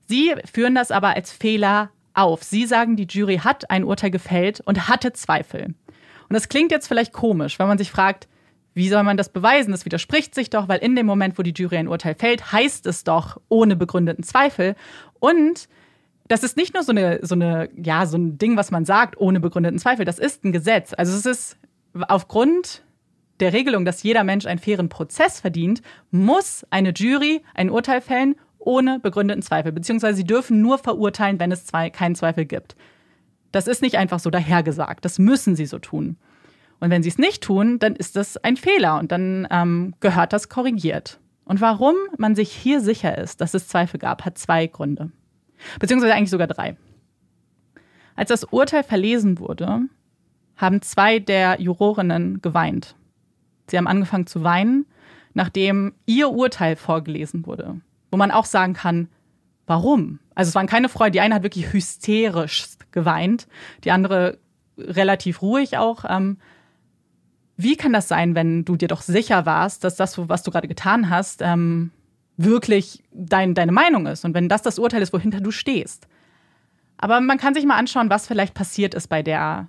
Sie 0.08 0.34
führen 0.50 0.74
das 0.74 0.90
aber 0.90 1.10
als 1.14 1.30
Fehler 1.30 1.90
auf. 2.14 2.42
Sie 2.42 2.66
sagen, 2.66 2.96
die 2.96 3.06
Jury 3.08 3.38
hat 3.38 3.70
ein 3.70 3.84
Urteil 3.84 4.10
gefällt 4.10 4.60
und 4.60 4.88
hatte 4.88 5.12
Zweifel. 5.12 5.66
Und 5.66 6.34
das 6.34 6.48
klingt 6.48 6.72
jetzt 6.72 6.88
vielleicht 6.88 7.12
komisch, 7.12 7.58
wenn 7.58 7.68
man 7.68 7.78
sich 7.78 7.90
fragt, 7.90 8.26
wie 8.74 8.88
soll 8.88 9.02
man 9.02 9.16
das 9.16 9.28
beweisen? 9.28 9.72
Das 9.72 9.84
widerspricht 9.84 10.34
sich 10.34 10.50
doch, 10.50 10.68
weil 10.68 10.78
in 10.78 10.96
dem 10.96 11.06
Moment, 11.06 11.38
wo 11.38 11.42
die 11.42 11.52
Jury 11.54 11.76
ein 11.76 11.88
Urteil 11.88 12.14
fällt, 12.14 12.52
heißt 12.52 12.86
es 12.86 13.04
doch 13.04 13.40
ohne 13.48 13.76
begründeten 13.76 14.24
Zweifel. 14.24 14.74
Und 15.20 15.68
das 16.28 16.42
ist 16.42 16.56
nicht 16.56 16.74
nur 16.74 16.82
so 16.82 16.92
eine, 16.92 17.20
so 17.22 17.34
eine, 17.34 17.68
ja, 17.76 18.06
so 18.06 18.16
ein 18.16 18.38
Ding, 18.38 18.56
was 18.56 18.70
man 18.70 18.84
sagt, 18.84 19.18
ohne 19.18 19.40
begründeten 19.40 19.78
Zweifel. 19.78 20.04
Das 20.04 20.18
ist 20.18 20.44
ein 20.44 20.52
Gesetz. 20.52 20.94
Also 20.96 21.14
es 21.14 21.26
ist 21.26 21.58
aufgrund 22.08 22.82
der 23.40 23.52
Regelung, 23.52 23.84
dass 23.84 24.02
jeder 24.02 24.24
Mensch 24.24 24.46
einen 24.46 24.60
fairen 24.60 24.88
Prozess 24.88 25.40
verdient, 25.40 25.82
muss 26.10 26.64
eine 26.70 26.92
Jury 26.94 27.42
ein 27.54 27.70
Urteil 27.70 28.00
fällen 28.00 28.36
ohne 28.58 29.00
begründeten 29.00 29.42
Zweifel. 29.42 29.72
Beziehungsweise 29.72 30.16
sie 30.16 30.24
dürfen 30.24 30.62
nur 30.62 30.78
verurteilen, 30.78 31.40
wenn 31.40 31.52
es 31.52 31.66
zwei, 31.66 31.90
keinen 31.90 32.14
Zweifel 32.14 32.44
gibt. 32.44 32.76
Das 33.50 33.66
ist 33.66 33.82
nicht 33.82 33.98
einfach 33.98 34.20
so 34.20 34.30
dahergesagt. 34.30 35.04
Das 35.04 35.18
müssen 35.18 35.56
sie 35.56 35.66
so 35.66 35.78
tun. 35.78 36.16
Und 36.82 36.90
wenn 36.90 37.04
sie 37.04 37.10
es 37.10 37.16
nicht 37.16 37.44
tun, 37.44 37.78
dann 37.78 37.94
ist 37.94 38.16
das 38.16 38.36
ein 38.38 38.56
Fehler 38.56 38.98
und 38.98 39.12
dann 39.12 39.46
ähm, 39.52 39.94
gehört 40.00 40.32
das 40.32 40.48
korrigiert. 40.48 41.20
Und 41.44 41.60
warum 41.60 41.94
man 42.18 42.34
sich 42.34 42.50
hier 42.50 42.80
sicher 42.80 43.16
ist, 43.16 43.40
dass 43.40 43.54
es 43.54 43.68
Zweifel 43.68 44.00
gab, 44.00 44.24
hat 44.24 44.36
zwei 44.36 44.66
Gründe. 44.66 45.12
Beziehungsweise 45.78 46.12
eigentlich 46.12 46.30
sogar 46.30 46.48
drei. 46.48 46.76
Als 48.16 48.30
das 48.30 48.42
Urteil 48.42 48.82
verlesen 48.82 49.38
wurde, 49.38 49.82
haben 50.56 50.82
zwei 50.82 51.20
der 51.20 51.60
Jurorinnen 51.60 52.42
geweint. 52.42 52.96
Sie 53.68 53.78
haben 53.78 53.86
angefangen 53.86 54.26
zu 54.26 54.42
weinen, 54.42 54.84
nachdem 55.34 55.94
ihr 56.04 56.30
Urteil 56.30 56.74
vorgelesen 56.74 57.46
wurde. 57.46 57.80
Wo 58.10 58.16
man 58.16 58.32
auch 58.32 58.44
sagen 58.44 58.72
kann, 58.72 59.06
warum? 59.68 60.18
Also 60.34 60.48
es 60.48 60.56
waren 60.56 60.66
keine 60.66 60.88
Freude. 60.88 61.12
Die 61.12 61.20
eine 61.20 61.36
hat 61.36 61.44
wirklich 61.44 61.72
hysterisch 61.72 62.70
geweint, 62.90 63.46
die 63.84 63.92
andere 63.92 64.38
relativ 64.76 65.42
ruhig 65.42 65.78
auch. 65.78 66.04
Ähm, 66.08 66.38
wie 67.56 67.76
kann 67.76 67.92
das 67.92 68.08
sein, 68.08 68.34
wenn 68.34 68.64
du 68.64 68.76
dir 68.76 68.88
doch 68.88 69.02
sicher 69.02 69.46
warst, 69.46 69.84
dass 69.84 69.96
das, 69.96 70.16
was 70.28 70.42
du 70.42 70.50
gerade 70.50 70.68
getan 70.68 71.10
hast, 71.10 71.42
ähm, 71.42 71.90
wirklich 72.36 73.02
dein, 73.12 73.54
deine 73.54 73.72
Meinung 73.72 74.06
ist 74.06 74.24
und 74.24 74.34
wenn 74.34 74.48
das 74.48 74.62
das 74.62 74.78
Urteil 74.78 75.02
ist, 75.02 75.12
wohinter 75.12 75.40
du 75.40 75.50
stehst? 75.50 76.08
Aber 76.96 77.20
man 77.20 77.38
kann 77.38 77.54
sich 77.54 77.66
mal 77.66 77.76
anschauen, 77.76 78.10
was 78.10 78.26
vielleicht 78.26 78.54
passiert 78.54 78.94
ist 78.94 79.08
bei 79.08 79.22
der 79.22 79.68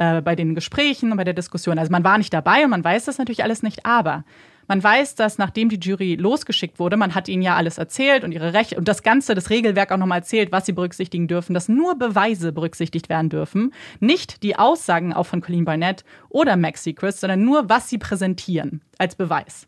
äh, 0.00 0.22
bei 0.22 0.34
den 0.34 0.54
Gesprächen 0.54 1.10
und 1.10 1.18
bei 1.18 1.24
der 1.24 1.34
Diskussion. 1.34 1.78
Also 1.78 1.92
man 1.92 2.04
war 2.04 2.16
nicht 2.16 2.32
dabei 2.32 2.64
und 2.64 2.70
man 2.70 2.82
weiß 2.82 3.04
das 3.04 3.18
natürlich 3.18 3.44
alles 3.44 3.62
nicht, 3.62 3.84
aber 3.84 4.24
man 4.70 4.84
weiß, 4.84 5.16
dass 5.16 5.36
nachdem 5.36 5.68
die 5.68 5.80
Jury 5.80 6.14
losgeschickt 6.14 6.78
wurde, 6.78 6.96
man 6.96 7.16
hat 7.16 7.26
ihnen 7.26 7.42
ja 7.42 7.56
alles 7.56 7.76
erzählt 7.76 8.22
und 8.22 8.30
ihre 8.30 8.52
Rechte 8.52 8.76
und 8.76 8.86
das 8.86 9.02
Ganze, 9.02 9.34
das 9.34 9.50
Regelwerk 9.50 9.90
auch 9.90 9.96
nochmal 9.96 10.18
erzählt, 10.18 10.52
was 10.52 10.64
sie 10.64 10.70
berücksichtigen 10.72 11.26
dürfen, 11.26 11.54
dass 11.54 11.68
nur 11.68 11.98
Beweise 11.98 12.52
berücksichtigt 12.52 13.08
werden 13.08 13.30
dürfen. 13.30 13.74
Nicht 13.98 14.44
die 14.44 14.54
Aussagen 14.54 15.12
auch 15.12 15.24
von 15.24 15.40
Colleen 15.40 15.64
Barnett 15.64 16.04
oder 16.28 16.56
Max 16.56 16.84
Seacrest, 16.84 17.18
sondern 17.18 17.44
nur, 17.44 17.68
was 17.68 17.90
sie 17.90 17.98
präsentieren 17.98 18.80
als 18.96 19.16
Beweis. 19.16 19.66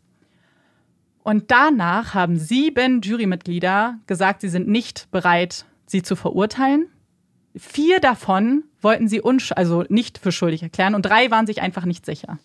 Und 1.21 1.51
danach 1.51 2.13
haben 2.13 2.37
sieben 2.37 3.01
Jurymitglieder 3.01 3.99
gesagt, 4.07 4.39
sie 4.39 4.47
sind 4.47 4.69
nicht 4.69 5.11
bereit, 5.11 5.65
sie 5.85 6.01
zu 6.01 6.15
verurteilen. 6.15 6.87
Vier 7.57 7.99
davon 7.99 8.63
wollten 8.79 9.09
sie 9.09 9.21
also 9.21 9.83
nicht 9.89 10.17
für 10.17 10.31
schuldig 10.31 10.63
erklären 10.63 10.95
und 10.95 11.01
drei 11.01 11.29
waren 11.29 11.45
sich 11.45 11.61
einfach 11.61 11.83
nicht 11.83 12.05
sicher. 12.05 12.39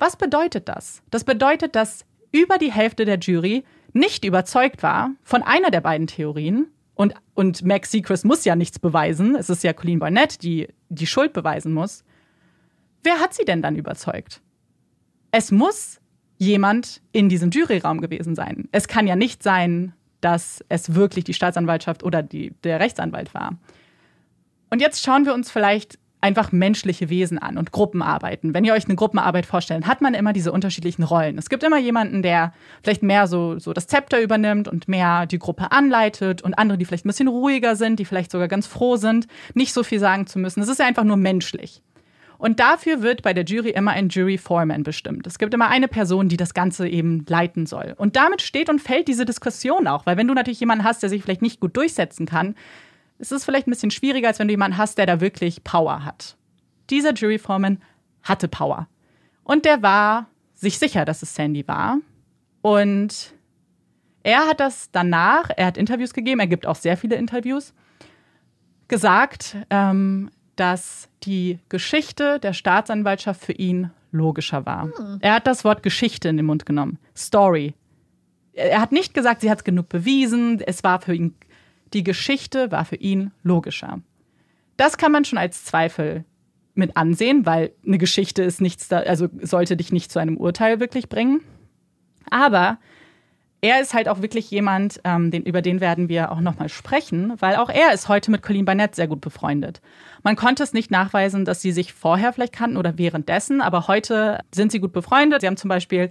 Was 0.00 0.16
bedeutet 0.16 0.66
das? 0.66 1.02
Das 1.10 1.24
bedeutet, 1.24 1.76
dass 1.76 2.06
über 2.32 2.56
die 2.56 2.72
Hälfte 2.72 3.04
der 3.04 3.18
Jury 3.18 3.64
nicht 3.92 4.24
überzeugt 4.24 4.82
war 4.82 5.10
von 5.22 5.42
einer 5.42 5.70
der 5.70 5.82
beiden 5.82 6.06
Theorien. 6.06 6.68
Und, 6.94 7.14
und 7.34 7.62
Max 7.64 7.90
Seacrest 7.90 8.24
muss 8.24 8.46
ja 8.46 8.56
nichts 8.56 8.78
beweisen. 8.78 9.36
Es 9.36 9.50
ist 9.50 9.62
ja 9.62 9.74
Colleen 9.74 9.98
Barnett, 9.98 10.42
die 10.42 10.68
die 10.88 11.06
Schuld 11.06 11.34
beweisen 11.34 11.74
muss. 11.74 12.02
Wer 13.02 13.20
hat 13.20 13.34
sie 13.34 13.44
denn 13.44 13.60
dann 13.60 13.76
überzeugt? 13.76 14.40
Es 15.32 15.50
muss 15.52 16.00
jemand 16.38 17.02
in 17.12 17.28
diesem 17.28 17.50
Juryraum 17.50 18.00
gewesen 18.00 18.34
sein. 18.34 18.70
Es 18.72 18.88
kann 18.88 19.06
ja 19.06 19.16
nicht 19.16 19.42
sein, 19.42 19.92
dass 20.22 20.64
es 20.70 20.94
wirklich 20.94 21.24
die 21.24 21.34
Staatsanwaltschaft 21.34 22.04
oder 22.04 22.22
die, 22.22 22.54
der 22.64 22.80
Rechtsanwalt 22.80 23.34
war. 23.34 23.58
Und 24.70 24.80
jetzt 24.80 25.04
schauen 25.04 25.26
wir 25.26 25.34
uns 25.34 25.50
vielleicht 25.50 25.98
einfach 26.20 26.52
menschliche 26.52 27.08
Wesen 27.08 27.38
an 27.38 27.56
und 27.56 27.72
Gruppenarbeiten. 27.72 28.54
Wenn 28.54 28.64
ihr 28.64 28.74
euch 28.74 28.84
eine 28.86 28.94
Gruppenarbeit 28.94 29.46
vorstellt, 29.46 29.86
hat 29.86 30.00
man 30.00 30.14
immer 30.14 30.32
diese 30.32 30.52
unterschiedlichen 30.52 31.02
Rollen. 31.02 31.38
Es 31.38 31.48
gibt 31.48 31.62
immer 31.62 31.78
jemanden, 31.78 32.22
der 32.22 32.52
vielleicht 32.82 33.02
mehr 33.02 33.26
so, 33.26 33.58
so 33.58 33.72
das 33.72 33.86
Zepter 33.86 34.20
übernimmt 34.20 34.68
und 34.68 34.88
mehr 34.88 35.26
die 35.26 35.38
Gruppe 35.38 35.72
anleitet 35.72 36.42
und 36.42 36.54
andere, 36.54 36.78
die 36.78 36.84
vielleicht 36.84 37.06
ein 37.06 37.08
bisschen 37.08 37.28
ruhiger 37.28 37.76
sind, 37.76 37.98
die 37.98 38.04
vielleicht 38.04 38.30
sogar 38.30 38.48
ganz 38.48 38.66
froh 38.66 38.96
sind, 38.96 39.26
nicht 39.54 39.72
so 39.72 39.82
viel 39.82 39.98
sagen 39.98 40.26
zu 40.26 40.38
müssen. 40.38 40.60
Es 40.60 40.68
ist 40.68 40.78
ja 40.78 40.86
einfach 40.86 41.04
nur 41.04 41.16
menschlich. 41.16 41.82
Und 42.40 42.58
dafür 42.58 43.02
wird 43.02 43.20
bei 43.20 43.34
der 43.34 43.44
Jury 43.44 43.68
immer 43.70 43.90
ein 43.90 44.08
Jury 44.08 44.38
Foreman 44.38 44.82
bestimmt. 44.82 45.26
Es 45.26 45.38
gibt 45.38 45.52
immer 45.52 45.68
eine 45.68 45.88
Person, 45.88 46.30
die 46.30 46.38
das 46.38 46.54
Ganze 46.54 46.88
eben 46.88 47.26
leiten 47.28 47.66
soll. 47.66 47.94
Und 47.98 48.16
damit 48.16 48.40
steht 48.40 48.70
und 48.70 48.80
fällt 48.80 49.08
diese 49.08 49.26
Diskussion 49.26 49.86
auch, 49.86 50.06
weil 50.06 50.16
wenn 50.16 50.26
du 50.26 50.32
natürlich 50.32 50.60
jemanden 50.60 50.84
hast, 50.84 51.02
der 51.02 51.10
sich 51.10 51.22
vielleicht 51.22 51.42
nicht 51.42 51.60
gut 51.60 51.76
durchsetzen 51.76 52.24
kann, 52.24 52.54
es 53.20 53.32
ist 53.32 53.44
vielleicht 53.44 53.66
ein 53.66 53.70
bisschen 53.70 53.90
schwieriger, 53.90 54.28
als 54.28 54.38
wenn 54.38 54.48
du 54.48 54.52
jemanden 54.52 54.78
hast, 54.78 54.98
der 54.98 55.06
da 55.06 55.20
wirklich 55.20 55.62
Power 55.62 56.04
hat. 56.04 56.36
Dieser 56.88 57.12
Jury 57.12 57.38
Foreman 57.38 57.78
hatte 58.22 58.48
Power. 58.48 58.88
Und 59.44 59.64
der 59.64 59.82
war 59.82 60.28
sich 60.54 60.78
sicher, 60.78 61.04
dass 61.04 61.22
es 61.22 61.34
Sandy 61.34 61.66
war. 61.68 61.98
Und 62.62 63.34
er 64.22 64.46
hat 64.46 64.60
das 64.60 64.90
danach, 64.90 65.50
er 65.56 65.66
hat 65.66 65.78
Interviews 65.78 66.12
gegeben, 66.12 66.40
er 66.40 66.46
gibt 66.46 66.66
auch 66.66 66.76
sehr 66.76 66.96
viele 66.96 67.16
Interviews, 67.16 67.72
gesagt, 68.88 69.56
ähm, 69.70 70.30
dass 70.56 71.08
die 71.22 71.58
Geschichte 71.68 72.38
der 72.38 72.52
Staatsanwaltschaft 72.52 73.42
für 73.42 73.52
ihn 73.52 73.90
logischer 74.12 74.66
war. 74.66 74.90
Hm. 74.96 75.18
Er 75.20 75.34
hat 75.34 75.46
das 75.46 75.64
Wort 75.64 75.82
Geschichte 75.82 76.28
in 76.28 76.36
den 76.36 76.46
Mund 76.46 76.66
genommen. 76.66 76.98
Story. 77.16 77.74
Er 78.52 78.80
hat 78.80 78.92
nicht 78.92 79.14
gesagt, 79.14 79.40
sie 79.40 79.50
hat 79.50 79.58
es 79.58 79.64
genug 79.64 79.88
bewiesen. 79.88 80.60
Es 80.60 80.84
war 80.84 81.00
für 81.00 81.14
ihn, 81.14 81.34
die 81.92 82.04
Geschichte 82.04 82.70
war 82.70 82.84
für 82.84 82.96
ihn 82.96 83.32
logischer. 83.42 84.00
Das 84.76 84.96
kann 84.96 85.12
man 85.12 85.24
schon 85.24 85.38
als 85.38 85.64
Zweifel 85.64 86.24
mit 86.74 86.96
ansehen, 86.96 87.46
weil 87.46 87.72
eine 87.86 87.98
Geschichte 87.98 88.42
ist 88.42 88.60
nichts 88.60 88.88
da, 88.88 89.00
also 89.00 89.28
sollte 89.42 89.76
dich 89.76 89.92
nicht 89.92 90.10
zu 90.10 90.18
einem 90.18 90.36
Urteil 90.36 90.80
wirklich 90.80 91.08
bringen. 91.08 91.40
Aber 92.30 92.78
er 93.62 93.80
ist 93.80 93.92
halt 93.92 94.08
auch 94.08 94.22
wirklich 94.22 94.50
jemand, 94.50 95.00
ähm, 95.04 95.30
den, 95.30 95.42
über 95.42 95.60
den 95.60 95.80
werden 95.80 96.08
wir 96.08 96.32
auch 96.32 96.40
nochmal 96.40 96.70
sprechen, 96.70 97.34
weil 97.40 97.56
auch 97.56 97.68
er 97.68 97.92
ist 97.92 98.08
heute 98.08 98.30
mit 98.30 98.42
Colleen 98.42 98.64
Barnett 98.64 98.94
sehr 98.94 99.08
gut 99.08 99.20
befreundet. 99.20 99.82
Man 100.22 100.36
konnte 100.36 100.62
es 100.62 100.72
nicht 100.72 100.90
nachweisen, 100.90 101.44
dass 101.44 101.60
sie 101.60 101.72
sich 101.72 101.92
vorher 101.92 102.32
vielleicht 102.32 102.54
kannten 102.54 102.78
oder 102.78 102.96
währenddessen, 102.96 103.60
aber 103.60 103.86
heute 103.86 104.40
sind 104.54 104.72
sie 104.72 104.80
gut 104.80 104.92
befreundet. 104.92 105.42
Sie 105.42 105.46
haben 105.46 105.58
zum 105.58 105.68
Beispiel 105.68 106.10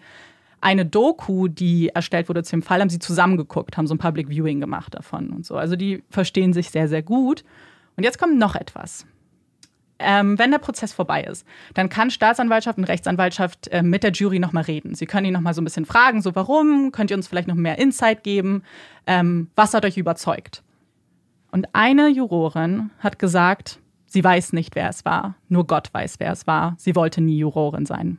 eine 0.61 0.85
Doku, 0.85 1.47
die 1.47 1.89
erstellt 1.89 2.29
wurde 2.29 2.43
zu 2.43 2.51
dem 2.51 2.61
Fall, 2.61 2.81
haben 2.81 2.89
sie 2.89 2.99
zusammengeguckt, 2.99 3.77
haben 3.77 3.87
so 3.87 3.95
ein 3.95 3.99
Public 3.99 4.29
Viewing 4.29 4.59
gemacht 4.59 4.93
davon 4.93 5.29
und 5.29 5.45
so. 5.45 5.55
Also 5.55 5.75
die 5.75 6.03
verstehen 6.09 6.53
sich 6.53 6.69
sehr, 6.69 6.87
sehr 6.87 7.03
gut. 7.03 7.43
Und 7.95 8.03
jetzt 8.03 8.19
kommt 8.19 8.37
noch 8.37 8.55
etwas 8.55 9.05
ähm, 9.99 10.39
wenn 10.39 10.51
der 10.51 10.57
Prozess 10.57 10.93
vorbei 10.93 11.23
ist, 11.23 11.45
dann 11.73 11.89
kann 11.89 12.09
Staatsanwaltschaft 12.09 12.77
und 12.77 12.85
Rechtsanwaltschaft 12.85 13.67
äh, 13.67 13.83
mit 13.83 14.03
der 14.03 14.11
Jury 14.11 14.39
nochmal 14.39 14.63
reden. 14.63 14.95
Sie 14.95 15.05
können 15.05 15.25
ihn 15.25 15.33
nochmal 15.33 15.53
so 15.53 15.61
ein 15.61 15.65
bisschen 15.65 15.85
fragen, 15.85 16.21
so 16.21 16.35
warum, 16.35 16.91
könnt 16.91 17.11
ihr 17.11 17.17
uns 17.17 17.27
vielleicht 17.27 17.47
noch 17.47 17.55
mehr 17.55 17.77
Insight 17.77 18.23
geben, 18.23 18.63
ähm, 19.05 19.49
was 19.55 19.73
hat 19.73 19.85
euch 19.85 19.97
überzeugt? 19.97 20.63
Und 21.51 21.67
eine 21.73 22.07
Jurorin 22.07 22.91
hat 22.99 23.19
gesagt, 23.19 23.79
sie 24.05 24.23
weiß 24.23 24.53
nicht, 24.53 24.75
wer 24.75 24.89
es 24.89 25.03
war, 25.03 25.35
nur 25.49 25.67
Gott 25.67 25.93
weiß, 25.93 26.15
wer 26.19 26.31
es 26.31 26.47
war. 26.47 26.75
Sie 26.77 26.95
wollte 26.95 27.21
nie 27.21 27.37
Jurorin 27.37 27.85
sein 27.85 28.17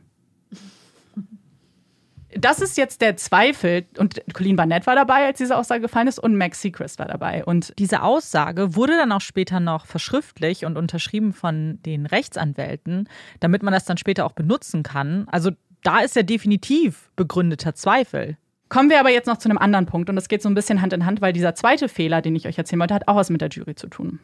das 2.37 2.61
ist 2.61 2.77
jetzt 2.77 3.01
der 3.01 3.17
Zweifel. 3.17 3.85
Und 3.97 4.21
Colleen 4.33 4.55
Barnett 4.55 4.87
war 4.87 4.95
dabei, 4.95 5.25
als 5.25 5.37
diese 5.37 5.57
Aussage 5.57 5.81
gefallen 5.81 6.07
ist, 6.07 6.19
und 6.19 6.37
Max 6.37 6.61
Seacrest 6.61 6.99
war 6.99 7.07
dabei. 7.07 7.43
Und 7.43 7.73
diese 7.77 8.03
Aussage 8.03 8.75
wurde 8.75 8.97
dann 8.97 9.11
auch 9.11 9.21
später 9.21 9.59
noch 9.59 9.85
verschriftlich 9.85 10.65
und 10.65 10.77
unterschrieben 10.77 11.33
von 11.33 11.79
den 11.83 12.05
Rechtsanwälten, 12.05 13.09
damit 13.39 13.63
man 13.63 13.73
das 13.73 13.85
dann 13.85 13.97
später 13.97 14.25
auch 14.25 14.33
benutzen 14.33 14.83
kann. 14.83 15.27
Also 15.31 15.51
da 15.83 15.99
ist 15.99 16.15
ja 16.15 16.23
definitiv 16.23 17.11
begründeter 17.15 17.73
Zweifel. 17.73 18.37
Kommen 18.69 18.89
wir 18.89 18.99
aber 18.99 19.09
jetzt 19.09 19.27
noch 19.27 19.37
zu 19.37 19.49
einem 19.49 19.57
anderen 19.57 19.85
Punkt. 19.85 20.09
Und 20.09 20.15
das 20.15 20.29
geht 20.29 20.41
so 20.41 20.49
ein 20.49 20.55
bisschen 20.55 20.81
Hand 20.81 20.93
in 20.93 21.05
Hand, 21.05 21.21
weil 21.21 21.33
dieser 21.33 21.55
zweite 21.55 21.89
Fehler, 21.89 22.21
den 22.21 22.35
ich 22.35 22.47
euch 22.47 22.57
erzählen 22.57 22.79
wollte, 22.79 22.93
hat 22.93 23.07
auch 23.07 23.15
was 23.15 23.29
mit 23.29 23.41
der 23.41 23.49
Jury 23.49 23.75
zu 23.75 23.87
tun. 23.87 24.19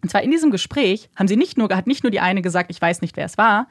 Und 0.00 0.10
zwar 0.10 0.22
in 0.22 0.30
diesem 0.30 0.50
Gespräch 0.50 1.10
haben 1.16 1.26
sie 1.26 1.36
nicht 1.36 1.58
nur, 1.58 1.68
hat 1.74 1.88
nicht 1.88 2.04
nur 2.04 2.12
die 2.12 2.20
eine 2.20 2.42
gesagt, 2.42 2.70
ich 2.70 2.80
weiß 2.80 3.02
nicht, 3.02 3.16
wer 3.16 3.24
es 3.24 3.36
war, 3.36 3.66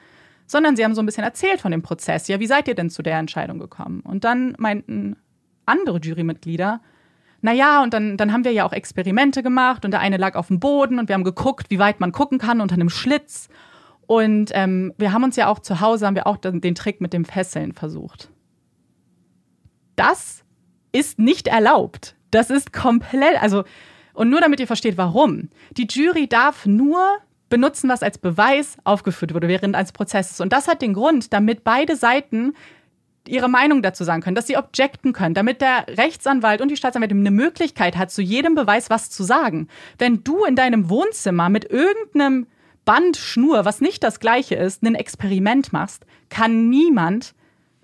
sondern 0.48 0.76
sie 0.76 0.84
haben 0.84 0.96
so 0.96 1.02
ein 1.02 1.06
bisschen 1.06 1.24
erzählt 1.24 1.62
von 1.62 1.72
dem 1.72 1.84
Prozess. 1.84 2.28
Ja, 2.28 2.40
wie 2.40 2.48
seid 2.48 2.68
ihr 2.68 2.76
denn 2.76 2.90
zu 2.90 3.04
der 3.04 3.20
Entscheidung 3.20 3.60
gekommen? 3.60 4.00
Und 4.02 4.24
dann 4.24 4.56
meinten 4.58 5.18
andere 5.66 6.00
Jurymitglieder, 6.00 6.82
naja, 7.42 7.84
und 7.84 7.94
dann, 7.94 8.18
dann 8.18 8.34
haben 8.34 8.46
wir 8.46 8.52
ja 8.52 8.66
auch 8.66 8.74
Experimente 8.74 9.44
gemacht 9.44 9.86
und 9.86 9.92
der 9.92 10.00
eine 10.00 10.18
lag 10.18 10.36
auf 10.36 10.48
dem 10.48 10.60
Boden 10.60 10.98
und 10.98 11.08
wir 11.08 11.14
haben 11.14 11.24
geguckt, 11.24 11.70
wie 11.70 11.78
weit 11.78 12.00
man 12.00 12.12
gucken 12.12 12.40
kann 12.40 12.62
unter 12.62 12.76
einem 12.76 12.90
Schlitz. 12.90 13.50
Und 14.08 14.52
ähm, 14.54 14.94
wir 14.98 15.12
haben 15.12 15.24
uns 15.24 15.36
ja 15.36 15.48
auch 15.48 15.60
zu 15.60 15.82
Hause, 15.82 16.08
haben 16.08 16.16
wir 16.16 16.26
auch 16.26 16.38
den, 16.38 16.62
den 16.62 16.76
Trick 16.76 17.02
mit 17.02 17.14
dem 17.14 17.26
Fesseln 17.26 17.74
versucht. 17.74 18.30
Das 19.96 20.44
ist 20.92 21.20
nicht 21.20 21.48
erlaubt. 21.48 22.16
Das 22.32 22.50
ist 22.50 22.74
komplett, 22.74 23.42
also, 23.42 23.66
und 24.14 24.30
nur 24.30 24.42
damit 24.42 24.60
ihr 24.60 24.68
versteht, 24.68 24.98
warum. 24.98 25.50
Die 25.72 25.88
Jury 25.90 26.28
darf 26.28 26.66
nur 26.66 27.00
benutzen, 27.50 27.90
was 27.90 28.04
als 28.04 28.18
Beweis 28.18 28.78
aufgeführt 28.84 29.34
wurde 29.34 29.48
während 29.48 29.76
eines 29.76 29.92
Prozesses. 29.92 30.42
Und 30.42 30.54
das 30.54 30.68
hat 30.68 30.82
den 30.82 30.94
Grund, 30.94 31.34
damit 31.34 31.64
beide 31.64 31.96
Seiten 31.96 32.54
ihre 33.28 33.50
Meinung 33.50 33.82
dazu 33.82 34.04
sagen 34.04 34.22
können, 34.22 34.36
dass 34.36 34.48
sie 34.48 34.58
objekten 34.58 35.14
können, 35.14 35.34
damit 35.34 35.62
der 35.62 35.86
Rechtsanwalt 35.88 36.62
und 36.62 36.70
die 36.70 36.78
Staatsanwältin 36.78 37.20
eine 37.20 37.32
Möglichkeit 37.32 37.98
hat, 37.98 38.12
zu 38.12 38.22
jedem 38.22 38.56
Beweis 38.56 38.90
was 38.90 39.10
zu 39.10 39.24
sagen. 39.24 39.68
Wenn 39.98 40.24
du 40.24 40.46
in 40.46 40.56
deinem 40.56 40.90
Wohnzimmer 40.90 41.50
mit 41.50 41.66
irgendeinem 41.66 42.48
Band, 42.86 43.18
Schnur, 43.18 43.66
was 43.66 43.82
nicht 43.82 44.04
das 44.04 44.20
gleiche 44.20 44.56
ist, 44.56 44.82
ein 44.84 44.96
Experiment 44.96 45.74
machst, 45.74 46.06
kann 46.30 46.70
niemand 46.70 47.34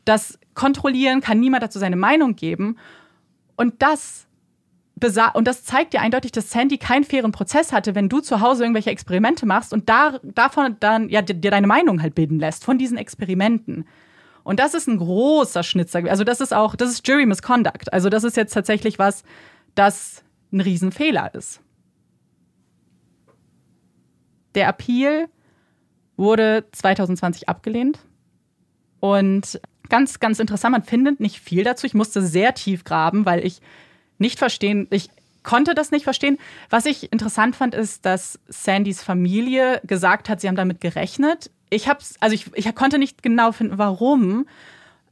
das 0.05 0.39
kontrollieren, 0.53 1.21
kann 1.21 1.39
niemand 1.39 1.63
dazu 1.63 1.79
seine 1.79 1.95
Meinung 1.95 2.35
geben. 2.35 2.77
Und 3.57 3.81
das 3.81 4.27
und 5.33 5.47
das 5.47 5.63
zeigt 5.63 5.93
dir 5.93 6.01
eindeutig, 6.01 6.31
dass 6.31 6.51
Sandy 6.51 6.77
keinen 6.77 7.03
fairen 7.03 7.31
Prozess 7.31 7.71
hatte, 7.71 7.95
wenn 7.95 8.09
du 8.09 8.19
zu 8.19 8.41
Hause 8.41 8.63
irgendwelche 8.63 8.89
Experimente 8.89 9.45
machst 9.45 9.73
und 9.73 9.89
da, 9.89 10.19
davon 10.23 10.77
dann 10.79 11.09
ja, 11.09 11.21
dir 11.21 11.51
deine 11.51 11.67
Meinung 11.67 12.01
halt 12.01 12.15
bilden 12.15 12.39
lässt 12.39 12.63
von 12.63 12.77
diesen 12.77 12.97
Experimenten. 12.97 13.85
Und 14.43 14.59
das 14.59 14.73
ist 14.73 14.87
ein 14.87 14.97
großer 14.97 15.63
Schnitzer. 15.63 16.03
Also 16.09 16.23
das 16.23 16.41
ist 16.41 16.53
auch, 16.53 16.75
das 16.75 16.89
ist 16.89 17.07
Jury 17.07 17.25
Misconduct. 17.25 17.91
Also 17.93 18.09
das 18.09 18.23
ist 18.23 18.37
jetzt 18.37 18.53
tatsächlich 18.53 18.99
was, 18.99 19.23
das 19.75 20.23
ein 20.51 20.61
Riesenfehler 20.61 21.33
ist. 21.33 21.61
Der 24.55 24.67
Appeal 24.67 25.27
wurde 26.15 26.65
2020 26.71 27.49
abgelehnt. 27.49 27.99
Und 28.99 29.59
ganz, 29.89 30.19
ganz 30.19 30.39
interessant, 30.39 30.73
man 30.73 30.83
findet 30.83 31.19
nicht 31.19 31.39
viel 31.39 31.63
dazu. 31.63 31.85
Ich 31.85 31.93
musste 31.93 32.21
sehr 32.21 32.53
tief 32.53 32.83
graben, 32.83 33.25
weil 33.25 33.45
ich 33.45 33.61
nicht 34.17 34.39
verstehen, 34.39 34.87
ich 34.89 35.09
konnte 35.43 35.75
das 35.75 35.91
nicht 35.91 36.03
verstehen. 36.03 36.37
Was 36.69 36.85
ich 36.85 37.11
interessant 37.11 37.55
fand, 37.55 37.75
ist, 37.75 38.05
dass 38.05 38.39
Sandys 38.47 39.03
Familie 39.03 39.81
gesagt 39.83 40.29
hat, 40.29 40.41
sie 40.41 40.47
haben 40.47 40.55
damit 40.55 40.81
gerechnet. 40.81 41.51
Ich 41.69 41.87
hab's, 41.87 42.15
also 42.19 42.33
ich, 42.33 42.47
ich 42.55 42.73
konnte 42.75 42.97
nicht 42.97 43.21
genau 43.21 43.51
finden, 43.51 43.77
warum. 43.77 44.47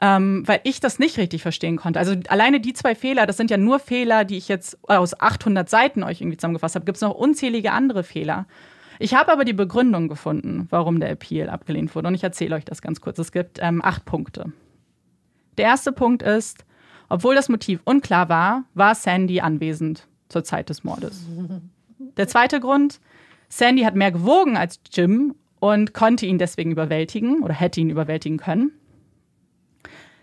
Ähm, 0.04 0.42
weil 0.48 0.62
ich 0.64 0.80
das 0.80 0.98
nicht 0.98 1.20
richtig 1.20 1.44
verstehen 1.44 1.78
konnte. 1.78 2.00
Also 2.00 2.16
alleine 2.28 2.60
die 2.60 2.74
zwei 2.74 2.96
Fehler, 2.96 3.28
das 3.28 3.38
sind 3.38 3.52
ja 3.52 3.58
nur 3.58 3.78
Fehler, 3.78 4.26
die 4.26 4.38
ich 4.38 4.48
jetzt 4.48 4.80
aus 4.90 5.20
800 5.20 5.70
Seiten 5.70 6.02
euch 6.02 6.22
irgendwie 6.22 6.38
zusammengefasst 6.38 6.74
habe. 6.74 6.86
Gibt 6.86 6.96
es 6.96 7.02
noch 7.02 7.14
unzählige 7.14 7.72
andere 7.72 8.04
Fehler. 8.04 8.48
Ich 8.98 9.14
habe 9.14 9.32
aber 9.32 9.46
die 9.46 9.54
Begründung 9.54 10.08
gefunden, 10.08 10.68
warum 10.72 11.00
der 11.00 11.12
Appeal 11.12 11.50
abgelehnt 11.50 11.94
wurde. 11.94 12.08
Und 12.08 12.16
ich 12.16 12.24
erzähle 12.24 12.56
euch 12.56 12.66
das 12.66 12.82
ganz 12.82 13.00
kurz. 13.00 13.20
Es 13.20 13.32
gibt 13.32 13.60
ähm, 13.62 13.84
acht 13.84 14.06
Punkte. 14.06 14.52
Der 15.58 15.66
erste 15.66 15.92
Punkt 15.92 16.24
ist, 16.24 16.66
obwohl 17.12 17.36
das 17.36 17.50
Motiv 17.50 17.82
unklar 17.84 18.30
war, 18.30 18.64
war 18.74 18.96
Sandy 18.96 19.42
anwesend 19.42 20.08
zur 20.30 20.46
Zeit 20.46 20.70
des 20.70 20.86
Mordes. 20.86 21.26
Der 22.16 22.28
zweite 22.30 22.62
Grund, 22.62 23.02
Sandy 23.50 23.84
hat 23.84 23.96
mehr 23.96 24.14
gewogen 24.14 24.56
als 24.56 24.80
Jim 24.94 25.36
und 25.60 25.94
konnte 25.94 26.26
ihn 26.26 26.38
deswegen 26.38 26.72
überwältigen 26.72 27.44
oder 27.44 27.54
hätte 27.54 27.82
ihn 27.82 27.90
überwältigen 27.90 28.38
können. 28.38 28.72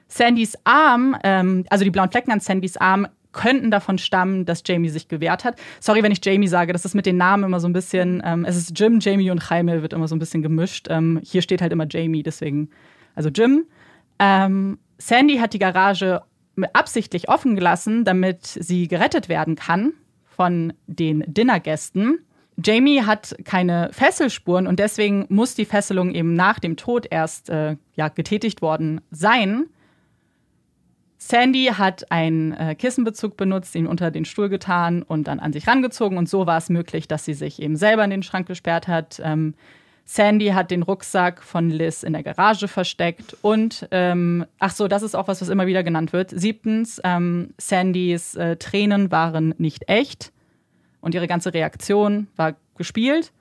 Sandys 0.08 0.56
Arm, 0.64 1.14
ähm, 1.24 1.66
also 1.68 1.84
die 1.84 1.90
blauen 1.90 2.10
Flecken 2.10 2.32
an 2.32 2.40
Sandys 2.40 2.78
Arm, 2.78 3.06
könnten 3.32 3.70
davon 3.70 3.98
stammen, 3.98 4.46
dass 4.46 4.62
Jamie 4.64 4.88
sich 4.88 5.08
gewehrt 5.08 5.44
hat. 5.44 5.60
Sorry, 5.80 6.02
wenn 6.02 6.12
ich 6.12 6.24
Jamie 6.24 6.48
sage, 6.48 6.72
das 6.72 6.86
ist 6.86 6.94
mit 6.94 7.04
den 7.04 7.18
Namen 7.18 7.44
immer 7.44 7.60
so 7.60 7.68
ein 7.68 7.74
bisschen, 7.74 8.22
ähm, 8.24 8.46
es 8.46 8.56
ist 8.56 8.78
Jim, 8.80 8.98
Jamie 9.00 9.30
und 9.30 9.46
Jaime 9.46 9.82
wird 9.82 9.92
immer 9.92 10.08
so 10.08 10.16
ein 10.16 10.18
bisschen 10.18 10.40
gemischt. 10.40 10.86
Ähm, 10.88 11.20
hier 11.22 11.42
steht 11.42 11.60
halt 11.60 11.72
immer 11.72 11.86
Jamie, 11.88 12.22
deswegen, 12.22 12.70
also 13.14 13.28
Jim. 13.28 13.66
Ähm, 14.18 14.78
Sandy 14.96 15.36
hat 15.36 15.52
die 15.52 15.58
Garage 15.58 16.22
absichtlich 16.72 17.28
offen 17.28 17.54
gelassen, 17.54 18.04
damit 18.04 18.44
sie 18.46 18.88
gerettet 18.88 19.28
werden 19.28 19.56
kann 19.56 19.92
von 20.24 20.72
den 20.86 21.24
Dinnergästen. 21.26 22.20
Jamie 22.62 23.02
hat 23.02 23.36
keine 23.44 23.90
Fesselspuren 23.92 24.66
und 24.66 24.80
deswegen 24.80 25.26
muss 25.28 25.54
die 25.54 25.64
Fesselung 25.64 26.12
eben 26.12 26.34
nach 26.34 26.58
dem 26.58 26.76
Tod 26.76 27.06
erst 27.08 27.50
äh, 27.50 27.76
ja, 27.94 28.08
getätigt 28.08 28.62
worden 28.62 29.00
sein. 29.10 29.66
Sandy 31.18 31.66
hat 31.76 32.10
einen 32.10 32.52
äh, 32.52 32.74
Kissenbezug 32.74 33.36
benutzt, 33.36 33.74
ihn 33.74 33.86
unter 33.86 34.10
den 34.10 34.24
Stuhl 34.24 34.48
getan 34.48 35.02
und 35.02 35.28
dann 35.28 35.40
an 35.40 35.52
sich 35.52 35.66
rangezogen. 35.66 36.16
Und 36.16 36.28
so 36.28 36.46
war 36.46 36.58
es 36.58 36.70
möglich, 36.70 37.08
dass 37.08 37.24
sie 37.24 37.34
sich 37.34 37.60
eben 37.60 37.76
selber 37.76 38.04
in 38.04 38.10
den 38.10 38.22
Schrank 38.22 38.46
gesperrt 38.46 38.88
hat. 38.88 39.20
Ähm, 39.22 39.54
Sandy 40.10 40.46
hat 40.48 40.70
den 40.70 40.82
Rucksack 40.82 41.42
von 41.42 41.68
Liz 41.68 42.02
in 42.02 42.14
der 42.14 42.22
Garage 42.22 42.66
versteckt 42.66 43.36
und 43.42 43.86
ähm, 43.90 44.46
ach 44.58 44.70
so, 44.70 44.88
das 44.88 45.02
ist 45.02 45.14
auch 45.14 45.28
was, 45.28 45.42
was 45.42 45.50
immer 45.50 45.66
wieder 45.66 45.82
genannt 45.82 46.14
wird. 46.14 46.30
Siebtens, 46.30 46.98
ähm, 47.04 47.50
Sandys 47.58 48.34
äh, 48.34 48.56
Tränen 48.56 49.10
waren 49.10 49.54
nicht 49.58 49.86
echt 49.86 50.32
und 51.02 51.14
ihre 51.14 51.26
ganze 51.26 51.52
Reaktion 51.52 52.26
war 52.36 52.56
gespielt. 52.78 53.34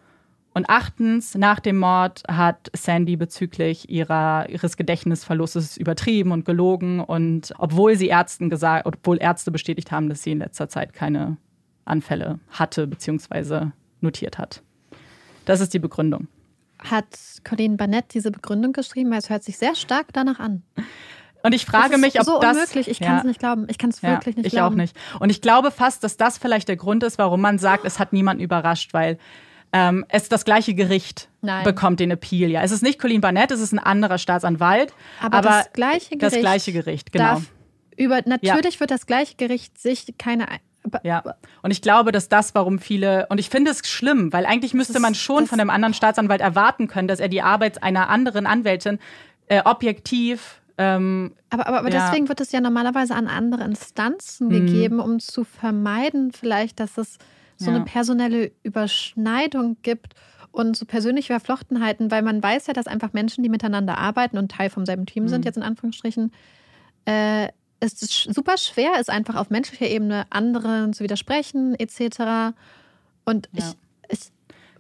Und 0.54 0.70
achtens, 0.70 1.36
nach 1.36 1.62
dem 1.62 1.78
Mord 1.78 2.24
hat 2.28 2.70
Sandy 2.76 3.16
bezüglich 3.16 3.90
ihrer, 3.90 4.50
ihres 4.50 4.76
Gedächtnisverlustes 4.76 5.78
übertrieben 5.78 6.32
und 6.34 6.44
gelogen. 6.44 7.00
Und 7.00 7.54
obwohl 7.60 7.96
sie 7.96 8.08
Ärzten 8.08 8.50
gesagt, 8.50 8.86
obwohl 8.86 9.22
Ärzte 9.22 9.52
bestätigt 9.52 9.92
haben, 9.92 10.10
dass 10.10 10.24
sie 10.24 10.32
in 10.32 10.40
letzter 10.40 10.68
Zeit 10.68 10.92
keine 10.92 11.38
Anfälle 11.86 12.40
hatte 12.50 12.88
bzw. 12.88 13.68
notiert 14.02 14.38
hat. 14.38 14.64
Das 15.46 15.62
ist 15.62 15.74
die 15.74 15.80
Begründung. 15.80 16.28
Hat 16.80 17.06
Colleen 17.44 17.78
Barnett 17.78 18.14
diese 18.14 18.32
Begründung 18.32 18.74
geschrieben, 18.74 19.12
weil 19.12 19.20
es 19.20 19.30
hört 19.30 19.44
sich 19.44 19.58
sehr 19.58 19.76
stark 19.76 20.08
danach 20.14 20.40
an. 20.40 20.64
Und 21.44 21.54
ich 21.54 21.66
frage 21.66 21.98
mich, 21.98 22.20
ob 22.20 22.26
so 22.26 22.40
das 22.40 22.58
unmöglich. 22.58 22.90
Ich 22.90 23.00
kann 23.00 23.18
es 23.18 23.24
ja. 23.24 23.28
nicht 23.28 23.40
glauben. 23.40 23.68
Ich 23.70 23.78
kann 23.78 23.90
es 23.90 24.04
wirklich 24.04 24.36
ja, 24.36 24.40
nicht 24.40 24.48
ich 24.48 24.54
glauben. 24.54 24.80
Ich 24.80 24.92
auch 24.92 24.96
nicht. 24.96 25.22
Und 25.22 25.30
ich 25.30 25.42
glaube 25.42 25.72
fast, 25.72 26.04
dass 26.04 26.18
das 26.18 26.38
vielleicht 26.38 26.68
der 26.68 26.76
Grund 26.76 27.04
ist, 27.04 27.18
warum 27.18 27.42
man 27.42 27.58
sagt, 27.58 27.86
es 27.86 28.00
hat 28.00 28.12
niemanden 28.12 28.44
überrascht, 28.44 28.94
weil 28.94 29.18
ähm, 29.72 30.06
es 30.10 30.30
das 30.30 30.46
gleiche 30.46 30.74
Gericht 30.74 31.30
Nein. 31.42 31.64
bekommt 31.64 32.00
den 32.00 32.12
Appeal. 32.12 32.50
Ja, 32.50 32.64
es 32.64 32.72
ist 32.72 32.84
nicht 32.84 33.00
Colleen 33.00 33.22
Barnett, 33.22 33.52
es 33.52 33.60
ist 33.60 33.72
ein 33.72 33.80
anderer 33.80 34.18
Staatsanwalt. 34.18 34.94
Aber, 35.22 35.38
aber 35.38 35.50
das 35.50 35.74
gleiche 35.74 36.18
Gericht. 36.18 36.36
Das 36.36 36.40
gleiche 36.40 36.74
Gericht, 36.74 37.12
genau. 37.12 37.26
Darf 37.26 37.44
über, 37.98 38.22
natürlich 38.26 38.76
ja. 38.76 38.80
wird 38.80 38.92
das 38.92 39.06
gleiche 39.08 39.36
Gericht 39.36 39.78
sich 39.80 40.14
keine 40.18 40.48
ja, 41.04 41.24
und 41.62 41.72
ich 41.72 41.82
glaube, 41.82 42.12
dass 42.12 42.30
das, 42.30 42.56
warum 42.56 42.80
viele, 42.80 43.28
und 43.30 43.40
ich 43.40 43.50
finde 43.50 43.72
es 43.72 43.88
schlimm, 43.88 44.34
weil 44.34 44.46
eigentlich 44.46 44.74
müsste 44.74 45.00
man 45.00 45.16
schon 45.16 45.48
von 45.48 45.60
einem 45.60 45.70
anderen 45.70 45.94
Staatsanwalt 45.94 46.42
erwarten 46.42 46.88
können, 46.88 47.08
dass 47.08 47.20
er 47.20 47.28
die 47.28 47.42
Arbeit 47.42 47.84
einer 47.84 48.10
anderen 48.10 48.46
Anwältin 48.46 49.00
äh, 49.48 49.62
objektiv 49.64 50.62
ähm, 50.78 51.34
aber, 51.50 51.68
aber, 51.68 51.80
aber 51.80 51.92
ja. 51.92 52.06
deswegen 52.06 52.30
wird 52.30 52.40
es 52.40 52.52
ja 52.52 52.62
normalerweise 52.62 53.16
an 53.16 53.28
andere 53.28 53.64
Instanzen 53.64 54.48
mhm. 54.48 54.52
gegeben, 54.52 55.00
um 55.00 55.20
zu 55.20 55.44
vermeiden, 55.44 56.32
vielleicht, 56.32 56.80
dass 56.80 56.98
es 56.98 57.18
so 57.58 57.72
ja. 57.72 57.76
eine 57.76 57.86
personelle 57.86 58.52
Überschneidung 58.62 59.78
gibt 59.82 60.14
und 60.52 60.78
so 60.78 60.86
persönliche 60.86 61.34
Verflochtenheiten, 61.34 62.12
weil 62.12 62.22
man 62.22 62.42
weiß 62.42 62.68
ja, 62.68 62.74
dass 62.74 62.88
einfach 62.88 63.14
Menschen, 63.14 63.44
die 63.44 63.50
miteinander 63.50 63.98
arbeiten 63.98 64.38
und 64.38 64.52
Teil 64.52 64.70
vom 64.70 64.86
selben 64.86 65.08
Team 65.08 65.24
mhm. 65.24 65.30
sind, 65.30 65.46
jetzt 65.46 65.58
in 65.58 65.64
Anführungsstrichen, 65.64 66.32
äh, 67.06 67.48
es 67.80 68.02
ist 68.02 68.34
super 68.34 68.58
schwer 68.58 69.00
ist, 69.00 69.10
einfach 69.10 69.36
auf 69.36 69.50
menschlicher 69.50 69.88
Ebene 69.88 70.26
anderen 70.30 70.94
zu 70.94 71.04
widersprechen, 71.04 71.76
etc. 71.76 72.56
Und 73.26 73.50
ja. 73.54 73.60
ich 73.60 73.76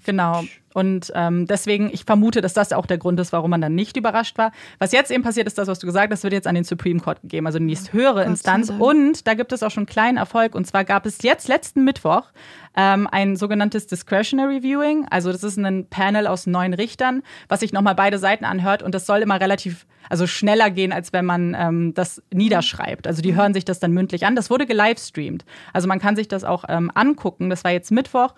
Genau. 0.07 0.45
Und 0.73 1.11
ähm, 1.15 1.47
deswegen, 1.47 1.89
ich 1.91 2.05
vermute, 2.05 2.39
dass 2.39 2.53
das 2.53 2.71
auch 2.71 2.85
der 2.85 2.97
Grund 2.97 3.19
ist, 3.19 3.33
warum 3.33 3.49
man 3.49 3.59
dann 3.59 3.75
nicht 3.75 3.97
überrascht 3.97 4.37
war. 4.37 4.53
Was 4.79 4.93
jetzt 4.93 5.11
eben 5.11 5.21
passiert, 5.21 5.47
ist 5.47 5.57
das, 5.57 5.67
was 5.67 5.79
du 5.79 5.85
gesagt 5.85 6.13
hast, 6.13 6.23
wird 6.23 6.31
jetzt 6.31 6.47
an 6.47 6.55
den 6.55 6.63
Supreme 6.63 7.01
Court 7.01 7.21
gegeben, 7.21 7.45
also 7.45 7.59
die 7.59 7.65
nächst 7.65 7.91
höhere 7.91 8.21
Gott 8.21 8.27
Instanz. 8.27 8.69
Und 8.69 9.27
da 9.27 9.33
gibt 9.33 9.51
es 9.51 9.63
auch 9.63 9.71
schon 9.71 9.81
einen 9.81 9.87
kleinen 9.87 10.17
Erfolg. 10.17 10.55
Und 10.55 10.65
zwar 10.65 10.85
gab 10.85 11.05
es 11.05 11.21
jetzt 11.23 11.49
letzten 11.49 11.83
Mittwoch 11.83 12.31
ähm, 12.77 13.05
ein 13.11 13.35
sogenanntes 13.35 13.87
Discretionary 13.87 14.61
Viewing. 14.61 15.05
Also 15.09 15.29
das 15.29 15.43
ist 15.43 15.57
ein 15.57 15.87
Panel 15.89 16.25
aus 16.25 16.47
neun 16.47 16.73
Richtern, 16.73 17.21
was 17.49 17.59
sich 17.59 17.73
nochmal 17.73 17.95
beide 17.95 18.17
Seiten 18.17 18.45
anhört. 18.45 18.81
Und 18.81 18.95
das 18.95 19.05
soll 19.05 19.19
immer 19.19 19.41
relativ, 19.41 19.87
also 20.09 20.25
schneller 20.25 20.69
gehen, 20.69 20.93
als 20.93 21.11
wenn 21.11 21.25
man 21.25 21.53
ähm, 21.59 21.95
das 21.95 22.21
niederschreibt. 22.31 23.07
Also 23.07 23.21
die 23.21 23.35
hören 23.35 23.53
sich 23.53 23.65
das 23.65 23.79
dann 23.79 23.91
mündlich 23.91 24.25
an. 24.25 24.37
Das 24.37 24.49
wurde 24.49 24.65
gelivestreamt. 24.65 25.43
Also 25.73 25.89
man 25.89 25.99
kann 25.99 26.15
sich 26.15 26.29
das 26.29 26.45
auch 26.45 26.63
ähm, 26.69 26.91
angucken. 26.93 27.49
Das 27.49 27.65
war 27.65 27.71
jetzt 27.71 27.91
Mittwoch. 27.91 28.35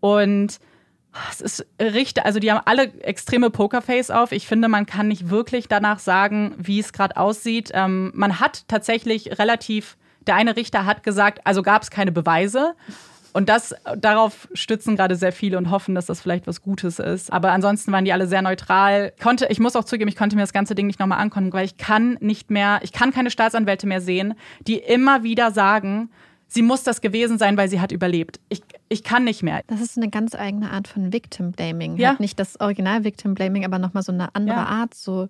Und 0.00 0.58
es 1.30 1.40
ist 1.40 1.66
richtig, 1.80 2.24
also 2.24 2.38
die 2.38 2.50
haben 2.50 2.62
alle 2.64 2.84
extreme 3.02 3.50
Pokerface 3.50 4.10
auf. 4.10 4.32
Ich 4.32 4.46
finde, 4.46 4.68
man 4.68 4.86
kann 4.86 5.08
nicht 5.08 5.30
wirklich 5.30 5.68
danach 5.68 5.98
sagen, 5.98 6.54
wie 6.58 6.78
es 6.78 6.92
gerade 6.92 7.16
aussieht. 7.16 7.70
Ähm, 7.74 8.12
man 8.14 8.40
hat 8.40 8.66
tatsächlich 8.68 9.38
relativ, 9.38 9.96
der 10.26 10.36
eine 10.36 10.56
Richter 10.56 10.86
hat 10.86 11.02
gesagt, 11.02 11.40
also 11.44 11.62
gab 11.62 11.82
es 11.82 11.90
keine 11.90 12.12
Beweise. 12.12 12.74
Und 13.34 13.48
das, 13.48 13.74
darauf 13.96 14.48
stützen 14.52 14.94
gerade 14.96 15.16
sehr 15.16 15.32
viele 15.32 15.56
und 15.56 15.70
hoffen, 15.70 15.94
dass 15.94 16.06
das 16.06 16.20
vielleicht 16.20 16.46
was 16.46 16.60
Gutes 16.60 16.98
ist. 16.98 17.32
Aber 17.32 17.52
ansonsten 17.52 17.90
waren 17.90 18.04
die 18.04 18.12
alle 18.12 18.26
sehr 18.26 18.42
neutral. 18.42 19.12
Konnte, 19.22 19.46
ich 19.48 19.58
muss 19.58 19.74
auch 19.74 19.84
zugeben, 19.84 20.08
ich 20.08 20.16
konnte 20.16 20.36
mir 20.36 20.42
das 20.42 20.52
ganze 20.52 20.74
Ding 20.74 20.86
nicht 20.86 21.00
nochmal 21.00 21.20
angucken, 21.20 21.52
weil 21.52 21.64
ich 21.64 21.78
kann 21.78 22.18
nicht 22.20 22.50
mehr, 22.50 22.80
ich 22.82 22.92
kann 22.92 23.10
keine 23.10 23.30
Staatsanwälte 23.30 23.86
mehr 23.86 24.02
sehen, 24.02 24.34
die 24.66 24.76
immer 24.76 25.22
wieder 25.22 25.50
sagen, 25.50 26.10
sie 26.52 26.62
muss 26.62 26.82
das 26.82 27.00
gewesen 27.00 27.38
sein, 27.38 27.56
weil 27.56 27.68
sie 27.68 27.80
hat 27.80 27.92
überlebt. 27.92 28.38
Ich, 28.50 28.62
ich 28.88 29.02
kann 29.02 29.24
nicht 29.24 29.42
mehr. 29.42 29.62
Das 29.68 29.80
ist 29.80 29.96
eine 29.96 30.10
ganz 30.10 30.34
eigene 30.34 30.70
Art 30.70 30.86
von 30.86 31.12
Victim 31.12 31.52
Blaming. 31.52 31.96
Ja. 31.96 32.10
Halt 32.10 32.20
nicht 32.20 32.38
das 32.38 32.60
Original 32.60 33.04
Victim 33.04 33.34
Blaming, 33.34 33.64
aber 33.64 33.78
nochmal 33.78 34.02
so 34.02 34.12
eine 34.12 34.34
andere 34.34 34.58
ja. 34.58 34.66
Art. 34.66 34.94
So, 34.94 35.28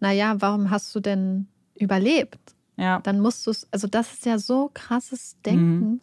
naja, 0.00 0.34
warum 0.38 0.70
hast 0.70 0.92
du 0.94 1.00
denn 1.00 1.46
überlebt? 1.76 2.38
Ja. 2.76 3.00
Dann 3.04 3.20
musst 3.20 3.46
du 3.46 3.52
es, 3.52 3.68
also 3.70 3.86
das 3.86 4.12
ist 4.12 4.26
ja 4.26 4.38
so 4.38 4.70
krasses 4.74 5.36
Denken. 5.46 5.78
Mhm. 5.78 6.00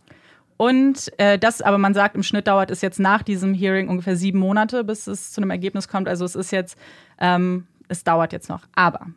Und 0.55 1.11
äh, 1.19 1.37
das, 1.37 1.61
aber 1.61 1.77
man 1.77 1.93
sagt, 1.93 2.15
im 2.15 2.23
Schnitt 2.23 2.47
dauert 2.47 2.71
es 2.71 2.81
jetzt 2.81 2.99
nach 2.99 3.23
diesem 3.23 3.53
Hearing 3.53 3.89
ungefähr 3.89 4.15
sieben 4.15 4.39
Monate, 4.39 4.83
bis 4.83 5.07
es 5.07 5.31
zu 5.31 5.41
einem 5.41 5.49
Ergebnis 5.49 5.87
kommt. 5.87 6.07
Also 6.07 6.23
es 6.23 6.35
ist 6.35 6.51
jetzt, 6.51 6.77
ähm, 7.19 7.65
es 7.89 8.03
dauert 8.03 8.31
jetzt 8.31 8.47
noch. 8.47 8.61
Aber 8.73 9.07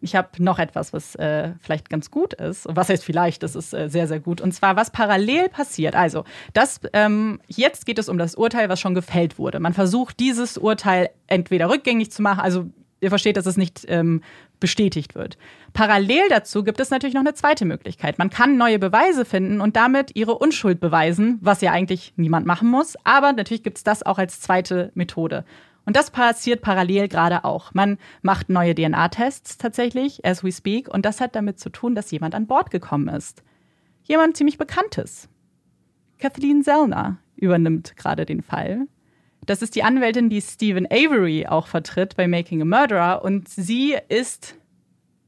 ich 0.00 0.14
habe 0.14 0.28
noch 0.38 0.58
etwas, 0.58 0.92
was 0.92 1.14
äh, 1.16 1.52
vielleicht 1.60 1.90
ganz 1.90 2.10
gut 2.10 2.34
ist. 2.34 2.66
Was 2.68 2.88
heißt 2.88 3.04
vielleicht? 3.04 3.42
Das 3.42 3.56
ist 3.56 3.72
äh, 3.72 3.88
sehr, 3.88 4.06
sehr 4.06 4.20
gut. 4.20 4.40
Und 4.40 4.52
zwar, 4.52 4.76
was 4.76 4.90
parallel 4.90 5.48
passiert. 5.48 5.94
Also, 5.94 6.24
das, 6.52 6.80
ähm, 6.92 7.40
jetzt 7.46 7.86
geht 7.86 7.98
es 7.98 8.08
um 8.08 8.18
das 8.18 8.34
Urteil, 8.34 8.68
was 8.68 8.80
schon 8.80 8.94
gefällt 8.94 9.38
wurde. 9.38 9.60
Man 9.60 9.72
versucht, 9.72 10.20
dieses 10.20 10.58
Urteil 10.58 11.10
entweder 11.26 11.68
rückgängig 11.70 12.10
zu 12.10 12.22
machen. 12.22 12.40
Also, 12.40 12.66
ihr 13.00 13.08
versteht, 13.08 13.36
dass 13.36 13.46
es 13.46 13.56
nicht 13.56 13.84
ähm, 13.88 14.22
bestätigt 14.60 15.14
wird. 15.14 15.36
Parallel 15.72 16.28
dazu 16.30 16.64
gibt 16.64 16.80
es 16.80 16.90
natürlich 16.90 17.14
noch 17.14 17.20
eine 17.20 17.34
zweite 17.34 17.64
Möglichkeit. 17.64 18.18
Man 18.18 18.30
kann 18.30 18.56
neue 18.56 18.78
Beweise 18.78 19.24
finden 19.24 19.60
und 19.60 19.76
damit 19.76 20.16
ihre 20.16 20.38
Unschuld 20.38 20.80
beweisen, 20.80 21.38
was 21.42 21.60
ja 21.60 21.72
eigentlich 21.72 22.14
niemand 22.16 22.46
machen 22.46 22.70
muss. 22.70 22.96
Aber 23.04 23.32
natürlich 23.32 23.62
gibt 23.62 23.78
es 23.78 23.84
das 23.84 24.04
auch 24.04 24.18
als 24.18 24.40
zweite 24.40 24.90
Methode. 24.94 25.44
Und 25.86 25.96
das 25.96 26.10
passiert 26.10 26.62
parallel 26.62 27.08
gerade 27.08 27.44
auch. 27.44 27.72
Man 27.72 27.96
macht 28.20 28.50
neue 28.50 28.74
DNA-Tests 28.74 29.56
tatsächlich, 29.56 30.26
as 30.26 30.44
we 30.44 30.52
speak. 30.52 30.92
Und 30.92 31.06
das 31.06 31.20
hat 31.20 31.36
damit 31.36 31.58
zu 31.60 31.70
tun, 31.70 31.94
dass 31.94 32.10
jemand 32.10 32.34
an 32.34 32.46
Bord 32.46 32.70
gekommen 32.70 33.08
ist. 33.08 33.42
Jemand 34.02 34.36
ziemlich 34.36 34.58
Bekanntes. 34.58 35.28
Kathleen 36.18 36.62
Zellner 36.62 37.18
übernimmt 37.36 37.96
gerade 37.96 38.26
den 38.26 38.42
Fall. 38.42 38.88
Das 39.44 39.62
ist 39.62 39.76
die 39.76 39.84
Anwältin, 39.84 40.28
die 40.28 40.40
Stephen 40.40 40.86
Avery 40.90 41.46
auch 41.46 41.68
vertritt 41.68 42.16
bei 42.16 42.26
Making 42.26 42.62
a 42.62 42.64
Murderer. 42.64 43.22
Und 43.24 43.48
sie 43.48 43.96
ist, 44.08 44.56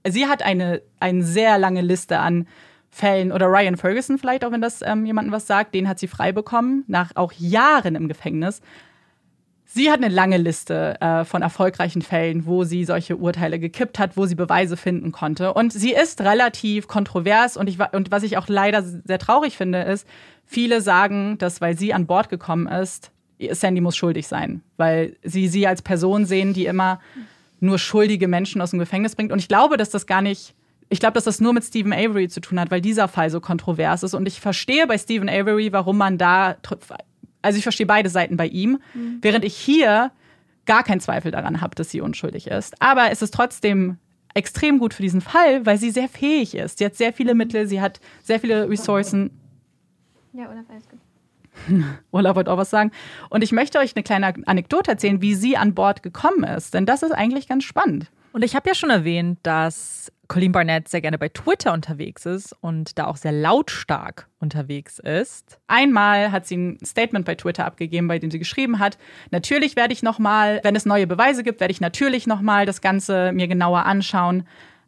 sie 0.06 0.26
hat 0.26 0.42
eine, 0.42 0.82
eine 0.98 1.22
sehr 1.22 1.56
lange 1.58 1.82
Liste 1.82 2.18
an 2.18 2.48
Fällen 2.90 3.30
oder 3.30 3.46
Ryan 3.46 3.76
Ferguson 3.76 4.18
vielleicht, 4.18 4.44
auch 4.44 4.50
wenn 4.50 4.62
das 4.62 4.82
ähm, 4.82 5.06
jemandem 5.06 5.32
was 5.32 5.46
sagt, 5.46 5.74
den 5.74 5.88
hat 5.88 5.98
sie 5.98 6.08
frei 6.08 6.32
bekommen, 6.32 6.84
nach 6.88 7.14
auch 7.14 7.32
Jahren 7.32 7.94
im 7.94 8.08
Gefängnis. 8.08 8.60
Sie 9.70 9.90
hat 9.90 9.98
eine 9.98 10.08
lange 10.08 10.38
Liste 10.38 10.98
äh, 11.02 11.26
von 11.26 11.42
erfolgreichen 11.42 12.00
Fällen, 12.00 12.46
wo 12.46 12.64
sie 12.64 12.86
solche 12.86 13.18
Urteile 13.18 13.58
gekippt 13.58 13.98
hat, 13.98 14.16
wo 14.16 14.24
sie 14.24 14.34
Beweise 14.34 14.78
finden 14.78 15.12
konnte. 15.12 15.52
Und 15.52 15.74
sie 15.74 15.92
ist 15.92 16.22
relativ 16.22 16.88
kontrovers 16.88 17.58
und, 17.58 17.68
ich, 17.68 17.78
und 17.92 18.10
was 18.10 18.22
ich 18.22 18.38
auch 18.38 18.48
leider 18.48 18.82
sehr 18.82 19.18
traurig 19.18 19.58
finde, 19.58 19.82
ist, 19.82 20.08
viele 20.46 20.80
sagen, 20.80 21.36
dass 21.36 21.60
weil 21.60 21.76
sie 21.76 21.92
an 21.92 22.06
Bord 22.06 22.30
gekommen 22.30 22.66
ist, 22.66 23.10
Sandy 23.50 23.82
muss 23.82 23.94
schuldig 23.94 24.26
sein, 24.26 24.62
weil 24.78 25.16
sie 25.22 25.48
sie 25.48 25.66
als 25.66 25.82
Person 25.82 26.24
sehen, 26.24 26.54
die 26.54 26.64
immer 26.64 26.98
nur 27.60 27.78
schuldige 27.78 28.26
Menschen 28.26 28.62
aus 28.62 28.70
dem 28.70 28.78
Gefängnis 28.78 29.16
bringt. 29.16 29.32
Und 29.32 29.38
ich 29.38 29.48
glaube, 29.48 29.76
dass 29.76 29.90
das 29.90 30.06
gar 30.06 30.22
nicht 30.22 30.54
ich 30.90 31.00
glaube, 31.00 31.12
dass 31.12 31.24
das 31.24 31.38
nur 31.38 31.52
mit 31.52 31.64
Stephen 31.64 31.92
Avery 31.92 32.28
zu 32.28 32.40
tun 32.40 32.58
hat, 32.58 32.70
weil 32.70 32.80
dieser 32.80 33.08
Fall 33.08 33.28
so 33.28 33.42
kontrovers 33.42 34.02
ist. 34.02 34.14
Und 34.14 34.26
ich 34.26 34.40
verstehe 34.40 34.86
bei 34.86 34.96
Stephen 34.96 35.28
Avery, 35.28 35.70
warum 35.70 35.98
man 35.98 36.16
da 36.16 36.54
also 37.42 37.58
ich 37.58 37.62
verstehe 37.62 37.86
beide 37.86 38.08
Seiten 38.08 38.36
bei 38.36 38.46
ihm, 38.46 38.78
mhm. 38.94 39.18
während 39.20 39.44
ich 39.44 39.56
hier 39.56 40.12
gar 40.66 40.84
keinen 40.84 41.00
Zweifel 41.00 41.30
daran 41.30 41.60
habe, 41.60 41.74
dass 41.74 41.90
sie 41.90 42.00
unschuldig 42.00 42.46
ist. 42.46 42.80
Aber 42.82 43.10
es 43.10 43.22
ist 43.22 43.32
trotzdem 43.32 43.96
extrem 44.34 44.78
gut 44.78 44.94
für 44.94 45.02
diesen 45.02 45.20
Fall, 45.20 45.64
weil 45.66 45.78
sie 45.78 45.90
sehr 45.90 46.08
fähig 46.08 46.54
ist. 46.54 46.78
Sie 46.78 46.84
hat 46.84 46.94
sehr 46.94 47.12
viele 47.12 47.34
Mittel, 47.34 47.66
sie 47.66 47.80
hat 47.80 48.00
sehr 48.22 48.38
viele 48.38 48.68
Ressourcen. 48.68 49.30
Ja, 50.32 50.48
Olaf, 50.50 50.64
alles 50.68 50.88
gut. 50.88 51.00
Olaf 52.12 52.36
wollte 52.36 52.52
auch 52.52 52.58
was 52.58 52.70
sagen. 52.70 52.92
Und 53.30 53.42
ich 53.42 53.52
möchte 53.52 53.78
euch 53.78 53.96
eine 53.96 54.02
kleine 54.02 54.34
Anekdote 54.46 54.92
erzählen, 54.92 55.22
wie 55.22 55.34
sie 55.34 55.56
an 55.56 55.74
Bord 55.74 56.02
gekommen 56.02 56.44
ist, 56.44 56.74
denn 56.74 56.86
das 56.86 57.02
ist 57.02 57.12
eigentlich 57.12 57.48
ganz 57.48 57.64
spannend. 57.64 58.10
Und 58.32 58.44
ich 58.44 58.54
habe 58.54 58.68
ja 58.68 58.74
schon 58.74 58.90
erwähnt, 58.90 59.38
dass 59.42 60.12
Colleen 60.28 60.52
Barnett 60.52 60.88
sehr 60.88 61.00
gerne 61.00 61.16
bei 61.16 61.30
Twitter 61.30 61.72
unterwegs 61.72 62.26
ist 62.26 62.54
und 62.60 62.98
da 62.98 63.06
auch 63.06 63.16
sehr 63.16 63.32
lautstark 63.32 64.28
unterwegs 64.40 64.98
ist. 64.98 65.58
Einmal 65.66 66.30
hat 66.30 66.46
sie 66.46 66.56
ein 66.58 66.78
Statement 66.84 67.24
bei 67.24 67.34
Twitter 67.34 67.64
abgegeben, 67.64 68.08
bei 68.08 68.18
dem 68.18 68.30
sie 68.30 68.38
geschrieben 68.38 68.78
hat: 68.78 68.98
Natürlich 69.30 69.74
werde 69.74 69.94
ich 69.94 70.02
nochmal, 70.02 70.60
wenn 70.62 70.76
es 70.76 70.84
neue 70.84 71.06
Beweise 71.06 71.42
gibt, 71.42 71.60
werde 71.60 71.72
ich 71.72 71.80
natürlich 71.80 72.26
nochmal 72.26 72.66
das 72.66 72.82
Ganze 72.82 73.32
mir 73.32 73.48
genauer 73.48 73.86
anschauen. 73.86 74.44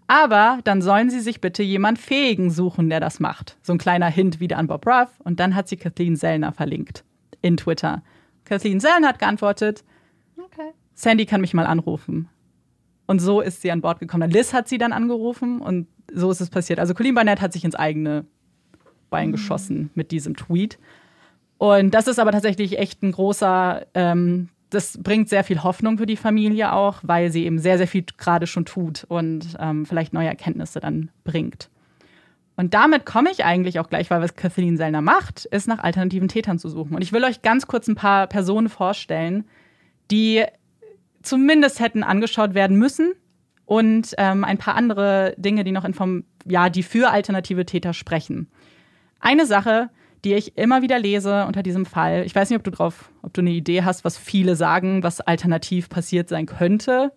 Aber 0.06 0.58
dann 0.64 0.82
sollen 0.82 1.08
sie 1.08 1.20
sich 1.20 1.40
bitte 1.40 1.62
jemand 1.62 1.98
Fähigen 1.98 2.50
suchen, 2.50 2.90
der 2.90 3.00
das 3.00 3.18
macht. 3.18 3.56
So 3.62 3.72
ein 3.72 3.78
kleiner 3.78 4.08
Hint 4.08 4.40
wieder 4.40 4.58
an 4.58 4.66
Bob 4.66 4.86
Ruff. 4.86 5.08
Und 5.20 5.40
dann 5.40 5.54
hat 5.54 5.68
sie 5.68 5.76
Kathleen 5.76 6.16
Sellner 6.16 6.52
verlinkt 6.52 7.04
in 7.40 7.56
Twitter. 7.56 8.02
Kathleen 8.44 8.80
Sellner 8.80 9.08
hat 9.08 9.18
geantwortet: 9.18 9.84
okay. 10.36 10.72
Sandy 10.92 11.24
kann 11.24 11.40
mich 11.40 11.54
mal 11.54 11.66
anrufen. 11.66 12.28
Und 13.10 13.18
so 13.18 13.40
ist 13.40 13.60
sie 13.60 13.72
an 13.72 13.80
Bord 13.80 13.98
gekommen. 13.98 14.30
Liz 14.30 14.52
hat 14.52 14.68
sie 14.68 14.78
dann 14.78 14.92
angerufen 14.92 15.60
und 15.60 15.88
so 16.14 16.30
ist 16.30 16.40
es 16.40 16.48
passiert. 16.48 16.78
Also 16.78 16.94
Colleen 16.94 17.16
Barnett 17.16 17.40
hat 17.40 17.52
sich 17.52 17.64
ins 17.64 17.74
eigene 17.74 18.24
Bein 19.10 19.30
mhm. 19.30 19.32
geschossen 19.32 19.90
mit 19.96 20.12
diesem 20.12 20.36
Tweet. 20.36 20.78
Und 21.58 21.92
das 21.92 22.06
ist 22.06 22.20
aber 22.20 22.30
tatsächlich 22.30 22.78
echt 22.78 23.02
ein 23.02 23.10
großer, 23.10 23.84
ähm, 23.94 24.48
das 24.70 24.96
bringt 25.02 25.28
sehr 25.28 25.42
viel 25.42 25.64
Hoffnung 25.64 25.98
für 25.98 26.06
die 26.06 26.14
Familie 26.14 26.72
auch, 26.72 27.00
weil 27.02 27.32
sie 27.32 27.46
eben 27.46 27.58
sehr, 27.58 27.78
sehr 27.78 27.88
viel 27.88 28.04
gerade 28.16 28.46
schon 28.46 28.64
tut 28.64 29.06
und 29.08 29.56
ähm, 29.58 29.86
vielleicht 29.86 30.12
neue 30.12 30.28
Erkenntnisse 30.28 30.78
dann 30.78 31.10
bringt. 31.24 31.68
Und 32.54 32.74
damit 32.74 33.06
komme 33.06 33.32
ich 33.32 33.44
eigentlich 33.44 33.80
auch 33.80 33.88
gleich, 33.88 34.08
weil 34.12 34.22
was 34.22 34.36
Kathleen 34.36 34.76
Sellner 34.76 35.00
macht, 35.00 35.46
ist 35.46 35.66
nach 35.66 35.80
alternativen 35.80 36.28
Tätern 36.28 36.60
zu 36.60 36.68
suchen. 36.68 36.94
Und 36.94 37.02
ich 37.02 37.12
will 37.12 37.24
euch 37.24 37.42
ganz 37.42 37.66
kurz 37.66 37.88
ein 37.88 37.96
paar 37.96 38.28
Personen 38.28 38.68
vorstellen, 38.68 39.48
die 40.12 40.44
zumindest 41.22 41.80
hätten 41.80 42.02
angeschaut 42.02 42.54
werden 42.54 42.76
müssen 42.76 43.12
und 43.66 44.14
ähm, 44.18 44.44
ein 44.44 44.58
paar 44.58 44.74
andere 44.74 45.34
Dinge, 45.36 45.64
die 45.64 45.72
noch 45.72 45.84
inform 45.84 46.24
ja, 46.46 46.70
die 46.70 46.82
für 46.82 47.10
alternative 47.10 47.66
Täter 47.66 47.92
sprechen. 47.92 48.48
Eine 49.20 49.46
Sache, 49.46 49.90
die 50.24 50.34
ich 50.34 50.56
immer 50.58 50.82
wieder 50.82 50.98
lese 50.98 51.46
unter 51.46 51.62
diesem 51.62 51.86
Fall. 51.86 52.24
Ich 52.24 52.34
weiß 52.34 52.50
nicht, 52.50 52.58
ob 52.58 52.64
du 52.64 52.70
drauf, 52.70 53.10
ob 53.22 53.32
du 53.32 53.40
eine 53.40 53.50
Idee 53.50 53.82
hast, 53.82 54.04
was 54.04 54.18
viele 54.18 54.56
sagen, 54.56 55.02
was 55.02 55.20
alternativ 55.20 55.88
passiert 55.88 56.28
sein 56.28 56.46
könnte. 56.46 57.12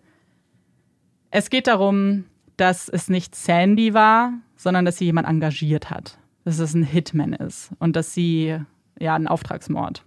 Es 1.30 1.50
geht 1.50 1.66
darum, 1.66 2.24
dass 2.56 2.88
es 2.88 3.08
nicht 3.08 3.34
Sandy 3.34 3.94
war, 3.94 4.32
sondern 4.56 4.84
dass 4.84 4.98
sie 4.98 5.06
jemand 5.06 5.28
engagiert 5.28 5.90
hat. 5.90 6.18
Dass 6.44 6.58
es 6.58 6.74
ein 6.74 6.82
Hitman 6.82 7.32
ist 7.32 7.70
und 7.78 7.96
dass 7.96 8.14
sie 8.14 8.58
ja 8.98 9.14
ein 9.14 9.26
Auftragsmord. 9.26 10.04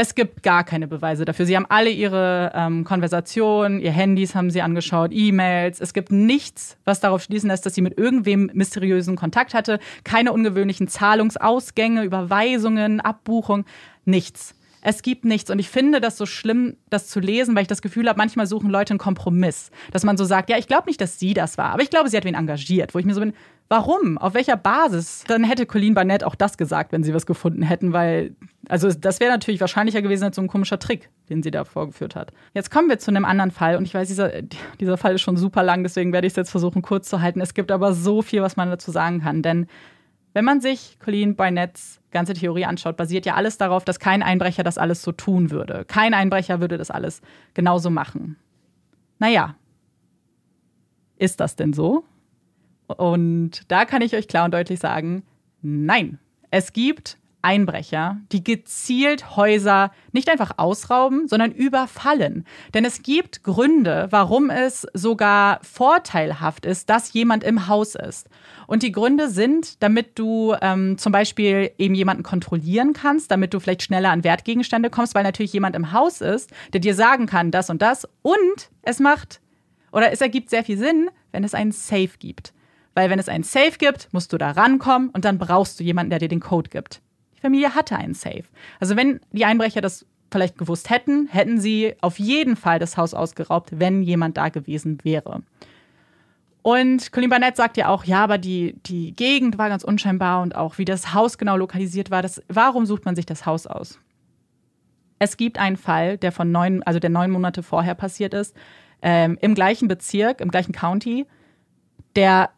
Es 0.00 0.14
gibt 0.14 0.44
gar 0.44 0.62
keine 0.62 0.86
Beweise 0.86 1.24
dafür. 1.24 1.44
Sie 1.44 1.56
haben 1.56 1.66
alle 1.68 1.90
ihre 1.90 2.52
ähm, 2.54 2.84
Konversationen, 2.84 3.80
ihr 3.80 3.90
Handys 3.90 4.36
haben 4.36 4.48
sie 4.48 4.62
angeschaut, 4.62 5.10
E-Mails. 5.12 5.80
Es 5.80 5.92
gibt 5.92 6.12
nichts, 6.12 6.76
was 6.84 7.00
darauf 7.00 7.20
schließen 7.20 7.50
lässt, 7.50 7.66
dass 7.66 7.74
sie 7.74 7.80
mit 7.82 7.98
irgendwem 7.98 8.48
mysteriösen 8.54 9.16
Kontakt 9.16 9.54
hatte. 9.54 9.80
Keine 10.04 10.32
ungewöhnlichen 10.32 10.86
Zahlungsausgänge, 10.86 12.04
Überweisungen, 12.04 13.00
Abbuchung, 13.00 13.64
nichts. 14.04 14.54
Es 14.82 15.02
gibt 15.02 15.24
nichts. 15.24 15.50
Und 15.50 15.58
ich 15.58 15.68
finde 15.68 16.00
das 16.00 16.16
so 16.16 16.26
schlimm, 16.26 16.76
das 16.90 17.08
zu 17.08 17.18
lesen, 17.18 17.56
weil 17.56 17.62
ich 17.62 17.68
das 17.68 17.82
Gefühl 17.82 18.08
habe, 18.08 18.18
manchmal 18.18 18.46
suchen 18.46 18.70
Leute 18.70 18.92
einen 18.92 18.98
Kompromiss. 19.00 19.72
Dass 19.90 20.04
man 20.04 20.16
so 20.16 20.24
sagt, 20.24 20.48
ja, 20.48 20.58
ich 20.58 20.68
glaube 20.68 20.86
nicht, 20.86 21.00
dass 21.00 21.18
sie 21.18 21.34
das 21.34 21.58
war, 21.58 21.70
aber 21.70 21.82
ich 21.82 21.90
glaube, 21.90 22.08
sie 22.08 22.16
hat 22.16 22.24
wen 22.24 22.36
engagiert. 22.36 22.94
Wo 22.94 23.00
ich 23.00 23.04
mir 23.04 23.14
so 23.14 23.20
bin, 23.20 23.32
Warum? 23.70 24.16
Auf 24.16 24.32
welcher 24.32 24.56
Basis? 24.56 25.24
Dann 25.28 25.44
hätte 25.44 25.66
Colleen 25.66 25.92
Barnett 25.92 26.24
auch 26.24 26.34
das 26.34 26.56
gesagt, 26.56 26.90
wenn 26.92 27.02
sie 27.02 27.12
was 27.12 27.26
gefunden 27.26 27.62
hätten, 27.62 27.92
weil, 27.92 28.34
also 28.68 28.90
das 28.90 29.20
wäre 29.20 29.30
natürlich 29.30 29.60
wahrscheinlicher 29.60 30.00
gewesen 30.00 30.24
als 30.24 30.36
so 30.36 30.42
ein 30.42 30.48
komischer 30.48 30.78
Trick, 30.78 31.10
den 31.28 31.42
sie 31.42 31.50
da 31.50 31.64
vorgeführt 31.64 32.16
hat. 32.16 32.32
Jetzt 32.54 32.70
kommen 32.70 32.88
wir 32.88 32.98
zu 32.98 33.10
einem 33.10 33.26
anderen 33.26 33.50
Fall 33.50 33.76
und 33.76 33.84
ich 33.84 33.92
weiß, 33.92 34.08
dieser, 34.08 34.30
dieser 34.80 34.96
Fall 34.96 35.16
ist 35.16 35.20
schon 35.20 35.36
super 35.36 35.62
lang, 35.62 35.82
deswegen 35.82 36.14
werde 36.14 36.26
ich 36.26 36.32
es 36.32 36.36
jetzt 36.36 36.50
versuchen 36.50 36.80
kurz 36.80 37.10
zu 37.10 37.20
halten. 37.20 37.42
Es 37.42 37.52
gibt 37.52 37.70
aber 37.70 37.92
so 37.92 38.22
viel, 38.22 38.40
was 38.40 38.56
man 38.56 38.70
dazu 38.70 38.90
sagen 38.90 39.20
kann, 39.20 39.42
denn 39.42 39.66
wenn 40.32 40.46
man 40.46 40.60
sich 40.62 40.98
Colleen 41.00 41.36
Barnetts 41.36 42.00
ganze 42.10 42.32
Theorie 42.32 42.64
anschaut, 42.64 42.96
basiert 42.96 43.26
ja 43.26 43.34
alles 43.34 43.58
darauf, 43.58 43.84
dass 43.84 43.98
kein 43.98 44.22
Einbrecher 44.22 44.62
das 44.62 44.78
alles 44.78 45.02
so 45.02 45.12
tun 45.12 45.50
würde. 45.50 45.84
Kein 45.86 46.14
Einbrecher 46.14 46.60
würde 46.60 46.78
das 46.78 46.90
alles 46.90 47.20
genauso 47.52 47.90
machen. 47.90 48.36
Naja, 49.18 49.56
ist 51.16 51.40
das 51.40 51.56
denn 51.56 51.72
so? 51.72 52.04
Und 52.88 53.62
da 53.68 53.84
kann 53.84 54.02
ich 54.02 54.14
euch 54.14 54.28
klar 54.28 54.44
und 54.44 54.54
deutlich 54.54 54.80
sagen, 54.80 55.22
nein. 55.62 56.18
Es 56.50 56.72
gibt 56.72 57.18
Einbrecher, 57.40 58.18
die 58.32 58.42
gezielt 58.42 59.36
Häuser 59.36 59.92
nicht 60.12 60.28
einfach 60.28 60.52
ausrauben, 60.56 61.28
sondern 61.28 61.52
überfallen. 61.52 62.44
Denn 62.74 62.84
es 62.84 63.02
gibt 63.02 63.44
Gründe, 63.44 64.08
warum 64.10 64.50
es 64.50 64.86
sogar 64.92 65.60
vorteilhaft 65.62 66.66
ist, 66.66 66.90
dass 66.90 67.12
jemand 67.12 67.44
im 67.44 67.68
Haus 67.68 67.94
ist. 67.94 68.28
Und 68.66 68.82
die 68.82 68.92
Gründe 68.92 69.28
sind, 69.28 69.82
damit 69.82 70.18
du 70.18 70.54
ähm, 70.60 70.98
zum 70.98 71.12
Beispiel 71.12 71.70
eben 71.78 71.94
jemanden 71.94 72.24
kontrollieren 72.24 72.92
kannst, 72.92 73.30
damit 73.30 73.54
du 73.54 73.60
vielleicht 73.60 73.84
schneller 73.84 74.10
an 74.10 74.24
Wertgegenstände 74.24 74.90
kommst, 74.90 75.14
weil 75.14 75.22
natürlich 75.22 75.52
jemand 75.52 75.76
im 75.76 75.92
Haus 75.92 76.20
ist, 76.20 76.50
der 76.72 76.80
dir 76.80 76.94
sagen 76.94 77.26
kann, 77.26 77.50
das 77.50 77.70
und 77.70 77.82
das. 77.82 78.08
Und 78.22 78.70
es 78.82 78.98
macht 78.98 79.40
oder 79.92 80.12
es 80.12 80.20
ergibt 80.20 80.50
sehr 80.50 80.64
viel 80.64 80.76
Sinn, 80.76 81.08
wenn 81.30 81.44
es 81.44 81.54
einen 81.54 81.72
Safe 81.72 82.10
gibt. 82.18 82.52
Weil 82.98 83.10
wenn 83.10 83.20
es 83.20 83.28
einen 83.28 83.44
Safe 83.44 83.78
gibt, 83.78 84.12
musst 84.12 84.32
du 84.32 84.38
da 84.38 84.50
rankommen 84.50 85.10
und 85.10 85.24
dann 85.24 85.38
brauchst 85.38 85.78
du 85.78 85.84
jemanden, 85.84 86.10
der 86.10 86.18
dir 86.18 86.26
den 86.26 86.40
Code 86.40 86.68
gibt. 86.68 87.00
Die 87.36 87.40
Familie 87.40 87.76
hatte 87.76 87.96
einen 87.96 88.14
Safe. 88.14 88.42
Also 88.80 88.96
wenn 88.96 89.20
die 89.30 89.44
Einbrecher 89.44 89.80
das 89.80 90.04
vielleicht 90.32 90.58
gewusst 90.58 90.90
hätten, 90.90 91.28
hätten 91.28 91.60
sie 91.60 91.94
auf 92.00 92.18
jeden 92.18 92.56
Fall 92.56 92.80
das 92.80 92.96
Haus 92.96 93.14
ausgeraubt, 93.14 93.78
wenn 93.78 94.02
jemand 94.02 94.36
da 94.36 94.48
gewesen 94.48 94.98
wäre. 95.04 95.44
Und 96.62 97.12
Colin 97.12 97.30
Barnett 97.30 97.54
sagt 97.54 97.76
ja 97.76 97.86
auch, 97.86 98.02
ja, 98.02 98.24
aber 98.24 98.36
die, 98.36 98.74
die 98.86 99.14
Gegend 99.14 99.58
war 99.58 99.68
ganz 99.68 99.84
unscheinbar 99.84 100.42
und 100.42 100.56
auch 100.56 100.78
wie 100.78 100.84
das 100.84 101.14
Haus 101.14 101.38
genau 101.38 101.56
lokalisiert 101.56 102.10
war. 102.10 102.22
Das, 102.22 102.42
warum 102.48 102.84
sucht 102.84 103.04
man 103.04 103.14
sich 103.14 103.26
das 103.26 103.46
Haus 103.46 103.68
aus? 103.68 104.00
Es 105.20 105.36
gibt 105.36 105.60
einen 105.60 105.76
Fall, 105.76 106.18
der 106.18 106.32
von 106.32 106.50
neun, 106.50 106.82
also 106.82 106.98
der 106.98 107.10
neun 107.10 107.30
Monate 107.30 107.62
vorher 107.62 107.94
passiert 107.94 108.34
ist, 108.34 108.56
ähm, 109.02 109.38
im 109.40 109.54
gleichen 109.54 109.86
Bezirk, 109.86 110.40
im 110.40 110.50
gleichen 110.50 110.72
County, 110.72 111.26
der 112.16 112.50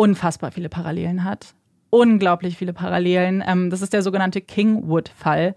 unfassbar 0.00 0.50
viele 0.50 0.70
Parallelen 0.70 1.24
hat. 1.24 1.54
Unglaublich 1.90 2.56
viele 2.56 2.72
Parallelen. 2.72 3.44
Ähm, 3.46 3.68
das 3.68 3.82
ist 3.82 3.92
der 3.92 4.00
sogenannte 4.02 4.40
Kingwood-Fall. 4.40 5.54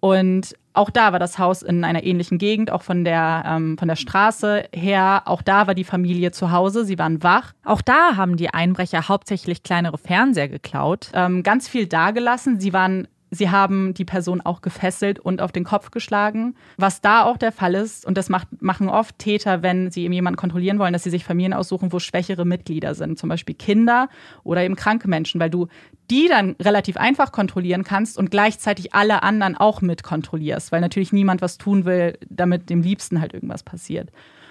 Und 0.00 0.56
auch 0.72 0.90
da 0.90 1.12
war 1.12 1.20
das 1.20 1.38
Haus 1.38 1.62
in 1.62 1.84
einer 1.84 2.02
ähnlichen 2.02 2.38
Gegend, 2.38 2.72
auch 2.72 2.82
von 2.82 3.04
der, 3.04 3.44
ähm, 3.46 3.78
von 3.78 3.86
der 3.86 3.94
Straße 3.94 4.64
her. 4.74 5.22
Auch 5.26 5.40
da 5.40 5.68
war 5.68 5.74
die 5.74 5.84
Familie 5.84 6.32
zu 6.32 6.50
Hause, 6.50 6.84
sie 6.84 6.98
waren 6.98 7.22
wach. 7.22 7.52
Auch 7.64 7.80
da 7.80 8.16
haben 8.16 8.36
die 8.36 8.50
Einbrecher 8.50 9.08
hauptsächlich 9.08 9.62
kleinere 9.62 9.98
Fernseher 9.98 10.48
geklaut. 10.48 11.10
Ähm, 11.14 11.44
ganz 11.44 11.68
viel 11.68 11.86
dagelassen. 11.86 12.58
Sie 12.58 12.72
waren 12.72 13.06
Sie 13.36 13.50
haben 13.50 13.94
die 13.94 14.04
Person 14.04 14.40
auch 14.40 14.60
gefesselt 14.60 15.18
und 15.18 15.40
auf 15.40 15.52
den 15.52 15.64
Kopf 15.64 15.90
geschlagen. 15.90 16.54
Was 16.76 17.00
da 17.00 17.24
auch 17.24 17.36
der 17.36 17.52
Fall 17.52 17.74
ist, 17.74 18.06
und 18.06 18.16
das 18.16 18.28
macht, 18.28 18.48
machen 18.60 18.88
oft 18.88 19.18
Täter, 19.18 19.62
wenn 19.62 19.90
sie 19.90 20.04
eben 20.04 20.12
jemanden 20.12 20.36
kontrollieren 20.36 20.78
wollen, 20.78 20.92
dass 20.92 21.04
sie 21.04 21.10
sich 21.10 21.24
Familien 21.24 21.52
aussuchen, 21.52 21.92
wo 21.92 21.98
schwächere 21.98 22.44
Mitglieder 22.44 22.94
sind, 22.94 23.18
zum 23.18 23.28
Beispiel 23.28 23.54
Kinder 23.54 24.08
oder 24.44 24.62
eben 24.64 24.76
kranke 24.76 25.08
Menschen, 25.08 25.40
weil 25.40 25.50
du 25.50 25.68
die 26.10 26.28
dann 26.28 26.56
relativ 26.60 26.96
einfach 26.96 27.32
kontrollieren 27.32 27.84
kannst 27.84 28.16
und 28.16 28.30
gleichzeitig 28.30 28.94
alle 28.94 29.22
anderen 29.22 29.56
auch 29.56 29.80
mit 29.80 30.02
kontrollierst, 30.02 30.72
weil 30.72 30.80
natürlich 30.80 31.12
niemand 31.12 31.42
was 31.42 31.58
tun 31.58 31.84
will, 31.84 32.18
damit 32.28 32.70
dem 32.70 32.82
Liebsten 32.82 33.20
halt 33.20 33.34
irgendwas 33.34 33.62
passiert. 33.62 34.10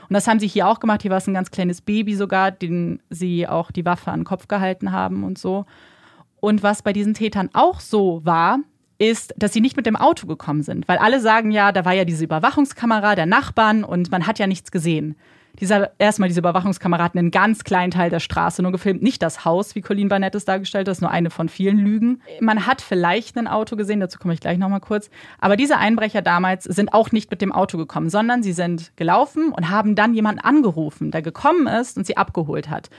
Und 0.10 0.14
das 0.14 0.28
haben 0.28 0.40
sie 0.40 0.48
hier 0.48 0.68
auch 0.68 0.80
gemacht. 0.80 1.02
Hier 1.02 1.12
war 1.12 1.18
es 1.18 1.28
ein 1.28 1.34
ganz 1.34 1.52
kleines 1.52 1.82
Baby 1.82 2.16
sogar, 2.16 2.52
den 2.52 3.02
sie 3.10 3.48
auch 3.48 3.72
die 3.72 3.86
Waffe 3.86 4.12
an 4.12 4.22
den 4.22 4.26
Kopf 4.26 4.48
gehalten 4.48 4.92
haben 4.92 5.24
und 5.24 5.38
so. 5.38 5.66
Und 6.40 6.62
was 6.62 6.84
bei 6.84 6.94
diesen 6.94 7.16
Tätern 7.16 7.50
auch 7.54 7.80
so 7.80 8.22
war, 8.24 8.60
ist, 8.98 9.34
dass 9.38 9.54
sie 9.54 9.62
nicht 9.62 9.78
mit 9.78 9.86
dem 9.86 9.96
Auto 9.96 10.28
gekommen 10.28 10.64
sind. 10.64 10.88
Weil 10.88 10.98
alle 10.98 11.20
sagen 11.20 11.52
ja, 11.52 11.72
da 11.72 11.86
war 11.86 11.94
ja 11.94 12.06
diese 12.06 12.24
Überwachungskamera 12.24 13.16
der 13.16 13.26
Nachbarn 13.26 13.84
und 13.84 14.12
man 14.12 14.28
hat 14.28 14.40
ja 14.40 14.48
nichts 14.48 14.72
gesehen. 14.72 15.16
Dieser, 15.60 15.92
erstmal 16.00 16.28
diese 16.28 16.42
Überwachungskamera 16.42 17.04
hat 17.04 17.16
einen 17.16 17.32
ganz 17.32 17.64
kleinen 17.64 17.92
Teil 17.92 18.10
der 18.10 18.20
Straße 18.20 18.62
nur 18.62 18.72
gefilmt, 18.72 19.02
nicht 19.02 19.22
das 19.22 19.46
Haus, 19.46 19.76
wie 19.76 19.82
Colleen 19.82 20.10
Barnett 20.10 20.36
es 20.36 20.46
dargestellt 20.46 20.82
hat, 20.82 20.88
das 20.90 20.98
ist 20.98 21.02
nur 21.02 21.12
eine 21.12 21.30
von 21.30 21.48
vielen 21.50 21.78
Lügen. 21.78 22.22
Man 22.42 22.66
hat 22.66 22.82
vielleicht 22.82 23.38
ein 23.38 23.48
Auto 23.48 23.76
gesehen, 23.76 24.00
dazu 24.00 24.20
komme 24.20 24.34
ich 24.34 24.42
gleich 24.42 24.58
nochmal 24.58 24.82
kurz. 24.82 25.10
Aber 25.40 25.56
diese 25.56 25.78
Einbrecher 25.78 26.22
damals 26.22 26.66
sind 26.66 26.94
auch 26.94 27.12
nicht 27.12 27.32
mit 27.32 27.42
dem 27.42 27.52
Auto 27.52 27.78
gekommen, 27.78 28.10
sondern 28.10 28.44
sie 28.44 28.54
sind 28.54 28.92
gelaufen 28.98 29.52
und 29.52 29.70
haben 29.70 29.96
dann 29.96 30.14
jemanden 30.14 30.42
angerufen, 30.42 31.12
der 31.12 31.22
gekommen 31.22 31.68
ist 31.68 31.98
und 31.98 32.06
sie 32.06 32.18
abgeholt 32.18 32.70
hat. 32.70 32.90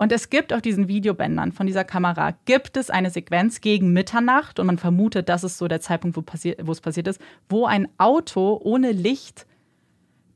Und 0.00 0.12
es 0.12 0.30
gibt 0.30 0.54
auf 0.54 0.62
diesen 0.62 0.88
Videobändern 0.88 1.52
von 1.52 1.66
dieser 1.66 1.84
Kamera, 1.84 2.32
gibt 2.46 2.78
es 2.78 2.88
eine 2.88 3.10
Sequenz 3.10 3.60
gegen 3.60 3.92
Mitternacht 3.92 4.58
und 4.58 4.66
man 4.66 4.78
vermutet, 4.78 5.28
das 5.28 5.44
ist 5.44 5.58
so 5.58 5.68
der 5.68 5.82
Zeitpunkt, 5.82 6.16
wo, 6.16 6.22
passiert, 6.22 6.58
wo 6.66 6.72
es 6.72 6.80
passiert 6.80 7.06
ist, 7.06 7.20
wo 7.50 7.66
ein 7.66 7.86
Auto 7.98 8.58
ohne 8.64 8.92
Licht 8.92 9.44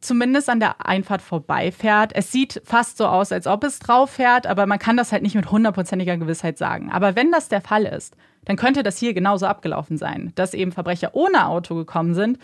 zumindest 0.01 0.51
an 0.51 0.61
der 0.61 0.87
Einfahrt 0.87 1.23
vorbeifährt. 1.23 2.13
Es 2.15 2.31
sieht 2.31 2.61
fast 2.67 2.99
so 2.99 3.07
aus, 3.07 3.33
als 3.33 3.47
ob 3.47 3.65
es 3.65 3.79
drauf 3.79 4.11
fährt, 4.11 4.47
aber 4.47 4.67
man 4.67 4.79
kann 4.79 4.99
das 4.99 5.13
halt 5.13 5.23
nicht 5.23 5.35
mit 5.35 5.51
hundertprozentiger 5.51 6.19
Gewissheit 6.19 6.59
sagen. 6.59 6.93
Aber 6.93 7.17
wenn 7.17 7.33
das 7.33 7.49
der 7.49 7.63
Fall 7.63 7.87
ist, 7.87 8.19
dann 8.45 8.57
könnte 8.57 8.83
das 8.83 8.99
hier 8.99 9.15
genauso 9.15 9.47
abgelaufen 9.47 9.97
sein, 9.97 10.33
dass 10.35 10.53
eben 10.53 10.73
Verbrecher 10.73 11.15
ohne 11.15 11.47
Auto 11.47 11.75
gekommen 11.75 12.13
sind, 12.13 12.39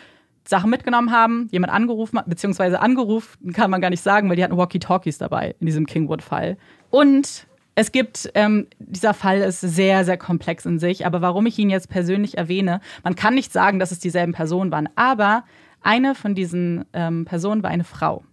Sachen 0.49 0.70
mitgenommen 0.70 1.12
haben, 1.12 1.49
jemand 1.50 1.70
angerufen 1.70 2.18
beziehungsweise 2.24 2.81
angerufen 2.81 3.52
kann 3.52 3.70
man 3.70 3.82
gar 3.82 3.90
nicht 3.90 4.02
sagen, 4.02 4.31
weil 4.31 4.36
die 4.36 4.42
hatten 4.42 4.57
Walkie-Talkies 4.57 5.18
dabei 5.18 5.55
in 5.60 5.66
diesem 5.66 5.84
Kingwood-Fall. 5.84 6.57
Und 6.91 7.47
es 7.75 7.93
gibt, 7.93 8.31
ähm, 8.35 8.67
dieser 8.78 9.15
Fall 9.15 9.39
ist 9.39 9.60
sehr, 9.60 10.05
sehr 10.05 10.19
komplex 10.19 10.67
in 10.67 10.78
sich, 10.78 11.07
aber 11.07 11.23
warum 11.23 11.47
ich 11.47 11.59
ihn 11.59 11.70
jetzt 11.70 11.89
persönlich 11.89 12.36
erwähne, 12.36 12.81
man 13.02 13.15
kann 13.15 13.35
nicht 13.35 13.52
sagen, 13.52 13.78
dass 13.78 13.93
es 13.93 14.01
dieselben 14.01 14.33
Personen 14.33 14.70
waren, 14.70 14.89
aber 14.97 15.44
eine 15.81 16.15
von 16.15 16.35
diesen 16.35 16.85
ähm, 16.93 17.25
Personen 17.25 17.62
war 17.62 17.70
eine 17.70 17.85
Frau. 17.85 18.25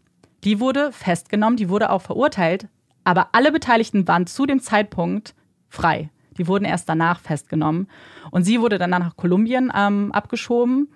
Die 0.43 0.59
wurde 0.59 0.91
festgenommen, 0.91 1.57
die 1.57 1.69
wurde 1.69 1.91
auch 1.91 2.01
verurteilt, 2.01 2.67
aber 3.03 3.29
alle 3.31 3.51
Beteiligten 3.51 4.07
waren 4.07 4.27
zu 4.27 4.45
dem 4.45 4.59
Zeitpunkt 4.59 5.33
frei. 5.69 6.09
Die 6.37 6.47
wurden 6.47 6.65
erst 6.65 6.89
danach 6.89 7.19
festgenommen. 7.19 7.87
Und 8.31 8.43
sie 8.43 8.61
wurde 8.61 8.77
dann 8.77 8.91
nach 8.91 9.15
Kolumbien 9.15 9.71
ähm, 9.75 10.11
abgeschoben 10.11 10.89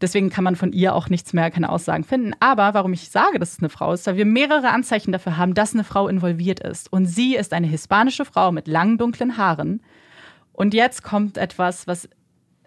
Deswegen 0.00 0.30
kann 0.30 0.44
man 0.44 0.56
von 0.56 0.72
ihr 0.72 0.94
auch 0.94 1.08
nichts 1.08 1.32
mehr, 1.32 1.50
keine 1.50 1.70
Aussagen 1.70 2.04
finden. 2.04 2.32
Aber 2.40 2.74
warum 2.74 2.92
ich 2.92 3.10
sage, 3.10 3.38
dass 3.38 3.52
es 3.52 3.58
eine 3.58 3.68
Frau 3.68 3.92
ist, 3.92 4.06
weil 4.06 4.16
wir 4.16 4.26
mehrere 4.26 4.70
Anzeichen 4.70 5.12
dafür 5.12 5.36
haben, 5.36 5.54
dass 5.54 5.74
eine 5.74 5.84
Frau 5.84 6.08
involviert 6.08 6.60
ist. 6.60 6.92
Und 6.92 7.06
sie 7.06 7.36
ist 7.36 7.52
eine 7.52 7.66
hispanische 7.66 8.24
Frau 8.24 8.52
mit 8.52 8.68
langen, 8.68 8.98
dunklen 8.98 9.36
Haaren. 9.36 9.80
Und 10.52 10.74
jetzt 10.74 11.02
kommt 11.02 11.38
etwas, 11.38 11.86
was 11.86 12.08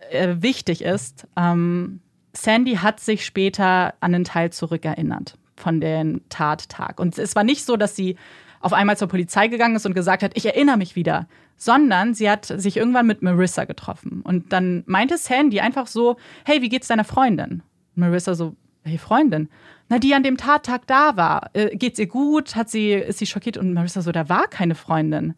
äh, 0.10 0.36
wichtig 0.40 0.84
ist. 0.84 1.28
Ähm, 1.38 2.02
Sandy 2.34 2.76
hat 2.76 3.00
sich 3.00 3.26
später 3.26 3.94
an 4.00 4.16
einen 4.16 4.24
Teil 4.24 4.52
zurückerinnert 4.52 5.38
von 5.56 5.80
dem 5.80 6.22
Tattag. 6.30 7.00
Und 7.00 7.18
es 7.18 7.36
war 7.36 7.44
nicht 7.44 7.66
so, 7.66 7.78
dass 7.78 7.96
sie 7.96 8.16
auf 8.62 8.74
einmal 8.74 8.98
zur 8.98 9.08
Polizei 9.08 9.48
gegangen 9.48 9.76
ist 9.76 9.86
und 9.86 9.94
gesagt 9.94 10.24
hat, 10.24 10.32
ich 10.36 10.46
erinnere 10.46 10.78
mich 10.78 10.96
wieder, 10.96 11.28
sondern 11.62 12.16
sie 12.16 12.28
hat 12.28 12.46
sich 12.46 12.76
irgendwann 12.76 13.06
mit 13.06 13.22
Marissa 13.22 13.66
getroffen. 13.66 14.22
Und 14.24 14.52
dann 14.52 14.84
meinte 14.88 15.20
Sandy 15.20 15.60
einfach 15.60 15.86
so, 15.86 16.18
hey, 16.44 16.64
wie 16.64 16.70
geht's 16.70 16.88
deiner 16.88 17.04
Freundin? 17.04 17.62
Marissa 17.94 18.34
so, 18.34 18.56
welche 18.84 18.98
Freundin? 18.98 19.48
Na, 19.88 20.00
die 20.00 20.16
an 20.16 20.24
dem 20.24 20.38
Tattag 20.38 20.88
da 20.88 21.18
war. 21.18 21.52
Äh, 21.54 21.78
geht's 21.78 22.00
ihr 22.00 22.08
gut? 22.08 22.56
Hat 22.56 22.72
sie, 22.72 22.94
ist 22.94 23.20
sie 23.20 23.28
schockiert? 23.28 23.58
Und 23.58 23.74
Marissa 23.74 24.02
so, 24.02 24.12
da 24.12 24.28
war 24.28 24.48
keine 24.48 24.74
Freundin. 24.74 25.36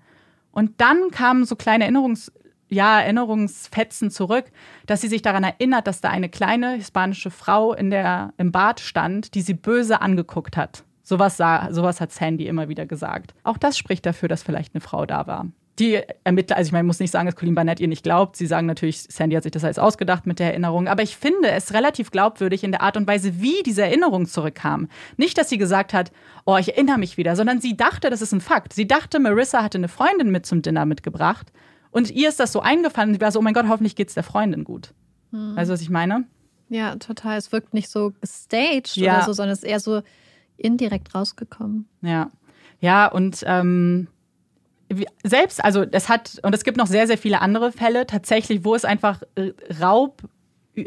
Und 0.51 0.79
dann 0.79 1.11
kamen 1.11 1.43
so 1.43 1.57
kleine 1.57 1.83
Erinnerungs, 1.83 2.31
ja, 2.69 3.01
Erinnerungsfetzen 3.01 4.09
zurück, 4.09 4.45
dass 4.85 5.01
sie 5.01 5.09
sich 5.09 5.23
daran 5.23 5.43
erinnert, 5.43 5.87
dass 5.87 5.99
da 5.99 6.09
eine 6.09 6.29
kleine 6.29 6.75
hispanische 6.75 7.31
Frau 7.31 7.73
in 7.73 7.89
der, 7.89 8.33
im 8.37 8.53
Bad 8.53 8.79
stand, 8.79 9.35
die 9.35 9.41
sie 9.41 9.55
böse 9.55 10.01
angeguckt 10.01 10.55
hat. 10.55 10.85
Sowas, 11.01 11.35
sah, 11.35 11.67
sowas 11.73 11.99
hat 11.99 12.13
Sandy 12.13 12.47
immer 12.47 12.69
wieder 12.69 12.85
gesagt. 12.85 13.33
Auch 13.43 13.57
das 13.57 13.77
spricht 13.77 14.05
dafür, 14.05 14.29
dass 14.29 14.41
vielleicht 14.41 14.73
eine 14.73 14.79
Frau 14.79 15.05
da 15.05 15.27
war. 15.27 15.47
Die 15.79 15.99
Ermittler, 16.23 16.57
also 16.57 16.67
ich 16.67 16.71
meine, 16.71 16.83
ich 16.83 16.87
muss 16.87 16.99
nicht 16.99 17.09
sagen, 17.09 17.25
dass 17.25 17.35
Colleen 17.35 17.55
Barnett 17.55 17.79
ihr 17.79 17.87
nicht 17.87 18.03
glaubt. 18.03 18.35
Sie 18.35 18.45
sagen 18.45 18.67
natürlich, 18.67 19.01
Sandy 19.09 19.35
hat 19.35 19.43
sich 19.43 19.51
das 19.51 19.63
alles 19.63 19.79
ausgedacht 19.79 20.27
mit 20.27 20.37
der 20.37 20.51
Erinnerung. 20.51 20.87
Aber 20.87 21.01
ich 21.01 21.17
finde 21.17 21.49
es 21.49 21.73
relativ 21.73 22.11
glaubwürdig 22.11 22.63
in 22.63 22.71
der 22.71 22.81
Art 22.81 22.95
und 22.95 23.07
Weise, 23.07 23.41
wie 23.41 23.63
diese 23.65 23.81
Erinnerung 23.81 24.27
zurückkam. 24.27 24.87
Nicht, 25.17 25.37
dass 25.37 25.49
sie 25.49 25.57
gesagt 25.57 25.93
hat, 25.93 26.11
oh, 26.45 26.57
ich 26.57 26.73
erinnere 26.73 26.99
mich 26.99 27.17
wieder, 27.17 27.35
sondern 27.35 27.59
sie 27.59 27.75
dachte, 27.75 28.11
das 28.11 28.21
ist 28.21 28.33
ein 28.33 28.41
Fakt. 28.41 28.73
Sie 28.73 28.87
dachte, 28.87 29.19
Marissa 29.19 29.63
hatte 29.63 29.79
eine 29.79 29.87
Freundin 29.87 30.29
mit 30.29 30.45
zum 30.45 30.61
Dinner 30.61 30.85
mitgebracht. 30.85 31.51
Und 31.89 32.11
ihr 32.11 32.29
ist 32.29 32.39
das 32.39 32.51
so 32.51 32.59
eingefallen. 32.59 33.13
Sie 33.13 33.21
war 33.21 33.31
so, 33.31 33.39
oh 33.39 33.41
mein 33.41 33.55
Gott, 33.55 33.67
hoffentlich 33.67 33.95
geht 33.95 34.09
es 34.09 34.13
der 34.13 34.23
Freundin 34.23 34.63
gut. 34.63 34.93
Hm. 35.31 35.55
Weißt 35.55 35.69
du, 35.69 35.73
was 35.73 35.81
ich 35.81 35.89
meine? 35.89 36.25
Ja, 36.69 36.95
total. 36.97 37.37
Es 37.37 37.51
wirkt 37.51 37.73
nicht 37.73 37.89
so 37.89 38.13
gestaged 38.21 38.95
ja. 38.95 39.17
oder 39.17 39.25
so, 39.25 39.33
sondern 39.33 39.53
es 39.53 39.63
ist 39.63 39.69
eher 39.69 39.79
so 39.79 40.01
indirekt 40.57 41.13
rausgekommen. 41.15 41.87
Ja. 42.01 42.29
Ja, 42.79 43.07
und 43.07 43.43
ähm, 43.47 44.07
selbst, 45.23 45.63
also 45.63 45.85
es 45.91 46.09
hat, 46.09 46.39
und 46.43 46.53
es 46.53 46.63
gibt 46.63 46.77
noch 46.77 46.87
sehr, 46.87 47.07
sehr 47.07 47.17
viele 47.17 47.41
andere 47.41 47.71
Fälle 47.71 48.07
tatsächlich, 48.07 48.63
wo 48.63 48.75
es 48.75 48.85
einfach 48.85 49.21
Raub 49.81 50.21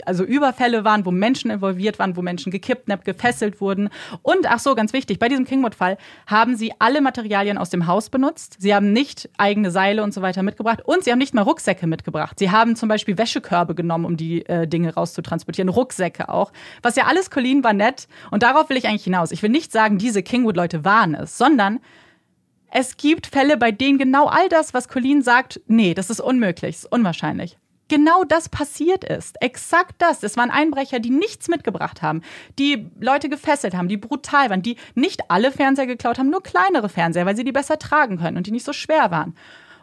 also 0.04 0.24
Überfälle 0.24 0.84
waren, 0.84 1.04
wo 1.06 1.10
Menschen 1.10 1.50
involviert 1.50 1.98
waren, 1.98 2.16
wo 2.16 2.22
Menschen 2.22 2.50
gekidnappt, 2.50 3.04
gefesselt 3.04 3.60
wurden. 3.60 3.88
Und 4.22 4.50
ach 4.50 4.58
so, 4.58 4.74
ganz 4.74 4.92
wichtig, 4.92 5.18
bei 5.18 5.28
diesem 5.28 5.44
Kingwood-Fall 5.44 5.96
haben 6.26 6.56
sie 6.56 6.72
alle 6.78 7.00
Materialien 7.00 7.58
aus 7.58 7.70
dem 7.70 7.86
Haus 7.86 8.10
benutzt. 8.10 8.56
Sie 8.58 8.74
haben 8.74 8.92
nicht 8.92 9.28
eigene 9.38 9.70
Seile 9.70 10.02
und 10.02 10.12
so 10.12 10.22
weiter 10.22 10.42
mitgebracht 10.42 10.82
und 10.84 11.04
sie 11.04 11.12
haben 11.12 11.18
nicht 11.18 11.34
mal 11.34 11.42
Rucksäcke 11.42 11.86
mitgebracht. 11.86 12.38
Sie 12.38 12.50
haben 12.50 12.76
zum 12.76 12.88
Beispiel 12.88 13.16
Wäschekörbe 13.18 13.74
genommen, 13.74 14.04
um 14.04 14.16
die 14.16 14.44
äh, 14.46 14.66
Dinge 14.66 14.94
rauszutransportieren, 14.94 15.68
Rucksäcke 15.68 16.28
auch. 16.28 16.52
Was 16.82 16.96
ja 16.96 17.04
alles 17.04 17.30
Colleen 17.30 17.62
war 17.62 17.72
nett 17.72 18.08
und 18.30 18.42
darauf 18.42 18.68
will 18.68 18.76
ich 18.76 18.86
eigentlich 18.88 19.04
hinaus. 19.04 19.30
Ich 19.30 19.42
will 19.42 19.50
nicht 19.50 19.70
sagen, 19.70 19.98
diese 19.98 20.22
Kingwood-Leute 20.22 20.84
waren 20.84 21.14
es, 21.14 21.38
sondern 21.38 21.80
es 22.78 22.98
gibt 22.98 23.26
Fälle, 23.26 23.56
bei 23.56 23.72
denen 23.72 23.96
genau 23.96 24.26
all 24.26 24.50
das, 24.50 24.74
was 24.74 24.88
Colleen 24.88 25.22
sagt, 25.22 25.62
nee, 25.66 25.94
das 25.94 26.10
ist 26.10 26.20
unmöglich, 26.20 26.76
ist 26.76 26.92
unwahrscheinlich. 26.92 27.56
Genau 27.88 28.22
das 28.24 28.50
passiert 28.50 29.02
ist. 29.02 29.40
Exakt 29.40 29.94
das. 29.96 30.22
Es 30.22 30.36
waren 30.36 30.50
Einbrecher, 30.50 31.00
die 31.00 31.08
nichts 31.08 31.48
mitgebracht 31.48 32.02
haben, 32.02 32.20
die 32.58 32.90
Leute 33.00 33.30
gefesselt 33.30 33.74
haben, 33.74 33.88
die 33.88 33.96
brutal 33.96 34.50
waren, 34.50 34.60
die 34.60 34.76
nicht 34.94 35.30
alle 35.30 35.52
Fernseher 35.52 35.86
geklaut 35.86 36.18
haben, 36.18 36.28
nur 36.28 36.42
kleinere 36.42 36.90
Fernseher, 36.90 37.24
weil 37.24 37.36
sie 37.36 37.44
die 37.44 37.52
besser 37.52 37.78
tragen 37.78 38.18
können 38.18 38.36
und 38.36 38.46
die 38.46 38.52
nicht 38.52 38.66
so 38.66 38.74
schwer 38.74 39.10
waren. 39.10 39.34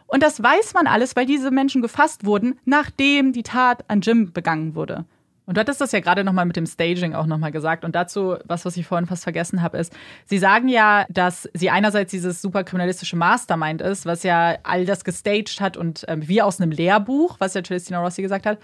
Und 0.06 0.22
das 0.22 0.40
weiß 0.40 0.74
man 0.74 0.86
alles, 0.86 1.16
weil 1.16 1.26
diese 1.26 1.50
Menschen 1.50 1.82
gefasst 1.82 2.24
wurden, 2.24 2.60
nachdem 2.64 3.32
die 3.32 3.42
Tat 3.42 3.84
an 3.88 4.02
Jim 4.02 4.32
begangen 4.32 4.76
wurde. 4.76 5.04
Und 5.46 5.56
du 5.56 5.60
hattest 5.60 5.80
das 5.80 5.92
ja 5.92 6.00
gerade 6.00 6.24
nochmal 6.24 6.46
mit 6.46 6.56
dem 6.56 6.66
Staging 6.66 7.14
auch 7.14 7.26
nochmal 7.26 7.52
gesagt. 7.52 7.84
Und 7.84 7.94
dazu, 7.94 8.36
was, 8.46 8.64
was 8.64 8.76
ich 8.76 8.86
vorhin 8.86 9.06
fast 9.06 9.24
vergessen 9.24 9.60
habe, 9.60 9.76
ist, 9.76 9.92
sie 10.24 10.38
sagen 10.38 10.68
ja, 10.68 11.04
dass 11.10 11.48
sie 11.52 11.70
einerseits 11.70 12.10
dieses 12.10 12.40
super 12.40 12.64
kriminalistische 12.64 13.16
Mastermind 13.16 13.82
ist, 13.82 14.06
was 14.06 14.22
ja 14.22 14.56
all 14.62 14.86
das 14.86 15.04
gestaged 15.04 15.60
hat 15.60 15.76
und 15.76 16.04
ähm, 16.08 16.26
wie 16.26 16.40
aus 16.40 16.60
einem 16.60 16.70
Lehrbuch, 16.70 17.36
was 17.40 17.54
ja 17.54 17.62
Celestina 17.62 18.00
Rossi 18.00 18.22
gesagt 18.22 18.46
hat. 18.46 18.58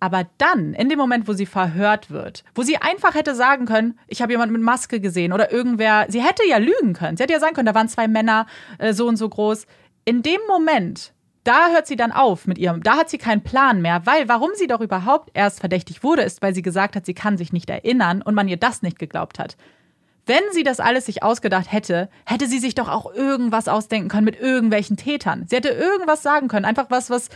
Aber 0.00 0.28
dann, 0.38 0.74
in 0.74 0.88
dem 0.88 0.98
Moment, 0.98 1.26
wo 1.26 1.32
sie 1.32 1.46
verhört 1.46 2.10
wird, 2.10 2.44
wo 2.54 2.62
sie 2.62 2.76
einfach 2.76 3.14
hätte 3.14 3.34
sagen 3.34 3.66
können, 3.66 3.98
ich 4.06 4.22
habe 4.22 4.32
jemanden 4.32 4.52
mit 4.52 4.62
Maske 4.62 5.00
gesehen 5.00 5.32
oder 5.32 5.50
irgendwer, 5.50 6.06
sie 6.08 6.22
hätte 6.22 6.42
ja 6.48 6.58
lügen 6.58 6.92
können. 6.92 7.16
Sie 7.16 7.24
hätte 7.24 7.32
ja 7.32 7.40
sagen 7.40 7.54
können, 7.54 7.66
da 7.66 7.74
waren 7.74 7.88
zwei 7.88 8.06
Männer 8.06 8.46
äh, 8.78 8.92
so 8.92 9.08
und 9.08 9.16
so 9.16 9.28
groß. 9.28 9.66
In 10.04 10.22
dem 10.22 10.40
Moment 10.46 11.12
da 11.48 11.70
hört 11.70 11.86
sie 11.86 11.96
dann 11.96 12.12
auf 12.12 12.46
mit 12.46 12.58
ihrem, 12.58 12.82
da 12.82 12.98
hat 12.98 13.08
sie 13.08 13.16
keinen 13.16 13.42
Plan 13.42 13.80
mehr, 13.80 14.04
weil 14.04 14.28
warum 14.28 14.50
sie 14.54 14.66
doch 14.66 14.82
überhaupt 14.82 15.30
erst 15.32 15.60
verdächtig 15.60 16.02
wurde, 16.02 16.20
ist, 16.22 16.42
weil 16.42 16.54
sie 16.54 16.60
gesagt 16.60 16.94
hat, 16.94 17.06
sie 17.06 17.14
kann 17.14 17.38
sich 17.38 17.54
nicht 17.54 17.70
erinnern 17.70 18.20
und 18.20 18.34
man 18.34 18.48
ihr 18.48 18.58
das 18.58 18.82
nicht 18.82 18.98
geglaubt 18.98 19.38
hat. 19.38 19.56
Wenn 20.26 20.42
sie 20.52 20.62
das 20.62 20.78
alles 20.78 21.06
sich 21.06 21.22
ausgedacht 21.22 21.72
hätte, 21.72 22.10
hätte 22.26 22.46
sie 22.46 22.58
sich 22.58 22.74
doch 22.74 22.88
auch 22.90 23.14
irgendwas 23.14 23.66
ausdenken 23.66 24.10
können 24.10 24.26
mit 24.26 24.38
irgendwelchen 24.38 24.98
Tätern. 24.98 25.46
Sie 25.48 25.56
hätte 25.56 25.70
irgendwas 25.70 26.22
sagen 26.22 26.48
können, 26.48 26.66
einfach 26.66 26.90
was, 26.90 27.08
was 27.08 27.30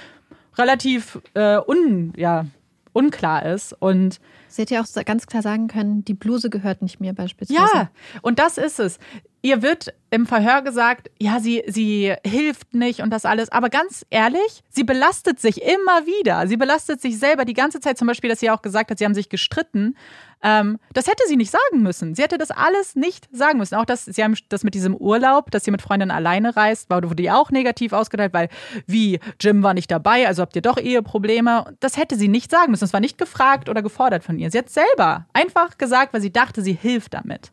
relativ 0.59 1.19
äh, 1.33 1.57
un, 1.67 2.13
ja, 2.15 2.45
unklar 2.93 3.47
ist. 3.47 3.73
Und 3.73 4.21
sie 4.49 4.61
hätte 4.61 4.75
ja 4.75 4.83
auch 4.83 5.05
ganz 5.07 5.27
klar 5.27 5.41
sagen 5.41 5.69
können, 5.69 6.05
die 6.05 6.13
Bluse 6.13 6.51
gehört 6.51 6.83
nicht 6.83 7.01
mir 7.01 7.15
beispielsweise. 7.15 7.61
Ja, 7.75 7.91
und 8.21 8.39
das 8.39 8.59
ist 8.59 8.79
es 8.79 8.99
ihr 9.43 9.61
wird 9.61 9.93
im 10.11 10.27
Verhör 10.27 10.63
gesagt, 10.63 11.11
ja, 11.21 11.41
sie, 11.41 11.63
sie 11.67 12.15
hilft 12.25 12.75
nicht 12.75 13.01
und 13.01 13.11
das 13.11 13.25
alles. 13.25 13.51
Aber 13.51 13.71
ganz 13.71 14.07
ehrlich, 14.11 14.63
sie 14.69 14.85
belastet 14.85 15.41
sich 15.41 15.63
immer 15.63 16.07
wieder. 16.07 16.47
Sie 16.47 16.57
belastet 16.57 17.01
sich 17.01 17.19
selber 17.19 17.45
die 17.45 17.55
ganze 17.55 17.81
Zeit. 17.81 17.99
Zum 17.99 18.07
Beispiel, 18.07 18.31
dass 18.31 18.41
sie 18.41 18.51
auch 18.51 18.63
gesagt 18.63 18.91
hat, 18.91 18.99
sie 18.99 19.05
haben 19.05 19.15
sich 19.15 19.29
gestritten. 19.29 19.97
Ähm, 20.43 20.79
das 20.93 21.07
hätte 21.07 21.25
sie 21.27 21.37
nicht 21.37 21.51
sagen 21.51 21.83
müssen. 21.83 22.15
Sie 22.15 22.23
hätte 22.23 22.39
das 22.39 22.51
alles 22.51 22.95
nicht 22.95 23.29
sagen 23.33 23.59
müssen. 23.59 23.75
Auch 23.75 23.85
das, 23.85 24.05
sie 24.05 24.23
haben 24.23 24.37
das 24.49 24.65
mit 24.65 24.75
diesem 24.75 24.95
Urlaub, 24.95 25.51
dass 25.51 25.65
sie 25.65 25.71
mit 25.71 25.83
Freundinnen 25.83 26.11
alleine 26.11 26.57
reist, 26.57 26.91
wurde 26.91 27.15
die 27.15 27.31
auch 27.31 27.51
negativ 27.51 27.93
ausgeteilt, 27.93 28.33
weil 28.33 28.49
wie 28.87 29.19
Jim 29.41 29.63
war 29.63 29.75
nicht 29.75 29.91
dabei, 29.91 30.27
also 30.27 30.43
habt 30.43 30.57
ihr 30.57 30.63
doch 30.63 30.79
Eheprobleme. 30.79 31.75
Das 31.81 31.97
hätte 31.97 32.17
sie 32.17 32.29
nicht 32.29 32.51
sagen 32.51 32.71
müssen. 32.71 32.85
Es 32.85 32.93
war 32.93 33.01
nicht 33.01 33.19
gefragt 33.19 33.69
oder 33.69 33.83
gefordert 33.83 34.25
von 34.25 34.39
ihr. 34.39 34.51
Sie 34.51 34.59
hat 34.59 34.71
selber 34.71 35.27
einfach 35.33 35.79
gesagt, 35.79 36.13
weil 36.13 36.21
sie 36.21 36.33
dachte, 36.33 36.63
sie 36.63 36.75
hilft 36.75 37.15
damit. 37.15 37.51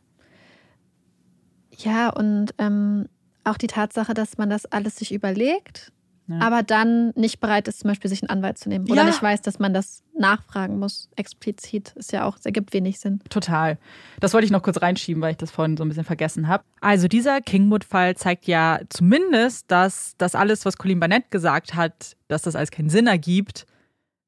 Ja, 1.79 2.09
und 2.09 2.53
ähm, 2.57 3.07
auch 3.43 3.57
die 3.57 3.67
Tatsache, 3.67 4.13
dass 4.13 4.37
man 4.37 4.49
das 4.49 4.65
alles 4.65 4.97
sich 4.97 5.13
überlegt, 5.13 5.91
ja. 6.27 6.39
aber 6.39 6.61
dann 6.61 7.11
nicht 7.15 7.39
bereit 7.39 7.67
ist, 7.67 7.79
zum 7.79 7.89
Beispiel 7.89 8.09
sich 8.09 8.21
einen 8.21 8.29
Anwalt 8.29 8.57
zu 8.57 8.69
nehmen. 8.69 8.85
Oder 8.85 9.01
ja. 9.01 9.05
nicht 9.05 9.21
weiß, 9.21 9.41
dass 9.41 9.59
man 9.59 9.73
das 9.73 10.03
nachfragen 10.17 10.77
muss, 10.77 11.09
explizit. 11.15 11.93
Ist 11.95 12.11
ja 12.11 12.25
auch, 12.25 12.37
es 12.37 12.45
ergibt 12.45 12.73
wenig 12.73 12.99
Sinn. 12.99 13.21
Total. 13.29 13.77
Das 14.19 14.33
wollte 14.33 14.45
ich 14.45 14.51
noch 14.51 14.61
kurz 14.61 14.81
reinschieben, 14.81 15.21
weil 15.21 15.31
ich 15.31 15.37
das 15.37 15.51
vorhin 15.51 15.77
so 15.77 15.83
ein 15.83 15.89
bisschen 15.89 16.03
vergessen 16.03 16.47
habe. 16.47 16.63
Also 16.81 17.07
dieser 17.07 17.41
Kingwood-Fall 17.41 18.15
zeigt 18.15 18.45
ja 18.45 18.79
zumindest, 18.89 19.71
dass 19.71 20.13
das 20.17 20.35
alles, 20.35 20.65
was 20.65 20.77
Colleen 20.77 20.99
Barnett 20.99 21.31
gesagt 21.31 21.75
hat, 21.75 22.15
dass 22.27 22.41
das 22.41 22.55
alles 22.55 22.71
keinen 22.71 22.89
Sinn 22.89 23.07
ergibt, 23.07 23.65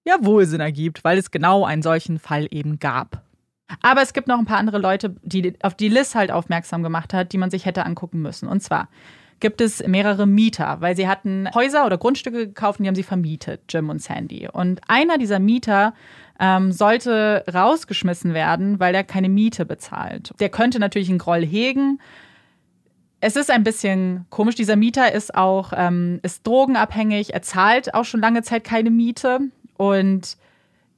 ja 0.06 0.16
wohl 0.22 0.46
Sinn 0.46 0.62
ergibt, 0.62 1.04
weil 1.04 1.18
es 1.18 1.32
genau 1.32 1.66
einen 1.66 1.82
solchen 1.82 2.18
Fall 2.18 2.48
eben 2.50 2.80
gab. 2.80 3.24
Aber 3.82 4.02
es 4.02 4.14
gibt 4.14 4.28
noch 4.28 4.40
ein 4.40 4.46
paar 4.46 4.58
andere 4.58 4.78
Leute, 4.78 5.16
die 5.24 5.54
auf 5.62 5.76
die 5.76 5.90
Liz 5.90 6.16
halt 6.16 6.32
aufmerksam 6.32 6.84
gemacht 6.84 7.14
hat, 7.14 7.32
die 7.32 7.38
man 7.38 7.52
sich 7.52 7.66
hätte 7.66 7.86
angucken 7.86 8.22
müssen. 8.22 8.48
Und 8.48 8.62
zwar 8.62 8.90
gibt 9.42 9.60
es 9.60 9.86
mehrere 9.86 10.26
Mieter, 10.26 10.78
weil 10.80 10.96
sie 10.96 11.08
hatten 11.08 11.50
Häuser 11.54 11.86
oder 11.86 11.98
Grundstücke 11.98 12.48
gekauft 12.48 12.80
und 12.80 12.84
die 12.84 12.88
haben 12.88 12.96
sie 12.96 13.04
vermietet, 13.04 13.62
Jim 13.70 13.90
und 13.90 14.02
Sandy. 14.02 14.48
Und 14.48 14.80
einer 14.88 15.18
dieser 15.18 15.40
Mieter 15.40 15.94
ähm, 16.40 16.72
sollte 16.72 17.44
rausgeschmissen 17.52 18.34
werden, 18.34 18.80
weil 18.80 18.96
er 18.96 19.04
keine 19.04 19.30
Miete 19.30 19.66
bezahlt. 19.66 20.32
Der 20.40 20.50
könnte 20.50 20.80
natürlich 20.80 21.10
einen 21.10 21.18
Groll 21.18 21.46
hegen. 21.46 22.00
Es 23.20 23.36
ist 23.36 23.52
ein 23.52 23.64
bisschen 23.64 24.26
komisch. 24.30 24.56
Dieser 24.56 24.76
Mieter 24.76 25.12
ist 25.14 25.36
auch 25.36 25.74
ähm, 25.76 26.20
ist 26.24 26.48
drogenabhängig. 26.48 27.34
Er 27.34 27.42
zahlt 27.42 27.94
auch 27.94 28.06
schon 28.06 28.22
lange 28.22 28.42
Zeit 28.44 28.64
keine 28.64 28.90
Miete 28.90 29.40
und 29.78 30.38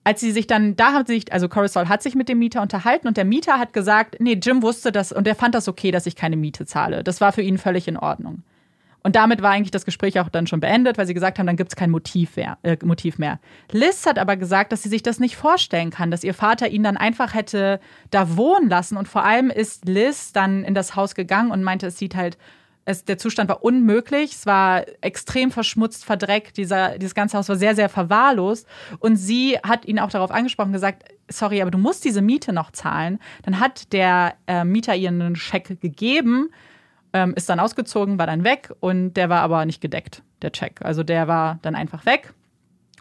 als 0.04 0.20
sie 0.20 0.32
sich 0.32 0.48
dann, 0.48 0.76
da 0.76 0.94
hat 0.94 1.08
sich, 1.08 1.32
also 1.32 1.48
Coruscant 1.48 1.90
hat 1.90 2.04
sich 2.04 2.16
mit 2.16 2.30
dem 2.30 2.40
Mieter 2.40 2.62
unterhalten 2.62 3.08
und 3.08 3.18
der 3.18 3.26
Mieter 3.26 3.60
hat 3.60 3.74
gesagt, 3.74 4.18
nee, 4.20 4.40
Jim 4.42 4.62
wusste 4.62 4.92
das 4.92 5.12
und 5.12 5.28
er 5.28 5.36
fand 5.36 5.56
das 5.56 5.68
okay, 5.68 5.92
dass 5.92 6.06
ich 6.06 6.16
keine 6.16 6.36
Miete 6.36 6.66
zahle. 6.66 7.04
Das 7.04 7.22
war 7.22 7.32
für 7.32 7.42
ihn 7.42 7.58
völlig 7.58 7.88
in 7.88 7.98
Ordnung. 7.98 8.44
Und 9.06 9.18
damit 9.18 9.42
war 9.42 9.52
eigentlich 9.52 9.72
das 9.72 9.84
Gespräch 9.84 10.20
auch 10.22 10.30
dann 10.30 10.48
schon 10.48 10.62
beendet, 10.62 10.98
weil 10.98 11.06
sie 11.06 11.14
gesagt 11.14 11.38
haben, 11.38 11.46
dann 11.46 11.58
gibt 11.58 11.74
es 11.74 11.76
kein 11.76 11.92
Motiv 11.92 12.38
mehr, 12.38 12.58
äh, 12.64 12.78
Motiv 12.84 13.18
mehr. 13.18 13.40
Liz 13.72 14.06
hat 14.06 14.18
aber 14.18 14.38
gesagt, 14.38 14.72
dass 14.72 14.82
sie 14.82 14.90
sich 14.90 15.04
das 15.04 15.20
nicht 15.20 15.36
vorstellen 15.36 15.90
kann, 15.90 16.10
dass 16.10 16.24
ihr 16.24 16.34
Vater 16.34 16.70
ihn 16.70 16.84
dann 16.84 16.96
einfach 16.96 17.34
hätte 17.34 17.82
da 18.12 18.38
wohnen 18.38 18.70
lassen. 18.70 18.96
Und 18.96 19.10
vor 19.10 19.26
allem 19.26 19.50
ist 19.50 19.86
Liz 19.86 20.32
dann 20.32 20.64
in 20.64 20.74
das 20.74 20.96
Haus 20.96 21.16
gegangen 21.16 21.52
und 21.52 21.64
meinte, 21.64 21.88
es 21.88 21.98
sieht 21.98 22.16
halt 22.16 22.38
es, 22.86 23.06
der 23.06 23.18
Zustand 23.18 23.50
war 23.50 23.64
unmöglich. 23.64 24.34
Es 24.34 24.46
war 24.46 24.84
extrem 25.02 25.52
verschmutzt, 25.52 26.06
verdreckt. 26.06 26.58
Dieser, 26.58 26.98
dieses 26.98 27.16
ganze 27.16 27.38
Haus 27.38 27.50
war 27.50 27.56
sehr, 27.56 27.76
sehr 27.76 27.90
verwahrlost. 27.90 28.68
Und 29.00 29.16
sie 29.16 29.58
hat 29.64 29.86
ihn 29.86 30.00
auch 30.00 30.10
darauf 30.10 30.32
angesprochen, 30.32 30.74
gesagt, 30.74 31.04
sorry, 31.30 31.62
aber 31.62 31.72
du 31.72 31.78
musst 31.78 32.04
diese 32.06 32.22
Miete 32.22 32.54
noch 32.54 32.72
zahlen. 32.72 33.20
Dann 33.44 33.60
hat 33.60 33.94
der 33.94 34.36
äh, 34.48 34.64
Mieter 34.64 34.96
ihr 34.96 35.10
einen 35.10 35.36
Scheck 35.36 35.80
gegeben, 35.80 36.50
ähm, 37.14 37.34
ist 37.36 37.50
dann 37.50 37.60
ausgezogen, 37.60 38.20
war 38.20 38.28
dann 38.28 38.44
weg 38.44 38.74
und 38.80 39.14
der 39.14 39.30
war 39.30 39.42
aber 39.42 39.66
nicht 39.66 39.82
gedeckt, 39.82 40.24
der 40.42 40.52
Check. 40.52 40.82
Also 40.82 41.04
der 41.04 41.28
war 41.28 41.60
dann 41.62 41.76
einfach 41.76 42.06
weg. 42.06 42.34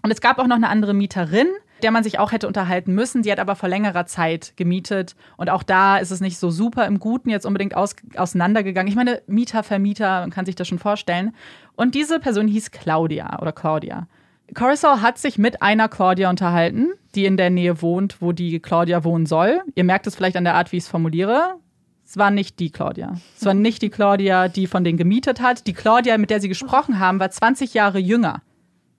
Und 0.03 0.11
es 0.11 0.21
gab 0.21 0.39
auch 0.39 0.47
noch 0.47 0.57
eine 0.57 0.69
andere 0.69 0.95
Mieterin, 0.95 1.49
der 1.83 1.91
man 1.91 2.05
sich 2.05 2.19
auch 2.19 2.33
hätte 2.33 2.47
unterhalten 2.47 2.95
müssen. 2.95 3.23
Die 3.23 3.33
hat 3.33 3.39
aber 3.39 3.57
vor 3.57 3.69
längerer 3.69 4.07
Zeit 4.07 4.53
gemietet. 4.57 5.17
Und 5.37 5.51
auch 5.51 5.63
da 5.63 5.99
ist 5.99 6.11
es 6.11 6.21
nicht 6.21 6.39
so 6.39 6.51
super 6.51 6.87
im 6.87 6.99
Guten 6.99 7.31
jetzt 7.31 7.47
unbedingt 7.47 7.77
aus, 7.77 7.95
auseinandergegangen. 8.17 8.89
Ich 8.89 8.97
meine, 8.97 9.23
Mieter, 9.27 9.63
Vermieter, 9.63 10.21
man 10.21 10.31
kann 10.31 10.47
sich 10.47 10.55
das 10.55 10.69
schon 10.69 10.79
vorstellen. 10.79 11.35
Und 11.77 11.95
diese 11.95 12.21
Person 12.21 12.49
hieß 12.49 12.71
Claudia 12.71 13.39
oder 13.41 13.53
Claudia. 13.53 14.07
Corisol 14.59 15.01
hat 15.01 15.19
sich 15.19 15.39
mit 15.39 15.63
einer 15.63 15.89
Claudia 15.89 16.29
unterhalten, 16.29 16.91
die 17.15 17.25
in 17.25 17.37
der 17.37 17.51
Nähe 17.51 17.81
wohnt, 17.81 18.21
wo 18.21 18.33
die 18.33 18.61
Claudia 18.61 19.03
wohnen 19.03 19.27
soll. 19.27 19.63
Ihr 19.75 19.85
merkt 19.85 20.07
es 20.07 20.15
vielleicht 20.15 20.37
an 20.37 20.45
der 20.45 20.55
Art, 20.55 20.73
wie 20.73 20.77
ich 20.77 20.85
es 20.85 20.89
formuliere. 20.89 21.55
Es 22.05 22.19
war 22.19 22.31
nicht 22.31 22.59
die 22.59 22.71
Claudia. 22.71 23.15
Es 23.39 23.47
war 23.47 23.55
nicht 23.55 23.81
die 23.81 23.89
Claudia, 23.89 24.49
die 24.49 24.67
von 24.67 24.85
denen 24.85 24.99
gemietet 24.99 25.41
hat. 25.41 25.67
Die 25.67 25.73
Claudia, 25.73 26.19
mit 26.19 26.29
der 26.29 26.41
sie 26.41 26.49
gesprochen 26.49 26.99
haben, 26.99 27.19
war 27.21 27.31
20 27.31 27.73
Jahre 27.73 27.99
jünger 27.99 28.43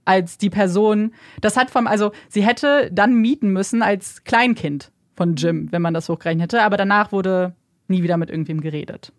als 0.06 0.38
die 0.38 0.50
Person. 0.50 1.14
Das 1.42 1.58
hat 1.58 1.72
vom, 1.72 1.88
also 1.88 2.12
sie 2.30 2.44
hätte 2.44 2.90
dann 2.92 3.16
mieten 3.16 3.50
müssen 3.50 3.82
als 3.82 4.24
Kleinkind 4.24 4.92
von 5.16 5.36
Jim, 5.36 5.72
wenn 5.72 5.82
man 5.82 5.94
das 5.94 6.10
hochgerechnet 6.10 6.54
hätte. 6.54 6.64
Aber 6.64 6.78
danach 6.78 7.12
wurde 7.12 7.56
nie 7.88 8.04
wieder 8.04 8.18
mit 8.18 8.30
irgendwem 8.30 8.62
geredet. 8.62 9.12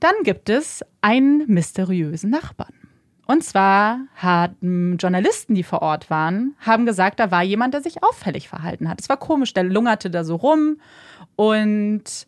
Dann 0.00 0.14
gibt 0.22 0.48
es 0.48 0.84
einen 1.00 1.44
mysteriösen 1.46 2.30
Nachbarn. 2.30 2.74
Und 3.26 3.42
zwar 3.42 4.00
hatten 4.16 4.98
Journalisten, 4.98 5.54
die 5.54 5.62
vor 5.62 5.80
Ort 5.80 6.10
waren, 6.10 6.54
haben 6.60 6.84
gesagt, 6.84 7.20
da 7.20 7.30
war 7.30 7.42
jemand, 7.42 7.72
der 7.72 7.80
sich 7.80 8.02
auffällig 8.02 8.48
verhalten 8.48 8.88
hat. 8.88 9.00
Es 9.00 9.08
war 9.08 9.16
komisch, 9.16 9.54
der 9.54 9.64
lungerte 9.64 10.10
da 10.10 10.24
so 10.24 10.36
rum 10.36 10.78
und 11.36 12.26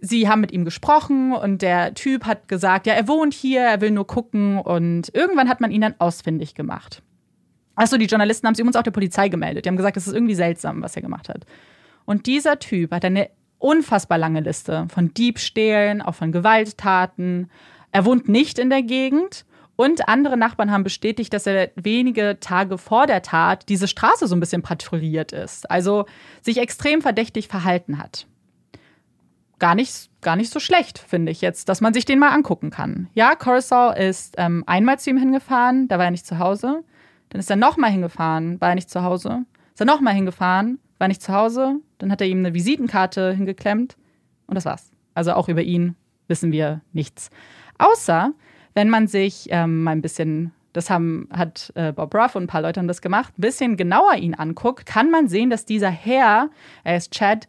sie 0.00 0.28
haben 0.28 0.40
mit 0.40 0.52
ihm 0.52 0.64
gesprochen 0.64 1.32
und 1.32 1.62
der 1.62 1.94
Typ 1.94 2.24
hat 2.24 2.48
gesagt, 2.48 2.86
ja, 2.86 2.94
er 2.94 3.08
wohnt 3.08 3.34
hier, 3.34 3.62
er 3.62 3.80
will 3.80 3.90
nur 3.90 4.06
gucken 4.06 4.58
und 4.58 5.14
irgendwann 5.14 5.48
hat 5.48 5.60
man 5.60 5.70
ihn 5.70 5.80
dann 5.80 5.94
ausfindig 5.98 6.54
gemacht. 6.54 7.02
Achso, 7.74 7.98
die 7.98 8.06
Journalisten 8.06 8.46
haben 8.46 8.54
sie 8.54 8.62
uns 8.62 8.76
auch 8.76 8.82
der 8.82 8.90
Polizei 8.90 9.28
gemeldet. 9.28 9.64
Die 9.64 9.68
haben 9.68 9.76
gesagt, 9.76 9.96
das 9.96 10.06
ist 10.06 10.14
irgendwie 10.14 10.34
seltsam, 10.34 10.82
was 10.82 10.96
er 10.96 11.02
gemacht 11.02 11.28
hat. 11.28 11.44
Und 12.06 12.26
dieser 12.26 12.58
Typ 12.58 12.92
hat 12.92 13.04
eine 13.04 13.28
unfassbar 13.58 14.18
lange 14.18 14.40
Liste 14.40 14.86
von 14.92 15.12
Diebstählen, 15.12 16.00
auch 16.00 16.14
von 16.14 16.32
Gewalttaten. 16.32 17.50
Er 17.92 18.04
wohnt 18.04 18.28
nicht 18.28 18.58
in 18.58 18.70
der 18.70 18.82
Gegend 18.82 19.44
und 19.76 20.08
andere 20.08 20.38
Nachbarn 20.38 20.70
haben 20.70 20.84
bestätigt, 20.84 21.32
dass 21.34 21.46
er 21.46 21.70
wenige 21.74 22.38
Tage 22.40 22.78
vor 22.78 23.06
der 23.06 23.22
Tat 23.22 23.68
diese 23.68 23.88
Straße 23.88 24.26
so 24.26 24.34
ein 24.34 24.40
bisschen 24.40 24.62
patrouilliert 24.62 25.32
ist. 25.32 25.70
Also 25.70 26.06
sich 26.40 26.58
extrem 26.58 27.02
verdächtig 27.02 27.48
verhalten 27.48 27.98
hat. 27.98 28.26
Gar 29.58 29.74
nicht, 29.74 30.10
gar 30.20 30.36
nicht 30.36 30.52
so 30.52 30.60
schlecht, 30.60 30.98
finde 30.98 31.32
ich 31.32 31.40
jetzt, 31.40 31.68
dass 31.68 31.80
man 31.80 31.94
sich 31.94 32.04
den 32.04 32.18
mal 32.18 32.30
angucken 32.30 32.70
kann. 32.70 33.08
Ja, 33.14 33.34
Coruscant 33.34 33.98
ist 33.98 34.34
ähm, 34.36 34.64
einmal 34.66 34.98
zu 34.98 35.10
ihm 35.10 35.16
hingefahren, 35.16 35.88
da 35.88 35.98
war 35.98 36.04
er 36.04 36.10
nicht 36.10 36.26
zu 36.26 36.38
Hause. 36.38 36.84
Dann 37.30 37.40
ist 37.40 37.50
er 37.50 37.56
nochmal 37.56 37.90
hingefahren, 37.90 38.60
war 38.60 38.70
er 38.70 38.74
nicht 38.74 38.90
zu 38.90 39.02
Hause. 39.02 39.44
Ist 39.72 39.80
er 39.80 39.86
nochmal 39.86 40.14
hingefahren, 40.14 40.78
war 40.98 41.08
nicht 41.08 41.22
zu 41.22 41.32
Hause. 41.32 41.76
Dann 41.98 42.12
hat 42.12 42.20
er 42.20 42.26
ihm 42.26 42.38
eine 42.38 42.54
Visitenkarte 42.54 43.32
hingeklemmt 43.32 43.96
und 44.46 44.54
das 44.54 44.64
war's. 44.64 44.90
Also 45.14 45.32
auch 45.32 45.48
über 45.48 45.62
ihn 45.62 45.96
wissen 46.28 46.52
wir 46.52 46.82
nichts. 46.92 47.30
Außer, 47.78 48.32
wenn 48.74 48.90
man 48.90 49.06
sich 49.06 49.46
ähm, 49.50 49.82
mal 49.84 49.92
ein 49.92 50.02
bisschen, 50.02 50.52
das 50.72 50.90
haben, 50.90 51.28
hat 51.32 51.72
äh, 51.74 51.92
Bob 51.92 52.14
Ruff 52.14 52.34
und 52.34 52.44
ein 52.44 52.48
paar 52.48 52.62
Leute 52.62 52.80
haben 52.80 52.88
das 52.88 53.00
gemacht, 53.00 53.38
ein 53.38 53.40
bisschen 53.40 53.76
genauer 53.76 54.14
ihn 54.16 54.34
anguckt, 54.34 54.86
kann 54.86 55.10
man 55.10 55.28
sehen, 55.28 55.50
dass 55.50 55.64
dieser 55.64 55.90
Herr, 55.90 56.50
er 56.84 56.96
ist 56.96 57.12
Chad, 57.12 57.48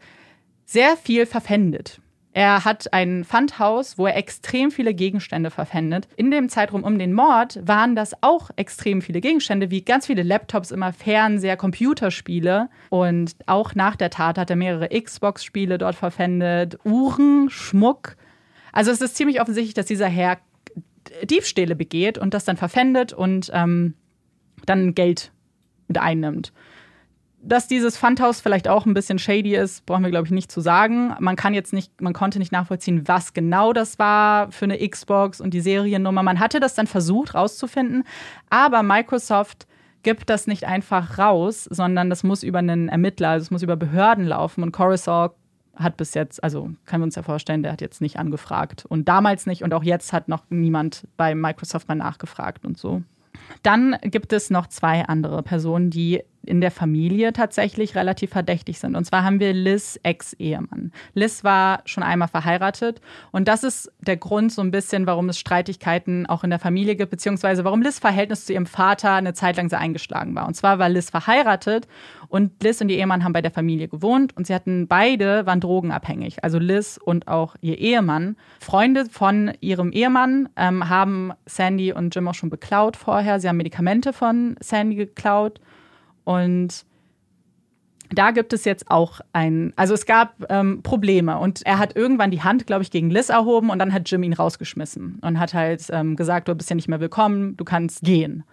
sehr 0.67 0.97
viel 0.97 1.25
verpfändet. 1.25 1.99
Er 2.33 2.65
hat 2.65 2.93
ein 2.93 3.23
Pfandhaus, 3.23 3.97
wo 3.97 4.05
er 4.05 4.15
extrem 4.15 4.69
viele 4.69 4.93
Gegenstände 4.93 5.49
verpfändet. 5.49 6.07
In 6.17 6.29
dem 6.29 6.49
Zeitraum 6.49 6.83
um 6.83 6.99
den 6.99 7.13
Mord 7.13 7.59
waren 7.63 7.95
das 7.95 8.21
auch 8.21 8.51
extrem 8.57 9.01
viele 9.01 9.21
Gegenstände, 9.21 9.71
wie 9.71 9.81
ganz 9.81 10.05
viele 10.05 10.21
Laptops, 10.21 10.69
immer 10.69 10.93
Fernseher, 10.93 11.57
Computerspiele. 11.57 12.69
Und 12.89 13.35
auch 13.47 13.73
nach 13.73 13.95
der 13.95 14.11
Tat 14.11 14.37
hat 14.37 14.51
er 14.51 14.55
mehrere 14.55 14.89
Xbox-Spiele 14.89 15.79
dort 15.79 15.95
verpfändet, 15.95 16.77
Uhren, 16.85 17.49
Schmuck. 17.49 18.17
Also 18.71 18.91
es 18.91 19.01
ist 19.01 19.15
ziemlich 19.15 19.41
offensichtlich, 19.41 19.73
dass 19.73 19.87
dieser 19.87 20.07
Herr 20.07 20.37
Diebstähle 21.23 21.75
begeht 21.75 22.19
und 22.19 22.35
das 22.35 22.45
dann 22.45 22.57
verpfändet 22.57 23.13
und 23.13 23.49
ähm, 23.51 23.95
dann 24.67 24.93
Geld 24.93 25.31
mit 25.87 25.97
einnimmt. 25.97 26.53
Dass 27.47 27.65
dieses 27.67 27.97
Pfandhaus 27.97 28.41
vielleicht 28.41 28.67
auch 28.67 28.85
ein 28.85 28.93
bisschen 28.93 29.19
shady 29.19 29.55
ist, 29.55 29.85
brauchen 29.85 30.03
wir, 30.03 30.11
glaube 30.11 30.27
ich, 30.27 30.31
nicht 30.31 30.51
zu 30.51 30.59
sagen. 30.59 31.15
Man 31.21 31.37
kann 31.37 31.53
jetzt 31.53 31.71
nicht, 31.71 32.01
man 32.01 32.11
konnte 32.11 32.39
nicht 32.39 32.51
nachvollziehen, 32.51 33.07
was 33.07 33.33
genau 33.33 33.71
das 33.71 33.97
war 33.99 34.51
für 34.51 34.65
eine 34.65 34.77
Xbox 34.85 35.39
und 35.39 35.53
die 35.53 35.61
Seriennummer. 35.61 36.23
Man 36.23 36.41
hatte 36.41 36.59
das 36.59 36.75
dann 36.75 36.87
versucht 36.87 37.35
rauszufinden, 37.35 38.03
aber 38.49 38.83
Microsoft 38.83 39.65
gibt 40.03 40.29
das 40.29 40.47
nicht 40.47 40.65
einfach 40.65 41.17
raus, 41.17 41.63
sondern 41.63 42.09
das 42.09 42.23
muss 42.23 42.43
über 42.43 42.59
einen 42.59 42.89
Ermittler, 42.89 43.29
also 43.29 43.43
es 43.43 43.51
muss 43.51 43.63
über 43.63 43.77
Behörden 43.77 44.25
laufen 44.25 44.61
und 44.61 44.73
Coruscant 44.73 45.31
hat 45.77 45.95
bis 45.95 46.15
jetzt, 46.15 46.43
also 46.43 46.71
können 46.85 47.03
wir 47.03 47.05
uns 47.05 47.15
ja 47.15 47.23
vorstellen, 47.23 47.63
der 47.63 47.71
hat 47.71 47.81
jetzt 47.81 48.01
nicht 48.01 48.19
angefragt. 48.19 48.85
Und 48.89 49.07
damals 49.07 49.45
nicht 49.45 49.63
und 49.63 49.73
auch 49.73 49.83
jetzt 49.83 50.11
hat 50.11 50.27
noch 50.27 50.43
niemand 50.49 51.07
bei 51.15 51.33
Microsoft 51.33 51.87
mal 51.87 51.95
nachgefragt 51.95 52.65
und 52.65 52.77
so. 52.77 53.03
Dann 53.63 53.95
gibt 54.01 54.33
es 54.33 54.49
noch 54.49 54.67
zwei 54.67 55.05
andere 55.05 55.43
Personen, 55.43 55.89
die 55.89 56.23
in 56.47 56.61
der 56.61 56.71
Familie 56.71 57.33
tatsächlich 57.33 57.95
relativ 57.95 58.31
verdächtig 58.31 58.79
sind. 58.79 58.95
Und 58.95 59.05
zwar 59.05 59.23
haben 59.23 59.39
wir 59.39 59.53
Liz 59.53 59.99
Ex-Ehemann. 60.03 60.91
Liz 61.13 61.43
war 61.43 61.81
schon 61.85 62.03
einmal 62.03 62.27
verheiratet 62.27 63.01
und 63.31 63.47
das 63.47 63.63
ist 63.63 63.91
der 63.99 64.17
Grund 64.17 64.51
so 64.51 64.61
ein 64.61 64.71
bisschen, 64.71 65.05
warum 65.05 65.29
es 65.29 65.39
Streitigkeiten 65.39 66.25
auch 66.25 66.43
in 66.43 66.49
der 66.49 66.59
Familie 66.59 66.95
gibt, 66.95 67.11
beziehungsweise 67.11 67.63
warum 67.63 67.81
Liz 67.81 67.99
Verhältnis 67.99 68.45
zu 68.45 68.53
ihrem 68.53 68.65
Vater 68.65 69.13
eine 69.13 69.33
Zeit 69.33 69.57
lang 69.57 69.69
sehr 69.69 69.79
eingeschlagen 69.79 70.35
war. 70.35 70.47
Und 70.47 70.55
zwar 70.55 70.79
war 70.79 70.89
Liz 70.89 71.09
verheiratet 71.09 71.87
und 72.29 72.61
Liz 72.63 72.81
und 72.81 72.89
ihr 72.89 72.97
Ehemann 72.97 73.23
haben 73.23 73.33
bei 73.33 73.41
der 73.41 73.51
Familie 73.51 73.87
gewohnt 73.87 74.35
und 74.35 74.47
sie 74.47 74.53
hatten 74.53 74.87
beide, 74.87 75.45
waren 75.45 75.59
drogenabhängig. 75.59 76.43
Also 76.43 76.59
Liz 76.59 76.99
und 77.03 77.27
auch 77.27 77.55
ihr 77.61 77.77
Ehemann. 77.77 78.35
Freunde 78.59 79.05
von 79.09 79.53
ihrem 79.61 79.91
Ehemann 79.91 80.49
ähm, 80.55 80.89
haben 80.89 81.31
Sandy 81.45 81.93
und 81.93 82.13
Jim 82.13 82.27
auch 82.27 82.33
schon 82.33 82.49
beklaut 82.49 82.97
vorher. 82.97 83.39
Sie 83.39 83.47
haben 83.47 83.57
Medikamente 83.57 84.13
von 84.13 84.55
Sandy 84.59 84.95
geklaut 84.95 85.59
und 86.27 86.85
da 88.09 88.31
gibt 88.31 88.51
es 88.51 88.65
jetzt 88.65 88.91
auch 88.91 89.21
ein, 89.31 89.71
also 89.77 89.93
es 89.93 90.05
gab 90.05 90.45
ähm, 90.49 90.81
Probleme. 90.83 91.37
Und 91.39 91.65
er 91.65 91.79
hat 91.79 91.95
irgendwann 91.95 92.31
die 92.31 92.43
Hand, 92.43 92.67
glaube 92.67 92.83
ich, 92.83 92.91
gegen 92.91 93.09
Liz 93.09 93.29
erhoben 93.29 93.69
und 93.69 93.79
dann 93.79 93.93
hat 93.93 94.11
Jim 94.11 94.23
ihn 94.23 94.33
rausgeschmissen 94.33 95.19
und 95.21 95.39
hat 95.39 95.53
halt 95.53 95.85
ähm, 95.89 96.17
gesagt, 96.17 96.49
du 96.49 96.55
bist 96.55 96.69
ja 96.69 96.75
nicht 96.75 96.89
mehr 96.89 96.99
willkommen, 96.99 97.55
du 97.55 97.63
kannst 97.63 98.01
gehen. 98.01 98.43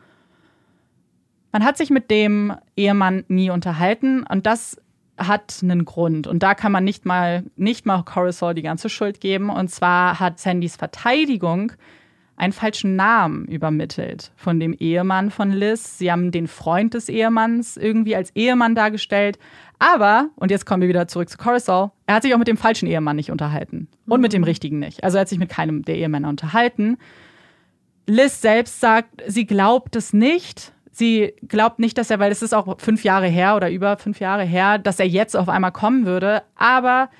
Man 1.50 1.64
hat 1.64 1.76
sich 1.76 1.90
mit 1.90 2.12
dem 2.12 2.54
Ehemann 2.76 3.24
nie 3.26 3.50
unterhalten 3.50 4.22
und 4.22 4.46
das 4.46 4.80
hat 5.18 5.58
einen 5.60 5.84
Grund. 5.84 6.28
Und 6.28 6.44
da 6.44 6.54
kann 6.54 6.70
man 6.70 6.84
nicht 6.84 7.04
mal 7.04 7.42
nicht 7.56 7.86
mal 7.86 8.04
Coruscant 8.04 8.56
die 8.56 8.62
ganze 8.62 8.88
Schuld 8.88 9.20
geben. 9.20 9.50
Und 9.50 9.68
zwar 9.68 10.20
hat 10.20 10.38
Sandys 10.38 10.76
Verteidigung 10.76 11.72
einen 12.36 12.52
falschen 12.52 12.96
Namen 12.96 13.46
übermittelt 13.46 14.32
von 14.36 14.58
dem 14.58 14.72
Ehemann 14.72 15.30
von 15.30 15.52
Liz. 15.52 15.98
Sie 15.98 16.10
haben 16.10 16.32
den 16.32 16.48
Freund 16.48 16.94
des 16.94 17.08
Ehemanns 17.08 17.76
irgendwie 17.76 18.16
als 18.16 18.30
Ehemann 18.34 18.74
dargestellt. 18.74 19.38
Aber, 19.78 20.30
und 20.36 20.50
jetzt 20.50 20.66
kommen 20.66 20.80
wir 20.80 20.88
wieder 20.88 21.08
zurück 21.08 21.28
zu 21.28 21.38
Coruscant, 21.38 21.92
er 22.06 22.16
hat 22.16 22.22
sich 22.22 22.34
auch 22.34 22.38
mit 22.38 22.48
dem 22.48 22.56
falschen 22.56 22.86
Ehemann 22.86 23.16
nicht 23.16 23.30
unterhalten. 23.30 23.88
Und 24.06 24.20
mit 24.20 24.32
dem 24.32 24.42
mhm. 24.42 24.46
richtigen 24.46 24.78
nicht. 24.78 25.04
Also 25.04 25.18
er 25.18 25.22
hat 25.22 25.28
sich 25.28 25.38
mit 25.38 25.48
keinem 25.48 25.82
der 25.82 25.96
Ehemänner 25.96 26.28
unterhalten. 26.28 26.96
Liz 28.06 28.40
selbst 28.40 28.80
sagt, 28.80 29.22
sie 29.26 29.46
glaubt 29.46 29.96
es 29.96 30.12
nicht. 30.12 30.72
Sie 30.90 31.34
glaubt 31.48 31.78
nicht, 31.80 31.98
dass 31.98 32.10
er, 32.10 32.18
weil 32.18 32.30
es 32.30 32.42
ist 32.42 32.54
auch 32.54 32.78
fünf 32.78 33.02
Jahre 33.02 33.26
her 33.26 33.56
oder 33.56 33.70
über 33.70 33.96
fünf 33.96 34.20
Jahre 34.20 34.44
her, 34.44 34.78
dass 34.78 35.00
er 35.00 35.08
jetzt 35.08 35.36
auf 35.36 35.48
einmal 35.48 35.72
kommen 35.72 36.06
würde. 36.06 36.42
Aber 36.54 37.10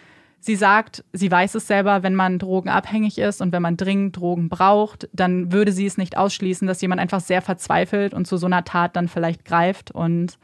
Sie 0.44 0.56
sagt, 0.56 1.02
sie 1.14 1.30
weiß 1.30 1.54
es 1.54 1.66
selber, 1.66 2.02
wenn 2.02 2.14
man 2.14 2.38
drogenabhängig 2.38 3.16
ist 3.16 3.40
und 3.40 3.50
wenn 3.52 3.62
man 3.62 3.78
dringend 3.78 4.18
Drogen 4.18 4.50
braucht, 4.50 5.08
dann 5.14 5.52
würde 5.52 5.72
sie 5.72 5.86
es 5.86 5.96
nicht 5.96 6.18
ausschließen, 6.18 6.68
dass 6.68 6.82
jemand 6.82 7.00
einfach 7.00 7.20
sehr 7.20 7.40
verzweifelt 7.40 8.12
und 8.12 8.26
zu 8.26 8.36
so 8.36 8.44
einer 8.44 8.62
Tat 8.62 8.94
dann 8.94 9.08
vielleicht 9.08 9.46
greift. 9.46 9.90
Und 9.90 10.38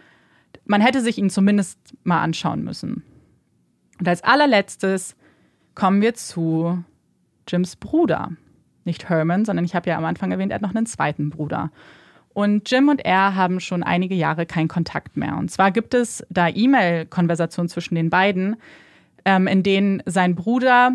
man 0.64 0.80
hätte 0.80 1.02
sich 1.02 1.18
ihn 1.18 1.28
zumindest 1.28 1.78
mal 2.02 2.22
anschauen 2.22 2.64
müssen. 2.64 3.02
Und 3.98 4.08
als 4.08 4.24
allerletztes 4.24 5.16
kommen 5.74 6.00
wir 6.00 6.14
zu 6.14 6.82
Jims 7.46 7.76
Bruder. 7.76 8.30
Nicht 8.86 9.10
Herman, 9.10 9.44
sondern 9.44 9.66
ich 9.66 9.74
habe 9.74 9.90
ja 9.90 9.98
am 9.98 10.06
Anfang 10.06 10.32
erwähnt, 10.32 10.50
er 10.50 10.54
hat 10.54 10.62
noch 10.62 10.74
einen 10.74 10.86
zweiten 10.86 11.28
Bruder. 11.28 11.70
Und 12.32 12.70
Jim 12.70 12.88
und 12.88 13.04
er 13.04 13.34
haben 13.34 13.60
schon 13.60 13.82
einige 13.82 14.14
Jahre 14.14 14.46
keinen 14.46 14.68
Kontakt 14.68 15.18
mehr. 15.18 15.36
Und 15.36 15.50
zwar 15.50 15.70
gibt 15.70 15.92
es 15.92 16.24
da 16.30 16.48
E-Mail-Konversationen 16.48 17.68
zwischen 17.68 17.96
den 17.96 18.08
beiden, 18.08 18.56
ähm, 19.24 19.46
in 19.46 19.62
denen 19.62 20.02
sein 20.06 20.34
Bruder 20.34 20.92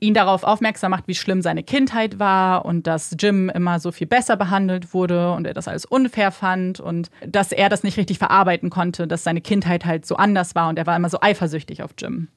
ihn 0.00 0.14
darauf 0.14 0.42
aufmerksam 0.42 0.90
macht, 0.90 1.06
wie 1.06 1.14
schlimm 1.14 1.42
seine 1.42 1.62
Kindheit 1.62 2.18
war 2.18 2.64
und 2.64 2.86
dass 2.86 3.14
Jim 3.18 3.50
immer 3.50 3.78
so 3.78 3.92
viel 3.92 4.06
besser 4.06 4.36
behandelt 4.36 4.94
wurde 4.94 5.32
und 5.32 5.46
er 5.46 5.54
das 5.54 5.68
alles 5.68 5.84
unfair 5.84 6.30
fand 6.30 6.80
und 6.80 7.10
dass 7.26 7.52
er 7.52 7.68
das 7.68 7.82
nicht 7.82 7.98
richtig 7.98 8.18
verarbeiten 8.18 8.70
konnte, 8.70 9.06
dass 9.06 9.24
seine 9.24 9.40
Kindheit 9.40 9.84
halt 9.84 10.06
so 10.06 10.16
anders 10.16 10.54
war 10.54 10.68
und 10.68 10.78
er 10.78 10.86
war 10.86 10.96
immer 10.96 11.10
so 11.10 11.18
eifersüchtig 11.20 11.82
auf 11.82 11.90
Jim. 11.98 12.28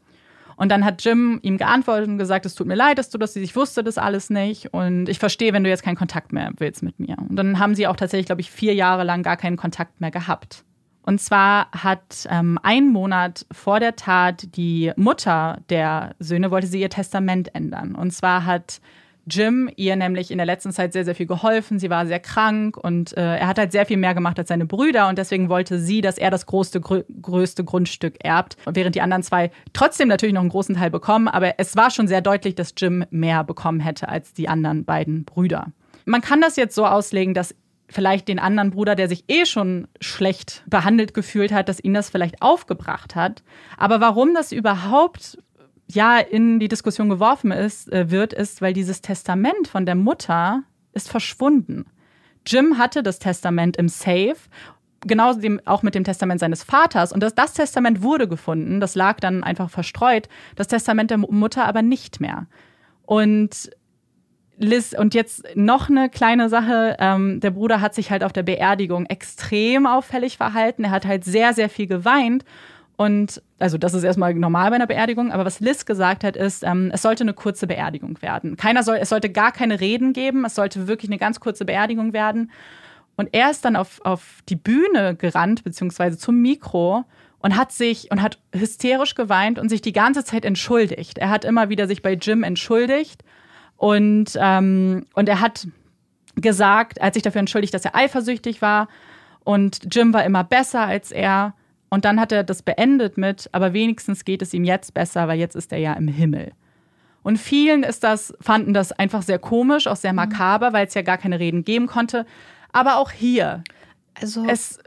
Und 0.57 0.69
dann 0.69 0.85
hat 0.85 1.03
Jim 1.03 1.39
ihm 1.41 1.57
geantwortet 1.57 2.07
und 2.07 2.17
gesagt, 2.17 2.45
es 2.45 2.55
tut 2.55 2.67
mir 2.67 2.75
leid, 2.75 2.97
dass 2.97 3.09
du 3.09 3.17
das, 3.17 3.35
ich 3.35 3.55
wusste 3.55 3.83
das 3.83 3.97
alles 3.97 4.29
nicht 4.29 4.73
und 4.73 5.09
ich 5.09 5.19
verstehe, 5.19 5.51
wenn 5.51 5.63
du 5.63 5.69
jetzt 5.69 5.83
keinen 5.83 5.97
Kontakt 5.97 6.31
mehr 6.31 6.51
willst 6.57 6.81
mit 6.81 6.99
mir. 6.99 7.17
Und 7.17 7.35
dann 7.35 7.59
haben 7.59 7.75
sie 7.75 7.87
auch 7.87 7.97
tatsächlich, 7.97 8.27
glaube 8.27 8.41
ich, 8.41 8.51
vier 8.51 8.73
Jahre 8.73 9.03
lang 9.03 9.21
gar 9.21 9.35
keinen 9.35 9.57
Kontakt 9.57 9.99
mehr 9.99 10.11
gehabt. 10.11 10.63
Und 11.05 11.21
zwar 11.21 11.69
hat 11.71 12.27
ähm, 12.31 12.57
ein 12.63 12.89
Monat 12.89 13.45
vor 13.51 13.79
der 13.79 13.95
Tat 13.95 14.55
die 14.55 14.91
Mutter 14.95 15.59
der 15.69 16.15
Söhne 16.19 16.49
wollte 16.49 16.67
sie 16.67 16.81
ihr 16.81 16.89
Testament 16.89 17.53
ändern. 17.53 17.93
Und 17.93 18.11
zwar 18.11 18.45
hat 18.45 18.81
Jim 19.27 19.69
ihr 19.75 19.95
nämlich 19.95 20.29
in 20.31 20.37
der 20.37 20.45
letzten 20.45 20.71
Zeit 20.71 20.93
sehr, 20.93 21.05
sehr 21.05 21.15
viel 21.15 21.25
geholfen. 21.25 21.79
Sie 21.79 21.89
war 21.89 22.05
sehr 22.05 22.19
krank 22.19 22.77
und 22.77 23.15
äh, 23.17 23.37
er 23.37 23.47
hat 23.47 23.57
halt 23.57 23.71
sehr 23.71 23.85
viel 23.85 23.97
mehr 23.97 24.13
gemacht 24.13 24.37
als 24.37 24.49
seine 24.49 24.65
Brüder 24.65 25.07
und 25.07 25.17
deswegen 25.17 25.49
wollte 25.49 25.79
sie, 25.79 26.01
dass 26.01 26.17
er 26.17 26.31
das 26.31 26.45
größte, 26.45 26.81
grö 26.81 27.03
größte 27.21 27.63
Grundstück 27.63 28.23
erbt, 28.23 28.57
während 28.71 28.95
die 28.95 29.01
anderen 29.01 29.23
zwei 29.23 29.51
trotzdem 29.73 30.07
natürlich 30.07 30.33
noch 30.33 30.41
einen 30.41 30.49
großen 30.49 30.75
Teil 30.75 30.91
bekommen. 30.91 31.27
Aber 31.27 31.59
es 31.59 31.75
war 31.75 31.89
schon 31.89 32.07
sehr 32.07 32.21
deutlich, 32.21 32.55
dass 32.55 32.73
Jim 32.77 33.05
mehr 33.09 33.43
bekommen 33.43 33.79
hätte 33.79 34.09
als 34.09 34.33
die 34.33 34.47
anderen 34.47 34.85
beiden 34.85 35.25
Brüder. 35.25 35.67
Man 36.05 36.21
kann 36.21 36.41
das 36.41 36.55
jetzt 36.55 36.75
so 36.75 36.85
auslegen, 36.85 37.33
dass 37.33 37.55
vielleicht 37.89 38.27
den 38.27 38.39
anderen 38.39 38.71
Bruder, 38.71 38.95
der 38.95 39.07
sich 39.07 39.25
eh 39.27 39.45
schon 39.45 39.87
schlecht 40.01 40.63
behandelt 40.67 41.13
gefühlt 41.13 41.51
hat, 41.51 41.69
dass 41.69 41.83
ihn 41.83 41.93
das 41.93 42.09
vielleicht 42.09 42.41
aufgebracht 42.41 43.15
hat. 43.15 43.43
Aber 43.77 44.01
warum 44.01 44.33
das 44.33 44.51
überhaupt 44.51 45.37
ja 45.87 46.17
in 46.17 46.59
die 46.59 46.67
Diskussion 46.67 47.09
geworfen 47.09 47.51
ist, 47.51 47.91
äh, 47.91 48.09
wird, 48.09 48.33
ist, 48.33 48.61
weil 48.61 48.73
dieses 48.73 49.01
Testament 49.01 49.67
von 49.67 49.85
der 49.85 49.95
Mutter 49.95 50.63
ist 50.93 51.09
verschwunden. 51.09 51.85
Jim 52.47 52.77
hatte 52.77 53.03
das 53.03 53.19
Testament 53.19 53.77
im 53.77 53.89
Safe 53.89 54.35
genauso 55.01 55.39
dem, 55.39 55.61
auch 55.65 55.83
mit 55.83 55.95
dem 55.95 56.03
Testament 56.03 56.39
seines 56.39 56.63
Vaters. 56.63 57.11
Und 57.11 57.21
das, 57.21 57.35
das 57.35 57.53
Testament 57.53 58.01
wurde 58.01 58.27
gefunden, 58.27 58.79
das 58.79 58.95
lag 58.95 59.19
dann 59.19 59.43
einfach 59.43 59.69
verstreut, 59.69 60.27
das 60.55 60.67
Testament 60.67 61.11
der 61.11 61.17
Mutter 61.17 61.65
aber 61.65 61.81
nicht 61.81 62.19
mehr. 62.19 62.47
Und 63.03 63.69
Liz, 64.57 64.95
und 64.97 65.13
jetzt 65.13 65.43
noch 65.55 65.89
eine 65.89 66.09
kleine 66.09 66.49
Sache. 66.49 66.95
Ähm, 66.99 67.39
der 67.39 67.51
Bruder 67.51 67.81
hat 67.81 67.93
sich 67.93 68.11
halt 68.11 68.23
auf 68.23 68.33
der 68.33 68.43
Beerdigung 68.43 69.05
extrem 69.05 69.85
auffällig 69.85 70.37
verhalten. 70.37 70.85
Er 70.85 70.91
hat 70.91 71.05
halt 71.05 71.25
sehr, 71.25 71.53
sehr 71.53 71.69
viel 71.69 71.87
geweint. 71.87 72.45
Und 72.97 73.41
also 73.59 73.77
das 73.77 73.93
ist 73.93 74.03
erstmal 74.03 74.33
normal 74.33 74.69
bei 74.69 74.77
einer 74.77 74.87
Beerdigung, 74.87 75.31
aber 75.33 75.43
was 75.43 75.59
Liz 75.59 75.85
gesagt 75.85 76.23
hat, 76.23 76.37
ist, 76.37 76.63
ähm, 76.63 76.91
es 76.93 77.01
sollte 77.01 77.23
eine 77.23 77.33
kurze 77.33 77.67
Beerdigung 77.67 78.21
werden. 78.21 78.55
Keiner 78.55 78.83
soll, 78.83 78.97
es 79.01 79.09
sollte 79.09 79.29
gar 79.29 79.51
keine 79.51 79.81
Reden 79.81 80.13
geben, 80.13 80.45
es 80.45 80.55
sollte 80.55 80.87
wirklich 80.87 81.11
eine 81.11 81.17
ganz 81.17 81.41
kurze 81.41 81.65
Beerdigung 81.65 82.13
werden. 82.13 82.51
Und 83.17 83.29
er 83.33 83.51
ist 83.51 83.65
dann 83.65 83.75
auf, 83.75 83.99
auf 84.05 84.39
die 84.47 84.55
Bühne 84.55 85.15
gerannt, 85.15 85.65
beziehungsweise 85.65 86.17
zum 86.17 86.41
Mikro 86.41 87.03
und 87.39 87.57
hat 87.57 87.73
sich 87.73 88.11
und 88.11 88.21
hat 88.21 88.39
hysterisch 88.53 89.15
geweint 89.15 89.59
und 89.59 89.67
sich 89.67 89.81
die 89.81 89.93
ganze 89.93 90.23
Zeit 90.23 90.45
entschuldigt. 90.45 91.17
Er 91.17 91.29
hat 91.29 91.43
immer 91.43 91.67
wieder 91.69 91.87
sich 91.87 92.01
bei 92.01 92.13
Jim 92.13 92.43
entschuldigt 92.43 93.23
und, 93.77 94.37
ähm, 94.39 95.05
und 95.13 95.29
er 95.29 95.41
hat 95.41 95.67
gesagt, 96.35 96.97
er 96.97 97.07
hat 97.07 97.13
sich 97.13 97.23
dafür 97.23 97.39
entschuldigt, 97.39 97.73
dass 97.73 97.85
er 97.85 97.95
eifersüchtig 97.95 98.61
war 98.61 98.87
und 99.43 99.93
Jim 99.95 100.13
war 100.13 100.25
immer 100.25 100.43
besser 100.43 100.81
als 100.81 101.11
er. 101.11 101.53
Und 101.89 102.03
dann 102.03 102.19
hat 102.19 102.31
er 102.31 102.43
das 102.43 102.61
beendet 102.63 103.17
mit, 103.17 103.47
aber 103.53 103.71
wenigstens 103.71 104.25
geht 104.25 104.41
es 104.41 104.53
ihm 104.53 104.65
jetzt 104.65 104.93
besser, 104.93 105.27
weil 105.27 105.39
jetzt 105.39 105.55
ist 105.55 105.71
er 105.71 105.77
ja 105.77 105.93
im 105.93 106.07
Himmel. 106.07 106.51
Und 107.21 107.37
vielen 107.37 107.83
ist 107.83 108.03
das, 108.03 108.33
fanden 108.41 108.73
das 108.73 108.91
einfach 108.91 109.21
sehr 109.21 109.39
komisch, 109.39 109.87
auch 109.87 109.95
sehr 109.95 110.11
mhm. 110.11 110.17
makaber, 110.17 110.73
weil 110.73 110.87
es 110.87 110.93
ja 110.93 111.03
gar 111.03 111.17
keine 111.17 111.39
Reden 111.39 111.63
geben 111.63 111.87
konnte. 111.87 112.25
Aber 112.73 112.97
auch 112.97 113.11
hier. 113.11 113.63
Also 114.15 114.45
es, 114.47 114.79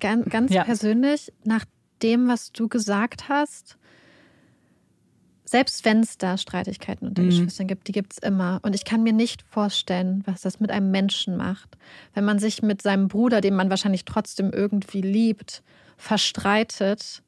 ganz, 0.00 0.28
ganz 0.28 0.52
ja. 0.52 0.64
persönlich, 0.64 1.32
nach 1.44 1.64
dem, 2.02 2.28
was 2.28 2.52
du 2.52 2.68
gesagt 2.68 3.28
hast, 3.28 3.78
selbst 5.48 5.84
wenn 5.84 6.00
es 6.00 6.18
da 6.18 6.36
Streitigkeiten 6.36 7.06
unter 7.06 7.22
mhm. 7.22 7.30
Geschwistern 7.30 7.68
gibt, 7.68 7.86
die 7.86 7.92
gibt 7.92 8.14
es 8.14 8.18
immer. 8.18 8.58
Und 8.62 8.74
ich 8.74 8.84
kann 8.84 9.02
mir 9.02 9.12
nicht 9.12 9.42
vorstellen, 9.42 10.22
was 10.26 10.42
das 10.42 10.58
mit 10.60 10.70
einem 10.70 10.90
Menschen 10.90 11.36
macht, 11.36 11.78
wenn 12.14 12.24
man 12.24 12.38
sich 12.38 12.62
mit 12.62 12.82
seinem 12.82 13.08
Bruder, 13.08 13.40
den 13.40 13.54
man 13.54 13.70
wahrscheinlich 13.70 14.04
trotzdem 14.04 14.50
irgendwie 14.52 15.00
liebt, 15.00 15.62
verstreitet 15.96 17.22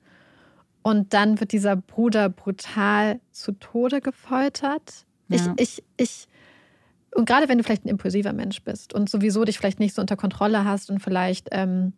und 0.83 1.15
dann 1.15 1.39
wird 1.41 1.53
dieser 1.53 1.77
Bruder 1.77 2.29
brutal 2.29 3.21
zu 3.31 3.53
Tode 3.53 4.01
gefoltert. 4.01 5.07
Ja. 5.29 5.55
Ich, 5.57 5.79
ich, 5.79 5.85
ich, 5.97 6.29
und 7.15 7.29
gerade 7.29 7.49
wenn 7.49 7.59
du 7.59 7.65
vielleicht 7.65 7.85
ein 7.85 7.89
impulsiver 7.89 8.33
Mensch 8.33 8.63
bist 8.63 8.95
und 8.95 9.09
sowieso 9.09 9.45
dich 9.45 9.59
vielleicht 9.59 9.81
nicht 9.81 9.95
so 9.95 10.01
unter 10.01 10.17
Kontrolle 10.17 10.65
hast 10.65 10.91
und 10.91 11.01
vielleicht 11.01 11.49
ähm, 11.53 11.93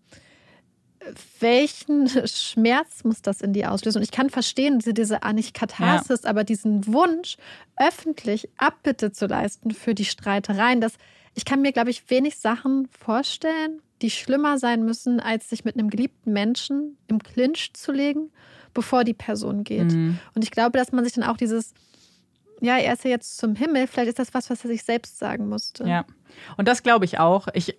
welchen 1.40 2.08
Schmerz 2.08 3.04
muss 3.04 3.22
das 3.22 3.40
in 3.40 3.52
dir 3.52 3.72
auslösen? 3.72 3.98
Und 3.98 4.04
ich 4.04 4.10
kann 4.10 4.30
verstehen, 4.30 4.78
diese, 4.78 4.94
diese 4.94 5.22
ah, 5.22 5.32
nicht 5.32 5.54
Katharsis, 5.54 6.22
ja. 6.22 6.30
aber 6.30 6.44
diesen 6.44 6.86
Wunsch, 6.86 7.36
öffentlich 7.76 8.48
Abbitte 8.58 9.12
zu 9.12 9.26
leisten 9.26 9.70
für 9.70 9.94
die 9.94 10.04
Streitereien. 10.04 10.80
Das, 10.80 10.94
ich 11.34 11.44
kann 11.44 11.62
mir, 11.62 11.72
glaube 11.72 11.90
ich, 11.90 12.10
wenig 12.10 12.38
Sachen 12.38 12.88
vorstellen, 12.88 13.80
die 14.02 14.10
schlimmer 14.10 14.58
sein 14.58 14.84
müssen, 14.84 15.20
als 15.20 15.48
sich 15.48 15.64
mit 15.64 15.76
einem 15.76 15.90
geliebten 15.90 16.32
Menschen 16.32 16.96
im 17.08 17.22
Clinch 17.22 17.72
zu 17.72 17.92
legen, 17.92 18.30
bevor 18.74 19.04
die 19.04 19.14
Person 19.14 19.64
geht. 19.64 19.92
Mhm. 19.92 20.18
Und 20.34 20.42
ich 20.42 20.50
glaube, 20.50 20.78
dass 20.78 20.92
man 20.92 21.04
sich 21.04 21.14
dann 21.14 21.24
auch 21.24 21.36
dieses, 21.36 21.74
ja, 22.60 22.78
er 22.78 22.92
ist 22.92 23.04
ja 23.04 23.10
jetzt 23.10 23.38
zum 23.38 23.54
Himmel, 23.54 23.86
vielleicht 23.86 24.08
ist 24.08 24.18
das 24.18 24.34
was, 24.34 24.50
was 24.50 24.64
er 24.64 24.68
sich 24.68 24.84
selbst 24.84 25.18
sagen 25.18 25.48
musste. 25.48 25.84
Ja. 25.84 26.04
Und 26.56 26.68
das 26.68 26.82
glaube 26.82 27.04
ich 27.04 27.18
auch. 27.18 27.48
Ich, 27.54 27.76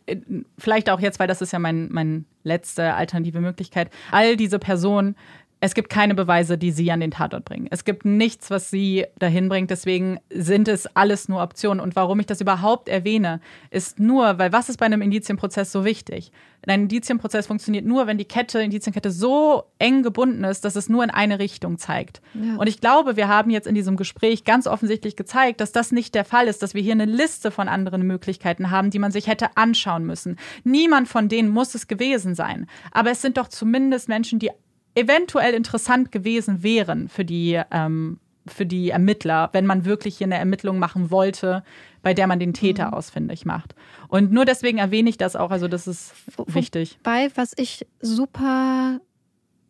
vielleicht 0.58 0.90
auch 0.90 1.00
jetzt, 1.00 1.20
weil 1.20 1.28
das 1.28 1.42
ist 1.42 1.54
ja 1.54 1.60
mein, 1.60 1.90
mein 1.92 2.26
letzte 2.44 2.94
alternative 2.94 3.40
Möglichkeit. 3.40 3.90
All 4.12 4.36
diese 4.36 4.60
Personen 4.60 5.16
es 5.64 5.76
gibt 5.76 5.90
keine 5.90 6.16
Beweise, 6.16 6.58
die 6.58 6.72
sie 6.72 6.92
an 6.92 7.02
den 7.02 7.12
Tatort 7.12 7.46
bringen. 7.46 7.68
Es 7.70 7.86
gibt 7.86 8.04
nichts, 8.04 8.50
was 8.50 8.72
sie 8.72 9.06
dahin 9.20 9.48
bringt. 9.48 9.70
Deswegen 9.70 10.20
sind 10.32 10.68
es 10.68 10.88
alles 10.96 11.30
nur 11.30 11.44
Optionen. 11.44 11.80
Und 11.80 11.96
warum 11.96 12.20
ich 12.20 12.26
das 12.26 12.42
überhaupt 12.42 12.90
erwähne, 12.90 13.40
ist 13.70 14.00
nur, 14.00 14.40
weil 14.40 14.52
was 14.52 14.70
ist 14.70 14.78
bei 14.78 14.88
einem 14.88 15.04
Indizienprozess 15.04 15.72
so 15.72 15.86
wichtig? 15.86 16.32
Ein 16.66 16.82
Indizienprozess 16.82 17.46
funktioniert 17.46 17.86
nur, 17.86 18.08
wenn 18.08 18.18
die 18.18 18.26
Kette, 18.26 18.60
Indizienkette 18.60 19.12
so 19.12 19.66
eng 19.78 20.02
gebunden 20.02 20.44
ist, 20.44 20.66
dass 20.66 20.76
es 20.76 20.90
nur 20.90 21.04
in 21.04 21.12
eine 21.12 21.38
Richtung 21.38 21.78
zeigt. 21.78 22.22
Ja. 22.34 22.56
Und 22.56 22.66
ich 22.66 22.82
glaube, 22.82 23.16
wir 23.16 23.28
haben 23.28 23.52
jetzt 23.52 23.68
in 23.68 23.76
diesem 23.76 23.98
Gespräch 23.98 24.44
ganz 24.44 24.66
offensichtlich 24.66 25.16
gezeigt, 25.16 25.62
dass 25.62 25.72
das 25.72 25.92
nicht 25.92 26.16
der 26.16 26.26
Fall 26.26 26.48
ist, 26.48 26.64
dass 26.64 26.74
wir 26.74 26.82
hier 26.82 26.94
eine 26.94 27.06
Liste 27.06 27.52
von 27.52 27.68
anderen 27.68 28.02
Möglichkeiten 28.02 28.72
haben, 28.72 28.90
die 28.90 29.00
man 29.00 29.12
sich 29.12 29.28
hätte 29.28 29.56
anschauen 29.58 30.06
müssen. 30.06 30.38
Niemand 30.64 31.08
von 31.08 31.30
denen 31.30 31.50
muss 31.50 31.76
es 31.76 31.86
gewesen 31.86 32.34
sein. 32.34 32.66
Aber 32.92 33.12
es 33.12 33.22
sind 33.22 33.38
doch 33.38 33.48
zumindest 33.48 34.10
Menschen, 34.10 34.40
die 34.40 34.50
eventuell 34.96 35.54
interessant 35.54 36.12
gewesen 36.12 36.64
wären 36.64 37.10
für 37.10 37.26
die, 37.26 37.62
ähm, 37.72 38.20
für 38.48 38.66
die 38.66 38.90
Ermittler, 38.90 39.50
wenn 39.54 39.66
man 39.66 39.86
wirklich 39.86 40.18
hier 40.18 40.28
eine 40.28 40.38
Ermittlung 40.38 40.80
machen 40.80 41.12
wollte, 41.12 41.64
bei 42.02 42.14
der 42.14 42.28
man 42.28 42.40
den 42.40 42.54
Täter 42.54 42.88
mhm. 42.88 42.94
ausfindig 42.94 43.46
macht. 43.46 43.76
Und 44.08 44.32
nur 44.32 44.46
deswegen 44.46 44.80
erwähne 44.80 45.10
ich 45.10 45.18
das 45.18 45.36
auch, 45.36 45.52
also 45.52 45.68
das 45.68 45.88
ist 45.88 46.14
wichtig. 46.48 46.98
Wobei, 47.04 47.30
was 47.36 47.54
ich 47.56 47.86
super 48.02 49.00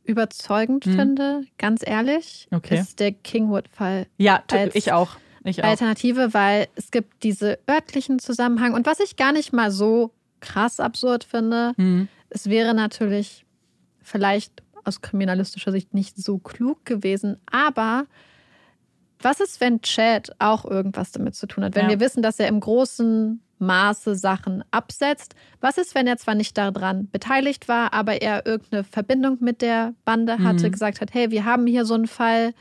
überzeugend 0.03 0.85
mhm. 0.85 0.95
finde, 0.95 1.43
ganz 1.58 1.82
ehrlich, 1.85 2.48
okay. 2.51 2.80
ist 2.80 3.00
der 3.00 3.11
Kingwood-Fall. 3.11 4.08
Ja, 4.17 4.43
ich 4.74 4.91
auch. 4.91 5.17
ich 5.43 5.64
auch. 5.64 5.67
Alternative, 5.67 6.33
weil 6.33 6.67
es 6.75 6.91
gibt 6.91 7.24
diese 7.24 7.59
örtlichen 7.69 8.19
Zusammenhang. 8.19 8.74
Und 8.74 8.85
was 8.85 9.00
ich 9.00 9.16
gar 9.16 9.32
nicht 9.32 9.53
mal 9.53 9.72
so 9.72 10.11
krass 10.40 10.80
absurd 10.80 11.24
finde, 11.24 11.74
mhm. 11.77 12.08
es 12.30 12.50
wäre 12.50 12.74
natürlich 12.74 13.45
vielleicht 14.01 14.64
aus 14.85 15.01
kriminalistischer 15.01 15.72
Sicht 15.72 15.93
nicht 15.93 16.18
so 16.18 16.38
klug 16.38 16.85
gewesen. 16.85 17.38
Aber 17.51 18.06
was 19.19 19.40
ist, 19.40 19.61
wenn 19.61 19.82
Chad 19.82 20.32
auch 20.40 20.66
irgendwas 20.66 21.11
damit 21.11 21.35
zu 21.35 21.48
tun 21.48 21.64
hat? 21.64 21.76
Wenn 21.76 21.85
ja. 21.85 21.92
wir 21.92 22.00
wissen, 22.00 22.24
dass 22.24 22.40
er 22.40 22.48
im 22.48 22.60
großen 22.60 23.42
Maße 23.61 24.16
Sachen 24.16 24.64
absetzt. 24.72 25.35
Was 25.61 25.77
ist, 25.77 25.93
wenn 25.93 26.08
er 26.08 26.18
zwar 26.18 26.34
nicht 26.34 26.58
daran 26.58 27.08
beteiligt 27.11 27.68
war, 27.68 27.93
aber 27.93 28.22
er 28.22 28.45
irgendeine 28.45 28.84
Verbindung 28.84 29.38
mit 29.40 29.61
der 29.61 29.93
Bande 30.03 30.40
hatte, 30.40 30.68
mhm. 30.68 30.72
gesagt 30.72 31.00
hat, 31.00 31.14
hey, 31.14 31.30
wir 31.30 31.45
haben 31.45 31.68
hier 31.68 31.85
so 31.85 31.93
einen 31.93 32.08
Fall. 32.08 32.53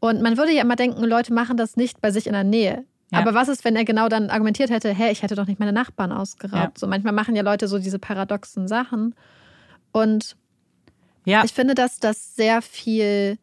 Und 0.00 0.20
man 0.22 0.36
würde 0.36 0.52
ja 0.52 0.62
immer 0.62 0.76
denken, 0.76 1.04
Leute 1.04 1.32
machen 1.32 1.56
das 1.56 1.76
nicht 1.76 2.00
bei 2.00 2.10
sich 2.10 2.26
in 2.26 2.32
der 2.32 2.44
Nähe. 2.44 2.84
Ja. 3.12 3.20
Aber 3.20 3.34
was 3.34 3.48
ist, 3.48 3.64
wenn 3.64 3.76
er 3.76 3.84
genau 3.84 4.08
dann 4.08 4.28
argumentiert 4.28 4.70
hätte, 4.70 4.92
hey, 4.92 5.12
ich 5.12 5.22
hätte 5.22 5.36
doch 5.36 5.46
nicht 5.46 5.60
meine 5.60 5.72
Nachbarn 5.72 6.10
ausgeraubt. 6.10 6.54
Ja. 6.54 6.72
So 6.78 6.88
manchmal 6.88 7.12
machen 7.12 7.36
ja 7.36 7.42
Leute 7.42 7.68
so 7.68 7.78
diese 7.78 8.00
paradoxen 8.00 8.66
Sachen. 8.66 9.14
Und 9.92 10.36
ja. 11.24 11.44
Ich 11.44 11.52
finde, 11.52 11.74
dass 11.74 12.00
das 12.00 12.36
sehr 12.36 12.62
viel 12.62 13.38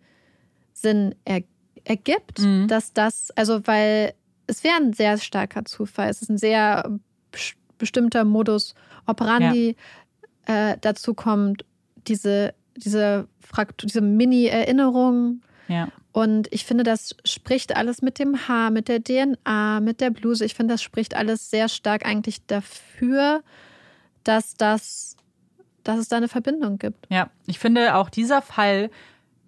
Sinn 0.73 1.15
er 1.25 1.41
ergibt, 1.83 2.39
mhm. 2.39 2.67
dass 2.67 2.93
das, 2.93 3.31
also 3.31 3.65
weil 3.65 4.13
es 4.47 4.63
wäre 4.63 4.75
ein 4.75 4.93
sehr 4.93 5.17
starker 5.17 5.65
Zufall. 5.65 6.09
Es 6.09 6.21
ist 6.21 6.29
ein 6.29 6.37
sehr 6.37 6.99
bestimmter 7.77 8.25
Modus 8.25 8.75
operandi. 9.07 9.75
Ja. 10.47 10.71
Äh, 10.71 10.77
dazu 10.81 11.13
kommt 11.13 11.65
diese, 12.07 12.53
diese, 12.75 13.27
diese 13.81 14.01
Mini-Erinnerung. 14.01 15.41
Ja. 15.67 15.87
Und 16.11 16.51
ich 16.51 16.65
finde, 16.65 16.83
das 16.83 17.15
spricht 17.23 17.75
alles 17.75 18.01
mit 18.01 18.19
dem 18.19 18.47
Haar, 18.47 18.69
mit 18.71 18.89
der 18.89 19.01
DNA, 19.01 19.79
mit 19.79 20.01
der 20.01 20.09
Bluse. 20.09 20.43
Ich 20.43 20.55
finde, 20.55 20.73
das 20.73 20.81
spricht 20.81 21.15
alles 21.15 21.49
sehr 21.49 21.69
stark 21.69 22.05
eigentlich 22.05 22.45
dafür, 22.45 23.43
dass 24.23 24.55
das 24.55 25.15
dass 25.83 25.99
es 25.99 26.07
da 26.07 26.17
eine 26.17 26.27
Verbindung 26.27 26.77
gibt. 26.77 27.07
Ja, 27.09 27.29
ich 27.47 27.59
finde 27.59 27.95
auch 27.95 28.09
dieser 28.09 28.41
Fall 28.41 28.89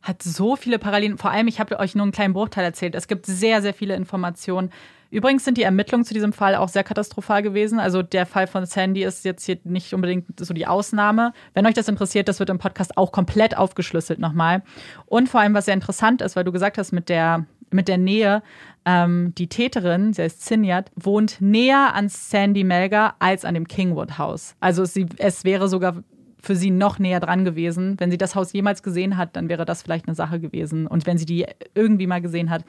hat 0.02 0.22
so 0.22 0.56
viele 0.56 0.80
Parallelen. 0.80 1.18
Vor 1.18 1.32
allem, 1.32 1.48
ich 1.48 1.60
habe 1.60 1.80
euch 1.80 1.96
nur 1.96 2.04
einen 2.04 2.12
kleinen 2.12 2.34
Bruchteil 2.34 2.66
erzählt. 2.66 2.94
Es 2.94 3.08
gibt 3.08 3.26
sehr, 3.26 3.62
sehr 3.62 3.74
viele 3.74 3.96
Informationen. 3.96 4.70
Übrigens 5.12 5.46
sind 5.46 5.58
die 5.58 5.64
Ermittlungen 5.64 6.06
zu 6.06 6.14
diesem 6.14 6.34
Fall 6.34 6.56
auch 6.56 6.68
sehr 6.68 6.84
katastrophal 6.84 7.42
gewesen. 7.42 7.80
Also 7.80 8.02
der 8.02 8.26
Fall 8.26 8.48
von 8.48 8.66
Sandy 8.66 9.04
ist 9.04 9.24
jetzt 9.24 9.46
hier 9.46 9.60
nicht 9.64 9.94
unbedingt 9.94 10.26
so 10.40 10.54
die 10.54 10.68
Ausnahme. 10.68 11.34
Wenn 11.54 11.66
euch 11.68 11.76
das 11.76 11.88
interessiert, 11.88 12.28
das 12.28 12.40
wird 12.40 12.50
im 12.50 12.58
Podcast 12.58 12.98
auch 12.98 13.12
komplett 13.12 13.56
aufgeschlüsselt 13.56 14.20
nochmal. 14.20 14.64
Und 15.06 15.30
vor 15.30 15.40
allem, 15.40 15.54
was 15.54 15.66
sehr 15.66 15.76
interessant 15.76 16.22
ist, 16.22 16.36
weil 16.36 16.44
du 16.44 16.52
gesagt 16.52 16.78
hast 16.78 16.92
mit 16.92 17.10
der 17.10 17.46
mit 17.74 17.88
der 17.88 17.98
Nähe. 17.98 18.44
Ähm, 18.86 19.34
die 19.38 19.48
Täterin, 19.48 20.14
sie 20.14 20.22
heißt 20.22 20.44
Zinjat, 20.44 20.92
wohnt 20.96 21.42
näher 21.42 21.94
an 21.96 22.10
Sandy 22.10 22.64
Melgar 22.64 23.16
als 23.20 23.46
an 23.46 23.54
dem 23.54 23.68
Kingwood 23.68 24.18
Haus. 24.18 24.56
Also 24.60 24.86
sie, 24.86 25.08
es 25.18 25.44
wäre 25.44 25.68
sogar 25.70 26.04
für 26.44 26.56
sie 26.58 26.72
noch 26.72 27.00
näher 27.00 27.22
dran 27.22 27.46
gewesen. 27.46 27.96
Wenn 28.00 28.12
sie 28.12 28.18
das 28.18 28.36
Haus 28.36 28.52
jemals 28.52 28.84
gesehen 28.84 29.16
hat, 29.18 29.36
dann 29.38 29.48
wäre 29.48 29.64
das 29.66 29.82
vielleicht 29.82 30.08
eine 30.08 30.16
Sache 30.16 30.40
gewesen. 30.42 30.86
Und 30.88 31.08
wenn 31.08 31.18
sie 31.18 31.26
die 31.26 31.46
irgendwie 31.74 32.06
mal 32.06 32.22
gesehen 32.22 32.50
hat, 32.50 32.66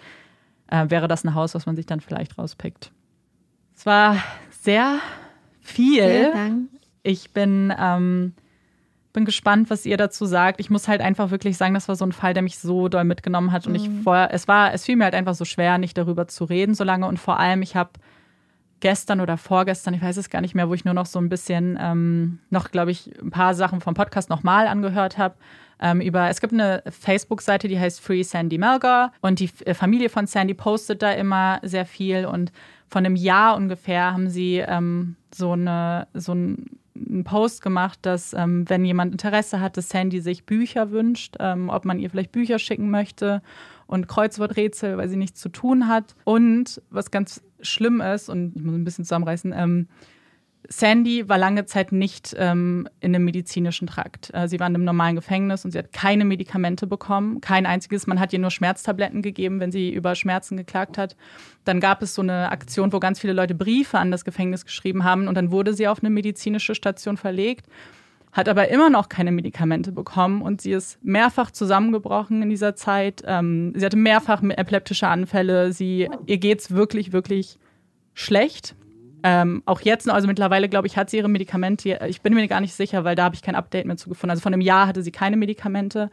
äh, 0.68 0.88
wäre 0.88 1.08
das 1.08 1.24
ein 1.24 1.34
Haus, 1.34 1.54
was 1.56 1.66
man 1.66 1.74
sich 1.74 1.84
dann 1.84 2.00
vielleicht 2.00 2.38
rauspickt. 2.38 2.92
Es 3.76 3.84
war 3.84 4.16
sehr 4.50 5.00
viel. 5.60 6.30
Ich 7.02 7.32
bin, 7.32 7.74
ähm, 7.76 8.32
bin 9.12 9.24
gespannt, 9.24 9.70
was 9.70 9.84
ihr 9.86 9.96
dazu 9.96 10.24
sagt. 10.24 10.60
Ich 10.60 10.70
muss 10.70 10.86
halt 10.86 11.00
einfach 11.00 11.32
wirklich 11.32 11.56
sagen, 11.56 11.74
das 11.74 11.88
war 11.88 11.96
so 11.96 12.06
ein 12.06 12.12
Fall, 12.12 12.32
der 12.32 12.42
mich 12.44 12.58
so 12.58 12.88
doll 12.88 13.04
mitgenommen 13.04 13.50
hat. 13.50 13.66
Und 13.66 13.74
ich 13.74 13.88
Mhm. 13.88 14.02
vorher, 14.02 14.32
es 14.32 14.46
war, 14.46 14.72
es 14.72 14.84
fiel 14.84 14.94
mir 14.96 15.04
halt 15.04 15.14
einfach 15.14 15.34
so 15.34 15.44
schwer, 15.44 15.78
nicht 15.78 15.98
darüber 15.98 16.28
zu 16.28 16.44
reden 16.44 16.74
so 16.74 16.84
lange. 16.84 17.06
Und 17.08 17.18
vor 17.18 17.40
allem, 17.40 17.60
ich 17.62 17.74
habe 17.74 17.90
gestern 18.84 19.22
oder 19.22 19.38
vorgestern, 19.38 19.94
ich 19.94 20.02
weiß 20.02 20.18
es 20.18 20.28
gar 20.28 20.42
nicht 20.42 20.54
mehr, 20.54 20.68
wo 20.68 20.74
ich 20.74 20.84
nur 20.84 20.92
noch 20.92 21.06
so 21.06 21.18
ein 21.18 21.30
bisschen 21.30 21.78
ähm, 21.80 22.40
noch, 22.50 22.70
glaube 22.70 22.90
ich, 22.90 23.10
ein 23.18 23.30
paar 23.30 23.54
Sachen 23.54 23.80
vom 23.80 23.94
Podcast 23.94 24.28
nochmal 24.28 24.66
angehört 24.66 25.16
habe. 25.16 25.36
Ähm, 25.80 26.02
über, 26.02 26.28
es 26.28 26.38
gibt 26.38 26.52
eine 26.52 26.82
Facebook-Seite, 26.90 27.66
die 27.66 27.80
heißt 27.80 27.98
Free 27.98 28.22
Sandy 28.22 28.58
Melgar 28.58 29.12
und 29.22 29.40
die 29.40 29.48
äh, 29.64 29.72
Familie 29.72 30.10
von 30.10 30.26
Sandy 30.26 30.52
postet 30.52 31.00
da 31.00 31.12
immer 31.12 31.60
sehr 31.62 31.86
viel 31.86 32.26
und 32.26 32.52
von 32.86 33.06
einem 33.06 33.16
Jahr 33.16 33.56
ungefähr 33.56 34.12
haben 34.12 34.28
sie 34.28 34.58
ähm, 34.58 35.16
so, 35.34 35.52
eine, 35.52 36.06
so 36.12 36.34
ein, 36.34 36.66
einen 36.94 37.24
Post 37.24 37.62
gemacht, 37.62 38.00
dass 38.02 38.34
ähm, 38.34 38.68
wenn 38.68 38.84
jemand 38.84 39.12
Interesse 39.12 39.60
hat, 39.60 39.78
dass 39.78 39.88
Sandy 39.88 40.20
sich 40.20 40.44
Bücher 40.44 40.90
wünscht, 40.90 41.36
ähm, 41.40 41.70
ob 41.70 41.86
man 41.86 41.98
ihr 41.98 42.10
vielleicht 42.10 42.32
Bücher 42.32 42.58
schicken 42.58 42.90
möchte 42.90 43.40
und 43.86 44.08
Kreuzworträtsel, 44.08 44.96
weil 44.96 45.08
sie 45.08 45.16
nichts 45.16 45.40
zu 45.40 45.48
tun 45.48 45.88
hat. 45.88 46.14
Und 46.24 46.82
was 46.90 47.10
ganz 47.10 47.42
schlimm 47.60 48.00
ist, 48.00 48.28
und 48.28 48.56
ich 48.56 48.62
muss 48.62 48.74
ein 48.74 48.84
bisschen 48.84 49.04
zusammenreißen, 49.04 49.52
ähm, 49.56 49.88
Sandy 50.68 51.28
war 51.28 51.38
lange 51.38 51.66
Zeit 51.66 51.92
nicht 51.92 52.34
ähm, 52.38 52.88
in 53.00 53.14
einem 53.14 53.24
medizinischen 53.24 53.86
Trakt. 53.86 54.30
Äh, 54.32 54.48
sie 54.48 54.58
war 54.60 54.66
in 54.66 54.74
einem 54.74 54.84
normalen 54.84 55.16
Gefängnis 55.16 55.64
und 55.64 55.72
sie 55.72 55.78
hat 55.78 55.92
keine 55.92 56.24
Medikamente 56.24 56.86
bekommen, 56.86 57.40
kein 57.40 57.66
einziges. 57.66 58.06
Man 58.06 58.18
hat 58.18 58.32
ihr 58.32 58.38
nur 58.38 58.50
Schmerztabletten 58.50 59.20
gegeben, 59.20 59.60
wenn 59.60 59.72
sie 59.72 59.92
über 59.92 60.14
Schmerzen 60.14 60.56
geklagt 60.56 60.96
hat. 60.96 61.16
Dann 61.64 61.80
gab 61.80 62.02
es 62.02 62.14
so 62.14 62.22
eine 62.22 62.50
Aktion, 62.50 62.92
wo 62.92 63.00
ganz 63.00 63.20
viele 63.20 63.32
Leute 63.32 63.54
Briefe 63.54 63.98
an 63.98 64.10
das 64.10 64.24
Gefängnis 64.24 64.64
geschrieben 64.64 65.04
haben 65.04 65.28
und 65.28 65.34
dann 65.34 65.50
wurde 65.50 65.74
sie 65.74 65.88
auf 65.88 66.00
eine 66.00 66.10
medizinische 66.10 66.74
Station 66.74 67.16
verlegt, 67.16 67.66
hat 68.34 68.48
aber 68.48 68.68
immer 68.68 68.90
noch 68.90 69.08
keine 69.08 69.30
Medikamente 69.30 69.92
bekommen 69.92 70.42
und 70.42 70.60
sie 70.60 70.72
ist 70.72 70.98
mehrfach 71.04 71.52
zusammengebrochen 71.52 72.42
in 72.42 72.50
dieser 72.50 72.74
Zeit. 72.74 73.22
Ähm, 73.24 73.72
sie 73.76 73.86
hatte 73.86 73.96
mehrfach 73.96 74.42
epileptische 74.42 75.06
Anfälle. 75.06 75.72
Sie, 75.72 76.10
ihr 76.26 76.38
geht's 76.38 76.72
wirklich, 76.72 77.12
wirklich 77.12 77.60
schlecht. 78.12 78.74
Ähm, 79.22 79.62
auch 79.66 79.80
jetzt, 79.82 80.10
also 80.10 80.26
mittlerweile, 80.26 80.68
glaube 80.68 80.88
ich, 80.88 80.96
hat 80.96 81.10
sie 81.10 81.18
ihre 81.18 81.28
Medikamente. 81.28 82.00
Ich 82.08 82.22
bin 82.22 82.34
mir 82.34 82.48
gar 82.48 82.60
nicht 82.60 82.74
sicher, 82.74 83.04
weil 83.04 83.14
da 83.14 83.22
habe 83.22 83.36
ich 83.36 83.42
kein 83.42 83.54
Update 83.54 83.86
mehr 83.86 83.96
zu 83.96 84.08
gefunden. 84.08 84.32
Also 84.32 84.42
von 84.42 84.52
einem 84.52 84.62
Jahr 84.62 84.88
hatte 84.88 85.04
sie 85.04 85.12
keine 85.12 85.36
Medikamente. 85.36 86.10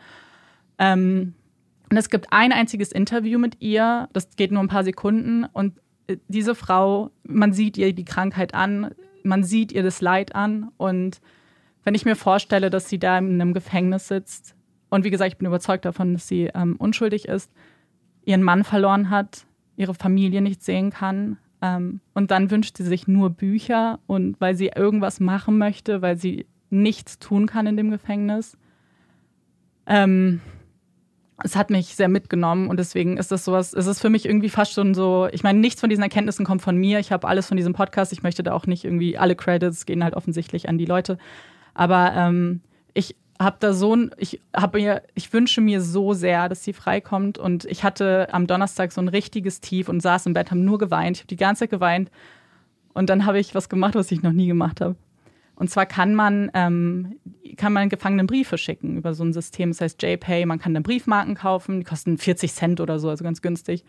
Ähm, 0.78 1.34
und 1.90 1.98
es 1.98 2.12
gibt 2.12 2.28
ein 2.32 2.52
einziges 2.52 2.92
Interview 2.92 3.40
mit 3.40 3.60
ihr, 3.62 4.10
das 4.14 4.30
geht 4.36 4.52
nur 4.52 4.62
ein 4.62 4.68
paar 4.68 4.84
Sekunden. 4.84 5.46
Und 5.52 5.80
äh, 6.06 6.18
diese 6.28 6.54
Frau, 6.54 7.10
man 7.24 7.52
sieht 7.52 7.80
ihr 7.80 7.94
die 7.94 8.06
Krankheit 8.06 8.54
an, 8.54 8.94
man 9.24 9.44
sieht 9.44 9.72
ihr 9.72 9.82
das 9.82 10.02
Leid 10.02 10.36
an. 10.36 10.70
Und 10.78 11.20
wenn 11.84 11.96
ich 11.96 12.06
mir 12.06 12.16
vorstelle, 12.16 12.70
dass 12.70 12.90
sie 12.90 13.00
da 13.00 13.18
in 13.18 13.42
einem 13.42 13.54
Gefängnis 13.54 14.08
sitzt, 14.08 14.56
und 14.90 15.06
wie 15.06 15.10
gesagt, 15.10 15.32
ich 15.32 15.38
bin 15.38 15.48
überzeugt 15.48 15.86
davon, 15.86 16.14
dass 16.14 16.28
sie 16.28 16.50
ähm, 16.54 16.76
unschuldig 16.78 17.28
ist, 17.28 17.50
ihren 18.26 18.44
Mann 18.44 18.64
verloren 18.64 19.10
hat, 19.10 19.46
ihre 19.78 19.94
Familie 19.94 20.42
nicht 20.42 20.64
sehen 20.64 20.90
kann, 20.92 21.38
ähm, 21.62 22.02
und 22.14 22.32
dann 22.32 22.50
wünscht 22.50 22.78
sie 22.78 22.84
sich 22.84 23.08
nur 23.08 23.30
Bücher 23.30 24.00
und 24.08 24.40
weil 24.42 24.56
sie 24.56 24.72
irgendwas 24.76 25.20
machen 25.20 25.58
möchte, 25.58 26.02
weil 26.02 26.18
sie 26.18 26.48
nichts 26.70 27.20
tun 27.20 27.46
kann 27.46 27.68
in 27.68 27.78
dem 27.78 27.92
Gefängnis. 27.92 28.58
Ähm, 29.86 30.42
es 31.44 31.56
hat 31.56 31.70
mich 31.70 31.96
sehr 31.96 32.08
mitgenommen 32.08 32.68
und 32.68 32.78
deswegen 32.78 33.18
ist 33.18 33.32
das 33.32 33.46
sowas, 33.46 33.74
es 33.74 33.88
ist 33.88 34.00
für 34.00 34.10
mich 34.10 34.26
irgendwie 34.26 34.50
fast 34.50 34.74
schon 34.74 34.94
so, 34.94 35.28
ich 35.32 35.44
meine, 35.44 35.60
nichts 35.60 35.82
von 35.82 35.90
diesen 35.90 36.04
Erkenntnissen 36.04 36.46
kommt 36.46 36.62
von 36.62 36.78
mir. 36.78 37.00
Ich 37.00 37.12
habe 37.12 37.28
alles 37.28 37.48
von 37.48 37.58
diesem 37.58 37.74
Podcast. 37.74 38.14
Ich 38.14 38.24
möchte 38.24 38.44
da 38.44 38.54
auch 38.54 38.68
nicht 38.68 38.84
irgendwie, 38.84 39.18
alle 39.18 39.36
Credits 39.36 39.86
gehen 39.86 40.04
halt 40.04 40.16
offensichtlich 40.16 40.70
an 40.70 40.78
die 40.78 40.86
Leute. 40.86 41.18
Aber 41.74 42.14
ähm, 42.16 42.62
ich 42.94 43.16
habe 43.40 43.58
da 43.60 43.74
so 43.74 43.96
ein, 43.96 44.12
ich 44.18 44.40
habe 44.56 44.80
mir, 44.80 45.04
ich 45.16 45.32
wünsche 45.34 45.62
mir 45.62 45.82
so 45.82 46.14
sehr, 46.14 46.48
dass 46.50 46.64
sie 46.64 46.74
freikommt. 46.74 47.38
Und 47.38 47.66
ich 47.66 47.84
hatte 47.84 48.28
am 48.32 48.48
Donnerstag 48.48 48.92
so 48.92 49.02
ein 49.02 49.08
richtiges 49.08 49.62
Tief 49.62 49.90
und 49.90 50.02
saß 50.02 50.26
im 50.28 50.34
Bett, 50.34 50.52
habe 50.52 50.62
nur 50.62 50.78
geweint. 50.78 51.18
Ich 51.18 51.22
habe 51.22 51.28
die 51.28 51.38
ganze 51.38 51.62
Zeit 51.62 51.72
geweint. 51.72 52.12
Und 52.94 53.10
dann 53.10 53.26
habe 53.26 53.40
ich 53.40 53.56
was 53.56 53.70
gemacht, 53.70 53.96
was 53.96 54.12
ich 54.12 54.22
noch 54.22 54.34
nie 54.34 54.48
gemacht 54.48 54.82
habe. 54.82 54.96
Und 55.56 55.70
zwar 55.70 55.86
kann 55.86 56.16
man, 56.16 56.50
ähm, 56.54 57.20
kann 57.56 57.72
man 57.72 57.90
Gefangenen 57.90 58.26
Briefe 58.26 58.58
schicken 58.58 58.98
über 58.98 59.14
so 59.14 59.24
ein 59.24 59.32
System, 59.32 59.70
das 59.70 59.82
heißt 59.82 60.02
JPay. 60.02 60.46
Man 60.48 60.58
kann 60.58 60.74
dann 60.74 60.82
Briefmarken 60.82 61.36
kaufen, 61.36 61.80
die 61.80 61.86
kosten 61.86 62.18
40 62.18 62.52
Cent 62.52 62.82
oder 62.82 62.98
so, 62.98 63.10
also 63.10 63.24
ganz 63.24 63.44
günstig. 63.44 63.86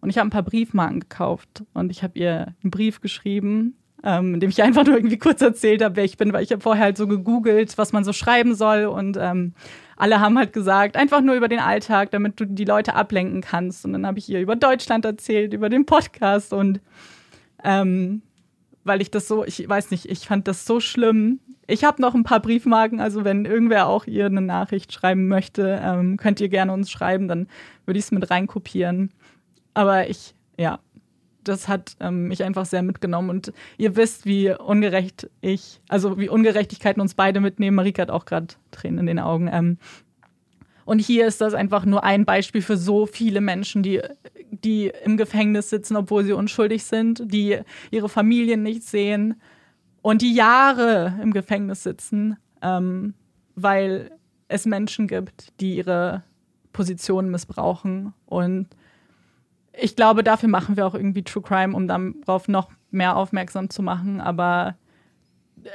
Und 0.00 0.08
ich 0.08 0.16
habe 0.16 0.26
ein 0.26 0.30
paar 0.30 0.42
Briefmarken 0.42 1.00
gekauft 1.00 1.64
und 1.74 1.90
ich 1.90 2.02
habe 2.02 2.18
ihr 2.18 2.54
einen 2.62 2.70
Brief 2.70 3.02
geschrieben, 3.02 3.76
ähm, 4.04 4.34
in 4.34 4.40
dem 4.40 4.50
ich 4.50 4.62
einfach 4.62 4.84
nur 4.84 4.96
irgendwie 4.96 5.18
kurz 5.18 5.40
erzählt 5.40 5.82
habe, 5.82 5.96
wer 5.96 6.04
ich 6.04 6.16
bin, 6.16 6.32
weil 6.32 6.42
ich 6.42 6.52
habe 6.52 6.62
vorher 6.62 6.84
halt 6.84 6.96
so 6.96 7.06
gegoogelt, 7.06 7.76
was 7.78 7.92
man 7.92 8.04
so 8.04 8.12
schreiben 8.12 8.54
soll 8.54 8.84
und 8.86 9.16
ähm, 9.20 9.54
alle 9.96 10.20
haben 10.20 10.36
halt 10.36 10.52
gesagt, 10.52 10.96
einfach 10.96 11.20
nur 11.20 11.36
über 11.36 11.48
den 11.48 11.60
Alltag, 11.60 12.10
damit 12.10 12.40
du 12.40 12.46
die 12.46 12.64
Leute 12.64 12.94
ablenken 12.94 13.40
kannst. 13.40 13.84
Und 13.84 13.92
dann 13.92 14.04
habe 14.04 14.18
ich 14.18 14.28
ihr 14.28 14.40
über 14.40 14.56
Deutschland 14.56 15.04
erzählt, 15.04 15.54
über 15.54 15.68
den 15.68 15.86
Podcast 15.86 16.52
und 16.52 16.80
ähm, 17.62 18.22
weil 18.84 19.00
ich 19.00 19.12
das 19.12 19.28
so, 19.28 19.44
ich 19.44 19.68
weiß 19.68 19.92
nicht, 19.92 20.06
ich 20.06 20.26
fand 20.26 20.48
das 20.48 20.66
so 20.66 20.80
schlimm. 20.80 21.38
Ich 21.68 21.84
habe 21.84 22.02
noch 22.02 22.14
ein 22.14 22.24
paar 22.24 22.40
Briefmarken, 22.40 23.00
also 23.00 23.24
wenn 23.24 23.44
irgendwer 23.44 23.86
auch 23.86 24.06
ihr 24.06 24.26
eine 24.26 24.40
Nachricht 24.40 24.92
schreiben 24.92 25.28
möchte, 25.28 25.80
ähm, 25.80 26.16
könnt 26.16 26.40
ihr 26.40 26.48
gerne 26.48 26.72
uns 26.72 26.90
schreiben, 26.90 27.28
dann 27.28 27.46
würde 27.86 27.98
ich 27.98 28.06
es 28.06 28.10
mit 28.10 28.28
reinkopieren. 28.28 29.12
Aber 29.72 30.10
ich, 30.10 30.34
ja, 30.58 30.80
das 31.44 31.68
hat 31.68 31.96
ähm, 32.00 32.28
mich 32.28 32.42
einfach 32.44 32.66
sehr 32.66 32.82
mitgenommen 32.82 33.30
und 33.30 33.52
ihr 33.78 33.96
wisst, 33.96 34.26
wie 34.26 34.50
ungerecht 34.50 35.30
ich, 35.40 35.80
also 35.88 36.18
wie 36.18 36.28
Ungerechtigkeiten 36.28 37.00
uns 37.00 37.14
beide 37.14 37.40
mitnehmen. 37.40 37.76
Marika 37.76 38.02
hat 38.02 38.10
auch 38.10 38.24
gerade 38.24 38.48
Tränen 38.70 39.00
in 39.00 39.06
den 39.06 39.18
Augen. 39.18 39.48
Ähm, 39.52 39.78
und 40.84 40.98
hier 40.98 41.26
ist 41.26 41.40
das 41.40 41.54
einfach 41.54 41.84
nur 41.84 42.04
ein 42.04 42.24
Beispiel 42.24 42.62
für 42.62 42.76
so 42.76 43.06
viele 43.06 43.40
Menschen, 43.40 43.82
die, 43.82 44.00
die 44.50 44.92
im 45.04 45.16
Gefängnis 45.16 45.70
sitzen, 45.70 45.96
obwohl 45.96 46.24
sie 46.24 46.32
unschuldig 46.32 46.84
sind, 46.84 47.22
die 47.32 47.58
ihre 47.90 48.08
Familien 48.08 48.62
nicht 48.62 48.82
sehen 48.82 49.40
und 50.02 50.22
die 50.22 50.34
Jahre 50.34 51.18
im 51.22 51.32
Gefängnis 51.32 51.84
sitzen, 51.84 52.36
ähm, 52.60 53.14
weil 53.54 54.10
es 54.48 54.66
Menschen 54.66 55.06
gibt, 55.06 55.52
die 55.60 55.76
ihre 55.76 56.24
Position 56.72 57.30
missbrauchen. 57.30 58.12
Und 58.26 58.66
ich 59.72 59.96
glaube, 59.96 60.22
dafür 60.22 60.48
machen 60.48 60.76
wir 60.76 60.86
auch 60.86 60.94
irgendwie 60.94 61.22
True 61.22 61.42
Crime, 61.42 61.74
um 61.74 61.88
darauf 61.88 62.48
noch 62.48 62.70
mehr 62.90 63.16
aufmerksam 63.16 63.70
zu 63.70 63.82
machen. 63.82 64.20
Aber 64.20 64.76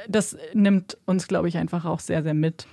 das 0.08 0.36
nimmt 0.54 0.96
uns, 1.06 1.28
glaube 1.28 1.48
ich, 1.48 1.56
einfach 1.56 1.84
auch 1.84 2.00
sehr, 2.00 2.22
sehr 2.22 2.34
mit. 2.34 2.66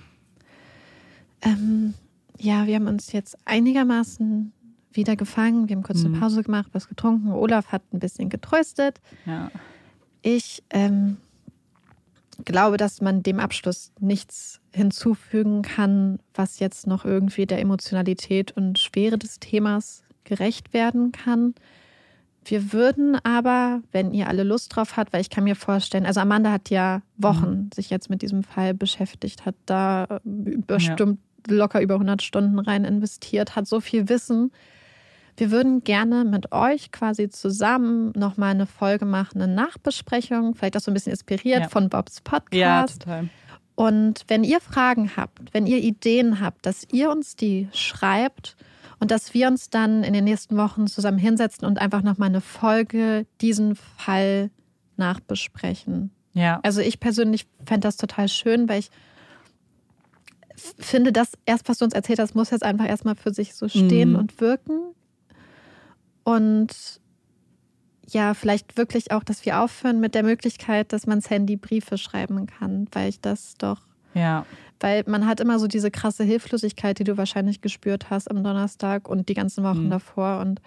Ähm, 1.42 1.94
ja, 2.38 2.66
wir 2.66 2.76
haben 2.76 2.86
uns 2.86 3.12
jetzt 3.12 3.36
einigermaßen 3.44 4.52
wieder 4.92 5.16
gefangen. 5.16 5.68
Wir 5.68 5.76
haben 5.76 5.82
kurz 5.82 6.00
eine 6.04 6.16
Mhm. 6.16 6.20
Pause 6.20 6.42
gemacht, 6.42 6.68
was 6.72 6.88
getrunken. 6.88 7.32
Olaf 7.32 7.72
hat 7.72 7.82
ein 7.92 7.98
bisschen 7.98 8.28
getröstet. 8.28 9.00
Ja. 9.26 9.50
Ich 10.22 10.62
ähm, 10.70 11.18
glaube, 12.44 12.76
dass 12.76 13.00
man 13.00 13.22
dem 13.22 13.40
Abschluss 13.40 13.92
nichts 14.00 14.60
hinzufügen 14.72 15.62
kann, 15.62 16.18
was 16.34 16.58
jetzt 16.58 16.86
noch 16.86 17.04
irgendwie 17.04 17.46
der 17.46 17.60
Emotionalität 17.60 18.52
und 18.52 18.78
Schwere 18.78 19.18
des 19.18 19.38
Themas 19.40 20.02
gerecht 20.26 20.74
werden 20.74 21.12
kann. 21.12 21.54
Wir 22.44 22.72
würden 22.72 23.16
aber, 23.24 23.80
wenn 23.90 24.12
ihr 24.12 24.28
alle 24.28 24.44
Lust 24.44 24.76
drauf 24.76 24.96
habt, 24.96 25.12
weil 25.12 25.20
ich 25.20 25.30
kann 25.30 25.44
mir 25.44 25.56
vorstellen, 25.56 26.06
also 26.06 26.20
Amanda 26.20 26.52
hat 26.52 26.70
ja 26.70 27.02
Wochen 27.16 27.70
sich 27.74 27.90
jetzt 27.90 28.08
mit 28.10 28.22
diesem 28.22 28.44
Fall 28.44 28.72
beschäftigt, 28.74 29.46
hat 29.46 29.56
da 29.66 30.04
äh, 30.24 30.56
bestimmt 30.66 31.18
locker 31.48 31.80
über 31.80 31.94
100 31.94 32.22
Stunden 32.22 32.58
rein 32.58 32.84
investiert, 32.84 33.56
hat 33.56 33.66
so 33.66 33.80
viel 33.80 34.08
Wissen. 34.08 34.52
Wir 35.36 35.50
würden 35.50 35.82
gerne 35.84 36.24
mit 36.24 36.52
euch 36.52 36.92
quasi 36.92 37.28
zusammen 37.28 38.12
nochmal 38.16 38.52
eine 38.52 38.66
Folge 38.66 39.04
machen, 39.06 39.42
eine 39.42 39.52
Nachbesprechung, 39.52 40.54
vielleicht 40.54 40.76
auch 40.76 40.80
so 40.80 40.90
ein 40.90 40.94
bisschen 40.94 41.12
inspiriert 41.12 41.62
Ja. 41.62 41.68
von 41.68 41.88
Bobs 41.88 42.20
Podcast. 42.20 42.52
Ja, 42.54 42.86
total. 42.86 43.28
Und 43.74 44.22
wenn 44.28 44.42
ihr 44.44 44.60
Fragen 44.60 45.10
habt, 45.16 45.52
wenn 45.52 45.66
ihr 45.66 45.78
Ideen 45.78 46.40
habt, 46.40 46.64
dass 46.64 46.86
ihr 46.92 47.10
uns 47.10 47.36
die 47.36 47.68
schreibt 47.72 48.56
und 49.00 49.10
dass 49.10 49.34
wir 49.34 49.48
uns 49.48 49.70
dann 49.70 50.02
in 50.04 50.12
den 50.12 50.24
nächsten 50.24 50.56
Wochen 50.56 50.86
zusammen 50.86 51.18
hinsetzen 51.18 51.66
und 51.66 51.78
einfach 51.78 52.02
nochmal 52.02 52.28
eine 52.28 52.40
Folge 52.40 53.26
diesen 53.40 53.76
Fall 53.76 54.50
nachbesprechen. 54.96 56.10
Ja. 56.32 56.60
Also 56.62 56.80
ich 56.80 57.00
persönlich 57.00 57.46
fände 57.64 57.86
das 57.86 57.96
total 57.96 58.28
schön, 58.28 58.68
weil 58.68 58.80
ich 58.80 58.90
finde, 60.78 61.12
das 61.12 61.32
erst, 61.44 61.68
was 61.68 61.78
du 61.78 61.84
uns 61.84 61.94
erzählt 61.94 62.18
hast, 62.18 62.34
muss 62.34 62.50
jetzt 62.50 62.64
einfach 62.64 62.86
erstmal 62.86 63.14
für 63.14 63.32
sich 63.32 63.54
so 63.54 63.68
stehen 63.68 64.10
Mhm. 64.12 64.16
und 64.16 64.40
wirken. 64.40 64.80
Und 66.24 67.00
ja, 68.08 68.34
vielleicht 68.34 68.76
wirklich 68.76 69.12
auch, 69.12 69.24
dass 69.24 69.44
wir 69.44 69.60
aufhören 69.60 70.00
mit 70.00 70.14
der 70.14 70.22
Möglichkeit, 70.22 70.92
dass 70.92 71.06
man 71.06 71.20
das 71.20 71.30
Handy 71.30 71.56
Briefe 71.56 71.98
schreiben 71.98 72.46
kann, 72.46 72.88
weil 72.92 73.08
ich 73.08 73.20
das 73.20 73.54
doch. 73.58 73.80
Ja. 74.14 74.46
Weil 74.80 75.04
man 75.06 75.26
hat 75.26 75.40
immer 75.40 75.58
so 75.58 75.66
diese 75.66 75.90
krasse 75.90 76.24
Hilflosigkeit, 76.24 76.98
die 76.98 77.04
du 77.04 77.16
wahrscheinlich 77.16 77.60
gespürt 77.60 78.10
hast 78.10 78.30
am 78.30 78.42
Donnerstag 78.44 79.08
und 79.08 79.28
die 79.28 79.34
ganzen 79.34 79.64
Wochen 79.64 79.86
mhm. 79.86 79.90
davor. 79.90 80.40
Und 80.40 80.60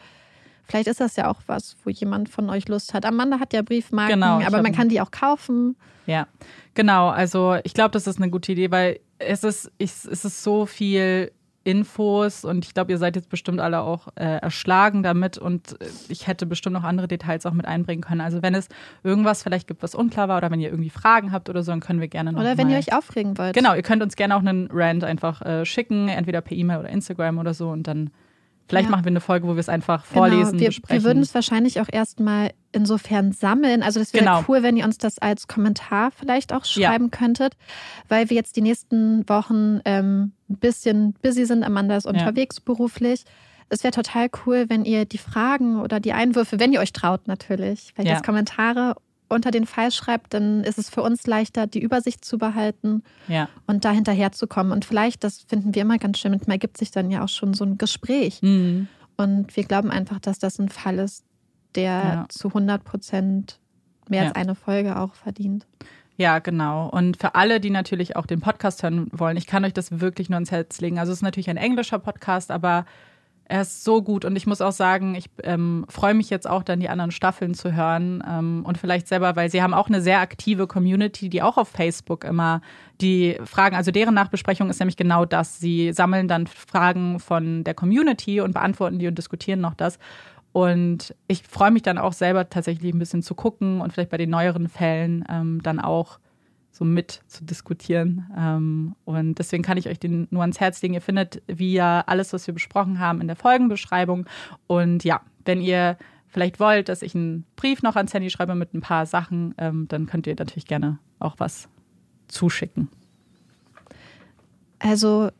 vielleicht 0.65 0.87
ist 0.87 0.99
das 0.99 1.15
ja 1.15 1.29
auch 1.29 1.41
was, 1.47 1.75
wo 1.83 1.89
jemand 1.89 2.29
von 2.29 2.49
euch 2.49 2.67
Lust 2.67 2.93
hat. 2.93 3.05
Amanda 3.05 3.39
hat 3.39 3.53
ja 3.53 3.61
Briefmarken, 3.61 4.15
genau, 4.15 4.41
aber 4.41 4.61
man 4.61 4.73
kann 4.73 4.89
die 4.89 4.99
auch 5.01 5.11
kaufen. 5.11 5.75
Ja, 6.05 6.27
genau. 6.73 7.09
Also 7.09 7.57
ich 7.63 7.73
glaube, 7.73 7.91
das 7.91 8.07
ist 8.07 8.17
eine 8.17 8.31
gute 8.31 8.51
Idee, 8.53 8.71
weil 8.71 8.99
es 9.19 9.43
ist, 9.43 9.71
es 9.77 10.05
ist 10.05 10.43
so 10.43 10.65
viel 10.65 11.31
Infos 11.69 12.43
und 12.45 12.65
ich 12.65 12.73
glaube, 12.73 12.91
ihr 12.91 12.97
seid 12.97 13.15
jetzt 13.15 13.29
bestimmt 13.29 13.59
alle 13.59 13.81
auch 13.81 14.07
äh, 14.15 14.37
erschlagen 14.37 15.03
damit 15.03 15.37
und 15.37 15.79
äh, 15.81 15.85
ich 16.09 16.27
hätte 16.27 16.45
bestimmt 16.45 16.73
noch 16.73 16.83
andere 16.83 17.07
Details 17.07 17.45
auch 17.45 17.53
mit 17.53 17.67
einbringen 17.67 18.01
können. 18.01 18.21
Also 18.21 18.41
wenn 18.41 18.55
es 18.55 18.67
irgendwas 19.03 19.43
vielleicht 19.43 19.67
gibt, 19.67 19.83
was 19.83 19.93
unklar 19.93 20.27
war 20.27 20.37
oder 20.37 20.49
wenn 20.49 20.59
ihr 20.59 20.69
irgendwie 20.69 20.89
Fragen 20.89 21.31
habt 21.31 21.49
oder 21.49 21.63
so, 21.63 21.71
dann 21.71 21.79
können 21.79 22.01
wir 22.01 22.07
gerne 22.07 22.33
noch 22.33 22.41
Oder 22.41 22.57
wenn 22.57 22.69
ihr 22.69 22.77
euch 22.77 22.93
aufregen 22.93 23.37
wollt. 23.37 23.53
Genau, 23.53 23.75
ihr 23.75 23.83
könnt 23.83 24.01
uns 24.01 24.15
gerne 24.15 24.35
auch 24.35 24.39
einen 24.39 24.69
Rant 24.71 25.03
einfach 25.03 25.41
äh, 25.43 25.65
schicken, 25.65 26.07
entweder 26.07 26.41
per 26.41 26.57
E-Mail 26.57 26.79
oder 26.79 26.89
Instagram 26.89 27.37
oder 27.37 27.53
so 27.53 27.69
und 27.69 27.87
dann 27.87 28.09
Vielleicht 28.69 28.85
ja. 28.85 28.91
machen 28.91 29.03
wir 29.03 29.09
eine 29.09 29.19
Folge, 29.19 29.47
wo 29.47 29.55
wir 29.55 29.59
es 29.59 29.67
einfach 29.67 30.07
genau, 30.07 30.19
vorlesen, 30.19 30.51
genau. 30.51 30.61
wir, 30.61 30.67
besprechen. 30.67 31.03
Wir 31.03 31.03
würden 31.03 31.23
es 31.23 31.33
wahrscheinlich 31.33 31.81
auch 31.81 31.87
erstmal 31.91 32.51
insofern 32.71 33.31
sammeln. 33.31 33.81
Also 33.81 33.99
das 33.99 34.13
wäre 34.13 34.23
genau. 34.23 34.43
cool, 34.47 34.61
wenn 34.61 34.77
ihr 34.77 34.85
uns 34.85 34.99
das 34.99 35.17
als 35.17 35.47
Kommentar 35.47 36.11
vielleicht 36.11 36.53
auch 36.53 36.65
schreiben 36.65 37.09
ja. 37.11 37.17
könntet, 37.17 37.57
weil 38.09 38.29
wir 38.29 38.37
jetzt 38.37 38.55
die 38.55 38.61
nächsten 38.61 39.27
Wochen 39.27 39.81
ähm, 39.85 40.33
ein 40.49 40.57
bisschen 40.57 41.15
busy 41.23 41.45
sind. 41.45 41.63
Amanda 41.63 41.97
ist 41.97 42.05
unterwegs 42.05 42.57
ja. 42.57 42.63
beruflich. 42.65 43.23
Es 43.69 43.83
wäre 43.83 43.91
total 43.91 44.29
cool, 44.45 44.65
wenn 44.67 44.85
ihr 44.85 45.05
die 45.05 45.17
Fragen 45.17 45.81
oder 45.81 45.99
die 45.99 46.13
Einwürfe, 46.13 46.59
wenn 46.59 46.71
ihr 46.71 46.79
euch 46.79 46.93
traut 46.93 47.27
natürlich, 47.27 47.93
vielleicht 47.95 48.17
als 48.17 48.23
Kommentare 48.23 48.95
unter 49.29 49.51
den 49.51 49.65
Fall 49.65 49.91
schreibt, 49.91 50.33
dann 50.33 50.63
ist 50.63 50.77
es 50.77 50.89
für 50.89 51.01
uns 51.01 51.25
leichter, 51.27 51.67
die 51.67 51.81
Übersicht 51.81 52.25
zu 52.25 52.37
behalten 52.37 53.03
ja. 53.27 53.47
und 53.67 53.85
da 53.85 53.91
hinterherzukommen. 53.91 54.71
Und 54.71 54.85
vielleicht, 54.85 55.23
das 55.23 55.41
finden 55.41 55.75
wir 55.75 55.83
immer 55.83 55.97
ganz 55.97 56.19
schön, 56.19 56.31
manchmal 56.31 56.55
ergibt 56.55 56.77
sich 56.77 56.91
dann 56.91 57.11
ja 57.11 57.23
auch 57.23 57.29
schon 57.29 57.53
so 57.53 57.63
ein 57.63 57.77
Gespräch. 57.77 58.41
Mhm. 58.41 58.87
Und 59.17 59.55
wir 59.55 59.63
glauben 59.63 59.91
einfach, 59.91 60.19
dass 60.19 60.39
das 60.39 60.59
ein 60.59 60.69
Fall 60.69 60.99
ist, 60.99 61.23
der 61.75 61.85
ja. 61.85 62.25
zu 62.29 62.47
100 62.49 62.83
Prozent 62.83 63.59
mehr 64.09 64.23
ja. 64.23 64.27
als 64.29 64.35
eine 64.35 64.55
Folge 64.55 64.97
auch 64.97 65.13
verdient. 65.13 65.67
Ja, 66.17 66.39
genau. 66.39 66.89
Und 66.89 67.15
für 67.15 67.35
alle, 67.35 67.61
die 67.61 67.69
natürlich 67.69 68.17
auch 68.17 68.25
den 68.25 68.41
Podcast 68.41 68.83
hören 68.83 69.07
wollen, 69.11 69.37
ich 69.37 69.47
kann 69.47 69.63
euch 69.63 69.73
das 69.73 70.01
wirklich 70.01 70.29
nur 70.29 70.39
ins 70.39 70.51
Herz 70.51 70.81
legen. 70.81 70.99
Also 70.99 71.13
es 71.13 71.19
ist 71.19 71.23
natürlich 71.23 71.49
ein 71.49 71.57
englischer 71.57 71.99
Podcast, 71.99 72.51
aber 72.51 72.85
er 73.49 73.61
ist 73.61 73.83
so 73.83 74.03
gut 74.03 74.25
und 74.25 74.35
ich 74.35 74.45
muss 74.45 74.61
auch 74.61 74.71
sagen, 74.71 75.15
ich 75.15 75.25
ähm, 75.43 75.83
freue 75.89 76.13
mich 76.13 76.29
jetzt 76.29 76.47
auch 76.47 76.61
dann 76.61 76.79
die 76.79 76.87
anderen 76.87 77.09
Staffeln 77.09 77.55
zu 77.55 77.75
hören 77.75 78.23
ähm, 78.27 78.61
und 78.63 78.77
vielleicht 78.77 79.07
selber, 79.07 79.35
weil 79.35 79.49
sie 79.49 79.63
haben 79.63 79.73
auch 79.73 79.87
eine 79.87 80.01
sehr 80.01 80.19
aktive 80.19 80.67
Community, 80.67 81.29
die 81.29 81.41
auch 81.41 81.57
auf 81.57 81.67
Facebook 81.67 82.23
immer 82.23 82.61
die 83.01 83.37
Fragen, 83.43 83.75
also 83.75 83.89
deren 83.89 84.13
Nachbesprechung 84.13 84.69
ist 84.69 84.79
nämlich 84.79 84.97
genau 84.97 85.25
das. 85.25 85.59
Sie 85.59 85.91
sammeln 85.93 86.27
dann 86.27 86.45
Fragen 86.45 87.19
von 87.19 87.63
der 87.63 87.73
Community 87.73 88.39
und 88.39 88.53
beantworten 88.53 88.99
die 88.99 89.07
und 89.07 89.17
diskutieren 89.17 89.61
noch 89.61 89.73
das. 89.73 89.97
Und 90.51 91.15
ich 91.27 91.41
freue 91.41 91.71
mich 91.71 91.81
dann 91.81 91.97
auch 91.97 92.13
selber 92.13 92.49
tatsächlich 92.49 92.93
ein 92.93 92.99
bisschen 92.99 93.23
zu 93.23 93.33
gucken 93.33 93.81
und 93.81 93.93
vielleicht 93.93 94.11
bei 94.11 94.17
den 94.17 94.29
neueren 94.29 94.67
Fällen 94.67 95.25
ähm, 95.27 95.61
dann 95.63 95.79
auch 95.79 96.19
so 96.79 96.85
mit 96.85 97.21
zu 97.27 97.43
diskutieren. 97.43 98.25
Ähm, 98.35 98.95
und 99.03 99.35
deswegen 99.37 99.63
kann 99.63 99.77
ich 99.77 99.89
euch 99.89 99.99
den 99.99 100.27
nur 100.31 100.41
ans 100.41 100.61
Herz 100.61 100.81
legen. 100.81 100.93
Ihr 100.93 101.01
findet 101.01 101.43
via 101.47 102.01
alles, 102.07 102.31
was 102.31 102.47
wir 102.47 102.53
besprochen 102.53 102.99
haben, 102.99 103.19
in 103.19 103.27
der 103.27 103.35
Folgenbeschreibung. 103.35 104.25
Und 104.65 105.03
ja, 105.03 105.21
wenn 105.43 105.61
ihr 105.61 105.97
vielleicht 106.27 106.59
wollt, 106.59 106.87
dass 106.87 107.01
ich 107.01 107.13
einen 107.13 107.45
Brief 107.57 107.83
noch 107.83 107.97
ans 107.97 108.13
Handy 108.13 108.29
schreibe 108.29 108.55
mit 108.55 108.73
ein 108.73 108.81
paar 108.81 109.05
Sachen, 109.05 109.53
ähm, 109.57 109.87
dann 109.89 110.05
könnt 110.05 110.25
ihr 110.25 110.35
natürlich 110.37 110.67
gerne 110.67 110.99
auch 111.19 111.35
was 111.37 111.67
zuschicken. 112.29 112.87
Also, 114.79 115.31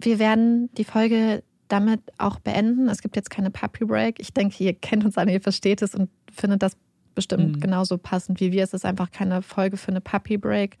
wir 0.00 0.18
werden 0.18 0.70
die 0.76 0.84
Folge 0.84 1.44
damit 1.68 2.00
auch 2.18 2.40
beenden. 2.40 2.88
Es 2.88 3.00
gibt 3.00 3.14
jetzt 3.14 3.30
keine 3.30 3.50
Puppy 3.50 3.84
Break. 3.84 4.18
Ich 4.18 4.32
denke, 4.32 4.64
ihr 4.64 4.74
kennt 4.74 5.04
uns 5.04 5.16
alle, 5.16 5.32
ihr 5.32 5.40
versteht 5.40 5.82
es 5.82 5.94
und 5.94 6.10
findet 6.32 6.62
das 6.62 6.76
bestimmt 7.14 7.56
mhm. 7.56 7.60
genauso 7.60 7.98
passend 7.98 8.40
wie 8.40 8.52
wir. 8.52 8.64
Es 8.64 8.74
ist 8.74 8.84
einfach 8.84 9.10
keine 9.10 9.42
Folge 9.42 9.76
für 9.76 9.88
eine 9.88 10.00
Puppy 10.00 10.36
Break. 10.36 10.78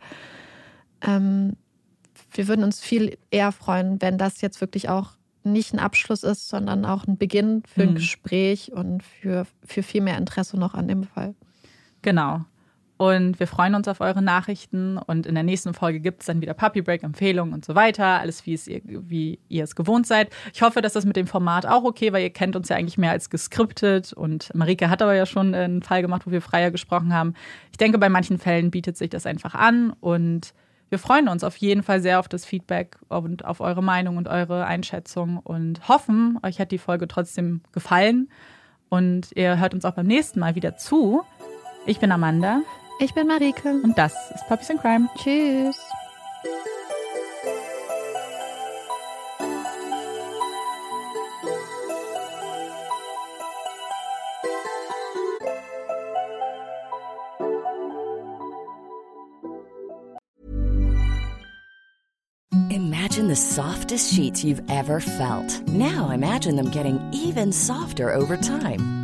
Ähm, 1.02 1.56
wir 2.32 2.48
würden 2.48 2.64
uns 2.64 2.80
viel 2.80 3.18
eher 3.30 3.52
freuen, 3.52 4.00
wenn 4.02 4.18
das 4.18 4.40
jetzt 4.40 4.60
wirklich 4.60 4.88
auch 4.88 5.12
nicht 5.44 5.74
ein 5.74 5.78
Abschluss 5.78 6.22
ist, 6.22 6.48
sondern 6.48 6.84
auch 6.84 7.06
ein 7.06 7.18
Beginn 7.18 7.62
für 7.66 7.82
ein 7.82 7.90
mhm. 7.90 7.96
Gespräch 7.96 8.72
und 8.72 9.02
für, 9.02 9.46
für 9.62 9.82
viel 9.82 10.00
mehr 10.00 10.16
Interesse 10.16 10.58
noch 10.58 10.74
an 10.74 10.88
dem 10.88 11.04
Fall. 11.04 11.34
Genau. 12.02 12.44
Und 12.96 13.40
wir 13.40 13.48
freuen 13.48 13.74
uns 13.74 13.88
auf 13.88 14.00
eure 14.00 14.22
Nachrichten. 14.22 14.98
Und 14.98 15.26
in 15.26 15.34
der 15.34 15.42
nächsten 15.42 15.74
Folge 15.74 15.98
gibt 15.98 16.20
es 16.20 16.26
dann 16.26 16.40
wieder 16.40 16.54
Puppy 16.54 16.80
Break, 16.80 17.02
Empfehlungen 17.02 17.52
und 17.52 17.64
so 17.64 17.74
weiter. 17.74 18.20
Alles, 18.20 18.46
wie, 18.46 18.54
es 18.54 18.68
ihr, 18.68 18.82
wie 18.84 19.40
ihr 19.48 19.64
es 19.64 19.74
gewohnt 19.74 20.06
seid. 20.06 20.30
Ich 20.52 20.62
hoffe, 20.62 20.80
dass 20.80 20.92
das 20.92 21.04
mit 21.04 21.16
dem 21.16 21.26
Format 21.26 21.66
auch 21.66 21.82
okay, 21.82 22.12
weil 22.12 22.22
ihr 22.22 22.30
kennt 22.30 22.54
uns 22.54 22.68
ja 22.68 22.76
eigentlich 22.76 22.98
mehr 22.98 23.10
als 23.10 23.30
geskriptet. 23.30 24.12
Und 24.12 24.54
Marike 24.54 24.90
hat 24.90 25.02
aber 25.02 25.14
ja 25.14 25.26
schon 25.26 25.54
einen 25.54 25.82
Fall 25.82 26.02
gemacht, 26.02 26.22
wo 26.26 26.30
wir 26.30 26.40
freier 26.40 26.70
gesprochen 26.70 27.12
haben. 27.12 27.34
Ich 27.72 27.78
denke, 27.78 27.98
bei 27.98 28.08
manchen 28.08 28.38
Fällen 28.38 28.70
bietet 28.70 28.96
sich 28.96 29.10
das 29.10 29.26
einfach 29.26 29.56
an. 29.56 29.92
Und 30.00 30.54
wir 30.88 31.00
freuen 31.00 31.28
uns 31.28 31.42
auf 31.42 31.56
jeden 31.56 31.82
Fall 31.82 32.00
sehr 32.00 32.20
auf 32.20 32.28
das 32.28 32.44
Feedback 32.44 32.98
und 33.08 33.44
auf 33.44 33.60
eure 33.60 33.82
Meinung 33.82 34.18
und 34.18 34.28
eure 34.28 34.66
Einschätzung. 34.66 35.38
Und 35.38 35.88
hoffen, 35.88 36.38
euch 36.44 36.60
hat 36.60 36.70
die 36.70 36.78
Folge 36.78 37.08
trotzdem 37.08 37.62
gefallen. 37.72 38.28
Und 38.88 39.30
ihr 39.34 39.58
hört 39.58 39.74
uns 39.74 39.84
auch 39.84 39.94
beim 39.94 40.06
nächsten 40.06 40.38
Mal 40.38 40.54
wieder 40.54 40.76
zu. 40.76 41.24
Ich 41.86 41.98
bin 41.98 42.12
Amanda. 42.12 42.60
Ich 42.98 43.12
bin 43.12 43.26
Marike. 43.26 43.68
Und 43.82 43.98
das 43.98 44.12
ist 44.34 44.46
Puppies 44.48 44.70
in 44.70 44.78
Crime. 44.78 45.08
Tschüss. 45.16 45.78
Imagine 62.70 63.28
the 63.28 63.36
softest 63.36 64.12
sheets 64.12 64.42
you've 64.42 64.62
ever 64.68 65.00
felt. 65.00 65.62
Now 65.68 66.10
imagine 66.10 66.56
them 66.56 66.70
getting 66.70 66.98
even 67.12 67.52
softer 67.52 68.12
over 68.12 68.36
time. 68.36 69.03